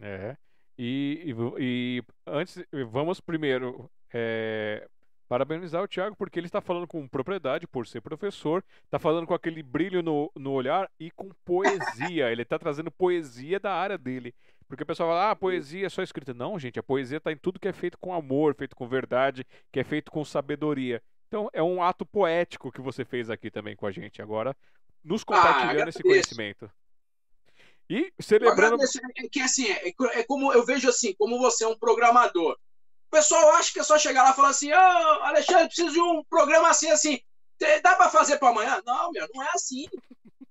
É. 0.00 0.36
E, 0.76 1.32
e, 1.58 1.60
e 1.60 2.02
antes, 2.26 2.56
vamos 2.90 3.20
primeiro 3.20 3.90
é, 4.12 4.88
parabenizar 5.28 5.82
o 5.82 5.88
Thiago, 5.88 6.16
porque 6.16 6.38
ele 6.38 6.46
está 6.46 6.60
falando 6.60 6.86
com 6.86 7.06
propriedade, 7.06 7.66
por 7.66 7.86
ser 7.86 8.00
professor, 8.00 8.64
está 8.84 8.98
falando 8.98 9.26
com 9.26 9.34
aquele 9.34 9.62
brilho 9.62 10.02
no, 10.02 10.30
no 10.36 10.52
olhar 10.52 10.90
e 10.98 11.10
com 11.10 11.30
poesia. 11.44 12.30
ele 12.30 12.42
está 12.42 12.58
trazendo 12.58 12.90
poesia 12.90 13.58
da 13.58 13.72
área 13.72 13.98
dele. 13.98 14.34
Porque 14.68 14.82
o 14.82 14.86
pessoal 14.86 15.10
fala, 15.10 15.30
ah, 15.30 15.36
poesia 15.36 15.86
é 15.86 15.88
só 15.88 16.02
escrita. 16.02 16.34
Não, 16.34 16.58
gente, 16.58 16.78
a 16.78 16.82
poesia 16.82 17.18
está 17.18 17.30
em 17.30 17.36
tudo 17.36 17.60
que 17.60 17.68
é 17.68 17.72
feito 17.72 17.98
com 17.98 18.12
amor, 18.12 18.54
feito 18.54 18.74
com 18.74 18.88
verdade, 18.88 19.46
que 19.70 19.78
é 19.78 19.84
feito 19.84 20.10
com 20.10 20.24
sabedoria. 20.24 21.02
Então 21.28 21.48
é 21.52 21.62
um 21.62 21.82
ato 21.82 22.04
poético 22.04 22.72
que 22.72 22.80
você 22.80 23.04
fez 23.04 23.30
aqui 23.30 23.50
também 23.50 23.76
com 23.76 23.86
a 23.86 23.92
gente 23.92 24.22
agora, 24.22 24.56
nos 25.04 25.22
ah, 25.22 25.26
compartilhando 25.26 25.86
ah, 25.86 25.88
esse 25.88 26.02
conhecimento. 26.02 26.70
E 27.88 28.12
celebrando. 28.18 28.82
É 29.16 29.28
que 29.28 29.40
assim, 29.40 29.68
é, 29.68 29.88
é, 29.88 30.24
como 30.24 30.52
eu 30.52 30.64
vejo 30.64 30.88
assim, 30.88 31.14
como 31.14 31.38
você 31.38 31.64
é 31.64 31.68
um 31.68 31.78
programador. 31.78 32.58
O 33.06 33.10
pessoal 33.10 33.54
acha 33.54 33.72
que 33.72 33.80
é 33.80 33.82
só 33.82 33.98
chegar 33.98 34.22
lá 34.24 34.30
e 34.30 34.36
falar 34.36 34.48
assim: 34.50 34.72
Ô, 34.72 34.76
oh, 34.76 35.22
Alexandre, 35.24 35.66
preciso 35.66 35.92
de 35.92 36.00
um 36.00 36.24
programa 36.24 36.68
assim, 36.68 36.90
assim. 36.90 37.20
Dá 37.82 37.94
para 37.94 38.10
fazer 38.10 38.38
para 38.38 38.50
amanhã? 38.50 38.82
Não, 38.84 39.10
meu, 39.12 39.26
não 39.34 39.42
é 39.42 39.48
assim. 39.54 39.86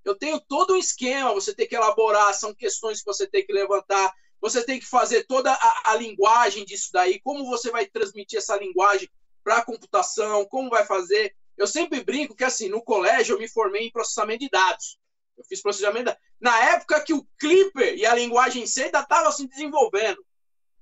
Eu 0.04 0.16
tenho 0.16 0.40
todo 0.40 0.74
um 0.74 0.78
esquema, 0.78 1.34
você 1.34 1.54
tem 1.54 1.68
que 1.68 1.76
elaborar, 1.76 2.34
são 2.34 2.54
questões 2.54 3.00
que 3.00 3.06
você 3.06 3.28
tem 3.28 3.46
que 3.46 3.54
levantar, 3.54 4.14
você 4.40 4.64
tem 4.64 4.80
que 4.80 4.86
fazer 4.86 5.26
toda 5.26 5.52
a, 5.52 5.92
a 5.92 5.96
linguagem 5.96 6.64
disso 6.66 6.90
daí, 6.94 7.20
como 7.22 7.46
você 7.46 7.72
vai 7.72 7.88
transmitir 7.88 8.38
essa 8.38 8.56
linguagem 8.58 9.10
para 9.44 9.58
a 9.58 9.66
computação, 9.66 10.46
como 10.46 10.70
vai 10.70 10.86
fazer. 10.86 11.36
Eu 11.58 11.68
sempre 11.68 12.04
brinco 12.04 12.36
que, 12.36 12.44
assim, 12.44 12.70
no 12.70 12.84
colégio 12.84 13.36
eu 13.36 13.40
me 13.40 13.48
formei 13.48 13.88
em 13.88 13.92
processamento 13.92 14.40
de 14.40 14.50
dados. 14.50 14.98
Eu 15.38 15.44
fiz 15.46 15.62
processamento 15.62 16.00
de 16.00 16.06
dados. 16.06 16.22
Na 16.40 16.60
época 16.72 17.02
que 17.02 17.14
o 17.14 17.26
Clipper 17.40 17.96
e 17.96 18.06
a 18.06 18.14
linguagem 18.14 18.68
C 18.68 18.84
ainda 18.86 19.00
estavam 19.00 19.32
se 19.32 19.48
desenvolvendo. 19.48 20.24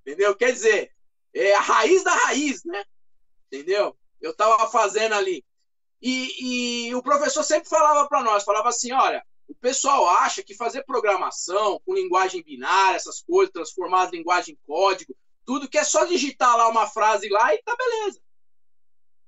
Entendeu? 0.01 0.35
Quer 0.35 0.51
dizer, 0.51 0.91
é 1.33 1.55
a 1.55 1.61
raiz 1.61 2.03
da 2.03 2.13
raiz, 2.13 2.63
né? 2.63 2.83
Entendeu? 3.47 3.97
Eu 4.21 4.31
estava 4.31 4.69
fazendo 4.69 5.13
ali. 5.13 5.43
E, 6.01 6.87
e 6.87 6.95
o 6.95 7.01
professor 7.01 7.43
sempre 7.43 7.69
falava 7.69 8.07
para 8.07 8.21
nós, 8.21 8.43
falava 8.43 8.69
assim, 8.69 8.91
olha, 8.91 9.23
o 9.47 9.55
pessoal 9.55 10.09
acha 10.09 10.43
que 10.43 10.55
fazer 10.55 10.83
programação 10.83 11.79
com 11.85 11.93
linguagem 11.93 12.43
binária, 12.43 12.95
essas 12.95 13.21
coisas, 13.21 13.53
transformar 13.53 14.07
a 14.07 14.11
linguagem 14.11 14.53
em 14.53 14.67
código, 14.67 15.15
tudo 15.45 15.69
que 15.69 15.77
é 15.77 15.83
só 15.83 16.05
digitar 16.05 16.57
lá 16.57 16.67
uma 16.67 16.87
frase 16.87 17.29
lá 17.29 17.53
e 17.53 17.61
tá 17.63 17.75
beleza. 17.75 18.19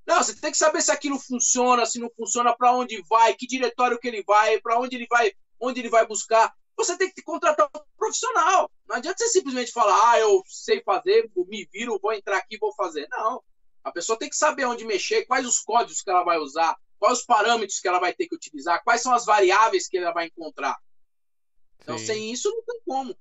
Não, 0.05 0.17
você 0.17 0.35
tem 0.35 0.51
que 0.51 0.57
saber 0.57 0.81
se 0.81 0.91
aquilo 0.91 1.19
funciona, 1.19 1.85
se 1.85 1.99
não 1.99 2.09
funciona, 2.15 2.55
para 2.55 2.73
onde 2.73 3.01
vai, 3.09 3.33
que 3.33 3.47
diretório 3.47 3.97
que 3.97 4.07
ele 4.07 4.23
vai, 4.23 4.59
para 4.61 4.79
onde 4.79 4.95
ele 4.95 5.07
vai, 5.09 5.31
onde 5.59 5.79
ele 5.79 5.89
vai 5.89 6.05
buscar. 6.05 6.53
Você 6.77 6.97
tem 6.97 7.11
que 7.11 7.21
contratar 7.21 7.67
um 7.75 7.79
profissional. 7.97 8.69
Não 8.87 8.97
adianta 8.97 9.17
você 9.17 9.29
simplesmente 9.29 9.71
falar, 9.71 10.11
ah, 10.11 10.19
eu 10.19 10.43
sei 10.45 10.81
fazer, 10.83 11.29
me 11.47 11.67
viro, 11.71 11.99
vou 12.01 12.13
entrar 12.13 12.37
aqui, 12.37 12.57
vou 12.57 12.73
fazer. 12.73 13.07
Não. 13.09 13.41
A 13.83 13.91
pessoa 13.91 14.17
tem 14.17 14.29
que 14.29 14.35
saber 14.35 14.65
onde 14.65 14.83
mexer, 14.83 15.25
quais 15.25 15.45
os 15.45 15.59
códigos 15.59 16.01
que 16.01 16.09
ela 16.09 16.23
vai 16.23 16.37
usar, 16.37 16.75
quais 16.99 17.19
os 17.19 17.25
parâmetros 17.25 17.79
que 17.79 17.87
ela 17.87 17.99
vai 17.99 18.13
ter 18.13 18.27
que 18.27 18.35
utilizar, 18.35 18.83
quais 18.83 19.01
são 19.01 19.13
as 19.13 19.25
variáveis 19.25 19.87
que 19.87 19.97
ela 19.97 20.11
vai 20.11 20.25
encontrar. 20.25 20.75
Então, 21.81 21.97
Sim. 21.97 22.05
sem 22.05 22.31
isso, 22.31 22.49
não 22.49 22.63
tem 22.63 22.81
como. 22.85 23.15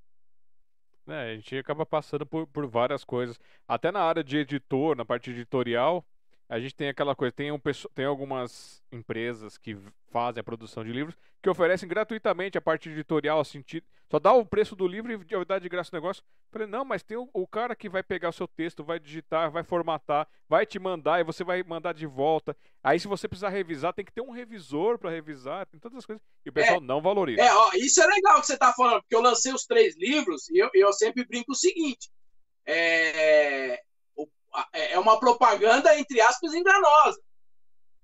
É, 1.07 1.33
a 1.33 1.35
gente 1.35 1.57
acaba 1.59 1.85
passando 1.85 2.25
por, 2.25 2.47
por 2.47 2.67
várias 2.67 3.05
coisas. 3.05 3.39
Até 3.69 3.93
na 3.93 4.03
área 4.03 4.25
de 4.25 4.39
editor, 4.39 4.97
na 4.97 5.05
parte 5.05 5.31
editorial, 5.31 6.05
a 6.49 6.61
gente 6.61 6.75
tem 6.75 6.89
aquela 6.89 7.15
coisa, 7.15 7.33
tem, 7.33 7.51
um, 7.51 7.59
tem 7.95 8.05
algumas 8.05 8.83
empresas 8.93 9.57
que 9.57 9.77
fazem 10.11 10.41
a 10.41 10.45
produção 10.45 10.85
de 10.85 10.93
livros 10.93 11.17
que 11.45 11.51
oferecem 11.51 11.87
gratuitamente 11.87 12.57
a 12.57 12.61
parte 12.61 12.89
editorial, 12.89 13.39
assim, 13.39 13.63
só 14.11 14.19
dá 14.19 14.33
o 14.33 14.47
preço 14.47 14.75
do 14.75 14.87
livro 14.87 15.13
e 15.13 15.45
dá 15.45 15.59
de 15.59 15.69
graça 15.69 15.91
o 15.93 15.97
negócio. 15.97 16.23
Falei, 16.51 16.67
não, 16.67 16.87
mas 16.87 17.03
tem 17.03 17.19
o, 17.19 17.29
o, 17.35 17.47
cara 17.47 17.77
que 17.77 17.89
vai 17.89 18.03
pegar 18.03 18.31
o 18.31 18.33
seu 18.33 18.49
texto, 18.49 18.83
vai 18.83 18.99
digitar, 18.99 19.51
vai 19.51 19.63
formatar, 19.63 20.27
vai 20.49 20.65
te 20.65 20.79
mandar 20.79 21.21
e 21.21 21.25
você 21.25 21.45
vai 21.45 21.63
mandar 21.63 21.93
de 21.93 22.07
volta. 22.07 22.57
Aí, 22.83 22.99
se 22.99 23.07
você 23.07 23.29
precisar 23.29 23.51
revisar, 23.51 23.93
tem 23.93 24.05
que 24.05 24.13
ter 24.13 24.23
um 24.23 24.31
revisor 24.31 24.99
para 24.99 25.11
revisar, 25.11 25.67
tem 25.67 25.79
todas 25.79 25.99
as 25.99 26.07
coisas. 26.07 26.23
E 26.47 26.49
o 26.49 26.53
pessoal 26.53 26.79
é, 26.79 26.81
não 26.81 27.03
valoriza. 27.03 27.43
É, 27.43 27.53
ó, 27.53 27.73
isso 27.75 28.03
é 28.03 28.07
legal 28.07 28.41
que 28.41 28.47
você 28.47 28.57
tá 28.57 28.73
falando, 28.73 29.03
porque 29.03 29.17
eu 29.17 29.21
lancei 29.21 29.53
os 29.53 29.67
três 29.67 29.97
livros 29.99 30.49
e 30.49 30.59
eu, 30.59 30.71
eu 30.73 30.93
sempre 30.95 31.27
brinco 31.27 31.53
o 31.53 31.57
seguinte: 31.57 32.09
é, 32.65 33.83
é, 34.73 34.93
é 34.93 34.99
uma 34.99 35.19
propaganda, 35.19 35.99
entre 35.99 36.21
aspas, 36.21 36.55
enganosa. 36.55 37.21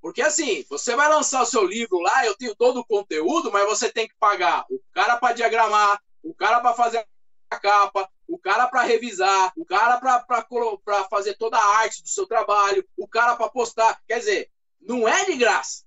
Porque 0.00 0.22
assim, 0.22 0.64
você 0.68 0.96
vai 0.96 1.08
lançar 1.08 1.42
o 1.42 1.46
seu 1.46 1.64
livro 1.64 1.98
lá, 1.98 2.24
eu 2.24 2.34
tenho 2.36 2.54
todo 2.54 2.80
o 2.80 2.86
conteúdo, 2.86 3.52
mas 3.52 3.66
você 3.66 3.92
tem 3.92 4.08
que 4.08 4.14
pagar 4.18 4.64
o 4.70 4.80
cara 4.92 5.16
para 5.16 5.34
diagramar, 5.34 6.00
o 6.22 6.34
cara 6.34 6.60
para 6.60 6.74
fazer 6.74 7.06
a 7.50 7.58
capa, 7.58 8.08
o 8.26 8.38
cara 8.38 8.68
para 8.68 8.82
revisar, 8.82 9.52
o 9.56 9.64
cara 9.64 9.98
para 9.98 11.06
fazer 11.10 11.34
toda 11.36 11.58
a 11.58 11.78
arte 11.78 12.02
do 12.02 12.08
seu 12.08 12.26
trabalho, 12.26 12.86
o 12.96 13.06
cara 13.06 13.36
para 13.36 13.50
postar. 13.50 14.00
Quer 14.06 14.20
dizer, 14.20 14.50
não 14.80 15.06
é 15.06 15.24
de 15.24 15.36
graça. 15.36 15.84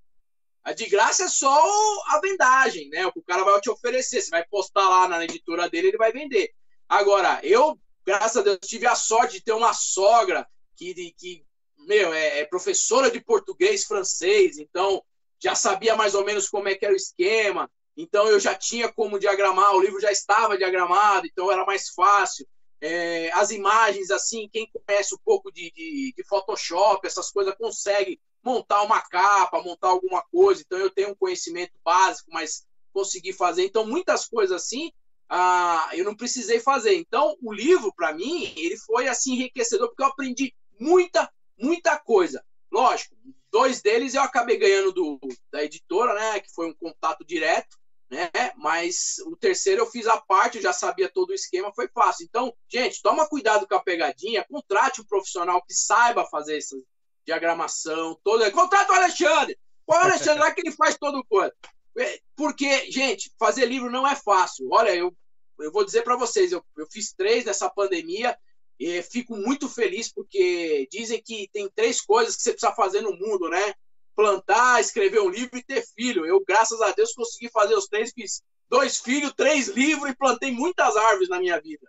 A 0.64 0.72
de 0.74 0.86
graça 0.88 1.24
é 1.24 1.28
só 1.28 1.62
a 2.08 2.20
vendagem, 2.22 2.90
né? 2.90 3.06
O 3.06 3.12
que 3.12 3.20
o 3.20 3.24
cara 3.24 3.44
vai 3.44 3.60
te 3.60 3.70
oferecer. 3.70 4.22
Você 4.22 4.30
vai 4.30 4.46
postar 4.46 4.88
lá 4.88 5.08
na 5.08 5.24
editora 5.24 5.70
dele, 5.70 5.88
ele 5.90 5.98
vai 5.98 6.12
vender. 6.12 6.54
Agora, 6.88 7.40
eu, 7.44 7.78
graças 8.06 8.38
a 8.38 8.42
Deus, 8.42 8.60
tive 8.62 8.86
a 8.86 8.96
sorte 8.96 9.38
de 9.38 9.44
ter 9.44 9.54
uma 9.54 9.74
sogra 9.74 10.48
que, 10.76 11.14
que 11.18 11.46
meu, 11.78 12.14
é, 12.14 12.40
é 12.40 12.46
professora 12.46 13.12
de 13.12 13.22
português 13.22 13.86
francês, 13.86 14.58
então 14.58 15.04
já 15.42 15.56
sabia 15.56 15.96
mais 15.96 16.16
ou 16.16 16.24
menos 16.24 16.48
como 16.48 16.70
é 16.70 16.76
que 16.76 16.86
era 16.86 16.94
o 16.94 16.98
esquema, 16.98 17.70
então 17.96 18.28
eu 18.28 18.40
já 18.40 18.56
tinha 18.56 18.92
como 18.92 19.20
diagramar, 19.20 19.76
o 19.76 19.82
livro 19.82 20.00
já 20.00 20.12
estava 20.12 20.58
diagramado, 20.58 21.28
então 21.28 21.52
era 21.52 21.66
mais 21.66 21.90
fácil. 21.90 22.48
É, 22.82 23.32
as 23.34 23.52
imagens, 23.52 24.12
assim, 24.12 24.50
quem 24.52 24.70
conhece 24.70 25.16
um 25.16 25.20
pouco 25.24 25.52
de, 25.52 25.72
de, 25.72 26.14
de, 26.18 26.24
Photoshop, 26.26 27.06
essas 27.08 27.32
coisas, 27.32 27.56
consegue 27.56 28.20
montar 28.44 28.82
uma 28.82 29.02
capa, 29.02 29.62
montar 29.62 29.88
alguma 29.88 30.22
coisa. 30.24 30.62
Então 30.62 30.78
eu 30.78 30.90
tenho 30.90 31.12
um 31.12 31.16
conhecimento 31.16 31.72
básico, 31.84 32.30
mas 32.32 32.66
consegui 32.92 33.32
fazer. 33.32 33.64
Então 33.64 33.86
muitas 33.86 34.28
coisas 34.28 34.62
assim, 34.62 34.92
ah, 35.36 35.90
eu 35.94 36.06
não 36.06 36.16
precisei 36.16 36.60
fazer. 36.60 36.94
Então 36.94 37.36
o 37.42 37.52
livro, 37.52 37.92
para 37.96 38.14
mim, 38.14 38.54
ele 38.56 38.78
foi 38.78 39.08
assim 39.08 39.34
enriquecedor, 39.34 39.88
porque 39.88 40.04
eu 40.04 40.08
aprendi 40.08 40.54
muita, 40.80 41.28
muita 41.58 41.98
coisa. 41.98 42.46
Lógico, 42.72 43.16
dois 43.52 43.82
deles 43.82 44.14
eu 44.14 44.22
acabei 44.22 44.58
ganhando 44.58 44.92
do, 44.92 45.20
da 45.52 45.64
editora, 45.64 46.14
né? 46.14 46.40
Que 46.40 46.54
foi 46.54 46.70
um 46.70 46.74
contato 46.76 47.26
direto, 47.26 47.76
né? 48.12 48.30
Mas 48.58 49.16
o 49.26 49.36
terceiro 49.36 49.82
eu 49.82 49.88
fiz 49.88 50.06
a 50.06 50.22
parte, 50.22 50.58
eu 50.58 50.62
já 50.62 50.72
sabia 50.72 51.10
todo 51.10 51.32
o 51.32 51.34
esquema, 51.34 51.74
foi 51.74 51.88
fácil. 51.88 52.26
Então, 52.26 52.54
gente, 52.72 53.02
toma 53.02 53.28
cuidado 53.28 53.68
com 53.68 53.74
a 53.74 53.84
pegadinha, 53.84 54.46
contrate 54.48 55.02
um 55.02 55.06
profissional 55.06 55.64
que 55.64 55.74
saiba 55.74 56.28
fazer 56.28 56.60
essa 56.60 56.78
diagramação 57.26 58.16
toda. 58.24 58.52
Contrata 58.52 58.92
o 58.92 58.96
Alexandre! 58.96 59.58
É 59.90 59.94
o 59.94 59.98
Alexandre 59.98 60.40
lá 60.42 60.52
que 60.52 60.62
ele 60.62 60.72
faz 60.72 60.96
todo 60.96 61.18
o 61.18 61.26
coisa? 61.26 61.52
É, 61.98 62.20
porque, 62.36 62.92
gente, 62.92 63.32
fazer 63.40 63.66
livro 63.66 63.92
não 63.92 64.08
é 64.08 64.16
fácil. 64.16 64.68
Olha, 64.72 64.96
eu, 64.96 65.16
eu 65.60 65.72
vou 65.72 65.86
dizer 65.86 66.04
para 66.04 66.16
vocês, 66.16 66.52
eu, 66.52 66.64
eu 66.78 66.88
fiz 66.92 67.14
três 67.14 67.46
nessa 67.46 67.70
pandemia 67.70 68.38
e 68.80 69.02
fico 69.04 69.36
muito 69.36 69.70
feliz 69.70 70.12
porque 70.12 70.88
dizem 70.92 71.22
que 71.22 71.50
tem 71.54 71.70
três 71.70 72.02
coisas 72.02 72.36
que 72.36 72.42
você 72.42 72.52
precisa 72.52 72.74
fazer 72.74 73.02
no 73.02 73.14
mundo, 73.14 73.50
né? 73.50 73.74
Plantar, 74.16 74.82
escrever 74.82 75.22
um 75.22 75.30
livro 75.30 75.58
e 75.58 75.64
ter 75.64 75.84
filho. 75.96 76.26
Eu, 76.26 76.44
graças 76.46 76.82
a 76.82 76.92
Deus, 76.92 77.14
consegui 77.14 77.50
fazer 77.50 77.76
os 77.76 77.88
três, 77.88 78.12
fiz 78.14 78.42
dois 78.70 78.98
filhos, 78.98 79.34
três 79.34 79.68
livros 79.68 80.10
e 80.10 80.16
plantei 80.16 80.52
muitas 80.52 80.98
árvores 80.98 81.30
na 81.30 81.40
minha 81.40 81.62
vida. 81.62 81.88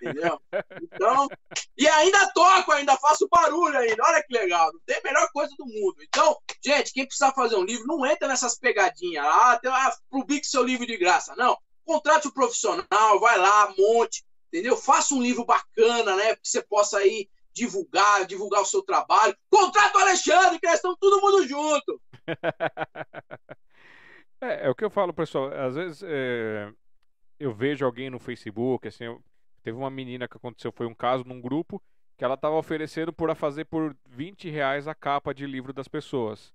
Entendeu? 0.00 0.40
Então, 0.82 1.28
e 1.76 1.86
ainda 1.86 2.32
toco, 2.32 2.72
ainda 2.72 2.96
faço 2.96 3.28
barulho 3.30 3.76
ainda. 3.76 4.02
Olha 4.02 4.22
que 4.22 4.32
legal. 4.32 4.72
Não 4.72 4.80
tem 4.86 5.00
melhor 5.04 5.28
coisa 5.32 5.54
do 5.58 5.66
mundo. 5.66 5.96
Então, 6.02 6.36
gente, 6.64 6.92
quem 6.92 7.06
precisar 7.06 7.32
fazer 7.32 7.56
um 7.56 7.64
livro, 7.64 7.86
não 7.86 8.04
entra 8.06 8.26
nessas 8.26 8.58
pegadinhas. 8.58 9.24
Ah, 9.26 9.58
tem, 9.60 9.70
ah 9.70 9.94
publique 10.10 10.46
seu 10.46 10.62
livro 10.62 10.86
de 10.86 10.96
graça. 10.96 11.34
Não. 11.36 11.56
Contrate 11.84 12.26
o 12.26 12.30
um 12.30 12.34
profissional, 12.34 13.20
vai 13.20 13.38
lá, 13.38 13.74
monte 13.76 14.22
entendeu? 14.52 14.76
Faça 14.76 15.14
um 15.14 15.22
livro 15.22 15.46
bacana, 15.46 16.14
né? 16.14 16.36
Que 16.36 16.46
você 16.46 16.62
possa 16.62 16.98
aí 16.98 17.28
divulgar, 17.54 18.26
divulgar 18.26 18.60
o 18.60 18.66
seu 18.66 18.82
trabalho. 18.82 19.34
Contrato 19.50 19.96
Alexandre, 19.98 20.60
que 20.60 20.66
nós 20.66 20.76
estamos 20.76 20.98
todo 21.00 21.22
mundo 21.22 21.48
junto. 21.48 22.00
é, 24.40 24.66
é 24.66 24.70
o 24.70 24.74
que 24.74 24.84
eu 24.84 24.90
falo, 24.90 25.14
pessoal. 25.14 25.50
Às 25.54 25.74
vezes 25.74 26.02
é, 26.04 26.70
eu 27.40 27.52
vejo 27.52 27.84
alguém 27.84 28.10
no 28.10 28.18
Facebook, 28.18 28.86
assim, 28.86 29.04
eu, 29.04 29.22
teve 29.62 29.76
uma 29.76 29.90
menina 29.90 30.28
que 30.28 30.36
aconteceu, 30.36 30.70
foi 30.70 30.86
um 30.86 30.94
caso 30.94 31.24
num 31.24 31.40
grupo 31.40 31.82
que 32.16 32.24
ela 32.24 32.34
estava 32.34 32.54
oferecendo 32.56 33.12
por 33.12 33.30
a 33.30 33.34
fazer 33.34 33.64
por 33.64 33.96
20 34.06 34.50
reais 34.50 34.86
a 34.86 34.94
capa 34.94 35.34
de 35.34 35.46
livro 35.46 35.72
das 35.72 35.88
pessoas. 35.88 36.52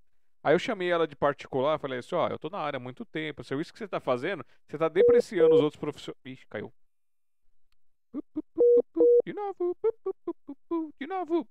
Aí 0.47 0.55
eu 0.55 0.59
chamei 0.59 0.89
ela 0.89 1.05
de 1.05 1.13
particular, 1.13 1.77
falei 1.77 1.99
assim, 1.99 2.15
ó, 2.15 2.29
eu 2.29 2.39
tô 2.39 2.49
na 2.49 2.59
área 2.59 2.77
há 2.77 2.79
muito 2.79 3.03
tempo, 3.03 3.43
se 3.43 3.53
é 3.53 3.57
isso 3.57 3.73
que 3.73 3.79
você 3.79 3.85
tá 3.85 3.99
fazendo, 3.99 4.45
você 4.65 4.77
tá 4.77 4.87
depreciando 4.87 5.53
os 5.53 5.59
outros 5.59 5.77
profissionais. 5.77 6.21
Ixi, 6.23 6.47
caiu. 6.47 6.73
De 9.25 9.33
novo. 9.33 9.75
De 10.97 11.05
novo. 11.05 11.45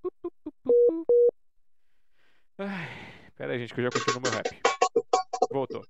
Ai, 2.56 2.88
pera 3.36 3.52
aí, 3.52 3.58
gente, 3.58 3.74
que 3.74 3.80
eu 3.80 3.84
já 3.84 3.90
continuo 3.90 4.22
meu 4.22 4.32
rap. 4.32 4.62
Voltou. 5.50 5.84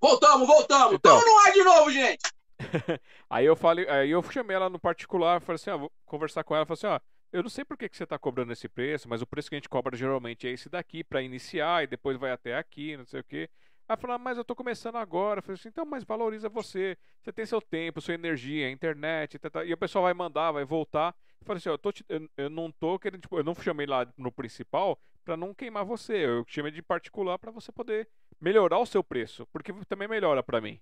Voltamos, 0.00 0.48
voltamos. 0.48 0.94
Então, 0.94 1.20
Tamo 1.20 1.32
no 1.32 1.38
ar 1.38 1.52
de 1.52 1.62
novo, 1.62 1.90
gente. 1.92 2.32
aí 3.30 3.46
eu 3.46 3.54
falei, 3.54 3.88
aí 3.88 4.10
eu 4.10 4.24
chamei 4.24 4.56
ela 4.56 4.68
no 4.68 4.80
particular, 4.80 5.40
falei 5.40 5.54
assim, 5.54 5.70
ó, 5.70 5.78
vou 5.78 5.92
conversar 6.04 6.42
com 6.42 6.56
ela, 6.56 6.66
falei 6.66 6.78
assim, 6.78 6.88
ó, 6.88 6.98
eu 7.32 7.42
não 7.42 7.50
sei 7.50 7.64
por 7.64 7.76
que, 7.76 7.88
que 7.88 7.96
você 7.96 8.04
está 8.04 8.18
cobrando 8.18 8.52
esse 8.52 8.68
preço, 8.68 9.08
mas 9.08 9.22
o 9.22 9.26
preço 9.26 9.48
que 9.48 9.54
a 9.54 9.58
gente 9.58 9.68
cobra 9.68 9.96
geralmente 9.96 10.46
é 10.46 10.50
esse 10.50 10.68
daqui 10.68 11.04
para 11.04 11.22
iniciar 11.22 11.84
e 11.84 11.86
depois 11.86 12.16
vai 12.16 12.32
até 12.32 12.56
aqui, 12.56 12.96
não 12.96 13.04
sei 13.04 13.20
o 13.20 13.24
quê. 13.24 13.48
Aí 13.88 13.96
falou, 13.96 14.14
ah, 14.14 14.18
mas 14.18 14.36
eu 14.36 14.42
estou 14.42 14.54
começando 14.54 14.96
agora. 14.96 15.40
Eu 15.40 15.42
falei 15.42 15.54
assim, 15.54 15.68
então, 15.68 15.84
mas 15.84 16.04
valoriza 16.04 16.48
você. 16.48 16.96
Você 17.20 17.32
tem 17.32 17.44
seu 17.44 17.60
tempo, 17.60 18.00
sua 18.00 18.14
energia, 18.14 18.70
internet, 18.70 19.38
tá, 19.38 19.50
tá. 19.50 19.64
e 19.64 19.72
o 19.72 19.76
pessoal 19.76 20.04
vai 20.04 20.14
mandar, 20.14 20.52
vai 20.52 20.64
voltar. 20.64 21.14
Eu 21.40 21.46
falei 21.46 21.58
assim, 21.58 21.68
eu, 21.68 21.92
te... 21.92 22.04
eu, 22.08 22.28
eu, 22.36 22.50
não 22.50 22.70
tô 22.70 22.98
querendo, 22.98 23.22
tipo, 23.22 23.36
eu 23.36 23.42
não 23.42 23.54
chamei 23.54 23.86
lá 23.86 24.06
no 24.16 24.30
principal 24.30 24.96
para 25.24 25.36
não 25.36 25.52
queimar 25.52 25.84
você. 25.84 26.24
Eu 26.24 26.44
chamei 26.46 26.70
de 26.70 26.82
particular 26.82 27.36
para 27.38 27.50
você 27.50 27.72
poder 27.72 28.08
melhorar 28.40 28.78
o 28.78 28.86
seu 28.86 29.02
preço, 29.02 29.46
porque 29.52 29.72
também 29.88 30.06
melhora 30.06 30.42
para 30.42 30.60
mim. 30.60 30.80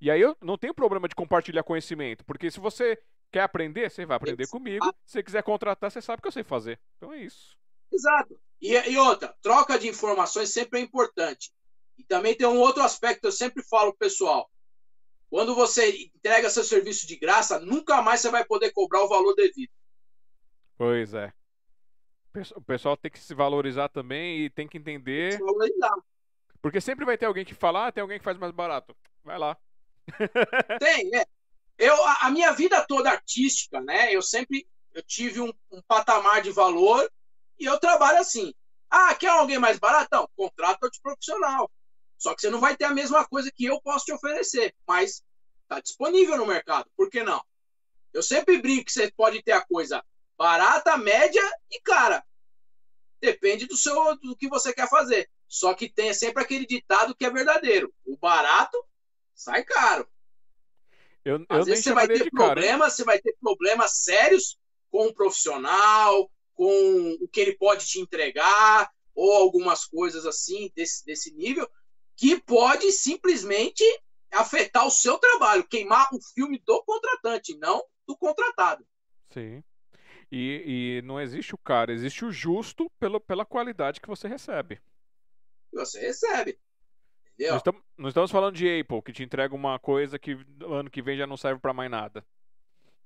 E 0.00 0.10
aí 0.10 0.20
eu 0.20 0.36
não 0.42 0.58
tenho 0.58 0.74
problema 0.74 1.08
de 1.08 1.14
compartilhar 1.14 1.62
conhecimento, 1.62 2.24
porque 2.24 2.50
se 2.50 2.58
você 2.58 2.98
quer 3.34 3.40
aprender, 3.40 3.90
você 3.90 4.06
vai 4.06 4.16
aprender 4.16 4.46
comigo. 4.46 4.86
Se 5.04 5.14
você 5.14 5.22
quiser 5.22 5.42
contratar, 5.42 5.90
você 5.90 6.00
sabe 6.00 6.22
que 6.22 6.28
eu 6.28 6.32
sei 6.32 6.44
fazer. 6.44 6.78
Então 6.96 7.12
é 7.12 7.18
isso. 7.18 7.58
Exato. 7.92 8.38
E, 8.62 8.72
e 8.72 8.96
outra, 8.96 9.34
troca 9.42 9.76
de 9.76 9.88
informações 9.88 10.50
sempre 10.50 10.78
é 10.78 10.82
importante. 10.82 11.52
E 11.98 12.04
também 12.04 12.36
tem 12.36 12.46
um 12.46 12.60
outro 12.60 12.80
aspecto 12.82 13.22
que 13.22 13.26
eu 13.26 13.32
sempre 13.32 13.64
falo 13.64 13.90
pro 13.90 14.06
pessoal. 14.06 14.48
Quando 15.28 15.52
você 15.52 16.04
entrega 16.14 16.48
seu 16.48 16.62
serviço 16.62 17.08
de 17.08 17.16
graça, 17.16 17.58
nunca 17.58 18.00
mais 18.00 18.20
você 18.20 18.30
vai 18.30 18.44
poder 18.44 18.70
cobrar 18.70 19.02
o 19.02 19.08
valor 19.08 19.34
devido. 19.34 19.72
Pois 20.78 21.12
é. 21.12 21.32
O 22.54 22.62
pessoal 22.62 22.96
tem 22.96 23.10
que 23.10 23.18
se 23.18 23.34
valorizar 23.34 23.88
também 23.88 24.44
e 24.44 24.50
tem 24.50 24.68
que 24.68 24.78
entender. 24.78 25.32
Se 25.32 25.38
valorizar. 25.38 25.94
Porque 26.62 26.80
sempre 26.80 27.04
vai 27.04 27.18
ter 27.18 27.26
alguém 27.26 27.44
que 27.44 27.54
fala, 27.54 27.88
ah, 27.88 27.92
tem 27.92 28.00
alguém 28.00 28.18
que 28.18 28.24
faz 28.24 28.38
mais 28.38 28.52
barato. 28.52 28.96
Vai 29.24 29.38
lá. 29.38 29.56
Tem, 30.78 31.14
é. 31.16 31.26
Eu, 31.78 32.04
a, 32.04 32.26
a 32.26 32.30
minha 32.30 32.52
vida 32.52 32.84
toda 32.86 33.10
artística, 33.10 33.80
né? 33.80 34.14
Eu 34.14 34.22
sempre 34.22 34.66
eu 34.94 35.02
tive 35.02 35.40
um, 35.40 35.52
um, 35.72 35.82
patamar 35.82 36.40
de 36.40 36.52
valor 36.52 37.10
e 37.58 37.64
eu 37.64 37.78
trabalho 37.80 38.18
assim. 38.18 38.54
Ah, 38.88 39.14
quer 39.14 39.28
alguém 39.28 39.58
mais 39.58 39.78
barato? 39.78 40.08
Não, 40.12 40.28
contrata 40.36 40.88
de 40.88 41.00
profissional. 41.00 41.70
Só 42.16 42.32
que 42.32 42.40
você 42.40 42.48
não 42.48 42.60
vai 42.60 42.76
ter 42.76 42.84
a 42.84 42.94
mesma 42.94 43.26
coisa 43.26 43.50
que 43.50 43.64
eu 43.64 43.80
posso 43.80 44.04
te 44.04 44.12
oferecer, 44.12 44.72
mas 44.86 45.22
está 45.62 45.80
disponível 45.80 46.36
no 46.36 46.46
mercado. 46.46 46.88
Por 46.96 47.10
que 47.10 47.24
não? 47.24 47.44
Eu 48.12 48.22
sempre 48.22 48.62
brinco 48.62 48.84
que 48.84 48.92
você 48.92 49.10
pode 49.10 49.42
ter 49.42 49.52
a 49.52 49.66
coisa 49.66 50.02
barata, 50.38 50.96
média 50.96 51.42
e 51.70 51.80
cara. 51.80 52.24
Depende 53.20 53.66
do 53.66 53.76
seu 53.76 54.16
do 54.18 54.36
que 54.36 54.48
você 54.48 54.72
quer 54.72 54.88
fazer. 54.88 55.28
Só 55.48 55.74
que 55.74 55.88
tem 55.88 56.12
sempre 56.14 56.42
aquele 56.42 56.66
ditado 56.66 57.14
que 57.16 57.24
é 57.24 57.30
verdadeiro. 57.30 57.92
O 58.04 58.16
barato 58.16 58.82
sai 59.34 59.64
caro. 59.64 60.08
Eu, 61.24 61.38
eu 61.38 61.46
Às 61.48 61.66
vezes 61.66 61.84
você 61.84 61.92
vai 61.92 62.06
ter 62.06 62.30
problemas, 62.30 62.92
você 62.94 63.04
vai 63.04 63.18
ter 63.18 63.34
problemas 63.40 63.98
sérios 64.02 64.58
com 64.90 65.06
o 65.06 65.14
profissional, 65.14 66.30
com 66.54 67.16
o 67.20 67.28
que 67.28 67.40
ele 67.40 67.56
pode 67.56 67.86
te 67.86 67.98
entregar, 67.98 68.90
ou 69.14 69.32
algumas 69.32 69.84
coisas 69.84 70.26
assim 70.26 70.70
desse, 70.74 71.04
desse 71.04 71.32
nível, 71.34 71.68
que 72.16 72.40
pode 72.40 72.90
simplesmente 72.92 73.84
afetar 74.30 74.86
o 74.86 74.90
seu 74.90 75.18
trabalho, 75.18 75.66
queimar 75.66 76.08
o 76.12 76.20
filme 76.34 76.62
do 76.64 76.82
contratante, 76.84 77.56
não 77.56 77.84
do 78.06 78.16
contratado. 78.16 78.86
Sim. 79.32 79.62
E, 80.30 80.98
e 80.98 81.02
não 81.02 81.20
existe 81.20 81.54
o 81.54 81.58
cara, 81.58 81.92
existe 81.92 82.24
o 82.24 82.32
justo 82.32 82.90
pelo, 82.98 83.20
pela 83.20 83.44
qualidade 83.44 84.00
que 84.00 84.08
você 84.08 84.26
recebe. 84.26 84.80
Você 85.72 86.00
recebe. 86.00 86.58
Entendeu? 87.34 87.60
Nós 87.96 88.10
estamos 88.10 88.30
falando 88.30 88.54
de 88.54 88.80
Apple, 88.80 89.02
que 89.02 89.12
te 89.12 89.22
entrega 89.22 89.54
uma 89.54 89.78
coisa 89.78 90.18
que 90.18 90.38
ano 90.64 90.90
que 90.90 91.02
vem 91.02 91.18
já 91.18 91.26
não 91.26 91.36
serve 91.36 91.60
para 91.60 91.72
mais 91.72 91.90
nada. 91.90 92.24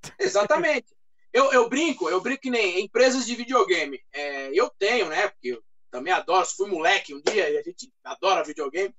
Exatamente. 0.18 0.94
eu, 1.32 1.52
eu 1.52 1.68
brinco, 1.68 2.08
eu 2.08 2.20
brinco 2.20 2.42
que 2.42 2.50
nem 2.50 2.81
empresas 2.81 3.26
de 3.26 3.34
videogame. 3.34 4.00
É, 4.12 4.50
eu 4.52 4.70
tenho, 4.78 5.08
né? 5.08 5.28
Porque 5.28 5.48
eu 5.48 5.62
também 5.90 6.12
adoro, 6.12 6.47
fui 6.47 6.68
moleque 6.68 7.15
um 7.15 7.23
dia 7.23 7.48
e 7.48 7.58
a 7.58 7.62
gente 7.62 7.92
adora 8.05 8.44
videogame. 8.44 8.94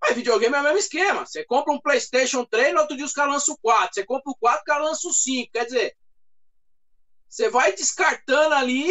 Mas 0.00 0.16
videogame 0.16 0.56
é 0.56 0.60
o 0.60 0.62
mesmo 0.64 0.78
esquema. 0.78 1.24
Você 1.24 1.44
compra 1.44 1.72
um 1.72 1.80
PlayStation 1.80 2.44
3, 2.44 2.74
no 2.74 2.80
outro 2.80 2.96
dia 2.96 3.04
os 3.04 3.12
caras 3.12 3.34
lançam 3.34 3.54
o 3.54 3.58
4. 3.58 3.94
Você 3.94 4.04
compra 4.04 4.32
o 4.32 4.36
4, 4.36 4.60
o 4.60 4.64
cara 4.64 4.84
lança 4.84 5.06
o 5.06 5.12
5. 5.12 5.52
Quer 5.52 5.64
dizer, 5.66 5.96
você 7.28 7.48
vai 7.48 7.72
descartando 7.72 8.54
ali, 8.54 8.90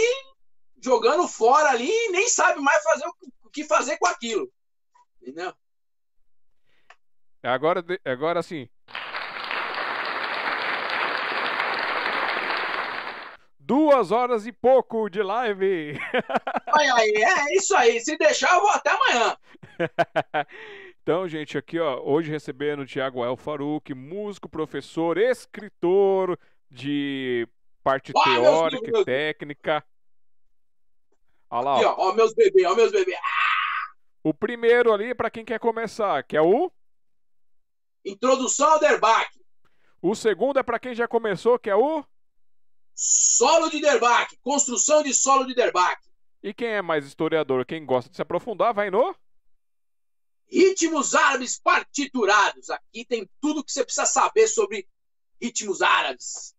jogando 0.81 1.27
fora 1.27 1.69
ali 1.69 1.91
e 1.91 2.11
nem 2.11 2.29
sabe 2.29 2.61
mais 2.61 2.81
fazer 2.81 3.05
o 3.43 3.49
que 3.49 3.65
fazer 3.65 3.97
com 3.97 4.07
aquilo. 4.07 4.51
Entendeu? 5.21 5.53
Agora, 7.43 7.83
agora 8.05 8.43
sim. 8.43 8.69
Duas 13.59 14.11
horas 14.11 14.45
e 14.45 14.51
pouco 14.51 15.09
de 15.09 15.23
live. 15.23 15.97
Olha 16.73 16.95
aí, 16.95 17.13
é 17.15 17.55
isso 17.55 17.75
aí. 17.75 17.99
Se 18.01 18.17
deixar, 18.17 18.53
eu 18.55 18.61
vou 18.61 18.69
até 18.69 18.89
amanhã. 18.91 19.37
Então, 21.03 21.27
gente, 21.27 21.57
aqui, 21.57 21.79
ó, 21.79 21.99
hoje 22.03 22.29
recebendo 22.29 22.83
o 22.83 22.85
Thiago 22.85 23.25
El 23.25 23.35
Faruq, 23.35 23.91
músico, 23.91 24.47
professor, 24.47 25.17
escritor 25.17 26.37
de 26.69 27.47
parte 27.83 28.13
teórica 28.13 28.99
e 28.99 29.03
técnica. 29.03 29.83
Olha 31.49 31.63
lá, 31.63 31.71
ó. 31.71 31.75
Aqui, 31.77 31.85
ó, 31.85 31.95
ó 31.97 32.13
meus 32.13 32.35
bebês, 32.35 32.67
ó 32.67 32.75
meus 32.75 32.91
bebês. 32.91 33.17
Ah! 33.17 33.93
O 34.23 34.31
primeiro 34.31 34.93
ali, 34.93 35.15
para 35.15 35.31
quem 35.31 35.43
quer 35.43 35.59
começar, 35.59 36.21
que 36.23 36.37
é 36.37 36.41
o 36.41 36.71
Introdução 38.05 38.73
ao 38.73 38.79
Derbach. 38.79 39.29
O 40.01 40.15
segundo 40.15 40.57
é 40.57 40.63
para 40.63 40.79
quem 40.79 40.95
já 40.95 41.07
começou, 41.07 41.59
que 41.59 41.69
é 41.69 41.75
o 41.75 42.03
Solo 42.93 43.69
de 43.69 43.79
Derbach, 43.79 44.35
construção 44.41 45.01
de 45.01 45.13
solo 45.13 45.45
de 45.45 45.55
Derbach. 45.55 45.99
E 46.43 46.53
quem 46.53 46.69
é 46.69 46.81
mais 46.81 47.05
historiador, 47.05 47.65
quem 47.65 47.85
gosta 47.85 48.09
de 48.09 48.15
se 48.15 48.21
aprofundar, 48.21 48.73
vai 48.73 48.89
no 48.89 49.15
Ritmos 50.47 51.15
árabes 51.15 51.59
partiturados. 51.59 52.69
Aqui 52.69 53.05
tem 53.05 53.29
tudo 53.39 53.63
que 53.63 53.71
você 53.71 53.83
precisa 53.83 54.05
saber 54.05 54.47
sobre 54.47 54.87
ritmos 55.41 55.81
árabes. 55.81 56.53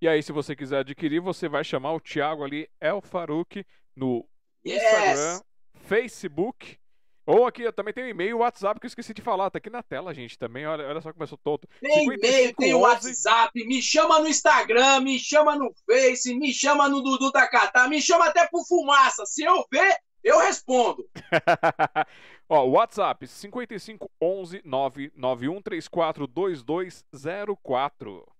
E 0.00 0.08
aí, 0.08 0.22
se 0.22 0.32
você 0.32 0.56
quiser 0.56 0.78
adquirir, 0.78 1.20
você 1.20 1.48
vai 1.48 1.62
chamar 1.62 1.92
o 1.92 2.00
Thiago 2.00 2.42
ali, 2.42 2.68
El 2.80 3.02
Farouk, 3.02 3.64
no 3.94 4.26
Instagram, 4.64 5.34
yes. 5.34 5.42
Facebook 5.86 6.78
ou 7.26 7.46
aqui, 7.46 7.70
também 7.72 7.92
tem 7.92 8.04
o 8.04 8.08
e-mail 8.08 8.30
e 8.30 8.34
o 8.34 8.38
WhatsApp 8.38 8.80
que 8.80 8.86
eu 8.86 8.88
esqueci 8.88 9.12
de 9.12 9.22
falar, 9.22 9.50
tá 9.50 9.58
aqui 9.58 9.70
na 9.70 9.82
tela, 9.82 10.14
gente, 10.14 10.38
também. 10.38 10.66
Olha, 10.66 10.86
olha 10.86 11.00
só 11.00 11.12
como 11.12 11.22
eu 11.22 11.28
sou 11.28 11.38
tonto. 11.38 11.68
Tem 11.80 12.06
e-mail, 12.06 12.54
tem 12.56 12.74
o 12.74 12.80
WhatsApp, 12.80 13.52
me 13.66 13.82
chama 13.82 14.18
no 14.18 14.28
Instagram, 14.28 15.00
me 15.00 15.18
chama 15.18 15.54
no 15.54 15.72
Face, 15.86 16.34
me 16.34 16.52
chama 16.52 16.88
no 16.88 17.02
Dudu 17.02 17.30
Takata, 17.30 17.88
me 17.88 18.00
chama 18.00 18.26
até 18.26 18.46
por 18.48 18.66
fumaça. 18.66 19.24
Se 19.26 19.44
eu 19.44 19.64
ver, 19.70 19.96
eu 20.24 20.38
respondo. 20.38 21.08
Ó, 22.48 22.64
WhatsApp 22.64 23.26
5511 23.26 24.62
99134 24.64 26.26
2204. 26.26 28.32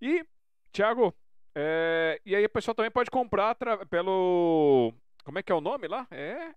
E, 0.00 0.24
Thiago, 0.70 1.14
é, 1.54 2.20
e 2.24 2.36
aí 2.36 2.44
o 2.44 2.50
pessoal 2.50 2.74
também 2.74 2.90
pode 2.90 3.10
comprar 3.10 3.56
pelo. 3.90 4.92
Como 5.24 5.38
é 5.38 5.42
que 5.42 5.50
é 5.50 5.54
o 5.54 5.60
nome 5.60 5.88
lá? 5.88 6.06
É 6.10 6.54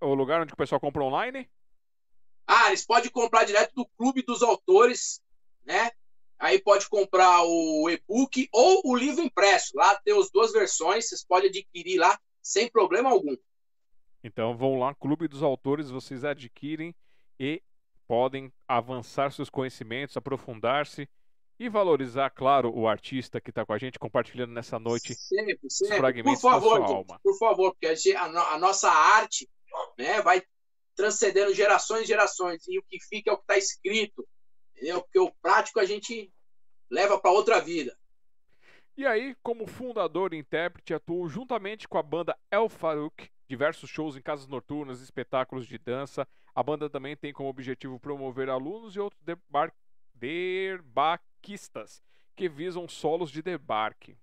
o 0.00 0.14
lugar 0.14 0.42
onde 0.42 0.52
o 0.52 0.56
pessoal 0.56 0.80
compra 0.80 1.02
online? 1.02 1.48
Ah, 2.46 2.68
eles 2.68 2.84
podem 2.86 3.10
comprar 3.10 3.44
direto 3.44 3.72
do 3.74 3.86
Clube 3.96 4.22
dos 4.22 4.42
Autores, 4.42 5.20
né? 5.64 5.90
Aí 6.38 6.60
pode 6.60 6.88
comprar 6.88 7.42
o 7.44 7.90
e-book 7.90 8.48
ou 8.52 8.82
o 8.84 8.96
livro 8.96 9.22
impresso. 9.22 9.72
Lá 9.76 9.94
tem 10.04 10.18
as 10.18 10.30
duas 10.30 10.52
versões, 10.52 11.08
vocês 11.08 11.24
podem 11.24 11.48
adquirir 11.50 11.98
lá 11.98 12.18
sem 12.40 12.70
problema 12.70 13.10
algum. 13.10 13.36
Então 14.22 14.56
vão 14.56 14.78
lá, 14.78 14.94
Clube 14.94 15.28
dos 15.28 15.42
Autores, 15.42 15.90
vocês 15.90 16.24
adquirem 16.24 16.94
e 17.38 17.62
podem 18.06 18.52
avançar 18.66 19.30
seus 19.32 19.50
conhecimentos, 19.50 20.16
aprofundar-se 20.16 21.08
e 21.58 21.68
valorizar, 21.68 22.30
claro, 22.30 22.72
o 22.72 22.86
artista 22.88 23.40
que 23.40 23.50
está 23.50 23.66
com 23.66 23.72
a 23.72 23.78
gente, 23.78 23.98
compartilhando 23.98 24.52
nessa 24.52 24.78
noite 24.78 25.14
sempre, 25.14 25.58
sempre. 25.68 25.94
os 25.94 25.98
fragmentos 25.98 26.40
por 26.40 26.50
favor, 26.50 26.80
da 26.80 26.86
sua 26.86 26.96
alma. 26.96 27.20
Por 27.22 27.36
favor, 27.36 27.72
porque 27.72 27.86
a, 27.88 27.94
gente- 27.94 28.16
a 28.16 28.28
no- 28.28 28.38
a 28.38 28.58
nossa 28.58 28.88
arte 28.90 29.48
né, 29.98 30.20
vai 30.22 30.42
transcendendo 30.94 31.54
gerações 31.54 32.02
e 32.02 32.06
gerações. 32.06 32.66
E 32.66 32.78
o 32.78 32.82
que 32.82 32.98
fica 33.00 33.30
é 33.30 33.32
o 33.32 33.36
que 33.36 33.44
está 33.44 33.56
escrito. 33.56 34.26
Entendeu? 34.74 35.02
Porque 35.02 35.18
o 35.18 35.32
prático 35.42 35.80
a 35.80 35.84
gente 35.84 36.32
leva 36.90 37.20
para 37.20 37.30
outra 37.30 37.60
vida. 37.60 37.96
E 38.96 39.06
aí, 39.06 39.36
como 39.42 39.66
fundador 39.66 40.34
e 40.34 40.38
intérprete, 40.38 40.92
atuou 40.92 41.28
juntamente 41.28 41.86
com 41.86 41.98
a 41.98 42.02
banda 42.02 42.36
El 42.50 42.68
Farouk, 42.68 43.30
diversos 43.48 43.88
shows 43.88 44.16
em 44.16 44.22
casas 44.22 44.48
noturnas, 44.48 45.00
espetáculos 45.00 45.66
de 45.66 45.78
dança. 45.78 46.26
A 46.52 46.62
banda 46.62 46.90
também 46.90 47.16
tem 47.16 47.32
como 47.32 47.48
objetivo 47.48 48.00
promover 48.00 48.50
alunos 48.50 48.96
e 48.96 49.00
outros 49.00 49.22
debar- 49.22 49.72
debarquistas 50.14 52.02
que 52.34 52.48
visam 52.48 52.88
solos 52.88 53.30
de 53.30 53.40
debarque. 53.40 54.16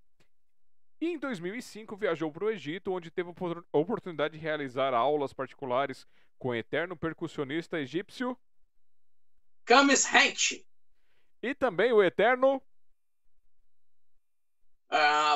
E 1.05 1.11
em 1.11 1.19
2005 1.19 1.95
viajou 1.95 2.31
para 2.31 2.45
o 2.45 2.49
Egito, 2.49 2.91
onde 2.91 3.11
teve 3.11 3.29
a 3.29 3.31
opor- 3.31 3.63
oportunidade 3.71 4.35
de 4.35 4.39
realizar 4.39 4.91
aulas 4.91 5.33
particulares 5.33 6.07
com 6.39 6.47
o 6.47 6.55
eterno 6.55 6.97
percussionista 6.97 7.79
egípcio 7.79 8.35
Camis 9.65 10.11
Hench, 10.11 10.65
e 11.43 11.53
também 11.53 11.93
o 11.93 12.01
eterno 12.01 12.59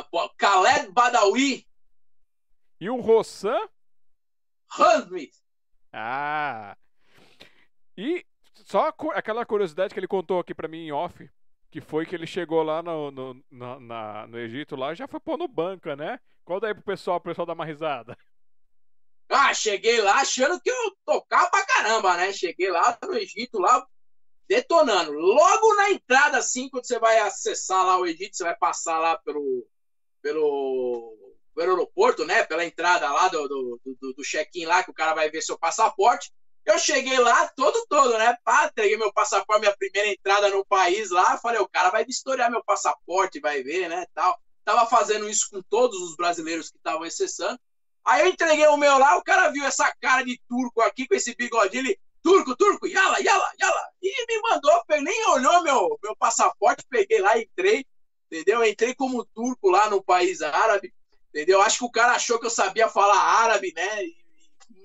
pô, 0.09 0.27
Khaled 0.39 0.91
Badawi, 0.91 1.67
e 2.79 2.89
o 2.89 2.99
Rossan 2.99 3.69
Hamid. 4.71 5.31
Ah! 5.93 6.75
E 7.95 8.25
só 8.55 8.91
aquela 9.13 9.45
curiosidade 9.45 9.93
que 9.93 9.99
ele 9.99 10.07
contou 10.07 10.39
aqui 10.39 10.55
pra 10.55 10.67
mim 10.67 10.87
em 10.87 10.91
off, 10.91 11.29
que 11.71 11.81
foi 11.81 12.05
que 12.05 12.15
ele 12.15 12.27
chegou 12.27 12.63
lá 12.63 12.81
no, 12.81 13.11
no, 13.11 13.45
na- 13.51 13.79
na- 13.79 14.27
no 14.27 14.39
Egito 14.39 14.75
lá 14.75 14.93
já 14.93 15.07
foi 15.07 15.19
pôr 15.19 15.37
no 15.37 15.47
banca, 15.47 15.95
né? 15.95 16.19
Conta 16.43 16.67
aí 16.67 16.73
pro 16.73 16.83
pessoal, 16.83 17.19
pro 17.19 17.31
pessoal 17.31 17.45
dar 17.45 17.53
uma 17.53 17.65
risada. 17.65 18.17
Ah, 19.29 19.53
cheguei 19.53 20.01
lá 20.01 20.15
achando 20.21 20.59
que 20.59 20.69
eu 20.69 20.97
tocava 21.05 21.49
pra 21.51 21.65
caramba, 21.65 22.17
né? 22.17 22.33
Cheguei 22.33 22.71
lá 22.71 22.97
no 23.03 23.15
Egito, 23.15 23.59
lá 23.59 23.85
detonando. 24.47 25.11
Logo 25.13 25.75
na 25.75 25.91
entrada, 25.91 26.37
assim, 26.37 26.69
quando 26.69 26.85
você 26.87 26.99
vai 26.99 27.19
acessar 27.19 27.85
lá 27.85 27.99
o 27.99 28.07
Egito, 28.07 28.35
você 28.35 28.43
vai 28.43 28.55
passar 28.57 28.99
lá 28.99 29.17
pelo, 29.19 29.67
pelo, 30.21 31.15
pelo 31.55 31.71
aeroporto, 31.71 32.25
né? 32.25 32.43
Pela 32.43 32.65
entrada 32.65 33.11
lá 33.11 33.27
do, 33.27 33.47
do, 33.47 33.81
do, 34.01 34.13
do 34.13 34.23
check-in 34.23 34.65
lá, 34.65 34.83
que 34.83 34.91
o 34.91 34.95
cara 34.95 35.13
vai 35.13 35.29
ver 35.29 35.41
seu 35.43 35.57
passaporte. 35.59 36.31
Eu 36.69 36.77
cheguei 36.77 37.17
lá 37.17 37.47
todo, 37.55 37.83
todo, 37.89 38.15
né? 38.15 38.37
Pá, 38.43 38.65
entreguei 38.65 38.95
meu 38.95 39.11
passaporte, 39.11 39.61
minha 39.61 39.75
primeira 39.75 40.07
entrada 40.07 40.49
no 40.49 40.63
país 40.63 41.09
lá. 41.09 41.35
Falei, 41.39 41.59
o 41.59 41.67
cara 41.67 41.89
vai 41.89 42.05
vistoriar 42.05 42.51
meu 42.51 42.63
passaporte, 42.63 43.39
vai 43.39 43.63
ver, 43.63 43.89
né? 43.89 44.05
Tal. 44.13 44.39
Tava 44.63 44.85
fazendo 44.85 45.27
isso 45.27 45.49
com 45.49 45.63
todos 45.63 45.99
os 45.99 46.15
brasileiros 46.15 46.69
que 46.69 46.77
estavam 46.77 47.01
acessando. 47.01 47.59
Aí 48.05 48.21
eu 48.21 48.27
entreguei 48.27 48.67
o 48.67 48.77
meu 48.77 48.99
lá, 48.99 49.17
o 49.17 49.23
cara 49.23 49.49
viu 49.49 49.65
essa 49.65 49.91
cara 49.99 50.23
de 50.23 50.39
turco 50.47 50.79
aqui, 50.81 51.07
com 51.07 51.15
esse 51.15 51.35
bigodinho, 51.35 51.85
ele, 51.85 51.99
turco, 52.21 52.55
turco, 52.55 52.87
yala, 52.87 53.19
yala, 53.19 53.51
yala, 53.59 53.89
e 54.01 54.25
me 54.27 54.41
mandou, 54.41 54.83
nem 55.01 55.27
olhou 55.29 55.63
meu, 55.63 55.99
meu 56.01 56.15
passaporte, 56.15 56.85
peguei 56.89 57.19
lá, 57.19 57.37
entrei, 57.37 57.85
entendeu? 58.31 58.63
Entrei 58.63 58.93
como 58.95 59.25
turco 59.25 59.69
lá 59.69 59.89
no 59.89 60.03
país 60.03 60.41
árabe, 60.41 60.93
entendeu? 61.29 61.61
Acho 61.61 61.79
que 61.79 61.85
o 61.85 61.91
cara 61.91 62.13
achou 62.13 62.39
que 62.39 62.45
eu 62.45 62.51
sabia 62.51 62.87
falar 62.87 63.19
árabe, 63.19 63.73
né? 63.75 64.05
E 64.05 64.18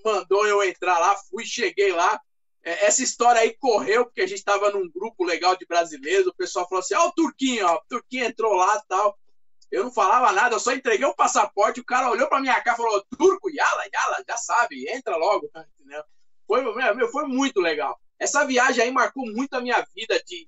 mandou 0.04 0.46
eu 0.46 0.62
entrar 0.62 0.98
lá, 0.98 1.16
fui, 1.30 1.44
cheguei 1.44 1.92
lá. 1.92 2.20
É, 2.62 2.86
Essa 2.86 3.02
história 3.02 3.40
aí 3.40 3.56
correu, 3.58 4.04
porque 4.04 4.22
a 4.22 4.26
gente 4.26 4.38
estava 4.38 4.70
num 4.70 4.90
grupo 4.90 5.24
legal 5.24 5.56
de 5.56 5.66
brasileiros, 5.66 6.26
o 6.26 6.34
pessoal 6.34 6.68
falou 6.68 6.80
assim, 6.80 6.94
ó, 6.94 7.08
o 7.08 7.12
Turquinho, 7.12 7.66
ó, 7.66 7.76
o 7.76 7.82
Turquinho 7.88 8.24
entrou 8.24 8.54
lá 8.54 8.80
tal. 8.88 9.18
Eu 9.70 9.84
não 9.84 9.92
falava 9.92 10.32
nada, 10.32 10.54
eu 10.54 10.60
só 10.60 10.72
entreguei 10.72 11.06
o 11.06 11.16
passaporte, 11.16 11.80
o 11.80 11.84
cara 11.84 12.10
olhou 12.10 12.28
pra 12.28 12.40
minha 12.40 12.60
cara 12.60 12.76
e 12.76 12.82
falou, 12.82 13.04
turco, 13.18 13.50
yala, 13.50 13.84
yala, 13.92 14.24
já 14.28 14.36
sabe, 14.36 14.88
entra 14.88 15.16
logo. 15.16 15.50
Foi, 16.46 16.62
meu, 16.94 17.08
foi 17.08 17.26
muito 17.26 17.58
legal. 17.58 17.98
Essa 18.18 18.44
viagem 18.44 18.84
aí 18.84 18.90
marcou 18.90 19.24
muito 19.24 19.54
a 19.54 19.62
minha 19.62 19.80
vida, 19.94 20.22
de 20.26 20.46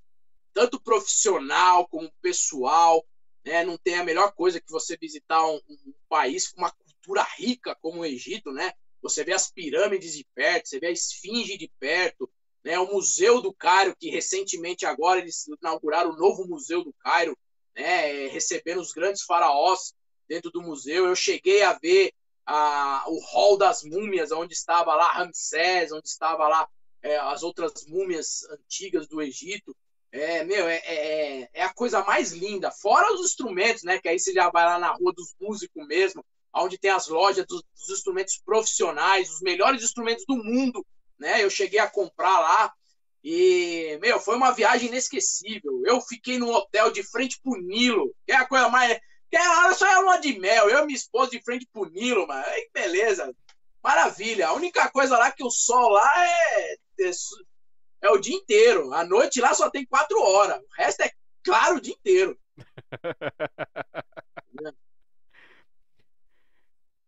tanto 0.52 0.78
profissional 0.78 1.88
como 1.88 2.12
pessoal. 2.20 3.02
Né? 3.42 3.64
Não 3.64 3.78
tem 3.78 3.96
a 3.96 4.04
melhor 4.04 4.32
coisa 4.32 4.60
que 4.60 4.70
você 4.70 4.94
visitar 4.96 5.42
um, 5.46 5.60
um 5.68 5.94
país 6.06 6.48
com 6.48 6.60
uma 6.60 6.70
cultura 6.70 7.26
rica 7.38 7.74
como 7.80 8.00
o 8.00 8.04
Egito, 8.04 8.52
né? 8.52 8.72
Você 9.08 9.24
vê 9.24 9.32
as 9.32 9.50
pirâmides 9.50 10.16
de 10.16 10.26
perto, 10.34 10.68
você 10.68 10.78
vê 10.78 10.88
a 10.88 10.92
esfinge 10.92 11.56
de 11.56 11.70
perto, 11.78 12.30
né? 12.64 12.78
O 12.78 12.92
Museu 12.92 13.40
do 13.40 13.52
Cairo, 13.52 13.94
que 13.96 14.10
recentemente 14.10 14.84
agora 14.84 15.20
eles 15.20 15.46
inauguraram 15.46 16.10
o 16.10 16.16
novo 16.16 16.46
Museu 16.46 16.82
do 16.82 16.92
Cairo, 16.94 17.36
né, 17.76 18.26
recebendo 18.28 18.80
os 18.80 18.92
grandes 18.92 19.22
faraós 19.22 19.94
dentro 20.26 20.50
do 20.50 20.62
museu. 20.62 21.06
Eu 21.06 21.14
cheguei 21.14 21.62
a 21.62 21.74
ver 21.74 22.12
a, 22.44 23.04
o 23.08 23.20
hall 23.20 23.56
das 23.56 23.82
múmias, 23.82 24.32
onde 24.32 24.54
estava 24.54 24.94
lá 24.94 25.12
Ramsés, 25.12 25.92
onde 25.92 26.08
estava 26.08 26.48
lá 26.48 26.68
é, 27.02 27.16
as 27.18 27.42
outras 27.42 27.86
múmias 27.86 28.44
antigas 28.50 29.06
do 29.06 29.20
Egito. 29.20 29.76
É, 30.10 30.44
meu, 30.44 30.66
é, 30.66 30.76
é, 30.84 31.50
é, 31.52 31.62
a 31.62 31.74
coisa 31.74 32.02
mais 32.02 32.32
linda. 32.32 32.70
Fora 32.70 33.12
os 33.12 33.20
instrumentos, 33.20 33.82
né? 33.82 33.98
Que 33.98 34.08
aí 34.08 34.18
você 34.18 34.32
já 34.32 34.48
vai 34.50 34.64
lá 34.64 34.78
na 34.78 34.92
rua 34.92 35.12
dos 35.12 35.34
músicos 35.38 35.86
mesmo, 35.86 36.24
onde 36.56 36.78
tem 36.78 36.90
as 36.90 37.08
lojas 37.08 37.46
dos, 37.46 37.62
dos 37.74 37.90
instrumentos 37.90 38.40
profissionais, 38.44 39.30
os 39.30 39.40
melhores 39.40 39.82
instrumentos 39.82 40.24
do 40.26 40.36
mundo, 40.36 40.84
né? 41.18 41.42
Eu 41.42 41.50
cheguei 41.50 41.78
a 41.78 41.90
comprar 41.90 42.40
lá. 42.40 42.72
E, 43.22 43.98
meu, 44.00 44.20
foi 44.20 44.36
uma 44.36 44.52
viagem 44.52 44.88
inesquecível. 44.88 45.82
Eu 45.84 46.00
fiquei 46.00 46.38
num 46.38 46.52
hotel 46.52 46.92
de 46.92 47.02
frente 47.02 47.40
pro 47.42 47.60
Nilo, 47.60 48.14
que 48.24 48.32
é 48.32 48.36
a 48.36 48.46
coisa 48.46 48.68
mais. 48.68 48.98
Que 49.28 49.36
era 49.36 49.74
só 49.74 49.86
era 49.86 50.00
uma 50.00 50.18
de 50.18 50.38
mel, 50.38 50.70
eu 50.70 50.78
e 50.78 50.86
minha 50.86 50.96
esposa 50.96 51.32
de 51.32 51.42
frente 51.42 51.66
pro 51.72 51.90
Nilo, 51.90 52.26
mano. 52.26 52.44
Aí, 52.46 52.70
beleza. 52.72 53.34
Maravilha. 53.82 54.48
A 54.48 54.52
única 54.52 54.88
coisa 54.90 55.18
lá 55.18 55.32
que 55.32 55.44
o 55.44 55.50
sol 55.50 55.90
lá 55.90 56.24
é, 56.24 56.74
é, 57.00 57.10
é 58.02 58.10
o 58.10 58.18
dia 58.18 58.36
inteiro. 58.36 58.92
A 58.92 59.04
noite 59.04 59.40
lá 59.40 59.52
só 59.54 59.68
tem 59.70 59.84
quatro 59.84 60.20
horas. 60.20 60.58
O 60.58 60.74
resto 60.76 61.02
é 61.02 61.10
claro 61.42 61.76
o 61.76 61.80
dia 61.80 61.94
inteiro. 61.94 62.38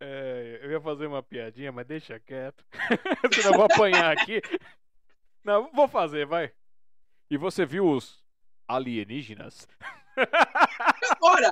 É, 0.01 0.61
eu 0.63 0.71
ia 0.71 0.81
fazer 0.81 1.07
uma 1.07 1.23
piadinha, 1.23 1.73
mas 1.73 1.87
deixa 1.87 2.21
quieto. 2.21 2.65
Senão 3.35 3.51
eu 3.51 3.57
vou 3.57 3.65
apanhar 3.65 4.17
aqui. 4.17 4.41
Não, 5.43 5.71
vou 5.73 5.89
fazer, 5.89 6.27
vai. 6.27 6.53
E 7.31 7.37
você 7.37 7.67
viu 7.67 7.89
os 7.89 8.23
alienígenas? 8.67 9.67
Olha, 11.23 11.51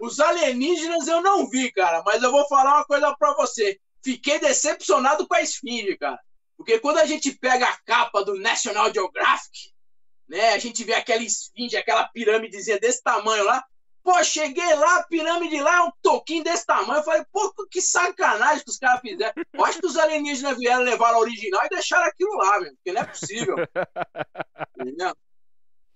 os 0.00 0.20
alienígenas 0.20 1.08
eu 1.08 1.22
não 1.22 1.48
vi, 1.48 1.72
cara, 1.72 2.02
mas 2.04 2.22
eu 2.22 2.30
vou 2.30 2.46
falar 2.48 2.76
uma 2.76 2.84
coisa 2.84 3.14
pra 3.16 3.34
você. 3.34 3.80
Fiquei 4.04 4.38
decepcionado 4.38 5.26
com 5.26 5.34
a 5.34 5.42
esfinge, 5.42 5.96
cara. 5.96 6.20
Porque 6.56 6.78
quando 6.78 6.98
a 6.98 7.06
gente 7.06 7.32
pega 7.32 7.68
a 7.68 7.76
capa 7.84 8.24
do 8.24 8.38
National 8.38 8.92
Geographic, 8.92 9.72
né, 10.28 10.50
a 10.50 10.58
gente 10.58 10.84
vê 10.84 10.94
aquela 10.94 11.22
esfinge, 11.22 11.76
aquela 11.76 12.06
pirâmidezinha 12.08 12.78
desse 12.78 13.02
tamanho 13.02 13.44
lá. 13.44 13.64
Pô, 14.06 14.22
cheguei 14.22 14.72
lá, 14.76 14.98
a 14.98 15.02
pirâmide 15.02 15.60
lá 15.60 15.78
é 15.78 15.80
um 15.80 15.90
toquinho 16.00 16.44
desse 16.44 16.64
tamanho. 16.64 17.00
Eu 17.00 17.02
falei, 17.02 17.24
pô, 17.32 17.52
que 17.68 17.82
sacanagem 17.82 18.62
que 18.62 18.70
os 18.70 18.78
caras 18.78 19.00
fizeram. 19.00 19.34
Eu 19.52 19.64
acho 19.64 19.80
que 19.80 19.86
os 19.86 19.96
alienígenas 19.96 20.56
vieram 20.56 20.84
levar 20.84 21.12
a 21.12 21.18
original 21.18 21.66
e 21.66 21.70
deixaram 21.70 22.06
aquilo 22.06 22.36
lá, 22.36 22.60
meu. 22.60 22.72
Porque 22.76 22.92
não 22.92 23.00
é 23.00 23.04
possível. 23.04 23.56
Entendeu? 24.78 25.12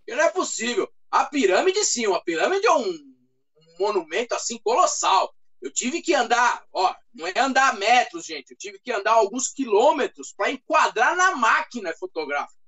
Porque 0.01 0.17
não 0.17 0.25
é 0.25 0.31
possível. 0.33 0.93
A 1.09 1.25
pirâmide, 1.25 1.85
sim, 1.85 2.09
uma 2.09 2.21
pirâmide 2.25 2.67
é 2.67 2.73
um, 2.73 2.91
um 2.91 3.77
monumento 3.79 4.35
assim 4.35 4.59
colossal. 4.59 5.33
Eu 5.63 5.73
tive 5.73 6.03
que 6.03 6.13
andar, 6.13 6.65
ó, 6.73 6.93
não 7.15 7.29
é 7.29 7.39
andar 7.39 7.79
metros, 7.79 8.27
gente. 8.27 8.51
Eu 8.51 8.57
tive 8.57 8.81
que 8.81 8.91
andar 8.91 9.13
alguns 9.13 9.53
quilômetros 9.53 10.35
para 10.37 10.51
enquadrar 10.51 11.15
na 11.15 11.37
máquina 11.37 11.95
fotográfica 11.97 12.59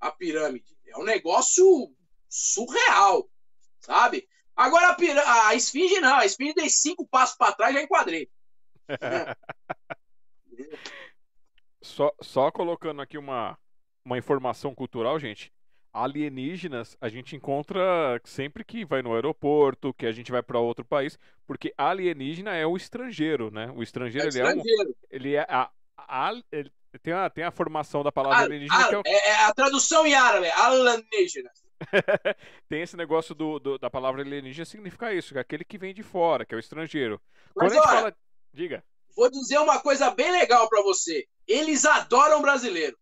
a 0.00 0.10
pirâmide. 0.10 0.76
É 0.88 0.98
um 0.98 1.04
negócio 1.04 1.94
surreal, 2.28 3.30
sabe? 3.78 4.26
Agora 4.56 4.88
a, 4.90 4.94
pira... 4.94 5.22
a 5.48 5.54
esfinge 5.54 6.00
não, 6.00 6.16
a 6.16 6.24
esfinge 6.26 6.54
dei 6.54 6.70
cinco 6.70 7.06
passos 7.06 7.36
para 7.36 7.52
trás 7.54 7.72
e 7.74 7.78
já 7.78 7.82
enquadrei. 7.84 8.28
só, 11.82 12.12
só 12.20 12.50
colocando 12.50 13.02
aqui 13.02 13.18
uma, 13.18 13.58
uma 14.04 14.18
informação 14.18 14.74
cultural, 14.74 15.18
gente. 15.18 15.52
Alienígenas 15.92 16.96
a 17.00 17.08
gente 17.08 17.36
encontra 17.36 18.20
sempre 18.24 18.64
que 18.64 18.84
vai 18.84 19.00
no 19.00 19.14
aeroporto, 19.14 19.94
que 19.94 20.06
a 20.06 20.12
gente 20.12 20.32
vai 20.32 20.42
para 20.42 20.58
outro 20.58 20.84
país, 20.84 21.16
porque 21.46 21.72
alienígena 21.78 22.54
é 22.54 22.66
o 22.66 22.76
estrangeiro, 22.76 23.48
né? 23.50 23.72
O 23.76 23.82
estrangeiro, 23.82 24.26
É 24.26 24.30
ele 24.30 24.38
é 24.40 24.44
um, 24.44 24.48
estrangeiro. 24.48 24.96
ele 25.10 25.34
é 25.36 25.46
a, 25.48 25.70
a- 25.96 26.32
ele 26.50 26.72
tem 27.00 27.12
a, 27.12 27.30
tem 27.30 27.44
a 27.44 27.50
formação 27.52 28.02
da 28.02 28.10
palavra 28.10 28.38
Al- 28.38 28.44
alienígena 28.46 28.82
al- 28.82 28.88
que 28.88 28.94
é 28.94 28.98
o- 28.98 29.02
é, 29.06 29.28
é 29.30 29.44
a 29.44 29.54
tradução 29.54 30.04
em 30.04 30.14
árabe, 30.14 30.48
alienígenas. 30.50 31.63
tem 32.68 32.82
esse 32.82 32.96
negócio 32.96 33.34
do, 33.34 33.58
do- 33.58 33.78
da 33.78 33.90
palavra 33.90 34.22
alienígena 34.22 34.64
significa 34.64 35.12
isso, 35.12 35.32
que 35.32 35.38
é 35.38 35.40
aquele 35.40 35.64
que 35.64 35.78
vem 35.78 35.94
de 35.94 36.02
fora, 36.02 36.44
que 36.44 36.54
é 36.54 36.56
o 36.56 36.60
estrangeiro. 36.60 37.20
Mas 37.54 37.68
Quando 37.68 37.72
a 37.72 37.74
gente 37.74 37.84
fala, 37.84 38.16
diga. 38.52 38.84
vou 39.16 39.30
dizer 39.30 39.58
uma 39.58 39.80
coisa 39.80 40.10
bem 40.10 40.30
legal 40.32 40.68
para 40.68 40.82
você. 40.82 41.26
Eles 41.46 41.84
adoram 41.84 42.42
brasileiro. 42.42 42.98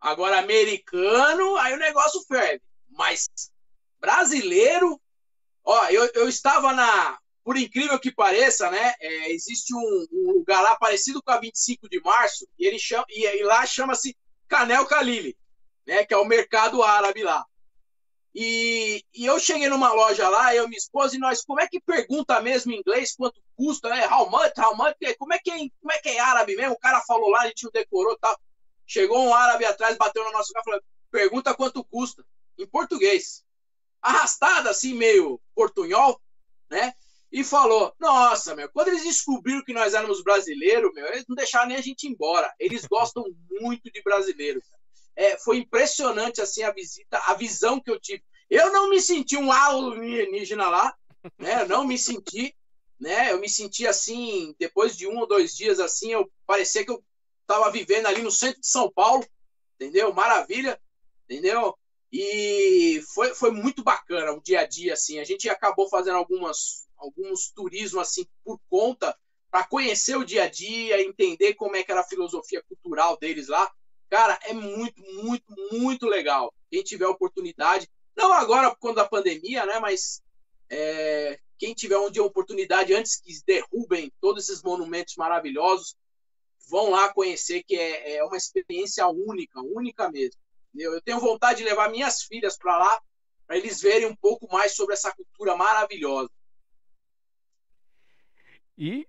Agora, 0.00 0.38
americano, 0.38 1.56
aí 1.56 1.72
o 1.72 1.78
negócio 1.78 2.22
ferve. 2.26 2.62
Mas 2.90 3.28
brasileiro, 3.98 5.00
ó, 5.64 5.88
eu, 5.88 6.10
eu 6.14 6.28
estava 6.28 6.72
na. 6.72 7.18
Por 7.42 7.56
incrível 7.56 7.98
que 7.98 8.12
pareça, 8.12 8.70
né? 8.70 8.94
É, 9.00 9.30
existe 9.32 9.74
um, 9.74 10.06
um, 10.12 10.32
lugar 10.32 10.62
lá 10.62 10.76
parecido 10.76 11.22
com 11.22 11.30
a 11.30 11.38
25 11.38 11.88
de 11.88 12.00
março, 12.00 12.46
e 12.58 12.66
ele 12.66 12.78
chama, 12.78 13.04
e, 13.10 13.26
e 13.26 13.42
lá 13.42 13.66
chama-se 13.66 14.16
Canel 14.48 14.86
Khalili, 14.86 15.36
né? 15.86 16.04
Que 16.04 16.14
é 16.14 16.16
o 16.16 16.24
mercado 16.24 16.82
árabe 16.82 17.22
lá. 17.22 17.44
E, 18.34 19.04
e, 19.14 19.26
eu 19.26 19.38
cheguei 19.38 19.68
numa 19.68 19.92
loja 19.92 20.28
lá, 20.28 20.52
eu 20.54 20.64
e 20.64 20.68
minha 20.68 20.78
esposa, 20.78 21.14
e 21.14 21.20
nós, 21.20 21.44
como 21.44 21.60
é 21.60 21.68
que 21.68 21.80
pergunta 21.80 22.40
mesmo 22.40 22.72
em 22.72 22.78
inglês 22.78 23.14
quanto 23.14 23.40
custa, 23.54 23.88
né? 23.88 24.08
How 24.08 24.28
much, 24.28 24.52
how 24.58 24.76
much, 24.76 24.96
como 25.16 25.32
é 25.32 25.38
que 25.38 25.50
é, 25.52 25.58
como 25.80 25.92
é, 25.92 25.98
que 25.98 26.08
é 26.08 26.18
árabe 26.18 26.56
mesmo? 26.56 26.72
O 26.72 26.78
cara 26.78 27.00
falou 27.02 27.30
lá, 27.30 27.42
a 27.42 27.46
gente 27.46 27.62
não 27.62 27.70
decorou 27.70 28.18
tal. 28.18 28.36
Chegou 28.84 29.24
um 29.24 29.32
árabe 29.32 29.64
atrás, 29.64 29.96
bateu 29.96 30.24
no 30.24 30.32
nosso 30.32 30.52
carro, 30.52 30.64
falou, 30.64 30.82
pergunta 31.12 31.54
quanto 31.54 31.84
custa, 31.84 32.24
em 32.58 32.66
português. 32.66 33.44
Arrastada, 34.02 34.70
assim, 34.70 34.94
meio 34.94 35.40
portunhol, 35.54 36.20
né? 36.68 36.92
E 37.30 37.44
falou, 37.44 37.94
nossa, 38.00 38.54
meu, 38.54 38.68
quando 38.68 38.88
eles 38.88 39.04
descobriram 39.04 39.64
que 39.64 39.72
nós 39.72 39.94
éramos 39.94 40.22
brasileiros, 40.22 40.92
meu, 40.92 41.06
eles 41.06 41.24
não 41.28 41.36
deixaram 41.36 41.68
nem 41.68 41.76
a 41.76 41.80
gente 41.80 42.04
ir 42.04 42.10
embora. 42.10 42.52
Eles 42.58 42.84
gostam 42.84 43.24
muito 43.48 43.90
de 43.92 44.02
brasileiro, 44.02 44.60
cara 44.60 44.73
é, 45.16 45.38
foi 45.38 45.58
impressionante 45.58 46.40
assim 46.40 46.62
a 46.62 46.72
visita, 46.72 47.18
a 47.18 47.34
visão 47.34 47.80
que 47.80 47.90
eu 47.90 48.00
tive. 48.00 48.22
Eu 48.50 48.72
não 48.72 48.90
me 48.90 49.00
senti 49.00 49.36
um 49.36 49.50
alienígena 49.50 50.68
lá, 50.68 50.94
né? 51.38 51.62
Eu 51.62 51.68
não 51.68 51.86
me 51.86 51.98
senti, 51.98 52.54
né? 53.00 53.32
Eu 53.32 53.40
me 53.40 53.48
senti 53.48 53.86
assim, 53.86 54.54
depois 54.58 54.96
de 54.96 55.06
um 55.06 55.18
ou 55.18 55.26
dois 55.26 55.54
dias 55.56 55.80
assim, 55.80 56.12
eu 56.12 56.30
parecia 56.46 56.84
que 56.84 56.90
eu 56.90 57.02
estava 57.42 57.70
vivendo 57.70 58.06
ali 58.06 58.22
no 58.22 58.30
centro 58.30 58.60
de 58.60 58.66
São 58.66 58.90
Paulo, 58.90 59.24
entendeu? 59.74 60.12
Maravilha, 60.12 60.80
entendeu? 61.28 61.76
E 62.12 63.02
foi, 63.12 63.34
foi 63.34 63.50
muito 63.50 63.82
bacana 63.82 64.32
o 64.32 64.40
dia 64.40 64.60
a 64.60 64.66
dia 64.66 64.92
assim. 64.92 65.18
A 65.18 65.24
gente 65.24 65.48
acabou 65.48 65.88
fazendo 65.88 66.16
algumas 66.16 66.84
alguns 66.96 67.50
turismo 67.50 68.00
assim 68.00 68.26
por 68.44 68.58
conta 68.70 69.16
para 69.50 69.66
conhecer 69.66 70.16
o 70.16 70.24
dia 70.24 70.44
a 70.44 70.48
dia, 70.48 71.02
entender 71.02 71.54
como 71.54 71.76
é 71.76 71.84
que 71.84 71.92
era 71.92 72.00
a 72.00 72.08
filosofia 72.08 72.62
cultural 72.68 73.16
deles 73.18 73.48
lá. 73.48 73.70
Cara, 74.10 74.38
é 74.44 74.52
muito, 74.52 75.00
muito, 75.22 75.54
muito 75.72 76.06
legal. 76.06 76.52
Quem 76.70 76.82
tiver 76.82 77.06
oportunidade, 77.06 77.88
não 78.16 78.32
agora 78.32 78.70
por 78.70 78.78
conta 78.78 79.02
da 79.02 79.08
pandemia, 79.08 79.66
né? 79.66 79.78
Mas 79.80 80.22
é, 80.70 81.38
quem 81.58 81.74
tiver 81.74 81.98
um 81.98 82.10
dia 82.10 82.22
oportunidade 82.22 82.94
antes 82.94 83.20
que 83.20 83.32
derrubem 83.46 84.12
todos 84.20 84.44
esses 84.44 84.62
monumentos 84.62 85.16
maravilhosos, 85.16 85.96
vão 86.68 86.90
lá 86.90 87.12
conhecer 87.12 87.62
que 87.62 87.76
é, 87.76 88.16
é 88.16 88.24
uma 88.24 88.36
experiência 88.36 89.06
única, 89.08 89.60
única 89.60 90.10
mesmo. 90.10 90.40
Eu 90.74 91.00
tenho 91.02 91.20
vontade 91.20 91.58
de 91.58 91.64
levar 91.64 91.90
minhas 91.90 92.22
filhas 92.22 92.56
para 92.56 92.76
lá 92.78 93.00
para 93.46 93.56
eles 93.56 93.80
verem 93.80 94.06
um 94.06 94.16
pouco 94.16 94.50
mais 94.50 94.74
sobre 94.74 94.94
essa 94.94 95.14
cultura 95.14 95.56
maravilhosa. 95.56 96.30
E 98.76 99.06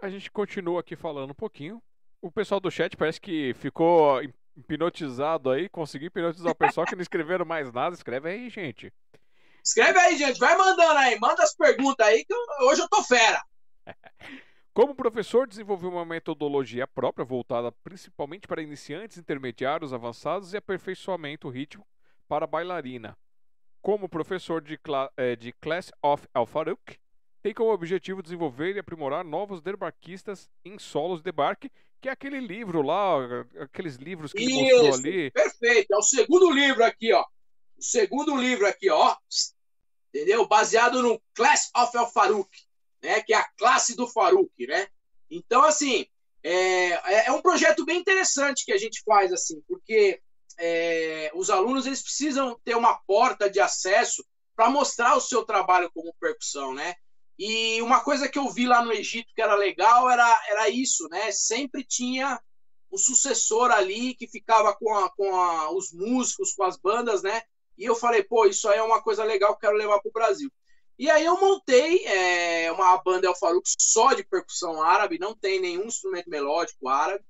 a 0.00 0.08
gente 0.08 0.30
continua 0.30 0.80
aqui 0.80 0.96
falando 0.96 1.30
um 1.30 1.34
pouquinho 1.34 1.82
o 2.20 2.30
pessoal 2.30 2.60
do 2.60 2.70
chat 2.70 2.96
parece 2.96 3.20
que 3.20 3.54
ficou 3.54 4.20
hipnotizado 4.56 5.50
aí, 5.50 5.68
conseguiu 5.68 6.08
hipnotizar 6.08 6.52
o 6.52 6.56
pessoal 6.56 6.86
que 6.86 6.94
não 6.94 7.02
escreveram 7.02 7.44
mais 7.44 7.72
nada. 7.72 7.94
Escreve 7.94 8.30
aí, 8.30 8.48
gente. 8.48 8.92
Escreve 9.62 9.98
aí, 9.98 10.16
gente. 10.16 10.38
Vai 10.38 10.56
mandando 10.56 10.98
aí. 10.98 11.18
Manda 11.18 11.42
as 11.42 11.54
perguntas 11.54 12.06
aí, 12.06 12.24
que 12.24 12.34
hoje 12.62 12.80
eu 12.80 12.88
tô 12.88 13.02
fera. 13.02 13.42
Como 14.72 14.94
professor, 14.94 15.46
desenvolveu 15.46 15.90
uma 15.90 16.04
metodologia 16.04 16.86
própria 16.86 17.24
voltada 17.24 17.72
principalmente 17.82 18.46
para 18.46 18.60
iniciantes, 18.60 19.16
intermediários, 19.16 19.92
avançados 19.92 20.52
e 20.52 20.56
aperfeiçoamento 20.58 21.48
ritmo 21.48 21.86
para 22.28 22.46
bailarina. 22.46 23.16
Como 23.80 24.08
professor 24.08 24.60
de, 24.60 24.78
eh, 25.16 25.34
de 25.34 25.52
Class 25.54 25.90
of 26.02 26.28
Al-Farouk, 26.34 26.98
tem 27.42 27.54
como 27.54 27.70
objetivo 27.70 28.22
desenvolver 28.22 28.76
e 28.76 28.78
aprimorar 28.78 29.24
novos 29.24 29.62
debarquistas 29.62 30.50
em 30.64 30.78
solos 30.78 31.20
de 31.20 31.24
debarque 31.24 31.70
que 32.00 32.08
é 32.08 32.12
aquele 32.12 32.40
livro 32.40 32.82
lá, 32.82 33.16
aqueles 33.60 33.96
livros 33.96 34.32
que 34.32 34.42
Isso, 34.42 34.58
ele 34.58 34.72
mostrou 34.72 34.94
ali. 34.94 35.30
Perfeito, 35.30 35.92
é 35.92 35.96
o 35.96 36.02
segundo 36.02 36.50
livro 36.50 36.84
aqui, 36.84 37.12
ó. 37.12 37.24
O 37.76 37.82
segundo 37.82 38.36
livro 38.36 38.66
aqui, 38.66 38.90
ó. 38.90 39.16
Entendeu? 40.14 40.46
Baseado 40.46 41.02
no 41.02 41.20
Class 41.34 41.70
of 41.76 41.96
El 41.96 42.06
Farouk, 42.08 42.50
né? 43.02 43.22
Que 43.22 43.34
é 43.34 43.36
a 43.36 43.48
classe 43.56 43.96
do 43.96 44.06
Farouk, 44.08 44.66
né? 44.66 44.88
Então, 45.30 45.64
assim, 45.64 46.06
é, 46.42 46.90
é, 47.12 47.26
é 47.26 47.32
um 47.32 47.42
projeto 47.42 47.84
bem 47.84 47.98
interessante 47.98 48.64
que 48.64 48.72
a 48.72 48.78
gente 48.78 49.02
faz, 49.04 49.32
assim, 49.32 49.60
porque 49.66 50.20
é, 50.58 51.30
os 51.34 51.50
alunos 51.50 51.86
eles 51.86 52.02
precisam 52.02 52.58
ter 52.64 52.76
uma 52.76 52.96
porta 53.06 53.50
de 53.50 53.60
acesso 53.60 54.24
para 54.54 54.70
mostrar 54.70 55.16
o 55.16 55.20
seu 55.20 55.44
trabalho 55.44 55.90
como 55.92 56.14
percussão, 56.18 56.72
né? 56.72 56.94
E 57.38 57.82
uma 57.82 58.00
coisa 58.00 58.28
que 58.28 58.38
eu 58.38 58.48
vi 58.50 58.66
lá 58.66 58.82
no 58.82 58.92
Egito 58.92 59.32
que 59.34 59.42
era 59.42 59.54
legal 59.54 60.08
era, 60.08 60.44
era 60.48 60.68
isso, 60.70 61.08
né? 61.08 61.30
Sempre 61.30 61.84
tinha 61.84 62.40
um 62.90 62.96
sucessor 62.96 63.70
ali 63.70 64.14
que 64.14 64.26
ficava 64.26 64.74
com, 64.74 64.94
a, 64.94 65.10
com 65.10 65.34
a, 65.34 65.70
os 65.70 65.92
músicos, 65.92 66.54
com 66.54 66.64
as 66.64 66.76
bandas, 66.76 67.22
né? 67.22 67.42
E 67.76 67.84
eu 67.84 67.94
falei, 67.94 68.22
pô, 68.22 68.46
isso 68.46 68.68
aí 68.68 68.78
é 68.78 68.82
uma 68.82 69.02
coisa 69.02 69.22
legal 69.22 69.54
que 69.54 69.60
quero 69.60 69.76
levar 69.76 70.00
para 70.00 70.08
o 70.08 70.12
Brasil. 70.12 70.50
E 70.98 71.10
aí 71.10 71.26
eu 71.26 71.38
montei 71.38 72.06
é, 72.06 72.72
uma 72.72 72.96
banda 73.02 73.26
El 73.26 73.34
Farouk 73.34 73.68
só 73.78 74.14
de 74.14 74.24
percussão 74.24 74.82
árabe, 74.82 75.18
não 75.18 75.34
tem 75.34 75.60
nenhum 75.60 75.84
instrumento 75.84 76.30
melódico 76.30 76.88
árabe, 76.88 77.22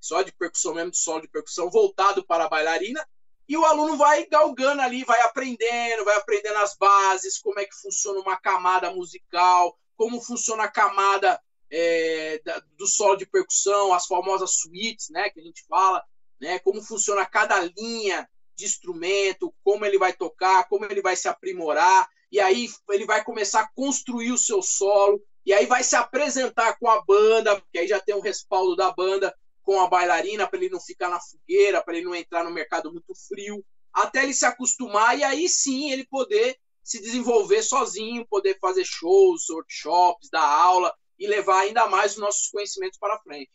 só 0.00 0.22
de 0.22 0.32
percussão 0.32 0.74
mesmo, 0.74 0.90
de 0.90 0.98
solo 0.98 1.20
de 1.20 1.28
percussão, 1.28 1.70
voltado 1.70 2.26
para 2.26 2.46
a 2.46 2.48
bailarina. 2.48 3.06
E 3.52 3.56
o 3.58 3.66
aluno 3.66 3.98
vai 3.98 4.24
galgando 4.24 4.80
ali, 4.80 5.04
vai 5.04 5.20
aprendendo, 5.20 6.06
vai 6.06 6.16
aprendendo 6.16 6.56
as 6.56 6.74
bases, 6.74 7.36
como 7.36 7.60
é 7.60 7.66
que 7.66 7.74
funciona 7.74 8.18
uma 8.18 8.34
camada 8.34 8.90
musical, 8.94 9.78
como 9.94 10.22
funciona 10.22 10.64
a 10.64 10.70
camada 10.70 11.38
é, 11.70 12.40
da, 12.42 12.62
do 12.78 12.86
solo 12.86 13.14
de 13.14 13.26
percussão, 13.26 13.92
as 13.92 14.06
famosas 14.06 14.54
suítes, 14.54 15.10
né, 15.10 15.28
que 15.28 15.38
a 15.38 15.42
gente 15.42 15.66
fala, 15.68 16.02
né, 16.40 16.60
como 16.60 16.80
funciona 16.80 17.26
cada 17.26 17.60
linha 17.76 18.26
de 18.56 18.64
instrumento, 18.64 19.54
como 19.62 19.84
ele 19.84 19.98
vai 19.98 20.14
tocar, 20.14 20.66
como 20.66 20.86
ele 20.86 21.02
vai 21.02 21.14
se 21.14 21.28
aprimorar, 21.28 22.08
e 22.30 22.40
aí 22.40 22.70
ele 22.88 23.04
vai 23.04 23.22
começar 23.22 23.60
a 23.60 23.68
construir 23.74 24.32
o 24.32 24.38
seu 24.38 24.62
solo, 24.62 25.22
e 25.44 25.52
aí 25.52 25.66
vai 25.66 25.82
se 25.82 25.94
apresentar 25.94 26.78
com 26.78 26.88
a 26.88 27.04
banda, 27.04 27.60
porque 27.60 27.80
aí 27.80 27.86
já 27.86 28.00
tem 28.00 28.14
o 28.14 28.22
respaldo 28.22 28.74
da 28.74 28.90
banda, 28.90 29.36
com 29.62 29.80
a 29.80 29.88
bailarina 29.88 30.46
para 30.46 30.58
ele 30.58 30.70
não 30.70 30.80
ficar 30.80 31.08
na 31.08 31.20
fogueira, 31.20 31.82
para 31.82 31.96
ele 31.96 32.06
não 32.06 32.14
entrar 32.14 32.44
no 32.44 32.50
mercado 32.50 32.92
muito 32.92 33.12
frio, 33.28 33.64
até 33.92 34.22
ele 34.22 34.34
se 34.34 34.44
acostumar 34.44 35.18
e 35.18 35.24
aí 35.24 35.48
sim 35.48 35.90
ele 35.90 36.06
poder 36.06 36.56
se 36.82 37.00
desenvolver 37.00 37.62
sozinho, 37.62 38.26
poder 38.26 38.58
fazer 38.58 38.84
shows, 38.84 39.48
workshops, 39.48 40.28
dar 40.30 40.42
aula 40.42 40.92
e 41.18 41.26
levar 41.26 41.60
ainda 41.60 41.86
mais 41.88 42.12
os 42.12 42.18
nossos 42.18 42.48
conhecimentos 42.48 42.98
para 42.98 43.18
frente. 43.20 43.52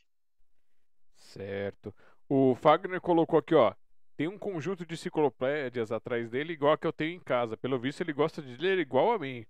Certo. 1.15 1.93
O 2.29 2.55
Fagner 2.55 3.01
colocou 3.01 3.39
aqui, 3.39 3.53
ó. 3.53 3.73
Tem 4.15 4.27
um 4.27 4.37
conjunto 4.37 4.85
de 4.85 4.95
enciclopédias 4.95 5.91
atrás 5.91 6.29
dele, 6.29 6.53
igual 6.53 6.73
a 6.73 6.77
que 6.77 6.87
eu 6.87 6.93
tenho 6.93 7.15
em 7.15 7.19
casa. 7.19 7.55
Pelo 7.55 7.79
visto, 7.79 8.01
ele 8.01 8.13
gosta 8.13 8.41
de 8.41 8.57
ler 8.57 8.79
igual 8.79 9.11
a 9.11 9.19
mim. 9.19 9.45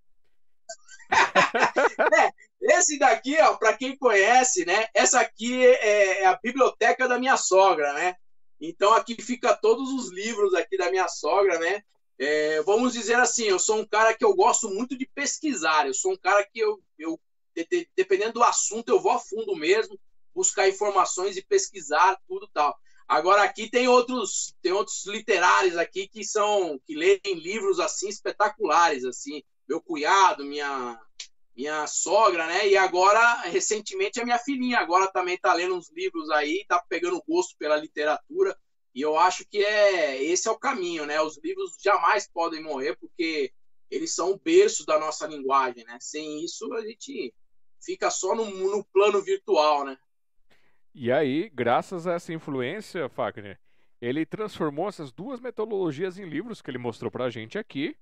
é, 2.20 2.32
esse 2.62 2.98
daqui, 2.98 3.40
ó, 3.40 3.56
para 3.56 3.78
quem 3.78 3.98
conhece, 3.98 4.66
né? 4.66 4.88
Essa 4.94 5.20
aqui 5.22 5.66
é, 5.66 6.22
é, 6.22 6.26
a 6.26 6.38
biblioteca 6.42 7.08
da 7.08 7.20
minha 7.20 7.38
sogra, 7.38 7.94
né? 7.94 8.16
Então 8.60 8.94
aqui 8.94 9.22
fica 9.22 9.56
todos 9.56 9.92
os 9.94 10.12
livros 10.12 10.54
aqui 10.54 10.78
da 10.78 10.90
minha 10.90 11.08
sogra, 11.08 11.60
né? 11.60 11.82
É, 12.20 12.62
vamos 12.64 12.94
dizer 12.94 13.16
assim, 13.16 13.44
eu 13.44 13.60
sou 13.60 13.78
um 13.78 13.86
cara 13.86 14.14
que 14.16 14.26
eu 14.26 14.34
gosto 14.34 14.70
muito 14.70 14.98
de 14.98 15.08
pesquisar. 15.14 15.86
Eu 15.86 15.94
sou 15.94 16.14
um 16.14 16.18
cara 16.18 16.44
que 16.52 16.60
eu, 16.60 16.82
eu 16.98 17.20
dependendo 17.96 18.34
do 18.34 18.44
assunto, 18.44 18.90
eu 18.90 19.00
vou 19.00 19.12
a 19.12 19.20
fundo 19.20 19.56
mesmo, 19.56 20.00
buscar 20.34 20.70
informações 20.70 21.38
e 21.38 21.46
pesquisar 21.46 22.20
tudo 22.28 22.48
tal. 22.54 22.76
Agora 23.08 23.44
aqui 23.44 23.70
tem 23.70 23.88
outros 23.88 24.54
tem 24.62 24.72
outros 24.72 25.06
literários 25.06 25.78
aqui 25.78 26.08
que 26.08 26.24
são 26.24 26.80
que 26.86 26.96
leem 26.96 27.22
livros 27.36 27.80
assim 27.80 28.10
espetaculares 28.10 29.06
assim. 29.06 29.42
Meu 29.68 29.82
cunhado, 29.82 30.44
minha 30.44 31.00
minha 31.58 31.88
sogra, 31.88 32.46
né? 32.46 32.68
E 32.70 32.78
agora, 32.78 33.42
recentemente, 33.42 34.22
a 34.22 34.24
minha 34.24 34.38
filhinha 34.38 34.78
agora 34.78 35.08
também 35.08 35.34
está 35.34 35.52
lendo 35.56 35.76
uns 35.76 35.92
livros 35.92 36.30
aí, 36.30 36.62
está 36.62 36.80
pegando 36.88 37.24
gosto 37.28 37.58
pela 37.58 37.76
literatura. 37.76 38.56
E 38.94 39.02
eu 39.02 39.18
acho 39.18 39.44
que 39.48 39.58
é 39.58 40.24
esse 40.24 40.48
é 40.48 40.52
o 40.52 40.60
caminho, 40.60 41.08
né? 41.08 41.20
Os 41.20 41.40
livros 41.44 41.76
jamais 41.84 42.30
podem 42.32 42.62
morrer 42.62 42.96
porque 42.98 43.52
eles 43.90 44.14
são 44.14 44.32
o 44.34 44.40
berço 44.40 44.86
da 44.86 45.00
nossa 45.00 45.26
linguagem, 45.26 45.84
né? 45.84 45.98
Sem 46.00 46.44
isso 46.46 46.72
a 46.74 46.82
gente 46.82 47.34
fica 47.84 48.12
só 48.12 48.36
no, 48.36 48.46
no 48.46 48.86
plano 48.86 49.20
virtual, 49.22 49.84
né? 49.84 49.98
E 50.94 51.12
aí, 51.12 51.50
graças 51.50 52.06
a 52.06 52.14
essa 52.14 52.34
influência, 52.34 53.10
Fagner, 53.10 53.60
ele 54.00 54.26
transformou 54.26 54.90
essas 54.90 55.12
duas 55.12 55.40
metodologias 55.40 56.20
em 56.20 56.26
livros 56.26 56.62
que 56.62 56.70
ele 56.70 56.78
mostrou 56.78 57.10
para 57.10 57.26
a 57.26 57.30
gente 57.30 57.58
aqui. 57.58 57.96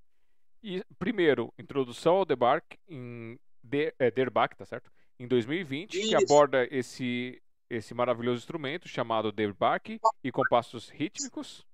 E 0.64 0.84
primeiro, 0.98 1.54
Introdução 1.60 2.16
ao 2.16 2.26
Debarque 2.26 2.78
em 2.88 3.38
Der, 3.66 3.96
é, 4.00 4.12
Derbach, 4.12 4.56
tá 4.56 4.66
certo? 4.66 4.92
Em 5.20 5.28
2020, 5.28 5.94
Isso. 5.94 6.10
que 6.10 6.16
aborda 6.16 6.68
esse, 6.72 7.42
esse 7.70 7.94
maravilhoso 7.94 8.40
instrumento 8.40 8.88
chamado 8.88 9.32
derbaque 9.32 10.00
e 10.24 10.32
compassos 10.32 10.90
rítmicos. 10.90 11.66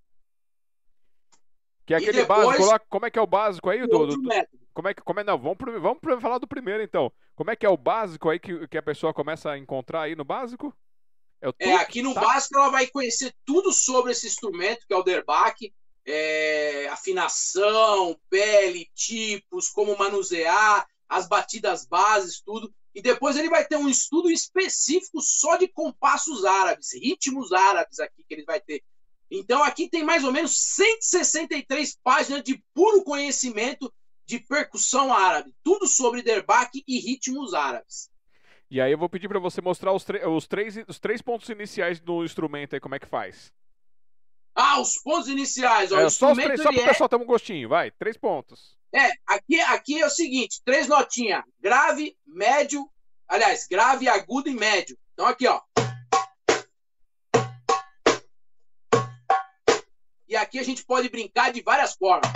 Que 1.86 1.94
é 1.94 1.98
aquele 1.98 2.22
depois, 2.22 2.46
básico 2.46 2.66
lá, 2.66 2.80
como 2.80 3.06
é 3.06 3.12
que 3.12 3.20
é 3.20 3.22
o 3.22 3.28
básico 3.28 3.70
aí? 3.70 3.82
Do, 3.82 4.06
do, 4.06 4.16
do, 4.16 4.30
como 4.74 4.88
é 4.88 4.94
que, 4.94 5.02
como 5.02 5.20
é, 5.20 5.24
não, 5.24 5.38
vamos, 5.38 5.58
vamos 5.82 6.22
falar 6.22 6.38
do 6.38 6.48
primeiro 6.48 6.84
então. 6.84 7.12
Como 7.36 7.52
é 7.52 7.56
que 7.56 7.66
é 7.66 7.70
o 7.70 7.78
básico 7.78 8.30
aí 8.30 8.40
que, 8.40 8.68
que 8.68 8.78
a 8.78 8.84
pessoa 8.84 9.14
começa 9.14 9.52
a 9.52 9.58
encontrar 9.58 10.04
aí 10.04 10.16
no 10.16 10.24
básico? 10.24 10.74
É, 11.42 11.70
é 11.70 11.76
aqui 11.76 12.02
no 12.02 12.14
tá? 12.14 12.22
básico 12.22 12.58
ela 12.58 12.70
vai 12.70 12.88
conhecer 12.88 13.34
tudo 13.44 13.74
sobre 13.74 14.12
esse 14.12 14.28
instrumento, 14.28 14.86
que 14.88 14.94
é 14.94 14.98
o 14.98 15.04
derbaque, 15.04 15.74
é, 16.06 16.88
afinação, 16.90 18.18
pele, 18.30 18.90
tipos, 18.94 19.70
como 19.70 19.98
manusear, 19.98 20.88
as 21.12 21.28
batidas 21.28 21.86
bases, 21.86 22.42
tudo. 22.42 22.74
E 22.96 23.02
depois 23.02 23.36
ele 23.36 23.50
vai 23.50 23.66
ter 23.66 23.76
um 23.76 23.90
estudo 23.90 24.32
específico 24.32 25.22
só 25.22 25.58
de 25.58 25.68
compassos 25.68 26.46
árabes, 26.46 26.94
ritmos 26.94 27.52
árabes 27.52 28.00
aqui 28.00 28.24
que 28.24 28.34
ele 28.34 28.46
vai 28.46 28.62
ter. 28.62 28.82
Então 29.30 29.62
aqui 29.62 29.90
tem 29.90 30.04
mais 30.04 30.24
ou 30.24 30.32
menos 30.32 30.58
163 30.58 32.00
páginas 32.02 32.44
de 32.44 32.64
puro 32.74 33.04
conhecimento 33.04 33.94
de 34.26 34.40
percussão 34.40 35.14
árabe, 35.14 35.54
tudo 35.62 35.86
sobre 35.86 36.22
derbaque 36.22 36.82
e 36.88 36.98
ritmos 37.00 37.54
árabes. 37.54 38.10
E 38.70 38.80
aí 38.80 38.94
eu 38.94 38.98
vou 38.98 39.10
pedir 39.10 39.28
para 39.28 39.40
você 39.40 39.62
mostrar 39.62 39.92
os, 39.92 40.06
os, 40.30 40.48
três, 40.48 40.78
os 40.88 40.98
três 40.98 41.22
pontos 41.22 41.50
iniciais 41.50 42.00
do 42.00 42.24
instrumento 42.24 42.74
aí, 42.74 42.80
como 42.80 42.96
é 42.96 43.00
que 43.00 43.08
faz. 43.08 43.54
Ah, 44.56 44.80
os 44.80 44.98
pontos 44.98 45.28
iniciais. 45.28 45.92
Ó, 45.92 46.00
é, 46.00 46.10
só, 46.10 46.32
os 46.32 46.38
três, 46.38 46.62
só 46.62 46.72
para 46.72 46.82
o 46.82 46.86
pessoal 46.86 47.10
ter 47.10 47.16
um 47.16 47.26
gostinho, 47.26 47.70
vai, 47.70 47.92
três 47.92 48.18
pontos. 48.18 48.78
É, 48.94 49.12
aqui, 49.26 49.60
aqui 49.62 50.02
é 50.02 50.06
o 50.06 50.10
seguinte, 50.10 50.62
três 50.66 50.88
notinhas, 50.88 51.44
grave, 51.60 52.16
médio, 52.26 52.86
aliás, 53.28 53.66
grave, 53.70 54.10
agudo 54.10 54.50
e 54.50 54.54
médio. 54.54 54.98
Então 55.14 55.26
aqui, 55.26 55.48
ó. 55.48 55.62
E 60.28 60.36
aqui 60.36 60.60
a 60.60 60.64
gente 60.64 60.86
pode 60.86 61.10
brincar 61.10 61.52
de 61.52 61.62
várias 61.62 61.94
formas. 61.96 62.32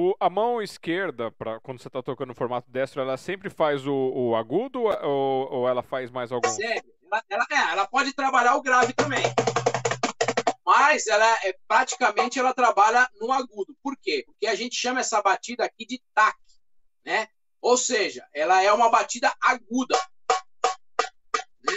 O, 0.00 0.16
a 0.18 0.30
mão 0.30 0.62
esquerda, 0.62 1.30
pra, 1.30 1.60
quando 1.60 1.78
você 1.78 1.88
está 1.88 2.02
tocando 2.02 2.28
no 2.28 2.34
formato 2.34 2.70
destro, 2.70 3.02
ela 3.02 3.18
sempre 3.18 3.50
faz 3.50 3.86
o, 3.86 3.92
o 3.92 4.34
agudo 4.34 4.80
ou, 4.84 5.52
ou, 5.52 5.68
ela 5.68 5.82
faz 5.82 6.10
mais 6.10 6.32
algum? 6.32 6.48
Sempre. 6.48 6.90
Ela, 7.04 7.22
ela, 7.28 7.46
é, 7.50 7.72
ela 7.72 7.86
pode 7.86 8.14
trabalhar 8.14 8.56
o 8.56 8.62
grave 8.62 8.94
também. 8.94 9.22
Mas 10.64 11.06
ela 11.06 11.26
é 11.44 11.54
praticamente 11.68 12.38
ela 12.38 12.54
trabalha 12.54 13.10
no 13.20 13.30
agudo. 13.30 13.76
Por 13.82 13.94
quê? 14.00 14.24
Porque 14.24 14.46
a 14.46 14.54
gente 14.54 14.74
chama 14.74 15.00
essa 15.00 15.20
batida 15.20 15.66
aqui 15.66 15.84
de 15.84 16.00
tac, 16.14 16.38
né? 17.04 17.28
Ou 17.60 17.76
seja, 17.76 18.26
ela 18.32 18.62
é 18.62 18.72
uma 18.72 18.88
batida 18.88 19.30
aguda. 19.38 20.00
Né? 21.62 21.74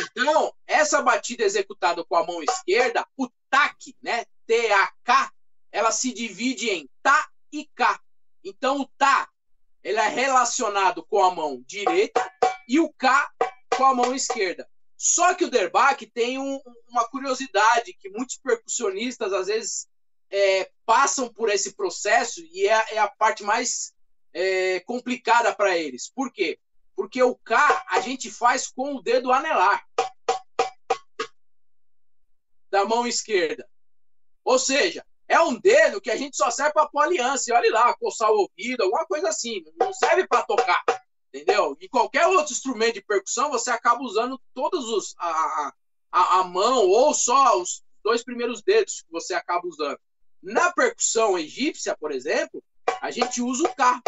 Então, 0.00 0.54
essa 0.66 1.02
batida 1.02 1.44
executada 1.44 2.02
com 2.06 2.16
a 2.16 2.24
mão 2.24 2.42
esquerda, 2.42 3.06
o 3.18 3.28
tac, 3.50 3.76
né? 4.00 4.24
T-A-K, 4.46 5.30
ela 5.70 5.92
se 5.92 6.12
divide 6.12 6.70
em 6.70 6.88
tá 7.02 7.28
e 7.52 7.66
cá. 7.74 8.00
Então, 8.44 8.80
o 8.80 8.86
tá 8.96 9.28
ele 9.82 9.98
é 9.98 10.08
relacionado 10.08 11.04
com 11.04 11.22
a 11.22 11.34
mão 11.34 11.62
direita 11.66 12.30
e 12.66 12.80
o 12.80 12.92
cá 12.92 13.30
com 13.76 13.84
a 13.84 13.94
mão 13.94 14.14
esquerda. 14.14 14.68
Só 14.96 15.34
que 15.34 15.44
o 15.44 15.50
derbaque 15.50 16.06
tem 16.06 16.38
um, 16.38 16.60
uma 16.88 17.08
curiosidade 17.08 17.94
que 17.94 18.10
muitos 18.10 18.36
percussionistas 18.36 19.32
às 19.32 19.46
vezes 19.46 19.88
é, 20.30 20.70
passam 20.84 21.32
por 21.32 21.48
esse 21.48 21.74
processo 21.74 22.40
e 22.52 22.66
é, 22.66 22.94
é 22.94 22.98
a 22.98 23.08
parte 23.08 23.42
mais 23.44 23.94
é, 24.32 24.80
complicada 24.80 25.54
para 25.54 25.78
eles. 25.78 26.10
Por 26.10 26.32
quê? 26.32 26.58
Porque 26.96 27.22
o 27.22 27.36
K 27.36 27.86
a 27.88 28.00
gente 28.00 28.30
faz 28.30 28.66
com 28.66 28.96
o 28.96 29.02
dedo 29.02 29.32
anelar 29.32 29.86
da 32.70 32.84
mão 32.84 33.06
esquerda. 33.06 33.68
Ou 34.44 34.58
seja, 34.58 35.06
é 35.28 35.38
um 35.40 35.60
dedo 35.60 36.00
que 36.00 36.10
a 36.10 36.16
gente 36.16 36.36
só 36.36 36.50
serve 36.50 36.72
para 36.72 36.88
pôr 36.88 37.00
aliança. 37.00 37.50
E 37.50 37.52
olha 37.52 37.70
lá, 37.70 37.94
coçar 37.94 38.30
o 38.30 38.48
ouvido, 38.48 38.82
alguma 38.82 39.06
coisa 39.06 39.28
assim. 39.28 39.62
Não 39.78 39.92
serve 39.92 40.26
para 40.26 40.42
tocar. 40.42 40.82
Entendeu? 41.32 41.76
E 41.80 41.88
qualquer 41.88 42.26
outro 42.26 42.52
instrumento 42.52 42.94
de 42.94 43.02
percussão, 43.02 43.50
você 43.50 43.70
acaba 43.70 44.02
usando 44.02 44.40
todos 44.54 44.88
os. 44.88 45.14
A, 45.18 45.72
a, 46.10 46.40
a 46.40 46.44
mão 46.44 46.88
ou 46.88 47.12
só 47.12 47.60
os 47.60 47.82
dois 48.02 48.24
primeiros 48.24 48.62
dedos 48.62 49.02
que 49.02 49.12
você 49.12 49.34
acaba 49.34 49.66
usando. 49.66 50.00
Na 50.42 50.72
percussão 50.72 51.38
egípcia, 51.38 51.94
por 51.94 52.10
exemplo, 52.10 52.64
a 53.02 53.10
gente 53.10 53.42
usa 53.42 53.68
o 53.68 53.74
K. 53.74 54.02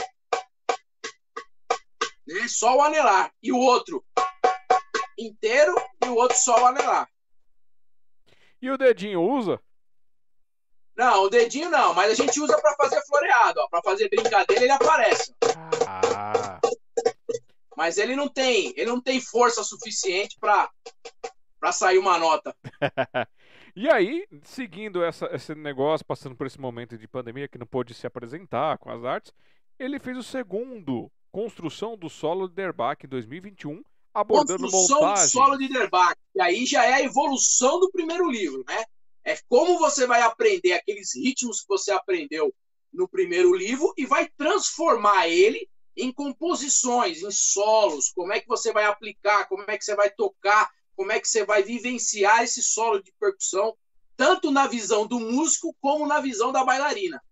Né? 2.27 2.49
Só 2.49 2.79
o 2.79 2.83
anelar. 2.83 3.31
E 3.43 3.53
o 3.53 3.59
outro 3.59 4.03
inteiro 5.19 5.75
e 6.03 6.09
o 6.09 6.15
outro 6.15 6.39
só 6.39 6.63
o 6.63 6.67
anelar. 6.67 7.11
E 8.63 8.71
o 8.71 8.79
dedinho 8.79 9.21
usa? 9.21 9.61
Não, 11.01 11.23
o 11.23 11.31
dedinho 11.31 11.71
não, 11.71 11.95
mas 11.95 12.13
a 12.13 12.15
gente 12.15 12.39
usa 12.39 12.61
para 12.61 12.75
fazer 12.75 13.01
floreado, 13.07 13.59
ó, 13.59 13.69
para 13.69 13.81
fazer 13.81 14.11
brincadeira 14.11 14.65
ele 14.65 14.71
aparece. 14.71 15.35
Ah. 15.89 16.61
Mas 17.75 17.97
ele 17.97 18.15
não 18.15 18.29
tem, 18.29 18.75
ele 18.77 18.91
não 18.91 19.01
tem 19.01 19.19
força 19.19 19.65
suficiente 19.65 20.37
para 20.39 20.71
para 21.59 21.73
sair 21.73 21.97
uma 21.97 22.19
nota. 22.19 22.55
e 23.75 23.89
aí, 23.89 24.27
seguindo 24.43 25.03
essa, 25.03 25.27
esse 25.33 25.55
negócio, 25.55 26.05
passando 26.05 26.37
por 26.37 26.47
esse 26.47 26.61
momento 26.61 26.99
de 26.99 27.09
pandemia 27.09 27.49
que 27.49 27.57
não 27.57 27.67
pôde 27.67 27.95
se 27.95 28.07
apresentar 28.07 28.77
com 28.77 28.91
as 28.91 29.03
artes, 29.03 29.33
ele 29.79 29.99
fez 29.99 30.19
o 30.19 30.23
segundo 30.23 31.11
Construção 31.33 31.97
do 31.97 32.11
Solo 32.11 32.47
de 32.47 32.55
Derbach 32.55 33.07
2021, 33.07 33.83
abordando 34.13 34.65
Construção 34.65 35.01
montagem. 35.01 35.25
do 35.25 35.31
Solo 35.31 35.57
de 35.57 35.69
Derbach, 35.69 36.15
e 36.35 36.43
aí 36.43 36.67
já 36.67 36.85
é 36.85 36.93
a 36.93 37.03
evolução 37.03 37.81
do 37.81 37.91
primeiro 37.91 38.31
livro, 38.31 38.63
né? 38.69 38.85
É 39.31 39.39
como 39.49 39.79
você 39.79 40.09
vai 40.09 40.23
aprender 40.23 40.73
aqueles 40.73 41.15
ritmos 41.15 41.61
que 41.61 41.69
você 41.69 41.93
aprendeu 41.93 42.53
no 42.93 43.07
primeiro 43.07 43.55
livro 43.55 43.95
e 43.97 44.05
vai 44.05 44.29
transformar 44.37 45.29
ele 45.29 45.69
em 45.97 46.13
composições, 46.13 47.23
em 47.23 47.31
solos, 47.31 48.11
como 48.13 48.33
é 48.33 48.41
que 48.41 48.49
você 48.49 48.73
vai 48.73 48.87
aplicar, 48.87 49.49
como 49.49 49.65
é 49.69 49.79
que 49.79 49.85
você 49.85 49.95
vai 49.95 50.11
tocar, 50.11 50.69
como 50.97 51.13
é 51.13 51.21
que 51.21 51.29
você 51.29 51.45
vai 51.45 51.63
vivenciar 51.63 52.43
esse 52.43 52.61
solo 52.61 53.01
de 53.01 53.13
percussão, 53.21 53.77
tanto 54.17 54.51
na 54.51 54.67
visão 54.67 55.07
do 55.07 55.21
músico 55.21 55.77
como 55.81 56.09
na 56.09 56.19
visão 56.19 56.51
da 56.51 56.65
bailarina. 56.65 57.23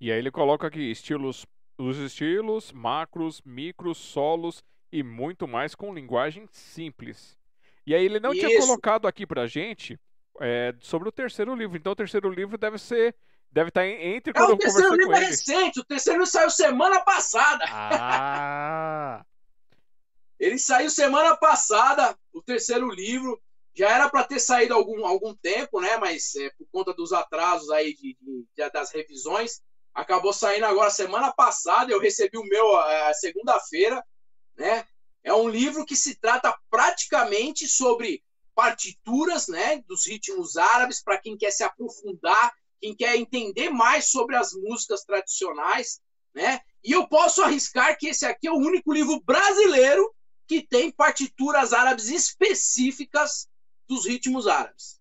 E 0.00 0.10
aí 0.10 0.18
ele 0.18 0.32
coloca 0.32 0.66
aqui 0.66 0.90
estilos, 0.90 1.46
os 1.78 1.98
estilos, 1.98 2.72
macros, 2.72 3.40
micros, 3.44 3.96
solos 3.96 4.64
e 4.90 5.04
muito 5.04 5.46
mais 5.46 5.76
com 5.76 5.94
linguagem 5.94 6.48
simples. 6.50 7.38
E 7.86 7.94
aí 7.94 8.04
ele 8.04 8.18
não 8.18 8.32
Isso. 8.32 8.44
tinha 8.44 8.58
colocado 8.58 9.06
aqui 9.06 9.24
pra 9.24 9.46
gente 9.46 10.00
é, 10.40 10.74
sobre 10.80 11.08
o 11.08 11.12
terceiro 11.12 11.54
livro. 11.54 11.76
Então 11.76 11.92
o 11.92 11.96
terceiro 11.96 12.30
livro 12.30 12.56
deve 12.56 12.78
ser. 12.78 13.14
Deve 13.50 13.68
estar 13.68 13.82
tá 13.82 13.86
entre 13.86 14.32
quando 14.32 14.52
é, 14.52 14.54
o 14.54 14.58
terceiro 14.58 14.94
livro 14.94 15.12
é 15.12 15.18
recente, 15.18 15.78
o 15.78 15.84
terceiro 15.84 16.20
livro 16.20 16.32
saiu 16.32 16.48
semana 16.48 17.00
passada. 17.00 17.64
Ah! 17.68 19.26
Ele 20.40 20.58
saiu 20.58 20.88
semana 20.88 21.36
passada, 21.36 22.18
o 22.32 22.42
terceiro 22.42 22.90
livro. 22.90 23.40
Já 23.74 23.90
era 23.90 24.08
para 24.08 24.24
ter 24.24 24.40
saído 24.40 24.74
algum, 24.74 25.06
algum 25.06 25.34
tempo, 25.34 25.80
né? 25.80 25.96
Mas 25.98 26.34
é, 26.34 26.50
por 26.58 26.66
conta 26.72 26.92
dos 26.92 27.12
atrasos 27.12 27.70
aí 27.70 27.94
de, 27.94 28.16
de, 28.20 28.46
de, 28.56 28.70
das 28.70 28.90
revisões, 28.90 29.62
acabou 29.94 30.32
saindo 30.32 30.66
agora 30.66 30.90
semana 30.90 31.32
passada. 31.32 31.92
Eu 31.92 32.00
recebi 32.00 32.36
o 32.38 32.44
meu 32.44 32.80
é, 32.80 33.14
segunda-feira, 33.14 34.02
né? 34.56 34.84
É 35.22 35.32
um 35.32 35.48
livro 35.48 35.86
que 35.86 35.94
se 35.94 36.18
trata 36.18 36.56
praticamente 36.68 37.68
sobre 37.68 38.22
partituras 38.54 39.48
né, 39.48 39.82
dos 39.86 40.06
ritmos 40.06 40.56
árabes 40.56 41.02
para 41.02 41.18
quem 41.18 41.36
quer 41.36 41.50
se 41.50 41.62
aprofundar, 41.62 42.52
quem 42.80 42.94
quer 42.94 43.16
entender 43.16 43.70
mais 43.70 44.10
sobre 44.10 44.36
as 44.36 44.52
músicas 44.52 45.04
tradicionais. 45.04 46.00
Né? 46.34 46.60
E 46.82 46.92
eu 46.92 47.06
posso 47.08 47.42
arriscar 47.42 47.96
que 47.98 48.08
esse 48.08 48.24
aqui 48.26 48.48
é 48.48 48.52
o 48.52 48.56
único 48.56 48.92
livro 48.92 49.20
brasileiro 49.22 50.12
que 50.46 50.66
tem 50.66 50.90
partituras 50.90 51.72
árabes 51.72 52.08
específicas 52.08 53.48
dos 53.88 54.06
ritmos 54.06 54.46
árabes. 54.46 55.00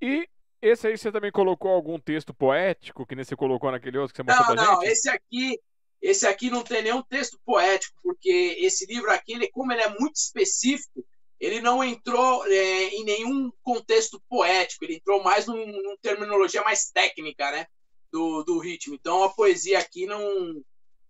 E 0.00 0.28
esse 0.60 0.86
aí 0.86 0.96
você 0.96 1.10
também 1.10 1.32
colocou 1.32 1.70
algum 1.70 1.98
texto 1.98 2.34
poético, 2.34 3.06
que 3.06 3.14
nem 3.14 3.24
você 3.24 3.36
colocou 3.36 3.70
naquele 3.70 3.98
outro 3.98 4.14
que 4.14 4.18
você 4.18 4.22
mostrou 4.22 4.48
não, 4.48 4.54
pra 4.54 4.64
não, 4.64 4.74
gente? 4.74 4.84
Não, 4.84 4.92
esse 4.92 5.08
aqui, 5.08 5.60
esse 6.02 6.26
aqui 6.26 6.50
não 6.50 6.62
tem 6.62 6.82
nenhum 6.82 7.02
texto 7.02 7.40
poético, 7.44 7.96
porque 8.02 8.56
esse 8.58 8.86
livro 8.86 9.10
aqui, 9.10 9.32
ele, 9.32 9.48
como 9.50 9.72
ele 9.72 9.82
é 9.82 9.88
muito 9.88 10.16
específico, 10.16 11.04
ele 11.40 11.60
não 11.60 11.82
entrou 11.84 12.44
é, 12.46 12.88
em 12.88 13.04
nenhum 13.04 13.50
contexto 13.62 14.20
poético, 14.28 14.84
ele 14.84 14.96
entrou 14.96 15.22
mais 15.22 15.46
num, 15.46 15.66
numa 15.66 15.96
terminologia 15.98 16.62
mais 16.62 16.90
técnica, 16.90 17.50
né? 17.50 17.66
Do, 18.10 18.42
do 18.42 18.58
ritmo. 18.58 18.94
Então 18.94 19.22
a 19.22 19.30
poesia 19.30 19.78
aqui 19.78 20.06
não, 20.06 20.62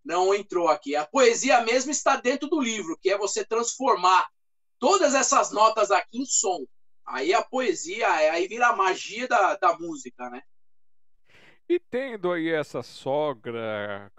não 0.04 0.34
entrou 0.34 0.68
aqui. 0.68 0.96
A 0.96 1.06
poesia 1.06 1.60
mesmo 1.62 1.90
está 1.90 2.16
dentro 2.16 2.48
do 2.48 2.60
livro, 2.60 2.98
que 3.00 3.10
é 3.10 3.16
você 3.16 3.44
transformar 3.44 4.28
todas 4.78 5.14
essas 5.14 5.52
notas 5.52 5.90
aqui 5.90 6.18
em 6.18 6.26
som. 6.26 6.66
Aí 7.06 7.32
a 7.32 7.42
poesia, 7.42 8.10
aí 8.10 8.46
vira 8.46 8.68
a 8.68 8.76
magia 8.76 9.26
da, 9.26 9.56
da 9.56 9.78
música, 9.78 10.28
né? 10.28 10.42
E 11.68 11.78
tendo 11.78 12.32
aí 12.32 12.48
essa 12.48 12.82
sogra 12.82 14.10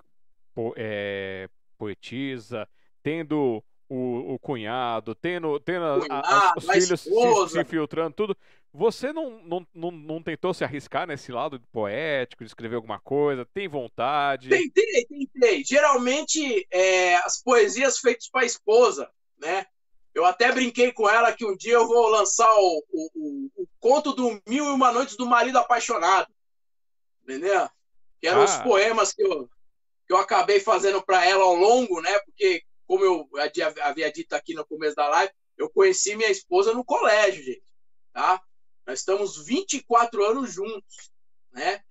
po 0.54 0.74
é, 0.78 1.50
poetisa, 1.78 2.68
tendo 3.02 3.64
o, 3.90 4.36
o, 4.36 4.40
cunhado, 4.40 5.16
tendo, 5.16 5.60
tendo 5.60 6.02
cunhado, 6.02 6.28
a, 6.28 6.54
os 6.56 6.66
filhos 6.66 7.02
se, 7.02 7.50
se, 7.50 7.60
infiltrando, 7.60 8.14
tudo. 8.16 8.38
Você 8.72 9.12
não, 9.12 9.42
não, 9.44 9.68
não, 9.74 9.92
não, 9.92 10.24
tentou 10.24 10.54
se 10.54 10.64
arriscar 10.64 11.08
nesse 11.08 11.32
lado 11.32 11.60
poético, 11.72 12.44
de 12.44 12.50
escrever 12.50 12.76
alguma 12.76 13.00
coisa? 13.00 13.46
Tem 13.46 13.68
vontade? 13.68 14.50
Tentei, 14.50 15.06
tentei. 15.06 15.64
Geralmente, 15.64 16.68
é, 16.72 17.16
as 17.18 17.42
poesias 17.42 17.98
feitas 17.98 18.30
para 18.30 18.44
a 18.44 18.46
esposa, 18.46 19.10
né? 19.40 19.66
Eu 20.14 20.26
até 20.26 20.52
brinquei 20.52 20.92
com 20.92 21.10
ela 21.10 21.34
que 21.34 21.46
um 21.46 21.56
dia 21.56 21.74
eu 21.74 21.88
vou 21.88 22.10
lançar 22.10 22.52
o, 22.58 22.84
o, 22.92 23.10
o, 23.16 23.64
o 23.64 23.68
conto 23.80 24.14
do 24.14 24.40
Mil 24.48 24.66
e 24.66 24.70
Uma 24.70 24.92
Noites 24.92 25.16
do 25.16 25.26
Marido 25.26 25.58
Apaixonado. 25.58 26.28
Entendeu? 27.24 27.70
Que 28.20 28.28
eram 28.28 28.42
ah. 28.42 28.46
os 28.46 28.56
poemas 28.58 29.14
que 29.14 29.24
eu, 29.24 29.50
que 30.08 30.14
eu 30.14 30.18
acabei 30.18 30.60
fazendo 30.60 31.02
para 31.02 31.26
ela 31.26 31.44
ao 31.44 31.56
longo, 31.56 32.02
né? 32.02 32.20
Porque, 32.26 32.64
como 32.90 33.06
eu 33.06 33.30
havia 33.84 34.12
dito 34.12 34.34
aqui 34.34 34.56
no 34.56 34.66
começo 34.66 34.96
da 34.96 35.08
live, 35.08 35.32
eu 35.56 35.70
conheci 35.70 36.16
minha 36.16 36.32
esposa 36.32 36.74
no 36.74 36.84
colégio, 36.84 37.44
gente. 37.44 37.62
Tá? 38.12 38.42
Nós 38.84 38.98
estamos 38.98 39.46
24 39.46 40.26
anos 40.26 40.52
juntos, 40.52 41.12
né? 41.52 41.84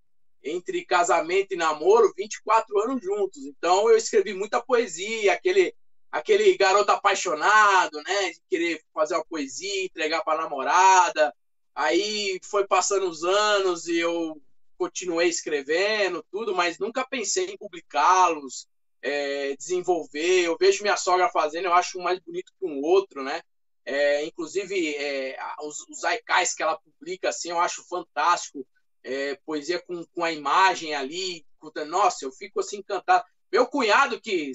Entre 0.42 0.84
casamento 0.84 1.54
e 1.54 1.56
namoro, 1.56 2.12
24 2.16 2.80
anos 2.80 3.00
juntos. 3.00 3.44
Então 3.44 3.88
eu 3.88 3.96
escrevi 3.96 4.34
muita 4.34 4.60
poesia, 4.60 5.34
aquele 5.34 5.72
aquele 6.10 6.56
garoto 6.56 6.90
apaixonado, 6.90 8.02
né? 8.02 8.30
De 8.30 8.42
querer 8.50 8.82
fazer 8.92 9.14
uma 9.14 9.24
poesia, 9.24 9.84
entregar 9.84 10.24
para 10.24 10.42
namorada. 10.42 11.32
Aí 11.76 12.40
foi 12.42 12.66
passando 12.66 13.08
os 13.08 13.22
anos 13.22 13.86
e 13.86 13.98
eu 13.98 14.42
continuei 14.76 15.28
escrevendo 15.28 16.24
tudo, 16.28 16.56
mas 16.56 16.76
nunca 16.80 17.06
pensei 17.06 17.46
em 17.50 17.56
publicá-los, 17.56 18.66
é, 19.02 19.56
desenvolver. 19.56 20.44
Eu 20.44 20.56
vejo 20.58 20.82
minha 20.82 20.96
sogra 20.96 21.28
fazendo, 21.30 21.66
eu 21.66 21.72
acho 21.72 21.98
um 21.98 22.02
mais 22.02 22.18
bonito 22.20 22.52
que 22.58 22.66
um 22.66 22.80
outro, 22.82 23.22
né? 23.22 23.40
É, 23.84 24.24
inclusive, 24.24 24.94
é, 24.96 25.38
os, 25.62 25.80
os 25.88 26.04
aikais 26.04 26.54
que 26.54 26.62
ela 26.62 26.78
publica, 26.78 27.30
assim, 27.30 27.50
eu 27.50 27.58
acho 27.58 27.86
fantástico. 27.88 28.66
É, 29.02 29.36
poesia 29.46 29.80
com, 29.86 30.04
com 30.14 30.24
a 30.24 30.32
imagem 30.32 30.94
ali. 30.94 31.46
Nossa, 31.86 32.24
eu 32.24 32.32
fico 32.32 32.60
assim 32.60 32.78
encantado. 32.78 33.24
Meu 33.50 33.66
cunhado, 33.66 34.20
que, 34.20 34.52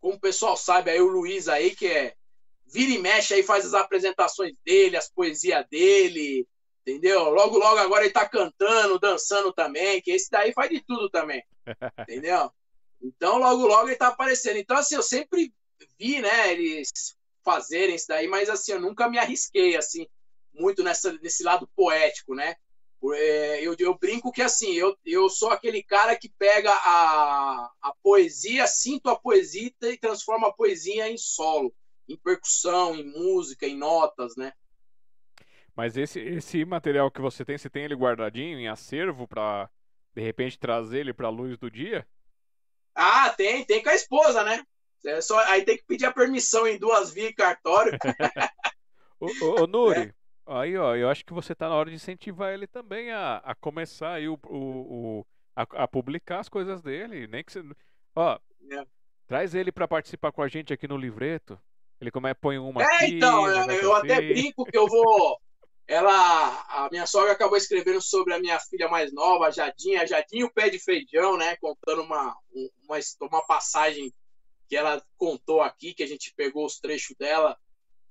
como 0.00 0.14
o 0.14 0.20
pessoal 0.20 0.56
sabe, 0.56 0.90
aí 0.90 1.00
o 1.00 1.08
Luiz 1.08 1.48
aí, 1.48 1.74
que 1.74 1.86
é 1.86 2.14
vira 2.70 2.92
e 2.92 2.98
mexe 2.98 3.34
aí, 3.34 3.42
faz 3.42 3.64
as 3.64 3.74
apresentações 3.74 4.54
dele, 4.64 4.96
as 4.96 5.10
poesias 5.10 5.64
dele, 5.70 6.46
entendeu? 6.82 7.30
Logo, 7.30 7.58
logo 7.58 7.78
agora 7.78 8.04
ele 8.04 8.12
tá 8.12 8.28
cantando, 8.28 8.98
dançando 8.98 9.52
também, 9.52 10.00
que 10.00 10.10
esse 10.10 10.30
daí 10.30 10.52
faz 10.52 10.70
de 10.70 10.82
tudo 10.84 11.08
também, 11.10 11.42
entendeu? 12.08 12.50
Então, 13.00 13.38
logo, 13.38 13.66
logo 13.66 13.88
ele 13.88 13.96
tá 13.96 14.08
aparecendo. 14.08 14.56
Então, 14.56 14.76
assim, 14.76 14.94
eu 14.94 15.02
sempre 15.02 15.52
vi, 15.98 16.20
né, 16.20 16.52
eles 16.52 17.16
fazerem 17.44 17.94
isso 17.94 18.06
daí, 18.08 18.28
mas 18.28 18.48
assim, 18.50 18.72
eu 18.72 18.80
nunca 18.80 19.08
me 19.08 19.18
arrisquei 19.18 19.76
assim 19.76 20.06
muito 20.52 20.82
nessa, 20.82 21.12
nesse 21.22 21.42
lado 21.42 21.68
poético, 21.74 22.34
né? 22.34 22.56
É, 23.14 23.62
eu, 23.62 23.76
eu 23.78 23.96
brinco 23.96 24.32
que 24.32 24.42
assim, 24.42 24.72
eu, 24.72 24.96
eu 25.06 25.28
sou 25.30 25.50
aquele 25.50 25.82
cara 25.82 26.16
que 26.16 26.28
pega 26.36 26.70
a, 26.70 27.70
a 27.80 27.94
poesia, 28.02 28.66
sinto 28.66 29.08
a 29.08 29.18
poesia 29.18 29.70
e 29.82 29.96
transforma 29.96 30.48
a 30.48 30.52
poesia 30.52 31.08
em 31.08 31.16
solo, 31.16 31.72
em 32.08 32.16
percussão, 32.16 32.96
em 32.96 33.04
música, 33.04 33.66
em 33.66 33.76
notas, 33.76 34.36
né? 34.36 34.52
Mas 35.76 35.96
esse, 35.96 36.18
esse 36.18 36.64
material 36.64 37.08
que 37.08 37.20
você 37.20 37.44
tem, 37.44 37.56
você 37.56 37.70
tem 37.70 37.84
ele 37.84 37.94
guardadinho 37.94 38.58
em 38.58 38.66
acervo 38.66 39.28
para 39.28 39.70
de 40.12 40.20
repente 40.20 40.58
trazer 40.58 40.98
ele 40.98 41.14
para 41.14 41.28
a 41.28 41.30
luz 41.30 41.56
do 41.56 41.70
dia? 41.70 42.04
Ah, 43.00 43.30
tem, 43.30 43.64
tem 43.64 43.80
com 43.80 43.90
a 43.90 43.94
esposa, 43.94 44.42
né? 44.42 44.60
É 45.04 45.20
só, 45.20 45.38
aí 45.44 45.64
tem 45.64 45.76
que 45.76 45.84
pedir 45.84 46.06
a 46.06 46.12
permissão 46.12 46.66
em 46.66 46.76
duas 46.76 47.12
vias 47.12 47.32
cartório. 47.32 47.96
ô, 49.20 49.26
ô, 49.26 49.62
ô, 49.62 49.66
Nuri, 49.68 50.00
é. 50.00 50.14
aí 50.46 50.76
ó, 50.76 50.96
eu 50.96 51.08
acho 51.08 51.24
que 51.24 51.32
você 51.32 51.52
está 51.52 51.68
na 51.68 51.76
hora 51.76 51.90
de 51.90 51.94
incentivar 51.94 52.52
ele 52.52 52.66
também 52.66 53.12
a, 53.12 53.36
a 53.36 53.54
começar 53.54 54.14
aí 54.14 54.28
o, 54.28 54.36
o, 54.48 54.56
o 55.20 55.26
a, 55.54 55.84
a, 55.84 55.88
publicar 55.88 56.40
as 56.40 56.48
coisas 56.48 56.82
dele. 56.82 57.28
Nem 57.28 57.44
que 57.44 57.52
você. 57.52 57.62
Ó, 58.16 58.36
é. 58.72 58.84
traz 59.28 59.54
ele 59.54 59.70
para 59.70 59.86
participar 59.86 60.32
com 60.32 60.42
a 60.42 60.48
gente 60.48 60.72
aqui 60.72 60.88
no 60.88 60.96
livreto. 60.96 61.56
Ele 62.00 62.10
como 62.10 62.26
é, 62.26 62.34
põe 62.34 62.58
uma. 62.58 62.82
É, 62.82 62.96
aqui, 62.96 63.14
então, 63.14 63.46
eu, 63.46 63.70
eu 63.70 63.94
assim. 63.94 64.06
até 64.06 64.20
brinco 64.20 64.64
que 64.64 64.76
eu 64.76 64.88
vou. 64.88 65.40
Ela, 65.88 66.66
a 66.68 66.88
minha 66.90 67.06
sogra 67.06 67.32
acabou 67.32 67.56
escrevendo 67.56 68.02
sobre 68.02 68.34
a 68.34 68.38
minha 68.38 68.60
filha 68.60 68.88
mais 68.88 69.10
nova, 69.10 69.46
a 69.46 69.50
Jadinha, 69.50 70.06
Jadinha 70.06 70.44
o 70.44 70.52
pé 70.52 70.68
de 70.68 70.78
feijão, 70.78 71.38
né? 71.38 71.56
Contando 71.56 72.02
uma, 72.02 72.36
uma, 72.52 72.98
uma 73.22 73.46
passagem 73.46 74.12
que 74.68 74.76
ela 74.76 75.02
contou 75.16 75.62
aqui, 75.62 75.94
que 75.94 76.02
a 76.02 76.06
gente 76.06 76.34
pegou 76.36 76.66
os 76.66 76.78
trechos 76.78 77.16
dela 77.16 77.56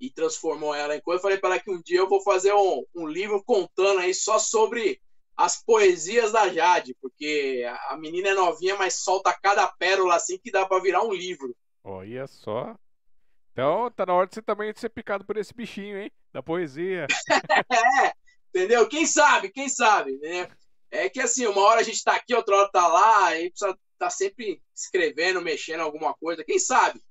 e 0.02 0.10
transformou 0.10 0.74
ela 0.74 0.96
em 0.96 1.02
coisa. 1.02 1.20
Eu 1.20 1.22
falei 1.22 1.38
para 1.38 1.52
ela 1.52 1.60
que 1.60 1.70
um 1.70 1.80
dia 1.80 2.00
eu 2.00 2.10
vou 2.10 2.20
fazer 2.24 2.52
um, 2.52 2.84
um, 2.96 3.08
livro 3.08 3.44
contando 3.44 4.00
aí 4.00 4.12
só 4.12 4.40
sobre 4.40 5.00
as 5.36 5.64
poesias 5.64 6.32
da 6.32 6.50
Jade, 6.50 6.98
porque 7.00 7.64
a 7.90 7.96
menina 7.96 8.30
é 8.30 8.34
novinha, 8.34 8.76
mas 8.76 9.04
solta 9.04 9.38
cada 9.40 9.68
pérola 9.68 10.16
assim 10.16 10.40
que 10.40 10.50
dá 10.50 10.66
para 10.66 10.82
virar 10.82 11.04
um 11.04 11.14
livro. 11.14 11.56
Olha 11.84 12.26
só. 12.26 12.76
Então 13.58 13.90
tá 13.90 14.06
na 14.06 14.14
hora 14.14 14.28
de 14.28 14.36
você 14.36 14.42
também 14.44 14.72
ser 14.76 14.90
picado 14.90 15.26
por 15.26 15.36
esse 15.36 15.52
bichinho, 15.52 15.98
hein? 15.98 16.12
Da 16.32 16.44
poesia. 16.44 17.08
é, 17.28 18.14
entendeu? 18.54 18.88
Quem 18.88 19.04
sabe, 19.04 19.50
quem 19.50 19.68
sabe, 19.68 20.16
né? 20.20 20.48
É 20.92 21.10
que 21.10 21.20
assim, 21.20 21.48
uma 21.48 21.62
hora 21.62 21.80
a 21.80 21.84
gente 21.84 22.04
tá 22.04 22.14
aqui, 22.14 22.36
outra 22.36 22.56
hora 22.56 22.70
tá 22.72 22.88
lá, 22.88 23.30
aí 23.30 23.50
precisa 23.50 23.76
tá 23.98 24.12
sempre 24.12 24.62
escrevendo, 24.76 25.42
mexendo 25.42 25.80
alguma 25.80 26.14
coisa, 26.14 26.44
quem 26.44 26.60
sabe? 26.60 27.02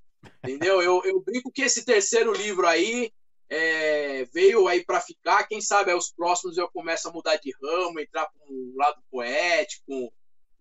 Entendeu? 0.44 0.80
Eu, 0.80 1.02
eu 1.04 1.20
brinco 1.20 1.50
que 1.50 1.62
esse 1.62 1.84
terceiro 1.84 2.32
livro 2.32 2.64
aí 2.64 3.12
é, 3.50 4.24
veio 4.26 4.68
aí 4.68 4.84
para 4.84 5.00
ficar. 5.00 5.48
Quem 5.48 5.60
sabe 5.60 5.90
aí 5.90 5.96
os 5.96 6.12
próximos 6.12 6.56
eu 6.56 6.70
começo 6.70 7.08
a 7.08 7.12
mudar 7.12 7.38
de 7.38 7.52
ramo, 7.60 7.98
entrar 7.98 8.24
para 8.24 8.40
um 8.48 8.72
lado 8.76 9.02
poético, 9.10 10.12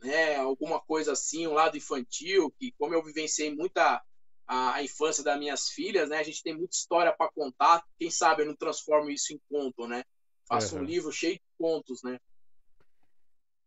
né? 0.02 0.38
Alguma 0.38 0.80
coisa 0.80 1.12
assim, 1.12 1.46
um 1.46 1.54
lado 1.54 1.78
infantil, 1.78 2.52
que 2.58 2.74
como 2.80 2.96
eu 2.96 3.04
vivenciei 3.04 3.54
muita 3.54 4.02
a, 4.48 4.84
infância 4.84 5.24
das 5.24 5.38
minhas 5.38 5.70
filhas, 5.70 6.10
né? 6.10 6.18
A 6.18 6.24
gente 6.24 6.44
tem 6.44 6.56
muita 6.56 6.76
história 6.76 7.14
para 7.16 7.32
contar. 7.32 7.84
Quem 7.98 8.12
sabe 8.12 8.44
eu 8.44 8.48
não 8.48 8.56
transformo 8.56 9.10
isso 9.10 9.34
em 9.34 9.40
conto, 9.50 9.88
né? 9.88 10.04
Faço 10.48 10.76
uhum. 10.76 10.82
um 10.82 10.86
livro 10.86 11.12
cheio 11.12 11.36
de 11.36 11.42
contos, 11.58 12.02
né? 12.04 12.20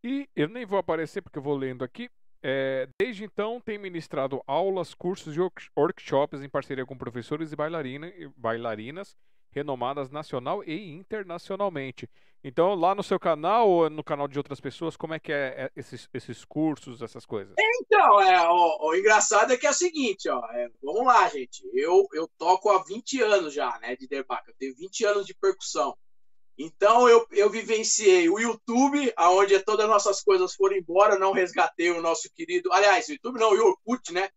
E 0.05 0.29
eu 0.37 0.49
nem 0.49 0.65
vou 0.65 0.79
aparecer 0.79 1.23
porque 1.23 1.39
eu 1.39 1.43
vou 1.43 1.57
lendo 1.57 1.85
aqui. 1.85 2.09
É, 2.41 2.89
desde 2.99 3.25
então, 3.25 3.61
tem 3.61 3.79
ministrado 3.79 4.41
aulas, 4.47 4.95
cursos 4.95 5.35
e 5.37 5.41
workshops 5.77 6.41
em 6.41 6.49
parceria 6.49 6.87
com 6.87 6.97
professores 6.97 7.51
e 7.53 7.57
bailarina, 7.57 8.13
bailarinas 8.37 9.17
renomadas 9.51 10.11
nacional 10.11 10.63
e 10.65 10.93
internacionalmente. 10.93 12.09
Então, 12.43 12.75
lá 12.75 12.95
no 12.95 13.03
seu 13.03 13.19
canal 13.19 13.69
ou 13.69 13.91
no 13.91 14.05
canal 14.05 14.29
de 14.29 14.39
outras 14.39 14.61
pessoas, 14.61 14.97
como 14.97 15.13
é 15.13 15.19
que 15.19 15.33
é, 15.33 15.65
é 15.65 15.71
esses, 15.75 16.09
esses 16.15 16.45
cursos, 16.45 17.03
essas 17.03 17.27
coisas? 17.27 17.55
Então, 17.59 18.21
é, 18.21 18.49
o, 18.49 18.95
engraçado 18.95 19.53
é 19.53 19.57
que 19.57 19.67
é 19.67 19.71
o 19.71 19.75
seguinte, 19.75 20.29
ó, 20.29 20.41
é, 20.53 20.69
vamos 20.83 21.05
lá, 21.05 21.29
gente. 21.29 21.69
Eu, 21.75 22.07
eu 22.13 22.29
toco 22.39 22.71
há 22.71 22.83
20 22.85 23.23
anos 23.23 23.53
já, 23.53 23.77
né, 23.81 23.97
de 23.97 24.07
derbaca. 24.07 24.51
Eu 24.51 24.55
tenho 24.57 24.77
20 24.77 25.05
anos 25.05 25.27
de 25.27 25.35
percussão. 25.35 25.97
Então 26.57 27.09
eu, 27.09 27.25
eu 27.31 27.49
vivenciei 27.49 28.29
o 28.29 28.39
YouTube, 28.39 29.13
aonde 29.17 29.59
todas 29.61 29.85
as 29.85 29.91
nossas 29.91 30.21
coisas 30.23 30.55
foram 30.55 30.77
embora, 30.77 31.17
não 31.17 31.33
resgatei 31.33 31.91
o 31.91 32.03
nosso 32.03 32.29
querido. 32.35 32.73
Aliás, 32.73 33.09
o 33.09 33.13
YouTube 33.13 33.39
não, 33.39 33.53
o 33.53 33.65
Orkut, 33.65 34.13
né? 34.13 34.29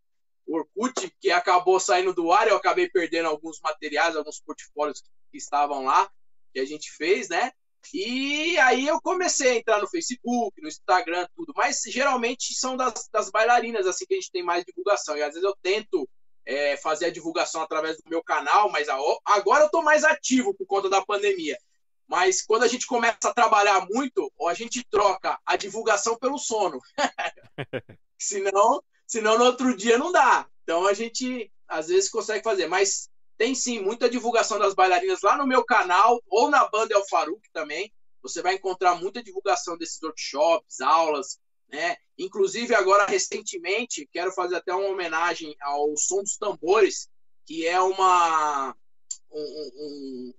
Orkut, 0.55 1.13
que 1.19 1.31
acabou 1.31 1.79
saindo 1.79 2.13
do 2.13 2.31
ar, 2.31 2.47
eu 2.47 2.55
acabei 2.55 2.89
perdendo 2.89 3.27
alguns 3.27 3.59
materiais, 3.61 4.15
alguns 4.15 4.39
portfólios 4.39 5.01
que 5.31 5.37
estavam 5.37 5.85
lá, 5.85 6.09
que 6.53 6.59
a 6.59 6.65
gente 6.65 6.91
fez, 6.91 7.29
né? 7.29 7.51
E 7.93 8.57
aí 8.59 8.87
eu 8.87 9.01
comecei 9.01 9.51
a 9.51 9.55
entrar 9.55 9.81
no 9.81 9.89
Facebook, 9.89 10.61
no 10.61 10.67
Instagram, 10.67 11.27
tudo. 11.35 11.53
Mas 11.55 11.81
geralmente 11.87 12.53
são 12.53 12.77
das, 12.77 13.09
das 13.11 13.31
bailarinas, 13.31 13.87
assim, 13.87 14.05
que 14.05 14.13
a 14.13 14.17
gente 14.17 14.31
tem 14.31 14.43
mais 14.43 14.63
divulgação. 14.63 15.17
E 15.17 15.23
às 15.23 15.33
vezes 15.33 15.43
eu 15.43 15.55
tento 15.61 16.07
é, 16.45 16.77
fazer 16.77 17.05
a 17.05 17.11
divulgação 17.11 17.61
através 17.61 17.97
do 17.97 18.09
meu 18.09 18.23
canal, 18.23 18.69
mas 18.71 18.87
agora 19.25 19.65
eu 19.65 19.69
tô 19.69 19.81
mais 19.81 20.03
ativo 20.03 20.53
por 20.53 20.65
conta 20.67 20.89
da 20.89 21.03
pandemia. 21.03 21.57
Mas 22.07 22.41
quando 22.41 22.63
a 22.63 22.67
gente 22.67 22.85
começa 22.85 23.17
a 23.23 23.33
trabalhar 23.33 23.87
muito, 23.89 24.31
a 24.47 24.53
gente 24.53 24.85
troca 24.89 25.39
a 25.45 25.55
divulgação 25.55 26.17
pelo 26.17 26.37
sono. 26.37 26.79
senão, 28.19 28.81
senão 29.11 29.37
no 29.37 29.43
outro 29.43 29.75
dia 29.75 29.97
não 29.97 30.11
dá. 30.11 30.47
Então 30.63 30.87
a 30.87 30.93
gente 30.93 31.51
às 31.67 31.89
vezes 31.89 32.09
consegue 32.09 32.43
fazer, 32.43 32.67
mas 32.67 33.09
tem 33.37 33.53
sim 33.53 33.81
muita 33.81 34.09
divulgação 34.09 34.57
das 34.57 34.73
bailarinas 34.73 35.21
lá 35.21 35.37
no 35.37 35.45
meu 35.45 35.65
canal 35.65 36.21
ou 36.27 36.49
na 36.49 36.65
banda 36.69 36.93
El 36.93 37.05
Faruque 37.07 37.49
também. 37.51 37.91
Você 38.23 38.41
vai 38.41 38.55
encontrar 38.55 38.95
muita 38.95 39.21
divulgação 39.21 39.77
desses 39.77 40.01
workshops, 40.01 40.79
aulas, 40.79 41.39
né? 41.69 41.97
Inclusive 42.17 42.73
agora 42.73 43.05
recentemente 43.05 44.07
quero 44.13 44.31
fazer 44.31 44.55
até 44.55 44.73
uma 44.73 44.87
homenagem 44.87 45.55
ao 45.61 45.97
Som 45.97 46.21
dos 46.21 46.37
Tambores, 46.37 47.09
que 47.45 47.67
é 47.67 47.81
uma 47.81 48.73
um, 49.29 49.71
um, 49.75 50.33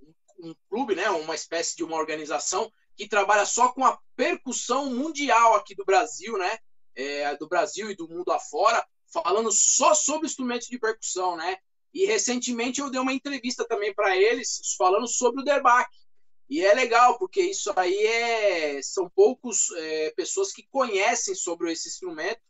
um 0.48 0.54
clube, 0.70 0.94
né, 0.94 1.10
uma 1.10 1.34
espécie 1.34 1.76
de 1.76 1.84
uma 1.84 1.96
organização 1.96 2.72
que 2.96 3.08
trabalha 3.08 3.44
só 3.44 3.68
com 3.72 3.84
a 3.84 3.98
percussão 4.16 4.90
mundial 4.90 5.54
aqui 5.54 5.74
do 5.74 5.84
Brasil, 5.84 6.38
né? 6.38 6.58
É, 6.94 7.34
do 7.36 7.48
Brasil 7.48 7.90
e 7.90 7.96
do 7.96 8.08
mundo 8.08 8.30
afora, 8.32 8.84
falando 9.12 9.50
só 9.50 9.94
sobre 9.94 10.26
instrumentos 10.26 10.68
de 10.68 10.78
percussão, 10.78 11.36
né? 11.36 11.56
E 11.92 12.06
recentemente 12.06 12.80
eu 12.80 12.90
dei 12.90 13.00
uma 13.00 13.12
entrevista 13.12 13.66
também 13.66 13.94
para 13.94 14.16
eles 14.16 14.60
falando 14.76 15.06
sobre 15.06 15.42
o 15.42 15.44
derbaque. 15.44 15.96
E 16.48 16.60
é 16.60 16.74
legal, 16.74 17.18
porque 17.18 17.40
isso 17.40 17.72
aí 17.76 18.06
é, 18.06 18.82
são 18.82 19.08
poucos 19.08 19.70
é, 19.70 20.10
pessoas 20.10 20.52
que 20.52 20.66
conhecem 20.70 21.34
sobre 21.34 21.72
esse 21.72 21.88
instrumento. 21.88 22.40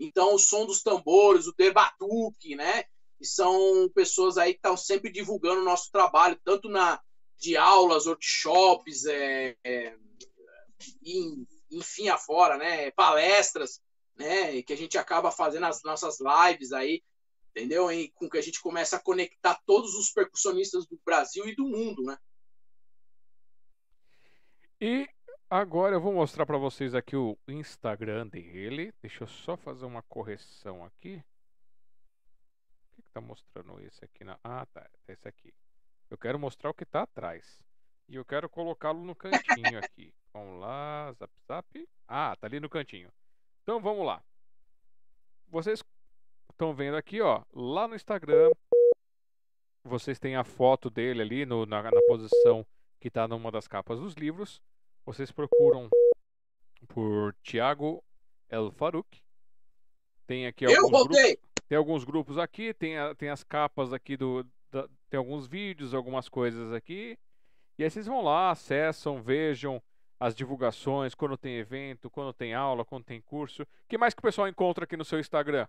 Então, 0.00 0.34
o 0.34 0.38
som 0.38 0.64
dos 0.66 0.82
tambores, 0.82 1.46
o 1.46 1.54
derbatuque, 1.54 2.56
né? 2.56 2.84
E 3.20 3.26
são 3.26 3.90
pessoas 3.94 4.36
aí 4.36 4.52
que 4.52 4.58
estão 4.58 4.76
sempre 4.76 5.12
divulgando 5.12 5.60
o 5.60 5.64
nosso 5.64 5.90
trabalho, 5.92 6.40
tanto 6.44 6.68
na 6.68 7.00
de 7.38 7.56
aulas, 7.56 8.06
workshops, 8.06 9.04
é, 9.04 9.56
é, 9.64 9.96
enfim, 11.72 12.08
afora, 12.08 12.56
né? 12.56 12.90
Palestras, 12.92 13.80
né? 14.16 14.62
Que 14.62 14.72
a 14.72 14.76
gente 14.76 14.98
acaba 14.98 15.30
fazendo 15.30 15.66
as 15.66 15.82
nossas 15.82 16.18
lives 16.20 16.72
aí, 16.72 17.02
entendeu? 17.50 17.90
E 17.90 18.10
com 18.10 18.28
que 18.28 18.38
a 18.38 18.42
gente 18.42 18.60
começa 18.60 18.96
a 18.96 19.02
conectar 19.02 19.60
todos 19.66 19.94
os 19.94 20.10
percussionistas 20.10 20.86
do 20.86 20.98
Brasil 21.04 21.46
e 21.48 21.54
do 21.54 21.66
mundo, 21.66 22.02
né? 22.02 22.18
E 24.80 25.08
agora 25.48 25.94
eu 25.94 26.00
vou 26.00 26.12
mostrar 26.12 26.44
para 26.44 26.58
vocês 26.58 26.94
aqui 26.94 27.16
o 27.16 27.38
Instagram 27.46 28.26
dele. 28.26 28.92
Deixa 29.00 29.24
eu 29.24 29.28
só 29.28 29.56
fazer 29.56 29.86
uma 29.86 30.02
correção 30.02 30.84
aqui. 30.84 31.22
O 32.90 33.02
que 33.02 33.08
está 33.08 33.20
mostrando 33.20 33.80
esse 33.80 34.04
aqui? 34.04 34.24
Na... 34.24 34.38
Ah, 34.42 34.66
tá. 34.66 34.88
Esse 35.06 35.28
aqui. 35.28 35.54
Eu 36.10 36.18
quero 36.18 36.38
mostrar 36.38 36.70
o 36.70 36.74
que 36.74 36.82
está 36.82 37.02
atrás. 37.02 37.58
E 38.08 38.16
eu 38.16 38.24
quero 38.24 38.48
colocá-lo 38.48 39.04
no 39.04 39.14
cantinho 39.14 39.78
aqui. 39.78 40.12
Vamos 40.32 40.60
lá, 40.60 41.12
zap 41.12 41.32
zap. 41.46 41.88
Ah, 42.08 42.36
tá 42.40 42.46
ali 42.46 42.60
no 42.60 42.68
cantinho. 42.68 43.10
Então 43.62 43.80
vamos 43.80 44.06
lá. 44.06 44.22
Vocês 45.48 45.82
estão 46.50 46.74
vendo 46.74 46.96
aqui, 46.96 47.20
ó, 47.20 47.42
lá 47.52 47.86
no 47.86 47.94
Instagram, 47.94 48.50
vocês 49.84 50.18
têm 50.18 50.36
a 50.36 50.44
foto 50.44 50.88
dele 50.88 51.22
ali 51.22 51.46
no, 51.46 51.66
na, 51.66 51.82
na 51.82 52.02
posição 52.08 52.66
que 53.00 53.08
está 53.08 53.26
numa 53.28 53.50
das 53.50 53.66
capas 53.66 53.98
dos 53.98 54.14
livros 54.14 54.62
vocês 55.04 55.32
procuram 55.32 55.88
por 56.88 57.34
Tiago 57.42 58.02
El 58.48 58.70
Farouk. 58.70 59.20
Tem 60.26 60.46
aqui 60.46 60.64
Eu 60.64 60.70
alguns 60.76 60.90
voltei. 60.90 61.36
grupos. 61.36 61.52
Tem 61.68 61.78
alguns 61.78 62.04
grupos 62.04 62.38
aqui, 62.38 62.74
tem, 62.74 62.98
a, 62.98 63.14
tem 63.14 63.28
as 63.28 63.42
capas 63.42 63.92
aqui 63.92 64.16
do. 64.16 64.46
Da, 64.70 64.88
tem 65.10 65.18
alguns 65.18 65.46
vídeos, 65.46 65.94
algumas 65.94 66.28
coisas 66.28 66.72
aqui. 66.72 67.18
E 67.78 67.84
aí 67.84 67.90
vocês 67.90 68.06
vão 68.06 68.22
lá, 68.22 68.50
acessam, 68.50 69.22
vejam 69.22 69.82
as 70.22 70.36
divulgações, 70.36 71.16
quando 71.16 71.36
tem 71.36 71.56
evento, 71.56 72.08
quando 72.08 72.32
tem 72.32 72.54
aula, 72.54 72.84
quando 72.84 73.04
tem 73.04 73.20
curso. 73.20 73.64
O 73.64 73.66
que 73.88 73.98
mais 73.98 74.14
que 74.14 74.20
o 74.20 74.22
pessoal 74.22 74.46
encontra 74.46 74.84
aqui 74.84 74.96
no 74.96 75.04
seu 75.04 75.18
Instagram? 75.18 75.66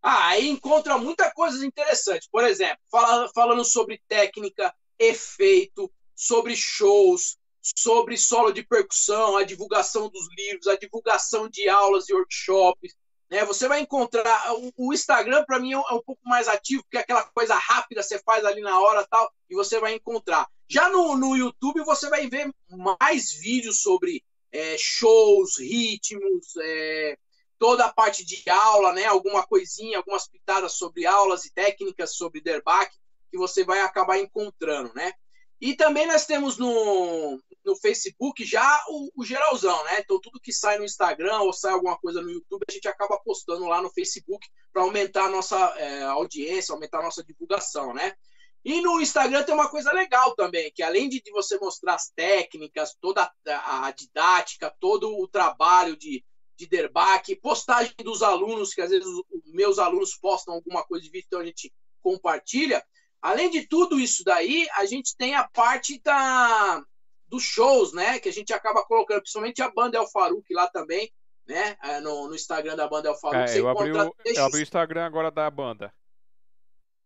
Ah, 0.00 0.28
aí 0.28 0.48
encontra 0.48 0.96
muita 0.96 1.28
coisa 1.32 1.66
interessante. 1.66 2.28
Por 2.30 2.44
exemplo, 2.44 2.78
fala, 2.88 3.28
falando 3.34 3.64
sobre 3.64 4.00
técnica, 4.06 4.72
efeito, 4.96 5.92
sobre 6.14 6.54
shows, 6.54 7.36
sobre 7.76 8.16
solo 8.16 8.52
de 8.52 8.62
percussão, 8.62 9.36
a 9.36 9.42
divulgação 9.42 10.08
dos 10.08 10.28
livros, 10.38 10.68
a 10.68 10.76
divulgação 10.76 11.48
de 11.48 11.68
aulas 11.68 12.08
e 12.08 12.14
workshops. 12.14 12.94
Né? 13.28 13.44
Você 13.44 13.66
vai 13.66 13.80
encontrar. 13.80 14.44
O, 14.76 14.94
Instagram, 14.94 15.44
para 15.44 15.58
mim, 15.58 15.72
é, 15.72 15.76
é 15.76 15.94
um 15.94 16.02
pouco 16.02 16.20
mais 16.22 16.46
ativo, 16.46 16.84
porque 16.84 16.98
é 16.98 17.00
aquela 17.00 17.24
coisa 17.24 17.56
rápida, 17.56 18.00
você 18.00 18.20
faz 18.20 18.44
ali 18.44 18.60
na 18.60 18.80
hora 18.80 19.04
tal, 19.10 19.28
e 19.50 19.56
você 19.56 19.80
vai 19.80 19.92
encontrar. 19.92 20.46
Já 20.72 20.88
no, 20.88 21.18
no 21.18 21.36
YouTube, 21.36 21.84
você 21.84 22.08
vai 22.08 22.30
ver 22.30 22.50
mais 22.70 23.30
vídeos 23.30 23.82
sobre 23.82 24.24
é, 24.50 24.74
shows, 24.78 25.58
ritmos, 25.58 26.56
é, 26.62 27.18
toda 27.58 27.84
a 27.84 27.92
parte 27.92 28.24
de 28.24 28.42
aula, 28.48 28.94
né? 28.94 29.04
alguma 29.04 29.46
coisinha, 29.46 29.98
algumas 29.98 30.26
pitadas 30.26 30.72
sobre 30.72 31.04
aulas 31.04 31.44
e 31.44 31.52
técnicas 31.52 32.16
sobre 32.16 32.40
derbaque, 32.40 32.96
que 33.30 33.36
você 33.36 33.62
vai 33.64 33.80
acabar 33.80 34.18
encontrando. 34.18 34.90
Né? 34.94 35.12
E 35.60 35.76
também 35.76 36.06
nós 36.06 36.24
temos 36.24 36.56
no, 36.56 37.38
no 37.62 37.76
Facebook 37.76 38.42
já 38.42 38.82
o, 38.88 39.10
o, 39.14 39.24
geralzão, 39.26 39.84
né? 39.84 40.00
Então 40.00 40.18
tudo 40.22 40.40
que 40.40 40.54
sai 40.54 40.78
no 40.78 40.86
Instagram 40.86 41.40
ou 41.40 41.52
sai 41.52 41.72
alguma 41.74 41.98
coisa 41.98 42.22
no 42.22 42.30
YouTube, 42.30 42.64
a 42.66 42.72
gente 42.72 42.88
acaba 42.88 43.20
postando 43.22 43.66
lá 43.66 43.82
no 43.82 43.90
Facebook 43.90 44.48
para 44.72 44.80
aumentar 44.80 45.26
a 45.26 45.30
nossa 45.30 45.58
é, 45.76 46.02
audiência, 46.04 46.72
aumentar 46.72 47.00
a 47.00 47.02
nossa 47.02 47.22
divulgação, 47.22 47.92
né? 47.92 48.14
E 48.64 48.80
no 48.80 49.00
Instagram 49.00 49.42
tem 49.42 49.54
uma 49.54 49.68
coisa 49.68 49.92
legal 49.92 50.36
também, 50.36 50.70
que 50.72 50.82
além 50.82 51.08
de, 51.08 51.20
você 51.32 51.58
mostrar 51.58 51.94
as 51.94 52.10
técnicas, 52.10 52.96
toda 53.00 53.28
a, 53.46 53.90
didática, 53.90 54.72
todo 54.78 55.18
o 55.18 55.26
trabalho 55.26 55.96
de, 55.96 56.24
de 56.56 56.68
derbaque, 56.68 57.34
postagem 57.34 57.94
dos 58.04 58.22
alunos, 58.22 58.72
que 58.72 58.80
às 58.80 58.90
vezes 58.90 59.06
os, 59.06 59.52
meus 59.52 59.78
alunos 59.80 60.16
postam 60.16 60.54
alguma 60.54 60.84
coisa 60.84 61.04
de 61.04 61.10
vídeo, 61.10 61.26
então 61.26 61.40
a 61.40 61.44
gente 61.44 61.72
compartilha. 62.00 62.84
Além 63.20 63.50
de 63.50 63.66
tudo 63.66 63.98
isso 63.98 64.22
daí, 64.24 64.68
a 64.76 64.86
gente 64.86 65.16
tem 65.16 65.34
a 65.34 65.48
parte 65.48 66.00
da, 66.00 66.84
dos 67.26 67.42
shows, 67.42 67.92
né? 67.92 68.20
Que 68.20 68.28
a 68.28 68.32
gente 68.32 68.52
acaba 68.52 68.84
colocando, 68.84 69.20
principalmente 69.20 69.60
a 69.60 69.70
banda 69.70 69.98
El 69.98 70.06
Faruque 70.06 70.54
lá 70.54 70.68
também, 70.68 71.10
né? 71.46 71.76
É, 71.82 72.00
no, 72.00 72.28
no 72.28 72.34
Instagram 72.34 72.76
da 72.76 72.86
banda 72.86 73.08
El 73.08 73.16
Faruque. 73.16 73.52
É, 73.52 73.58
eu, 73.58 73.68
abri 73.68 73.90
o, 73.90 73.96
eu 73.96 74.44
abri 74.44 74.60
o 74.60 74.62
Instagram 74.62 75.04
agora 75.04 75.30
da 75.30 75.50
banda. 75.50 75.92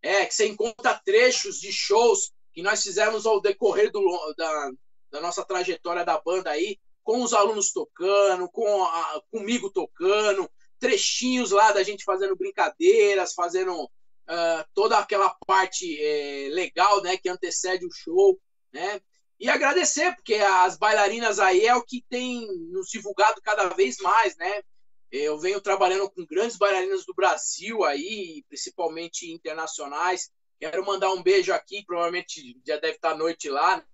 É, 0.07 0.25
que 0.25 0.35
você 0.35 0.47
encontra 0.47 1.01
trechos 1.05 1.59
de 1.59 1.73
shows 1.73 2.31
que 2.53 2.63
nós 2.63 2.81
fizemos 2.81 3.27
ao 3.27 3.41
decorrer 3.41 3.91
do, 3.91 4.35
da, 4.39 4.71
da 5.11 5.21
nossa 5.21 5.45
trajetória 5.45 6.05
da 6.05 6.21
banda 6.21 6.51
aí, 6.51 6.79
com 7.03 7.23
os 7.23 7.33
alunos 7.33 7.73
tocando, 7.73 8.49
com 8.51 8.85
a, 8.85 9.23
comigo 9.31 9.69
tocando, 9.71 10.49
trechinhos 10.79 11.51
lá 11.51 11.73
da 11.73 11.83
gente 11.83 12.05
fazendo 12.05 12.37
brincadeiras, 12.37 13.35
fazendo 13.35 13.85
uh, 13.85 14.65
toda 14.75 14.97
aquela 14.97 15.35
parte 15.45 16.01
é, 16.01 16.51
legal, 16.51 17.03
né, 17.03 17.17
que 17.17 17.29
antecede 17.29 17.85
o 17.85 17.93
show, 17.93 18.39
né? 18.73 19.01
E 19.39 19.51
agradecer, 19.51 20.15
porque 20.15 20.35
as 20.35 20.79
bailarinas 20.79 21.39
aí 21.39 21.67
é 21.67 21.75
o 21.75 21.85
que 21.85 22.05
tem 22.09 22.47
nos 22.71 22.89
divulgado 22.89 23.41
cada 23.43 23.69
vez 23.71 23.99
mais, 23.99 24.37
né? 24.37 24.63
Eu 25.11 25.39
venho 25.39 25.61
trabalhando 25.61 26.11
com 26.11 26.27
grandes 26.27 26.57
bailarinas 26.57 27.07
do 27.07 27.15
Brasil 27.15 27.85
aí, 27.85 28.45
principalmente 28.49 29.31
internacionais. 29.31 30.31
Quero 30.59 30.85
mandar 30.85 31.13
um 31.13 31.23
beijo 31.23 31.53
aqui, 31.53 31.85
provavelmente 31.85 32.59
já 32.67 32.77
deve 32.77 32.97
estar 32.97 33.11
à 33.13 33.17
noite 33.17 33.49
lá. 33.49 33.85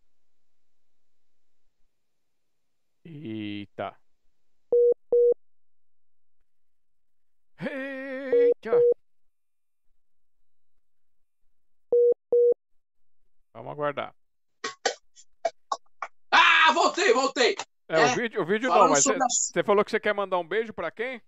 Eita. 3.05 3.97
Eita. 7.60 8.81
Vamos 13.52 13.73
aguardar. 13.73 14.15
Ah, 16.31 16.73
voltei, 16.73 17.12
voltei. 17.12 17.57
É, 17.92 18.00
é 18.00 18.04
o 18.06 18.14
vídeo, 18.14 18.42
o 18.42 18.46
vídeo 18.46 18.70
não, 18.70 18.88
mas 18.88 19.04
você 19.04 19.62
falou 19.62 19.84
que 19.84 19.90
você 19.90 20.00
quer 20.00 20.14
mandar 20.14 20.38
um 20.38 20.48
beijo 20.48 20.72
para 20.72 20.90
quem? 20.90 21.20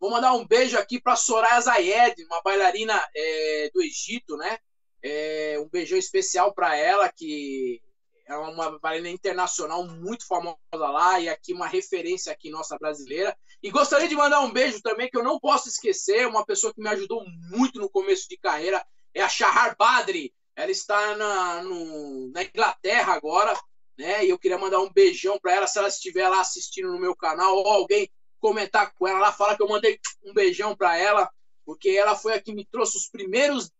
Vou 0.00 0.10
mandar 0.10 0.32
um 0.34 0.44
beijo 0.44 0.76
aqui 0.76 1.00
para 1.00 1.14
Soraya 1.14 1.60
Zayed, 1.60 2.24
uma 2.24 2.42
bailarina 2.42 3.00
é, 3.14 3.70
do 3.72 3.80
Egito, 3.80 4.36
né? 4.36 4.58
É, 5.00 5.56
um 5.60 5.68
beijão 5.68 5.96
especial 5.96 6.52
para 6.52 6.76
ela, 6.76 7.08
que 7.08 7.80
é 8.26 8.36
uma 8.36 8.76
bailarina 8.80 9.08
internacional 9.08 9.86
muito 9.86 10.26
famosa 10.26 10.56
lá 10.72 11.20
e 11.20 11.28
aqui 11.28 11.52
uma 11.52 11.68
referência 11.68 12.32
aqui 12.32 12.50
nossa 12.50 12.76
brasileira. 12.76 13.36
E 13.62 13.70
gostaria 13.70 14.08
de 14.08 14.16
mandar 14.16 14.40
um 14.40 14.52
beijo 14.52 14.82
também 14.82 15.08
que 15.08 15.16
eu 15.16 15.22
não 15.22 15.38
posso 15.38 15.68
esquecer, 15.68 16.26
uma 16.26 16.44
pessoa 16.44 16.74
que 16.74 16.82
me 16.82 16.88
ajudou 16.88 17.24
muito 17.50 17.78
no 17.78 17.88
começo 17.88 18.28
de 18.28 18.36
carreira 18.36 18.84
é 19.14 19.22
a 19.22 19.28
Shahar 19.28 19.76
Badri. 19.78 20.34
Ela 20.56 20.72
está 20.72 21.14
na, 21.14 21.62
no, 21.62 22.32
na 22.32 22.42
Inglaterra 22.42 23.14
agora, 23.14 23.54
né? 23.96 24.24
E 24.24 24.30
eu 24.30 24.38
queria 24.38 24.58
mandar 24.58 24.80
um 24.80 24.92
beijão 24.92 25.38
para 25.38 25.54
ela, 25.54 25.66
se 25.66 25.78
ela 25.78 25.88
estiver 25.88 26.28
lá 26.28 26.40
assistindo 26.40 26.90
no 26.90 27.00
meu 27.00 27.14
canal, 27.14 27.56
ou 27.56 27.66
alguém 27.66 28.10
comentar 28.38 28.92
com 28.94 29.08
ela 29.08 29.18
lá, 29.18 29.32
fala 29.32 29.56
que 29.56 29.62
eu 29.62 29.68
mandei 29.68 29.98
um 30.22 30.32
beijão 30.32 30.76
para 30.76 30.96
ela, 30.96 31.30
porque 31.64 31.90
ela 31.90 32.14
foi 32.14 32.34
a 32.34 32.40
que 32.40 32.54
me 32.54 32.64
trouxe 32.64 32.96
os 32.96 33.08
primeiros 33.08 33.70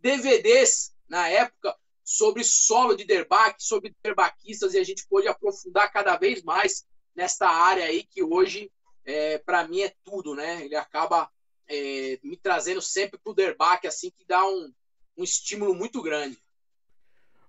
DVDs 0.00 0.92
na 1.08 1.28
época 1.28 1.76
sobre 2.02 2.42
solo 2.42 2.96
de 2.96 3.04
derbaque, 3.04 3.62
sobre 3.62 3.94
derbaquistas, 4.02 4.72
e 4.74 4.78
a 4.78 4.84
gente 4.84 5.06
pôde 5.08 5.28
aprofundar 5.28 5.92
cada 5.92 6.16
vez 6.16 6.42
mais 6.42 6.86
nesta 7.14 7.48
área 7.48 7.84
aí 7.84 8.04
que 8.04 8.22
hoje, 8.22 8.72
é, 9.04 9.38
para 9.38 9.68
mim, 9.68 9.82
é 9.82 9.92
tudo, 10.04 10.34
né? 10.34 10.64
Ele 10.64 10.74
acaba 10.74 11.30
é, 11.68 12.18
me 12.22 12.36
trazendo 12.36 12.80
sempre 12.80 13.18
para 13.18 13.30
o 13.30 13.34
derbaque, 13.34 13.86
assim, 13.86 14.10
que 14.10 14.24
dá 14.24 14.46
um, 14.46 14.72
um 15.18 15.22
estímulo 15.22 15.74
muito 15.74 16.00
grande. 16.00 16.38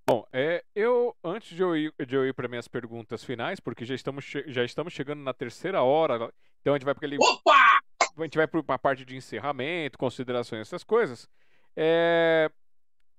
Bom, 0.09 0.25
é, 0.33 0.65
eu 0.73 1.15
antes 1.23 1.55
de 1.55 1.61
eu 1.61 1.77
ir, 1.77 1.93
de 2.07 2.15
eu 2.15 2.25
ir 2.25 2.33
para 2.33 2.47
minhas 2.47 2.67
perguntas 2.67 3.23
finais, 3.23 3.59
porque 3.59 3.85
já 3.85 3.93
estamos, 3.93 4.25
já 4.47 4.65
estamos 4.65 4.91
chegando 4.91 5.21
na 5.21 5.35
terceira 5.35 5.83
hora, 5.83 6.33
então 6.59 6.73
a 6.73 6.77
gente 6.77 6.85
vai 6.85 6.95
para 6.95 7.05
aquele. 7.05 7.17
Opa! 7.21 7.79
A 8.17 8.23
gente 8.23 8.35
vai 8.35 8.47
para 8.47 8.59
a 8.69 8.79
parte 8.79 9.05
de 9.05 9.15
encerramento, 9.15 9.99
considerações, 9.99 10.61
essas 10.61 10.83
coisas. 10.83 11.29
É, 11.75 12.49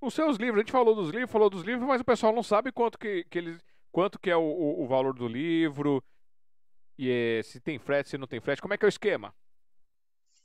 os 0.01 0.15
seus 0.15 0.37
livros, 0.37 0.57
a 0.57 0.63
gente 0.63 0.73
falou 0.73 0.97
dos 0.97 1.11
livros, 1.11 1.31
falou 1.31 1.49
dos 1.49 1.63
livros, 1.63 1.87
mas 1.87 2.01
o 2.01 2.05
pessoal 2.05 2.35
não 2.35 2.43
sabe 2.43 2.73
quanto 2.73 2.99
que, 2.99 3.25
que 3.31 3.39
eles, 3.39 3.65
quanto 3.93 4.19
que 4.19 4.29
é 4.29 4.37
o, 4.37 4.41
o, 4.41 4.83
o 4.83 4.89
valor 4.89 5.15
do 5.15 5.29
livro, 5.29 6.03
e 6.99 7.09
é, 7.09 7.43
se 7.45 7.61
tem 7.61 7.79
frete, 7.79 8.11
se 8.11 8.19
não 8.19 8.27
tem 8.27 8.41
frete, 8.41 8.61
como 8.61 8.75
é 8.75 8.77
que 8.77 8.85
é 8.85 8.89
o 8.89 8.89
esquema? 8.89 9.33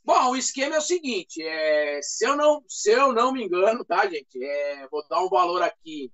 Bom, 0.04 0.30
o 0.30 0.36
esquema 0.36 0.76
é 0.76 0.78
o 0.78 0.82
seguinte, 0.82 1.42
é, 1.42 2.00
se, 2.04 2.24
eu 2.24 2.38
não, 2.38 2.64
se 2.68 2.92
eu 2.92 3.12
não 3.12 3.32
me 3.32 3.44
engano, 3.44 3.84
tá, 3.84 4.08
gente? 4.08 4.38
É, 4.44 4.88
vou 4.90 5.04
dar 5.10 5.24
um 5.24 5.28
valor 5.28 5.64
aqui 5.64 6.14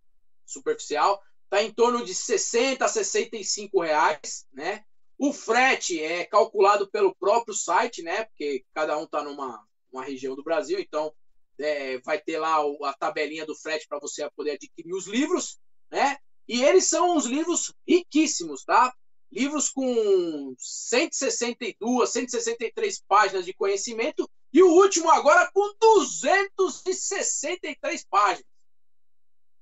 superficial, 0.52 1.22
tá 1.50 1.62
em 1.62 1.72
torno 1.72 2.06
de 2.06 2.14
60 2.14 2.84
a 2.84 2.88
65 2.88 3.82
reais, 3.82 4.46
né? 4.54 4.84
O 5.18 5.32
frete 5.32 6.02
é 6.02 6.26
calculado 6.26 6.90
pelo 6.90 7.16
próprio 7.16 7.54
site, 7.54 8.02
né? 8.02 8.26
Porque 8.26 8.66
cada 8.74 8.98
um 8.98 9.04
está 9.04 9.24
numa 9.24 9.64
uma 9.92 10.04
região 10.04 10.36
do 10.36 10.44
Brasil, 10.44 10.80
então 10.80 11.14
é, 11.60 12.00
vai 12.00 12.20
ter 12.20 12.40
lá 12.40 12.58
a 12.86 12.94
tabelinha 12.94 13.46
do 13.46 13.56
frete 13.56 13.88
para 13.88 14.00
você 14.00 14.28
poder 14.32 14.52
adquirir 14.52 14.94
os 14.94 15.06
livros, 15.06 15.60
né? 15.92 16.18
E 16.48 16.64
eles 16.64 16.88
são 16.88 17.16
uns 17.16 17.26
livros 17.26 17.74
riquíssimos, 17.88 18.64
tá? 18.64 18.92
Livros 19.32 19.70
com 19.70 20.56
162, 20.58 22.10
163 22.10 23.04
páginas 23.08 23.46
de 23.46 23.54
conhecimento 23.54 24.28
e 24.52 24.62
o 24.62 24.72
último 24.72 25.10
agora 25.10 25.50
com 25.54 25.74
263 25.80 28.04
páginas, 28.06 28.50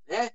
né? 0.08 0.32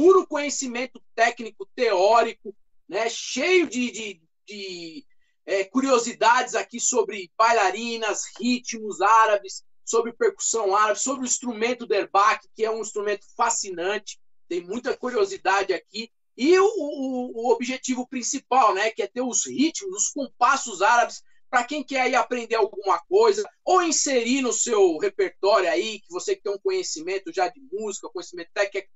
Puro 0.00 0.26
conhecimento 0.26 0.98
técnico, 1.14 1.68
teórico, 1.76 2.56
né? 2.88 3.06
Cheio 3.10 3.68
de, 3.68 3.90
de, 3.90 4.22
de 4.46 5.06
é, 5.44 5.62
curiosidades 5.64 6.54
aqui 6.54 6.80
sobre 6.80 7.30
bailarinas, 7.36 8.22
ritmos 8.40 9.02
árabes, 9.02 9.62
sobre 9.84 10.14
percussão 10.14 10.74
árabe, 10.74 10.98
sobre 10.98 11.24
o 11.24 11.26
instrumento 11.26 11.86
derbaque, 11.86 12.48
que 12.56 12.64
é 12.64 12.70
um 12.70 12.80
instrumento 12.80 13.26
fascinante, 13.36 14.18
tem 14.48 14.62
muita 14.62 14.96
curiosidade 14.96 15.74
aqui. 15.74 16.10
E 16.34 16.58
o, 16.58 16.64
o, 16.64 17.32
o, 17.34 17.52
objetivo 17.52 18.08
principal, 18.08 18.72
né, 18.72 18.90
que 18.90 19.02
é 19.02 19.06
ter 19.06 19.20
os 19.20 19.44
ritmos, 19.44 20.04
os 20.04 20.08
compassos 20.08 20.80
árabes, 20.80 21.22
para 21.50 21.62
quem 21.64 21.84
quer 21.84 22.00
aí 22.00 22.14
aprender 22.14 22.54
alguma 22.54 22.98
coisa, 23.00 23.46
ou 23.62 23.82
inserir 23.82 24.40
no 24.40 24.50
seu 24.54 24.96
repertório 24.96 25.68
aí, 25.68 26.00
que 26.00 26.10
você 26.10 26.34
tem 26.34 26.50
um 26.50 26.58
conhecimento 26.58 27.30
já 27.34 27.48
de 27.48 27.60
música, 27.70 28.08
conhecimento 28.08 28.48
técnico, 28.54 28.88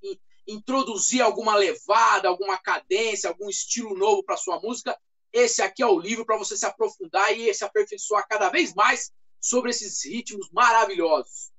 introduzir 0.47 1.23
alguma 1.23 1.55
levada, 1.55 2.29
alguma 2.29 2.59
cadência, 2.59 3.29
algum 3.29 3.49
estilo 3.49 3.97
novo 3.97 4.23
para 4.23 4.37
sua 4.37 4.61
música, 4.61 4.99
esse 5.33 5.63
aqui 5.63 5.83
é 5.83 5.87
o 5.87 5.99
livro 5.99 6.25
para 6.25 6.39
você 6.39 6.57
se 6.57 6.65
aprofundar 6.65 7.37
e 7.37 7.53
se 7.53 7.65
aperfeiçoar 7.65 8.27
cada 8.29 8.51
vez 8.51 8.73
mais 8.75 9.13
sobre 9.41 9.71
esses 9.71 10.05
ritmos 10.05 10.49
maravilhosos. 10.53 11.53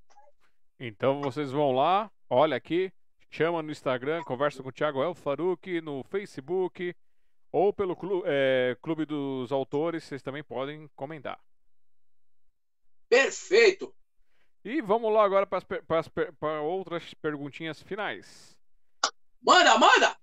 Então 0.80 1.22
vocês 1.22 1.52
vão 1.52 1.72
lá, 1.72 2.10
olha 2.30 2.56
aqui, 2.56 2.92
chama 3.30 3.62
no 3.62 3.72
Instagram, 3.72 4.24
conversa 4.24 4.64
com 4.64 4.70
o 4.70 4.72
Thiago 4.72 5.04
El 5.04 5.14
Faruque, 5.14 5.82
no 5.82 6.04
Facebook 6.04 6.96
ou 7.52 7.74
pelo 7.74 7.96
clube, 7.96 8.24
é, 8.28 8.78
clube 8.82 9.06
dos 9.06 9.52
Autores, 9.52 10.04
vocês 10.04 10.22
também 10.22 10.44
podem 10.44 10.90
comentar. 10.96 11.40
Perfeito! 13.10 13.94
E 14.64 14.82
vamos 14.82 15.14
lá 15.14 15.24
agora 15.24 15.46
para 15.46 16.62
outras 16.62 17.14
perguntinhas 17.14 17.82
finais. 17.82 18.55
Manda, 19.46 19.78
manda! 19.78 20.18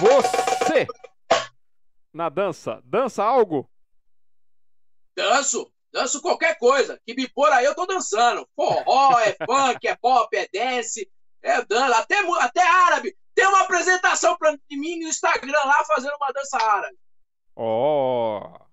Você 0.00 0.86
na 2.14 2.30
dança? 2.30 2.80
Dança 2.84 3.22
algo? 3.22 3.70
Danço. 5.14 5.70
Danço 5.92 6.22
qualquer 6.22 6.58
coisa. 6.58 6.98
Que 7.04 7.14
me 7.14 7.28
pôr 7.28 7.52
aí, 7.52 7.66
eu 7.66 7.74
tô 7.74 7.84
dançando. 7.84 8.48
Forró, 8.56 9.18
é 9.20 9.36
funk, 9.44 9.86
é 9.86 9.94
pop, 9.96 10.34
é 10.34 10.48
dance, 10.48 11.10
é 11.42 11.62
dança. 11.62 11.98
Até, 11.98 12.16
até 12.40 12.66
árabe. 12.66 13.14
Tem 13.34 13.46
uma 13.46 13.60
apresentação 13.60 14.36
pra 14.38 14.52
mim 14.70 15.00
no 15.00 15.08
Instagram 15.08 15.58
lá 15.64 15.84
fazendo 15.84 16.16
uma 16.16 16.32
dança 16.32 16.56
árabe. 16.56 16.96
Ó. 17.54 18.40
Oh. 18.40 18.64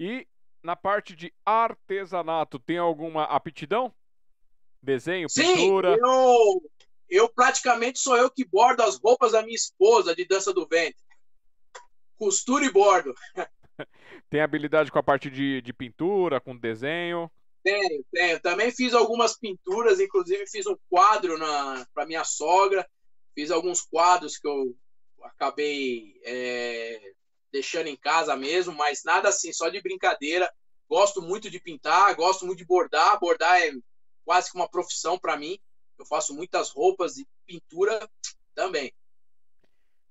E 0.00 0.26
na 0.62 0.74
parte 0.74 1.14
de 1.14 1.32
artesanato, 1.44 2.58
tem 2.58 2.78
alguma 2.78 3.24
aptidão? 3.24 3.94
Desenho, 4.82 5.28
Sim, 5.28 5.54
pintura? 5.54 5.96
Eu, 5.96 6.62
eu 7.08 7.28
praticamente 7.28 7.98
sou 7.98 8.16
eu 8.16 8.30
que 8.30 8.44
bordo 8.44 8.82
as 8.82 8.98
roupas 8.98 9.32
da 9.32 9.42
minha 9.42 9.54
esposa 9.54 10.14
de 10.14 10.24
dança 10.24 10.52
do 10.52 10.66
ventre 10.66 11.06
costura 12.16 12.64
e 12.64 12.70
bordo. 12.70 13.14
Tem 14.30 14.40
habilidade 14.40 14.90
com 14.90 14.98
a 14.98 15.02
parte 15.02 15.30
de, 15.30 15.60
de 15.62 15.72
pintura, 15.72 16.40
com 16.40 16.56
desenho? 16.56 17.30
Tenho, 17.62 18.04
tenho. 18.12 18.40
Também 18.40 18.70
fiz 18.70 18.94
algumas 18.94 19.38
pinturas, 19.38 20.00
inclusive 20.00 20.46
fiz 20.48 20.66
um 20.66 20.76
quadro 20.88 21.38
para 21.94 22.06
minha 22.06 22.24
sogra. 22.24 22.88
Fiz 23.34 23.50
alguns 23.50 23.82
quadros 23.82 24.38
que 24.38 24.48
eu 24.48 24.74
acabei 25.22 26.18
é, 26.24 27.12
deixando 27.52 27.88
em 27.88 27.96
casa 27.96 28.34
mesmo, 28.34 28.72
mas 28.74 29.02
nada 29.04 29.28
assim, 29.28 29.52
só 29.52 29.68
de 29.68 29.80
brincadeira. 29.80 30.50
Gosto 30.88 31.20
muito 31.20 31.50
de 31.50 31.60
pintar, 31.60 32.14
gosto 32.14 32.46
muito 32.46 32.58
de 32.58 32.64
bordar. 32.64 33.18
Bordar 33.20 33.60
é 33.60 33.72
quase 34.24 34.50
que 34.50 34.56
uma 34.56 34.68
profissão 34.68 35.18
para 35.18 35.36
mim. 35.36 35.58
Eu 35.98 36.06
faço 36.06 36.34
muitas 36.34 36.70
roupas 36.70 37.16
e 37.16 37.26
pintura 37.46 38.08
também. 38.54 38.92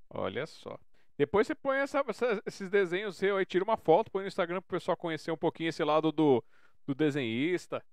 Olha 0.09 0.45
só. 0.45 0.77
Depois 1.17 1.47
você 1.47 1.55
põe 1.55 1.77
essa, 1.77 2.03
essa, 2.07 2.41
esses 2.45 2.69
desenhos 2.69 3.17
seu 3.17 3.38
aí, 3.38 3.45
tira 3.45 3.64
uma 3.64 3.77
foto, 3.77 4.11
põe 4.11 4.23
no 4.23 4.27
Instagram 4.27 4.61
pro 4.61 4.77
pessoal 4.77 4.97
conhecer 4.97 5.31
um 5.31 5.38
pouquinho 5.38 5.69
esse 5.69 5.83
lado 5.83 6.11
do, 6.11 6.43
do 6.85 6.93
desenhista. 6.93 7.83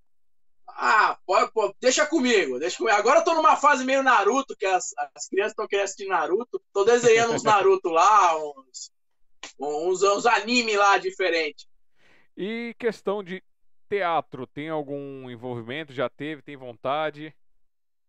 Ah, 0.67 1.17
pode, 1.25 1.51
pode, 1.51 1.73
deixa 1.79 2.05
comigo, 2.05 2.59
deixa 2.59 2.77
comigo. 2.77 2.95
Agora 2.95 3.19
eu 3.19 3.23
tô 3.23 3.33
numa 3.33 3.55
fase 3.55 3.85
meio 3.85 4.03
Naruto, 4.03 4.55
que 4.55 4.65
as, 4.65 4.93
as 5.15 5.27
crianças 5.27 5.51
estão 5.51 5.67
querendo 5.67 5.85
assistir 5.85 6.07
Naruto. 6.07 6.61
Tô 6.73 6.83
desenhando 6.83 7.33
uns 7.33 7.43
Naruto 7.43 7.89
lá, 7.89 8.37
uns, 8.37 8.91
uns, 9.59 10.03
uns 10.03 10.25
anime 10.25 10.75
lá 10.75 10.97
diferentes. 10.97 11.67
E 12.35 12.75
questão 12.79 13.23
de 13.23 13.43
teatro, 13.87 14.47
tem 14.47 14.69
algum 14.69 15.29
envolvimento? 15.29 15.93
Já 15.93 16.09
teve? 16.09 16.41
Tem 16.41 16.57
vontade? 16.57 17.33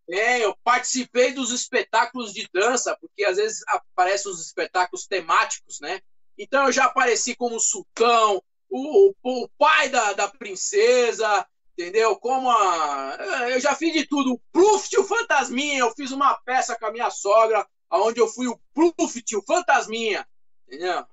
É, 0.09 0.45
eu 0.45 0.55
participei 0.63 1.33
dos 1.33 1.51
espetáculos 1.51 2.33
de 2.33 2.49
dança, 2.53 2.97
porque 3.01 3.25
às 3.25 3.37
vezes 3.37 3.63
aparecem 3.69 4.31
os 4.31 4.41
espetáculos 4.45 5.07
temáticos, 5.07 5.81
né? 5.81 6.01
Então 6.37 6.67
eu 6.67 6.73
já 6.73 6.85
apareci 6.87 7.35
como 7.35 7.59
sultão, 7.59 8.43
o, 8.69 9.15
o 9.23 9.49
pai 9.57 9.89
da, 9.89 10.13
da 10.13 10.29
princesa, 10.29 11.47
entendeu? 11.79 12.17
Como 12.17 12.51
a. 12.51 13.17
Eu 13.51 13.61
já 13.61 13.75
fiz 13.75 13.93
de 13.93 14.07
tudo. 14.07 14.35
O 14.35 14.41
Pluft, 14.53 14.99
o 14.99 15.05
Fantasminha. 15.05 15.79
Eu 15.79 15.93
fiz 15.93 16.11
uma 16.11 16.35
peça 16.45 16.77
com 16.77 16.87
a 16.87 16.93
minha 16.93 17.11
sogra, 17.11 17.67
onde 17.91 18.21
eu 18.21 18.29
fui 18.29 18.49
o 18.49 18.61
Pluft, 18.75 19.37
o 19.37 19.43
Fantasminha. 19.43 20.27
Entendeu? 20.67 21.07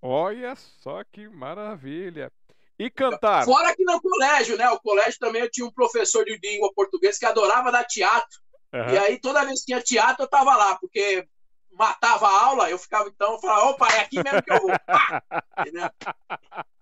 Olha 0.00 0.54
só 0.54 1.02
que 1.04 1.28
maravilha. 1.28 2.30
E 2.78 2.90
cantar? 2.90 3.44
Fora 3.44 3.74
que 3.74 3.84
no 3.84 4.00
colégio, 4.00 4.56
né? 4.56 4.68
O 4.70 4.80
colégio 4.80 5.18
também 5.18 5.42
eu 5.42 5.50
tinha 5.50 5.66
um 5.66 5.72
professor 5.72 6.24
de 6.24 6.38
língua 6.42 6.72
portuguesa 6.74 7.18
que 7.18 7.26
adorava 7.26 7.72
dar 7.72 7.84
teatro. 7.84 8.40
Uhum. 8.72 8.90
E 8.90 8.98
aí, 8.98 9.20
toda 9.20 9.44
vez 9.44 9.60
que 9.60 9.66
tinha 9.66 9.80
teatro, 9.80 10.24
eu 10.24 10.28
tava 10.28 10.54
lá, 10.54 10.76
porque 10.76 11.26
matava 11.72 12.26
a 12.26 12.44
aula, 12.46 12.70
eu 12.70 12.78
ficava 12.78 13.08
então, 13.08 13.32
eu 13.32 13.38
falava, 13.38 13.66
opa, 13.66 13.88
é 13.88 14.00
aqui 14.00 14.22
mesmo 14.22 14.42
que 14.42 14.52
eu 14.52 14.60
vou. 14.60 14.70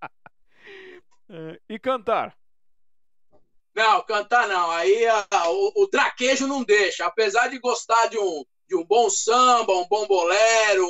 É, 1.27 1.59
e 1.67 1.79
cantar? 1.79 2.37
Não, 3.73 3.99
cantar 4.03 4.47
não. 4.47 4.69
Aí 4.69 5.07
a, 5.07 5.49
o, 5.49 5.71
o, 5.75 5.87
traquejo 5.87 6.45
não 6.45 6.63
deixa. 6.63 7.03
Apesar 7.03 7.47
de 7.47 7.57
gostar 7.57 8.09
de 8.09 8.19
um, 8.19 8.45
de 8.67 8.75
um 8.75 8.85
bom 8.85 9.09
samba, 9.09 9.73
um 9.73 9.87
bom 9.87 10.05
bolero, 10.05 10.87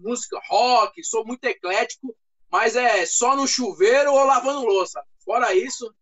música 0.00 0.38
rock, 0.48 1.02
sou 1.02 1.24
muito 1.24 1.42
eclético, 1.44 2.14
mas 2.50 2.76
é 2.76 3.04
só 3.06 3.36
no 3.36 3.46
chuveiro 3.46 4.12
ou 4.12 4.24
lavando 4.24 4.66
louça. 4.66 5.02
Fora 5.24 5.54
isso. 5.54 5.94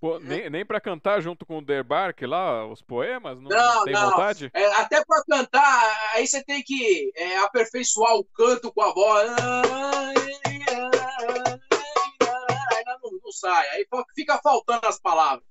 Pô, 0.00 0.18
né? 0.18 0.36
nem, 0.36 0.50
nem 0.50 0.66
para 0.66 0.80
cantar 0.80 1.20
junto 1.20 1.46
com 1.46 1.58
o 1.58 1.64
Derbark 1.64 2.26
lá, 2.26 2.66
os 2.66 2.82
poemas? 2.82 3.40
Não, 3.40 3.48
não 3.48 3.84
tem 3.84 3.94
não. 3.94 4.10
vontade? 4.10 4.50
É, 4.52 4.66
até 4.74 5.04
para 5.04 5.22
cantar, 5.22 6.10
aí 6.14 6.26
você 6.26 6.42
tem 6.42 6.60
que 6.60 7.12
é, 7.14 7.38
aperfeiçoar 7.38 8.16
o 8.16 8.24
canto 8.24 8.72
com 8.72 8.82
a 8.82 8.92
voz. 8.92 9.30
Não, 12.84 13.10
não 13.22 13.32
sai, 13.32 13.68
aí 13.68 13.86
fica 14.14 14.40
faltando 14.42 14.88
as 14.88 14.98
palavras. 14.98 15.46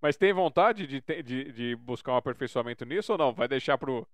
Mas 0.00 0.16
tem 0.16 0.32
vontade 0.34 0.86
de, 0.86 1.00
de, 1.22 1.52
de, 1.52 1.76
buscar 1.76 2.12
um 2.12 2.16
aperfeiçoamento 2.16 2.84
nisso 2.84 3.12
ou 3.12 3.18
não? 3.18 3.32
Vai 3.32 3.48
deixar 3.48 3.78
pro. 3.78 4.06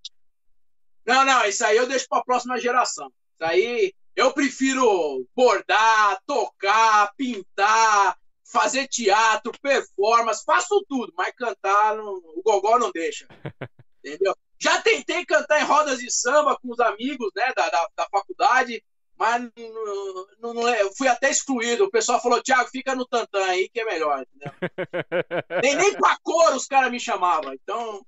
Não, 1.04 1.24
não, 1.24 1.44
isso 1.46 1.64
aí 1.64 1.76
eu 1.76 1.86
deixo 1.86 2.06
para 2.08 2.18
a 2.18 2.24
próxima 2.24 2.58
geração. 2.58 3.10
Isso 3.34 3.44
aí 3.44 3.92
eu 4.18 4.32
prefiro 4.32 5.24
bordar, 5.32 6.20
tocar, 6.26 7.14
pintar, 7.16 8.18
fazer 8.42 8.88
teatro, 8.88 9.52
performance, 9.62 10.44
faço 10.44 10.84
tudo, 10.88 11.12
mas 11.16 11.32
cantar 11.36 11.96
não, 11.96 12.14
o 12.14 12.42
gogó 12.44 12.80
não 12.80 12.90
deixa. 12.90 13.28
Entendeu? 14.04 14.34
Já 14.58 14.82
tentei 14.82 15.24
cantar 15.24 15.60
em 15.60 15.64
rodas 15.64 16.00
de 16.00 16.10
samba 16.10 16.58
com 16.60 16.72
os 16.72 16.80
amigos 16.80 17.30
né, 17.36 17.52
da, 17.54 17.70
da, 17.70 17.88
da 17.96 18.08
faculdade, 18.10 18.82
mas 19.16 19.40
não, 19.56 20.52
não, 20.52 20.68
é, 20.68 20.92
fui 20.96 21.06
até 21.06 21.30
excluído. 21.30 21.84
O 21.84 21.90
pessoal 21.90 22.20
falou, 22.20 22.42
Thiago, 22.42 22.68
fica 22.70 22.96
no 22.96 23.06
tantã 23.06 23.44
aí 23.44 23.68
que 23.68 23.78
é 23.80 23.84
melhor. 23.84 24.26
nem, 25.62 25.76
nem 25.76 25.94
pra 25.94 26.18
cor 26.24 26.56
os 26.56 26.66
caras 26.66 26.90
me 26.90 26.98
chamavam. 26.98 27.52
Então. 27.54 28.04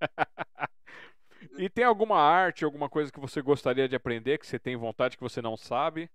E 1.56 1.68
tem 1.68 1.84
alguma 1.84 2.18
arte, 2.18 2.64
alguma 2.64 2.88
coisa 2.88 3.10
que 3.10 3.20
você 3.20 3.40
gostaria 3.40 3.88
de 3.88 3.96
aprender, 3.96 4.38
que 4.38 4.46
você 4.46 4.58
tem 4.58 4.76
vontade, 4.76 5.16
que 5.16 5.22
você 5.22 5.40
não 5.40 5.56
sabe? 5.56 6.10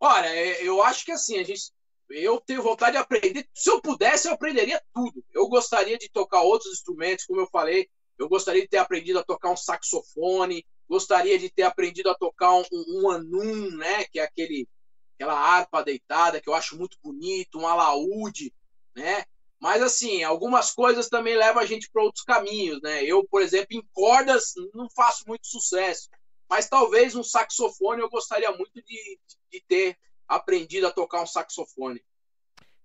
Olha, 0.00 0.26
é, 0.26 0.66
eu 0.66 0.82
acho 0.82 1.04
que 1.04 1.12
assim, 1.12 1.38
a 1.38 1.44
gente, 1.44 1.72
eu 2.10 2.40
tenho 2.40 2.62
vontade 2.62 2.92
de 2.92 2.98
aprender. 2.98 3.48
Se 3.54 3.70
eu 3.70 3.80
pudesse, 3.80 4.28
eu 4.28 4.34
aprenderia 4.34 4.82
tudo. 4.92 5.24
Eu 5.32 5.48
gostaria 5.48 5.96
de 5.96 6.10
tocar 6.10 6.42
outros 6.42 6.72
instrumentos, 6.72 7.24
como 7.24 7.40
eu 7.40 7.46
falei. 7.46 7.88
Eu 8.18 8.28
gostaria 8.28 8.62
de 8.62 8.68
ter 8.68 8.78
aprendido 8.78 9.18
a 9.18 9.24
tocar 9.24 9.50
um 9.50 9.56
saxofone. 9.56 10.66
Gostaria 10.88 11.38
de 11.38 11.50
ter 11.50 11.62
aprendido 11.62 12.10
a 12.10 12.14
tocar 12.14 12.52
um, 12.52 12.64
um 12.72 13.10
anum, 13.10 13.70
né? 13.76 14.04
Que 14.04 14.18
é 14.18 14.24
aquele, 14.24 14.68
aquela 15.14 15.38
harpa 15.38 15.82
deitada 15.82 16.40
que 16.40 16.48
eu 16.48 16.54
acho 16.54 16.76
muito 16.76 16.98
bonito, 17.02 17.58
um 17.58 17.66
alaúde, 17.66 18.52
né? 18.94 19.24
Mas, 19.62 19.80
assim, 19.80 20.24
algumas 20.24 20.72
coisas 20.72 21.08
também 21.08 21.36
levam 21.36 21.62
a 21.62 21.64
gente 21.64 21.88
para 21.88 22.02
outros 22.02 22.24
caminhos, 22.24 22.82
né? 22.82 23.04
Eu, 23.04 23.24
por 23.24 23.40
exemplo, 23.40 23.68
em 23.70 23.88
cordas 23.92 24.54
não 24.74 24.90
faço 24.90 25.22
muito 25.24 25.46
sucesso, 25.46 26.08
mas 26.50 26.68
talvez 26.68 27.14
um 27.14 27.22
saxofone 27.22 28.02
eu 28.02 28.10
gostaria 28.10 28.50
muito 28.50 28.82
de, 28.82 29.20
de 29.52 29.64
ter 29.68 29.96
aprendido 30.26 30.88
a 30.88 30.90
tocar 30.90 31.22
um 31.22 31.26
saxofone. 31.28 32.04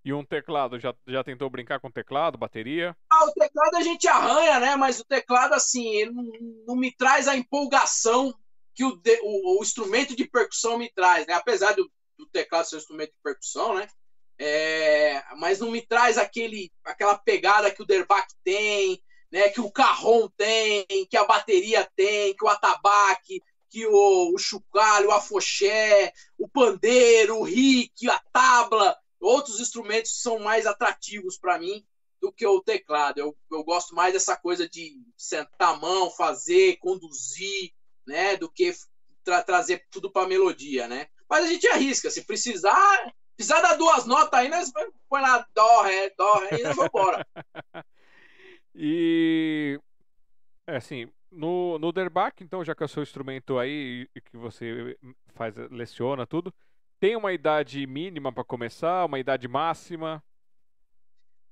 E 0.05 0.13
um 0.13 0.23
teclado, 0.23 0.79
já, 0.79 0.93
já 1.07 1.23
tentou 1.23 1.49
brincar 1.49 1.79
com 1.79 1.89
teclado, 1.89 2.37
bateria? 2.37 2.95
Ah, 3.11 3.25
o 3.25 3.31
teclado 3.31 3.75
a 3.75 3.81
gente 3.81 4.07
arranha, 4.07 4.59
né? 4.59 4.75
Mas 4.75 4.99
o 4.99 5.03
teclado, 5.03 5.53
assim, 5.53 5.95
ele 5.95 6.11
não, 6.11 6.31
não 6.67 6.75
me 6.75 6.95
traz 6.95 7.27
a 7.27 7.35
empolgação 7.35 8.31
que 8.75 8.85
o, 8.85 9.01
o, 9.23 9.59
o, 9.59 9.63
instrumento 9.63 10.15
de 10.15 10.29
percussão 10.29 10.77
me 10.77 10.91
traz, 10.93 11.25
né? 11.25 11.33
Apesar 11.33 11.73
do, 11.73 11.91
do 12.19 12.27
teclado 12.27 12.65
ser 12.65 12.75
um 12.75 12.79
instrumento 12.79 13.13
de 13.13 13.21
percussão, 13.23 13.73
né? 13.73 13.87
É, 14.39 15.23
mas 15.37 15.59
não 15.59 15.71
me 15.71 15.81
traz 15.81 16.17
aquele, 16.17 16.71
aquela 16.83 17.17
pegada 17.17 17.71
que 17.71 17.81
o 17.81 17.85
Derbac 17.85 18.27
tem, 18.43 19.01
né, 19.31 19.49
que 19.49 19.59
o 19.59 19.71
Carrom 19.71 20.29
tem, 20.37 20.85
que 21.09 21.17
a 21.17 21.25
bateria 21.25 21.89
tem, 21.95 22.35
que 22.35 22.45
o 22.45 22.47
atabaque, 22.47 23.41
que 23.69 23.85
o, 23.85 24.33
o 24.33 24.37
chocalho, 24.37 25.09
o 25.09 25.11
afoxé, 25.11 26.13
o 26.37 26.47
pandeiro, 26.47 27.37
o 27.37 27.43
rique, 27.43 28.09
a 28.09 28.19
tabla, 28.31 28.97
outros 29.19 29.59
instrumentos 29.59 30.21
são 30.21 30.39
mais 30.39 30.65
atrativos 30.65 31.37
para 31.37 31.59
mim 31.59 31.85
do 32.21 32.31
que 32.31 32.45
o 32.45 32.61
teclado. 32.61 33.19
Eu, 33.19 33.37
eu 33.51 33.63
gosto 33.63 33.93
mais 33.93 34.13
dessa 34.13 34.35
coisa 34.35 34.67
de 34.67 35.01
sentar 35.17 35.73
a 35.73 35.77
mão, 35.77 36.09
fazer, 36.09 36.77
conduzir, 36.77 37.71
né, 38.05 38.37
do 38.37 38.49
que 38.49 38.73
tra 39.23 39.43
trazer 39.43 39.85
tudo 39.91 40.09
para 40.09 40.27
melodia, 40.27 40.87
né? 40.87 41.07
Mas 41.29 41.43
a 41.43 41.47
gente 41.47 41.67
arrisca, 41.67 42.09
se 42.09 42.23
precisar, 42.23 43.13
Precisar 43.37 43.61
dar 43.61 43.75
duas 43.75 44.07
notas 44.07 44.33
aí, 44.33 44.49
nós 44.49 44.73
põe 45.07 45.21
lá 45.21 45.45
dó, 45.53 45.83
ré, 45.83 46.11
dó, 46.17 46.39
ré 46.39 46.59
e 46.59 46.63
nós 46.63 46.75
vamos 46.75 46.89
embora. 46.89 47.27
e 48.73 49.79
é 50.65 50.77
assim, 50.77 51.07
no, 51.31 51.77
no 51.77 51.91
Derbach, 51.91 52.33
então, 52.41 52.65
já 52.65 52.73
que 52.73 52.81
é 52.81 52.87
o 52.87 52.89
seu 52.89 53.03
instrumento 53.03 53.59
aí 53.59 54.09
e 54.15 54.19
que 54.19 54.35
você 54.35 54.97
faz, 55.35 55.55
leciona 55.69 56.25
tudo, 56.25 56.51
tem 56.99 57.15
uma 57.15 57.31
idade 57.31 57.85
mínima 57.85 58.33
para 58.33 58.43
começar, 58.43 59.05
uma 59.05 59.19
idade 59.19 59.47
máxima? 59.47 60.23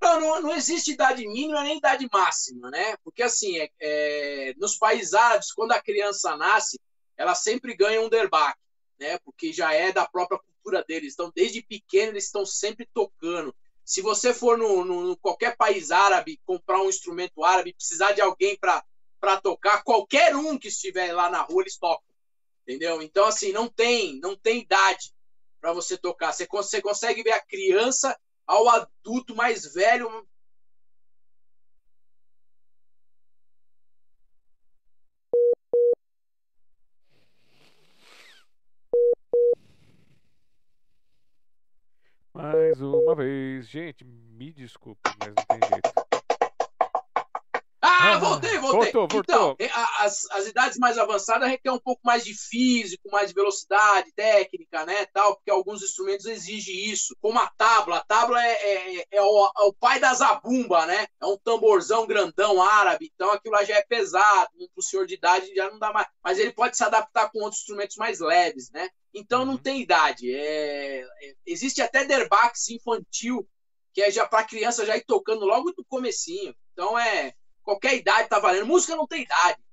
Não, 0.02 0.20
não, 0.20 0.42
não, 0.42 0.56
existe 0.56 0.92
idade 0.92 1.28
mínima 1.28 1.64
nem 1.64 1.78
idade 1.78 2.08
máxima, 2.12 2.72
né? 2.72 2.98
Porque 3.04 3.22
assim, 3.22 3.60
é, 3.60 3.70
é, 3.80 4.54
nos 4.58 4.76
países 4.76 5.14
árabes, 5.14 5.54
quando 5.54 5.72
a 5.72 5.82
criança 5.82 6.36
nasce, 6.36 6.80
ela 7.16 7.36
sempre 7.36 7.76
ganha 7.76 8.02
um 8.02 8.10
Derbach, 8.10 8.58
né? 9.00 9.20
Porque 9.20 9.54
já 9.54 9.72
é 9.72 9.92
da 9.92 10.08
própria 10.08 10.40
cultura 10.66 10.84
deles. 10.84 11.14
Então, 11.14 11.32
desde 11.34 11.62
pequeno, 11.62 12.14
eles 12.14 12.26
estão 12.26 12.46
sempre 12.46 12.90
tocando. 12.94 13.56
Se 13.84 14.02
você 14.02 14.34
for 14.34 14.58
no, 14.58 14.84
no 14.84 15.18
qualquer 15.18 15.56
país 15.56 15.92
árabe, 15.92 16.42
comprar 16.44 16.82
um 16.82 16.90
instrumento 16.90 17.44
árabe, 17.44 17.74
precisar 17.74 18.14
de 18.14 18.22
alguém 18.22 18.58
para 18.58 18.84
tocar, 19.42 19.84
qualquer 19.84 20.36
um 20.36 20.58
que 20.58 20.70
estiver 20.70 21.14
lá 21.14 21.30
na 21.30 21.42
rua, 21.44 21.62
eles 21.62 21.78
tocam. 21.78 22.04
Entendeu? 22.64 23.02
Então, 23.02 23.26
assim, 23.26 23.52
não 23.52 23.68
tem, 23.68 24.20
não 24.20 24.36
tem 24.36 24.62
idade 24.62 25.14
para 25.62 25.72
você 25.72 25.96
tocar. 25.96 26.34
Você, 26.34 26.48
você 26.52 26.82
consegue 26.82 27.22
ver 27.22 27.34
a 27.34 27.46
criança 27.46 28.18
ao 28.48 28.68
adulto 28.68 29.36
mais 29.36 29.72
velho 29.74 30.28
Mais 42.54 42.82
uma 42.82 43.16
vez. 43.16 43.68
Gente, 43.68 44.06
me 44.06 44.52
desculpe, 44.52 45.02
mas 45.20 45.30
não 45.30 45.60
tem 45.60 45.70
jeito. 45.70 46.06
Ah, 47.88 48.18
voltei, 48.18 48.58
voltei. 48.58 48.92
Voltou, 48.92 49.08
voltou. 49.08 49.56
Então, 49.58 49.58
as, 50.00 50.26
as 50.32 50.48
idades 50.48 50.78
mais 50.78 50.98
avançadas 50.98 51.50
requer 51.50 51.72
um 51.72 51.80
pouco 51.80 52.02
mais 52.04 52.24
de 52.24 52.34
físico, 52.34 53.10
mais 53.12 53.30
de 53.30 53.36
velocidade, 53.36 54.12
técnica, 54.14 54.86
né, 54.86 55.06
tal, 55.14 55.36
porque 55.36 55.50
alguns 55.52 55.84
instrumentos 55.84 56.26
exigem 56.26 56.92
isso. 56.92 57.16
Como 57.22 57.40
a 57.40 57.48
tábua. 57.58 57.98
A 57.98 58.04
tábua 58.04 58.44
é, 58.44 58.52
é, 58.52 59.06
é, 59.12 59.22
o, 59.22 59.52
é 59.58 59.64
o 59.64 59.74
pai 59.74 60.00
da 60.00 60.14
zabumba, 60.14 60.86
né? 60.86 61.08
É 61.22 61.26
um 61.26 61.38
tamborzão 61.38 62.06
grandão 62.06 62.62
árabe, 62.62 63.12
então 63.14 63.32
aquilo 63.32 63.56
lá 63.56 63.64
já 63.64 63.76
é 63.76 63.82
pesado. 63.84 64.50
Para 64.56 64.68
o 64.78 64.84
senhor 64.84 65.06
de 65.06 65.16
idade 65.16 65.54
já 65.56 65.70
não 65.70 65.80
dá 65.80 65.92
mais. 65.92 66.08
Mas 66.24 66.40
ele 66.40 66.52
pode 66.52 66.78
se 66.78 66.84
adaptar 66.84 67.32
com 67.32 67.40
outros 67.40 67.62
instrumentos 67.62 67.98
mais 67.98 68.20
leves, 68.20 68.70
né? 68.72 68.90
Então 69.16 69.46
não 69.46 69.54
uhum. 69.54 69.58
tem 69.58 69.82
idade. 69.82 70.30
É, 70.30 71.00
é, 71.00 71.36
existe 71.46 71.82
até 71.82 72.04
derbax 72.04 72.68
infantil, 72.70 73.48
que 73.94 74.02
é 74.02 74.12
já 74.12 74.28
para 74.28 74.44
criança 74.44 74.86
já 74.86 74.98
ir 74.98 75.06
tocando 75.06 75.46
logo 75.46 75.74
no 75.76 75.86
comecinho. 75.86 76.54
Então 76.74 77.00
é 77.00 77.34
qualquer 77.64 77.96
idade 77.96 78.28
tá 78.28 78.40
valendo. 78.40 78.66
Música 78.66 78.94
não 78.94 79.08
tem 79.08 79.24
idade. 79.24 79.64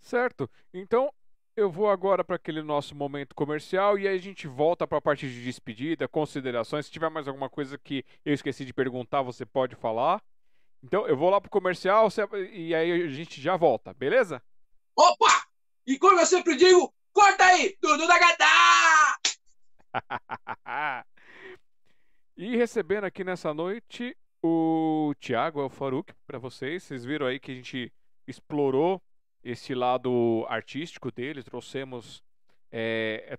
Certo. 0.00 0.50
Então 0.72 1.12
eu 1.54 1.70
vou 1.70 1.90
agora 1.90 2.24
para 2.24 2.36
aquele 2.36 2.62
nosso 2.62 2.96
momento 2.96 3.34
comercial 3.34 3.98
e 3.98 4.08
aí 4.08 4.16
a 4.16 4.20
gente 4.20 4.48
volta 4.48 4.86
para 4.86 4.98
a 4.98 5.02
parte 5.02 5.28
de 5.28 5.44
despedida, 5.44 6.08
considerações. 6.08 6.86
Se 6.86 6.92
tiver 6.92 7.10
mais 7.10 7.28
alguma 7.28 7.50
coisa 7.50 7.76
que 7.76 8.02
eu 8.24 8.32
esqueci 8.32 8.64
de 8.64 8.72
perguntar, 8.72 9.20
você 9.20 9.44
pode 9.44 9.76
falar. 9.76 10.22
Então 10.82 11.06
eu 11.06 11.18
vou 11.18 11.28
lá 11.28 11.38
pro 11.38 11.50
comercial 11.50 12.08
e 12.50 12.74
aí 12.74 12.92
a 12.92 13.08
gente 13.08 13.42
já 13.42 13.58
volta, 13.58 13.92
beleza? 13.92 14.42
Opa! 14.96 15.44
E 15.86 15.98
como 15.98 16.18
eu 16.18 16.26
sempre 16.26 16.56
digo, 16.56 16.94
Corta 17.14 17.44
aí, 17.44 17.76
Dudu 17.80 18.08
da 18.08 18.18
Gata! 18.18 18.44
e 22.36 22.56
recebendo 22.56 23.04
aqui 23.04 23.22
nessa 23.22 23.54
noite 23.54 24.16
o 24.42 25.14
Thiago 25.20 25.60
Alfaruque 25.60 26.12
para 26.26 26.40
vocês. 26.40 26.82
Vocês 26.82 27.04
viram 27.04 27.26
aí 27.26 27.38
que 27.38 27.52
a 27.52 27.54
gente 27.54 27.92
explorou 28.26 29.00
esse 29.44 29.76
lado 29.76 30.44
artístico 30.48 31.12
dele, 31.12 31.44
trouxemos 31.44 32.20
é, 32.72 33.38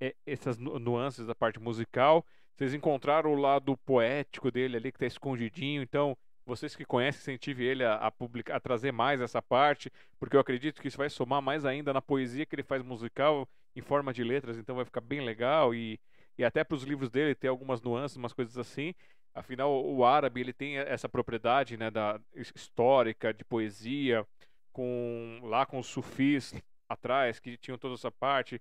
é, 0.00 0.06
é 0.06 0.14
essas 0.24 0.56
nuances 0.56 1.26
da 1.26 1.34
parte 1.34 1.58
musical. 1.58 2.24
Vocês 2.54 2.72
encontraram 2.74 3.32
o 3.32 3.40
lado 3.40 3.76
poético 3.78 4.52
dele 4.52 4.76
ali 4.76 4.92
que 4.92 4.98
está 4.98 5.06
escondidinho, 5.06 5.82
então 5.82 6.16
vocês 6.44 6.74
que 6.74 6.84
conhecem, 6.84 7.20
incentive 7.20 7.64
ele 7.64 7.84
a, 7.84 7.94
a, 7.94 8.10
publicar, 8.10 8.56
a 8.56 8.60
trazer 8.60 8.92
mais 8.92 9.20
essa 9.20 9.40
parte, 9.40 9.90
porque 10.18 10.36
eu 10.36 10.40
acredito 10.40 10.80
que 10.80 10.88
isso 10.88 10.98
vai 10.98 11.10
somar 11.10 11.40
mais 11.40 11.64
ainda 11.64 11.92
na 11.92 12.02
poesia 12.02 12.46
que 12.46 12.54
ele 12.54 12.62
faz 12.62 12.82
musical 12.82 13.48
em 13.74 13.80
forma 13.80 14.12
de 14.12 14.24
letras, 14.24 14.58
então 14.58 14.76
vai 14.76 14.84
ficar 14.84 15.00
bem 15.00 15.20
legal 15.20 15.74
e, 15.74 15.98
e 16.36 16.44
até 16.44 16.64
para 16.64 16.74
os 16.74 16.82
livros 16.82 17.10
dele 17.10 17.34
ter 17.34 17.48
algumas 17.48 17.80
nuances, 17.80 18.16
umas 18.16 18.32
coisas 18.32 18.58
assim. 18.58 18.94
Afinal, 19.32 19.84
o 19.84 20.04
árabe 20.04 20.40
ele 20.40 20.52
tem 20.52 20.78
essa 20.78 21.08
propriedade, 21.08 21.76
né, 21.76 21.90
da 21.90 22.20
histórica 22.34 23.32
de 23.32 23.44
poesia, 23.44 24.26
com 24.72 25.40
lá 25.44 25.64
com 25.64 25.78
os 25.78 25.86
sufis 25.86 26.54
atrás 26.88 27.38
que 27.38 27.56
tinham 27.56 27.78
toda 27.78 27.94
essa 27.94 28.10
parte. 28.10 28.60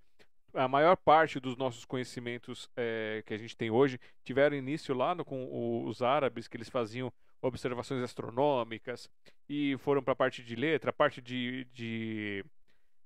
A 0.53 0.67
maior 0.67 0.95
parte 0.95 1.39
dos 1.39 1.55
nossos 1.57 1.85
conhecimentos 1.85 2.69
é, 2.75 3.23
que 3.25 3.33
a 3.33 3.37
gente 3.37 3.55
tem 3.55 3.69
hoje 3.69 3.99
tiveram 4.23 4.55
início 4.55 4.95
lá 4.95 5.13
no, 5.13 5.23
com 5.23 5.83
os 5.85 6.01
árabes 6.01 6.47
que 6.47 6.57
eles 6.57 6.69
faziam 6.69 7.11
observações 7.41 8.03
astronômicas 8.03 9.09
e 9.47 9.77
foram 9.77 10.03
para 10.03 10.13
a 10.13 10.15
parte 10.15 10.43
de 10.43 10.55
letra, 10.55 10.89
a 10.89 10.93
parte 10.93 11.21
de, 11.21 11.65
de 11.73 12.45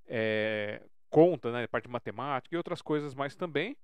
é, 0.08 0.82
conta, 1.10 1.52
né, 1.52 1.68
parte 1.68 1.86
de 1.86 1.92
matemática 1.92 2.56
e 2.56 2.58
outras 2.58 2.82
coisas 2.82 3.14
mais 3.14 3.36
também. 3.36 3.78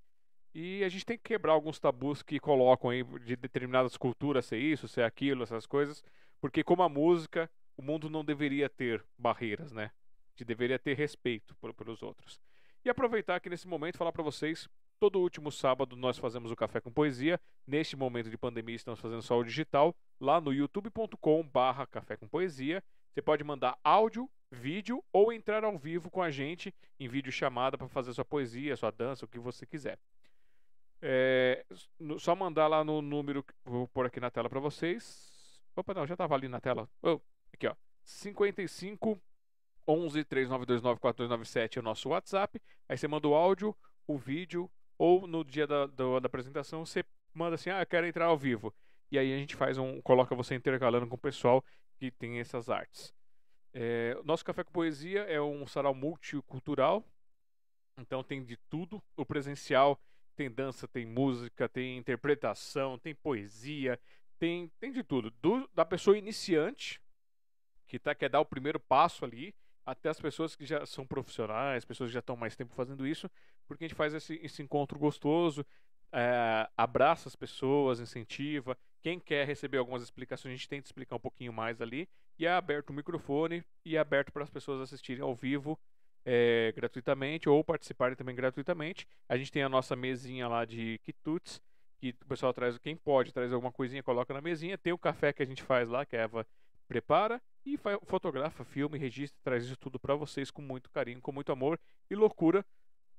E 0.53 0.83
a 0.83 0.89
gente 0.89 1.05
tem 1.05 1.17
que 1.17 1.23
quebrar 1.23 1.53
alguns 1.53 1.79
tabus 1.79 2.23
que 2.23 2.39
colocam 2.39 2.89
aí 2.89 3.03
de 3.03 3.35
determinadas 3.35 3.95
culturas 3.95 4.45
ser 4.45 4.57
isso, 4.57 4.87
ser 4.87 5.03
aquilo, 5.03 5.43
essas 5.43 5.67
coisas, 5.67 6.03
porque 6.41 6.63
como 6.63 6.81
a 6.81 6.89
música, 6.89 7.49
o 7.77 7.83
mundo 7.83 8.09
não 8.09 8.25
deveria 8.25 8.67
ter 8.67 9.05
barreiras, 9.17 9.71
né? 9.71 9.91
A 9.93 10.31
gente 10.31 10.45
deveria 10.45 10.79
ter 10.79 10.95
respeito 10.95 11.55
pelos 11.77 12.01
outros. 12.01 12.41
E 12.83 12.89
aproveitar 12.89 13.35
aqui 13.35 13.49
nesse 13.49 13.67
momento 13.67 13.97
falar 13.97 14.11
para 14.11 14.23
vocês 14.23 14.67
Todo 14.99 15.21
último 15.21 15.49
sábado 15.49 15.95
nós 15.95 16.17
fazemos 16.17 16.51
o 16.51 16.55
Café 16.57 16.81
com 16.81 16.91
Poesia. 16.91 17.39
Neste 17.65 17.95
momento 17.95 18.29
de 18.29 18.37
pandemia 18.37 18.75
estamos 18.75 18.99
fazendo 18.99 19.21
só 19.21 19.39
o 19.39 19.43
digital 19.45 19.95
lá 20.19 20.41
no 20.41 20.51
youtube.com/barra 20.51 21.87
Café 21.87 22.17
com 22.17 22.27
Poesia. 22.27 22.83
Você 23.13 23.21
pode 23.21 23.41
mandar 23.41 23.79
áudio, 23.81 24.29
vídeo 24.51 25.01
ou 25.13 25.31
entrar 25.31 25.63
ao 25.63 25.77
vivo 25.77 26.11
com 26.11 26.21
a 26.21 26.29
gente 26.29 26.75
em 26.99 27.07
vídeo 27.07 27.31
chamada 27.31 27.77
para 27.77 27.87
fazer 27.87 28.13
sua 28.13 28.25
poesia, 28.25 28.75
sua 28.75 28.91
dança, 28.91 29.23
o 29.23 29.27
que 29.27 29.39
você 29.39 29.65
quiser. 29.65 29.97
É, 31.01 31.65
só 32.17 32.35
mandar 32.35 32.67
lá 32.67 32.83
no 32.83 33.01
número, 33.01 33.45
vou 33.63 33.87
pôr 33.87 34.05
aqui 34.05 34.19
na 34.19 34.29
tela 34.29 34.49
para 34.49 34.59
vocês. 34.59 35.61
Opa, 35.77 35.93
não, 35.93 36.05
já 36.05 36.15
estava 36.15 36.35
ali 36.35 36.49
na 36.49 36.59
tela. 36.59 36.89
Oh, 37.01 37.21
aqui, 37.53 37.67
ó. 37.67 37.75
55 38.03 39.17
11 39.87 40.23
3929 40.25 40.99
4297 40.99 41.77
é 41.77 41.81
o 41.81 41.83
nosso 41.83 42.09
WhatsApp. 42.09 42.61
Aí 42.89 42.97
você 42.97 43.07
manda 43.07 43.27
o 43.29 43.33
áudio, 43.33 43.73
o 44.05 44.17
vídeo, 44.17 44.69
ou 44.99 45.25
no 45.25 45.43
dia 45.43 45.65
da, 45.65 45.87
da, 45.87 46.19
da 46.19 46.27
apresentação 46.27 46.85
você 46.85 47.03
manda 47.33 47.55
assim: 47.55 47.71
ah, 47.71 47.81
eu 47.81 47.87
quero 47.87 48.05
entrar 48.05 48.25
ao 48.25 48.37
vivo. 48.37 48.71
E 49.11 49.17
aí 49.17 49.33
a 49.33 49.37
gente 49.37 49.55
faz 49.55 49.77
um. 49.79 49.99
coloca 50.01 50.35
você 50.35 50.53
intercalando 50.53 51.07
com 51.07 51.15
o 51.15 51.17
pessoal 51.17 51.63
que 51.97 52.11
tem 52.11 52.39
essas 52.39 52.69
artes. 52.69 53.11
É, 53.73 54.15
nosso 54.23 54.43
Café 54.45 54.63
com 54.63 54.71
Poesia 54.71 55.21
é 55.21 55.41
um 55.41 55.65
sarau 55.65 55.95
multicultural, 55.95 57.03
então 57.97 58.23
tem 58.23 58.43
de 58.43 58.57
tudo. 58.69 59.01
O 59.15 59.25
presencial 59.25 59.99
tem 60.35 60.51
dança, 60.51 60.87
tem 60.87 61.05
música, 61.05 61.67
tem 61.67 61.97
interpretação, 61.97 62.97
tem 62.97 63.15
poesia, 63.15 63.99
tem, 64.37 64.71
tem 64.79 64.91
de 64.91 65.03
tudo. 65.03 65.31
Do, 65.31 65.69
da 65.73 65.85
pessoa 65.85 66.17
iniciante, 66.17 67.01
que 67.87 67.99
tá, 67.99 68.15
quer 68.15 68.29
dar 68.29 68.39
o 68.39 68.45
primeiro 68.45 68.79
passo 68.79 69.25
ali, 69.25 69.53
até 69.85 70.09
as 70.09 70.19
pessoas 70.19 70.55
que 70.55 70.65
já 70.65 70.85
são 70.85 71.05
profissionais, 71.05 71.83
pessoas 71.83 72.09
que 72.09 72.13
já 72.13 72.19
estão 72.19 72.37
mais 72.37 72.55
tempo 72.55 72.73
fazendo 72.73 73.05
isso, 73.05 73.29
porque 73.69 73.85
a 73.85 73.87
gente 73.87 73.95
faz 73.95 74.15
esse, 74.15 74.39
esse 74.43 74.63
encontro 74.63 74.97
gostoso, 74.97 75.63
é, 76.11 76.67
abraça 76.75 77.29
as 77.29 77.35
pessoas, 77.35 77.99
incentiva. 77.99 78.75
Quem 79.01 79.19
quer 79.19 79.45
receber 79.45 79.77
algumas 79.77 80.01
explicações, 80.01 80.53
a 80.53 80.57
gente 80.57 80.67
tenta 80.67 80.87
explicar 80.87 81.15
um 81.15 81.19
pouquinho 81.19 81.53
mais 81.53 81.79
ali. 81.79 82.09
E 82.37 82.47
é 82.47 82.51
aberto 82.51 82.89
o 82.89 82.93
microfone 82.93 83.63
e 83.85 83.95
é 83.95 83.99
aberto 83.99 84.31
para 84.31 84.43
as 84.43 84.49
pessoas 84.49 84.81
assistirem 84.81 85.21
ao 85.21 85.35
vivo 85.35 85.79
é, 86.25 86.73
gratuitamente 86.75 87.47
ou 87.47 87.63
participarem 87.63 88.15
também 88.15 88.35
gratuitamente. 88.35 89.07
A 89.27 89.37
gente 89.37 89.51
tem 89.51 89.61
a 89.61 89.69
nossa 89.69 89.95
mesinha 89.95 90.47
lá 90.47 90.65
de 90.65 90.99
quitutes, 91.03 91.61
que 91.99 92.15
o 92.23 92.25
pessoal 92.25 92.53
traz, 92.53 92.77
quem 92.79 92.95
pode, 92.95 93.31
traz 93.31 93.53
alguma 93.53 93.71
coisinha, 93.71 94.01
coloca 94.01 94.33
na 94.33 94.41
mesinha. 94.41 94.77
Tem 94.77 94.91
o 94.91 94.97
café 94.97 95.31
que 95.31 95.43
a 95.43 95.45
gente 95.45 95.61
faz 95.61 95.87
lá, 95.87 96.05
que 96.05 96.15
a 96.15 96.21
Eva 96.21 96.47
prepara 96.87 97.39
e 97.65 97.77
fotografa, 98.05 98.63
filme, 98.63 98.97
registra, 98.97 99.39
traz 99.43 99.63
isso 99.65 99.77
tudo 99.77 99.99
para 99.99 100.15
vocês 100.15 100.49
com 100.49 100.61
muito 100.61 100.89
carinho, 100.89 101.21
com 101.21 101.31
muito 101.31 101.51
amor 101.51 101.79
e 102.09 102.15
loucura, 102.15 102.65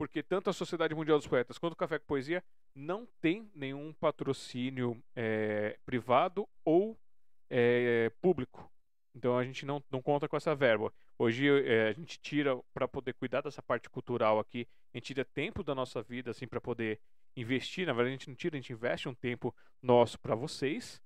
porque 0.00 0.22
tanto 0.22 0.48
a 0.48 0.54
Sociedade 0.54 0.94
Mundial 0.94 1.18
dos 1.18 1.26
Poetas 1.26 1.58
quanto 1.58 1.74
o 1.74 1.76
Café 1.76 1.98
com 1.98 2.06
Poesia 2.06 2.42
não 2.74 3.06
tem 3.20 3.50
nenhum 3.54 3.92
patrocínio 3.92 4.96
é, 5.14 5.78
privado 5.84 6.48
ou 6.64 6.98
é, 7.50 8.10
público. 8.22 8.72
Então 9.14 9.36
a 9.36 9.44
gente 9.44 9.66
não, 9.66 9.84
não 9.90 10.00
conta 10.00 10.26
com 10.26 10.38
essa 10.38 10.54
verba. 10.54 10.90
Hoje 11.18 11.46
é, 11.66 11.88
a 11.88 11.92
gente 11.92 12.18
tira 12.18 12.58
para 12.72 12.88
poder 12.88 13.12
cuidar 13.12 13.42
dessa 13.42 13.60
parte 13.60 13.90
cultural 13.90 14.38
aqui, 14.38 14.66
a 14.94 14.96
gente 14.96 15.08
tira 15.08 15.22
tempo 15.22 15.62
da 15.62 15.74
nossa 15.74 16.00
vida 16.00 16.30
assim 16.30 16.46
para 16.46 16.62
poder 16.62 16.98
investir. 17.36 17.86
Na 17.86 17.92
verdade 17.92 18.14
a 18.14 18.16
gente 18.16 18.28
não 18.30 18.36
tira, 18.36 18.56
a 18.56 18.58
gente 18.58 18.72
investe 18.72 19.06
um 19.06 19.14
tempo 19.14 19.54
nosso 19.82 20.18
para 20.18 20.34
vocês 20.34 20.98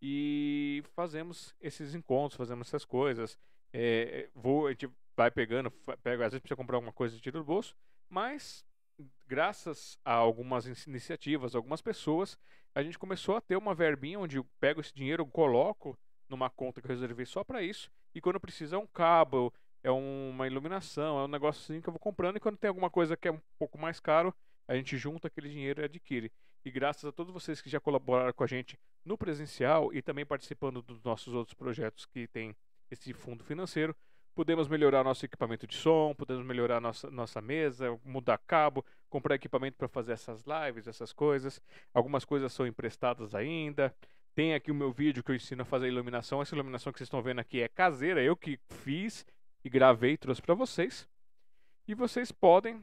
e 0.00 0.82
fazemos 0.96 1.54
esses 1.60 1.94
encontros, 1.94 2.38
fazemos 2.38 2.68
essas 2.68 2.86
coisas. 2.86 3.38
É, 3.70 4.30
vou, 4.34 4.66
a 4.66 4.70
gente 4.70 4.88
vai 5.14 5.30
pegando, 5.30 5.70
pega, 6.02 6.24
às 6.24 6.32
vezes 6.32 6.40
precisa 6.40 6.56
comprar 6.56 6.78
alguma 6.78 6.94
coisa 6.94 7.14
e 7.14 7.20
tira 7.20 7.38
do 7.38 7.44
bolso, 7.44 7.76
mas 8.10 8.64
graças 9.26 9.98
a 10.04 10.12
algumas 10.12 10.66
iniciativas, 10.86 11.54
algumas 11.54 11.80
pessoas, 11.80 12.36
a 12.74 12.82
gente 12.82 12.98
começou 12.98 13.36
a 13.36 13.40
ter 13.40 13.56
uma 13.56 13.74
verbinha 13.74 14.18
onde 14.18 14.36
eu 14.36 14.44
pego 14.58 14.80
esse 14.80 14.92
dinheiro, 14.92 15.24
coloco 15.24 15.96
numa 16.28 16.50
conta 16.50 16.80
que 16.80 16.86
eu 16.86 16.90
reservei 16.90 17.24
só 17.24 17.42
para 17.42 17.62
isso. 17.62 17.90
E 18.14 18.20
quando 18.20 18.40
precisa 18.40 18.76
é 18.76 18.78
um 18.78 18.86
cabo, 18.86 19.52
é 19.82 19.90
uma 19.90 20.46
iluminação, 20.46 21.18
é 21.18 21.24
um 21.24 21.28
negócio 21.28 21.62
assim 21.62 21.80
que 21.80 21.88
eu 21.88 21.92
vou 21.92 22.00
comprando. 22.00 22.36
E 22.36 22.40
quando 22.40 22.58
tem 22.58 22.68
alguma 22.68 22.90
coisa 22.90 23.16
que 23.16 23.28
é 23.28 23.32
um 23.32 23.40
pouco 23.58 23.78
mais 23.78 23.98
caro, 24.00 24.34
a 24.68 24.76
gente 24.76 24.96
junta 24.96 25.28
aquele 25.28 25.48
dinheiro 25.48 25.80
e 25.80 25.84
adquire. 25.84 26.30
E 26.64 26.70
graças 26.70 27.04
a 27.04 27.12
todos 27.12 27.32
vocês 27.32 27.62
que 27.62 27.70
já 27.70 27.80
colaboraram 27.80 28.32
com 28.32 28.44
a 28.44 28.46
gente 28.46 28.78
no 29.04 29.16
presencial 29.16 29.94
e 29.94 30.02
também 30.02 30.26
participando 30.26 30.82
dos 30.82 31.02
nossos 31.02 31.32
outros 31.32 31.54
projetos 31.54 32.04
que 32.04 32.28
tem 32.28 32.54
esse 32.90 33.12
fundo 33.12 33.42
financeiro, 33.42 33.96
podemos 34.40 34.68
melhorar 34.68 35.04
nosso 35.04 35.22
equipamento 35.22 35.66
de 35.66 35.74
som, 35.74 36.14
podemos 36.14 36.42
melhorar 36.42 36.80
nossa, 36.80 37.10
nossa 37.10 37.42
mesa, 37.42 37.94
mudar 38.02 38.38
cabo, 38.38 38.82
comprar 39.10 39.34
equipamento 39.34 39.76
para 39.76 39.86
fazer 39.86 40.12
essas 40.12 40.44
lives, 40.46 40.86
essas 40.86 41.12
coisas. 41.12 41.60
Algumas 41.92 42.24
coisas 42.24 42.50
são 42.50 42.66
emprestadas 42.66 43.34
ainda. 43.34 43.94
Tem 44.34 44.54
aqui 44.54 44.70
o 44.70 44.74
meu 44.74 44.90
vídeo 44.90 45.22
que 45.22 45.30
eu 45.30 45.36
ensino 45.36 45.60
a 45.60 45.64
fazer 45.66 45.88
iluminação. 45.88 46.40
Essa 46.40 46.54
iluminação 46.54 46.90
que 46.90 46.98
vocês 46.98 47.06
estão 47.06 47.20
vendo 47.20 47.38
aqui 47.38 47.60
é 47.60 47.68
caseira, 47.68 48.22
eu 48.22 48.34
que 48.34 48.58
fiz 48.82 49.26
e 49.62 49.68
gravei 49.68 50.12
e 50.12 50.16
trouxe 50.16 50.40
para 50.40 50.54
vocês. 50.54 51.06
E 51.86 51.94
vocês 51.94 52.32
podem 52.32 52.80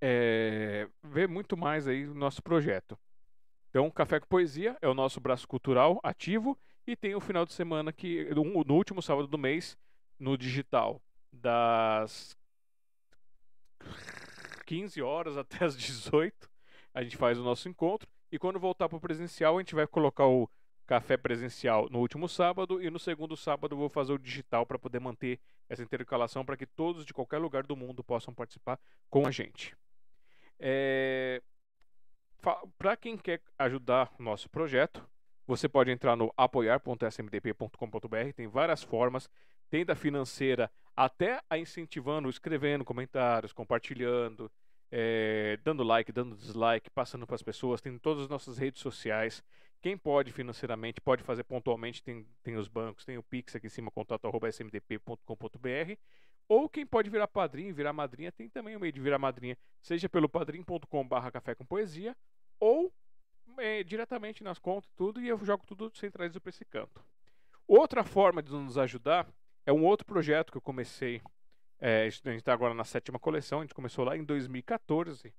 é, 0.00 0.86
ver 1.02 1.26
muito 1.26 1.56
mais 1.56 1.88
aí 1.88 2.06
do 2.06 2.14
nosso 2.14 2.40
projeto. 2.40 2.96
Então, 3.70 3.90
Café 3.90 4.20
com 4.20 4.28
Poesia 4.28 4.76
é 4.80 4.86
o 4.86 4.94
nosso 4.94 5.18
braço 5.18 5.48
cultural 5.48 5.98
ativo 6.04 6.56
e 6.86 6.94
tem 6.94 7.16
o 7.16 7.20
final 7.20 7.44
de 7.44 7.52
semana 7.52 7.92
que 7.92 8.32
no 8.32 8.72
último 8.72 9.02
sábado 9.02 9.26
do 9.26 9.36
mês 9.36 9.76
no 10.18 10.36
digital 10.36 11.02
das 11.32 12.36
15 14.66 15.02
horas 15.02 15.36
até 15.38 15.64
as 15.64 15.76
18 15.76 16.48
a 16.94 17.02
gente 17.02 17.16
faz 17.16 17.38
o 17.38 17.44
nosso 17.44 17.68
encontro 17.68 18.08
e 18.32 18.38
quando 18.38 18.58
voltar 18.58 18.88
para 18.88 18.96
o 18.96 19.00
presencial 19.00 19.56
a 19.56 19.60
gente 19.60 19.74
vai 19.74 19.86
colocar 19.86 20.26
o 20.26 20.48
café 20.86 21.16
presencial 21.16 21.88
no 21.90 21.98
último 21.98 22.28
sábado 22.28 22.82
e 22.82 22.88
no 22.88 22.98
segundo 22.98 23.36
sábado 23.36 23.76
vou 23.76 23.88
fazer 23.88 24.12
o 24.12 24.18
digital 24.18 24.64
para 24.64 24.78
poder 24.78 25.00
manter 25.00 25.40
essa 25.68 25.82
intercalação 25.82 26.44
para 26.44 26.56
que 26.56 26.64
todos 26.66 27.04
de 27.04 27.12
qualquer 27.12 27.38
lugar 27.38 27.64
do 27.64 27.76
mundo 27.76 28.04
possam 28.04 28.32
participar 28.32 28.78
com 29.10 29.26
a 29.26 29.30
gente. 29.30 29.76
É... 30.58 31.42
Para 32.78 32.96
quem 32.96 33.18
quer 33.18 33.42
ajudar 33.58 34.14
o 34.18 34.22
nosso 34.22 34.48
projeto, 34.48 35.04
você 35.46 35.68
pode 35.68 35.90
entrar 35.90 36.14
no 36.14 36.32
apoiar.smdp.com.br, 36.36 38.32
tem 38.34 38.46
várias 38.46 38.84
formas, 38.84 39.28
tem 39.70 39.84
da 39.84 39.94
financeira 39.94 40.70
até 40.94 41.40
a 41.50 41.58
incentivando, 41.58 42.30
escrevendo 42.30 42.84
comentários, 42.84 43.52
compartilhando, 43.52 44.50
é, 44.90 45.58
dando 45.62 45.82
like, 45.82 46.12
dando 46.12 46.36
dislike, 46.36 46.90
passando 46.90 47.26
para 47.26 47.34
as 47.34 47.42
pessoas, 47.42 47.80
tem 47.80 47.98
todas 47.98 48.24
as 48.24 48.28
nossas 48.28 48.56
redes 48.56 48.80
sociais. 48.80 49.42
Quem 49.82 49.96
pode 49.96 50.32
financeiramente, 50.32 51.00
pode 51.00 51.22
fazer 51.22 51.44
pontualmente, 51.44 52.02
tem, 52.02 52.26
tem 52.42 52.56
os 52.56 52.66
bancos, 52.66 53.04
tem 53.04 53.18
o 53.18 53.22
Pix 53.22 53.54
aqui 53.54 53.66
em 53.66 53.70
cima, 53.70 53.90
contato.smdp.com.br. 53.90 55.98
Ou 56.48 56.68
quem 56.68 56.86
pode 56.86 57.10
virar 57.10 57.28
padrinho, 57.28 57.74
virar 57.74 57.92
madrinha, 57.92 58.32
tem 58.32 58.48
também 58.48 58.76
o 58.76 58.80
meio 58.80 58.92
de 58.92 59.00
virar 59.00 59.18
madrinha, 59.18 59.58
seja 59.82 60.08
pelo 60.08 60.28
padrim.com.br 60.28 61.30
café 61.32 61.54
com 61.54 61.66
poesia, 61.66 62.16
ou 62.58 62.92
é, 63.58 63.82
diretamente 63.82 64.44
nas 64.44 64.58
contas 64.58 64.90
tudo, 64.96 65.20
e 65.20 65.28
eu 65.28 65.44
jogo 65.44 65.64
tudo 65.66 65.90
centralizado 65.94 66.40
para 66.40 66.50
esse 66.50 66.64
canto. 66.64 67.04
Outra 67.66 68.04
forma 68.04 68.42
de 68.42 68.52
nos 68.52 68.78
ajudar 68.78 69.26
é 69.66 69.72
um 69.72 69.84
outro 69.84 70.06
projeto 70.06 70.52
que 70.52 70.56
eu 70.56 70.62
comecei. 70.62 71.20
É, 71.78 72.06
a 72.06 72.08
gente 72.08 72.36
está 72.36 72.52
agora 72.52 72.72
na 72.72 72.84
sétima 72.84 73.18
coleção, 73.18 73.58
a 73.58 73.62
gente 73.62 73.74
começou 73.74 74.04
lá 74.04 74.16
em 74.16 74.24
2014, 74.24 75.34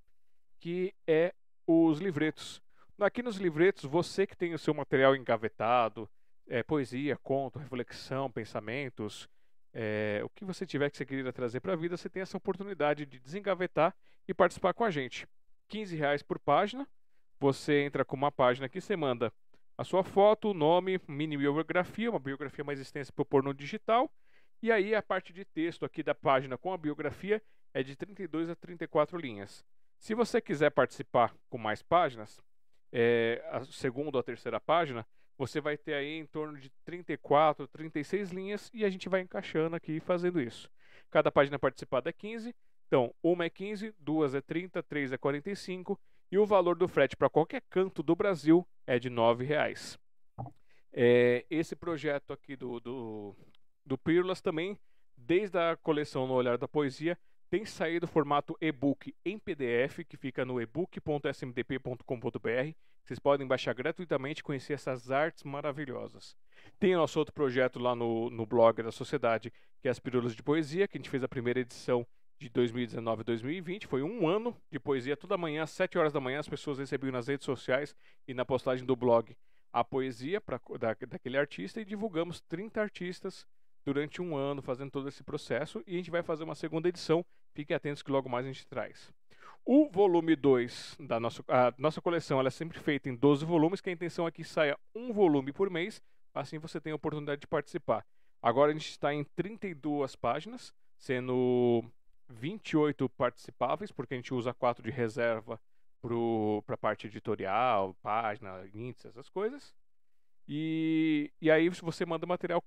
que 0.60 0.94
é 1.08 1.34
os 1.66 2.00
livretos. 2.00 2.62
Aqui 3.00 3.24
nos 3.24 3.38
livretos, 3.38 3.86
você 3.86 4.28
que 4.28 4.36
tem 4.36 4.54
o 4.54 4.60
seu 4.60 4.74
material 4.74 5.16
engavetado, 5.16 6.10
é, 6.48 6.62
poesia, 6.62 7.18
conto, 7.18 7.58
reflexão, 7.58 8.30
pensamentos, 8.30 9.28
é, 9.74 10.22
o 10.24 10.30
que 10.30 10.44
você 10.44 10.66
tiver 10.66 10.90
que 10.90 10.98
você 10.98 11.06
queira 11.06 11.32
trazer 11.32 11.60
para 11.60 11.74
a 11.74 11.76
vida, 11.76 11.96
você 11.96 12.10
tem 12.10 12.22
essa 12.22 12.38
oportunidade 12.38 13.06
de 13.06 13.20
desengavetar 13.20 13.96
e 14.28 14.34
participar 14.34 14.74
com 14.74 14.84
a 14.84 14.92
gente. 14.92 15.28
15 15.68 15.96
reais 15.96 16.24
por 16.24 16.40
página. 16.40 16.88
Você 17.40 17.82
entra 17.84 18.04
com 18.04 18.16
uma 18.16 18.32
página 18.32 18.68
que 18.68 18.82
você 18.82 18.96
manda 18.96 19.32
a 19.78 19.84
sua 19.84 20.04
foto, 20.04 20.50
o 20.50 20.54
nome, 20.54 21.00
mini 21.08 21.38
biografia, 21.38 22.10
uma 22.10 22.20
biografia 22.20 22.64
mais 22.64 22.80
extensa 22.80 23.14
para 23.14 23.24
pôr 23.24 23.44
no 23.44 23.54
digital. 23.54 24.12
E 24.62 24.72
aí 24.72 24.96
a 24.96 25.04
parte 25.04 25.32
de 25.32 25.46
texto 25.46 25.86
aqui 25.86 26.02
da 26.02 26.16
página 26.16 26.58
com 26.58 26.74
a 26.74 26.78
biografia 26.78 27.42
é 27.74 27.84
de 27.84 27.96
32 27.96 28.50
a 28.50 28.56
34 28.56 29.18
linhas. 29.20 29.64
Se 30.00 30.16
você 30.16 30.42
quiser 30.42 30.72
participar 30.72 31.36
com 31.48 31.60
mais 31.60 31.84
páginas, 31.84 32.44
é, 32.92 33.44
a 33.52 33.64
segunda 33.66 34.18
ou 34.18 34.20
a 34.20 34.24
terceira 34.24 34.60
página, 34.60 35.06
você 35.38 35.62
vai 35.62 35.78
ter 35.78 35.94
aí 35.94 36.18
em 36.18 36.26
torno 36.26 36.58
de 36.58 36.72
34, 36.84 37.68
36 37.68 38.32
linhas 38.32 38.72
e 38.74 38.84
a 38.84 38.90
gente 38.90 39.08
vai 39.08 39.22
encaixando 39.22 39.76
aqui 39.76 40.00
fazendo 40.00 40.42
isso. 40.42 40.70
Cada 41.12 41.32
página 41.32 41.60
participada 41.60 42.10
é 42.10 42.14
15, 42.14 42.56
então 42.88 43.14
uma 43.22 43.46
é 43.46 43.50
15, 43.50 43.94
duas 44.00 44.34
é 44.34 44.42
30, 44.42 44.82
três 44.82 45.12
é 45.12 45.18
45 45.18 46.00
e 46.32 46.38
o 46.38 46.46
valor 46.46 46.76
do 46.76 46.88
frete 46.88 47.16
para 47.16 47.30
qualquer 47.30 47.62
canto 47.70 48.04
do 48.04 48.16
Brasil 48.16 48.68
é 48.86 49.00
de 49.00 49.10
R$ 49.10 49.46
reais. 49.46 49.98
É, 50.92 51.46
esse 51.50 51.76
projeto 51.76 52.34
aqui 52.34 52.56
do, 52.56 52.80
do, 52.80 53.36
do 53.86 53.98
Pílulas 53.98 54.42
também, 54.42 54.78
desde 55.16 55.58
a 55.58 55.78
coleção 55.78 56.28
No 56.28 56.34
Olhar 56.34 56.58
da 56.58 56.68
Poesia, 56.68 57.18
tem 57.50 57.66
saído 57.66 58.08
formato 58.08 58.58
e-book 58.60 59.16
em 59.24 59.40
PDF, 59.40 60.00
que 60.08 60.18
fica 60.18 60.44
no 60.44 60.60
ebook.smdp.com.br. 60.60 62.74
Vocês 63.04 63.20
podem 63.20 63.48
baixar 63.48 63.74
gratuitamente 63.74 64.42
e 64.42 64.44
conhecer 64.44 64.74
essas 64.74 65.10
artes 65.12 65.46
maravilhosas. 65.46 66.36
Tem 66.78 66.94
nosso 66.94 67.18
outro 67.18 67.34
projeto 67.34 67.80
lá 67.80 67.96
no, 67.96 68.30
no 68.30 68.46
blog 68.46 68.84
da 68.84 68.92
Sociedade, 68.92 69.54
que 69.80 69.88
é 69.88 69.92
as 69.92 70.00
Pílulas 70.00 70.36
de 70.36 70.44
Poesia, 70.44 70.90
que 70.90 70.98
a 70.98 71.00
gente 71.00 71.10
fez 71.10 71.24
a 71.24 71.28
primeira 71.28 71.62
edição 71.62 72.06
de 72.40 72.50
2019 72.50 73.22
a 73.22 73.24
2020. 73.24 73.88
Foi 73.88 74.04
um 74.04 74.28
ano 74.28 74.56
de 74.72 74.80
poesia. 74.80 75.18
Toda 75.18 75.38
manhã, 75.38 75.64
às 75.64 75.72
7 75.72 75.98
horas 75.98 76.14
da 76.14 76.20
manhã, 76.20 76.40
as 76.40 76.48
pessoas 76.48 76.78
recebiam 76.78 77.12
nas 77.12 77.28
redes 77.28 77.46
sociais 77.46 77.96
e 78.28 78.34
na 78.34 78.46
postagem 78.46 78.86
do 78.86 78.96
blog 78.96 79.36
a 79.72 79.84
poesia 79.84 80.40
pra, 80.40 80.60
da, 80.80 80.96
daquele 81.08 81.38
artista 81.38 81.82
e 81.82 81.86
divulgamos 81.86 82.42
30 82.42 82.82
artistas 82.82 83.46
durante 83.86 84.22
um 84.22 84.36
ano 84.36 84.62
fazendo 84.62 84.92
todo 84.92 85.08
esse 85.08 85.24
processo 85.24 85.84
e 85.86 85.94
a 85.94 85.98
gente 85.98 86.12
vai 86.12 86.24
fazer 86.24 86.44
uma 86.44 86.56
segunda 86.56 86.90
edição. 86.90 87.26
Fiquem 87.54 87.76
atentos 87.76 88.02
que 88.02 88.12
logo 88.12 88.30
mais 88.30 88.46
a 88.46 88.50
gente 88.52 88.68
traz. 88.68 89.14
O 89.66 89.90
volume 89.90 90.36
2 90.36 90.98
da 91.00 91.20
nossa, 91.20 91.44
a 91.48 91.74
nossa 91.78 92.02
coleção 92.02 92.40
ela 92.40 92.48
é 92.48 92.52
sempre 92.52 92.80
feita 92.80 93.10
em 93.10 93.16
12 93.16 93.46
volumes, 93.46 93.82
que 93.82 93.90
a 93.90 93.94
intenção 93.94 94.28
é 94.28 94.32
que 94.32 94.44
saia 94.44 94.78
um 94.96 95.12
volume 95.12 95.52
por 95.52 95.70
mês, 95.70 96.02
assim 96.34 96.58
você 96.58 96.80
tem 96.80 96.94
a 96.94 96.96
oportunidade 96.96 97.42
de 97.42 97.48
participar. 97.48 98.06
Agora 98.42 98.72
a 98.72 98.74
gente 98.74 98.90
está 98.90 99.14
em 99.14 99.24
32 99.36 100.16
páginas, 100.16 100.74
sendo 100.98 101.84
28 102.30 103.10
participáveis, 103.10 103.92
porque 103.92 104.14
a 104.14 104.18
gente 104.18 104.34
usa 104.34 104.54
4 104.54 104.84
de 104.84 104.92
reserva 104.92 105.60
para 106.66 106.76
a 106.76 106.78
parte 106.78 107.08
editorial, 107.08 107.96
página, 108.02 108.66
índice, 108.74 109.08
essas 109.08 109.30
coisas. 109.30 109.74
E, 110.48 111.32
e 111.42 111.52
aí, 111.52 111.68
você 111.70 112.06
manda 112.06 112.26
material, 112.26 112.64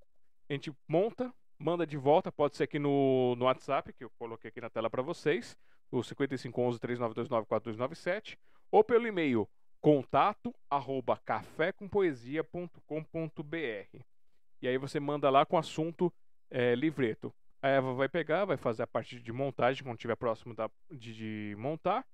a 0.49 0.53
gente 0.53 0.73
monta, 0.87 1.33
manda 1.59 1.87
de 1.87 1.97
volta, 1.97 2.31
pode 2.31 2.57
ser 2.57 2.65
aqui 2.65 2.79
no, 2.79 3.35
no 3.37 3.47
WhatsApp, 3.47 3.91
que 3.93 4.05
eu 4.05 4.11
coloquei 4.19 4.49
aqui 4.49 4.61
na 4.61 4.69
tela 4.69 4.91
para 4.91 5.03
vocês, 5.03 5.57
o 5.91 6.01
5511-3929-4297, 6.01 8.37
ou 8.71 8.85
pelo 8.85 9.07
e-mail 9.07 9.49
contato 9.81 10.55
arroba 10.69 11.17
cafécompoesia.com.br. 11.25 14.05
E 14.63 14.69
aí 14.69 14.77
você 14.77 15.01
manda 15.01 15.31
lá 15.31 15.47
com 15.47 15.57
assunto 15.57 16.13
é, 16.51 16.75
livreto. 16.75 17.33
A 17.63 17.69
Eva 17.69 17.93
vai 17.93 18.09
pegar, 18.09 18.45
vai 18.45 18.57
fazer 18.57 18.83
a 18.83 18.87
parte 18.87 19.21
de 19.21 19.33
montagem 19.33 19.83
quando 19.83 19.97
estiver 19.97 20.17
próximo 20.17 20.55
da, 20.55 20.71
de, 20.91 21.15
de 21.15 21.57
montar, 21.59 22.07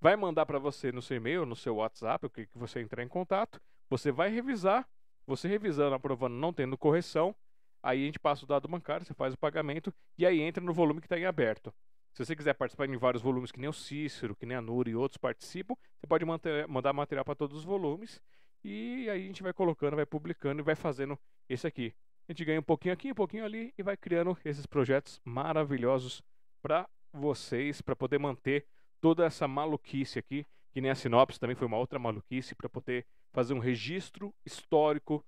vai 0.00 0.14
mandar 0.16 0.46
para 0.46 0.58
você 0.58 0.92
no 0.92 1.02
seu 1.02 1.16
e-mail, 1.16 1.44
no 1.44 1.56
seu 1.56 1.76
WhatsApp, 1.76 2.26
o 2.26 2.30
que, 2.30 2.46
que 2.46 2.56
você 2.56 2.80
entrar 2.80 3.02
em 3.02 3.08
contato, 3.08 3.60
você 3.90 4.12
vai 4.12 4.30
revisar, 4.30 4.88
você 5.26 5.48
revisando, 5.48 5.94
aprovando, 5.94 6.34
não 6.34 6.52
tendo 6.52 6.78
correção, 6.78 7.34
aí 7.82 8.02
a 8.02 8.06
gente 8.06 8.18
passa 8.18 8.44
o 8.44 8.48
dado 8.48 8.68
bancário, 8.68 9.04
você 9.04 9.14
faz 9.14 9.34
o 9.34 9.38
pagamento 9.38 9.92
e 10.16 10.24
aí 10.24 10.40
entra 10.40 10.62
no 10.62 10.72
volume 10.72 11.00
que 11.00 11.06
está 11.06 11.18
em 11.18 11.24
aberto. 11.24 11.74
Se 12.14 12.24
você 12.24 12.36
quiser 12.36 12.54
participar 12.54 12.88
em 12.88 12.96
vários 12.96 13.22
volumes, 13.22 13.50
que 13.50 13.58
nem 13.58 13.70
o 13.70 13.72
Cícero, 13.72 14.36
que 14.36 14.44
nem 14.44 14.56
a 14.56 14.60
Nuri 14.60 14.90
e 14.90 14.94
outros 14.94 15.16
participam, 15.16 15.74
você 15.98 16.06
pode 16.06 16.24
manter, 16.24 16.68
mandar 16.68 16.92
material 16.92 17.24
para 17.24 17.34
todos 17.34 17.56
os 17.56 17.64
volumes 17.64 18.20
e 18.64 19.08
aí 19.10 19.22
a 19.22 19.26
gente 19.26 19.42
vai 19.42 19.52
colocando, 19.52 19.96
vai 19.96 20.06
publicando 20.06 20.60
e 20.60 20.64
vai 20.64 20.76
fazendo 20.76 21.18
esse 21.48 21.66
aqui. 21.66 21.92
A 22.32 22.34
gente 22.34 22.46
ganha 22.46 22.60
um 22.60 22.62
pouquinho 22.62 22.94
aqui, 22.94 23.12
um 23.12 23.14
pouquinho 23.14 23.44
ali 23.44 23.74
e 23.76 23.82
vai 23.82 23.94
criando 23.94 24.34
esses 24.42 24.64
projetos 24.64 25.20
maravilhosos 25.22 26.22
para 26.62 26.88
vocês, 27.12 27.82
para 27.82 27.94
poder 27.94 28.16
manter 28.16 28.64
toda 29.02 29.26
essa 29.26 29.46
maluquice 29.46 30.18
aqui, 30.18 30.46
que 30.70 30.80
nem 30.80 30.90
a 30.90 30.94
sinopse 30.94 31.38
também 31.38 31.54
foi 31.54 31.66
uma 31.66 31.76
outra 31.76 31.98
maluquice, 31.98 32.54
para 32.54 32.70
poder 32.70 33.04
fazer 33.34 33.52
um 33.52 33.58
registro 33.58 34.34
histórico, 34.46 35.22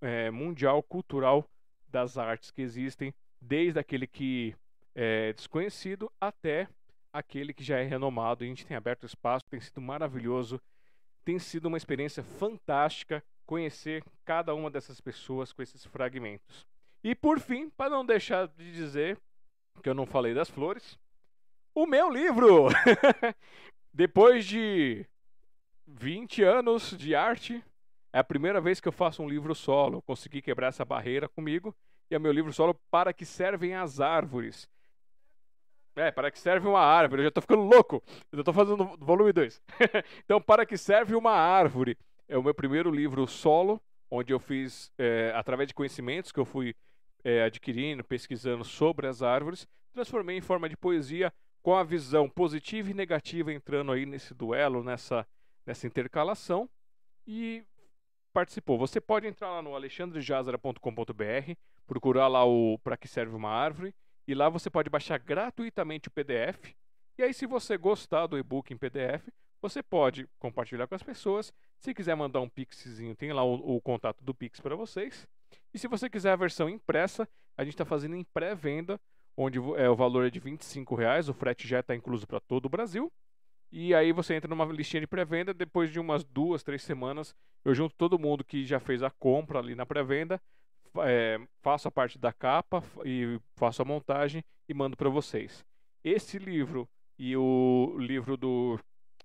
é, 0.00 0.30
mundial, 0.30 0.84
cultural 0.84 1.50
das 1.88 2.16
artes 2.16 2.52
que 2.52 2.62
existem, 2.62 3.12
desde 3.40 3.80
aquele 3.80 4.06
que 4.06 4.54
é 4.94 5.32
desconhecido 5.32 6.08
até 6.20 6.68
aquele 7.12 7.52
que 7.52 7.64
já 7.64 7.80
é 7.80 7.82
renomado. 7.82 8.44
A 8.44 8.46
gente 8.46 8.64
tem 8.64 8.76
aberto 8.76 9.04
espaço, 9.04 9.44
tem 9.50 9.58
sido 9.58 9.80
maravilhoso, 9.80 10.62
tem 11.24 11.40
sido 11.40 11.66
uma 11.66 11.76
experiência 11.76 12.22
fantástica 12.22 13.20
conhecer 13.46 14.04
cada 14.24 14.54
uma 14.54 14.70
dessas 14.70 15.00
pessoas 15.00 15.52
com 15.52 15.62
esses 15.62 15.84
fragmentos. 15.86 16.66
E 17.02 17.14
por 17.14 17.38
fim, 17.38 17.70
para 17.70 17.88
não 17.88 18.04
deixar 18.04 18.48
de 18.48 18.72
dizer 18.72 19.18
que 19.82 19.88
eu 19.88 19.94
não 19.94 20.04
falei 20.04 20.34
das 20.34 20.50
flores, 20.50 20.98
o 21.74 21.86
meu 21.86 22.10
livro! 22.10 22.68
Depois 23.94 24.44
de 24.44 25.06
20 25.86 26.42
anos 26.42 26.96
de 26.98 27.14
arte, 27.14 27.62
é 28.12 28.18
a 28.18 28.24
primeira 28.24 28.60
vez 28.60 28.80
que 28.80 28.88
eu 28.88 28.92
faço 28.92 29.22
um 29.22 29.28
livro 29.28 29.54
solo. 29.54 29.98
Eu 29.98 30.02
consegui 30.02 30.42
quebrar 30.42 30.68
essa 30.68 30.84
barreira 30.84 31.28
comigo. 31.28 31.74
E 32.10 32.14
é 32.14 32.18
meu 32.18 32.32
livro 32.32 32.52
solo 32.52 32.74
Para 32.90 33.12
que 33.12 33.24
Servem 33.24 33.74
as 33.74 34.00
Árvores. 34.00 34.68
É, 35.94 36.10
para 36.10 36.30
que 36.30 36.38
serve 36.38 36.68
uma 36.68 36.80
árvore. 36.80 37.22
Eu 37.22 37.24
já 37.24 37.28
estou 37.28 37.40
ficando 37.40 37.62
louco. 37.62 38.02
Eu 38.30 38.40
estou 38.40 38.52
fazendo 38.52 38.96
volume 38.98 39.32
2. 39.32 39.62
então, 40.24 40.40
Para 40.40 40.66
que 40.66 40.76
serve 40.76 41.14
uma 41.14 41.32
árvore 41.32 41.96
é 42.28 42.36
o 42.36 42.42
meu 42.42 42.54
primeiro 42.54 42.90
livro 42.90 43.26
solo, 43.26 43.80
onde 44.10 44.32
eu 44.32 44.38
fiz, 44.38 44.92
é, 44.98 45.32
através 45.34 45.68
de 45.68 45.74
conhecimentos 45.74 46.32
que 46.32 46.40
eu 46.40 46.44
fui 46.44 46.74
é, 47.24 47.42
adquirindo, 47.42 48.04
pesquisando 48.04 48.64
sobre 48.64 49.06
as 49.06 49.22
árvores, 49.22 49.66
transformei 49.92 50.36
em 50.36 50.40
forma 50.40 50.68
de 50.68 50.76
poesia 50.76 51.32
com 51.62 51.74
a 51.74 51.82
visão 51.82 52.28
positiva 52.28 52.90
e 52.90 52.94
negativa 52.94 53.52
entrando 53.52 53.90
aí 53.90 54.06
nesse 54.06 54.32
duelo, 54.32 54.84
nessa, 54.84 55.26
nessa 55.66 55.86
intercalação. 55.86 56.70
E 57.26 57.64
participou. 58.32 58.78
Você 58.78 59.00
pode 59.00 59.26
entrar 59.26 59.50
lá 59.50 59.62
no 59.62 59.74
alexandrejazara.com.br, 59.74 61.52
procurar 61.86 62.28
lá 62.28 62.44
o 62.44 62.78
Para 62.78 62.96
que 62.96 63.08
serve 63.08 63.34
uma 63.34 63.50
árvore, 63.50 63.94
e 64.28 64.34
lá 64.34 64.48
você 64.48 64.68
pode 64.68 64.90
baixar 64.90 65.18
gratuitamente 65.18 66.08
o 66.08 66.10
PDF. 66.10 66.74
E 67.18 67.22
aí, 67.22 67.32
se 67.32 67.46
você 67.46 67.76
gostar 67.76 68.26
do 68.26 68.38
e-book 68.38 68.72
em 68.72 68.76
PDF, 68.76 69.26
você 69.60 69.82
pode 69.82 70.28
compartilhar 70.38 70.86
com 70.86 70.94
as 70.94 71.02
pessoas. 71.02 71.52
Se 71.78 71.94
quiser 71.94 72.14
mandar 72.16 72.40
um 72.40 72.48
pixzinho, 72.48 73.14
tem 73.14 73.32
lá 73.32 73.44
o, 73.44 73.76
o 73.76 73.80
contato 73.80 74.22
do 74.24 74.34
Pix 74.34 74.60
para 74.60 74.74
vocês. 74.74 75.26
E 75.72 75.78
se 75.78 75.88
você 75.88 76.08
quiser 76.08 76.32
a 76.32 76.36
versão 76.36 76.68
impressa, 76.68 77.28
a 77.56 77.64
gente 77.64 77.74
está 77.74 77.84
fazendo 77.84 78.16
em 78.16 78.24
pré-venda, 78.24 79.00
onde 79.36 79.58
é, 79.76 79.88
o 79.88 79.96
valor 79.96 80.26
é 80.26 80.30
de 80.30 80.38
R$ 80.38 80.58
reais, 80.96 81.28
o 81.28 81.34
frete 81.34 81.68
já 81.68 81.80
está 81.80 81.94
incluso 81.94 82.26
para 82.26 82.40
todo 82.40 82.66
o 82.66 82.70
Brasil. 82.70 83.12
E 83.70 83.94
aí 83.94 84.12
você 84.12 84.34
entra 84.34 84.48
numa 84.48 84.64
listinha 84.64 85.00
de 85.00 85.06
pré-venda, 85.06 85.52
depois 85.52 85.90
de 85.90 86.00
umas 86.00 86.24
duas, 86.24 86.62
três 86.62 86.82
semanas, 86.82 87.34
eu 87.64 87.74
junto 87.74 87.94
todo 87.96 88.18
mundo 88.18 88.44
que 88.44 88.64
já 88.64 88.78
fez 88.78 89.02
a 89.02 89.10
compra 89.10 89.58
ali 89.58 89.74
na 89.74 89.84
pré-venda, 89.84 90.40
é, 90.98 91.38
faço 91.62 91.88
a 91.88 91.90
parte 91.90 92.18
da 92.18 92.32
capa 92.32 92.82
e 93.04 93.38
faço 93.56 93.82
a 93.82 93.84
montagem 93.84 94.42
e 94.68 94.74
mando 94.74 94.96
para 94.96 95.10
vocês. 95.10 95.64
Esse 96.02 96.38
livro 96.38 96.88
e 97.18 97.36
o 97.36 97.96
livro 97.98 98.36
do 98.36 98.78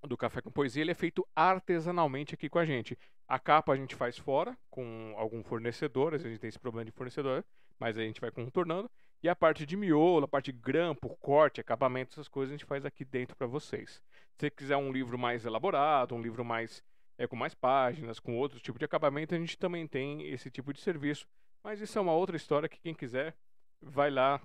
do 0.07 0.17
Café 0.17 0.41
com 0.41 0.51
Poesia, 0.51 0.81
ele 0.81 0.91
é 0.91 0.95
feito 0.95 1.27
artesanalmente 1.35 2.33
aqui 2.33 2.49
com 2.49 2.59
a 2.59 2.65
gente. 2.65 2.97
A 3.27 3.39
capa 3.39 3.73
a 3.73 3.75
gente 3.75 3.95
faz 3.95 4.17
fora, 4.17 4.57
com 4.69 5.13
algum 5.17 5.43
fornecedor, 5.43 6.13
a 6.13 6.17
gente 6.17 6.39
tem 6.39 6.47
esse 6.47 6.59
problema 6.59 6.85
de 6.85 6.91
fornecedor, 6.91 7.45
mas 7.79 7.97
a 7.97 8.01
gente 8.01 8.19
vai 8.19 8.31
contornando. 8.31 8.89
E 9.23 9.29
a 9.29 9.35
parte 9.35 9.65
de 9.65 9.77
miolo, 9.77 10.25
a 10.25 10.27
parte 10.27 10.51
de 10.51 10.59
grampo, 10.59 11.15
corte, 11.17 11.61
acabamento, 11.61 12.13
essas 12.13 12.27
coisas 12.27 12.51
a 12.51 12.57
gente 12.57 12.65
faz 12.65 12.85
aqui 12.85 13.05
dentro 13.05 13.35
para 13.35 13.45
vocês. 13.45 14.01
Se 14.35 14.47
você 14.47 14.49
quiser 14.49 14.77
um 14.77 14.91
livro 14.91 15.17
mais 15.17 15.45
elaborado, 15.45 16.15
um 16.15 16.21
livro 16.21 16.43
mais 16.43 16.83
é, 17.17 17.27
com 17.27 17.35
mais 17.35 17.53
páginas, 17.53 18.19
com 18.19 18.35
outro 18.35 18.59
tipo 18.59 18.79
de 18.79 18.85
acabamento, 18.85 19.35
a 19.35 19.37
gente 19.37 19.57
também 19.57 19.87
tem 19.87 20.27
esse 20.27 20.49
tipo 20.49 20.73
de 20.73 20.81
serviço. 20.81 21.27
Mas 21.63 21.79
isso 21.79 21.97
é 21.97 22.01
uma 22.01 22.13
outra 22.13 22.35
história 22.35 22.67
que 22.67 22.79
quem 22.79 22.95
quiser 22.95 23.35
vai 23.79 24.09
lá, 24.09 24.41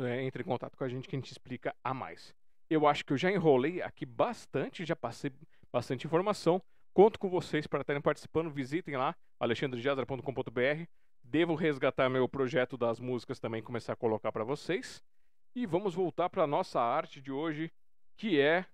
é, 0.00 0.22
entre 0.22 0.42
em 0.42 0.46
contato 0.46 0.76
com 0.76 0.82
a 0.82 0.88
gente 0.88 1.08
que 1.08 1.14
a 1.14 1.18
gente 1.18 1.30
explica 1.30 1.74
a 1.84 1.94
mais. 1.94 2.34
Eu 2.74 2.88
acho 2.88 3.04
que 3.04 3.12
eu 3.12 3.16
já 3.16 3.30
enrolei 3.30 3.80
aqui 3.80 4.04
bastante, 4.04 4.84
já 4.84 4.96
passei 4.96 5.30
bastante 5.72 6.06
informação. 6.06 6.60
Conto 6.92 7.18
com 7.20 7.30
vocês 7.30 7.68
para 7.68 7.82
estarem 7.82 8.02
participando. 8.02 8.50
Visitem 8.50 8.96
lá, 8.96 9.14
alexandrejazara.com.br. 9.38 10.84
Devo 11.22 11.54
resgatar 11.54 12.08
meu 12.08 12.28
projeto 12.28 12.76
das 12.76 12.98
músicas 12.98 13.38
também, 13.38 13.62
começar 13.62 13.92
a 13.92 13.96
colocar 13.96 14.32
para 14.32 14.42
vocês. 14.42 15.00
E 15.54 15.66
vamos 15.66 15.94
voltar 15.94 16.28
para 16.28 16.42
a 16.42 16.48
nossa 16.48 16.80
arte 16.80 17.20
de 17.20 17.30
hoje, 17.30 17.70
que 18.16 18.40
é 18.40 18.66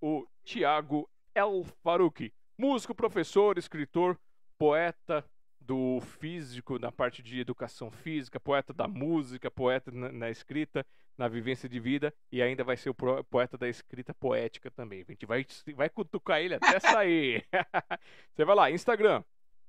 o 0.00 0.26
Tiago 0.42 1.06
El 1.34 1.64
Faruqi. 1.82 2.32
Músico, 2.56 2.94
professor, 2.94 3.58
escritor, 3.58 4.18
poeta, 4.56 5.22
do 5.68 6.00
físico, 6.00 6.78
na 6.78 6.90
parte 6.90 7.22
de 7.22 7.38
educação 7.38 7.90
física, 7.90 8.40
poeta 8.40 8.72
da 8.72 8.88
música, 8.88 9.50
poeta 9.50 9.90
na, 9.90 10.10
na, 10.10 10.30
escrita, 10.30 10.84
na 11.18 11.26
vivência 11.26 11.68
de 11.68 11.80
vida 11.80 12.14
e 12.30 12.40
ainda 12.40 12.62
vai 12.62 12.76
ser 12.76 12.90
o 12.90 12.94
poeta 12.94 13.58
da 13.58 13.68
escrita 13.68 14.14
poética 14.14 14.70
também. 14.70 15.04
A 15.06 15.12
gente 15.12 15.26
vai, 15.26 15.44
vai 15.74 15.90
cutucar 15.90 16.40
ele 16.40 16.54
até 16.54 16.78
sair. 16.78 17.44
Você 18.32 18.44
vai 18.44 18.54
lá, 18.54 18.70
Instagram, 18.70 19.24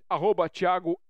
arroba 0.07 0.47
Thiago 0.47 1.01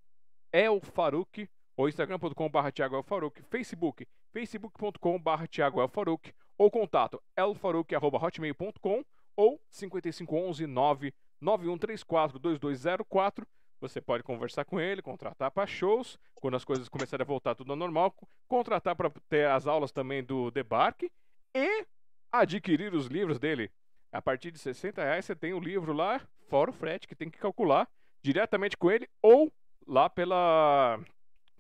Elfaruc, 0.52 1.48
ou 1.76 1.90
instagram.com.br 1.90 2.72
Thiago 2.74 2.96
Elfaruc, 2.96 3.44
Facebook, 3.44 4.08
facebook.com.br 4.32 5.48
Thiago 5.50 5.82
Elfaruc, 5.82 6.34
ou 6.58 6.72
contato 6.72 7.22
elfaruc.hotmail.com 7.38 9.04
ou 9.36 9.62
5511 9.70 10.68
99134 10.68 12.40
2204 12.40 13.48
você 13.80 14.02
pode 14.02 14.24
conversar 14.24 14.66
com 14.66 14.80
ele, 14.80 15.02
contratar 15.02 15.52
para 15.52 15.68
shows, 15.68 16.18
quando 16.36 16.56
as 16.56 16.66
coisas 16.66 16.90
começarem 16.90 17.24
a 17.24 17.28
voltar 17.28 17.56
tudo 17.56 17.72
ao 17.72 17.78
normal, 17.78 18.14
contratar 18.48 18.96
para 18.96 19.10
ter 19.30 19.48
as 19.48 19.68
aulas 19.68 19.92
também 19.92 20.24
do 20.24 20.52
debarque 20.52 21.12
e 21.56 21.86
adquirir 22.32 22.94
os 22.94 23.08
livros 23.08 23.40
dele. 23.40 23.72
A 24.12 24.22
partir 24.22 24.52
de 24.52 24.60
60 24.60 25.04
reais 25.04 25.26
você 25.26 25.36
tem 25.36 25.54
o 25.54 25.60
livro 25.60 25.94
lá, 25.94 26.22
fora 26.48 26.72
o 26.72 26.74
frete, 26.74 27.08
que 27.08 27.16
tem 27.16 27.30
que 27.30 27.40
calcular 27.40 27.88
diretamente 28.22 28.76
com 28.76 28.92
ele 28.92 29.08
ou 29.22 29.52
lá 29.88 30.10
pela 30.10 31.00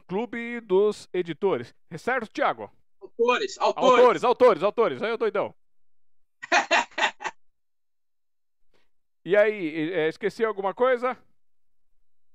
Clube 0.07 0.59
dos 0.61 1.07
Editores. 1.13 1.73
É 1.89 1.97
certo, 1.97 2.31
Thiago? 2.31 2.71
Autores, 3.01 3.57
autores. 3.59 3.99
Autores, 3.99 4.23
autores, 4.23 4.63
autores. 4.63 5.01
Aí 5.03 5.09
eu 5.11 5.17
doidão. 5.17 5.53
e 9.23 9.35
aí, 9.35 9.93
é, 9.93 10.07
esqueci 10.09 10.43
alguma 10.43 10.73
coisa? 10.73 11.17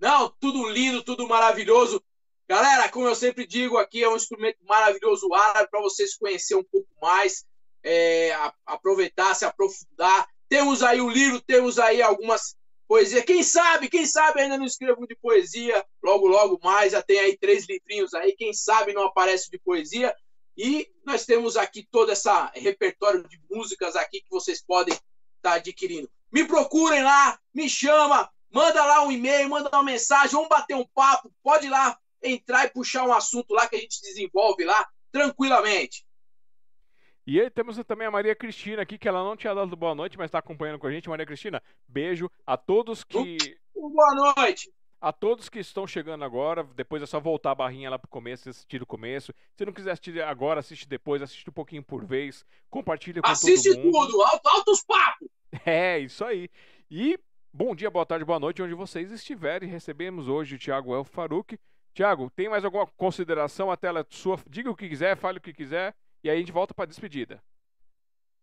Não, 0.05 0.29
tudo 0.39 0.69
lindo, 0.69 1.03
tudo 1.03 1.27
maravilhoso. 1.27 1.99
Galera, 2.47 2.91
como 2.91 3.07
eu 3.07 3.15
sempre 3.15 3.47
digo, 3.47 3.79
aqui 3.79 4.03
é 4.03 4.09
um 4.09 4.17
instrumento 4.17 4.59
maravilhoso 4.69 5.33
árabe 5.33 5.71
para 5.71 5.81
vocês 5.81 6.15
conhecer 6.15 6.55
um 6.55 6.63
pouco 6.63 6.87
mais, 7.01 7.47
é, 7.83 8.37
aproveitar, 8.67 9.35
se 9.35 9.47
aprofundar. 9.47 10.29
Temos 10.47 10.83
aí 10.83 11.01
o 11.01 11.09
livro, 11.09 11.41
temos 11.41 11.79
aí 11.79 12.03
algumas 12.03 12.55
poesias. 12.87 13.25
Quem 13.25 13.43
sabe, 13.43 13.89
quem 13.89 14.05
sabe 14.05 14.43
ainda 14.43 14.59
não 14.59 14.67
escrevo 14.67 15.07
de 15.07 15.17
poesia, 15.17 15.83
logo, 16.03 16.27
logo 16.27 16.61
mais. 16.63 16.93
Já 16.93 17.01
tem 17.01 17.19
aí 17.21 17.39
três 17.39 17.67
livrinhos 17.67 18.13
aí, 18.13 18.37
quem 18.37 18.53
sabe 18.53 18.93
não 18.93 19.05
aparece 19.05 19.51
de 19.51 19.59
poesia. 19.59 20.15
E 20.55 20.87
nós 21.07 21.25
temos 21.25 21.57
aqui 21.57 21.89
todo 21.91 22.13
esse 22.13 22.29
repertório 22.57 23.27
de 23.27 23.41
músicas 23.51 23.97
aqui 23.97 24.21
que 24.21 24.31
vocês 24.31 24.63
podem 24.63 24.93
estar 24.93 25.03
tá 25.41 25.55
adquirindo. 25.55 26.11
Me 26.31 26.45
procurem 26.45 27.03
lá, 27.03 27.39
me 27.55 27.71
chama, 27.71 28.31
manda 28.55 28.85
lá 28.85 29.03
um 29.05 29.11
e-mail, 29.11 29.49
manda 29.51 29.69
uma 29.69 29.83
mensagem, 29.83 30.31
vamos 30.31 30.49
bater 30.49 30.77
um 30.77 30.87
papo, 30.95 31.31
pode 31.43 31.67
ir 31.67 31.71
lá 31.71 31.99
entrar 32.23 32.65
e 32.65 32.71
puxar 32.71 33.05
um 33.05 33.13
assunto 33.13 33.53
lá 33.53 33.69
que 33.69 33.75
a 33.75 33.81
gente 33.81 34.01
desenvolve 34.01 34.65
lá 34.65 34.89
tranquilamente. 35.11 36.07
E 37.27 37.41
aí 37.41 37.51
temos 37.51 37.77
também 37.85 38.07
a 38.07 38.11
Maria 38.11 38.35
Cristina 38.35 38.83
aqui, 38.83 38.97
que 38.97 39.09
ela 39.09 39.25
não 39.25 39.37
tinha 39.37 39.55
dado 39.55 39.75
boa 39.75 39.95
noite, 39.95 40.17
mas 40.17 40.27
está 40.27 40.39
acompanhando 40.39 40.79
com 40.79 40.87
a 40.87 40.93
gente. 40.93 41.09
Maria 41.09 41.27
Cristina, 41.27 41.63
beijo 41.89 42.31
a 42.47 42.57
todos 42.57 43.03
que. 43.03 43.59
Boa 43.75 44.35
noite! 44.37 44.71
A 45.01 45.13
todos 45.13 45.49
que 45.49 45.59
estão 45.59 45.87
chegando 45.87 46.25
agora, 46.25 46.65
depois 46.65 47.03
é 47.03 47.07
só 47.07 47.21
voltar 47.21 47.51
a 47.51 47.55
barrinha 47.55 47.91
lá 47.91 47.99
pro 47.99 48.09
começo, 48.09 48.49
assistir 48.49 48.83
o 48.83 48.87
começo. 48.87 49.35
Se 49.55 49.65
não 49.65 49.73
quiser 49.73 49.93
assistir 49.93 50.23
agora, 50.23 50.61
assiste 50.61 50.89
depois, 50.89 51.21
assiste 51.21 51.49
um 51.51 51.53
pouquinho 51.53 51.83
por 51.83 52.07
vez, 52.07 52.45
compartilha 52.71 53.21
com 53.21 53.29
assiste 53.29 53.71
todo 53.71 53.85
mundo. 53.85 53.99
Assiste 53.99 54.13
tudo, 54.13 54.23
alto, 54.23 54.49
altos 54.49 54.85
papos! 54.85 55.29
É, 55.65 56.01
isso 56.01 56.25
aí. 56.25 56.51
E 56.91 57.19
bom 57.55 57.73
dia, 57.73 57.89
boa 57.89 58.05
tarde, 58.05 58.25
boa 58.25 58.41
noite, 58.41 58.61
onde 58.61 58.75
vocês 58.75 59.13
estiverem. 59.13 59.69
Recebemos 59.69 60.27
hoje 60.27 60.57
o 60.57 60.59
Thiago 60.59 60.93
El 60.93 61.05
Faruque. 61.05 61.57
Tiago, 61.95 62.29
tem 62.35 62.49
mais 62.49 62.65
alguma 62.65 62.85
consideração? 62.85 63.71
A 63.71 63.77
tela 63.77 64.01
é 64.01 64.07
sua. 64.11 64.41
Diga 64.49 64.69
o 64.69 64.77
que 64.77 64.89
quiser, 64.89 65.17
fale 65.17 65.39
o 65.39 65.41
que 65.41 65.55
quiser, 65.55 65.95
e 66.25 66.29
aí 66.29 66.37
a 66.37 66.41
gente 66.41 66.51
volta 66.51 66.75
para 66.75 66.83
a 66.83 66.89
despedida. 66.89 67.41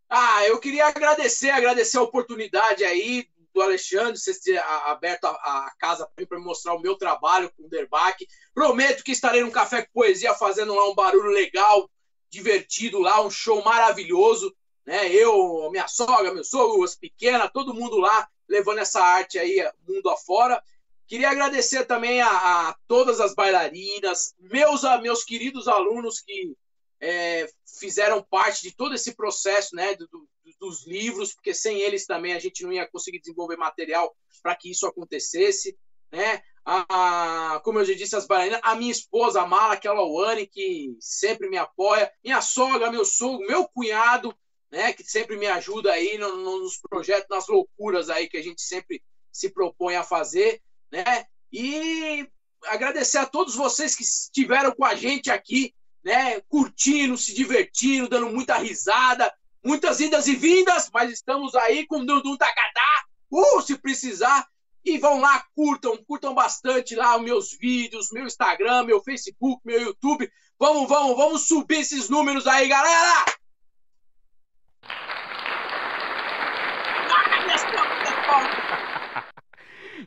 Ah, 0.10 0.46
eu 0.48 0.58
queria 0.60 0.88
agradecer, 0.88 1.50
agradecer 1.50 1.98
a 1.98 2.02
oportunidade 2.02 2.86
aí 2.86 3.28
do 3.54 3.62
Alexandre, 3.62 4.18
você 4.18 4.40
ter 4.40 4.58
aberto 4.58 5.26
a, 5.26 5.32
a 5.32 5.74
casa 5.78 6.10
para 6.30 6.40
mostrar 6.40 6.74
o 6.74 6.82
meu 6.82 6.96
trabalho 6.96 7.52
com 7.58 7.66
o 7.66 7.70
Derbach. 7.70 8.16
Prometo 8.54 9.04
que 9.04 9.12
estarei 9.12 9.44
no 9.44 9.52
Café 9.52 9.82
com 9.82 9.92
Poesia 9.92 10.34
fazendo 10.36 10.74
lá 10.74 10.90
um 10.90 10.96
barulho 10.96 11.32
legal, 11.32 11.90
divertido 12.30 13.00
lá, 13.00 13.22
um 13.22 13.30
show 13.30 13.62
maravilhoso. 13.62 14.56
Né? 14.86 15.14
Eu, 15.14 15.70
minha 15.70 15.88
sogra, 15.90 16.34
meu 16.34 16.46
sogro, 16.46 16.84
as 16.84 16.96
pequenas, 16.96 17.52
todo 17.54 17.74
mundo 17.74 17.98
lá 17.98 18.26
levando 18.52 18.80
essa 18.80 19.02
arte 19.02 19.40
aí 19.40 19.66
mundo 19.88 20.10
afora. 20.10 20.62
Queria 21.08 21.30
agradecer 21.30 21.86
também 21.86 22.22
a, 22.22 22.30
a 22.30 22.76
todas 22.88 23.20
as 23.20 23.34
bailarinas, 23.34 24.34
meus, 24.40 24.84
a, 24.84 25.00
meus 25.00 25.24
queridos 25.24 25.68
alunos 25.68 26.20
que 26.20 26.54
é, 27.00 27.50
fizeram 27.80 28.22
parte 28.22 28.62
de 28.62 28.76
todo 28.76 28.94
esse 28.94 29.16
processo 29.16 29.76
né, 29.76 29.96
do, 29.96 30.08
do, 30.08 30.28
dos 30.60 30.86
livros, 30.86 31.34
porque 31.34 31.54
sem 31.54 31.80
eles 31.80 32.06
também 32.06 32.34
a 32.34 32.40
gente 32.40 32.64
não 32.64 32.72
ia 32.72 32.88
conseguir 32.88 33.20
desenvolver 33.20 33.58
material 33.58 34.16
para 34.44 34.56
que 34.56 34.70
isso 34.70 34.86
acontecesse. 34.86 35.78
Né? 36.12 36.44
A, 36.64 37.62
como 37.64 37.80
eu 37.80 37.86
já 37.86 37.94
disse, 37.94 38.16
as 38.16 38.28
bailarinas, 38.28 38.60
a 38.64 38.76
minha 38.76 38.92
esposa, 38.92 39.42
a 39.42 39.48
Mala, 39.48 39.78
que 39.78 39.88
é 39.88 39.92
a 39.92 40.46
que 40.46 40.96
sempre 41.00 41.50
me 41.50 41.58
apoia, 41.58 42.12
minha 42.24 42.42
sogra, 42.42 42.92
meu 42.92 43.06
sogro, 43.06 43.48
meu 43.48 43.68
cunhado, 43.68 44.36
né, 44.72 44.94
que 44.94 45.04
sempre 45.04 45.36
me 45.36 45.48
ajuda 45.48 45.92
aí 45.92 46.18
nos 46.18 46.78
projetos, 46.78 47.28
nas 47.30 47.48
loucuras 47.48 48.10
aí 48.10 48.30
que 48.30 48.38
a 48.38 48.44
gente 48.44 48.62
sempre 48.62 49.04
se 49.32 49.50
propõe 49.50 49.96
a 49.96 50.04
fazer, 50.04 50.62
né? 50.92 51.26
E 51.52 52.28
agradecer 52.68 53.18
a 53.18 53.26
todos 53.26 53.56
vocês 53.56 53.96
que 53.96 54.04
estiveram 54.04 54.72
com 54.72 54.86
a 54.86 54.96
gente 54.96 55.30
aqui 55.30 55.74
né, 56.04 56.40
curtindo, 56.42 57.18
se 57.18 57.34
divertindo, 57.34 58.10
dando 58.10 58.30
muita 58.30 58.58
risada, 58.58 59.32
muitas 59.64 60.00
idas 60.00 60.28
e 60.28 60.36
vindas, 60.36 60.90
mas 60.94 61.12
estamos 61.12 61.54
aí 61.56 61.86
com 61.86 62.00
o 62.00 62.06
Dundum 62.06 62.38
Takatá, 62.38 63.06
uh, 63.30 63.62
se 63.62 63.78
precisar. 63.78 64.48
E 64.84 64.98
vão 64.98 65.20
lá, 65.20 65.46
curtam, 65.56 65.96
curtam 66.08 66.34
bastante 66.34 66.96
lá 66.96 67.16
os 67.16 67.22
meus 67.22 67.52
vídeos, 67.56 68.12
meu 68.12 68.26
Instagram, 68.26 68.84
meu 68.84 69.00
Facebook, 69.00 69.62
meu 69.64 69.80
YouTube. 69.80 70.28
Vamos, 70.58 70.90
vamos, 70.90 71.16
vamos 71.16 71.48
subir 71.48 71.82
esses 71.82 72.10
números 72.10 72.48
aí, 72.48 72.68
galera! 72.68 73.41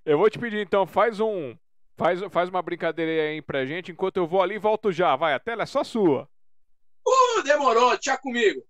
Eu 0.05 0.19
vou 0.19 0.29
te 0.29 0.39
pedir 0.39 0.59
então, 0.59 0.87
faz 0.87 1.21
um 1.21 1.55
Faz, 1.97 2.21
faz 2.31 2.49
uma 2.49 2.61
brincadeira 2.61 3.31
aí 3.31 3.41
pra 3.41 3.65
gente, 3.65 3.93
enquanto 3.93 4.17
eu 4.17 4.27
vou 4.27 4.43
ali 4.43 4.59
volto 4.59 4.91
já. 4.91 5.15
Vai, 5.15 5.33
a 5.33 5.39
tela 5.39 5.63
é 5.63 5.67
só 5.67 5.85
sua. 5.85 6.29
Uh, 7.07 7.43
demorou, 7.45 7.97
tchau 7.99 8.19
comigo. 8.19 8.63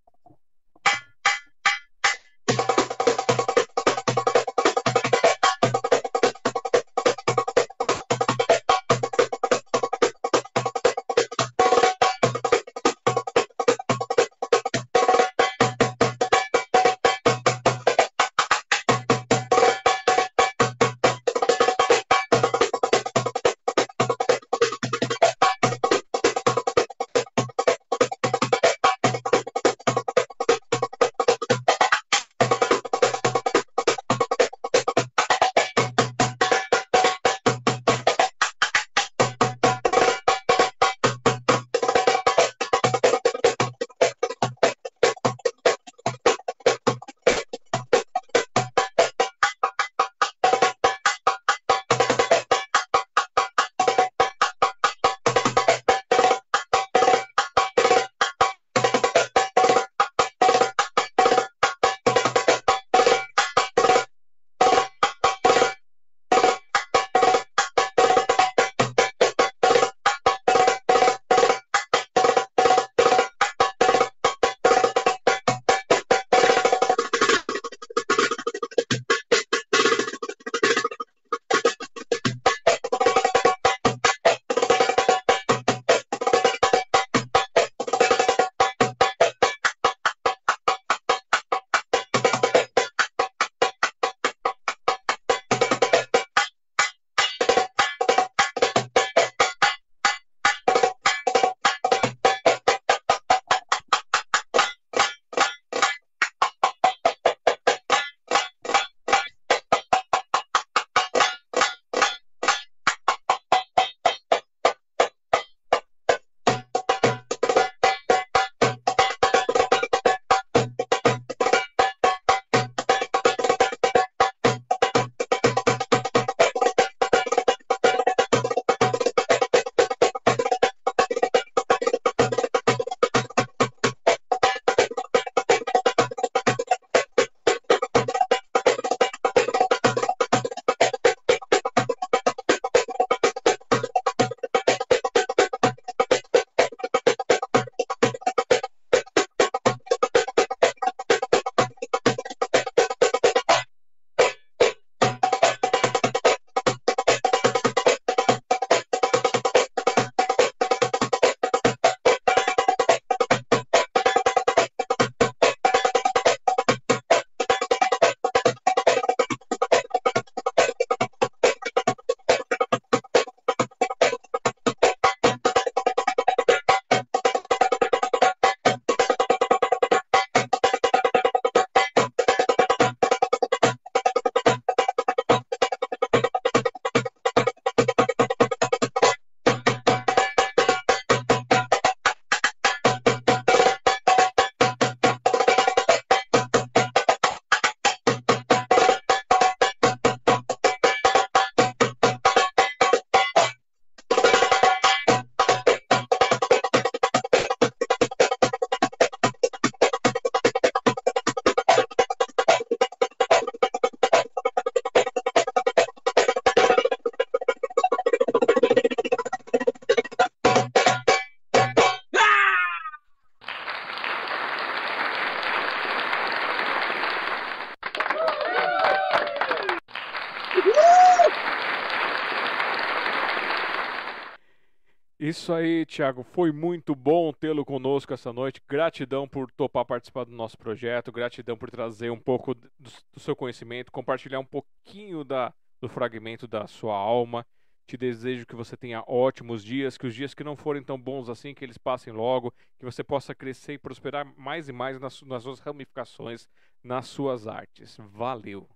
Aí, 235.79 235.87
Thiago. 235.87 236.23
Foi 236.23 236.53
muito 236.53 236.95
bom 236.95 237.33
tê-lo 237.33 237.65
conosco 237.65 238.13
essa 238.13 238.33
noite. 238.33 238.61
Gratidão 238.69 239.29
por 239.29 239.51
topar 239.53 239.85
participar 239.85 240.25
do 240.25 240.33
nosso 240.33 240.57
projeto. 240.57 241.13
Gratidão 241.13 241.57
por 241.57 241.71
trazer 241.71 242.11
um 242.11 242.19
pouco 242.19 242.55
do, 242.55 242.69
do 243.13 243.21
seu 243.21 243.37
conhecimento, 243.37 243.93
compartilhar 243.93 244.39
um 244.39 244.45
pouquinho 244.45 245.25
da, 245.25 245.53
do 245.81 245.89
fragmento 245.89 246.47
da 246.47 246.67
sua 246.67 246.97
alma. 246.97 247.47
Te 247.87 247.97
desejo 247.97 248.47
que 248.47 248.57
você 248.57 248.77
tenha 248.77 249.05
ótimos 249.07 249.63
dias, 249.63 249.99
que 249.99 250.07
os 250.07 250.15
dias 250.15 250.33
que 250.33 250.43
não 250.43 250.57
forem 250.57 250.83
tão 250.83 250.99
bons 250.99 251.29
assim, 251.29 251.53
que 251.53 251.65
eles 251.65 251.77
passem 251.77 252.13
logo, 252.13 252.53
que 252.79 252.85
você 252.85 253.05
possa 253.05 253.35
crescer 253.35 253.75
e 253.75 253.79
prosperar 253.79 254.25
mais 254.39 254.69
e 254.69 254.73
mais 254.73 254.99
nas, 254.99 255.21
nas 255.23 255.43
suas 255.43 255.61
ramificações, 255.61 256.49
nas 256.83 257.07
suas 257.07 257.47
artes. 257.47 257.97
Valeu! 257.99 258.67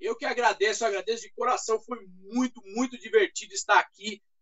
Eu 0.00 0.16
que 0.16 0.24
agradeço, 0.24 0.84
agradeço 0.84 1.22
de 1.22 1.32
coração. 1.32 1.80
Foi 1.80 1.98
muito, 2.20 2.60
muito 2.64 2.98
divertido 2.98 3.54
estar 3.54 3.78
aqui 3.78 3.93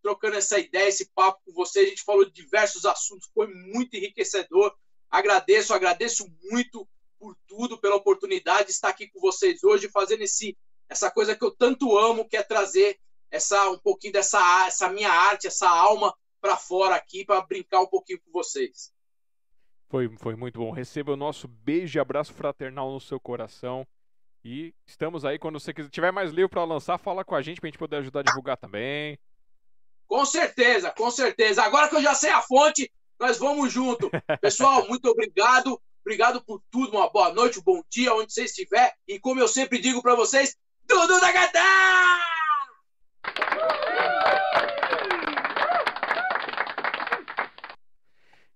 trocando 0.03 0.35
essa 0.35 0.59
ideia, 0.59 0.89
esse 0.89 1.09
papo 1.15 1.41
com 1.45 1.53
você. 1.53 1.79
A 1.79 1.85
gente 1.85 2.03
falou 2.03 2.25
de 2.25 2.31
diversos 2.31 2.85
assuntos, 2.85 3.29
foi 3.33 3.47
muito 3.47 3.95
enriquecedor. 3.95 4.75
Agradeço, 5.09 5.73
agradeço 5.73 6.27
muito 6.51 6.87
por 7.17 7.35
tudo, 7.47 7.79
pela 7.79 7.95
oportunidade 7.95 8.65
de 8.65 8.71
estar 8.73 8.89
aqui 8.89 9.07
com 9.07 9.21
vocês 9.21 9.63
hoje, 9.63 9.89
fazendo 9.89 10.21
esse, 10.23 10.57
essa 10.89 11.09
coisa 11.09 11.35
que 11.35 11.45
eu 11.45 11.51
tanto 11.51 11.97
amo, 11.97 12.27
que 12.27 12.35
é 12.35 12.43
trazer 12.43 12.99
essa 13.31 13.69
um 13.69 13.79
pouquinho 13.79 14.13
dessa 14.13 14.67
essa 14.67 14.89
minha 14.89 15.09
arte, 15.09 15.47
essa 15.47 15.67
alma 15.67 16.13
para 16.41 16.57
fora 16.57 16.95
aqui, 16.95 17.23
para 17.25 17.41
brincar 17.41 17.81
um 17.81 17.87
pouquinho 17.87 18.19
com 18.21 18.31
vocês. 18.31 18.91
Foi, 19.89 20.09
foi 20.17 20.35
muito 20.35 20.59
bom. 20.59 20.71
Receba 20.71 21.13
o 21.13 21.17
nosso 21.17 21.47
beijo 21.47 21.97
e 21.97 22.01
abraço 22.01 22.33
fraternal 22.33 22.91
no 22.91 22.99
seu 22.99 23.19
coração. 23.19 23.87
E 24.43 24.73
estamos 24.85 25.23
aí. 25.23 25.39
Quando 25.39 25.59
você 25.59 25.73
quiser, 25.73 25.89
tiver 25.89 26.11
mais 26.11 26.31
livro 26.31 26.49
para 26.49 26.65
lançar, 26.65 26.97
fala 26.97 27.23
com 27.23 27.33
a 27.33 27.41
gente 27.41 27.61
para 27.61 27.67
a 27.67 27.71
gente 27.71 27.79
poder 27.79 27.97
ajudar 27.97 28.19
a 28.19 28.23
divulgar 28.23 28.57
também. 28.57 29.17
Com 30.07 30.25
certeza, 30.25 30.91
com 30.91 31.09
certeza. 31.09 31.63
Agora 31.63 31.87
que 31.89 31.95
eu 31.95 32.01
já 32.01 32.13
sei 32.13 32.29
a 32.29 32.41
fonte, 32.41 32.91
nós 33.19 33.37
vamos 33.37 33.71
junto. 33.71 34.09
Pessoal, 34.41 34.87
muito 34.87 35.09
obrigado. 35.09 35.79
Obrigado 36.05 36.43
por 36.43 36.61
tudo. 36.69 36.97
Uma 36.97 37.09
boa 37.09 37.33
noite, 37.33 37.59
um 37.59 37.63
bom 37.63 37.81
dia, 37.89 38.13
onde 38.13 38.33
você 38.33 38.43
estiver. 38.43 38.93
E 39.07 39.19
como 39.19 39.39
eu 39.39 39.47
sempre 39.47 39.79
digo 39.79 40.01
para 40.01 40.15
vocês, 40.15 40.55
tudo 40.87 41.19
da 41.19 41.31
Gadá! 41.31 42.19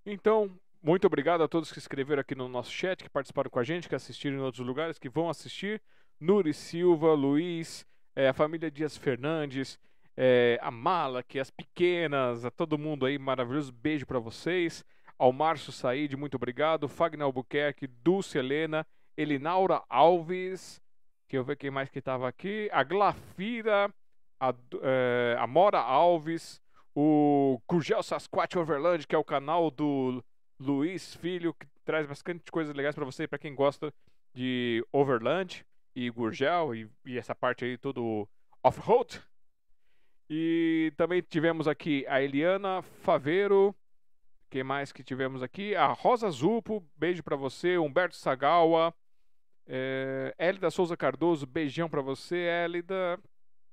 Então, 0.04 0.50
muito 0.82 1.06
obrigado 1.06 1.42
a 1.42 1.48
todos 1.48 1.72
que 1.72 1.78
escreveram 1.78 2.20
aqui 2.20 2.34
no 2.34 2.48
nosso 2.48 2.70
chat, 2.70 3.02
que 3.02 3.10
participaram 3.10 3.50
com 3.50 3.58
a 3.58 3.64
gente, 3.64 3.88
que 3.88 3.94
assistiram 3.94 4.36
em 4.36 4.40
outros 4.40 4.66
lugares, 4.66 4.98
que 4.98 5.08
vão 5.08 5.28
assistir. 5.28 5.82
Nuri 6.20 6.54
Silva, 6.54 7.12
Luiz, 7.14 7.86
é, 8.16 8.28
a 8.28 8.32
família 8.32 8.70
Dias 8.70 8.96
Fernandes, 8.96 9.78
é, 10.20 10.58
a 10.60 10.68
Mala, 10.72 11.22
que 11.22 11.38
as 11.38 11.48
pequenas, 11.48 12.44
a 12.44 12.50
todo 12.50 12.76
mundo 12.76 13.06
aí, 13.06 13.16
maravilhoso 13.16 13.70
beijo 13.70 14.04
para 14.04 14.18
vocês. 14.18 14.84
Ao 15.16 15.32
Márcio 15.32 15.70
Said, 15.70 16.16
muito 16.16 16.34
obrigado. 16.34 16.88
Fagner 16.88 17.24
Albuquerque, 17.24 17.86
Dulce 17.86 18.36
Helena, 18.36 18.84
Elinaura 19.16 19.80
Alves, 19.88 20.82
que 21.28 21.38
eu 21.38 21.44
ver 21.44 21.56
quem 21.56 21.70
mais 21.70 21.88
que 21.88 22.00
estava 22.00 22.28
aqui, 22.28 22.68
a 22.72 22.82
Glafira, 22.82 23.94
a, 24.40 24.52
é, 24.82 25.36
a 25.38 25.46
Mora 25.46 25.78
Alves, 25.78 26.60
o 26.96 27.60
Curgel 27.64 28.02
Sasquatch 28.02 28.56
Overland, 28.56 29.06
que 29.06 29.14
é 29.14 29.18
o 29.18 29.24
canal 29.24 29.70
do 29.70 30.20
Luiz 30.58 31.14
Filho, 31.14 31.54
que 31.54 31.66
traz 31.84 32.08
bastante 32.08 32.50
coisas 32.50 32.74
legais 32.74 32.96
para 32.96 33.04
você, 33.04 33.28
para 33.28 33.38
quem 33.38 33.54
gosta 33.54 33.94
de 34.34 34.84
Overland 34.92 35.64
e 35.94 36.10
Gurgel 36.10 36.74
e, 36.74 36.90
e 37.06 37.16
essa 37.16 37.36
parte 37.36 37.64
aí 37.64 37.78
todo 37.78 38.28
off-road. 38.64 39.22
E 40.30 40.92
também 40.96 41.22
tivemos 41.22 41.66
aqui 41.66 42.04
a 42.06 42.20
Eliana 42.20 42.82
Faveiro. 42.82 43.74
Quem 44.50 44.62
mais 44.62 44.92
que 44.92 45.02
tivemos 45.02 45.42
aqui? 45.42 45.74
A 45.74 45.86
Rosa 45.88 46.30
Zupo, 46.30 46.84
beijo 46.96 47.22
para 47.22 47.36
você. 47.36 47.78
Humberto 47.78 48.16
Sagawa. 48.16 48.94
É, 49.66 50.34
Elida 50.38 50.70
Souza 50.70 50.96
Cardoso, 50.96 51.46
beijão 51.46 51.88
para 51.88 52.00
você, 52.00 52.36
Elida. 52.64 53.18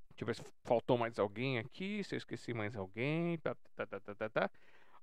Deixa 0.09 0.23
eu 0.23 0.25
ver 0.25 0.35
se 0.35 0.43
faltou 0.63 0.97
mais 0.97 1.17
alguém 1.17 1.57
aqui. 1.57 2.03
Se 2.03 2.15
eu 2.15 2.17
esqueci 2.17 2.53
mais 2.53 2.75
alguém. 2.75 3.37
Tá, 3.37 3.55
tá, 3.75 3.85
tá, 3.85 4.29
tá, 4.29 4.51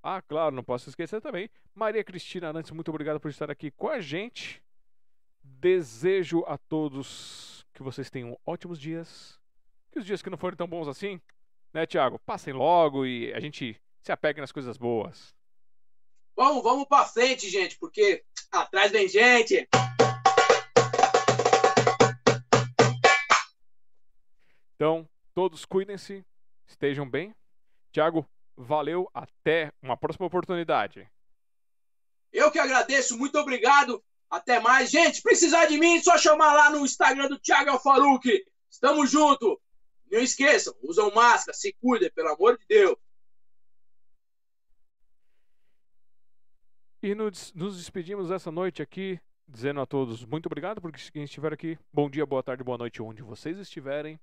Ah, 0.03 0.21
claro, 0.23 0.55
não 0.55 0.63
posso 0.65 0.89
esquecer 0.89 1.21
também. 1.21 1.49
Maria 1.75 2.05
Cristina 2.05 2.49
Arantes, 2.49 2.71
muito 2.71 2.91
obrigado 2.91 3.19
por 3.21 3.31
estar 3.31 3.51
aqui 3.51 3.71
com 3.71 3.89
a 3.89 4.01
gente. 4.01 4.63
Desejo 5.43 6.45
a 6.47 6.57
todos 6.57 7.67
que 7.73 7.83
vocês 7.83 8.11
tenham 8.11 8.39
ótimos 8.45 8.79
dias. 8.79 9.41
Que 9.91 9.99
os 9.99 10.07
dias 10.07 10.23
que 10.23 10.31
não 10.31 10.39
forem 10.39 10.57
tão 10.57 10.67
bons 10.67 10.89
assim, 10.89 11.21
né, 11.73 11.87
Tiago? 11.87 12.19
Passem 12.21 12.53
logo 12.53 13.07
e 13.07 13.33
a 13.33 13.41
gente 13.41 13.81
se 14.03 14.13
apegue 14.13 14.41
nas 14.41 14.53
coisas 14.53 14.77
boas. 14.77 15.35
Vamos, 16.37 16.63
vamos 16.63 16.87
para 16.87 17.07
frente, 17.07 17.49
gente, 17.49 17.79
porque 17.79 18.25
atrás 18.51 18.91
vem 18.91 19.09
gente. 19.09 19.69
Então, 24.75 25.09
todos 25.35 25.65
cuidem-se, 25.65 26.25
estejam 26.67 27.09
bem. 27.09 27.35
Tiago, 27.93 28.27
valeu, 28.57 29.09
até 29.15 29.73
uma 29.81 29.97
próxima 29.97 30.27
oportunidade. 30.27 31.09
Eu 32.33 32.51
que 32.51 32.59
agradeço, 32.59 33.19
muito 33.19 33.39
obrigado. 33.39 34.03
Até 34.31 34.59
mais. 34.59 34.91
Gente, 34.91 35.21
precisar 35.21 35.67
de 35.67 35.79
mim, 35.79 36.03
só 36.03 36.17
chamar 36.17 36.55
lá 36.55 36.71
no 36.71 36.85
Instagram 36.85 37.29
do 37.29 37.39
Thiago 37.39 37.71
Alfaruque. 37.71 38.43
Estamos 38.71 39.11
junto. 39.11 39.61
Não 40.11 40.21
esqueçam, 40.21 40.75
usam 40.83 41.11
máscara, 41.15 41.57
se 41.57 41.73
cuidem, 41.81 42.11
pelo 42.11 42.29
amor 42.29 42.59
de 42.59 42.67
Deus. 42.67 42.97
E 47.03 47.15
nos, 47.15 47.53
nos 47.53 47.79
despedimos 47.79 48.31
essa 48.31 48.51
noite 48.53 48.81
aqui, 48.81 49.19
dizendo 49.49 49.81
a 49.81 49.87
todos 49.87 50.25
muito 50.25 50.47
obrigado 50.47 50.81
por 50.81 50.93
quem 50.93 51.25
estiver 51.25 51.53
aqui. 51.53 51.79
Bom 51.93 52.09
dia, 52.09 52.25
boa 52.25 52.43
tarde, 52.43 52.63
boa 52.63 52.79
noite, 52.79 53.03
onde 53.03 53.23
vocês 53.23 53.59
estiverem. 53.59 54.21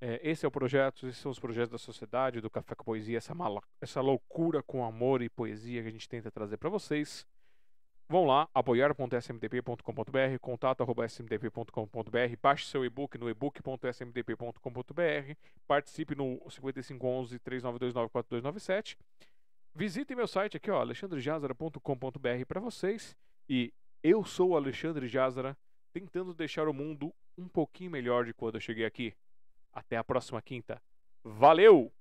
É, 0.00 0.20
esse 0.22 0.44
é 0.44 0.48
o 0.48 0.50
projeto, 0.50 1.08
esses 1.08 1.20
são 1.20 1.32
os 1.32 1.40
projetos 1.40 1.70
da 1.70 1.78
sociedade, 1.78 2.40
do 2.40 2.50
Café 2.50 2.74
com 2.74 2.84
Poesia, 2.84 3.16
essa, 3.16 3.34
mala, 3.34 3.62
essa 3.80 4.00
loucura 4.00 4.62
com 4.62 4.84
amor 4.84 5.22
e 5.22 5.28
poesia 5.28 5.82
que 5.82 5.88
a 5.88 5.92
gente 5.92 6.08
tenta 6.08 6.30
trazer 6.30 6.58
para 6.58 6.68
vocês. 6.68 7.26
Vão 8.08 8.24
lá, 8.24 8.48
apoiar.smdp.com.br, 8.54 10.38
contato.smdp.com.br, 10.40 12.36
baixe 12.40 12.66
seu 12.66 12.84
e-book 12.84 13.18
no 13.18 13.28
ebook.smdp.com.br, 13.28 15.34
participe 15.66 16.14
no 16.14 16.40
5511-3929-4297, 16.48 18.96
visite 19.74 20.14
meu 20.14 20.28
site 20.28 20.56
aqui, 20.56 20.70
alexandrejazara.com.br 20.70 22.46
para 22.46 22.60
vocês, 22.60 23.16
e 23.48 23.74
eu 24.04 24.24
sou 24.24 24.56
Alexandre 24.56 25.08
Jazara, 25.08 25.58
tentando 25.92 26.32
deixar 26.32 26.68
o 26.68 26.72
mundo 26.72 27.12
um 27.36 27.48
pouquinho 27.48 27.90
melhor 27.90 28.24
de 28.24 28.32
quando 28.32 28.54
eu 28.54 28.60
cheguei 28.60 28.84
aqui. 28.84 29.12
Até 29.72 29.96
a 29.96 30.04
próxima 30.04 30.40
quinta. 30.40 30.80
Valeu! 31.24 31.92